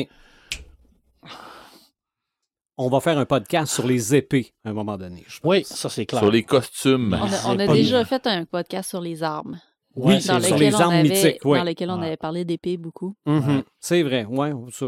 On 2.79 2.89
va 2.89 3.01
faire 3.01 3.17
un 3.19 3.25
podcast 3.25 3.73
sur 3.73 3.87
les 3.87 4.15
épées 4.15 4.53
à 4.65 4.71
un 4.71 4.73
moment 4.73 4.97
donné. 4.99 5.25
je 5.29 5.41
pense. 5.41 5.51
Oui, 5.51 5.65
ça 5.65 5.89
c'est 5.89 6.07
clair. 6.07 6.21
Sur 6.23 6.31
les 6.31 6.43
costumes. 6.43 7.19
On 7.21 7.27
a, 7.33 7.55
on 7.55 7.59
a 7.59 7.67
déjà 7.67 8.05
fait 8.05 8.27
un 8.27 8.45
podcast 8.45 8.91
sur 8.91 9.01
les 9.01 9.23
armes. 9.23 9.59
Oui, 9.95 10.15
Ouais, 10.15 10.21
sur 10.21 10.39
dans 10.39 10.57
les 10.57 10.75
armes 10.75 10.93
avait, 10.93 11.03
mythiques, 11.09 11.41
oui. 11.45 11.59
Dans 11.59 11.65
lequel 11.65 11.91
on 11.91 11.99
Ouais. 12.01 12.07
avait 12.09 12.17
parlé 12.19 12.45
d'épée 12.45 12.77
beaucoup. 12.77 13.15
Mhm. 13.25 13.63
C'est 13.81 14.03
vrai, 14.03 14.25
ouais. 14.27 14.53
ça- 14.71 14.87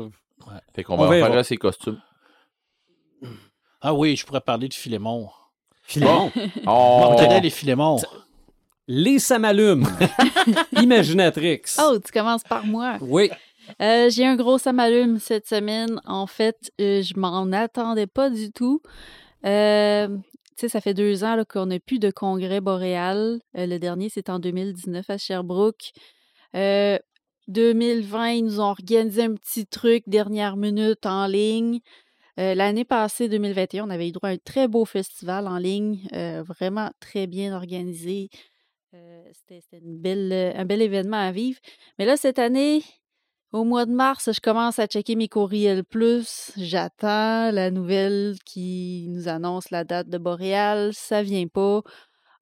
Fait 0.74 0.82
qu'on 0.84 0.94
On 0.94 0.98
va 0.98 1.08
verra. 1.10 1.28
refaire 1.28 1.44
ses 1.44 1.56
costumes. 1.56 2.00
Ah 3.80 3.94
oui, 3.94 4.16
je 4.16 4.26
pourrais 4.26 4.40
parler 4.40 4.68
de 4.68 4.74
Philémon. 4.74 5.28
Philémon? 5.82 6.30
Oh! 6.66 6.98
Mortadelle 7.00 7.46
et 7.46 7.50
Philémon. 7.50 7.98
Les 8.86 9.18
Samalumes. 9.18 9.86
Imaginatrix. 10.82 11.62
Oh, 11.80 11.98
tu 12.04 12.10
commences 12.12 12.42
par 12.44 12.64
moi. 12.66 12.96
Oui. 13.00 13.30
Euh, 13.80 14.10
J'ai 14.10 14.26
un 14.26 14.36
gros 14.36 14.58
samalume 14.58 15.18
cette 15.18 15.46
semaine. 15.46 16.00
En 16.06 16.26
fait, 16.26 16.72
euh, 16.80 17.02
je 17.02 17.18
m'en 17.18 17.50
attendais 17.52 18.06
pas 18.06 18.30
du 18.30 18.50
tout. 18.50 18.82
Euh, 19.44 20.08
tu 20.08 20.62
sais, 20.62 20.68
ça 20.68 20.80
fait 20.80 20.94
deux 20.94 21.24
ans 21.24 21.42
qu'on 21.48 21.66
n'a 21.66 21.78
plus 21.78 21.98
de 21.98 22.10
congrès 22.10 22.60
boréal. 22.60 23.40
Euh, 23.56 23.66
le 23.66 23.78
dernier, 23.78 24.08
c'est 24.08 24.30
en 24.30 24.38
2019 24.38 25.08
à 25.08 25.18
Sherbrooke. 25.18 25.92
Euh, 26.56 26.98
2020, 27.48 28.30
ils 28.30 28.44
nous 28.44 28.60
ont 28.60 28.64
organisé 28.64 29.22
un 29.22 29.34
petit 29.34 29.66
truc 29.66 30.02
dernière 30.06 30.56
minute 30.56 31.06
en 31.06 31.26
ligne. 31.26 31.80
L'année 32.36 32.84
passée, 32.84 33.28
2021, 33.28 33.88
on 33.88 33.90
avait 33.90 34.08
eu 34.08 34.12
droit 34.12 34.28
à 34.28 34.32
un 34.32 34.36
très 34.36 34.68
beau 34.68 34.84
festival 34.84 35.48
en 35.48 35.58
ligne, 35.58 36.06
vraiment 36.46 36.92
très 37.00 37.26
bien 37.26 37.52
organisé. 37.52 38.28
C'était 38.92 39.60
un 39.74 40.64
bel 40.64 40.82
événement 40.82 41.16
à 41.16 41.32
vivre. 41.32 41.58
Mais 41.98 42.04
là, 42.04 42.16
cette 42.16 42.38
année, 42.38 42.84
au 43.52 43.64
mois 43.64 43.86
de 43.86 43.92
mars, 43.92 44.30
je 44.32 44.40
commence 44.40 44.78
à 44.78 44.86
checker 44.86 45.16
mes 45.16 45.28
courriels 45.28 45.84
plus. 45.84 46.52
J'attends 46.56 47.50
la 47.50 47.70
nouvelle 47.70 48.36
qui 48.44 49.06
nous 49.08 49.28
annonce 49.28 49.70
la 49.70 49.84
date 49.84 50.08
de 50.08 50.18
Boréal. 50.18 50.90
Ça 50.94 51.22
vient 51.22 51.46
pas. 51.46 51.82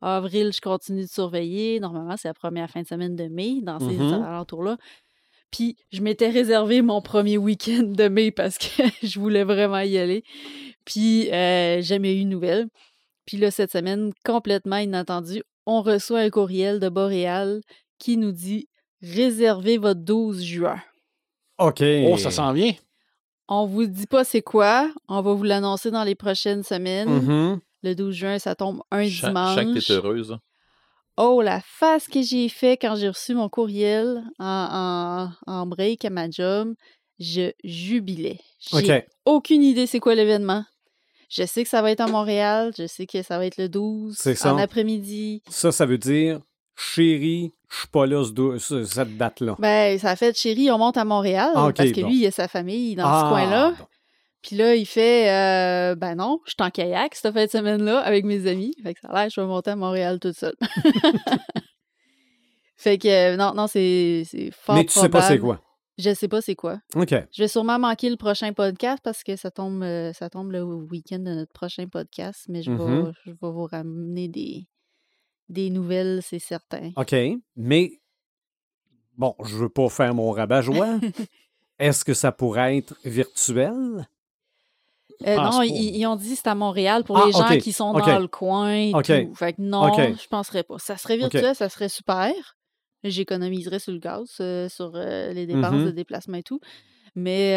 Avril, 0.00 0.52
je 0.52 0.60
continue 0.60 1.02
de 1.02 1.08
surveiller. 1.08 1.80
Normalement, 1.80 2.16
c'est 2.16 2.28
la 2.28 2.34
première 2.34 2.70
fin 2.70 2.82
de 2.82 2.86
semaine 2.86 3.16
de 3.16 3.28
mai 3.28 3.60
dans 3.62 3.78
ces 3.78 3.96
Mhm. 3.96 4.22
alentours-là. 4.24 4.76
Puis, 5.50 5.76
je 5.92 6.02
m'étais 6.02 6.28
réservé 6.28 6.82
mon 6.82 7.00
premier 7.00 7.38
week-end 7.38 7.84
de 7.84 8.08
mai 8.08 8.30
parce 8.30 8.58
que 8.58 8.66
je 9.02 9.18
voulais 9.18 9.44
vraiment 9.44 9.78
y 9.80 9.96
aller. 9.98 10.22
Puis, 10.84 11.30
euh, 11.32 11.80
jamais 11.82 12.16
eu 12.16 12.24
de 12.24 12.28
nouvelles. 12.28 12.66
Puis 13.26 13.36
là, 13.38 13.50
cette 13.50 13.72
semaine, 13.72 14.12
complètement 14.24 14.76
inattendu, 14.76 15.42
on 15.66 15.82
reçoit 15.82 16.20
un 16.20 16.30
courriel 16.30 16.78
de 16.78 16.88
Boréal 16.88 17.60
qui 17.98 18.16
nous 18.16 18.32
dit 18.32 18.68
réservez 19.02 19.78
votre 19.78 20.00
12 20.00 20.42
juin. 20.44 20.80
OK. 21.58 21.82
Oh, 22.06 22.16
ça 22.16 22.30
s'en 22.30 22.52
vient. 22.52 22.72
On 23.48 23.66
vous 23.66 23.86
dit 23.86 24.06
pas 24.06 24.24
c'est 24.24 24.42
quoi, 24.42 24.90
on 25.08 25.22
va 25.22 25.32
vous 25.32 25.44
l'annoncer 25.44 25.90
dans 25.90 26.02
les 26.04 26.14
prochaines 26.16 26.62
semaines. 26.64 27.08
Mhm. 27.08 27.60
Le 27.82 27.94
12 27.94 28.14
juin, 28.14 28.38
ça 28.38 28.54
tombe 28.56 28.82
un 28.90 29.04
dimanche. 29.06 29.54
chaque 29.54 29.68
t'es 29.86 29.92
heureuse. 29.92 30.36
Oh, 31.16 31.40
la 31.40 31.60
face 31.60 32.08
que 32.08 32.20
j'ai 32.22 32.48
fait 32.48 32.76
quand 32.76 32.96
j'ai 32.96 33.08
reçu 33.08 33.34
mon 33.34 33.48
courriel 33.48 34.22
en, 34.38 35.30
en, 35.46 35.52
en 35.52 35.66
break 35.66 36.04
à 36.04 36.10
ma 36.10 36.28
job, 36.28 36.74
je 37.20 37.52
jubilais. 37.64 38.40
J'ai 38.58 38.92
OK. 38.98 39.06
aucune 39.24 39.62
idée 39.62 39.86
c'est 39.86 40.00
quoi 40.00 40.14
l'événement. 40.14 40.64
Je 41.30 41.44
sais 41.44 41.62
que 41.62 41.68
ça 41.70 41.82
va 41.82 41.90
être 41.90 42.00
à 42.00 42.06
Montréal, 42.08 42.72
je 42.76 42.86
sais 42.86 43.06
que 43.06 43.22
ça 43.22 43.38
va 43.38 43.46
être 43.46 43.56
le 43.56 43.68
12, 43.68 44.16
C'est 44.18 44.34
ça. 44.34 44.52
en 44.54 44.58
après-midi. 44.58 45.42
Ça, 45.48 45.72
ça 45.72 45.86
veut 45.86 45.98
dire, 45.98 46.40
chérie, 46.76 47.52
je 47.68 47.78
suis 47.78 47.88
pas 47.88 48.06
là 48.06 48.24
ce 48.58 48.84
cette 48.84 49.16
date-là. 49.16 49.56
Ben, 49.58 49.98
ça 49.98 50.16
fait 50.16 50.36
chérie, 50.36 50.70
on 50.70 50.78
monte 50.78 50.96
à 50.96 51.04
Montréal 51.04 51.50
Ah, 51.54 51.70
parce 51.76 51.90
que 51.92 52.00
bon. 52.00 52.08
lui, 52.08 52.16
il 52.18 52.26
a 52.26 52.30
sa 52.30 52.48
famille 52.48 52.94
dans 52.94 53.04
Ah, 53.06 53.22
ce 53.24 53.28
coin-là. 53.30 53.70
bon. 53.78 53.84
Puis 54.42 54.54
là, 54.56 54.76
il 54.76 54.86
fait 54.86 55.28
euh, 55.30 55.94
Ben 55.96 56.14
non, 56.14 56.40
je 56.44 56.50
suis 56.50 56.56
en 56.60 56.70
kayak 56.70 57.14
cette 57.16 57.32
fin 57.34 57.46
de 57.46 57.50
semaine-là 57.50 57.98
avec 58.00 58.24
mes 58.24 58.46
amis. 58.46 58.74
Fait 58.82 58.94
que 58.94 59.00
ça 59.00 59.08
a 59.08 59.22
l'air, 59.22 59.30
je 59.30 59.40
vais 59.40 59.46
monter 59.46 59.70
à 59.72 59.76
Montréal 59.76 60.20
toute 60.20 60.36
seule. 60.36 60.54
fait 62.76 62.98
que 62.98 63.08
euh, 63.08 63.36
non, 63.36 63.54
non, 63.54 63.66
c'est 63.66 64.24
fort 64.52 64.74
Mais 64.76 64.84
tu 64.84 64.92
sais 64.98 65.08
pas 65.08 65.22
c'est 65.22 65.38
quoi? 65.38 65.60
Je 65.98 66.12
sais 66.12 66.28
pas 66.28 66.42
c'est 66.42 66.54
quoi. 66.54 66.78
OK. 66.94 67.08
Je 67.32 67.42
vais 67.42 67.48
sûrement 67.48 67.78
manquer 67.78 68.10
le 68.10 68.16
prochain 68.16 68.52
podcast 68.52 69.00
parce 69.02 69.24
que 69.24 69.34
ça 69.34 69.50
tombe, 69.50 69.82
euh, 69.82 70.12
ça 70.12 70.28
tombe 70.28 70.52
le 70.52 70.62
week-end 70.62 71.20
de 71.20 71.32
notre 71.34 71.52
prochain 71.54 71.86
podcast, 71.88 72.44
mais 72.50 72.60
je, 72.62 72.70
vais, 72.70 72.84
Mhm. 72.84 73.12
je 73.24 73.30
vais 73.30 73.36
vous 73.40 73.64
ramener 73.64 74.28
des, 74.28 74.66
des 75.48 75.70
nouvelles, 75.70 76.20
c'est 76.22 76.38
certain. 76.38 76.90
OK. 76.96 77.14
Mais, 77.56 78.00
bon, 79.16 79.34
je 79.44 79.56
veux 79.56 79.68
pas 79.68 79.88
faire 79.88 80.14
mon 80.14 80.30
rabat-joie. 80.30 80.98
Est-ce 81.78 82.04
que 82.04 82.14
ça 82.14 82.32
pourrait 82.32 82.78
être 82.78 82.94
virtuel? 83.04 84.08
Euh, 85.26 85.36
non, 85.36 85.62
ils, 85.62 85.96
ils 85.96 86.06
ont 86.06 86.16
dit 86.16 86.30
que 86.30 86.36
c'est 86.36 86.48
à 86.48 86.54
Montréal 86.54 87.02
pour 87.04 87.16
Ah, 87.18 87.24
les 87.26 87.32
gens 87.32 87.58
qui 87.58 87.72
sont 87.72 87.92
dans 87.92 88.18
le 88.18 88.28
coin 88.28 88.70
et 88.72 88.92
Ok. 88.94 89.06
tout. 89.06 89.34
Fait 89.34 89.52
que 89.54 89.62
non, 89.62 90.14
je 90.14 90.28
penserais 90.28 90.62
pas. 90.62 90.78
Ça 90.78 90.96
serait 90.96 91.16
virtuel, 91.16 91.54
ça 91.54 91.68
serait 91.68 91.88
super. 91.88 92.32
J'économiserais 93.04 93.78
sur 93.78 93.92
le 93.92 93.98
gaz, 93.98 94.28
euh, 94.40 94.68
sur 94.68 94.92
euh, 94.94 95.32
les 95.32 95.46
dépenses 95.46 95.72
Mhm. 95.72 95.86
de 95.86 95.90
déplacement 95.92 96.38
et 96.38 96.42
tout. 96.42 96.60
Mais, 97.14 97.56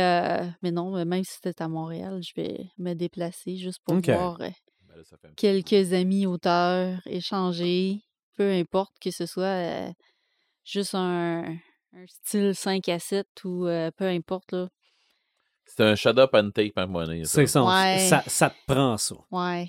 mais 0.62 0.72
non, 0.72 1.04
même 1.06 1.24
si 1.24 1.34
c'était 1.42 1.62
à 1.62 1.68
Montréal, 1.68 2.22
je 2.24 2.34
vais 2.40 2.68
me 2.78 2.94
déplacer 2.94 3.58
juste 3.58 3.80
pour 3.84 3.96
voir 4.16 4.40
quelques 5.36 5.94
amis 5.94 6.26
auteurs, 6.26 7.00
échanger, 7.06 8.02
peu 8.38 8.52
importe 8.52 8.94
que 9.02 9.12
ce 9.12 9.26
soit 9.26 9.44
euh, 9.44 9.90
juste 10.64 10.96
un, 10.96 11.44
un 11.94 12.06
style 12.08 12.54
5 12.56 12.88
à 12.90 13.00
7 13.00 13.28
ou 13.46 13.68
euh, 13.68 13.92
peu 13.96 14.06
importe. 14.06 14.52
Là. 14.52 14.68
C'est 15.66 15.84
un 15.84 15.96
shut 15.96 16.18
up 16.18 16.32
and 16.34 16.50
take, 16.52 16.72
par 16.72 16.88
monnaie. 16.88 17.24
C'est 17.26 17.46
ça. 17.48 17.64
Ouais. 17.64 18.00
ça. 18.00 18.24
Ça 18.28 18.50
te 18.50 18.56
prend 18.66 18.98
ça. 18.98 19.16
Ouais, 19.32 19.68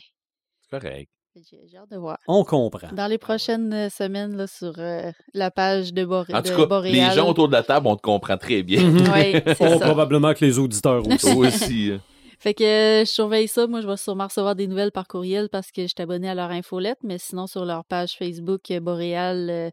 C'est 0.62 0.80
correct. 0.80 1.10
j'ai 1.36 1.58
j'ai 1.70 1.76
hâte 1.76 1.90
de 1.90 1.96
voir. 1.98 2.18
On 2.26 2.42
comprend. 2.44 2.90
Dans 2.92 3.06
les 3.06 3.18
prochaines 3.18 3.72
euh, 3.72 3.88
semaines, 3.90 4.34
là, 4.36 4.46
sur 4.46 4.72
euh, 4.78 5.10
la 5.34 5.50
page 5.50 5.92
de, 5.92 6.04
Boré 6.04 6.32
En 6.34 6.40
de 6.40 6.48
tout 6.48 6.56
cas, 6.56 6.66
Boréal. 6.66 7.10
les 7.10 7.14
gens 7.14 7.28
autour 7.28 7.48
de 7.48 7.52
la 7.52 7.62
table, 7.62 7.86
on 7.86 7.96
te 7.96 8.02
comprend 8.02 8.36
très 8.38 8.62
bien. 8.62 8.82
Oui, 8.82 9.02
c'est 9.46 9.56
Oh, 9.60 9.78
ça. 9.78 9.86
probablement 9.86 10.32
que 10.34 10.44
les 10.44 10.58
auditeurs 10.58 11.06
aussi. 11.06 11.32
Aussi. 11.34 11.92
Fait 12.40 12.54
que 12.54 12.64
euh, 12.64 13.00
je 13.04 13.10
surveille 13.10 13.48
ça. 13.48 13.66
Moi, 13.66 13.82
je 13.82 13.86
vais 13.86 13.98
sûrement 13.98 14.26
recevoir 14.26 14.56
des 14.56 14.66
nouvelles 14.66 14.92
par 14.92 15.06
courriel 15.06 15.50
parce 15.50 15.70
que 15.70 15.82
je 15.82 15.88
suis 15.88 16.02
abonné 16.02 16.28
à 16.28 16.34
leur 16.34 16.50
infolette, 16.50 16.98
mais 17.04 17.18
sinon, 17.18 17.46
sur 17.46 17.66
leur 17.66 17.84
page 17.84 18.16
Facebook 18.16 18.70
euh, 18.70 18.80
Boréal 18.80 19.50
euh, 19.50 19.70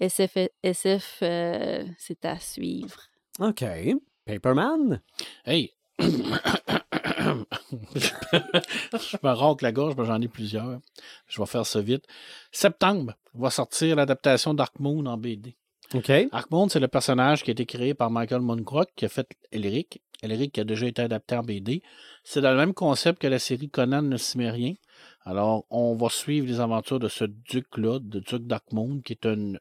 SF, 0.00 0.48
SF 0.62 1.18
euh, 1.22 1.84
c'est 1.98 2.24
à 2.24 2.38
suivre. 2.38 2.98
OK. 3.40 3.62
Paperman? 4.24 5.02
Hey! 5.44 5.74
je 6.00 6.06
me 9.22 9.32
roncle 9.32 9.64
la 9.64 9.72
gorge, 9.72 9.94
mais 9.98 10.06
j'en 10.06 10.20
ai 10.22 10.28
plusieurs. 10.28 10.80
Je 11.26 11.40
vais 11.40 11.46
faire 11.46 11.66
ça 11.66 11.82
vite. 11.82 12.06
Septembre 12.52 13.12
va 13.34 13.50
sortir 13.50 13.96
l'adaptation 13.96 14.54
Dark 14.54 14.78
Moon 14.78 15.04
en 15.04 15.18
BD. 15.18 15.56
OK. 15.92 16.10
Dark 16.32 16.50
Moon, 16.50 16.68
c'est 16.70 16.80
le 16.80 16.88
personnage 16.88 17.42
qui 17.42 17.50
a 17.50 17.52
été 17.52 17.66
créé 17.66 17.92
par 17.92 18.10
Michael 18.10 18.40
Moncroft, 18.40 18.90
qui 18.96 19.04
a 19.04 19.08
fait 19.08 19.28
Elric. 19.52 20.00
Elric 20.22 20.52
qui 20.52 20.60
a 20.60 20.64
déjà 20.64 20.86
été 20.86 21.02
adapté 21.02 21.36
en 21.36 21.42
BD. 21.42 21.82
C'est 22.24 22.40
dans 22.40 22.50
le 22.50 22.56
même 22.56 22.74
concept 22.74 23.20
que 23.20 23.26
la 23.26 23.38
série 23.38 23.70
Conan 23.70 24.02
le 24.02 24.18
Cimérien. 24.18 24.74
Alors, 25.24 25.66
on 25.70 25.94
va 25.94 26.08
suivre 26.08 26.46
les 26.46 26.60
aventures 26.60 26.98
de 26.98 27.08
ce 27.08 27.24
duc-là, 27.24 27.98
de 28.00 28.20
Duc 28.20 28.46
Dark 28.46 28.72
Moon, 28.72 29.00
qui 29.04 29.12
est 29.12 29.26
une, 29.26 29.58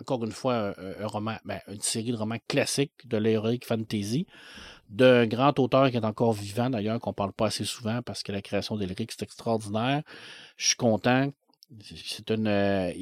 encore 0.00 0.24
une 0.24 0.32
fois, 0.32 0.74
un, 0.78 1.06
roman, 1.06 1.36
ben, 1.44 1.60
une 1.68 1.80
série 1.80 2.12
de 2.12 2.16
romans 2.16 2.38
classiques 2.48 3.06
de 3.06 3.18
l'heroic 3.18 3.64
fantasy 3.64 4.26
d'un 4.92 5.26
grand 5.26 5.58
auteur 5.58 5.90
qui 5.90 5.96
est 5.96 6.04
encore 6.04 6.32
vivant, 6.32 6.68
d'ailleurs, 6.68 7.00
qu'on 7.00 7.14
parle 7.14 7.32
pas 7.32 7.46
assez 7.46 7.64
souvent 7.64 8.02
parce 8.02 8.22
que 8.22 8.30
la 8.30 8.42
création 8.42 8.76
d'Elric, 8.76 9.10
c'est 9.10 9.22
extraordinaire. 9.22 10.02
Je 10.56 10.68
suis 10.68 10.76
content. 10.76 11.30
C'est 11.80 12.30
une. 12.30 12.46
Euh, 12.46 12.92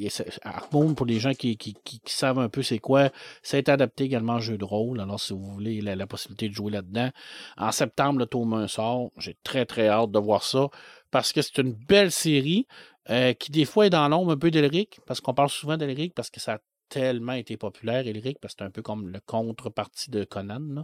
pour 0.95 1.05
les 1.05 1.19
gens 1.19 1.33
qui, 1.33 1.57
savent 2.05 2.39
un 2.39 2.49
peu 2.49 2.63
c'est 2.63 2.79
quoi, 2.79 3.09
ça 3.43 3.57
été 3.57 3.71
adapté 3.71 4.05
également 4.05 4.33
en 4.33 4.39
jeu 4.39 4.57
de 4.57 4.63
rôle. 4.63 4.99
Alors, 5.01 5.19
si 5.19 5.33
vous 5.33 5.51
voulez 5.51 5.81
la, 5.81 5.95
la 5.95 6.07
possibilité 6.07 6.49
de 6.49 6.53
jouer 6.53 6.71
là-dedans. 6.71 7.09
En 7.57 7.71
septembre, 7.71 8.19
le 8.19 8.25
tome 8.25 8.53
1 8.53 8.67
sort. 8.67 9.11
J'ai 9.17 9.37
très, 9.43 9.65
très 9.65 9.87
hâte 9.87 10.11
de 10.11 10.19
voir 10.19 10.43
ça 10.43 10.69
parce 11.11 11.33
que 11.33 11.41
c'est 11.41 11.57
une 11.57 11.73
belle 11.73 12.11
série 12.11 12.67
euh, 13.09 13.33
qui, 13.33 13.51
des 13.51 13.65
fois, 13.65 13.87
est 13.87 13.89
dans 13.89 14.07
l'ombre 14.07 14.31
un 14.31 14.37
peu 14.37 14.51
d'Elric 14.51 14.99
parce 15.05 15.21
qu'on 15.21 15.33
parle 15.33 15.49
souvent 15.49 15.77
d'Elric 15.77 16.13
parce 16.13 16.29
que 16.29 16.39
ça 16.39 16.53
a 16.53 16.59
tellement 16.91 17.33
été 17.33 17.57
populaire, 17.57 18.05
Elric, 18.05 18.37
parce 18.39 18.53
que 18.53 18.59
c'est 18.59 18.67
un 18.67 18.71
peu 18.71 18.81
comme 18.81 19.07
le 19.07 19.19
contrepartie 19.25 20.11
de 20.11 20.25
Conan. 20.25 20.83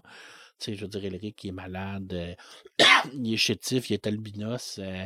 Sais, 0.60 0.76
je 0.76 0.82
veux 0.82 0.88
dire, 0.88 1.06
Elric, 1.06 1.44
il 1.44 1.50
est 1.50 1.52
malade, 1.52 2.14
euh, 2.14 2.34
il 3.14 3.34
est 3.34 3.38
chétif, 3.38 3.90
il 3.90 3.94
est 3.94 4.08
albinos. 4.08 4.80
euh, 4.80 5.06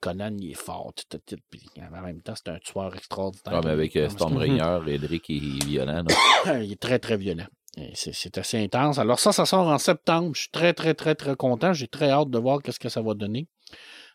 Conan, 0.00 0.36
il 0.38 0.52
est 0.52 0.54
fort. 0.54 0.92
tout, 0.94 1.04
tout, 1.08 1.22
tout, 1.26 1.42
puis 1.50 1.62
en 1.80 2.02
même 2.02 2.22
temps, 2.22 2.34
c'est 2.36 2.50
un 2.50 2.58
tueur 2.58 2.94
extraordinaire. 2.94 3.60
Comme 3.60 3.70
avec 3.70 3.96
euh, 3.96 4.08
Stormbringer, 4.10 4.80
Edric 4.88 5.28
est 5.30 5.64
violent. 5.64 6.04
il 6.46 6.72
est 6.72 6.80
très, 6.80 6.98
très 6.98 7.16
violent. 7.16 7.46
C'est 7.94 8.36
assez 8.36 8.62
intense. 8.62 8.98
Alors 8.98 9.18
ça, 9.18 9.32
ça 9.32 9.46
sort 9.46 9.66
en 9.66 9.78
septembre. 9.78 10.32
Je 10.34 10.42
suis 10.42 10.50
très, 10.50 10.74
très, 10.74 10.92
très, 10.92 11.14
très 11.14 11.34
content. 11.36 11.72
J'ai 11.72 11.88
très 11.88 12.10
hâte 12.10 12.28
de 12.28 12.38
voir 12.38 12.62
qu'est-ce 12.62 12.78
que 12.78 12.90
ça 12.90 13.00
va 13.00 13.14
donner. 13.14 13.46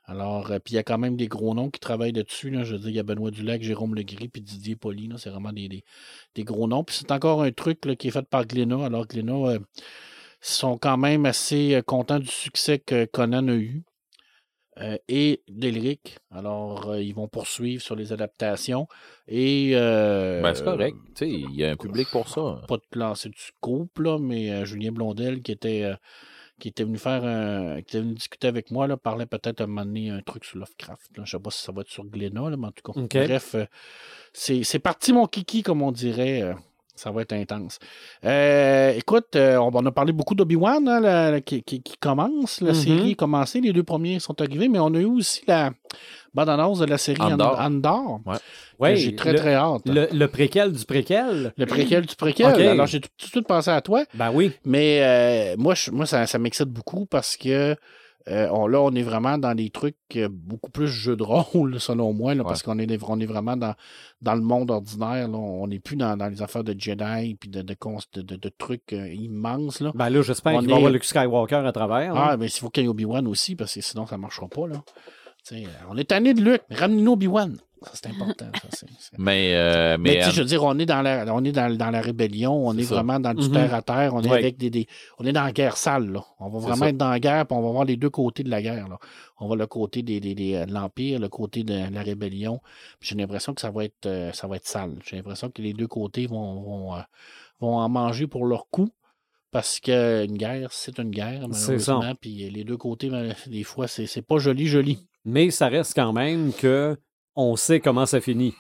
Alors, 0.06 0.52
euh, 0.52 0.60
puis 0.60 0.74
il 0.74 0.78
y 0.78 0.80
a 0.80 0.84
quand 0.84 0.98
même 0.98 1.18
des 1.18 1.28
gros 1.28 1.54
noms 1.54 1.70
qui 1.70 1.80
travaillent 1.80 2.14
dessus. 2.14 2.50
Là. 2.50 2.64
Je 2.64 2.74
veux 2.74 2.80
dire, 2.80 2.90
il 2.90 2.96
y 2.96 3.00
a 3.00 3.04
Benoît 3.04 3.30
Dulac, 3.32 3.62
Jérôme 3.62 3.94
Legris, 3.94 4.30
puis 4.30 4.42
Didier 4.42 4.76
Poli. 4.76 5.10
C'est 5.18 5.30
vraiment 5.32 5.52
des, 5.52 5.68
des, 5.68 5.84
des 6.36 6.44
gros 6.44 6.68
noms. 6.68 6.84
Puis 6.84 6.96
c'est 6.98 7.12
encore 7.12 7.42
un 7.42 7.52
truc 7.52 7.84
là, 7.86 7.96
qui 7.96 8.08
est 8.08 8.12
fait 8.12 8.26
par 8.26 8.46
Glénat. 8.46 8.86
Alors, 8.86 9.06
Glénat, 9.06 9.34
euh, 9.34 9.60
sont 10.54 10.78
quand 10.78 10.98
même 10.98 11.26
assez 11.26 11.82
contents 11.86 12.20
du 12.20 12.28
succès 12.28 12.80
que 12.80 13.06
Conan 13.06 13.48
a 13.48 13.56
eu. 13.56 13.84
Euh, 14.80 14.96
et 15.08 15.42
d'Elric. 15.48 16.18
Alors, 16.30 16.92
euh, 16.92 17.02
ils 17.02 17.16
vont 17.16 17.28
poursuivre 17.28 17.82
sur 17.82 17.96
les 17.96 18.14
adaptations. 18.14 18.88
Et. 19.28 19.72
euh, 19.74 20.40
Ben, 20.44 20.54
c'est 20.54 20.64
correct. 20.64 20.96
Il 21.22 21.56
y 21.56 21.64
a 21.66 21.72
un 21.72 21.76
public 21.76 22.08
pour 22.12 22.30
ça. 22.30 22.62
Pas 22.68 22.78
de 22.78 23.00
lancer 23.00 23.30
du 23.30 23.40
scoop, 23.42 23.98
là, 23.98 24.20
mais 24.20 24.66
Julien 24.68 24.92
Blondel, 24.92 25.42
qui 25.42 25.52
était. 25.52 25.92
qui 26.60 26.68
était 26.68 26.84
venu 26.84 27.00
faire 27.00 27.24
un, 27.26 27.76
qui 27.78 27.98
était 27.98 28.02
venu 28.02 28.14
discuter 28.14 28.48
avec 28.48 28.70
moi, 28.70 28.86
là, 28.86 28.98
parlait 28.98 29.26
peut-être 29.26 29.62
à 29.62 29.64
un 29.64 29.68
moment 29.68 29.86
donné 29.86 30.12
un 30.12 30.22
truc 30.22 30.46
sur 30.46 30.60
Lovecraft. 30.60 31.10
Je 31.24 31.32
sais 31.32 31.40
pas 31.40 31.50
si 31.50 31.64
ça 31.64 31.72
va 31.72 31.82
être 31.82 31.90
sur 31.90 32.06
Glénat, 32.06 32.56
mais 32.56 32.68
en 32.68 32.72
tout 32.72 32.92
cas. 32.94 33.00
Bref, 33.26 33.56
c'est 34.34 34.62
c'est 34.64 34.80
parti 34.80 35.12
mon 35.12 35.26
kiki, 35.26 35.64
comme 35.64 35.82
on 35.82 35.92
dirait. 35.92 36.54
Ça 36.98 37.12
va 37.12 37.22
être 37.22 37.34
intense. 37.34 37.80
Euh, 38.26 38.92
écoute, 38.96 39.36
euh, 39.36 39.58
on, 39.58 39.72
on 39.74 39.86
a 39.86 39.92
parlé 39.92 40.12
beaucoup 40.12 40.36
d'Obi-Wan 40.36 40.88
hein, 40.88 41.40
qui, 41.42 41.64
qui- 41.64 41.82
qui 41.82 41.98
commence. 41.98 42.60
La 42.62 42.70
Mhm. 42.74 42.76
série 42.76 43.12
est 43.12 43.16
commencée. 43.16 43.62
Les 43.62 43.72
deux 43.74 43.84
premiers 43.84 44.20
sont 44.20 44.40
arrivés, 44.42 44.68
mais 44.68 44.80
on 44.80 44.94
a 44.94 45.00
eu 45.00 45.06
aussi 45.06 45.42
la 45.48 45.72
bande-annonce 46.34 46.80
de 46.80 46.86
la 46.86 46.98
série 46.98 47.22
Andor. 47.22 47.60
Andor. 47.60 48.20
Ouais. 48.26 48.36
Ouais, 48.80 48.96
J'ai 48.96 49.16
très, 49.16 49.32
le, 49.34 49.40
très 49.40 49.56
hâte. 49.56 49.82
Le, 49.86 49.94
Le, 49.94 50.08
le 50.12 50.28
préquel 50.28 50.72
du 50.72 50.86
préquel. 50.86 51.54
préquel 51.68 52.06
du 52.06 52.16
préquel. 52.16 52.54
Ok. 52.54 52.60
Alors, 52.60 52.86
j'ai 52.88 53.00
tout, 53.02 53.10
tout 53.18 53.26
de 53.26 53.32
suite 53.32 53.48
pensé 53.48 53.72
à 53.72 53.82
toi. 53.82 54.04
Ben 54.14 54.32
oui. 54.34 54.52
Mais 54.66 55.00
euh, 55.02 55.56
moi, 55.58 55.74
je- 55.74 55.90
moi, 55.92 56.06
ça, 56.06 56.28
ça 56.28 56.38
m'excite 56.38 56.70
beaucoup 56.70 57.06
parce 57.06 57.38
que 57.38 57.76
euh, 58.30 58.50
on, 58.52 58.68
là, 58.68 58.82
on 58.82 58.94
est 58.94 59.04
vraiment 59.04 59.38
dans 59.38 59.56
des 59.56 59.70
trucs 59.70 59.96
euh, 60.16 60.28
beaucoup 60.32 60.70
plus 60.70 60.88
jeux 60.88 61.16
de 61.16 61.24
rôle, 61.24 61.80
selon 61.80 62.14
moi, 62.14 62.36
là, 62.36 62.44
parce 62.44 62.62
qu'on 62.64 62.78
est, 62.80 63.04
on 63.04 63.20
est 63.20 63.26
vraiment 63.26 63.56
dans, 63.56 63.74
dans 64.22 64.36
le 64.36 64.42
monde 64.42 64.72
ordinaire. 64.72 65.28
là. 65.28 65.38
On 65.38 65.68
n'est 65.68 65.80
plus 65.80 65.96
dans, 65.96 66.18
dans 66.18 66.28
les 66.28 66.42
affaires 66.42 66.64
de 66.64 66.76
Jedi 66.78 67.36
puis 67.36 67.50
de, 67.50 67.62
de, 67.62 68.50
trucs 68.50 68.94
euh, 68.94 69.08
immenses. 69.14 69.80
Là. 69.80 69.92
Ben 69.96 70.10
là, 70.10 70.22
j'espère 70.22 70.60
qu'il 70.60 70.68
va 70.68 70.72
y 70.72 70.74
est- 70.74 70.78
avoir 70.78 70.92
Luke 70.92 71.04
Skywalker 71.04 71.56
à 71.66 71.72
travers. 71.72 72.16
Ah, 72.16 72.38
mais 72.38 72.48
il 72.48 72.60
faut 72.60 72.70
qu'il 72.70 72.84
y 72.84 72.86
ait 72.86 72.90
Obi-Wan 72.90 73.28
aussi, 73.28 73.56
parce 73.56 73.74
que 73.74 73.82
sinon, 73.82 74.06
ça 74.06 74.18
ne 74.18 74.22
marchera 74.22 74.48
pas. 74.48 74.68
Là. 74.68 74.84
On 75.90 75.98
est 75.98 76.10
tanné 76.10 76.34
de 76.34 76.42
Luke, 76.42 76.62
ramenez-nous 76.70 77.14
Obi-Wan. 77.14 77.58
Ça, 77.84 77.92
c'est 77.94 78.08
important. 78.08 78.46
ça, 78.56 78.68
c'est- 78.72 78.86
c'est- 79.00 79.18
Mais, 79.18 79.54
euh, 79.56 79.98
mais 80.00 80.16
mais, 80.16 80.18
tu 80.20 80.26
sais, 80.26 80.32
je 80.32 80.42
veux 80.42 80.48
dire, 80.48 80.64
on 80.64 80.78
est 80.80 80.86
dans 80.86 81.02
la, 81.02 81.26
on 81.34 81.44
est 81.44 81.52
dans, 81.52 81.76
dans 81.76 81.90
la 81.92 82.02
rébellion, 82.02 82.68
on 82.68 82.74
C'est 82.74 82.80
est, 82.82 82.84
ça. 82.86 82.96
vraiment 82.96 83.20
dans 83.20 83.34
du 83.34 83.48
Mhm. 83.48 83.54
terre 83.54 83.74
à 83.74 83.82
terre, 83.82 84.14
on 84.16 84.22
est 84.22 84.30
Ouais. 84.30 84.38
avec 84.40 84.58
des, 84.58 84.70
des- 84.70 84.88
on 85.20 85.26
est 85.26 85.32
dans 85.32 85.44
la 85.44 85.52
guerre 85.52 85.78
sale, 85.78 86.12
là. 86.12 86.24
On 86.40 86.50
va 86.50 86.60
C'est 86.60 86.66
vraiment 86.68 86.86
ça. 86.86 86.90
être 86.90 86.98
dans 86.98 87.10
la 87.10 87.20
guerre, 87.20 87.46
puis 87.46 87.58
on 87.58 87.62
va 87.62 87.72
voir 87.72 87.86
les 87.86 87.98
deux 87.98 88.10
côtés 88.10 88.44
de 88.44 88.50
la 88.50 88.62
guerre, 88.62 88.88
là. 88.88 88.98
On 89.40 89.48
va 89.48 89.56
le 89.56 89.68
côté 89.68 90.02
des, 90.02 90.20
des- 90.20 90.34
des, 90.36 90.56
euh, 90.56 90.66
de 90.66 90.74
l'Empire, 90.74 91.20
le 91.20 91.30
côté 91.30 91.64
de 91.64 91.94
la 91.94 92.02
rébellion. 92.02 92.60
Puis 93.00 93.10
J'ai 93.10 93.16
l'impression 93.16 93.54
que 93.54 93.62
ça 93.62 93.70
va 93.70 93.84
être, 93.86 94.06
euh, 94.08 94.32
ça 94.34 94.48
va 94.48 94.56
être 94.56 94.68
sale. 94.68 94.96
J'ai 95.06 95.16
l'impression 95.18 95.50
que 95.50 95.62
les 95.62 95.74
deux 95.74 95.88
côtés 95.88 96.26
vont, 96.28 96.62
vont, 96.62 96.96
euh, 96.96 97.00
vont 97.60 97.76
en 97.78 97.90
manger 97.90 98.28
pour 98.28 98.46
leur 98.46 98.68
coup. 98.70 98.90
Parce 99.50 99.80
qu'une 99.80 100.38
guerre, 100.38 100.70
c'est 100.74 101.00
une 101.00 101.10
guerre, 101.10 101.48
C'est 101.54 101.80
ça. 101.80 101.94
malheureusement. 101.94 102.16
Puis 102.20 102.50
les 102.50 102.64
deux 102.66 102.76
côtés, 102.78 103.10
ben, 103.10 103.34
des 103.48 103.64
fois, 103.64 103.88
c'est 103.88 104.06
c'est 104.06 104.22
pas 104.22 104.40
joli, 104.40 104.68
joli. 104.68 105.08
Mais 105.24 105.50
ça 105.52 105.68
reste 105.68 105.94
quand 105.96 106.12
même 106.14 106.52
que 106.54 106.98
on 107.38 107.56
sait 107.56 107.80
comment 107.80 108.06
ça 108.06 108.20
finit. 108.20 108.56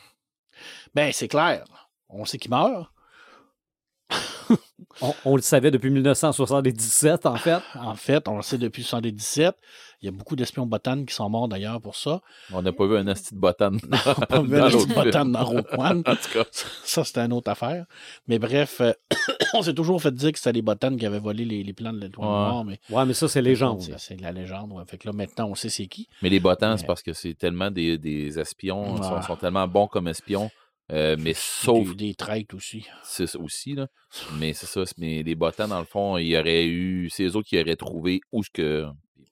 Ben, 0.93 1.11
c'est 1.11 1.27
clair. 1.27 1.65
On 2.09 2.23
sait 2.23 2.37
qu'il 2.37 2.51
meurt. 2.51 2.89
On, 5.01 5.13
on 5.25 5.35
le 5.35 5.41
savait 5.41 5.71
depuis 5.71 5.89
1977, 5.91 7.25
en 7.25 7.35
fait. 7.35 7.61
En 7.75 7.95
fait, 7.95 8.27
on 8.27 8.37
le 8.37 8.41
sait 8.41 8.57
depuis 8.57 8.81
1977. 8.81 9.55
Il 10.01 10.05
y 10.05 10.09
a 10.09 10.11
beaucoup 10.11 10.35
d'espions 10.35 10.67
botanes 10.67 11.05
qui 11.07 11.13
sont 11.15 11.27
morts 11.27 11.47
d'ailleurs 11.47 11.81
pour 11.81 11.95
ça. 11.95 12.21
on 12.53 12.61
n'a 12.61 12.71
pas 12.71 12.85
vu 12.85 12.97
un 12.97 13.07
asti 13.07 13.33
de 13.33 13.39
botane 13.39 13.79
dans, 13.87 14.13
Pas 14.27 14.41
vu 14.43 14.55
un 14.59 14.69
l'autre 14.69 14.85
petit 14.85 14.93
botan 14.93 15.21
film. 15.21 15.31
dans 15.31 15.43
Rogue 15.43 15.65
One. 15.75 16.03
En 16.07 16.15
tout 16.15 16.29
cas, 16.33 16.43
Ça, 16.83 17.03
c'était 17.03 17.21
une 17.21 17.33
autre 17.33 17.49
affaire. 17.49 17.85
Mais 18.27 18.37
bref, 18.37 18.79
euh, 18.81 18.93
on 19.55 19.63
s'est 19.63 19.73
toujours 19.73 19.99
fait 19.99 20.13
dire 20.13 20.31
que 20.31 20.37
c'était 20.37 20.51
les 20.53 20.61
botanes 20.61 20.97
qui 20.97 21.05
avaient 21.07 21.17
volé 21.19 21.45
les, 21.45 21.63
les 21.63 21.73
plans 21.73 21.93
de 21.93 21.99
l'étoile 21.99 22.27
Ouais. 22.27 22.33
noire. 22.33 22.63
Mais 22.63 22.79
Ouais, 22.91 23.05
mais 23.07 23.13
ça, 23.15 23.27
c'est 23.27 23.41
légende. 23.41 23.81
C'est 23.81 23.97
c'est 23.99 24.15
de 24.17 24.21
la 24.21 24.31
légende. 24.31 24.71
ouais. 24.73 24.83
Fait 24.87 24.99
que 24.99 25.07
là, 25.07 25.13
maintenant, 25.13 25.47
on 25.49 25.55
sait 25.55 25.69
c'est 25.69 25.87
qui. 25.87 26.07
mais 26.21 26.29
les 26.29 26.39
botans, 26.39 26.77
c'est 26.77 26.85
parce 26.85 27.01
que 27.01 27.13
c'est 27.13 27.33
tellement 27.33 27.71
des, 27.71 27.97
des 27.97 28.37
espions, 28.39 28.97
ils 28.97 29.03
sont, 29.03 29.15
Ouais. 29.15 29.21
sont 29.23 29.35
tellement 29.35 29.67
bons 29.67 29.87
comme 29.87 30.07
espions. 30.07 30.51
Euh, 30.91 31.15
mais 31.19 31.33
sauf 31.35 31.89
Des, 31.95 32.07
des 32.07 32.15
traîtres 32.15 32.55
aussi. 32.55 32.85
c'est 33.03 33.27
ça 33.27 33.39
aussi, 33.39 33.73
là. 33.75 33.87
Mais 34.39 34.53
c'est 34.53 34.65
ça. 34.67 34.83
Mais 34.97 35.23
les 35.23 35.35
botans, 35.35 35.67
dans 35.67 35.79
le 35.79 35.85
fond, 35.85 36.17
il 36.17 36.27
y 36.27 36.37
aurait 36.37 36.65
eu. 36.65 37.09
C'est 37.09 37.23
eux 37.23 37.35
autres 37.35 37.47
qui 37.49 37.59
auraient 37.59 37.75
trouvé 37.75 38.21
où 38.31 38.43
ce 38.43 38.49
que. 38.49 38.85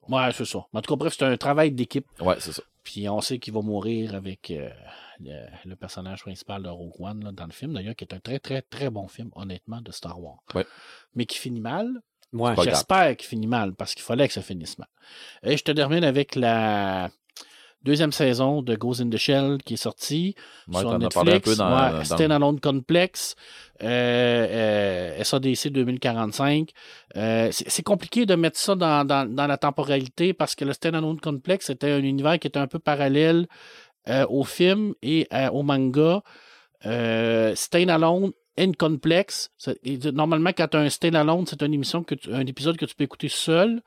Ouais, 0.08 0.30
c'est 0.32 0.44
ça. 0.44 0.64
Mais 0.72 0.78
en 0.78 0.82
tout 0.82 0.92
cas, 0.94 0.96
bref, 0.98 1.14
c'est 1.18 1.24
un 1.24 1.36
travail 1.36 1.72
d'équipe. 1.72 2.06
Ouais, 2.20 2.36
c'est 2.38 2.52
ça. 2.52 2.62
Puis 2.84 3.08
on 3.08 3.20
sait 3.20 3.38
qu'il 3.40 3.52
va 3.52 3.62
mourir 3.62 4.14
avec 4.14 4.50
euh, 4.52 4.70
le, 5.18 5.46
le 5.64 5.74
personnage 5.76 6.20
principal 6.22 6.62
de 6.62 6.68
Rogue 6.68 6.94
One 7.00 7.24
là, 7.24 7.32
dans 7.32 7.46
le 7.46 7.52
film, 7.52 7.72
d'ailleurs, 7.74 7.96
qui 7.96 8.04
est 8.04 8.14
un 8.14 8.20
très, 8.20 8.38
très, 8.38 8.62
très 8.62 8.90
bon 8.90 9.08
film, 9.08 9.30
honnêtement, 9.34 9.80
de 9.80 9.90
Star 9.90 10.22
Wars. 10.22 10.38
Ouais. 10.54 10.64
Mais 11.16 11.26
qui 11.26 11.38
finit 11.38 11.60
mal. 11.60 11.88
Ouais. 12.32 12.54
J'espère 12.62 13.16
qu'il 13.16 13.26
finit 13.28 13.46
mal, 13.46 13.74
parce 13.74 13.94
qu'il 13.94 14.04
fallait 14.04 14.28
que 14.28 14.34
ça 14.34 14.42
finisse 14.42 14.78
mal. 14.78 14.88
Et 15.42 15.56
je 15.56 15.64
te 15.64 15.72
termine 15.72 16.04
avec 16.04 16.34
la 16.36 17.10
deuxième 17.82 18.12
saison 18.12 18.62
de 18.62 18.74
Ghost 18.74 19.00
in 19.00 19.08
the 19.10 19.16
Shell 19.16 19.58
qui 19.64 19.74
est 19.74 19.76
sortie 19.76 20.34
Ouais, 20.68 20.80
sur 20.80 20.90
Netflix. 20.98 21.14
parlé 21.14 21.32
un 21.34 21.40
peu 21.40 21.54
dans. 21.54 21.70
Ouais, 21.74 21.92
dans- 21.98 22.04
Standalone 22.04 22.58
Complex, 22.60 23.36
euh, 23.82 23.86
euh, 25.18 25.22
SADC 25.24 25.68
2045. 25.70 26.70
Euh, 27.16 27.48
c'est 27.52 27.82
compliqué 27.84 28.26
de 28.26 28.34
mettre 28.34 28.58
ça 28.58 28.74
dans, 28.74 29.04
dans- 29.06 29.28
dans 29.32 29.46
la 29.46 29.56
temporalité 29.56 30.32
parce 30.34 30.54
que 30.54 30.64
le 30.64 30.72
Standalone 30.72 31.20
Complex 31.20 31.70
était 31.70 31.90
un 31.92 32.02
univers 32.02 32.38
qui 32.38 32.48
était 32.48 32.58
un 32.58 32.66
peu 32.66 32.78
parallèle 32.80 33.46
euh, 34.08 34.26
au 34.28 34.44
film 34.44 34.94
et 35.02 35.26
euh, 35.32 35.48
au 35.50 35.62
manga. 35.62 36.22
Standalone 37.54 38.32
and 38.58 38.72
Complex. 38.78 39.50
Normalement, 40.12 40.50
quand 40.56 40.68
tu 40.68 40.76
as 40.76 40.80
un 40.80 40.88
Standalone, 40.88 41.46
c'est 41.46 41.62
une 41.62 41.74
émission 41.74 42.02
que 42.02 42.14
tu- 42.14 42.32
un 42.32 42.46
épisode 42.46 42.76
que 42.76 42.86
tu 42.86 42.94
peux 42.94 43.04
écouter 43.04 43.28
seul. 43.28 43.82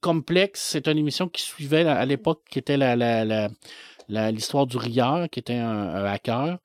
Complex, 0.00 0.60
c'est 0.60 0.88
une 0.88 0.98
émission 0.98 1.28
qui 1.28 1.42
suivait 1.42 1.86
à 1.86 2.04
l'époque, 2.04 2.42
qui 2.50 2.58
était 2.58 2.76
la, 2.76 3.48
l'histoire 4.08 4.66
du 4.66 4.76
rieur, 4.76 5.28
qui 5.30 5.38
était 5.40 5.56
un, 5.56 6.04
hacker. 6.04 6.58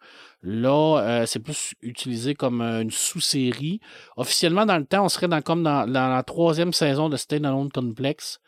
Là, 0.44 1.00
euh, 1.00 1.26
c'est 1.26 1.40
plus 1.40 1.74
utilisé 1.82 2.36
comme 2.36 2.62
euh, 2.62 2.82
une 2.82 2.92
sous-série. 2.92 3.82
Officiellement, 4.16 4.66
dans 4.66 4.78
le 4.78 4.86
temps, 4.86 5.04
on 5.04 5.10
serait 5.10 5.28
dans, 5.28 5.42
comme 5.42 5.64
dans, 5.64 5.86
la 5.86 6.24
troisième 6.24 6.74
saison 6.74 7.10
de 7.10 7.18
Standalone 7.18 7.72
Complex. 7.72 8.40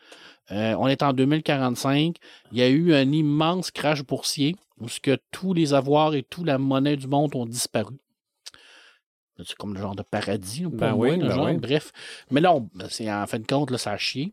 Euh, 0.52 0.74
on 0.78 0.86
est 0.86 1.02
en 1.02 1.12
2045. 1.12 2.16
Il 2.52 2.58
y 2.58 2.62
a 2.62 2.68
eu 2.68 2.94
un 2.94 3.10
immense 3.10 3.70
crash 3.70 4.04
boursier 4.04 4.56
où 4.80 4.86
que 5.02 5.18
tous 5.30 5.52
les 5.52 5.74
avoirs 5.74 6.14
et 6.14 6.22
toute 6.22 6.46
la 6.46 6.58
monnaie 6.58 6.96
du 6.96 7.06
monde 7.06 7.34
ont 7.34 7.46
disparu. 7.46 7.96
C'est 9.46 9.56
comme 9.56 9.74
le 9.74 9.80
genre 9.80 9.94
de 9.96 10.02
paradis, 10.02 10.62
pour 10.62 10.72
Ben 10.72 10.94
moi, 10.94 11.08
oui, 11.10 11.16
le 11.16 11.28
ben 11.28 11.34
genre. 11.34 11.46
oui. 11.46 11.56
Bref. 11.56 11.92
Mais 12.30 12.40
là, 12.40 12.54
on- 12.54 12.68
c'est 12.88 13.10
en 13.10 13.26
fin 13.26 13.38
de 13.38 13.46
compte, 13.46 13.70
là, 13.70 13.78
ça 13.78 13.92
a 13.92 13.96
chié. 13.98 14.32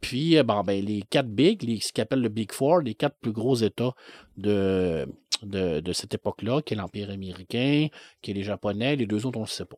Puis, 0.00 0.36
euh, 0.38 0.42
bon, 0.44 0.62
ben, 0.62 0.84
les 0.84 1.02
quatre 1.10 1.28
big, 1.28 1.62
les, 1.62 1.80
ce 1.80 1.92
qu'ils 1.92 2.02
appellent 2.02 2.20
le 2.22 2.28
Big 2.28 2.52
Four, 2.52 2.80
les 2.82 2.94
quatre 2.94 3.16
plus 3.20 3.32
gros 3.32 3.56
États 3.56 3.94
de, 4.36 5.06
de, 5.42 5.80
de 5.80 5.92
cette 5.92 6.14
époque-là, 6.14 6.62
qui 6.62 6.74
est 6.74 6.76
l'Empire 6.76 7.10
américain, 7.10 7.88
qui 8.22 8.30
est 8.30 8.34
les 8.34 8.44
Japonais, 8.44 8.94
les 8.96 9.06
deux 9.06 9.26
autres, 9.26 9.38
on 9.38 9.42
ne 9.42 9.46
le 9.46 9.50
sait 9.50 9.64
pas. 9.64 9.76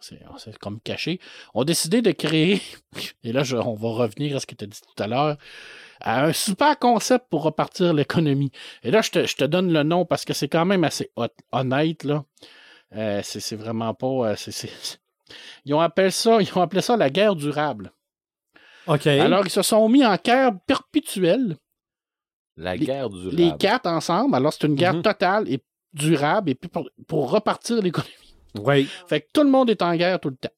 C'est 0.00 0.58
comme 0.58 0.80
caché. 0.80 1.20
ont 1.54 1.62
décidé 1.62 2.02
de 2.02 2.10
créer, 2.10 2.60
et 3.24 3.32
là, 3.32 3.44
je- 3.44 3.56
on 3.56 3.74
va 3.74 3.88
revenir 3.90 4.36
à 4.36 4.40
ce 4.40 4.46
que 4.46 4.54
tu 4.56 4.64
as 4.64 4.66
dit 4.66 4.80
tout 4.80 5.02
à 5.02 5.06
l'heure, 5.06 5.36
à 6.00 6.24
un 6.26 6.32
super 6.32 6.76
concept 6.78 7.26
pour 7.30 7.44
repartir 7.44 7.94
l'économie. 7.94 8.50
Et 8.82 8.90
là, 8.90 9.00
je 9.00 9.10
te, 9.12 9.26
je 9.26 9.36
te 9.36 9.44
donne 9.44 9.72
le 9.72 9.84
nom 9.84 10.04
parce 10.04 10.24
que 10.24 10.32
c'est 10.34 10.48
quand 10.48 10.64
même 10.64 10.82
assez 10.84 11.10
honnête, 11.52 12.02
là. 12.04 12.24
Euh, 12.94 13.20
c'est 13.24 13.40
c'est 13.40 13.56
vraiment 13.56 13.94
pas. 13.94 14.06
euh, 14.06 14.36
c'est- 14.36 14.50
c'est- 14.52 14.98
Ils 15.64 15.72
ont 15.74 15.80
appelé 15.80 16.10
ça, 16.10 16.38
ils 16.40 16.58
ont 16.58 16.62
appelé 16.62 16.82
ça 16.82 16.96
la 16.96 17.08
guerre 17.10 17.34
durable. 17.36 17.92
OK. 18.86 19.06
Alors, 19.06 19.46
ils 19.46 19.50
se 19.50 19.62
sont 19.62 19.88
mis 19.88 20.04
en 20.04 20.16
guerre 20.16 20.52
perpétuelle, 20.66 21.56
La 22.56 22.76
Les- 22.76 22.84
guerre 22.84 23.08
du 23.08 23.30
les 23.30 23.52
quatre 23.58 23.86
ensemble. 23.86 24.34
Alors, 24.34 24.52
c'est 24.52 24.66
une 24.66 24.74
guerre 24.74 24.94
Mhm. 24.94 25.02
totale 25.02 25.50
et 25.50 25.62
durable 25.94 26.50
et 26.50 26.54
puis 26.54 26.68
pour, 26.68 26.88
pour 27.06 27.30
repartir 27.30 27.80
l'économie. 27.80 28.10
oui. 28.58 28.86
Fait 29.06 29.22
que 29.22 29.28
tout 29.32 29.42
le 29.42 29.48
monde 29.50 29.70
est 29.70 29.80
en 29.80 29.94
guerre 29.96 30.20
tout 30.20 30.28
le 30.28 30.36
temps. 30.36 30.50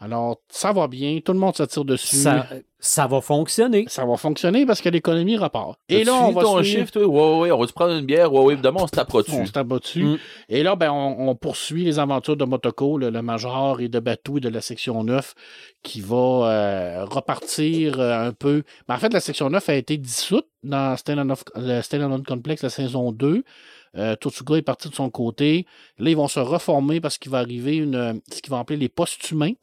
Alors, 0.00 0.42
ça 0.50 0.72
va 0.72 0.86
bien, 0.86 1.20
tout 1.24 1.32
le 1.32 1.38
monde 1.38 1.56
se 1.56 1.62
tire 1.62 1.84
dessus. 1.86 2.16
Ça, 2.16 2.46
ça 2.80 3.06
va 3.08 3.20
fonctionner. 3.20 3.84
Ça 3.88 4.04
va 4.04 4.16
fonctionner 4.16 4.64
parce 4.64 4.80
que 4.80 4.88
l'économie 4.88 5.36
repart. 5.36 5.78
Et 5.88 6.04
là, 6.04 6.14
on 6.14 6.30
va 6.32 6.42
ton 6.42 6.62
suivre- 6.62 6.80
chiffre, 6.80 6.92
toi. 6.92 7.06
Ouais, 7.06 7.40
ouais, 7.40 7.50
on 7.50 7.58
va 7.58 7.66
se 7.66 7.72
prendre 7.72 7.92
une 7.94 8.06
bière? 8.06 8.32
Ouais, 8.32 8.40
ouais, 8.40 8.52
évidemment, 8.52 8.82
on 8.82 8.86
se 8.86 8.92
tapera 8.92 9.22
dessus. 9.22 9.32
On 9.34 9.46
se 9.46 9.52
tape 9.52 9.66
dessus. 9.68 10.04
Mm. 10.04 10.18
Et 10.48 10.62
là, 10.62 10.76
ben, 10.76 10.90
on, 10.92 11.28
on 11.28 11.34
poursuit 11.34 11.84
les 11.84 11.98
aventures 11.98 12.36
de 12.36 12.44
Motoko, 12.44 12.96
le, 12.98 13.10
le 13.10 13.22
Major 13.22 13.80
et 13.80 13.88
de 13.88 13.98
Batou 13.98 14.38
et 14.38 14.40
de 14.40 14.48
la 14.48 14.60
section 14.60 15.02
9 15.02 15.34
qui 15.82 16.00
va 16.00 16.16
euh, 16.16 17.04
repartir 17.04 17.98
euh, 18.00 18.28
un 18.28 18.32
peu. 18.32 18.62
Ben, 18.86 18.94
en 18.94 18.98
fait, 18.98 19.12
la 19.12 19.20
section 19.20 19.50
9 19.50 19.68
a 19.68 19.74
été 19.74 19.96
dissoute 19.96 20.46
dans 20.62 20.94
le 21.56 21.82
Stand-Alone 21.82 22.24
Complex, 22.24 22.62
la 22.62 22.70
saison 22.70 23.12
2. 23.12 23.42
Euh, 23.98 24.16
Totsuga 24.16 24.56
est 24.56 24.62
parti 24.62 24.88
de 24.88 24.94
son 24.94 25.10
côté. 25.10 25.66
Là, 25.98 26.10
ils 26.10 26.16
vont 26.16 26.28
se 26.28 26.40
reformer 26.40 27.00
parce 27.00 27.18
qu'il 27.18 27.30
va 27.30 27.38
arriver 27.38 27.76
une, 27.76 28.20
ce 28.32 28.40
qu'ils 28.40 28.50
vont 28.50 28.58
appeler 28.58 28.78
les 28.78 28.88
post-humains. 28.88 29.54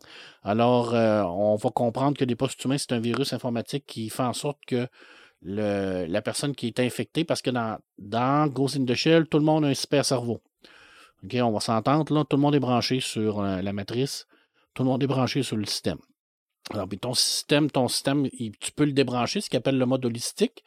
Alors, 0.43 0.93
euh, 0.93 1.23
on 1.23 1.55
va 1.55 1.69
comprendre 1.69 2.17
que 2.17 2.25
les 2.25 2.35
post-humains, 2.35 2.77
c'est 2.77 2.91
un 2.91 2.99
virus 2.99 3.33
informatique 3.33 3.85
qui 3.87 4.09
fait 4.09 4.23
en 4.23 4.33
sorte 4.33 4.59
que 4.67 4.87
la 5.41 6.21
personne 6.21 6.55
qui 6.55 6.67
est 6.67 6.79
infectée, 6.79 7.23
parce 7.23 7.41
que 7.41 7.51
dans, 7.51 7.77
dans 7.97 8.47
Ghost 8.47 8.77
in 8.77 8.85
tout 8.85 9.37
le 9.37 9.43
monde 9.43 9.65
a 9.65 9.67
un 9.67 9.73
super 9.73 10.03
cerveau. 10.03 10.41
On 11.33 11.51
va 11.51 11.59
s'entendre, 11.59 12.13
là, 12.13 12.23
tout 12.23 12.35
le 12.35 12.41
monde 12.41 12.55
est 12.55 12.59
branché 12.59 12.99
sur 12.99 13.39
euh, 13.39 13.61
la 13.61 13.73
matrice, 13.73 14.27
tout 14.73 14.83
le 14.83 14.89
monde 14.89 15.01
est 15.03 15.07
branché 15.07 15.43
sur 15.43 15.57
le 15.57 15.65
système. 15.65 15.97
Alors, 16.71 16.87
puis 16.87 16.97
ton 16.97 17.13
système, 17.13 17.69
ton 17.69 17.87
système, 17.87 18.27
tu 18.29 18.71
peux 18.75 18.85
le 18.85 18.91
débrancher, 18.91 19.41
ce 19.41 19.49
qu'ils 19.49 19.57
appelle 19.57 19.77
le 19.77 19.85
mode 19.85 20.05
holistique. 20.05 20.63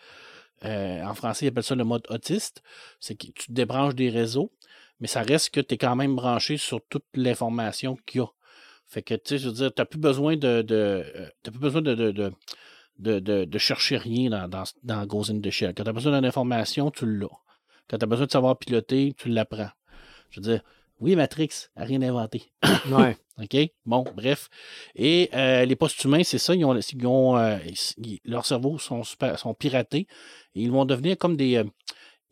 Euh, 0.65 1.03
en 1.05 1.15
français, 1.15 1.47
ils 1.47 1.49
appellent 1.49 1.63
ça 1.63 1.75
le 1.75 1.85
mode 1.85 2.07
autiste. 2.09 2.63
C'est 3.01 3.15
que 3.15 3.27
tu 3.27 3.47
te 3.47 3.53
débranches 3.53 3.95
des 3.95 4.11
réseaux, 4.11 4.53
mais 5.01 5.07
ça 5.07 5.23
reste 5.23 5.51
que 5.51 5.61
tu 5.61 5.75
es 5.75 5.79
quand 5.79 5.97
même 5.97 6.17
branché 6.17 6.57
sur 6.57 6.81
toute 6.89 7.05
l'information 7.15 7.97
qu'il 8.07 8.21
y 8.21 8.25
a. 8.25 8.29
Fait 8.87 9.03
que, 9.03 9.15
tu 9.15 9.21
sais, 9.27 9.39
je 9.39 9.49
veux 9.49 9.55
dire, 9.55 9.73
tu 9.75 9.81
n'as 9.81 9.85
plus 9.87 9.99
besoin 9.99 10.37
de. 10.37 10.63
de 10.63 11.05
euh, 11.15 11.29
plus 11.43 11.59
besoin 11.59 11.83
de. 11.83 11.95
de, 11.95 12.13
de 12.13 12.33
de, 12.99 13.59
chercher 13.59 13.97
rien 13.97 14.31
dans, 14.31 14.49
dans, 14.49 14.65
dans 14.83 15.07
Ghost 15.07 15.31
in. 15.31 15.41
Quand 15.41 15.85
tu 15.85 15.89
as 15.89 15.93
besoin 15.93 16.17
d'une 16.17 16.25
information, 16.25 16.91
tu 16.91 17.07
l'as. 17.07 17.29
Quand 17.89 17.99
tu 17.99 18.05
as 18.05 18.09
besoin 18.09 18.27
de 18.27 18.33
savoir 18.33 18.59
piloter, 18.59 19.15
tu 19.17 19.29
l'apprends. 19.29 19.71
Je 20.31 20.41
veux 20.41 20.47
dire, 20.47 20.63
oui, 21.01 21.17
Matrix, 21.17 21.69
a 21.77 21.85
rien 21.85 22.03
inventé. 22.03 22.53
Ouais. 22.91 23.17
OK? 23.41 23.57
Bon, 23.87 24.05
bref. 24.17 24.49
Et 24.97 25.31
euh, 25.35 25.65
les 25.65 25.77
post-humains, 25.77 26.25
c'est 26.25 26.39
ça, 26.39 26.55
ils 26.55 26.65
ont, 26.65 26.77
ils 26.77 27.07
ont, 27.07 27.37
euh, 27.37 27.59
ils- 27.99 28.21
leurs 28.25 28.45
cerveaux 28.47 28.79
sont, 28.79 29.05
super- 29.05 29.39
sont 29.39 29.55
piratés 29.55 30.07
et 30.55 30.63
ils 30.63 30.71
vont 30.73 30.85
devenir 30.85 31.17
comme 31.17 31.37
des 31.37 31.57
euh, 31.57 31.65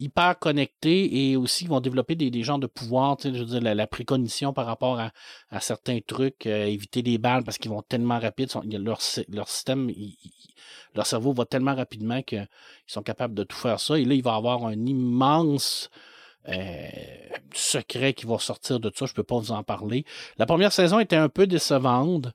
hyper 0.01 0.39
connectés 0.39 1.31
et 1.31 1.37
aussi 1.37 1.65
ils 1.65 1.71
vont 1.71 1.81
développer 1.81 2.17
des, 2.17 2.31
des 2.31 2.43
genres 2.43 2.59
de 2.59 2.67
pouvoirs, 2.67 3.17
tu 3.17 3.29
sais, 3.31 3.35
je 3.35 3.41
veux 3.41 3.47
dire, 3.51 3.61
la, 3.63 3.75
la 3.75 3.87
précognition 3.87 4.53
par 4.53 4.67
rapport 4.67 4.99
à, 4.99 5.13
à 5.51 5.61
certains 5.61 6.01
trucs, 6.07 6.47
euh, 6.47 6.67
éviter 6.67 7.03
les 7.03 7.19
balles 7.19 7.45
parce 7.45 7.57
qu'ils 7.59 7.71
vont 7.71 7.83
tellement 7.83 8.19
rapides, 8.19 8.51
sont- 8.51 8.63
leur, 8.63 8.99
leur 9.29 9.49
système, 9.49 9.89
il- 9.91 10.17
il- 10.25 10.31
leur 10.95 11.07
cerveau 11.07 11.33
va 11.33 11.45
tellement 11.45 11.75
rapidement 11.75 12.23
qu'ils 12.23 12.49
sont 12.87 13.03
capables 13.03 13.35
de 13.35 13.45
tout 13.45 13.57
faire 13.57 13.79
ça. 13.79 13.99
Et 13.99 14.05
là, 14.05 14.15
il 14.15 14.23
va 14.23 14.35
avoir 14.35 14.65
un 14.67 14.87
immense 14.87 15.89
euh, 16.49 16.89
secret 17.55 18.13
qui 18.15 18.27
va 18.27 18.39
sortir 18.39 18.81
de 18.81 18.91
ça. 18.95 19.07
Je 19.07 19.13
ne 19.13 19.17
peux 19.17 19.23
pas 19.23 19.39
vous 19.39 19.53
en 19.53 19.63
parler. 19.63 20.05
La 20.39 20.47
première 20.47 20.73
saison 20.73 20.99
était 20.99 21.17
un 21.17 21.29
peu 21.29 21.47
décevante 21.47 22.29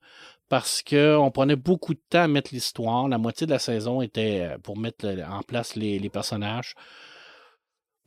parce 0.49 0.83
qu'on 0.83 1.31
prenait 1.33 1.55
beaucoup 1.55 1.93
de 1.93 2.01
temps 2.09 2.23
à 2.23 2.27
mettre 2.27 2.53
l'histoire. 2.53 3.07
La 3.07 3.17
moitié 3.17 3.47
de 3.47 3.51
la 3.51 3.59
saison 3.59 4.01
était 4.01 4.41
euh, 4.41 4.57
pour 4.57 4.77
mettre 4.77 5.07
en 5.29 5.41
place 5.43 5.75
les, 5.75 5.97
les 5.99 6.09
personnages. 6.09 6.75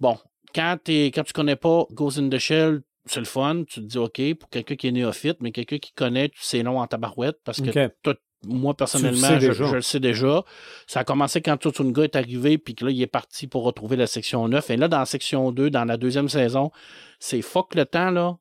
Bon, 0.00 0.18
quand, 0.54 0.78
t'es- 0.82 1.06
quand 1.14 1.24
tu 1.24 1.32
connais 1.32 1.56
pas 1.56 1.86
Ghost 1.92 2.18
in 2.18 2.28
the 2.28 2.38
Shell, 2.38 2.82
c'est 3.06 3.20
le 3.20 3.26
fun. 3.26 3.64
Tu 3.66 3.80
te 3.80 3.86
dis, 3.86 3.98
OK, 3.98 4.20
pour 4.38 4.48
quelqu'un 4.50 4.76
qui 4.76 4.88
est 4.88 4.92
néophyte, 4.92 5.38
mais 5.40 5.52
quelqu'un 5.52 5.78
qui 5.78 5.92
connaît, 5.92 6.28
tu 6.28 6.42
sais 6.42 6.62
non 6.62 6.78
en 6.80 6.86
tabarouette 6.86 7.38
parce 7.44 7.60
que 7.60 7.70
OK. 7.70 7.92
toi, 8.02 8.14
moi, 8.46 8.74
personnellement, 8.74 9.38
je, 9.40 9.74
le 9.74 9.82
sais 9.82 10.00
déjà. 10.00 10.44
Ça 10.86 11.00
a 11.00 11.04
commencé 11.04 11.40
quand 11.40 11.56
Tutsunga 11.56 12.04
est 12.04 12.16
arrivé, 12.16 12.58
puis 12.58 12.74
que 12.74 12.84
là, 12.84 12.90
il 12.90 13.00
est 13.02 13.06
parti 13.06 13.46
pour 13.46 13.64
retrouver 13.64 13.96
la 13.96 14.06
section 14.06 14.48
9. 14.48 14.70
Et 14.70 14.76
là, 14.76 14.88
dans 14.88 14.98
la 14.98 15.06
section 15.06 15.52
2, 15.52 15.70
dans 15.70 15.84
la 15.84 15.96
deuxième 15.96 16.28
saison, 16.28 16.70
c'est 17.18 17.42
fuck 17.42 17.74
le 17.74 17.84
temps, 17.84 18.10
là. 18.10 18.36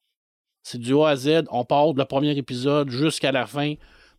C'est 0.63 0.77
du 0.77 0.95
A 0.95 1.09
à 1.09 1.15
Z. 1.15 1.43
On 1.51 1.65
part 1.65 1.93
de 1.93 1.99
le 1.99 2.05
premier 2.05 2.38
épisode 2.38 2.89
jusqu'à 2.89 3.31
la 3.31 3.45
fin. 3.45 3.75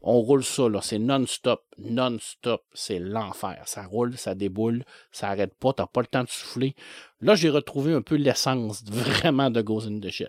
On 0.07 0.21
roule 0.21 0.45
ça, 0.45 0.69
là. 0.69 0.81
C'est 0.83 0.99
non-stop. 0.99 1.63
Non-stop. 1.79 2.63
C'est 2.75 2.99
l'enfer. 2.99 3.63
Ça 3.65 3.85
roule, 3.85 4.19
ça 4.19 4.35
déboule, 4.35 4.85
ça 5.11 5.31
arrête 5.31 5.55
pas. 5.55 5.73
T'as 5.73 5.87
pas 5.87 6.03
le 6.03 6.07
temps 6.07 6.23
de 6.23 6.29
souffler. 6.29 6.77
Là, 7.23 7.35
j'ai 7.35 7.49
retrouvé 7.49 7.95
un 7.95 8.03
peu 8.03 8.17
l'essence 8.17 8.85
vraiment 8.91 9.51
de 9.51 9.63
Ghost 9.63 9.89
in 9.89 10.01
the 10.01 10.11
Shell. 10.11 10.29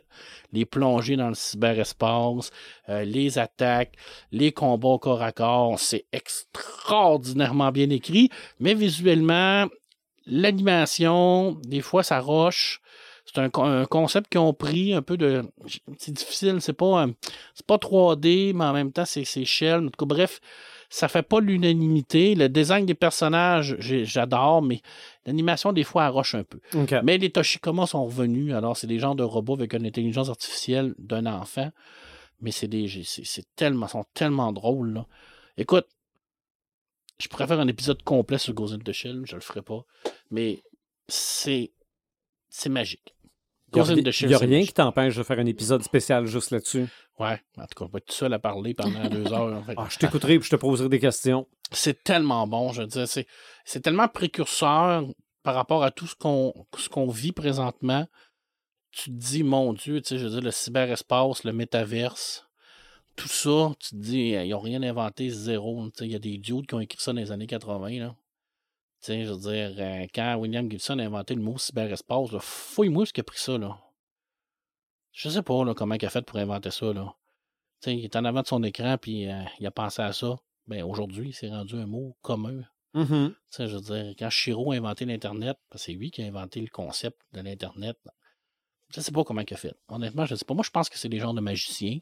Les 0.54 0.66
plongées 0.66 1.18
dans 1.18 1.28
le 1.28 1.36
cyberespace, 1.36 2.52
euh, 2.88 3.04
les 3.04 3.38
attaques, 3.38 3.98
les 4.32 4.54
combats 4.54 4.98
corps 4.98 5.22
à 5.22 5.34
corps. 5.34 5.78
C'est 5.78 6.06
extraordinairement 6.14 7.74
bien 7.74 7.90
écrit. 7.90 8.30
Mais 8.62 8.76
visuellement, 8.76 9.66
l'animation, 10.26 11.60
des 11.66 11.82
fois, 11.82 12.04
ça 12.04 12.22
roche. 12.22 12.80
C'est 13.36 13.42
un, 13.42 13.64
un 13.64 13.86
concept 13.86 14.32
qu'ils 14.32 14.40
ont 14.40 14.54
pris 14.54 14.94
un 14.94 15.02
peu 15.02 15.18
de. 15.18 15.44
C'est 15.98 16.14
difficile, 16.14 16.62
c'est 16.62 16.74
pas, 16.74 17.04
euh, 17.04 17.08
c'est 17.54 17.66
pas 17.66 17.76
3D, 17.76 18.54
mais 18.54 18.66
en 18.66 18.74
même 18.74 18.92
temps, 18.92 19.06
c'est 19.06 19.26
c'est 19.26 19.44
Shell. 19.46 19.86
En 19.86 19.90
tout 19.90 20.06
cas, 20.06 20.06
bref, 20.06 20.40
ça 20.90 21.08
fait 21.08 21.24
pas 21.24 21.42
l'unanimité. 21.42 22.36
Le 22.36 22.48
design 22.48 22.86
des 22.86 22.94
personnages, 22.94 23.76
j'adore, 23.80 24.62
mais 24.62 24.82
l'animation, 25.26 25.74
des 25.74 25.84
fois, 25.84 26.06
elle 26.06 26.12
roche 26.12 26.36
un 26.36 26.44
peu. 26.44 26.60
Mais 27.04 27.18
les 27.18 27.30
Toshikoma 27.30 27.86
sont 27.86 28.06
revenus. 28.06 28.54
Alors, 28.54 28.78
c'est 28.78 28.88
des 28.88 29.00
genres 29.00 29.16
de 29.16 29.24
robots 29.24 29.56
avec 29.56 29.74
une 29.74 29.86
intelligence 29.86 30.30
artificielle 30.30 30.96
d'un 30.98 31.26
enfant. 31.26 31.72
Mais 32.42 32.52
c'est 32.52 32.68
des. 32.68 32.88
C'est 33.04 33.26
c'est 33.26 33.46
tellement. 33.56 33.88
sont 33.88 34.06
tellement 34.14 34.54
drôles, 34.54 34.94
là. 34.94 35.08
Écoute, 35.58 35.88
je 37.20 37.28
pourrais 37.28 37.48
faire 37.48 37.60
un 37.60 37.68
épisode 37.68 38.02
complet 38.04 38.38
sur 38.38 38.54
Ghost 38.54 38.74
in 38.74 38.80
the 38.80 38.92
Shell, 38.92 39.24
je 39.26 39.36
le 39.36 39.42
ferai 39.42 39.62
pas. 39.62 39.84
Mais 40.32 40.64
c'est. 41.08 41.72
C'est 42.50 42.70
magique. 42.70 43.15
Il 43.74 44.28
n'y 44.28 44.34
a, 44.34 44.38
rien 44.38 44.64
qui 44.64 44.74
t'empêche 44.74 45.16
de 45.16 45.24
faire 45.24 45.40
un 45.40 45.46
épisode 45.46 45.84
spécial 45.84 46.26
juste 46.28 46.52
là-dessus. 46.52 46.88
Ouais, 47.20 47.42
en 47.58 47.64
tout 47.64 47.76
cas, 47.78 47.86
on 47.86 47.88
va 47.88 47.98
être 47.98 48.06
tout 48.06 48.14
seul 48.14 48.34
à 48.34 48.40
parler 48.40 48.74
pendant 48.74 49.08
deux 49.10 49.32
heures. 49.34 49.54
en 49.54 49.64
fait. 49.64 49.74
Ah, 49.78 49.88
je 49.90 49.98
t'écouterai 49.98 50.36
et 50.36 50.42
je 50.42 50.50
te 50.50 50.56
poserai 50.56 50.90
des 50.90 51.00
questions. 51.00 51.48
c'est 51.72 52.04
tellement 52.04 52.48
bon, 52.48 52.72
je 52.72 52.82
veux 52.82 52.88
dire, 52.88 53.08
c'est, 53.08 53.80
tellement 53.82 54.08
précurseur 54.08 55.06
par 55.44 55.56
rapport 55.56 55.84
à 55.84 55.92
tout 55.92 56.08
ce 56.08 56.16
qu'on, 56.16 57.08
vit 57.10 57.32
présentement. 57.32 58.08
Tu 58.92 59.10
te 59.10 59.16
dis, 59.16 59.44
mon 59.44 59.74
Dieu, 59.74 60.02
tu 60.02 60.10
sais, 60.10 60.18
je 60.18 60.26
veux 60.26 60.32
dire, 60.32 60.42
le 60.42 60.52
cyberespace, 60.52 61.44
le 61.44 61.52
métaverse, 61.52 62.48
tout 63.16 63.28
ça, 63.28 63.74
tu 63.80 63.90
te 63.90 63.96
dis, 63.96 64.30
ils 64.30 64.50
n'ont 64.50 64.60
rien 64.60 64.82
inventé, 64.84 65.30
zéro. 65.30 65.86
Tu 65.88 65.92
sais, 65.98 66.06
Il 66.06 66.12
y 66.12 66.16
a 66.16 66.20
des 66.20 66.38
dudes 66.38 66.68
qui 66.68 66.76
ont 66.76 66.80
écrit 66.80 67.00
ça 67.02 67.12
dans 67.12 67.20
les 67.20 67.32
années 67.32 67.48
80. 67.48 68.00
Là. 68.00 68.16
Sais, 69.06 69.24
je 69.24 69.34
veux 69.34 69.38
dire, 69.38 69.76
euh, 69.78 70.08
quand 70.16 70.36
William 70.38 70.68
Gibson 70.68 70.98
a 70.98 71.04
inventé 71.04 71.36
le 71.36 71.42
mot 71.44 71.60
cyberespace, 71.60 72.32
fouille-moi 72.40 73.06
ce 73.06 73.14
qui 73.14 73.22
a 73.22 73.24
pris 73.24 73.38
ça. 73.38 73.56
Là. 73.56 73.78
Je 75.12 75.30
sais 75.30 75.44
pas 75.44 75.64
là, 75.64 75.76
comment 75.76 75.94
il 75.94 76.04
a 76.04 76.10
fait 76.10 76.26
pour 76.26 76.40
inventer 76.40 76.72
ça. 76.72 76.92
Là. 76.92 77.14
Tu 77.84 77.92
sais, 77.92 77.96
il 77.96 78.04
est 78.04 78.16
en 78.16 78.26
avant 78.26 78.42
de 78.42 78.48
son 78.48 78.64
écran, 78.64 78.98
puis 78.98 79.30
euh, 79.30 79.44
il 79.60 79.68
a 79.68 79.70
pensé 79.70 80.02
à 80.02 80.12
ça. 80.12 80.38
Ben, 80.66 80.84
aujourd'hui, 80.84 81.34
c'est 81.34 81.50
rendu 81.50 81.76
un 81.76 81.86
mot 81.86 82.18
commun. 82.24 82.64
Tu 82.96 83.36
sais, 83.52 83.68
je 83.68 83.76
veux 83.76 83.82
dire, 83.82 84.16
quand 84.18 84.32
Shiro 84.32 84.72
a 84.72 84.76
inventé 84.76 85.06
l'Internet, 85.06 85.58
que 85.70 85.78
c'est 85.78 85.94
lui 85.94 86.10
qui 86.10 86.24
a 86.24 86.26
inventé 86.26 86.60
le 86.60 86.70
concept 86.70 87.22
de 87.32 87.42
l'Internet, 87.42 88.00
je 88.90 89.02
sais 89.02 89.12
pas 89.12 89.24
comment 89.24 89.42
il 89.48 89.54
a 89.54 89.58
fait. 89.58 89.76
Honnêtement, 89.88 90.26
je 90.26 90.34
sais 90.34 90.46
pas. 90.46 90.56
Moi, 90.56 90.64
je 90.64 90.72
pense 90.72 90.90
que 90.90 90.98
c'est 90.98 91.10
des 91.10 91.20
genres 91.20 91.36
de 91.36 91.42
magiciens. 91.42 92.00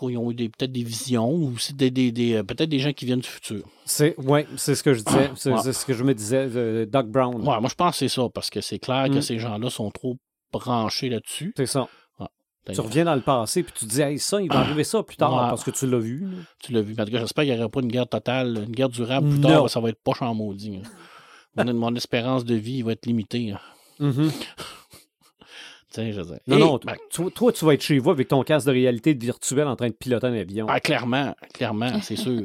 Ou 0.00 0.10
ils 0.10 0.18
ont 0.18 0.30
eu 0.30 0.34
peut-être 0.34 0.72
des 0.72 0.82
visions, 0.84 1.30
ou 1.32 1.56
c'est 1.58 1.76
des, 1.76 1.90
des- 1.90 2.12
des, 2.12 2.34
euh, 2.34 2.42
peut-être 2.42 2.68
des 2.68 2.78
gens 2.78 2.92
qui 2.92 3.04
viennent 3.06 3.20
du 3.20 3.28
futur. 3.28 3.64
C'est 3.86 4.14
ouais, 4.18 4.46
c'est 4.56 4.74
ce 4.74 4.82
que 4.82 4.92
je 4.92 5.02
disais. 5.02 5.30
C'est 5.36 5.52
Ouais. 5.52 5.72
ce 5.72 5.84
que 5.86 5.92
je 5.94 6.04
me 6.04 6.14
disais. 6.14 6.48
de 6.48 6.86
Doc 6.90 7.06
Brown. 7.08 7.36
Ouais, 7.36 7.60
moi, 7.60 7.68
je 7.70 7.74
pense 7.74 7.92
que 7.92 7.98
c'est 7.98 8.08
ça, 8.08 8.28
parce 8.34 8.50
que 8.50 8.60
c'est 8.60 8.78
clair 8.78 9.08
que 9.08 9.16
Mm. 9.18 9.22
ces 9.22 9.38
gens-là 9.38 9.70
sont 9.70 9.90
trop 9.90 10.16
branchés 10.52 11.08
là-dessus. 11.08 11.52
C'est 11.56 11.66
ça. 11.66 11.88
Tu 12.72 12.80
reviens 12.80 13.04
dans 13.04 13.14
le 13.14 13.20
passé 13.20 13.62
puis 13.62 13.74
tu 13.76 13.84
te 13.84 13.90
dis, 13.90 14.00
hey, 14.00 14.18
ça, 14.18 14.40
il 14.40 14.48
va 14.48 14.60
arriver 14.60 14.84
ça 14.84 15.02
plus 15.02 15.18
tard 15.18 15.32
Ouais. 15.34 15.38
parce 15.50 15.62
que 15.64 15.70
tu 15.70 15.86
l'as 15.86 15.98
vu. 15.98 16.20
là. 16.20 16.38
Tu 16.62 16.72
l'as 16.72 16.80
vu. 16.80 16.94
En 16.98 17.04
tout 17.04 17.12
cas, 17.12 17.18
j'espère 17.18 17.44
qu'il 17.44 17.52
n'y 17.52 17.60
aura 17.60 17.68
pas 17.68 17.80
une 17.80 17.88
guerre 17.92 18.08
totale, 18.08 18.64
une 18.66 18.74
guerre 18.74 18.88
durable 18.88 19.28
plus 19.28 19.38
Non. 19.38 19.48
tard, 19.50 19.70
ça 19.70 19.80
va 19.80 19.90
être 19.90 20.00
poche 20.02 20.22
en 20.22 20.34
maudit. 20.34 20.80
mon, 21.56 21.74
mon 21.74 21.94
espérance 21.94 22.42
de 22.46 22.54
vie 22.54 22.80
va 22.80 22.92
être 22.92 23.04
limitée. 23.04 23.50
hein. 23.52 23.60
Mhm. 24.00 24.30
Tu 25.94 26.00
sais, 26.00 26.12
je 26.12 26.20
veux 26.20 26.26
dire. 26.26 26.40
Non, 26.48 26.56
Et- 26.56 26.60
non, 26.60 26.80
ben, 26.84 26.96
toi, 27.10 27.30
toi, 27.30 27.52
tu 27.52 27.64
vas 27.64 27.74
être 27.74 27.82
chez 27.82 27.98
vous 28.00 28.10
avec 28.10 28.26
ton 28.26 28.42
casque 28.42 28.66
de 28.66 28.72
réalité 28.72 29.14
virtuelle 29.14 29.68
en 29.68 29.76
train 29.76 29.88
de 29.88 29.94
piloter 29.94 30.26
un 30.26 30.32
avion. 30.34 30.66
Ah, 30.68 30.80
clairement, 30.80 31.36
clairement, 31.52 31.88
c'est 32.02 32.16
sûr. 32.16 32.42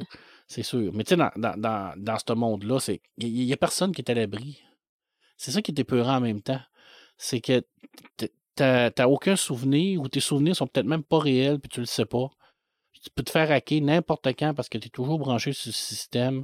C'est 0.47 0.61
sûr. 0.63 0.91
Mais 0.93 1.03
tu 1.03 1.09
sais, 1.09 1.15
dans, 1.15 1.31
dans, 1.35 1.59
dans, 1.59 1.93
dans 1.97 2.17
ce 2.19 2.34
monde-là, 2.34 2.80
c'est 2.80 3.01
il 3.17 3.31
n'y 3.45 3.53
a 3.53 3.57
personne 3.57 3.91
qui 3.91 4.01
est 4.01 4.11
à 4.11 4.13
l'abri. 4.13 4.61
C'est 5.35 5.51
ça 5.51 5.61
qui 5.63 5.71
est 5.71 5.80
épeurant 5.80 6.17
en 6.17 6.21
même 6.21 6.41
temps. 6.41 6.61
C'est 7.17 7.41
que 7.41 7.63
t'as 8.55 8.91
t'as 8.91 9.07
aucun 9.07 9.35
souvenir 9.35 10.01
ou 10.01 10.07
tes 10.09 10.19
souvenirs 10.19 10.55
sont 10.55 10.67
peut-être 10.67 10.85
même 10.85 11.03
pas 11.03 11.19
réels 11.19 11.59
puis 11.59 11.69
tu 11.69 11.80
le 11.80 11.85
sais 11.85 12.05
pas. 12.05 12.30
Tu 13.01 13.09
peux 13.15 13.23
te 13.23 13.31
faire 13.31 13.49
hacker 13.51 13.81
n'importe 13.81 14.27
quand 14.38 14.53
parce 14.53 14.67
que 14.69 14.77
tu 14.77 14.88
es 14.88 14.89
toujours 14.89 15.17
branché 15.17 15.53
sur 15.53 15.69
le 15.69 15.73
système. 15.73 16.43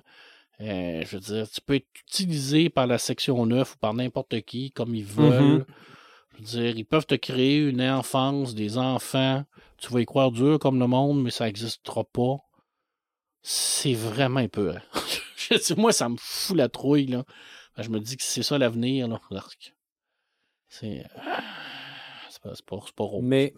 Euh, 0.61 1.03
je 1.05 1.17
veux 1.17 1.21
dire, 1.21 1.49
tu 1.49 1.59
peux 1.61 1.75
être 1.75 1.87
utilisé 2.07 2.69
par 2.69 2.87
la 2.87 2.97
section 2.97 3.45
9 3.45 3.73
ou 3.73 3.77
par 3.77 3.93
n'importe 3.93 4.39
qui 4.41 4.71
comme 4.71 4.95
ils 4.95 5.03
veulent. 5.05 5.57
Mhm. 5.59 5.65
Je 6.35 6.39
veux 6.41 6.45
dire, 6.45 6.77
ils 6.77 6.85
peuvent 6.85 7.05
te 7.05 7.15
créer 7.15 7.57
une 7.59 7.81
enfance, 7.81 8.55
des 8.55 8.77
enfants. 8.77 9.43
Tu 9.77 9.91
vas 9.91 10.01
y 10.01 10.05
croire 10.05 10.31
dur 10.31 10.59
comme 10.59 10.79
le 10.79 10.87
monde, 10.87 11.21
mais 11.23 11.31
ça 11.31 11.45
n'existera 11.45 12.03
pas. 12.03 12.37
C'est 13.41 13.93
vraiment 13.93 14.39
épeurant. 14.39 14.79
Moi, 15.77 15.91
ça 15.93 16.09
me 16.09 16.15
fout 16.19 16.55
la 16.57 16.69
trouille, 16.69 17.07
là. 17.07 17.23
Je 17.77 17.89
me 17.89 17.99
dis 17.99 18.17
que 18.17 18.23
c'est 18.23 18.41
ça 18.43 18.57
l'avenir, 18.57 19.07
là. 19.07 19.19
C'est. 20.69 21.05
C'est 22.29 22.41
pas, 22.41 22.55
c'est 22.55 22.65
pas, 22.65 22.79
c'est 22.85 22.95
pas 22.95 23.03
rose. 23.03 23.23
Mais 23.23 23.53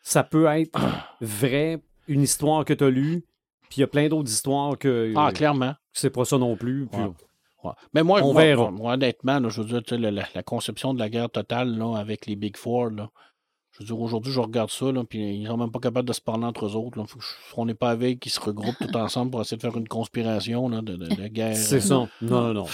ça 0.00 0.24
peut 0.24 0.46
être 0.46 0.78
vrai, 1.20 1.82
une 2.08 2.22
histoire 2.22 2.64
que 2.64 2.72
tu 2.74 2.84
as 2.84 2.90
lue, 2.90 3.24
puis 3.70 3.78
il 3.78 3.80
y 3.80 3.84
a 3.84 3.86
plein 3.86 4.08
d'autres 4.08 4.30
histoires 4.30 4.76
que, 4.78 5.12
Ah, 5.16 5.30
que 5.30 5.36
clairement. 5.38 5.74
c'est 5.92 6.10
pas 6.10 6.24
ça 6.24 6.36
non 6.38 6.56
plus. 6.56 6.86
puis- 6.90 7.00
Ouais. 7.00 7.10
Ouais. 7.64 7.70
Mais 7.94 8.02
moi, 8.02 8.20
On 8.22 8.32
moi, 8.32 8.42
verra. 8.42 8.70
moi, 8.70 8.92
honnêtement, 8.94 9.40
là, 9.40 9.48
je 9.48 9.60
veux 9.62 9.66
dire, 9.68 9.82
tu 9.82 9.94
sais, 9.94 10.00
la, 10.00 10.10
la- 10.10 10.28
la 10.34 10.42
conception 10.42 10.94
de 10.94 10.98
la 10.98 11.08
guerre 11.08 11.30
totale 11.30 11.76
là, 11.76 11.96
avec 11.96 12.26
les 12.26 12.36
Big 12.36 12.56
Four, 12.56 12.90
là, 12.90 13.08
je 13.72 13.80
veux 13.80 13.86
dire, 13.86 13.98
aujourd'hui, 13.98 14.30
je 14.32 14.38
regarde 14.38 14.70
ça, 14.70 14.92
là, 14.92 15.02
puis 15.02 15.18
ils 15.40 15.46
sont 15.48 15.56
même 15.56 15.72
pas 15.72 15.80
capables 15.80 16.06
de 16.06 16.12
se 16.12 16.20
parler 16.20 16.44
entre 16.44 16.66
eux 16.66 16.76
autres. 16.76 16.96
Là. 16.96 17.04
Faut 17.08 17.18
que 17.18 17.24
je- 17.24 17.30
on 17.56 17.66
n'est 17.66 17.74
pas 17.74 17.90
avec 17.90 18.20
qu'ils 18.20 18.30
se 18.30 18.38
regroupent 18.38 18.76
tout 18.78 18.96
ensemble 18.96 19.32
pour 19.32 19.40
essayer 19.40 19.56
de 19.56 19.62
faire 19.62 19.76
une 19.76 19.88
conspiration 19.88 20.68
là, 20.68 20.80
de, 20.80 20.94
de- 20.94 21.06
de 21.12 21.26
guerre. 21.28 21.56
C'est 21.56 21.80
ça. 21.80 21.94
Non, 21.94 22.08
non, 22.20 22.54
non. 22.54 22.66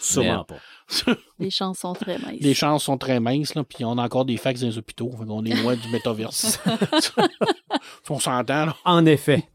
Sûrement 0.00 0.44
pas. 0.44 0.56
Les 1.38 1.50
chances 1.50 1.78
sont 1.80 1.92
très 1.92 2.18
minces. 2.18 2.40
Les 2.40 2.54
chances 2.54 2.82
sont 2.84 2.96
très 2.98 3.20
minces, 3.20 3.54
là, 3.54 3.62
puis 3.62 3.84
on 3.84 3.98
a 3.98 4.02
encore 4.02 4.24
des 4.24 4.36
fax 4.38 4.60
dans 4.62 4.66
les 4.66 4.78
hôpitaux. 4.78 5.10
Qu'on 5.10 5.44
est 5.44 5.54
loin 5.62 5.76
du 5.76 5.88
métaverse. 5.92 6.58
on 8.10 8.18
s'entend, 8.18 8.66
là. 8.66 8.76
En 8.84 9.04
effet. 9.06 9.48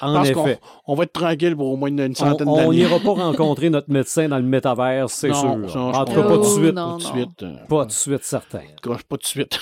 En 0.00 0.14
qu'on 0.14 0.24
effet. 0.24 0.60
on 0.86 0.94
va 0.94 1.04
être 1.04 1.12
tranquille 1.12 1.56
pour 1.56 1.68
au 1.72 1.76
moins 1.76 1.88
une, 1.88 2.00
On 2.10 2.14
centaine 2.14 2.48
on 2.48 2.56
d'années. 2.56 2.76
n'ira 2.76 2.98
pas 2.98 3.12
rencontrer 3.12 3.70
notre 3.70 3.90
médecin 3.90 4.28
dans 4.28 4.38
le 4.38 4.42
métavers, 4.44 5.08
c'est 5.10 5.32
sûr. 5.32 5.44
en 5.76 6.04
tout 6.04 6.14
cas, 6.14 6.22
pas 6.22 6.38
de 6.38 6.42
suite. 6.44 6.74
non. 6.74 6.92
Pas 6.92 6.96
de 6.98 7.02
suite. 7.02 7.42
euh, 7.42 7.56
Pas 7.68 7.82
tout 7.82 7.86
de 7.88 7.92
suite, 7.92 8.24
certain. 8.24 8.62
pas 9.08 9.16
de 9.16 9.24
suite. 9.26 9.58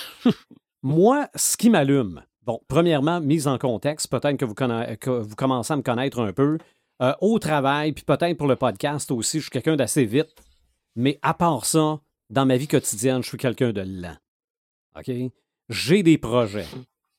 Moi, 0.83 1.27
ce 1.35 1.57
qui 1.57 1.69
m'allume, 1.69 2.23
bon, 2.43 2.59
premièrement, 2.67 3.21
mise 3.21 3.47
en 3.47 3.57
contexte, 3.57 4.09
peut-être 4.09 4.37
que 4.37 4.45
vous, 4.45 4.55
conna- 4.55 4.95
que 4.97 5.09
vous 5.11 5.35
commencez 5.35 5.73
à 5.73 5.75
me 5.77 5.83
connaître 5.83 6.19
un 6.19 6.33
peu. 6.33 6.57
Euh, 7.01 7.13
au 7.21 7.39
travail, 7.39 7.93
puis 7.93 8.03
peut-être 8.03 8.37
pour 8.37 8.47
le 8.47 8.55
podcast 8.55 9.09
aussi, 9.11 9.37
je 9.39 9.43
suis 9.43 9.49
quelqu'un 9.51 9.75
d'assez 9.75 10.05
vite. 10.05 10.29
Mais 10.95 11.17
à 11.23 11.33
part 11.33 11.65
ça, 11.65 11.99
dans 12.29 12.45
ma 12.45 12.57
vie 12.57 12.67
quotidienne, 12.67 13.23
je 13.23 13.27
suis 13.29 13.37
quelqu'un 13.37 13.71
de 13.71 13.81
lent. 13.81 14.15
OK? 14.97 15.11
J'ai 15.69 16.03
des 16.03 16.17
projets 16.17 16.67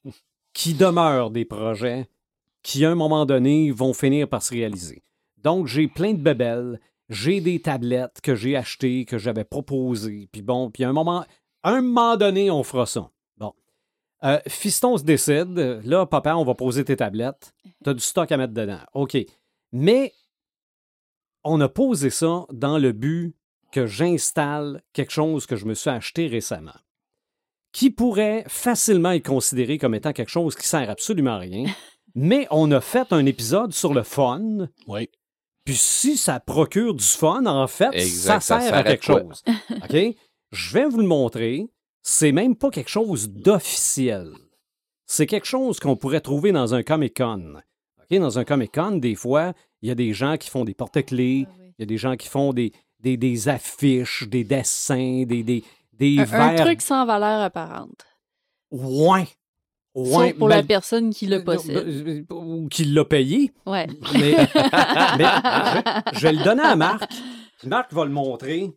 qui 0.53 0.75
demeurent 0.75 1.31
des 1.31 1.45
projets 1.45 2.07
qui, 2.63 2.85
à 2.85 2.91
un 2.91 2.95
moment 2.95 3.27
donné, 3.27 3.71
vont 3.71 3.93
finir 3.93 4.29
par 4.29 4.43
se 4.43 4.53
réaliser. 4.53 5.03
Donc, 5.39 5.67
j'ai 5.67 5.89
plein 5.89 6.13
de 6.13 6.23
bébelles. 6.23 6.81
J'ai 7.09 7.41
des 7.41 7.61
tablettes 7.61 8.21
que 8.23 8.35
j'ai 8.35 8.57
achetées, 8.57 9.05
que 9.05 9.19
j'avais 9.19 9.45
proposées. 9.45 10.29
Puis 10.33 10.43
bon, 10.43 10.71
puis 10.71 10.85
à 10.85 10.89
un 10.89 10.93
moment, 10.93 11.25
à 11.63 11.71
un 11.73 11.83
moment 11.83 12.17
donné, 12.17 12.51
on 12.51 12.63
fera 12.63 12.87
ça. 12.87 13.11
Bon. 13.37 13.53
Euh, 14.25 14.39
fiston 14.47 14.97
se 14.97 15.03
décide. 15.03 15.81
Là, 15.85 16.07
papa, 16.07 16.37
on 16.37 16.45
va 16.45 16.55
poser 16.55 16.85
tes 16.85 16.97
tablettes. 16.97 17.53
T'as 17.85 17.95
du 17.95 18.01
stock 18.01 18.31
à 18.31 18.37
mettre 18.37 18.55
dedans. 18.55 18.81
OK. 18.95 19.17
Mais 19.73 20.13
on 21.45 21.61
a 21.61 21.69
posé 21.69 22.11
ça 22.11 22.47
dans 22.53 22.79
le 22.79 22.93
but 22.93 23.35
que 23.73 23.87
j'installe 23.87 24.83
quelque 24.93 25.13
chose 25.13 25.47
que 25.47 25.57
je 25.57 25.67
me 25.67 25.75
suis 25.75 25.91
acheté 25.91 26.29
récemment, 26.29 26.77
qui 27.73 27.91
pourrait 27.91 28.45
facilement 28.47 29.13
être 29.13 29.27
considéré 29.27 29.79
comme 29.79 29.95
étant 29.95 30.13
quelque 30.13 30.29
chose 30.29 30.55
qui 30.55 30.69
sert 30.69 30.89
absolument 30.91 31.33
à 31.33 31.39
rien. 31.39 31.65
Mais 32.15 32.47
on 32.51 32.71
a 32.73 32.81
fait 32.81 33.13
un 33.13 33.25
épisode 33.27 33.73
sur 33.73 33.95
le 33.95 34.03
fun. 34.03 34.69
Oui. 34.87 35.09
Puis 35.65 35.77
si 35.77 36.17
ça 36.17 36.41
procure 36.41 36.95
du 36.95 37.05
fun, 37.05 37.47
en 37.47 37.67
fait, 37.69 37.91
Exact, 37.95 38.41
ça 38.43 38.59
ça 38.59 38.61
sert 38.61 38.75
à 38.75 38.83
quelque 38.83 39.07
quoi? 39.07 39.21
chose. 39.23 39.43
OK? 39.83 40.17
Je 40.51 40.73
vais 40.75 40.87
vous 40.87 40.99
le 40.99 41.07
montrer. 41.07 41.69
C'est 42.03 42.33
même 42.33 42.57
pas 42.57 42.71
quelque 42.71 42.91
chose 42.91 43.29
d'officiel. 43.31 44.33
C'est 45.07 45.27
quelque 45.27 45.47
chose 45.47 45.79
qu'on 45.79 45.97
pourrait 45.97 46.21
trouver 46.21 46.51
dans 46.53 46.75
un 46.75 46.83
Comic-Con. 46.83 47.55
OK? 48.01 48.19
Dans 48.19 48.39
un 48.39 48.45
Comic-Con, 48.45 48.97
des 48.97 49.15
fois, 49.15 49.53
il 49.83 49.89
y 49.89 49.93
a 49.93 49.95
des 49.95 50.13
gens 50.13 50.37
qui 50.37 50.51
font 50.51 50.65
des 50.65 50.75
porte-clés, 50.75 51.47
Ah 51.49 51.53
oui. 51.61 51.67
il 51.79 51.83
y 51.83 51.85
a 51.85 51.87
des 51.87 51.99
gens 51.99 52.17
qui 52.17 52.29
font 52.29 52.53
des, 52.53 52.73
des, 53.01 53.17
des 53.17 53.49
affiches, 53.49 54.25
des 54.29 54.43
dessins, 54.45 55.23
des, 55.27 55.43
des, 55.45 55.63
des 55.93 56.19
Un, 56.19 56.23
un 56.23 56.25
verres. 56.55 56.65
truc 56.67 56.83
sans 56.83 57.07
valeur 57.07 57.41
apparente. 57.41 58.05
Ouais. 58.73 59.29
Ouais, 59.95 60.31
Sauf 60.31 60.39
pour 60.39 60.49
la 60.49 60.63
personne 60.63 61.13
qui 61.13 61.27
le 61.27 61.45
possède. 61.45 61.77
Euh, 61.77 62.25
Ou 62.35 62.69
qui 62.69 62.85
l'a 62.85 63.05
payé. 63.05 63.53
Ouais. 63.67 63.87
Mais, 64.15 64.33
mais 65.19 65.25
je, 66.15 66.19
je 66.19 66.23
vais 66.23 66.33
le 66.33 66.43
donner 66.45 66.63
à 66.63 66.77
Marc. 66.77 67.13
Marc 67.65 67.93
va 67.93 68.05
le 68.05 68.11
montrer. 68.11 68.73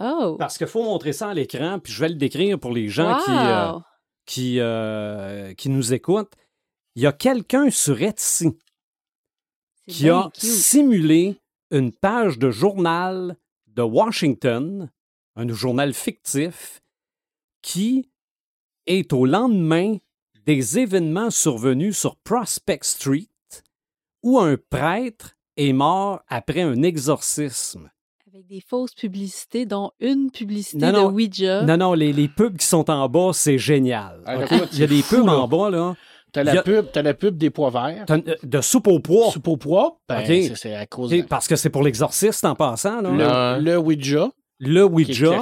Oh! 0.00 0.36
Parce 0.38 0.58
qu'il 0.58 0.66
faut 0.66 0.84
montrer 0.84 1.12
ça 1.12 1.30
à 1.30 1.34
l'écran, 1.34 1.78
puis 1.78 1.92
je 1.92 2.00
vais 2.00 2.08
le 2.08 2.14
décrire 2.14 2.58
pour 2.58 2.72
les 2.72 2.88
gens 2.88 3.18
qui, 3.24 3.30
euh, 3.30 3.72
qui, 4.26 4.60
euh, 4.60 5.54
qui 5.54 5.68
nous 5.68 5.92
écoutent. 5.92 6.32
Il 6.94 7.02
y 7.02 7.06
a 7.06 7.12
quelqu'un 7.12 7.70
sur 7.70 8.00
Etsy 8.02 8.56
qui 9.86 10.08
a 10.08 10.30
cute. 10.32 10.42
simulé 10.42 11.40
une 11.70 11.92
page 11.92 12.38
de 12.38 12.50
journal 12.50 13.36
de 13.68 13.82
Washington, 13.82 14.90
un 15.36 15.48
journal 15.48 15.94
fictif, 15.94 16.82
qui 17.62 18.10
est 18.86 19.12
au 19.12 19.26
lendemain 19.26 19.96
des 20.46 20.78
événements 20.78 21.30
survenus 21.30 21.96
sur 21.98 22.16
Prospect 22.16 22.80
Street, 22.82 23.28
où 24.22 24.38
un 24.38 24.56
prêtre 24.70 25.36
est 25.56 25.72
mort 25.72 26.20
après 26.28 26.62
un 26.62 26.82
exorcisme. 26.82 27.90
Avec 28.32 28.46
des 28.46 28.60
fausses 28.66 28.94
publicités, 28.94 29.66
dont 29.66 29.90
une 30.00 30.30
publicité 30.30 30.78
Non, 30.78 30.92
non. 30.92 31.08
de 31.08 31.12
Ouija. 31.14 31.62
Non, 31.62 31.76
non, 31.76 31.94
les, 31.94 32.12
les 32.12 32.28
pubs 32.28 32.56
qui 32.56 32.66
sont 32.66 32.88
en 32.90 33.08
bas, 33.08 33.30
c'est 33.32 33.58
génial. 33.58 34.22
Ah, 34.26 34.36
Il 34.72 34.78
y 34.78 34.82
a 34.82 34.86
des 34.86 35.02
fou, 35.02 35.16
pubs 35.16 35.26
là. 35.26 35.32
en 35.38 35.48
bas, 35.48 35.70
là. 35.70 35.96
T'as 36.32 36.44
la, 36.44 36.60
a- 36.60 36.62
pub, 36.62 36.86
t'as 36.92 37.02
la 37.02 37.12
pub 37.12 37.36
des 37.36 37.50
pois 37.50 37.70
verts. 37.70 38.04
T'as 38.06 38.18
une- 38.18 38.36
De 38.44 38.60
soupe 38.60 38.86
au 38.86 39.00
pois. 39.00 39.32
Soupe 39.32 39.48
au 39.48 39.56
pois, 39.56 39.98
ben, 40.08 40.20
OK. 40.20 40.26
c'est- 40.26 40.54
c'est 40.54 40.74
à 40.76 40.86
cause 40.86 41.12
OK, 41.12 41.18
de 41.22 41.26
Parce 41.26 41.48
que 41.48 41.56
c'est 41.56 41.70
pour 41.70 41.82
l'exorciste 41.82 42.44
en 42.44 42.54
passant. 42.54 43.00
Là. 43.00 43.56
le, 43.58 43.64
le 43.64 43.76
Ouija, 43.78 44.30
Le 44.60 44.84
Ouija. 44.84 45.40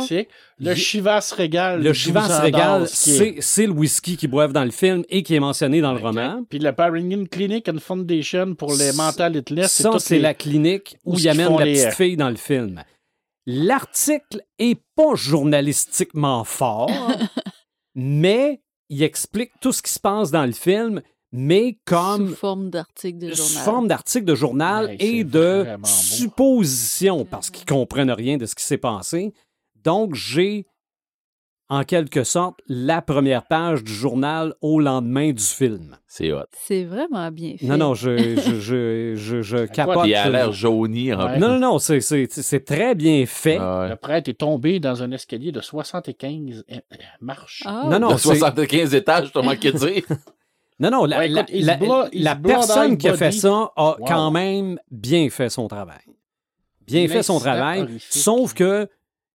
Le 0.60 0.74
Chivas 0.74 1.34
Régal. 1.36 1.78
le 1.82 1.90
12 1.90 1.96
Chivas 1.96 2.40
Régal, 2.40 2.88
c'est 2.88 3.36
c'est 3.40 3.66
le 3.66 3.72
whisky 3.72 4.16
qu'ils 4.16 4.30
boivent 4.30 4.52
dans 4.52 4.64
le 4.64 4.70
film 4.70 5.02
et 5.08 5.24
qui 5.24 5.34
est 5.34 5.40
mentionné 5.40 5.80
dans 5.80 5.92
le 5.92 5.98
Exact. 5.98 6.08
roman. 6.08 6.44
Puis 6.48 6.60
le 6.60 6.72
Paringen 6.72 7.28
Clinic 7.28 7.68
and 7.68 7.78
Foundation 7.80 8.54
pour 8.54 8.74
les 8.74 8.92
mental 8.92 9.36
illness. 9.36 9.72
Ça, 9.72 9.98
c'est 9.98 10.20
la 10.20 10.34
clinique 10.34 10.96
où 11.04 11.12
où 11.12 11.16
ce 11.16 11.20
il 11.20 11.22
qu'ils 11.22 11.30
amène 11.30 11.46
font 11.48 11.58
la 11.58 11.64
les, 11.64 11.72
petite 11.72 11.86
euh, 11.86 11.90
fille 11.90 12.16
dans 12.16 12.30
le 12.30 12.36
film. 12.36 12.82
L'article 13.46 14.42
est 14.58 14.78
pas 14.94 15.14
journalistiquement 15.14 16.44
fort, 16.44 16.90
mais 17.96 18.60
il 18.88 19.02
explique 19.02 19.50
tout 19.60 19.72
ce 19.72 19.82
qui 19.82 19.92
se 19.92 19.98
passe 19.98 20.30
dans 20.30 20.46
le 20.46 20.52
film, 20.52 21.02
mais 21.32 21.78
comme 21.84 22.28
Sous 22.30 22.34
forme 22.36 22.70
d'article 22.70 23.18
de 23.18 23.32
sous 23.34 23.48
journal. 23.48 23.64
forme 23.64 23.88
d'article 23.88 24.24
de 24.24 24.34
journal 24.34 24.86
Ouais, 24.86 24.96
et 25.00 25.24
de 25.24 25.66
suppositions, 25.84 27.24
parce 27.24 27.50
qu'ils 27.50 27.66
comprennent 27.66 28.10
rien 28.10 28.36
de 28.36 28.46
ce 28.46 28.54
qui 28.54 28.64
s'est 28.64 28.78
passé. 28.78 29.32
Donc, 29.84 30.14
j'ai, 30.14 30.66
en 31.68 31.84
quelque 31.84 32.24
sorte, 32.24 32.60
la 32.66 33.02
première 33.02 33.46
page 33.46 33.84
du 33.84 33.92
journal 33.92 34.54
au 34.62 34.80
lendemain 34.80 35.32
du 35.32 35.42
film. 35.42 35.96
C'est 36.06 36.32
hot. 36.32 36.44
C'est 36.52 36.84
vraiment 36.84 37.30
bien 37.30 37.56
fait. 37.58 37.66
Non, 37.66 37.76
non, 37.76 37.94
je, 37.94 38.16
je, 38.36 38.58
je, 38.58 39.14
je, 39.14 39.42
je 39.42 39.66
capote. 39.66 40.06
Il 40.06 40.14
a 40.14 40.30
l'air 40.30 40.52
jauni 40.52 41.12
en 41.12 41.26
Ouais. 41.26 41.38
Non, 41.38 41.48
non, 41.50 41.58
non, 41.60 41.78
c'est- 41.78 42.00
c'est 42.00 42.26
c'est 42.32 42.64
très 42.64 42.94
bien 42.94 43.26
fait. 43.26 43.58
Ah 43.60 43.82
ouais. 43.82 43.88
Le 43.90 43.96
prêtre 43.96 44.30
est 44.30 44.34
tombé 44.38 44.80
dans 44.80 45.02
un 45.02 45.12
escalier 45.12 45.52
de 45.52 45.60
75 45.60 46.64
euh, 46.70 46.74
euh, 46.74 46.96
marches. 47.20 47.62
Ah, 47.66 47.86
Non, 47.90 47.98
non, 47.98 48.12
De 48.12 48.16
c'est- 48.16 48.28
75 48.36 48.94
étages, 48.94 49.26
je 49.28 49.32
te 49.32 49.38
manqué 49.38 49.72
de 49.72 49.78
dire. 49.78 50.02
Non, 50.80 50.90
non, 50.90 51.04
la, 51.06 51.18
Ouais, 51.18 51.28
la- 51.28 51.42
écoute, 51.48 52.42
personne 52.42 52.96
qui 52.98 53.08
a 53.08 53.14
fait 53.16 53.32
ça 53.32 53.72
a 53.76 53.96
Wow. 53.98 54.04
quand 54.06 54.30
même 54.30 54.78
bien 54.90 55.28
fait 55.30 55.48
son 55.50 55.66
travail. 55.68 55.98
Bien 56.86 57.06
fait 57.08 57.22
son 57.22 57.38
travail, 57.40 57.82
horrifique. 57.82 58.02
sauf 58.12 58.54
que 58.54 58.88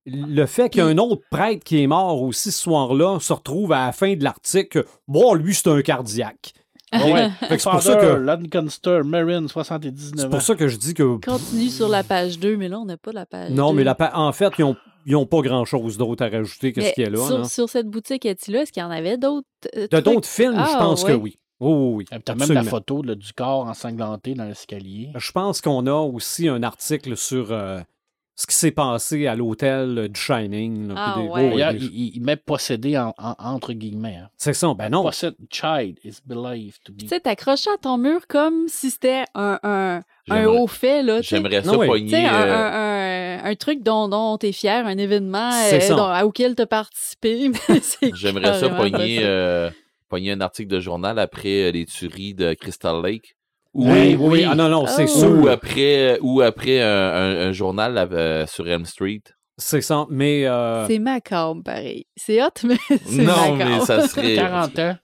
le 0.06 0.45
fait 0.45 0.70
qu'il 0.70 0.80
y 0.80 0.84
a 0.84 0.88
un 0.88 0.98
autre 0.98 1.22
prêtre 1.30 1.64
qui 1.64 1.82
est 1.84 1.88
mort 1.88 2.22
aussi 2.22 2.52
ce 2.52 2.61
soir-là 2.61 3.20
se 3.20 3.32
retrouve 3.34 3.72
à 3.74 3.86
la 3.88 3.91
fin 3.91 4.15
de 4.15 4.24
l'article 4.24 4.86
bon, 5.07 5.34
lui, 5.34 5.53
c'est 5.53 5.68
un 5.70 5.82
cardiaque. 5.82 6.53
Ouais. 6.94 7.30
C'est 7.49 7.64
pour 7.70 7.82
ça 7.82 7.95
que- 7.95 8.06
Lancaster, 8.18 9.02
Marin, 9.03 9.48
79 9.48 10.11
C'est 10.15 10.30
pour 10.30 10.41
ça 10.41 10.56
que 10.56 10.68
je 10.68 10.78
dis 10.78 10.94
que. 10.94 11.18
Continue 11.26 11.70
sur 11.70 11.90
la 11.90 12.03
page 12.03 12.38
2, 12.40 12.56
mais 12.56 12.70
là, 12.70 12.80
on 12.80 12.86
n'a 12.86 12.98
pas 12.98 13.11
la 13.11 13.26
page 13.26 13.49
Non, 13.52 13.72
2. 13.72 13.78
mais 13.78 13.84
la 13.84 13.95
pa- 13.95 14.11
en 14.14 14.32
fait, 14.32 14.52
ils 14.60 14.61
n'ont 14.61 14.76
ils 15.05 15.15
ont 15.15 15.25
pas 15.25 15.41
grand-chose 15.41 15.97
d'autre 15.97 16.23
à 16.25 16.30
rajouter 16.30 16.73
que 16.73 16.81
ce 16.81 16.91
qu'il 16.93 17.03
y 17.03 17.07
a 17.07 17.09
là. 17.09 17.43
sur, 17.45 17.69
cette 17.69 17.88
boutique 17.88 18.25
Etsy-là, 18.25 18.61
est-ce 18.63 18.71
qu'il 18.71 18.81
y 18.81 18.85
en 18.85 18.91
avait 18.91 19.17
d'autres? 19.17 19.47
euh, 19.75 19.88
De 19.89 19.99
d'autres 19.99 20.27
films, 20.27 20.55
je 20.55 20.59
Ah, 20.61 20.77
pense 20.80 21.03
que 21.03 21.11
oui. 21.13 21.38
Oui, 21.59 21.71
oui, 21.71 22.05
oui. 22.11 22.19
T'as 22.25 22.35
même 22.35 22.51
la 22.51 22.63
photo 22.63 23.01
là, 23.03 23.15
du 23.15 23.31
corps 23.31 23.65
ensanglanté 23.67 24.34
dans 24.34 24.45
l'escalier. 24.45 25.11
Je 25.15 25.31
pense 25.31 25.61
qu'on 25.61 25.88
a 25.88 25.93
aussi 25.93 26.49
un 26.49 26.61
article 26.63 27.15
sur 27.15 27.51
euh, 27.53 27.80
ce 28.35 28.45
qui 28.47 28.55
s'est 28.55 28.71
passé 28.71 29.27
à 29.27 29.35
l'hôtel 29.35 30.09
du 30.09 30.19
Shining. 30.19 30.89
là, 30.89 30.93
Ah, 30.97 31.15
des- 31.21 31.27
ouais. 31.27 31.49
oh, 31.53 31.57
D'ailleurs, 31.57 31.71
il, 31.73 31.84
il- 31.85 32.15
il 32.15 32.21
met 32.21 32.35
possédé 32.35 32.97
en, 32.97 33.13
en- 33.17 33.35
entre 33.39 33.71
guillemets. 33.73 34.17
hein. 34.17 34.30
C'est 34.35 34.53
ça, 34.53 34.73
ben 34.73 34.89
non. 34.89 35.09
Child 35.49 35.99
is 36.03 36.17
believed 36.25 36.80
to 36.84 36.91
be. 36.91 36.97
Tu 37.01 37.07
sais, 37.07 37.19
t'accrochais 37.21 37.69
à 37.69 37.77
ton 37.77 37.97
mur 37.97 38.27
comme 38.27 38.67
si 38.67 38.89
c'était 38.91 39.23
un, 39.35 39.59
un, 39.63 40.01
un 40.29 40.45
haut 40.47 40.67
fait, 40.67 41.03
là. 41.03 41.21
tu. 41.21 41.27
J'aimerais 41.29 41.61
ça. 41.63 41.71
Tu 41.71 41.77
un, 41.77 42.33
euh, 42.33 42.55
un- 42.55 43.39
un- 43.45 43.51
un 43.51 43.55
truc 43.55 43.83
dont, 43.83 44.07
dont 44.07 44.37
t'es 44.37 44.51
fier, 44.51 44.85
un 44.85 44.97
événement 44.97 45.51
euh, 45.71 45.89
dont- 45.89 46.21
auquel 46.27 46.55
t'as 46.55 46.65
participé. 46.65 47.49
mais 47.69 47.79
c'est 47.81 48.11
J'aimerais 48.15 48.59
ça 48.59 48.69
pogner, 48.69 49.19
euh, 49.23 49.69
pogner 50.09 50.31
un 50.31 50.41
article 50.41 50.69
de 50.69 50.79
journal 50.79 51.19
après 51.19 51.69
euh, 51.69 51.71
les 51.71 51.85
tueries 51.85 52.33
de 52.33 52.53
Crystal 52.53 53.01
Lake. 53.03 53.35
Ou, 53.73 53.89
Oui, 53.91 54.15
oui, 54.19 54.29
oui. 54.31 54.45
Ah 54.47 54.53
non, 54.55 54.69
non, 54.69 54.85
c'est 54.87 55.05
Oh. 55.05 55.19
sûr. 55.19 55.29
ou 55.39 55.47
après, 55.47 56.19
ou 56.21 56.41
après 56.41 56.79
un, 56.81 56.87
un- 56.87 57.47
un 57.47 57.51
journal 57.51 57.97
euh, 58.11 58.45
sur 58.45 58.67
Elm 58.69 58.85
Street. 58.85 59.23
C'est 59.57 59.81
ça, 59.81 60.05
mais 60.09 60.45
euh, 60.47 60.87
C'est 60.87 60.99
macabre, 60.99 61.61
pareil. 61.63 62.05
C'est 62.15 62.41
hot, 62.43 62.49
mais 62.63 62.77
c'est 63.05 63.21
Non, 63.23 63.51
macabre. 63.53 63.69
mais 63.71 63.79
ça 63.85 64.07
serait. 64.07 64.35
40 64.35 64.79
ans. 64.79 64.95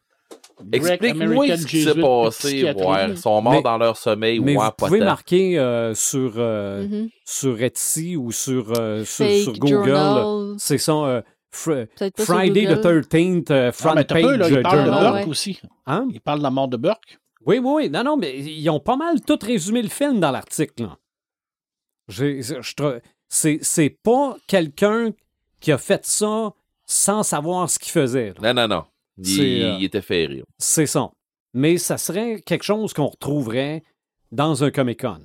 Explique-moi 0.71 1.57
ce 1.57 1.65
qui 1.65 1.83
s'est 1.83 1.93
passé. 1.95 2.63
Ouais, 2.73 3.09
ils 3.09 3.17
sont 3.17 3.41
morts 3.41 3.53
Mais- 3.53 3.61
dans 3.61 3.77
leur 3.77 3.95
sommeil. 3.97 4.39
mais 4.39 4.55
ouais, 4.57 4.63
vous 4.65 4.71
pas 4.71 4.87
pouvez 4.87 4.99
marquer 4.99 5.57
euh, 5.59 5.93
sur, 5.93 6.33
euh, 6.37 6.87
Mhm. 6.87 7.09
sur 7.25 7.61
Etsy 7.61 8.15
ou 8.17 8.31
sur, 8.31 8.73
euh, 8.77 9.05
sur, 9.05 9.25
Fake 9.25 9.41
sur 9.43 9.53
Google. 9.53 9.75
journal. 9.89 10.55
C'est 10.57 10.77
ça, 10.77 10.93
euh, 10.93 11.21
fr- 11.53 11.87
Friday 12.17 12.65
the 12.65 12.81
Google. 12.81 13.07
13th, 13.07 13.51
euh, 13.51 13.65
Non, 13.67 13.71
front 13.71 13.93
page 13.95 14.21
peu, 14.21 14.35
là, 14.35 14.49
il 14.49 14.61
parle 14.61 14.77
de 14.79 14.83
journal. 14.85 15.05
Ah, 15.05 15.11
Burke 15.11 15.23
ouais. 15.25 15.29
aussi. 15.29 15.59
Hein? 15.85 16.07
Il 16.11 16.21
parle 16.21 16.39
de 16.39 16.43
la 16.43 16.49
mort 16.51 16.67
de 16.67 16.77
Burke. 16.77 17.19
Oui, 17.45 17.57
oui, 17.59 17.71
oui. 17.75 17.89
Non, 17.89 18.03
non, 18.03 18.17
mais 18.17 18.37
ils 18.37 18.69
ont 18.69 18.79
pas 18.81 18.97
mal 18.97 19.21
tout 19.21 19.39
résumé 19.41 19.81
le 19.81 19.87
film 19.89 20.19
dans 20.19 20.31
l'article. 20.31 20.87
C'est 23.31 23.59
c'est 23.61 23.89
pas 24.03 24.35
quelqu'un 24.47 25.11
qui 25.59 25.71
a 25.71 25.77
fait 25.77 26.05
ça 26.05 26.51
sans 26.85 27.21
savoir 27.23 27.69
ce 27.69 27.77
qu'il 27.77 27.91
faisait. 27.91 28.33
là. 28.41 28.53
Non, 28.53 28.67
non, 28.67 28.75
non. 28.75 28.83
Il, 29.23 29.63
euh, 29.63 29.75
il 29.79 29.83
était 29.85 30.01
ferré. 30.01 30.43
C'est 30.57 30.85
ça. 30.87 31.09
mais 31.53 31.77
ça 31.77 31.97
serait 31.97 32.41
quelque 32.41 32.63
chose 32.63 32.93
qu'on 32.93 33.07
retrouverait 33.07 33.81
dans 34.31 34.63
un 34.63 34.69
Comic-Con, 34.71 35.19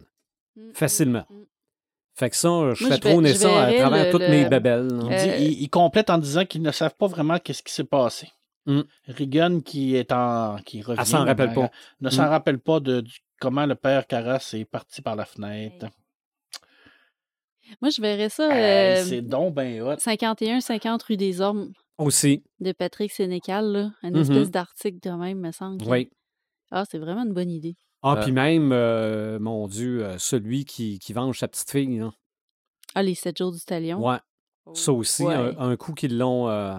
Mm, 0.57 0.73
facilement. 0.73 1.25
mm, 1.29 1.35
mm. 1.35 1.45
Fait 2.17 2.31
que 2.31 2.37
ça, 2.37 2.49
je 2.49 2.55
Moi, 2.55 2.75
fais 2.75 2.83
je 2.85 2.89
vais- 3.21 3.29
je 3.29 3.35
ça 3.35 3.49
à 3.63 3.67
verrais 3.67 3.79
travers 3.81 4.05
le- 4.07 4.11
toutes 4.13 4.21
le- 4.23 4.29
mes 4.29 4.49
babelles. 4.49 4.89
Il, 5.03 5.09
là. 5.11 5.23
dit- 5.25 5.31
Euh, 5.31 5.37
il- 5.39 5.63
il 5.63 5.69
complète 5.69 6.11
en 6.11 6.19
disant 6.19 6.45
qu'ils 6.47 6.63
ne 6.63 6.71
savent 6.71 6.95
pas 6.95 7.09
vraiment 7.09 7.39
qu'est-ce 7.39 7.63
qui 7.63 7.73
s'est 7.73 7.83
passé. 7.85 8.29
Mm. 8.67 8.81
Regan, 9.09 9.63
qui 9.63 9.97
est 9.97 10.13
en. 10.13 10.57
qui 10.65 10.81
revient. 10.81 11.01
Elle 11.01 11.07
s'en 11.07 11.25
rappelle 11.27 11.53
pas. 11.53 11.71
Ne 12.01 12.09
s'en 12.11 12.23
Mm. 12.25 12.29
rappelle 12.29 12.59
pas 12.61 12.81
de 12.81 13.01
du- 13.03 13.19
comment 13.41 13.67
le 13.67 13.75
père 13.75 14.07
Carras 14.07 14.49
est 14.55 14.65
parti 14.65 15.03
par 15.03 15.17
la 15.17 15.27
fenêtre. 15.27 15.87
Moi, 17.83 17.91
je 17.91 18.01
verrais 18.01 18.29
ça 18.29 18.49
Hey, 18.55 19.01
euh, 19.01 19.05
c'est 19.05 19.23
donc 19.23 19.55
ben 19.55 19.83
hot. 19.83 19.97
51-50 19.99 21.03
rue 21.03 21.17
des 21.17 21.41
Ormes 21.41 21.73
Aussi, 21.99 22.43
de 22.61 22.73
Patrick 22.73 23.13
Sénécal, 23.13 23.67
là. 23.73 23.91
Une 24.03 24.15
Mhm. 24.15 24.21
espèce 24.23 24.51
d'article 24.51 24.99
de 25.01 25.11
même, 25.11 25.39
me 25.41 25.53
semble. 25.53 25.85
oui. 25.89 26.11
Ah, 26.71 26.85
c'est 26.91 26.99
vraiment 26.99 27.23
une 27.25 27.33
bonne 27.33 27.51
idée. 27.51 27.77
Ah, 28.03 28.15
Euh. 28.19 28.23
puis 28.23 28.33
même, 28.33 28.73
euh, 28.73 29.39
mon 29.39 29.69
Dieu, 29.69 30.05
euh, 30.05 30.19
celui 30.19 30.65
qui, 30.65 30.99
qui 30.99 31.13
venge 31.13 31.39
sa 31.39 31.47
petite 31.49 31.71
fille. 31.71 31.99
là. 31.99 32.11
Ah, 32.95 33.03
les 33.03 33.15
7 33.15 33.39
jours 33.39 33.53
du 33.53 33.61
talion? 33.61 34.05
Ouais, 34.05 34.19
ça 34.73 34.93
aussi, 34.93 35.23
Ouais. 35.25 35.35
un, 35.35 35.57
un 35.59 35.77
coup 35.77 35.95
qu'ils 35.95 36.19
l'ont 36.19 36.49
euh, 36.49 36.77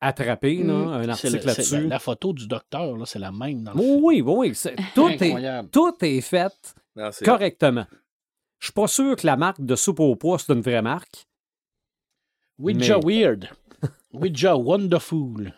attrapé, 0.00 0.62
là, 0.62 0.72
Mm. 0.74 0.88
un 0.88 1.08
article 1.08 1.36
la, 1.38 1.42
là-dessus. 1.44 1.86
la 1.88 1.98
photo 1.98 2.32
du 2.32 2.46
docteur, 2.46 2.96
là, 2.96 3.04
c'est 3.06 3.18
la 3.18 3.32
même 3.32 3.64
dans 3.64 3.72
le 3.74 3.78
Oui, 3.80 4.16
film. 4.16 4.28
oui, 4.28 4.48
oui. 4.50 4.52
Tout 4.94 5.08
est, 5.08 5.70
tout 5.72 5.96
est 6.04 6.20
fait 6.20 6.74
Non, 6.96 7.10
correctement. 7.24 7.86
Je 8.60 8.66
suis 8.66 8.72
pas 8.72 8.86
sûr 8.88 9.16
que 9.16 9.26
la 9.26 9.36
marque 9.36 9.60
de 9.64 9.74
soupe 9.74 10.00
au 10.00 10.14
pois, 10.16 10.38
c'est 10.38 10.52
une 10.52 10.60
vraie 10.60 10.82
marque. 10.82 11.26
Ouija 12.58 12.98
Mais- 12.98 13.04
Weird. 13.22 13.48
Ouija 14.12 14.56
Wonderful. 14.56 15.52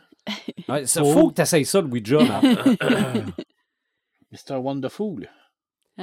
Il 0.49 0.65
Oh. 0.69 1.05
faut 1.13 1.29
que 1.31 1.35
tu 1.35 1.43
essayes 1.43 1.65
ça, 1.65 1.81
le 1.81 1.89
Ouija. 1.89 2.19
Mr. 4.33 4.57
Wonderful. 4.57 5.29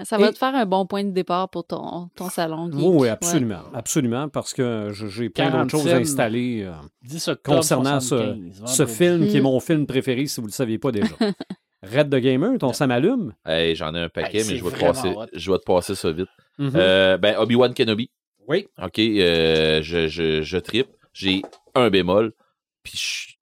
Ça 0.04 0.18
va 0.18 0.30
Et- 0.30 0.34
te 0.34 0.38
faire 0.38 0.54
un 0.54 0.66
bon 0.68 0.86
point 0.86 1.04
de 1.04 1.10
départ 1.12 1.50
pour 1.50 1.66
ton, 1.66 2.10
ton 2.16 2.30
salon. 2.30 2.70
geek. 2.72 2.76
oui, 2.80 2.96
Ouais. 2.98 3.10
absolument. 3.10 3.62
Absolument, 3.74 4.30
parce 4.30 4.54
que 4.54 4.92
j'ai 4.94 5.30
plein 5.30 5.50
d'autres 5.50 5.70
choses 5.72 5.84
Quarantaine. 5.84 6.02
installées 6.04 6.62
euh, 6.64 6.74
10 7.04 7.28
octobre 7.30 7.58
concernant 7.58 8.00
ce, 8.00 8.10
75, 8.18 8.64
ce 8.76 8.86
film 8.86 9.28
qui 9.28 9.38
est 9.38 9.40
Mm. 9.40 9.44
mon 9.44 9.60
film 9.60 9.88
préféré, 9.88 10.28
si 10.28 10.40
vous 10.42 10.48
ne 10.48 10.52
le 10.52 10.56
saviez 10.56 10.78
pas 10.78 10.92
déjà. 10.92 11.08
Red 11.82 12.10
the 12.12 12.18
Gamer, 12.18 12.58
ton 12.60 12.72
Sam 12.74 12.92
allume. 12.92 13.34
Hey, 13.46 13.74
J'en 13.76 13.96
ai 13.96 14.00
un 14.02 14.10
paquet, 14.10 14.40
Hey, 14.42 14.46
mais 14.50 14.58
je 14.58 14.64
vais, 14.66 14.72
te 14.72 14.80
passer, 14.80 15.10
hot. 15.16 15.26
je 15.34 15.52
vais 15.52 15.58
te 15.58 15.64
passer 15.64 15.96
ça 15.96 16.12
vite. 16.12 16.28
Mhm. 16.60 16.72
Euh, 16.76 17.18
ben, 17.18 17.38
Obi-Wan 17.38 17.74
Kenobi. 17.74 18.12
Oui. 18.48 18.68
OK, 18.84 19.00
euh, 19.00 19.82
je, 19.82 20.08
je, 20.08 20.42
je 20.44 20.58
trippe. 20.58 20.90
J'ai 21.20 21.42
un 21.76 21.90
bémol. 21.90 22.34
Puis 22.82 22.98
je- 22.98 23.36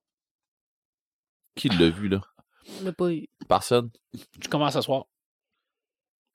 Qui 1.56 1.70
l'a 1.70 1.90
vu, 1.90 2.08
là? 2.10 2.22
On 2.84 2.92
pas 2.92 3.12
eu. 3.12 3.28
Personne? 3.48 3.92
Tu 4.42 4.50
commences 4.50 4.76
à 4.76 4.82
soir. 4.82 5.06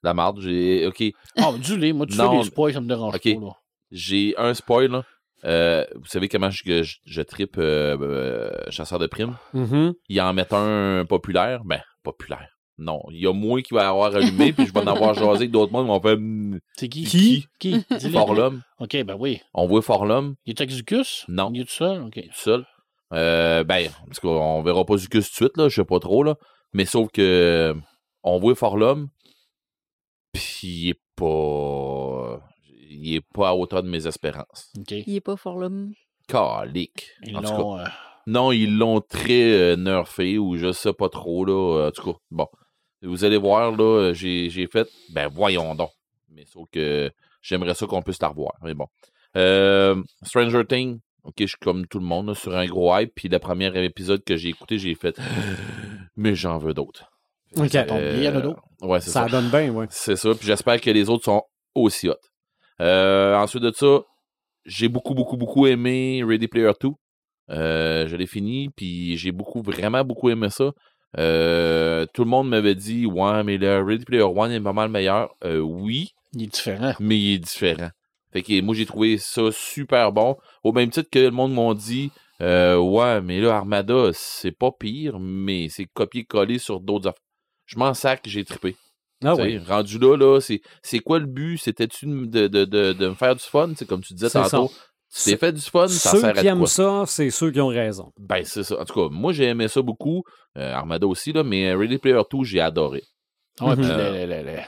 La 0.04 0.14
marde, 0.14 0.40
j'ai... 0.40 0.86
OK, 0.86 1.02
Ah, 1.36 1.52
du 1.58 1.76
lait, 1.76 1.92
moi, 1.92 2.06
tu 2.06 2.16
Non, 2.16 2.30
fais 2.30 2.36
les 2.38 2.44
spoils, 2.44 2.72
ça 2.72 2.80
me 2.80 2.86
dérange 2.88 3.12
pas. 3.18 3.30
Là. 3.30 3.52
j'ai 3.90 4.34
un 4.38 4.54
spoil, 4.54 4.86
là. 4.90 5.04
Euh, 5.44 5.84
vous 5.96 6.06
savez 6.06 6.28
comment 6.28 6.50
je, 6.50 6.62
je, 6.84 6.96
je 7.04 7.22
trippe 7.22 7.56
euh, 7.58 7.96
euh, 8.00 8.70
Chasseur 8.70 9.00
de 9.00 9.08
primes? 9.08 9.36
Mhm. 9.52 9.94
Il 10.08 10.20
en 10.20 10.32
met 10.32 10.52
un 10.54 11.04
populaire. 11.04 11.64
Ben, 11.64 11.82
populaire. 12.04 12.51
Non, 12.78 13.02
il 13.10 13.20
y 13.20 13.26
a 13.26 13.32
moi 13.32 13.60
qui 13.62 13.74
va 13.74 13.88
avoir 13.88 14.14
allumé, 14.16 14.52
puis 14.52 14.66
je 14.66 14.72
vais 14.72 14.80
en 14.80 14.86
avoir 14.88 15.14
jasé 15.14 15.28
avec 15.30 15.50
d'autres 15.50 15.72
mondes, 15.72 15.86
mais 15.86 15.92
on 15.92 16.00
fait... 16.00 16.16
hmm, 16.16 16.58
C'est 16.76 16.88
qui? 16.88 17.04
Qui? 17.04 17.46
Qui? 17.58 17.84
Forlum. 18.12 18.62
OK, 18.80 18.96
ben 19.04 19.16
oui. 19.18 19.40
On 19.54 19.66
voit 19.66 19.82
Forlum, 19.82 20.34
Il 20.46 20.50
est 20.50 20.60
Exucus? 20.60 21.24
Non. 21.28 21.50
Il 21.54 21.60
est 21.60 21.64
tout 21.64 21.70
seul? 21.72 22.02
OK. 22.02 22.14
tout 22.14 22.28
seul. 22.34 22.66
Euh, 23.12 23.62
ben, 23.62 23.90
parce 24.06 24.20
qu'on 24.20 24.62
verra 24.62 24.84
pas 24.86 24.96
Zucus 24.96 25.26
tout 25.26 25.30
de 25.32 25.34
suite, 25.48 25.56
là, 25.58 25.68
je 25.68 25.74
sais 25.76 25.84
pas 25.84 25.98
trop, 26.00 26.22
là. 26.22 26.36
Mais 26.72 26.86
sauf 26.86 27.10
que 27.12 27.74
on 28.22 28.38
voit 28.38 28.54
Forlum, 28.54 29.08
puis 30.32 30.68
il 30.84 30.88
est 30.90 31.00
pas. 31.16 32.40
Il 32.90 33.14
est 33.16 33.24
pas 33.34 33.50
à 33.50 33.54
hauteur 33.54 33.82
de 33.82 33.88
mes 33.88 34.06
espérances. 34.06 34.70
OK. 34.78 34.92
Il 35.06 35.14
est 35.16 35.20
pas 35.20 35.36
fort 35.36 35.58
là. 35.58 35.68
Calique. 36.28 37.08
Ils 37.24 37.36
En 37.36 37.42
tout 37.42 37.48
cas, 37.50 37.58
l'ont... 37.58 37.78
euh, 37.78 37.84
non, 38.26 38.52
ils 38.52 38.76
l'ont 38.78 39.00
très 39.00 39.50
euh, 39.52 39.76
nerfé 39.76 40.38
ou 40.38 40.56
je 40.56 40.72
sais 40.72 40.92
pas 40.92 41.08
trop, 41.08 41.44
là. 41.44 41.52
euh, 41.52 41.88
En 41.88 41.90
tout 41.90 42.12
cas, 42.12 42.18
bon. 42.30 42.46
Vous 43.02 43.24
allez 43.24 43.36
voir, 43.36 43.72
là, 43.76 44.12
j'ai 44.14 44.48
j'ai 44.50 44.66
fait. 44.66 44.88
Ben, 45.10 45.28
voyons 45.28 45.74
donc. 45.74 45.90
Mais 46.30 46.44
sauf 46.46 46.68
que 46.70 47.10
j'aimerais 47.42 47.74
ça 47.74 47.86
qu'on 47.86 48.02
puisse 48.02 48.20
la 48.22 48.28
revoir. 48.28 48.52
Mais 48.62 48.74
bon. 48.74 48.86
Euh, 49.36 50.00
Stranger 50.22 50.64
Things, 50.66 50.98
ok, 51.24 51.34
je 51.40 51.46
suis 51.46 51.56
comme 51.60 51.86
tout 51.86 51.98
le 51.98 52.04
monde, 52.04 52.28
là, 52.28 52.34
sur 52.34 52.54
un 52.56 52.66
gros 52.66 52.96
hype. 52.96 53.12
Puis 53.14 53.28
le 53.28 53.38
premier 53.38 53.70
épisode 53.84 54.22
que 54.24 54.36
j'ai 54.36 54.50
écouté, 54.50 54.78
j'ai 54.78 54.94
fait. 54.94 55.16
Mais 56.16 56.34
j'en 56.34 56.58
veux 56.58 56.74
d'autres. 56.74 57.10
OK. 57.56 57.72
Il 57.74 57.74
y 57.74 57.78
en 58.28 58.34
a 58.34 58.38
Euh, 58.38 58.40
d'autres. 58.40 58.62
Ouais, 58.80 59.00
c'est 59.00 59.10
Ça 59.10 59.24
ça. 59.24 59.28
donne 59.28 59.48
bien, 59.50 59.70
oui. 59.70 59.86
C'est 59.90 60.16
ça. 60.16 60.30
Puis 60.34 60.46
j'espère 60.46 60.80
que 60.80 60.90
les 60.90 61.08
autres 61.10 61.24
sont 61.24 61.42
aussi 61.74 62.08
hot. 62.08 62.14
Euh, 62.80 63.34
ensuite 63.36 63.62
de 63.62 63.72
ça, 63.72 64.00
j'ai 64.64 64.88
beaucoup, 64.88 65.14
beaucoup, 65.14 65.36
beaucoup 65.36 65.66
aimé 65.66 66.22
Ready 66.26 66.48
Player 66.48 66.70
2. 66.80 66.88
Euh, 67.50 68.06
je 68.06 68.16
l'ai 68.16 68.26
fini, 68.26 68.70
puis 68.70 69.16
j'ai 69.18 69.32
beaucoup, 69.32 69.60
vraiment 69.62 70.02
beaucoup 70.04 70.30
aimé 70.30 70.48
ça. 70.50 70.72
Euh, 71.18 72.06
tout 72.14 72.24
le 72.24 72.30
monde 72.30 72.48
m'avait 72.48 72.74
dit, 72.74 73.06
ouais, 73.06 73.44
mais 73.44 73.58
le 73.58 73.82
Ready 73.82 74.04
Player 74.04 74.24
1 74.24 74.50
est 74.50 74.60
pas 74.60 74.72
mal 74.72 74.88
meilleur. 74.88 75.34
Euh, 75.44 75.58
oui, 75.60 76.14
Il 76.34 76.44
est 76.44 76.46
différent. 76.46 76.94
mais 77.00 77.18
il 77.18 77.34
est 77.34 77.38
différent. 77.38 77.90
Fait 78.32 78.42
que 78.42 78.60
moi, 78.62 78.74
j'ai 78.74 78.86
trouvé 78.86 79.18
ça 79.18 79.50
super 79.52 80.10
bon. 80.12 80.36
Au 80.64 80.72
même 80.72 80.88
titre 80.90 81.10
que 81.10 81.18
le 81.18 81.30
monde 81.30 81.52
m'a 81.52 81.74
dit, 81.74 82.10
euh, 82.40 82.78
ouais, 82.78 83.20
mais 83.20 83.40
là, 83.40 83.56
Armada, 83.56 84.10
c'est 84.14 84.52
pas 84.52 84.70
pire, 84.72 85.18
mais 85.20 85.68
c'est 85.68 85.84
copier-coller 85.84 86.58
sur 86.58 86.80
d'autres 86.80 87.08
affaires. 87.08 87.20
Je 87.66 87.78
m'en 87.78 87.92
sac, 87.94 88.22
j'ai 88.26 88.44
trippé. 88.44 88.76
Ah 89.24 89.34
oui. 89.36 89.58
Rendu 89.58 89.98
là, 89.98 90.16
là 90.16 90.40
c'est, 90.40 90.98
quoi 90.98 91.18
le 91.20 91.26
but? 91.26 91.58
C'était-tu 91.58 92.06
de, 92.06 92.48
de, 92.48 92.64
de, 92.64 92.92
de 92.92 93.08
me 93.08 93.14
faire 93.14 93.36
du 93.36 93.44
fun? 93.44 93.72
C'est 93.76 93.86
comme 93.86 94.00
tu 94.02 94.14
disais 94.14 94.28
tantôt. 94.30 94.72
Tu 95.14 95.24
t'es 95.30 95.36
fait 95.36 95.52
du 95.52 95.60
fun, 95.60 95.88
ça 95.88 96.10
Ceux 96.12 96.20
sert 96.20 96.30
à 96.30 96.32
qui 96.40 96.46
aiment 96.46 96.58
quoi? 96.60 96.66
ça, 96.68 97.04
c'est 97.06 97.28
ceux 97.30 97.50
qui 97.50 97.60
ont 97.60 97.68
raison. 97.68 98.12
Ben, 98.18 98.42
c'est 98.44 98.62
ça. 98.64 98.80
En 98.80 98.84
tout 98.84 98.94
cas, 98.94 99.08
moi, 99.14 99.32
j'ai 99.32 99.44
aimé 99.44 99.68
ça 99.68 99.82
beaucoup. 99.82 100.24
Euh, 100.56 100.72
Armada 100.72 101.06
aussi, 101.06 101.32
là, 101.32 101.42
mais 101.44 101.74
Ready 101.74 101.98
Player 101.98 102.22
2, 102.30 102.44
j'ai 102.44 102.60
adoré. 102.60 103.02
Ouais, 103.60 103.76
le- 103.76 103.82
le- 103.82 104.42
le- 104.42 104.58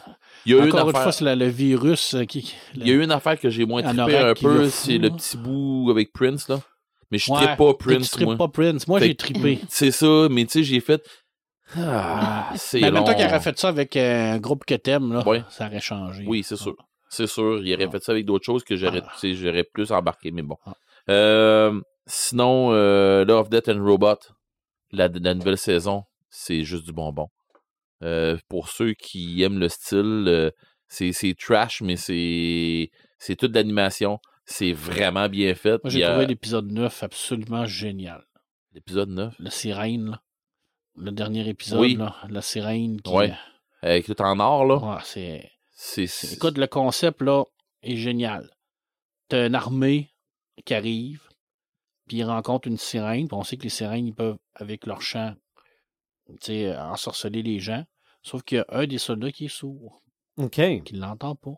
Il 0.44 0.52
y 0.52 0.54
a 0.54 0.58
eu 0.58 0.60
une 0.60 0.68
Encore 0.68 0.82
une 0.82 0.88
affaire, 0.90 1.02
fois, 1.04 1.12
c'est 1.12 1.24
la- 1.24 1.34
le 1.34 1.46
virus 1.46 2.12
euh, 2.14 2.24
qui. 2.24 2.54
il 2.74 2.86
y 2.86 2.90
a 2.90 2.94
eu 2.94 3.02
une 3.02 3.12
affaire 3.12 3.40
que 3.40 3.48
j'ai 3.48 3.64
moins 3.64 3.82
trippé 3.82 4.18
un 4.18 4.34
peu, 4.34 4.68
c'est 4.68 4.98
le 4.98 5.08
petit 5.10 5.38
bout 5.38 5.88
avec 5.90 6.12
Prince, 6.12 6.48
là. 6.48 6.60
Mais 7.10 7.16
je 7.16 7.32
Ouais, 7.32 7.38
trippe 7.38 7.56
pas 7.56 7.74
Prince, 7.74 8.20
moi. 8.20 8.36
pas 8.36 8.48
Prince. 8.48 8.86
Moi, 8.86 8.98
Fait 9.00 9.06
j'ai 9.06 9.14
trippé. 9.14 9.60
C'est 9.70 9.90
ça, 9.92 10.28
mais 10.30 10.44
tu 10.44 10.50
sais, 10.52 10.62
j'ai 10.64 10.80
fait. 10.80 11.02
Ah, 11.76 12.50
c'est 12.56 12.80
Mais 12.80 12.90
qu'il 12.90 12.98
aurait 13.26 13.40
fait 13.40 13.58
ça 13.58 13.68
avec 13.68 13.96
un 13.96 14.38
groupe 14.38 14.64
que 14.66 14.74
t'aimes, 14.74 15.12
là, 15.14 15.26
Ouais. 15.26 15.42
ça 15.48 15.66
aurait 15.66 15.80
changé. 15.80 16.24
Oui, 16.26 16.42
c'est 16.42 16.56
sûr. 16.56 16.76
C'est 17.14 17.26
sûr. 17.26 17.62
Il 17.64 17.72
aurait 17.74 17.86
Ah. 17.86 17.90
fait 17.90 18.02
ça 18.02 18.12
avec 18.12 18.24
d'autres 18.26 18.44
choses 18.44 18.64
que 18.64 18.76
j'aurais 18.76 19.02
Ah. 19.04 19.12
j'aurais 19.22 19.64
plus 19.64 19.90
embarqué, 19.92 20.30
mais 20.30 20.42
bon. 20.42 20.56
Ah. 20.66 20.74
Euh, 21.10 21.80
sinon, 22.06 22.72
euh, 22.72 23.24
Love, 23.24 23.48
Death 23.50 23.68
and 23.68 23.84
Robot, 23.84 24.16
la, 24.92 25.08
la 25.08 25.34
nouvelle 25.34 25.58
saison, 25.58 26.04
c'est 26.30 26.62
juste 26.64 26.84
du 26.86 26.92
bonbon. 26.92 27.28
Euh, 28.02 28.36
pour 28.48 28.68
ceux 28.68 28.92
qui 28.94 29.42
aiment 29.42 29.58
le 29.58 29.68
style, 29.68 30.52
c'est 30.88 31.34
trash, 31.38 31.80
mais 31.82 31.96
c'est 31.96 32.90
c'est 33.18 33.36
toute 33.36 33.54
l'animation. 33.54 34.18
C'est 34.46 34.72
vraiment 34.72 35.28
bien 35.28 35.54
fait. 35.54 35.82
Moi, 35.82 35.90
j'ai 35.90 36.02
trouvé 36.02 36.26
l'épisode 36.26 36.70
9 36.70 37.02
absolument 37.02 37.64
génial. 37.64 38.22
l'épisode 38.72 39.08
9. 39.08 39.34
La 39.38 39.50
sirène, 39.50 40.10
là. 40.10 40.20
Le 40.96 41.10
dernier 41.12 41.48
épisode, 41.48 41.80
Oui. 41.80 41.94
là. 41.96 42.14
La 42.28 42.42
sirène 42.42 43.00
qui. 43.00 43.10
Ouais. 43.12 43.32
Avec 43.82 44.04
tout 44.06 44.20
en 44.20 44.38
or, 44.40 44.64
là. 44.66 44.76
Ouais, 44.76 45.00
c'est. 45.04 45.50
C'est. 45.86 46.06
c'est- 46.06 46.32
Écoute, 46.34 46.56
le 46.56 46.66
concept, 46.66 47.20
là, 47.20 47.44
est 47.82 47.96
génial. 47.96 48.50
T'as 49.28 49.46
une 49.48 49.54
armée 49.54 50.14
qui 50.64 50.72
arrive, 50.72 51.28
puis 52.08 52.18
ils 52.18 52.24
rencontrent 52.24 52.68
une 52.68 52.78
sirène, 52.78 53.28
puis 53.28 53.36
on 53.36 53.42
sait 53.44 53.56
que 53.58 53.64
les 53.64 53.68
sirènes, 53.68 54.06
ils 54.06 54.14
peuvent, 54.14 54.38
avec 54.54 54.86
leur 54.86 55.02
chant, 55.02 55.34
tu 56.26 56.34
sais, 56.40 56.76
ensorceler 56.76 57.42
les 57.42 57.58
gens. 57.60 57.84
Sauf 58.22 58.42
qu'il 58.42 58.56
y 58.58 58.60
a 58.60 58.66
un 58.70 58.86
des 58.86 58.96
soldats 58.98 59.30
qui 59.30 59.44
est 59.44 59.48
sourd, 59.48 60.02
OK. 60.38 60.52
qui 60.84 60.94
ne 60.94 61.00
l'entend 61.00 61.34
pas. 61.36 61.54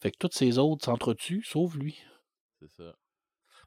Fait 0.00 0.12
que 0.12 0.18
tous 0.18 0.30
ces 0.32 0.58
autres 0.58 0.84
s'entretuent, 0.84 1.42
sauf 1.44 1.74
lui. 1.74 1.98
c'est 2.60 2.70
ça. 2.76 2.94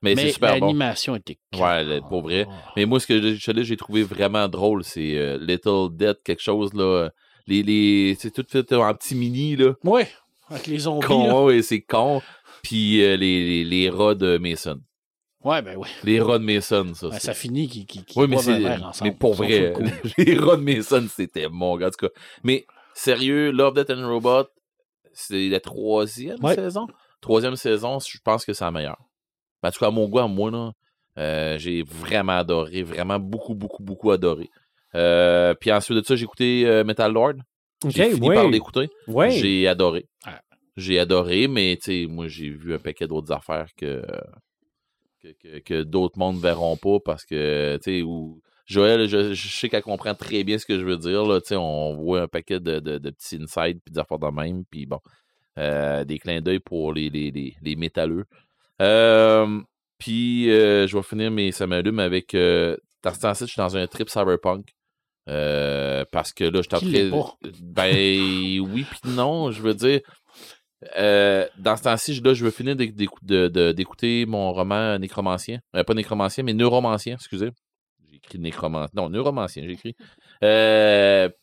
Mais, 0.03 0.13
Mais 0.15 0.21
c'est 0.27 0.31
super 0.34 0.59
bon. 0.59 0.67
l'animation 0.67 1.15
était 1.15 1.38
Ouais, 1.55 1.99
pour 2.01 2.21
vrai. 2.21 2.47
Mais 2.75 2.85
moi, 2.85 2.99
ce 2.99 3.07
que 3.07 3.35
j'ai- 3.35 3.63
j'ai 3.63 3.77
trouvé 3.77 4.03
vraiment 4.03 4.47
drôle, 4.47 4.84
c'est 4.84 5.17
euh, 5.17 5.38
Little 5.39 5.89
Dead, 5.91 6.21
quelque 6.23 6.41
chose, 6.41 6.73
là. 6.75 7.09
Les, 7.47 7.63
les, 7.63 8.15
c'est 8.19 8.31
tout 8.31 8.45
fait 8.47 8.71
en 8.73 8.93
petit 8.93 9.15
mini, 9.15 9.55
là. 9.55 9.73
Ouais, 9.83 10.07
avec 10.49 10.67
les 10.67 10.79
zombies. 10.79 11.07
Con, 11.07 11.45
ouais, 11.45 11.61
c'est 11.61 11.81
con. 11.81 12.21
Puis 12.61 13.01
euh, 13.03 13.15
les, 13.15 13.45
les, 13.45 13.63
les 13.63 13.89
rats 13.89 14.15
de 14.15 14.37
Mason. 14.37 14.79
Ouais, 15.43 15.61
ben 15.61 15.77
oui. 15.77 15.87
Les 16.03 16.19
rats 16.19 16.39
de 16.39 16.43
Mason, 16.43 16.93
ça. 16.93 17.07
Ouais, 17.07 17.13
c'est- 17.19 17.27
ça 17.27 17.33
finit 17.33 17.67
qui 17.69 17.85
qui 17.85 18.03
qui 18.03 18.19
oui, 18.19 18.27
mais, 18.27 18.37
mais 19.01 19.11
pour 19.11 19.33
vrai, 19.35 19.73
les 20.17 20.37
rats 20.37 20.57
de 20.57 20.61
Mason, 20.61 21.07
c'était 21.09 21.47
mon 21.47 21.77
gars, 21.77 21.87
en 21.87 21.91
tout 21.91 22.07
cas. 22.07 22.13
Mais 22.43 22.65
sérieux, 22.93 23.51
Love, 23.51 23.75
Death 23.75 23.91
and 23.91 24.07
Robot, 24.07 24.47
c'est 25.13 25.47
la 25.47 25.59
troisième 25.59 26.43
Ouais. 26.43 26.55
saison? 26.55 26.87
Troisième 27.21 27.55
saison, 27.55 27.99
je 27.99 28.17
pense 28.23 28.43
que 28.45 28.53
c'est 28.53 28.63
la 28.65 28.71
meilleure. 28.71 28.99
En 29.63 29.71
tout 29.71 29.79
cas, 29.79 29.87
à 29.87 29.91
mon 29.91 30.07
goût, 30.09 30.19
à 30.19 30.27
moi, 30.27 30.51
là, 30.51 30.71
euh, 31.17 31.57
j'ai 31.57 31.83
vraiment 31.83 32.33
adoré, 32.37 32.83
vraiment 32.83 33.19
beaucoup, 33.19 33.55
beaucoup, 33.55 33.81
beaucoup 33.83 34.11
adoré. 34.11 34.49
Euh, 34.95 35.53
puis 35.53 35.72
ensuite 35.72 35.97
de 35.97 36.03
ça, 36.03 36.15
j'ai 36.15 36.23
écouté 36.23 36.64
euh, 36.65 36.84
Metal 36.84 37.11
Lord. 37.11 37.34
J'ai 37.88 38.09
fini 38.11 38.30
par 38.30 38.45
oui. 38.45 38.51
l'écouter. 38.51 38.89
J'ai 39.31 39.68
adoré. 39.68 40.07
Ah. 40.26 40.41
J'ai 40.77 40.99
adoré, 40.99 41.47
mais 41.47 41.77
tu 41.81 42.03
sais, 42.03 42.07
moi, 42.07 42.27
j'ai 42.27 42.49
vu 42.49 42.73
un 42.73 42.80
paquet 42.80 43.07
d'autres 43.07 43.31
affaires 43.31 43.68
que, 43.77 44.03
que, 45.22 45.27
que- 45.41 45.59
que 45.59 45.84
d'autres 45.84 46.18
mondes 46.18 46.39
verront 46.39 46.77
pas 46.77 46.99
parce 47.03 47.26
que, 47.26 47.77
tu 47.77 47.84
sais, 47.84 48.01
ou 48.01 48.41
Joël, 48.65 49.07
je, 49.07 49.34
je 49.34 49.47
sais 49.47 49.69
qu'elle 49.69 49.81
comprend 49.84 50.14
très 50.14 50.43
bien 50.43 50.57
ce 50.57 50.65
que 50.65 50.77
je 50.77 50.84
veux 50.85 50.97
dire. 50.97 51.26
Là, 51.26 51.39
tu 51.41 51.47
sais, 51.49 51.55
on 51.55 51.95
voit 51.95 52.22
un 52.22 52.27
paquet 52.27 52.59
de, 52.59 52.80
de, 52.80 52.97
de 52.97 53.09
petits 53.09 53.38
insides 53.41 53.80
puis 53.84 53.93
des 53.93 53.99
affaires 53.99 54.19
de 54.19 54.27
même. 54.30 54.65
Puis 54.69 54.85
bon, 54.85 54.99
euh, 55.57 56.03
des 56.03 56.19
clins 56.19 56.41
d'œil 56.41 56.59
pour 56.59 56.93
les, 56.93 57.09
les, 57.09 57.31
les, 57.31 57.55
les 57.61 57.76
métalleux. 57.76 58.26
Euh, 58.81 59.59
puis 59.97 60.51
euh, 60.51 60.85
je 60.85 60.95
vais 60.97 61.03
finir 61.03 61.31
mes 61.31 61.51
ça 61.51 61.65
m'allume 61.65 61.99
avec. 61.99 62.35
Euh, 62.35 62.77
je 63.05 63.45
suis 63.45 63.57
dans 63.57 63.77
un 63.77 63.88
trip 63.88 64.09
cyberpunk. 64.09 64.76
Euh, 65.27 66.05
parce 66.11 66.31
que 66.33 66.43
là, 66.45 66.61
je 66.61 66.69
train. 66.69 66.79
pas? 67.11 67.33
Ben 67.61 68.59
oui, 68.61 68.85
puis 68.89 69.11
non. 69.11 69.51
Je 69.51 69.61
veux 69.61 69.73
dire. 69.73 69.99
euh, 70.97 71.45
dans 71.57 71.75
ce 71.75 71.83
temps-ci, 71.83 72.13
je- 72.13 72.23
là, 72.23 72.33
je 72.33 72.45
veux 72.45 72.51
finir 72.51 72.75
d'écouter 72.75 74.25
mon 74.27 74.53
roman 74.53 74.97
Nécromancien. 74.99 75.59
Euh, 75.75 75.83
pas 75.83 75.93
Nécromancien, 75.93 76.43
mais 76.43 76.53
Neuromancien, 76.53 77.15
excusez. 77.15 77.49
J'ai 78.09 78.17
écrit 78.17 78.39
Nécromancien. 78.39 78.91
Non, 78.93 79.09
Neuromancien, 79.09 79.63
j'ai 79.65 79.71
écrit. 79.73 79.95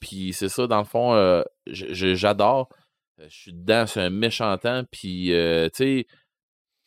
Puis 0.01 0.33
c'est 0.33 0.49
ça, 0.49 0.67
dans 0.67 0.79
le 0.79 0.85
fond, 0.85 1.43
j'adore. 1.67 2.69
Je 3.19 3.29
suis 3.29 3.53
dedans, 3.53 3.87
c'est 3.87 4.01
un 4.01 4.11
méchant 4.11 4.57
temps. 4.59 4.83
Puis, 4.91 5.33
euh, 5.33 5.69
tu 5.69 5.85
sais, 5.85 6.07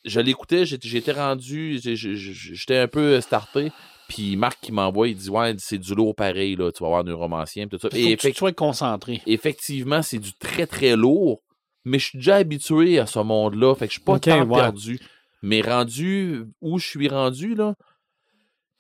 je 0.06 0.20
l'écoutais, 0.20 0.66
j'étais 0.66 1.12
rendu, 1.14 1.80
j'étais 1.84 2.78
un 2.78 2.88
peu 2.88 3.20
starté. 3.22 3.72
Puis 4.10 4.36
Marc 4.38 4.60
qui 4.62 4.72
m'envoie, 4.72 5.10
il 5.10 5.16
dit 5.16 5.30
Ouais, 5.30 5.54
c'est 5.58 5.78
du 5.78 5.94
lourd 5.96 6.16
pareil, 6.16 6.56
là, 6.56 6.72
tu 6.72 6.82
vas 6.84 6.90
voir 6.90 7.04
Neuromancien. 7.04 7.68
puis 7.68 7.78
Tout 7.78 7.90
ça. 7.90 7.90
Faut 7.90 7.98
Et 7.98 8.16
que 8.16 8.28
tu 8.28 8.34
sois 8.34 8.54
concentré. 8.54 9.22
effectivement, 9.26 10.02
c'est 10.02 10.20
du 10.20 10.32
très 10.34 10.66
très 10.66 10.96
lourd, 10.96 11.42
mais 11.86 12.00
je 12.00 12.06
suis 12.08 12.18
déjà 12.20 12.36
habitué 12.38 13.00
à 13.00 13.06
ce 13.06 13.20
monde-là, 13.20 13.76
fait 13.76 13.88
que 13.88 13.94
je 13.94 13.98
suis 14.00 14.04
pas 14.06 14.20
tant 14.20 14.44
ouais. 14.46 14.60
perdu. 14.60 15.00
Mais 15.44 15.62
rendu 15.62 16.46
où 16.62 16.80
je 16.80 16.88
suis 16.88 17.08
rendu, 17.10 17.54
là. 17.56 17.76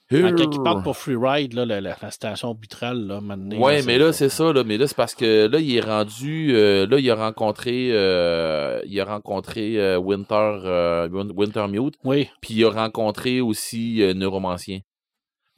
Quand 0.09 0.53
il 0.53 0.63
parle 0.63 0.83
pour 0.83 0.95
Freeride, 0.95 1.51
là, 1.53 1.65
la, 1.65 1.81
la- 1.81 1.97
la 2.01 2.11
station 2.11 2.47
arbitrale, 2.49 3.05
là, 3.07 3.19
maintenant. 3.19 3.59
Ouais, 3.59 3.81
mais 3.83 3.97
là, 3.97 4.13
c'est 4.13 4.29
ça, 4.29 4.53
là. 4.53 4.63
Mais 4.63 4.77
là, 4.77 4.87
c'est 4.87 4.95
parce 4.95 5.13
que 5.13 5.47
là, 5.47 5.59
il 5.59 5.75
est 5.75 5.81
rendu. 5.81 6.55
euh, 6.55 6.87
là, 6.87 6.97
il 6.97 7.11
a 7.11 7.15
rencontré. 7.15 7.89
euh, 7.91 8.79
il 8.85 8.97
a 9.01 9.03
rencontré 9.05 9.77
euh, 9.77 9.97
Winter, 9.97 10.59
euh, 10.63 11.09
Win- 11.09 11.33
Wintermute, 11.35 11.95
Oui, 12.05 12.29
puis 12.39 12.53
il 12.53 12.63
a 12.63 12.69
rencontré 12.69 13.41
aussi 13.41 14.01
Neuromancien. 14.15 14.79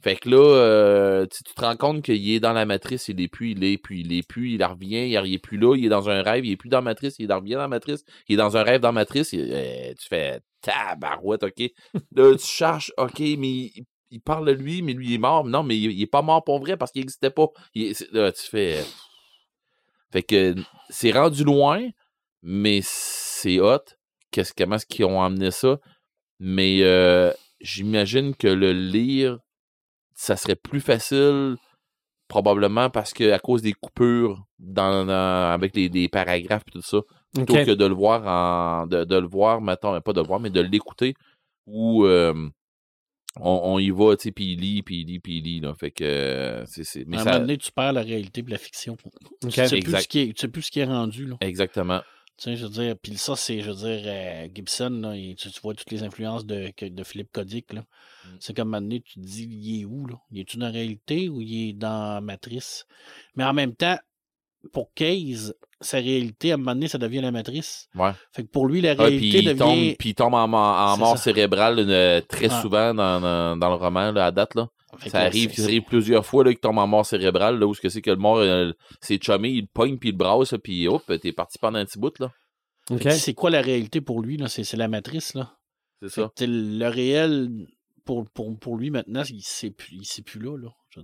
Fait 0.02 0.16
que 0.16 0.30
là, 0.30 0.38
euh, 0.38 1.26
tu 1.26 1.44
te 1.44 1.62
rends 1.62 1.76
compte 1.76 2.04
qu'il 2.04 2.30
est 2.30 2.40
dans 2.40 2.54
la 2.54 2.66
matrice, 2.66 3.10
il 3.10 3.20
est 3.20 3.28
plus, 3.28 3.52
il 3.52 3.64
est 3.66 3.78
plus, 3.78 4.00
il 4.00 4.14
est 4.14 4.26
plus, 4.26 4.52
il 4.52 4.64
revient, 4.64 5.10
il 5.10 5.34
est 5.34 5.40
plus 5.40 5.58
là, 5.58 5.76
il 5.76 5.86
est 5.86 5.90
dans 5.90 6.10
un 6.10 6.22
rêve, 6.22 6.46
il 6.46 6.52
est 6.52 6.58
plus 6.58 6.70
dans 6.70 6.78
la 6.78 6.84
matrice, 6.84 7.16
il 7.20 7.32
revient 7.32 7.56
dans 7.56 7.60
la 7.60 7.68
matrice, 7.68 8.06
il 8.30 8.36
est 8.36 8.38
dans 8.38 8.56
un 8.56 8.64
rêve 8.64 8.80
dans 8.80 8.90
la 8.90 8.94
matrice, 8.94 9.34
euh, 9.34 9.94
tu 10.00 10.08
fais 10.08 10.40
tabarouette, 10.62 11.44
ok? 11.44 11.72
Là, 12.16 12.36
tu 12.36 12.46
cherches, 12.46 12.94
ok, 12.98 13.20
mais 13.20 13.72
il, 14.12 14.22
parle 14.22 14.48
de 14.48 14.52
lui, 14.54 14.82
mais 14.82 14.94
lui 14.94 15.08
il 15.08 15.14
est 15.16 15.20
mort. 15.20 15.44
Non, 15.46 15.64
mais 15.64 15.78
il, 15.78 16.02
est 16.02 16.08
pas 16.08 16.22
mort 16.22 16.44
pour 16.44 16.60
vrai 16.60 16.78
parce 16.78 16.92
qu'il 16.92 17.02
n'existait 17.02 17.30
pas. 17.30 17.48
Là, 18.12 18.32
tu 18.32 18.44
fais. 18.50 18.84
Fait 20.12 20.24
que 20.24 20.56
c'est 20.90 21.12
rendu 21.12 21.44
loin, 21.44 21.88
mais 22.42 22.80
c'est 22.84 23.60
hot. 23.60 23.80
Qu'est-ce, 24.32 24.54
comment 24.54 24.76
est-ce 24.76 24.86
qu'ils 24.86 25.06
ont 25.06 25.22
amené 25.22 25.52
ça? 25.52 25.80
Mais 26.40 26.80
euh, 26.84 27.34
j'imagine 27.60 28.36
que 28.36 28.48
le 28.48 28.72
lire, 28.72 29.40
ça 30.22 30.36
serait 30.36 30.56
plus 30.58 30.82
facile, 30.82 31.56
probablement 32.28 32.90
parce 32.90 33.14
que 33.14 33.32
à 33.32 33.40
cause 33.40 33.62
des 33.62 33.72
coupures 33.74 34.44
dans, 34.60 35.06
dans- 35.06 35.52
avec 35.54 35.76
les, 35.76 35.88
les 35.90 36.10
paragraphes 36.10 36.64
et 36.68 36.72
tout 36.72 36.82
ça, 36.82 37.00
plutôt 37.34 37.54
que 37.66 37.72
de 37.72 37.86
le 37.86 37.94
voir 37.94 38.28
en. 38.28 38.86
de, 38.88 39.06
de 39.06 39.16
le 39.16 39.28
voir, 39.28 39.62
mettons, 39.62 40.00
pas 40.02 40.14
de 40.14 40.22
le 40.22 40.28
voir, 40.28 40.40
mais 40.40 40.50
de 40.50 40.62
l'écouter 40.62 41.14
où 41.66 42.06
euh, 42.06 42.50
on, 43.40 43.62
on 43.64 43.80
y 43.80 43.92
va, 43.92 44.18
tu 44.18 44.24
sais, 44.24 44.32
puis 44.32 44.54
il 44.54 44.60
lit, 44.60 44.82
puis 44.84 45.02
il 45.02 45.08
lit, 45.08 45.20
puis 45.20 45.38
il 45.38 45.44
lit, 45.44 45.60
là. 45.62 45.74
Fait 45.74 45.92
que 45.92 46.64
c'est. 46.68 47.06
mais 47.08 47.18
à 47.18 47.22
un 47.22 47.24
ça- 47.24 47.30
moment 47.32 47.42
donné, 47.46 47.58
tu 47.58 47.72
perds 47.72 47.94
la 47.94 48.02
réalité 48.02 48.44
et 48.46 48.50
la 48.52 48.58
fiction. 48.58 48.98
Tu 49.42 49.52
sais 49.52 49.80
plus 49.80 50.02
ce 50.02 50.08
qui 50.08 50.20
est, 50.20 50.28
tu 50.34 50.42
sais 50.42 50.48
plus 50.50 50.64
ce 50.64 50.72
qui 50.72 50.80
est 50.82 50.86
rendu. 50.86 51.26
Là. 51.28 51.38
Exactement. 51.42 52.02
Tu 52.38 52.44
sais, 52.46 52.56
je 52.56 52.64
veux 52.66 52.72
dire, 52.72 52.96
puis 53.02 53.18
ça, 53.18 53.36
c'est, 53.36 53.60
je 53.62 53.70
veux 53.70 53.76
dire, 53.76 54.02
euh, 54.06 54.48
Gibson, 54.54 54.90
là, 55.02 55.16
il- 55.16 55.36
tu, 55.36 55.52
tu 55.52 55.60
vois 55.62 55.74
toutes 55.74 55.92
les 55.92 56.04
influences 56.04 56.46
de, 56.46 56.72
de 56.82 57.04
Philippe 57.04 57.32
Codic. 57.34 57.74
Là. 57.74 57.84
Mm. 58.30 58.38
C'est 58.40 58.56
comme 58.56 58.74
un 58.74 58.80
moment 58.80 58.82
donné, 58.82 59.02
tu 59.02 59.16
te 59.20 59.26
dis, 59.26 59.48
il 59.50 59.82
est 59.82 59.86
où? 59.86 60.06
Là? 60.08 60.16
Il 60.32 60.46
dans 60.46 60.66
la 60.66 60.72
réalité 60.72 61.30
ou 61.30 61.42
il 61.42 61.70
est 61.70 61.74
dans 61.74 62.22
Matrice? 62.24 62.86
Mais 63.36 63.44
en 63.44 63.54
même 63.54 63.76
temps, 63.76 63.98
pour 64.74 64.92
Case, 64.94 65.56
sa 65.82 65.98
réalité, 66.00 66.52
à 66.52 66.56
un 66.56 66.58
moment 66.58 66.74
donné, 66.74 66.88
ça 66.90 66.98
devient 66.98 67.22
la 67.22 67.32
Matrice. 67.32 67.88
Ouais. 67.96 68.12
Fait 68.34 68.44
que 68.44 68.50
pour 68.50 68.68
lui, 68.68 68.82
la 68.82 68.92
Ah, 68.92 68.96
puis 68.96 69.04
réalité 69.06 69.40
il 69.40 69.46
devient. 69.46 69.58
tombe, 69.60 69.96
puis 69.98 70.10
il 70.10 70.16
tombe 70.16 70.34
en, 70.34 70.48
mort- 70.48 70.78
en 70.92 70.94
C'est 70.96 71.00
mort 71.00 71.18
ça. 71.18 71.24
cérébrale 71.24 71.80
euh, 71.80 72.22
très 72.22 72.48
Ah. 72.52 72.62
souvent 72.62 72.94
dans, 72.94 73.22
dans, 73.22 73.56
dans 73.58 73.70
le 73.70 73.76
roman, 73.76 74.12
là, 74.12 74.26
à 74.26 74.32
date. 74.32 74.56
Là. 74.56 74.68
Fait 74.98 75.10
Ça 75.12 75.20
arrive, 75.22 75.54
ça 75.54 75.64
arrive 75.64 75.84
plusieurs 75.84 76.26
fois 76.26 76.44
là, 76.44 76.50
qu'il 76.52 76.60
tombe 76.60 76.80
en 76.80 76.88
mort 76.88 77.06
cérébrale, 77.06 77.58
là, 77.60 77.68
où 77.68 77.74
ce 77.76 77.80
que 77.80 77.90
c'est 77.90 78.02
que 78.02 78.10
le 78.10 78.18
mort, 78.18 78.38
euh, 78.38 78.74
c'est 79.02 79.24
chumé, 79.24 79.50
il 79.50 79.62
le 79.62 79.68
pogne, 79.72 79.98
puis 79.98 80.10
il 80.10 80.14
le 80.14 80.18
brasse, 80.18 80.56
puis 80.64 80.88
hop, 80.88 81.04
t'es 81.22 81.32
parti 81.32 81.58
pendant 81.60 81.78
un 81.80 81.86
petit 81.86 82.00
bout, 82.00 82.18
là. 82.20 82.32
OK. 82.90 82.98
Fait 83.04 83.10
que 83.10 83.16
C'est 83.16 83.34
quoi 83.36 83.52
la 83.52 83.62
réalité 83.62 84.02
pour 84.02 84.20
lui? 84.22 84.36
Là? 84.38 84.50
C'est, 84.50 84.74
la 84.76 84.88
matrice. 84.88 85.36
Là. 85.36 85.54
C'est 86.02 86.10
ça. 86.10 86.32
le 86.42 86.88
réel, 86.88 87.50
pour, 88.10 88.26
pour, 88.32 88.58
pour 88.58 88.76
lui 88.76 88.90
maintenant, 88.90 89.22
il 89.30 89.36
ne 89.36 89.42
sait 89.44 89.70
plus, 89.70 89.94
il 89.94 90.04
sait 90.06 90.24
plus 90.24 90.40
là. 90.40 90.58
là 90.58 91.04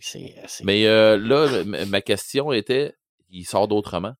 c'est, 0.00 0.34
c'est- 0.46 0.64
Mais 0.64 0.86
euh, 0.86 1.16
là, 1.16 1.64
ma 1.86 2.02
question 2.02 2.52
était, 2.52 2.94
il 3.30 3.44
sort 3.44 3.68
d'autrement? 3.68 4.12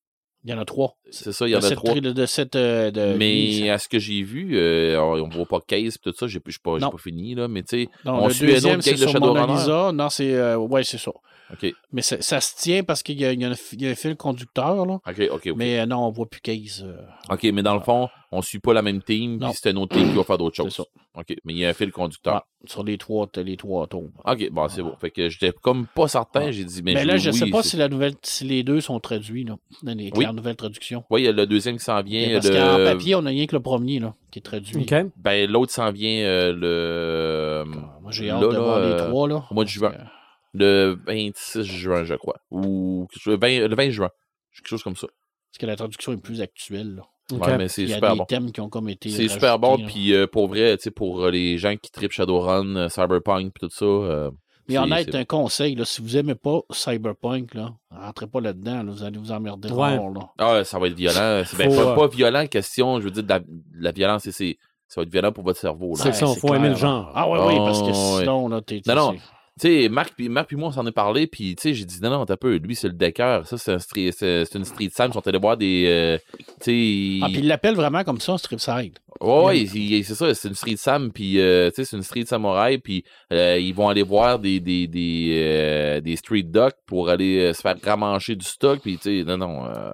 Il 0.44 0.50
y 0.50 0.54
en 0.54 0.58
a 0.58 0.64
trois. 0.64 0.96
C'est 1.10 1.32
ça, 1.32 1.46
il 1.46 1.50
y 1.50 1.56
en 1.56 1.62
a 1.62 1.70
trois. 1.70 1.92
tri- 1.92 2.00
de 2.00 2.24
cette, 2.24 2.56
euh, 2.56 2.90
de 2.90 3.14
Mais 3.18 3.68
à 3.68 3.76
ce 3.76 3.86
que 3.86 3.98
j'ai 3.98 4.22
vu, 4.22 4.56
euh, 4.56 4.98
on, 4.98 5.26
on 5.26 5.28
voit 5.28 5.44
pas 5.44 5.60
case 5.60 5.98
tout 6.02 6.14
ça, 6.14 6.26
j'ai 6.26 6.40
j'ai 6.46 6.58
pas, 6.62 6.78
j'ai 6.78 6.86
pas 6.90 6.96
fini, 6.96 7.34
là, 7.34 7.46
mais 7.48 7.62
tu 7.62 7.84
sais, 7.84 7.88
on 8.06 8.26
le 8.28 8.32
suit 8.32 8.44
un 8.46 8.48
deuxième, 8.54 8.74
autre 8.76 8.84
c'est 8.84 8.90
case 8.92 9.00
de 9.00 9.06
Shadowrunner. 9.12 9.92
Non, 9.92 10.08
c'est. 10.08 10.34
euh, 10.34 10.56
ouais, 10.56 10.82
c'est 10.84 10.96
ça. 10.96 11.12
Mais 11.92 12.02
ça, 12.02 12.20
ça 12.20 12.40
se 12.40 12.54
tient 12.56 12.82
parce 12.84 13.02
qu'il 13.02 13.20
y 13.20 13.24
a, 13.24 13.32
y 13.32 13.44
a 13.44 13.48
un, 13.48 13.54
il 13.72 13.82
y 13.82 13.86
a 13.86 13.90
un 13.90 13.94
fil 13.94 14.16
conducteur, 14.16 14.86
là. 14.86 14.98
Mais 15.56 15.80
euh, 15.80 15.86
non, 15.86 16.06
on 16.06 16.10
voit 16.10 16.26
plus 16.26 16.40
Case. 16.40 16.84
euh, 16.86 16.96
OK, 17.32 17.42
mais 17.52 17.62
dans 17.62 17.74
le 17.74 17.80
fond, 17.80 18.08
on 18.32 18.40
suit 18.42 18.60
pas 18.60 18.72
la 18.72 18.82
même 18.82 19.02
team, 19.02 19.38
Non. 19.38 19.50
puis 19.50 19.58
c'est 19.60 19.70
un 19.70 19.76
autre 19.76 19.96
team 19.96 20.08
qui 20.10 20.16
va 20.16 20.22
faire 20.24 20.38
d'autres 20.38 20.56
C'est 20.56 20.62
choses. 20.62 20.74
ça. 20.76 20.84
OK, 21.18 21.34
mais 21.44 21.52
il 21.52 21.58
y 21.58 21.66
a 21.66 21.70
un 21.70 21.72
fil 21.72 21.90
conducteur. 21.90 22.42
sur 22.66 22.84
les 22.84 22.96
trois, 22.98 23.26
les 23.36 23.56
trois 23.56 23.86
tours. 23.88 24.10
OK, 24.24 24.50
bon, 24.50 24.68
c'est 24.68 24.82
bon. 24.82 24.94
Fait 25.00 25.10
que 25.10 25.28
j'étais 25.28 25.52
comme 25.60 25.86
pas 25.88 26.06
certain, 26.06 26.50
j'ai 26.52 26.62
dit, 26.64 26.82
mais, 26.84 26.94
Mais 26.94 27.04
là, 27.04 27.16
je 27.16 27.30
oui, 27.30 27.36
sais 27.36 27.46
pas 27.50 27.62
si 27.64 27.76
la 27.76 27.88
nouvelle, 27.88 28.14
si 28.22 28.44
les 28.44 28.62
deux 28.62 28.80
sont 28.80 29.00
traduits, 29.00 29.44
là, 29.44 29.56
dans 29.82 29.94
les 29.96 30.10
Oui. 30.14 30.24
la 30.24 30.32
nouvelle 30.32 30.56
traduction. 30.56 31.02
Oui, 31.10 31.22
il 31.22 31.24
y 31.24 31.28
a 31.28 31.32
le 31.32 31.46
deuxième 31.46 31.78
qui 31.78 31.84
s'en 31.84 32.00
vient. 32.02 32.34
Parce 32.34 32.48
le- 32.48 32.54
qu'en 32.54 32.76
papier, 32.92 33.14
on 33.16 33.22
n'a 33.22 33.30
rien 33.30 33.46
que 33.46 33.56
le 33.56 33.62
premier, 33.62 33.98
là, 33.98 34.14
qui 34.30 34.38
est 34.38 34.42
traduit. 34.42 34.82
OK. 34.82 34.94
Ben, 35.16 35.50
l'autre 35.50 35.72
s'en 35.72 35.90
vient 35.90 36.22
euh, 36.22 36.52
le. 36.52 37.64
Moi, 38.02 38.12
j'ai 38.12 38.30
hâte 38.30 38.42
là, 38.42 38.46
de 38.48 38.52
là, 38.52 38.60
voir 38.60 38.76
euh, 38.76 38.90
les 38.90 38.96
trois, 39.08 39.28
là. 39.28 39.44
au 39.50 39.54
mois 39.54 39.64
de 39.64 39.68
juin. 39.68 39.92
Le 40.52 40.98
26 41.06 41.62
juin, 41.64 42.04
je 42.04 42.14
crois. 42.14 42.36
Ou 42.50 43.06
le 43.26 43.36
20, 43.38 43.68
le 43.68 43.74
20 43.76 43.90
juin. 43.90 44.08
Quelque 44.56 44.68
chose 44.68 44.82
comme 44.82 44.96
ça. 44.96 45.06
Parce 45.06 45.58
que 45.58 45.66
la 45.66 45.76
traduction 45.76 46.12
est 46.12 46.16
plus 46.22 46.40
actuelle, 46.42 46.96
là. 46.96 47.02
Ouais, 47.32 47.56
mais 47.56 47.68
c'est 47.68 47.82
Il 47.82 47.88
y 47.88 47.92
a 47.92 47.96
super 47.96 48.12
des 48.14 48.18
bon. 48.18 48.24
thèmes 48.24 48.50
qui 48.50 48.60
ont 48.60 48.68
comme 48.68 48.88
été. 48.88 49.08
C'est 49.08 49.28
super 49.28 49.58
bon, 49.60 49.78
puis 49.86 50.12
euh, 50.14 50.26
pour 50.26 50.48
vrai, 50.48 50.76
tu 50.76 50.82
sais, 50.84 50.90
pour 50.90 51.22
euh, 51.22 51.30
les 51.30 51.58
gens 51.58 51.76
qui 51.76 51.92
tripent 51.92 52.10
Shadowrun, 52.10 52.74
euh, 52.74 52.88
Cyberpunk, 52.88 53.52
puis 53.54 53.68
tout 53.68 53.72
ça. 53.72 53.84
euh, 53.84 54.30
Mais 54.68 54.78
honnête, 54.78 55.14
un 55.14 55.24
conseil, 55.24 55.76
là, 55.76 55.84
si 55.84 56.02
vous 56.02 56.16
aimez 56.16 56.34
pas 56.34 56.62
Cyberpunk, 56.72 57.54
là, 57.54 57.72
rentrez 57.92 58.26
pas 58.26 58.40
là-dedans, 58.40 58.82
là, 58.82 58.90
vous 58.90 59.04
allez 59.04 59.18
vous 59.18 59.30
emmerder 59.30 59.70
Ouais. 59.70 59.96
rare, 59.96 60.10
là. 60.10 60.28
Ah, 60.38 60.64
ça 60.64 60.80
va 60.80 60.88
être 60.88 60.94
violent. 60.96 61.44
C'est 61.46 61.56
ben, 61.56 61.70
Faut, 61.70 61.84
pas, 61.84 61.94
pas 61.94 62.08
violent, 62.08 62.46
question, 62.48 62.98
je 62.98 63.04
veux 63.04 63.12
dire, 63.12 63.22
de 63.22 63.28
la, 63.28 63.38
de 63.38 63.46
la 63.78 63.92
violence, 63.92 64.28
c'est-. 64.28 64.58
Ça 64.88 65.00
va 65.00 65.04
être 65.04 65.12
violent 65.12 65.30
pour 65.30 65.44
votre 65.44 65.60
cerveau. 65.60 65.94
C'est 65.94 66.12
ça, 66.12 66.26
faut 66.26 66.52
aimer 66.52 66.70
le 66.70 66.74
genre. 66.74 67.12
Ah 67.14 67.30
oui, 67.30 67.38
oui, 67.46 67.56
parce 67.58 67.80
que 67.80 67.86
ouais. 68.16 68.20
sinon, 68.22 68.48
là, 68.48 68.60
t'es. 68.60 68.80
Non, 68.88 68.94
non. 68.96 69.14
Tu 69.60 69.68
sais, 69.82 69.88
Marc 69.90 70.14
puis 70.16 70.28
Marc 70.30 70.46
puis 70.48 70.56
moi, 70.56 70.68
on 70.68 70.72
s'en 70.72 70.86
est 70.86 70.92
parlé, 70.92 71.26
puis 71.26 71.54
tu 71.54 71.62
sais, 71.62 71.74
j'ai 71.74 71.84
dit 71.84 71.98
non, 72.00 72.08
non, 72.10 72.24
t'as 72.24 72.36
peu. 72.38 72.56
Lui, 72.56 72.74
c'est 72.74 72.88
le 72.88 72.94
decker. 72.94 73.42
Ça, 73.44 73.58
c'est 73.58 73.72
un 73.72 73.78
street, 73.78 74.12
c'est 74.12 74.54
une 74.54 74.64
street 74.64 74.88
sam. 74.92 75.10
Ils 75.10 75.14
sont 75.14 75.28
allés 75.28 75.38
voir 75.38 75.56
des. 75.58 75.84
euh, 75.86 76.18
tu 76.38 76.44
sais. 76.62 77.18
Ah, 77.22 77.26
puis 77.28 77.38
il 77.40 77.46
l'appelle 77.48 77.74
vraiment 77.74 78.02
comme 78.02 78.20
ça, 78.20 78.38
Stripside. 78.38 78.98
Ouais, 79.20 79.44
ouais, 79.44 79.60
il- 79.60 79.76
il- 79.92 80.04
c'est 80.04 80.14
ça, 80.14 80.32
c'est 80.32 80.48
une 80.48 80.54
street 80.54 80.76
sam, 80.76 81.12
puis 81.12 81.38
euh, 81.40 81.68
tu 81.68 81.76
sais, 81.76 81.84
c'est 81.84 81.96
une 81.96 82.02
street 82.02 82.24
samouraï, 82.24 82.78
puis 82.78 83.04
euh, 83.34 83.58
ils 83.58 83.74
vont 83.74 83.88
aller 83.90 84.02
voir 84.02 84.38
des 84.38 84.60
des 84.60 84.86
des, 84.86 85.34
euh, 85.44 86.00
des 86.00 86.16
street 86.16 86.44
ducks 86.44 86.76
pour 86.86 87.10
aller 87.10 87.40
euh, 87.40 87.52
se 87.52 87.60
faire 87.60 87.76
ramancher 87.84 88.36
du 88.36 88.46
stock, 88.46 88.80
puis 88.80 88.96
tu 88.96 89.18
sais, 89.20 89.24
non 89.24 89.36
non, 89.36 89.66
euh, 89.66 89.92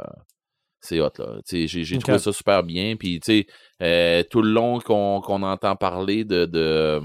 c'est 0.80 1.00
hot 1.00 1.10
là. 1.18 1.38
Tu 1.48 1.66
sais, 1.66 1.82
j'ai 1.84 1.98
trouvé 1.98 2.18
ça 2.20 2.32
super 2.32 2.62
bien, 2.62 2.94
puis 2.94 3.18
tu 3.18 3.44
sais, 3.80 4.24
tout 4.30 4.42
le 4.42 4.50
long 4.50 4.78
qu'on 4.78 5.42
entend 5.42 5.74
parler 5.74 6.24
de 6.24 6.46
de, 6.46 6.60
euh, 6.60 7.00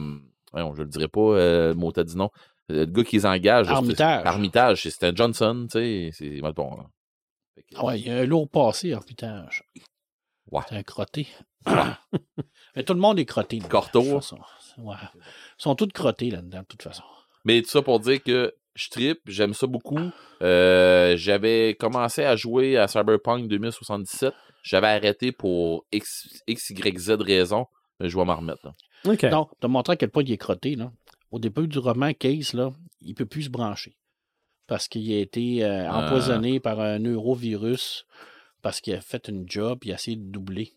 voyons, 0.54 0.76
je 0.76 0.84
le 0.84 0.90
dirais 0.90 1.08
pas, 1.08 1.22
euh, 1.22 1.74
mot 1.74 1.92
dit 1.92 2.18
non, 2.18 2.30
le 2.72 2.86
gars 2.86 3.04
qui 3.04 3.16
les 3.18 3.26
engage, 3.26 3.68
Armitage. 3.70 4.26
Armitage, 4.26 4.84
c'est 4.84 4.90
Stan 4.92 5.12
Johnson, 5.16 5.68
tu 5.72 5.80
sais, 5.80 6.10
c'est 6.14 6.42
bon. 6.42 6.52
que- 6.54 7.62
Ah 7.76 7.86
ouais, 7.86 8.00
il 8.00 8.08
y 8.08 8.10
a 8.12 8.18
un 8.18 8.26
lourd 8.26 8.50
passé 8.50 8.94
en 8.96 9.00
putain. 9.02 9.46
Ouais. 10.52 10.62
C'est 10.70 10.76
un 10.76 10.84
crotté. 10.84 11.28
Mais 12.76 12.84
tout 12.84 12.94
le 12.94 13.00
monde 13.00 13.20
est 13.20 13.26
crotté. 13.26 13.60
Corto. 13.60 14.00
de 14.02 14.06
toute 14.06 14.16
façon. 14.16 14.40
Ouais. 14.78 14.96
Ils 15.16 15.22
sont 15.64 15.76
tous 15.76 15.88
crottés 15.88 16.32
là-dedans, 16.32 16.60
de 16.60 16.66
toute 16.66 16.82
façon. 16.82 17.04
Mais 17.46 17.62
tout 17.62 17.70
ça 17.70 17.82
pour 17.82 18.00
dire 18.00 18.22
que 18.24 18.54
je 18.76 18.90
tripe, 18.90 19.20
j'aime 19.26 19.54
ça 19.54 19.68
beaucoup. 19.68 20.00
Euh, 20.42 21.16
j'avais 21.18 21.76
commencé 21.80 22.24
à 22.24 22.36
jouer 22.36 22.78
à 22.78 22.88
Cyberpunk 22.88 23.48
2077. 23.48 24.34
J'avais 24.64 24.88
arrêté 24.88 25.32
pour 25.32 25.86
X, 25.92 26.42
X, 26.48 26.70
Y, 26.70 26.98
Z 27.00 27.12
raison. 27.22 27.66
Je 28.00 28.16
vais 28.18 28.26
m'en 28.26 28.36
remettre. 28.36 28.62
là. 28.66 28.74
OK. 29.12 29.24
Non, 29.24 29.48
t'as 29.60 29.68
montré 29.68 29.94
à 29.94 29.96
quel 29.96 30.10
point 30.10 30.24
il 30.24 30.32
est 30.32 30.38
crotté, 30.38 30.76
là. 30.76 30.92
Au 31.32 31.40
début 31.40 31.68
du 31.68 31.80
roman, 31.80 32.14
Case, 32.14 32.54
là, 32.54 32.72
il 33.02 33.16
peut 33.16 33.26
plus 33.26 33.44
se 33.44 33.50
brancher. 33.50 33.98
Parce 34.68 34.88
qu'il 34.88 35.12
a 35.14 35.20
été 35.20 35.64
euh, 35.64 35.88
Ah. 35.90 36.06
empoisonné 36.06 36.60
par 36.60 36.80
un 36.80 37.00
neurovirus, 37.00 38.06
parce 38.62 38.80
qu'il 38.82 38.94
a 38.94 39.02
fait 39.02 39.28
une 39.28 39.50
job, 39.50 39.80
il 39.84 39.92
a 39.92 39.96
essayé 39.96 40.18
de 40.18 40.24
doubler 40.30 40.74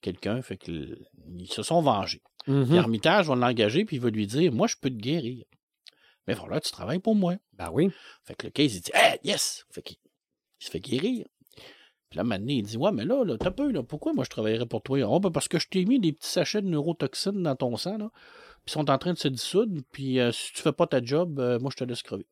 quelqu'un, 0.00 0.42
fait 0.42 0.56
qu'ils 0.56 0.96
se 1.48 1.62
sont 1.62 1.80
vengés. 1.82 2.22
Mhm. 2.46 2.66
Puis 2.66 2.78
Armitage 2.78 3.26
va 3.28 3.34
l'engager, 3.34 3.84
puis 3.84 3.96
il 3.96 4.02
va 4.02 4.10
lui 4.10 4.26
dire 4.26 4.52
Moi, 4.52 4.66
je 4.66 4.76
peux 4.80 4.90
te 4.90 4.94
guérir. 4.96 5.44
Mais 6.26 6.34
voilà, 6.34 6.60
tu 6.60 6.70
travailles 6.70 6.98
pour 6.98 7.14
moi. 7.14 7.36
Ben 7.54 7.70
oui. 7.72 7.90
Fait 8.24 8.34
que 8.34 8.46
le 8.46 8.50
case, 8.50 8.74
il 8.76 8.80
dit 8.82 8.90
Hey, 8.94 9.18
yes! 9.24 9.64
Fait 9.70 9.82
qu'il 9.82 9.96
il 10.60 10.64
se 10.66 10.70
fait 10.70 10.80
guérir. 10.80 11.26
Puis 12.10 12.16
là, 12.16 12.24
maintenant, 12.24 12.52
il 12.52 12.62
dit 12.62 12.76
Ouais, 12.76 12.92
mais 12.92 13.04
là, 13.04 13.24
là 13.24 13.36
t'as 13.38 13.50
peu, 13.50 13.70
là, 13.70 13.82
pourquoi 13.82 14.12
moi 14.12 14.24
je 14.24 14.30
travaillerais 14.30 14.66
pour 14.66 14.82
toi? 14.82 14.98
Oh, 15.08 15.20
ben 15.20 15.30
parce 15.30 15.48
que 15.48 15.58
je 15.58 15.68
t'ai 15.68 15.84
mis 15.84 15.98
des 16.00 16.12
petits 16.12 16.28
sachets 16.30 16.62
de 16.62 16.68
neurotoxines 16.68 17.42
dans 17.42 17.56
ton 17.56 17.76
sang, 17.76 17.98
là. 17.98 18.10
Puis 18.68 18.72
ils 18.72 18.82
sont 18.84 18.90
en 18.90 18.98
train 18.98 19.14
de 19.14 19.18
se 19.18 19.28
dissoudre, 19.28 19.80
puis 19.92 20.20
euh, 20.20 20.30
si 20.30 20.52
tu 20.52 20.60
fais 20.60 20.72
pas 20.72 20.86
ta 20.86 21.02
job, 21.02 21.40
euh, 21.40 21.58
moi 21.58 21.70
je 21.72 21.76
te 21.82 21.84
laisse 21.84 22.02
crever. 22.02 22.26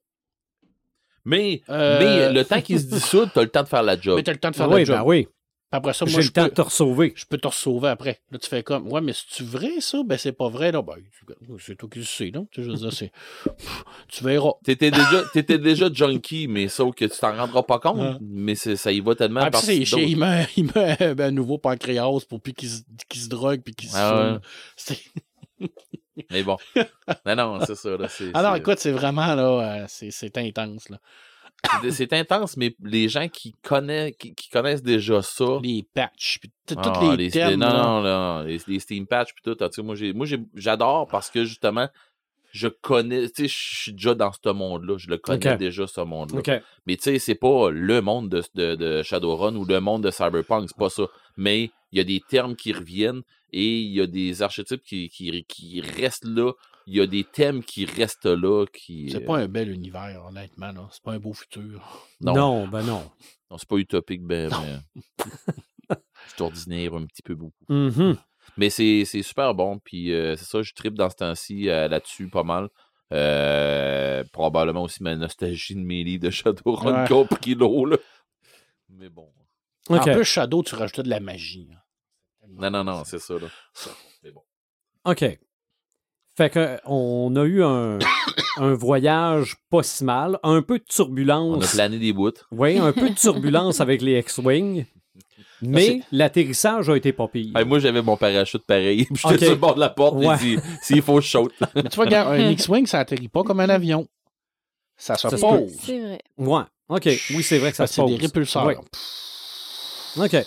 Mais, 1.25 1.63
Euh, 1.71 1.99
mais 1.99 2.31
le 2.31 2.45
temps 2.45 2.61
qu'il 2.61 2.79
se 2.79 2.85
dissoute, 2.85 3.31
t'as 3.33 3.41
le 3.41 3.49
temps 3.49 3.63
de 3.63 3.69
faire 3.69 3.83
la 3.83 3.99
job. 3.99 4.17
Mais 4.17 4.23
t'as 4.23 4.33
le 4.33 4.39
temps 4.39 4.51
de 4.51 4.55
faire 4.57 4.67
Ah 4.71 4.75
oui, 4.75 4.81
la 4.81 4.85
job. 4.85 4.97
ben 4.99 5.03
oui. 5.05 5.25
Puis 5.25 5.33
après 5.79 5.95
ça, 5.95 6.05
moi, 6.05 6.15
J'ai 6.15 6.21
je 6.23 6.27
le 6.29 6.33
temps 6.35 6.43
peux, 6.45 6.51
de 6.51 6.55
te 6.55 6.61
ressauver. 6.61 7.13
je 7.17 7.25
peux 7.25 7.39
te 7.39 7.49
sauver 7.49 7.89
après. 7.89 8.21
Là, 8.31 8.39
tu 8.39 8.49
fais 8.51 8.63
comme 8.63 8.87
Ouais, 8.93 9.01
mais 9.01 9.15
c'est-tu 9.15 9.45
vrai, 9.45 9.81
ça? 9.81 10.03
Ben, 10.05 10.19
c'est 10.19 10.33
pas 10.33 10.49
vrai, 10.51 10.71
là. 10.73 10.83
Ben, 10.83 10.95
c'est 11.59 11.75
toi 11.77 11.89
qui 11.91 12.01
le 12.01 12.05
sais, 12.05 12.31
là. 12.35 12.43
Tu 12.51 12.61
veux 12.61 12.75
dire, 12.75 12.93
c'est- 12.93 13.11
Tu 14.09 14.23
verras. 14.23 14.53
T'étais 14.63 14.91
déjà, 14.91 15.25
t'étais 15.33 15.59
déjà 15.59 15.91
junkie, 15.91 16.49
mais 16.49 16.69
sauf 16.69 16.95
que 16.95 17.07
tu 17.07 17.19
t'en 17.19 17.35
rendras 17.35 17.63
pas 17.63 17.79
compte. 17.79 18.19
Mais 18.21 18.55
c'est- 18.55 18.77
ça 18.77 18.93
y 18.93 19.01
va 19.01 19.15
tellement. 19.15 19.41
Ah, 19.41 19.45
puis 19.45 19.53
par- 19.53 19.61
c'est 19.63 19.79
d'autres- 19.79 19.99
il 20.01 20.19
met, 20.19 20.47
il 20.59 20.65
met 20.67 21.23
un 21.23 21.31
nouveau 21.31 21.57
pancréas 21.57 22.21
pour 22.29 22.43
plus 22.43 22.53
qu'il 22.53 22.69
se, 22.69 22.83
qu'il 23.09 23.23
se 23.23 23.29
drogue 23.31 23.63
puis 23.63 23.75
qu'il 23.75 23.89
se 23.89 23.97
Ah 23.97 24.39
ouais. 24.39 25.69
Mais 26.31 26.43
bon. 26.43 26.57
non, 27.27 27.37
non, 27.37 27.61
c'est 27.67 27.75
ça. 27.75 27.97
Là, 27.97 28.09
Ah 28.35 28.43
non, 28.43 28.53
c'est- 28.53 28.59
écoute, 28.59 28.79
c'est 28.79 28.93
vraiment 28.93 29.35
là, 29.35 29.83
euh, 29.83 29.85
c'est, 29.89 30.37
intense. 30.39 30.89
Là. 30.89 30.99
c'est, 31.91 32.13
intense, 32.13 32.57
mais 32.57 32.75
les 32.83 33.09
gens 33.09 33.29
qui 33.29 33.55
connaissent, 33.63 34.15
qui, 34.19 34.35
déjà 34.83 35.23
ça. 35.23 35.59
Les 35.63 35.87
patchs, 35.95 36.39
puis 36.41 36.51
Ah, 36.77 36.93
tous 37.01 37.11
les, 37.13 37.17
les- 37.17 37.31
thèmes. 37.31 37.61
Non, 37.61 37.73
non, 37.73 38.03
non, 38.03 38.43
les, 38.43 38.61
les 38.67 38.79
Steam 38.79 39.07
Patch 39.07 39.31
puis 39.35 39.43
tout. 39.43 39.57
sais, 39.71 39.83
Moi, 40.13 40.27
j'adore 40.55 41.07
parce 41.09 41.31
que 41.31 41.45
justement, 41.45 41.89
je 42.53 42.69
connais, 42.69 43.29
tu 43.29 43.43
sais, 43.43 43.49
je 43.49 43.81
suis 43.83 43.93
déjà 43.93 44.15
dans 44.15 44.33
ce 44.33 44.49
monde-là. 44.51 44.97
Je 44.99 45.09
le 45.09 45.19
connais 45.19 45.57
déjà, 45.57 45.87
ce 45.87 46.01
monde-là. 46.01 46.61
Mais 46.87 46.97
tu 46.97 47.03
sais, 47.03 47.19
c'est 47.19 47.35
pas 47.35 47.71
le 47.71 48.01
monde 48.01 48.29
de, 48.31 48.43
de, 48.55 48.75
de 48.77 49.03
Shadowrun 49.03 49.55
ou 49.57 49.65
le 49.65 49.81
monde 49.81 50.03
de 50.05 50.11
Cyberpunk, 50.11 50.69
c'est 50.69 50.77
pas 50.79 50.89
ça. 50.91 51.05
Mais 51.37 51.71
il 51.97 51.99
y 51.99 52.01
a 52.01 52.05
des 52.05 52.21
termes 52.21 52.55
qui 52.57 52.73
reviennent 52.75 53.23
et 53.53 53.79
il 53.81 53.93
y 53.93 54.01
a 54.03 54.07
des 54.07 54.43
archétypes 54.43 54.83
qui, 54.83 55.09
qui, 55.09 55.45
qui 55.49 55.81
restent 55.81 56.27
là. 56.27 56.53
Il 56.87 56.95
y 56.95 57.01
a 57.01 57.07
des 57.07 57.25
thèmes 57.25 57.65
qui 57.65 57.87
restent 57.87 58.27
là. 58.27 58.67
Qui, 58.73 59.09
C'est 59.11 59.23
euh, 59.23 59.27
pas 59.27 59.39
un 59.39 59.49
bel 59.49 59.71
univers, 59.71 60.25
honnêtement. 60.29 60.73
Là. 60.73 60.89
C'est 60.93 61.03
pas 61.03 61.13
un 61.13 61.19
beau 61.19 61.33
futur. 61.33 62.07
Non, 62.21 62.35
Non. 62.35 62.69
ben 62.69 62.83
non. 62.83 63.03
non, 63.51 63.57
c'est 63.59 63.69
pas 63.69 63.77
utopique, 63.77 64.23
ben, 64.23 64.51
mais 64.63 65.97
c'est 66.29 66.41
ordinaire 66.43 66.95
un 66.95 67.07
petit 67.07 67.23
peu 67.23 67.35
beaucoup. 67.35 67.65
Mhm. 67.69 68.17
Mais 68.59 68.71
c'est 68.71 69.05
c'est 69.07 69.23
super 69.23 69.55
bon. 69.55 69.79
Puis 69.79 70.13
euh, 70.13 70.37
c'est 70.37 70.45
ça, 70.45 70.63
je 70.63 70.73
tripe 70.75 70.95
dans 70.95 71.09
ce 71.11 71.17
temps-ci 71.17 71.69
euh, 71.71 71.89
là-dessus 71.89 72.29
pas 72.29 72.43
mal. 72.45 72.69
Euh, 73.13 74.23
probablement 74.33 74.83
aussi 74.83 75.03
ma 75.03 75.15
nostalgie 75.17 75.75
de 75.75 75.81
mes 75.81 76.05
livres 76.05 76.25
de 76.25 76.31
Shadowrun 76.31 77.03
Ouais. 77.03 77.09
compris 77.09 77.55
l'eau, 77.55 77.85
là. 77.87 77.97
Mais 78.91 79.09
bon. 79.09 79.33
OK. 79.89 79.99
En 79.99 80.03
plus, 80.15 80.25
Shadow, 80.25 80.63
tu 80.63 80.75
rajoutais 80.75 81.03
de 81.05 81.09
la 81.11 81.21
magie. 81.21 81.69
là. 81.71 81.77
Non, 82.59 82.71
non, 82.71 82.85
non, 82.85 83.03
c'est 83.05 83.19
ça, 83.19 83.35
là. 83.35 83.47
C'est 84.23 84.33
bon. 84.33 84.43
OK. 85.05 85.25
Fait 86.37 86.51
que 86.51 86.79
on 86.85 87.35
a 87.37 87.45
eu 87.45 87.63
un, 87.63 87.99
un 88.59 88.75
voyage 88.75 89.57
pas 89.71 89.83
si 89.83 90.05
mal, 90.05 90.39
un 90.43 90.61
peu 90.63 90.79
de 90.79 90.83
On 90.85 90.93
a 90.93 90.95
turbulence. 90.95 91.73
plané 91.73 91.99
des 91.99 92.13
bouts. 92.13 92.33
Oui, 92.51 92.79
un 92.79 92.93
peu 92.93 93.09
de 93.11 93.15
turbulence 93.19 93.81
avec 93.81 94.03
les 94.03 94.19
X-Wing. 94.19 94.85
Mais 95.63 96.03
l'atterrissage 96.13 96.91
a 96.91 96.97
été 96.97 97.15
pas 97.15 97.29
pire. 97.29 97.57
Hey, 97.57 97.65
moi, 97.65 97.79
j'avais 97.79 98.03
mon 98.03 98.19
parachute 98.19 98.67
pareil. 98.67 99.05
puis 99.13 99.17
J'étais 99.17 99.35
Ok. 99.35 99.41
sur 99.41 99.51
le 99.51 99.57
bord 99.57 99.75
de 99.75 99.81
la 99.81 99.89
porte. 99.89 100.17
Ouais. 100.17 100.37
S'il 100.83 101.01
faut, 101.01 101.21
je 101.23 101.29
saute. 101.31 101.55
Mais 101.75 101.85
tu 101.85 101.97
vois, 101.97 102.05
regarde, 102.05 102.35
un 102.35 102.51
X-Wing, 102.51 102.87
ça 102.87 102.99
atterrit 103.01 103.29
pas 103.29 103.43
comme 103.43 103.61
un 103.61 103.69
avion. 103.71 104.07
Ça 104.99 105.15
se 105.17 105.29
Ça 105.29 105.37
pose. 105.39 105.73
C'est 105.81 105.99
vrai. 106.01 106.19
Ouais. 106.37 106.63
OK. 106.89 107.05
Oui, 107.07 107.43
c'est 107.43 107.59
vrai 107.59 107.71
que 107.71 107.77
ça 107.77 107.87
se 107.87 107.93
que 107.93 107.95
c'est 107.97 108.03
pose. 108.03 108.11
des 108.19 108.27
répulseurs. 108.27 108.67
Ouais. 108.67 108.77
OK. 110.19 110.47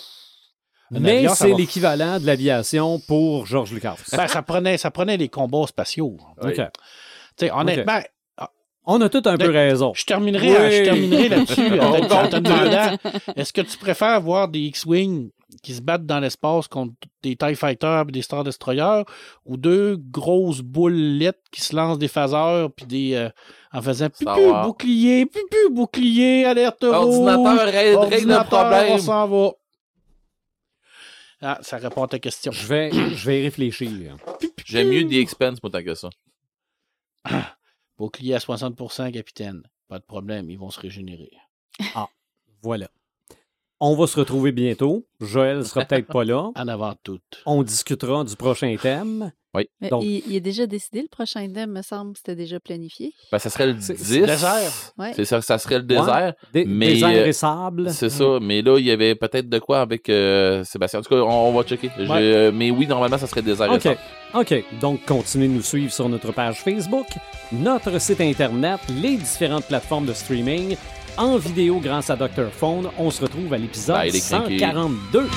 Un 0.94 1.00
Mais 1.00 1.18
avion, 1.18 1.34
c'est 1.34 1.50
va- 1.50 1.56
l'équivalent 1.56 2.18
de 2.18 2.26
l'aviation 2.26 2.98
pour 3.06 3.46
George 3.46 3.72
Lucas. 3.72 3.96
Ben, 4.12 4.26
ça, 4.26 4.42
prenait, 4.42 4.76
ça 4.78 4.90
prenait 4.90 5.16
les 5.16 5.28
combats 5.28 5.66
spatiaux. 5.66 6.16
Ouais. 6.42 6.50
OK. 6.50 6.56
Tu 7.36 7.46
sais, 7.46 7.52
honnêtement, 7.52 8.00
On 8.86 9.00
a 9.02 9.08
tout 9.08 9.22
un 9.26 9.36
peu 9.36 9.50
raison. 9.50 9.92
Je 9.94 10.04
terminerai, 10.04 10.48
Oui. 10.48 10.72
je 10.78 10.84
terminerai 10.84 11.28
là-dessus 11.28 11.60
en 11.80 12.28
te- 12.28 12.36
demandant 12.38 12.96
est-ce 13.36 13.52
que 13.52 13.60
tu 13.60 13.76
préfères 13.76 14.20
voir 14.20 14.48
des 14.48 14.60
X-Wing 14.60 15.30
qui 15.62 15.74
se 15.74 15.82
battent 15.82 16.06
dans 16.06 16.18
l'espace 16.18 16.66
contre 16.66 16.94
des 17.22 17.36
TIE 17.36 17.54
Fighters 17.54 18.04
et 18.08 18.12
des 18.12 18.22
Star 18.22 18.42
Destroyers 18.42 19.02
ou 19.44 19.56
deux 19.58 19.96
grosses 20.00 20.60
boulettes 20.62 21.42
qui 21.52 21.60
se 21.60 21.76
lancent 21.76 21.98
des 21.98 22.08
phaseurs 22.08 22.72
puis 22.72 22.86
des 22.86 23.14
euh, 23.14 23.28
en 23.72 23.82
faisant 23.82 24.08
pupu 24.08 24.24
bouclier, 24.64 25.26
pupu 25.26 25.70
bouclier, 25.70 26.46
alerte 26.46 26.82
rouge. 26.82 26.94
Ordinateur, 27.28 27.66
règle, 27.66 28.44
problème. 28.46 28.86
On 28.92 28.98
s'en 28.98 29.28
va. 29.28 29.50
Ah, 31.42 31.58
ça 31.62 31.78
répond 31.78 32.02
à 32.04 32.08
ta 32.08 32.18
question. 32.18 32.52
Je 32.52 32.66
vais, 32.66 32.90
je 33.14 33.26
vais 33.26 33.40
y 33.40 33.42
réfléchir. 33.44 34.16
J'aime 34.64 34.88
mieux 34.88 35.06
The 35.06 35.14
Expense, 35.14 35.62
moi, 35.62 35.70
tant 35.70 35.82
que 35.82 35.94
ça. 35.94 36.10
Bouclier 37.98 38.34
à 38.34 38.38
60%, 38.38 39.12
capitaine. 39.12 39.62
Pas 39.88 39.98
de 39.98 40.04
problème, 40.04 40.50
ils 40.50 40.58
vont 40.58 40.70
se 40.70 40.80
régénérer. 40.80 41.30
Voilà. 42.62 42.90
On 43.80 43.94
va 43.96 44.06
se 44.06 44.18
retrouver 44.18 44.52
bientôt. 44.52 45.06
Joël 45.20 45.64
sera 45.66 45.84
peut-être 45.84 46.06
pas 46.06 46.24
là. 46.24 46.50
En 46.54 46.68
avant 46.68 46.90
de 46.90 46.96
tout. 47.02 47.18
On 47.46 47.62
discutera 47.62 48.24
du 48.24 48.36
prochain 48.36 48.76
thème. 48.80 49.32
Mais 49.80 49.88
Donc- 49.88 50.04
il, 50.04 50.22
il 50.28 50.36
est 50.36 50.40
déjà 50.40 50.64
décidé, 50.66 51.02
le 51.02 51.08
prochain 51.08 51.48
thème, 51.52 51.72
me 51.72 51.82
semble, 51.82 52.16
c'était 52.16 52.36
déjà 52.36 52.60
planifié. 52.60 53.12
Ben, 53.32 53.38
ça 53.40 53.50
serait 53.50 53.66
le 53.66 53.80
C'est- 53.80 53.94
10. 53.94 54.04
c'est 54.04 54.20
désert. 54.20 54.92
Ouais. 54.96 55.12
C'est 55.16 55.24
ça, 55.24 55.42
ça 55.42 55.58
serait 55.58 55.78
le 55.78 55.82
désert. 55.84 56.34
Mais, 56.54 57.00
airs 57.00 57.08
euh, 57.08 57.26
et 57.26 57.32
sable. 57.32 57.90
C'est 57.90 58.10
ça. 58.10 58.38
Mais 58.40 58.62
là, 58.62 58.78
il 58.78 58.84
y 58.86 58.92
avait 58.92 59.16
peut-être 59.16 59.48
de 59.48 59.58
quoi 59.58 59.80
avec 59.80 60.08
euh, 60.08 60.62
Sébastien. 60.62 61.00
En 61.00 61.02
tout 61.02 61.08
cas, 61.08 61.16
on, 61.22 61.48
on 61.48 61.52
va 61.52 61.64
checker. 61.64 61.90
Je- 61.98 62.04
euh, 62.08 62.52
mais 62.54 62.70
oui, 62.70 62.86
normalement, 62.86 63.18
ça 63.18 63.26
serait 63.26 63.42
désert. 63.42 63.66
et 63.72 63.74
OK. 63.74 63.82
sable. 63.82 63.98
OK. 64.34 64.64
Donc, 64.80 65.04
continuez 65.04 65.48
de 65.48 65.54
nous 65.54 65.62
suivre 65.62 65.92
sur 65.92 66.08
notre 66.08 66.30
page 66.30 66.60
Facebook, 66.62 67.06
notre 67.50 68.00
site 68.00 68.20
Internet, 68.20 68.78
les 69.02 69.16
différentes 69.16 69.64
plateformes 69.66 70.06
de 70.06 70.12
streaming, 70.12 70.76
en 71.16 71.36
vidéo 71.38 71.80
grâce 71.80 72.10
à 72.10 72.16
Dr. 72.16 72.50
Phone. 72.52 72.88
On 72.98 73.10
se 73.10 73.22
retrouve 73.22 73.52
à 73.54 73.58
l'épisode 73.58 73.96
Bye, 73.96 74.10
les 74.10 74.20
crinqués. 74.20 74.58
142. 74.58 75.28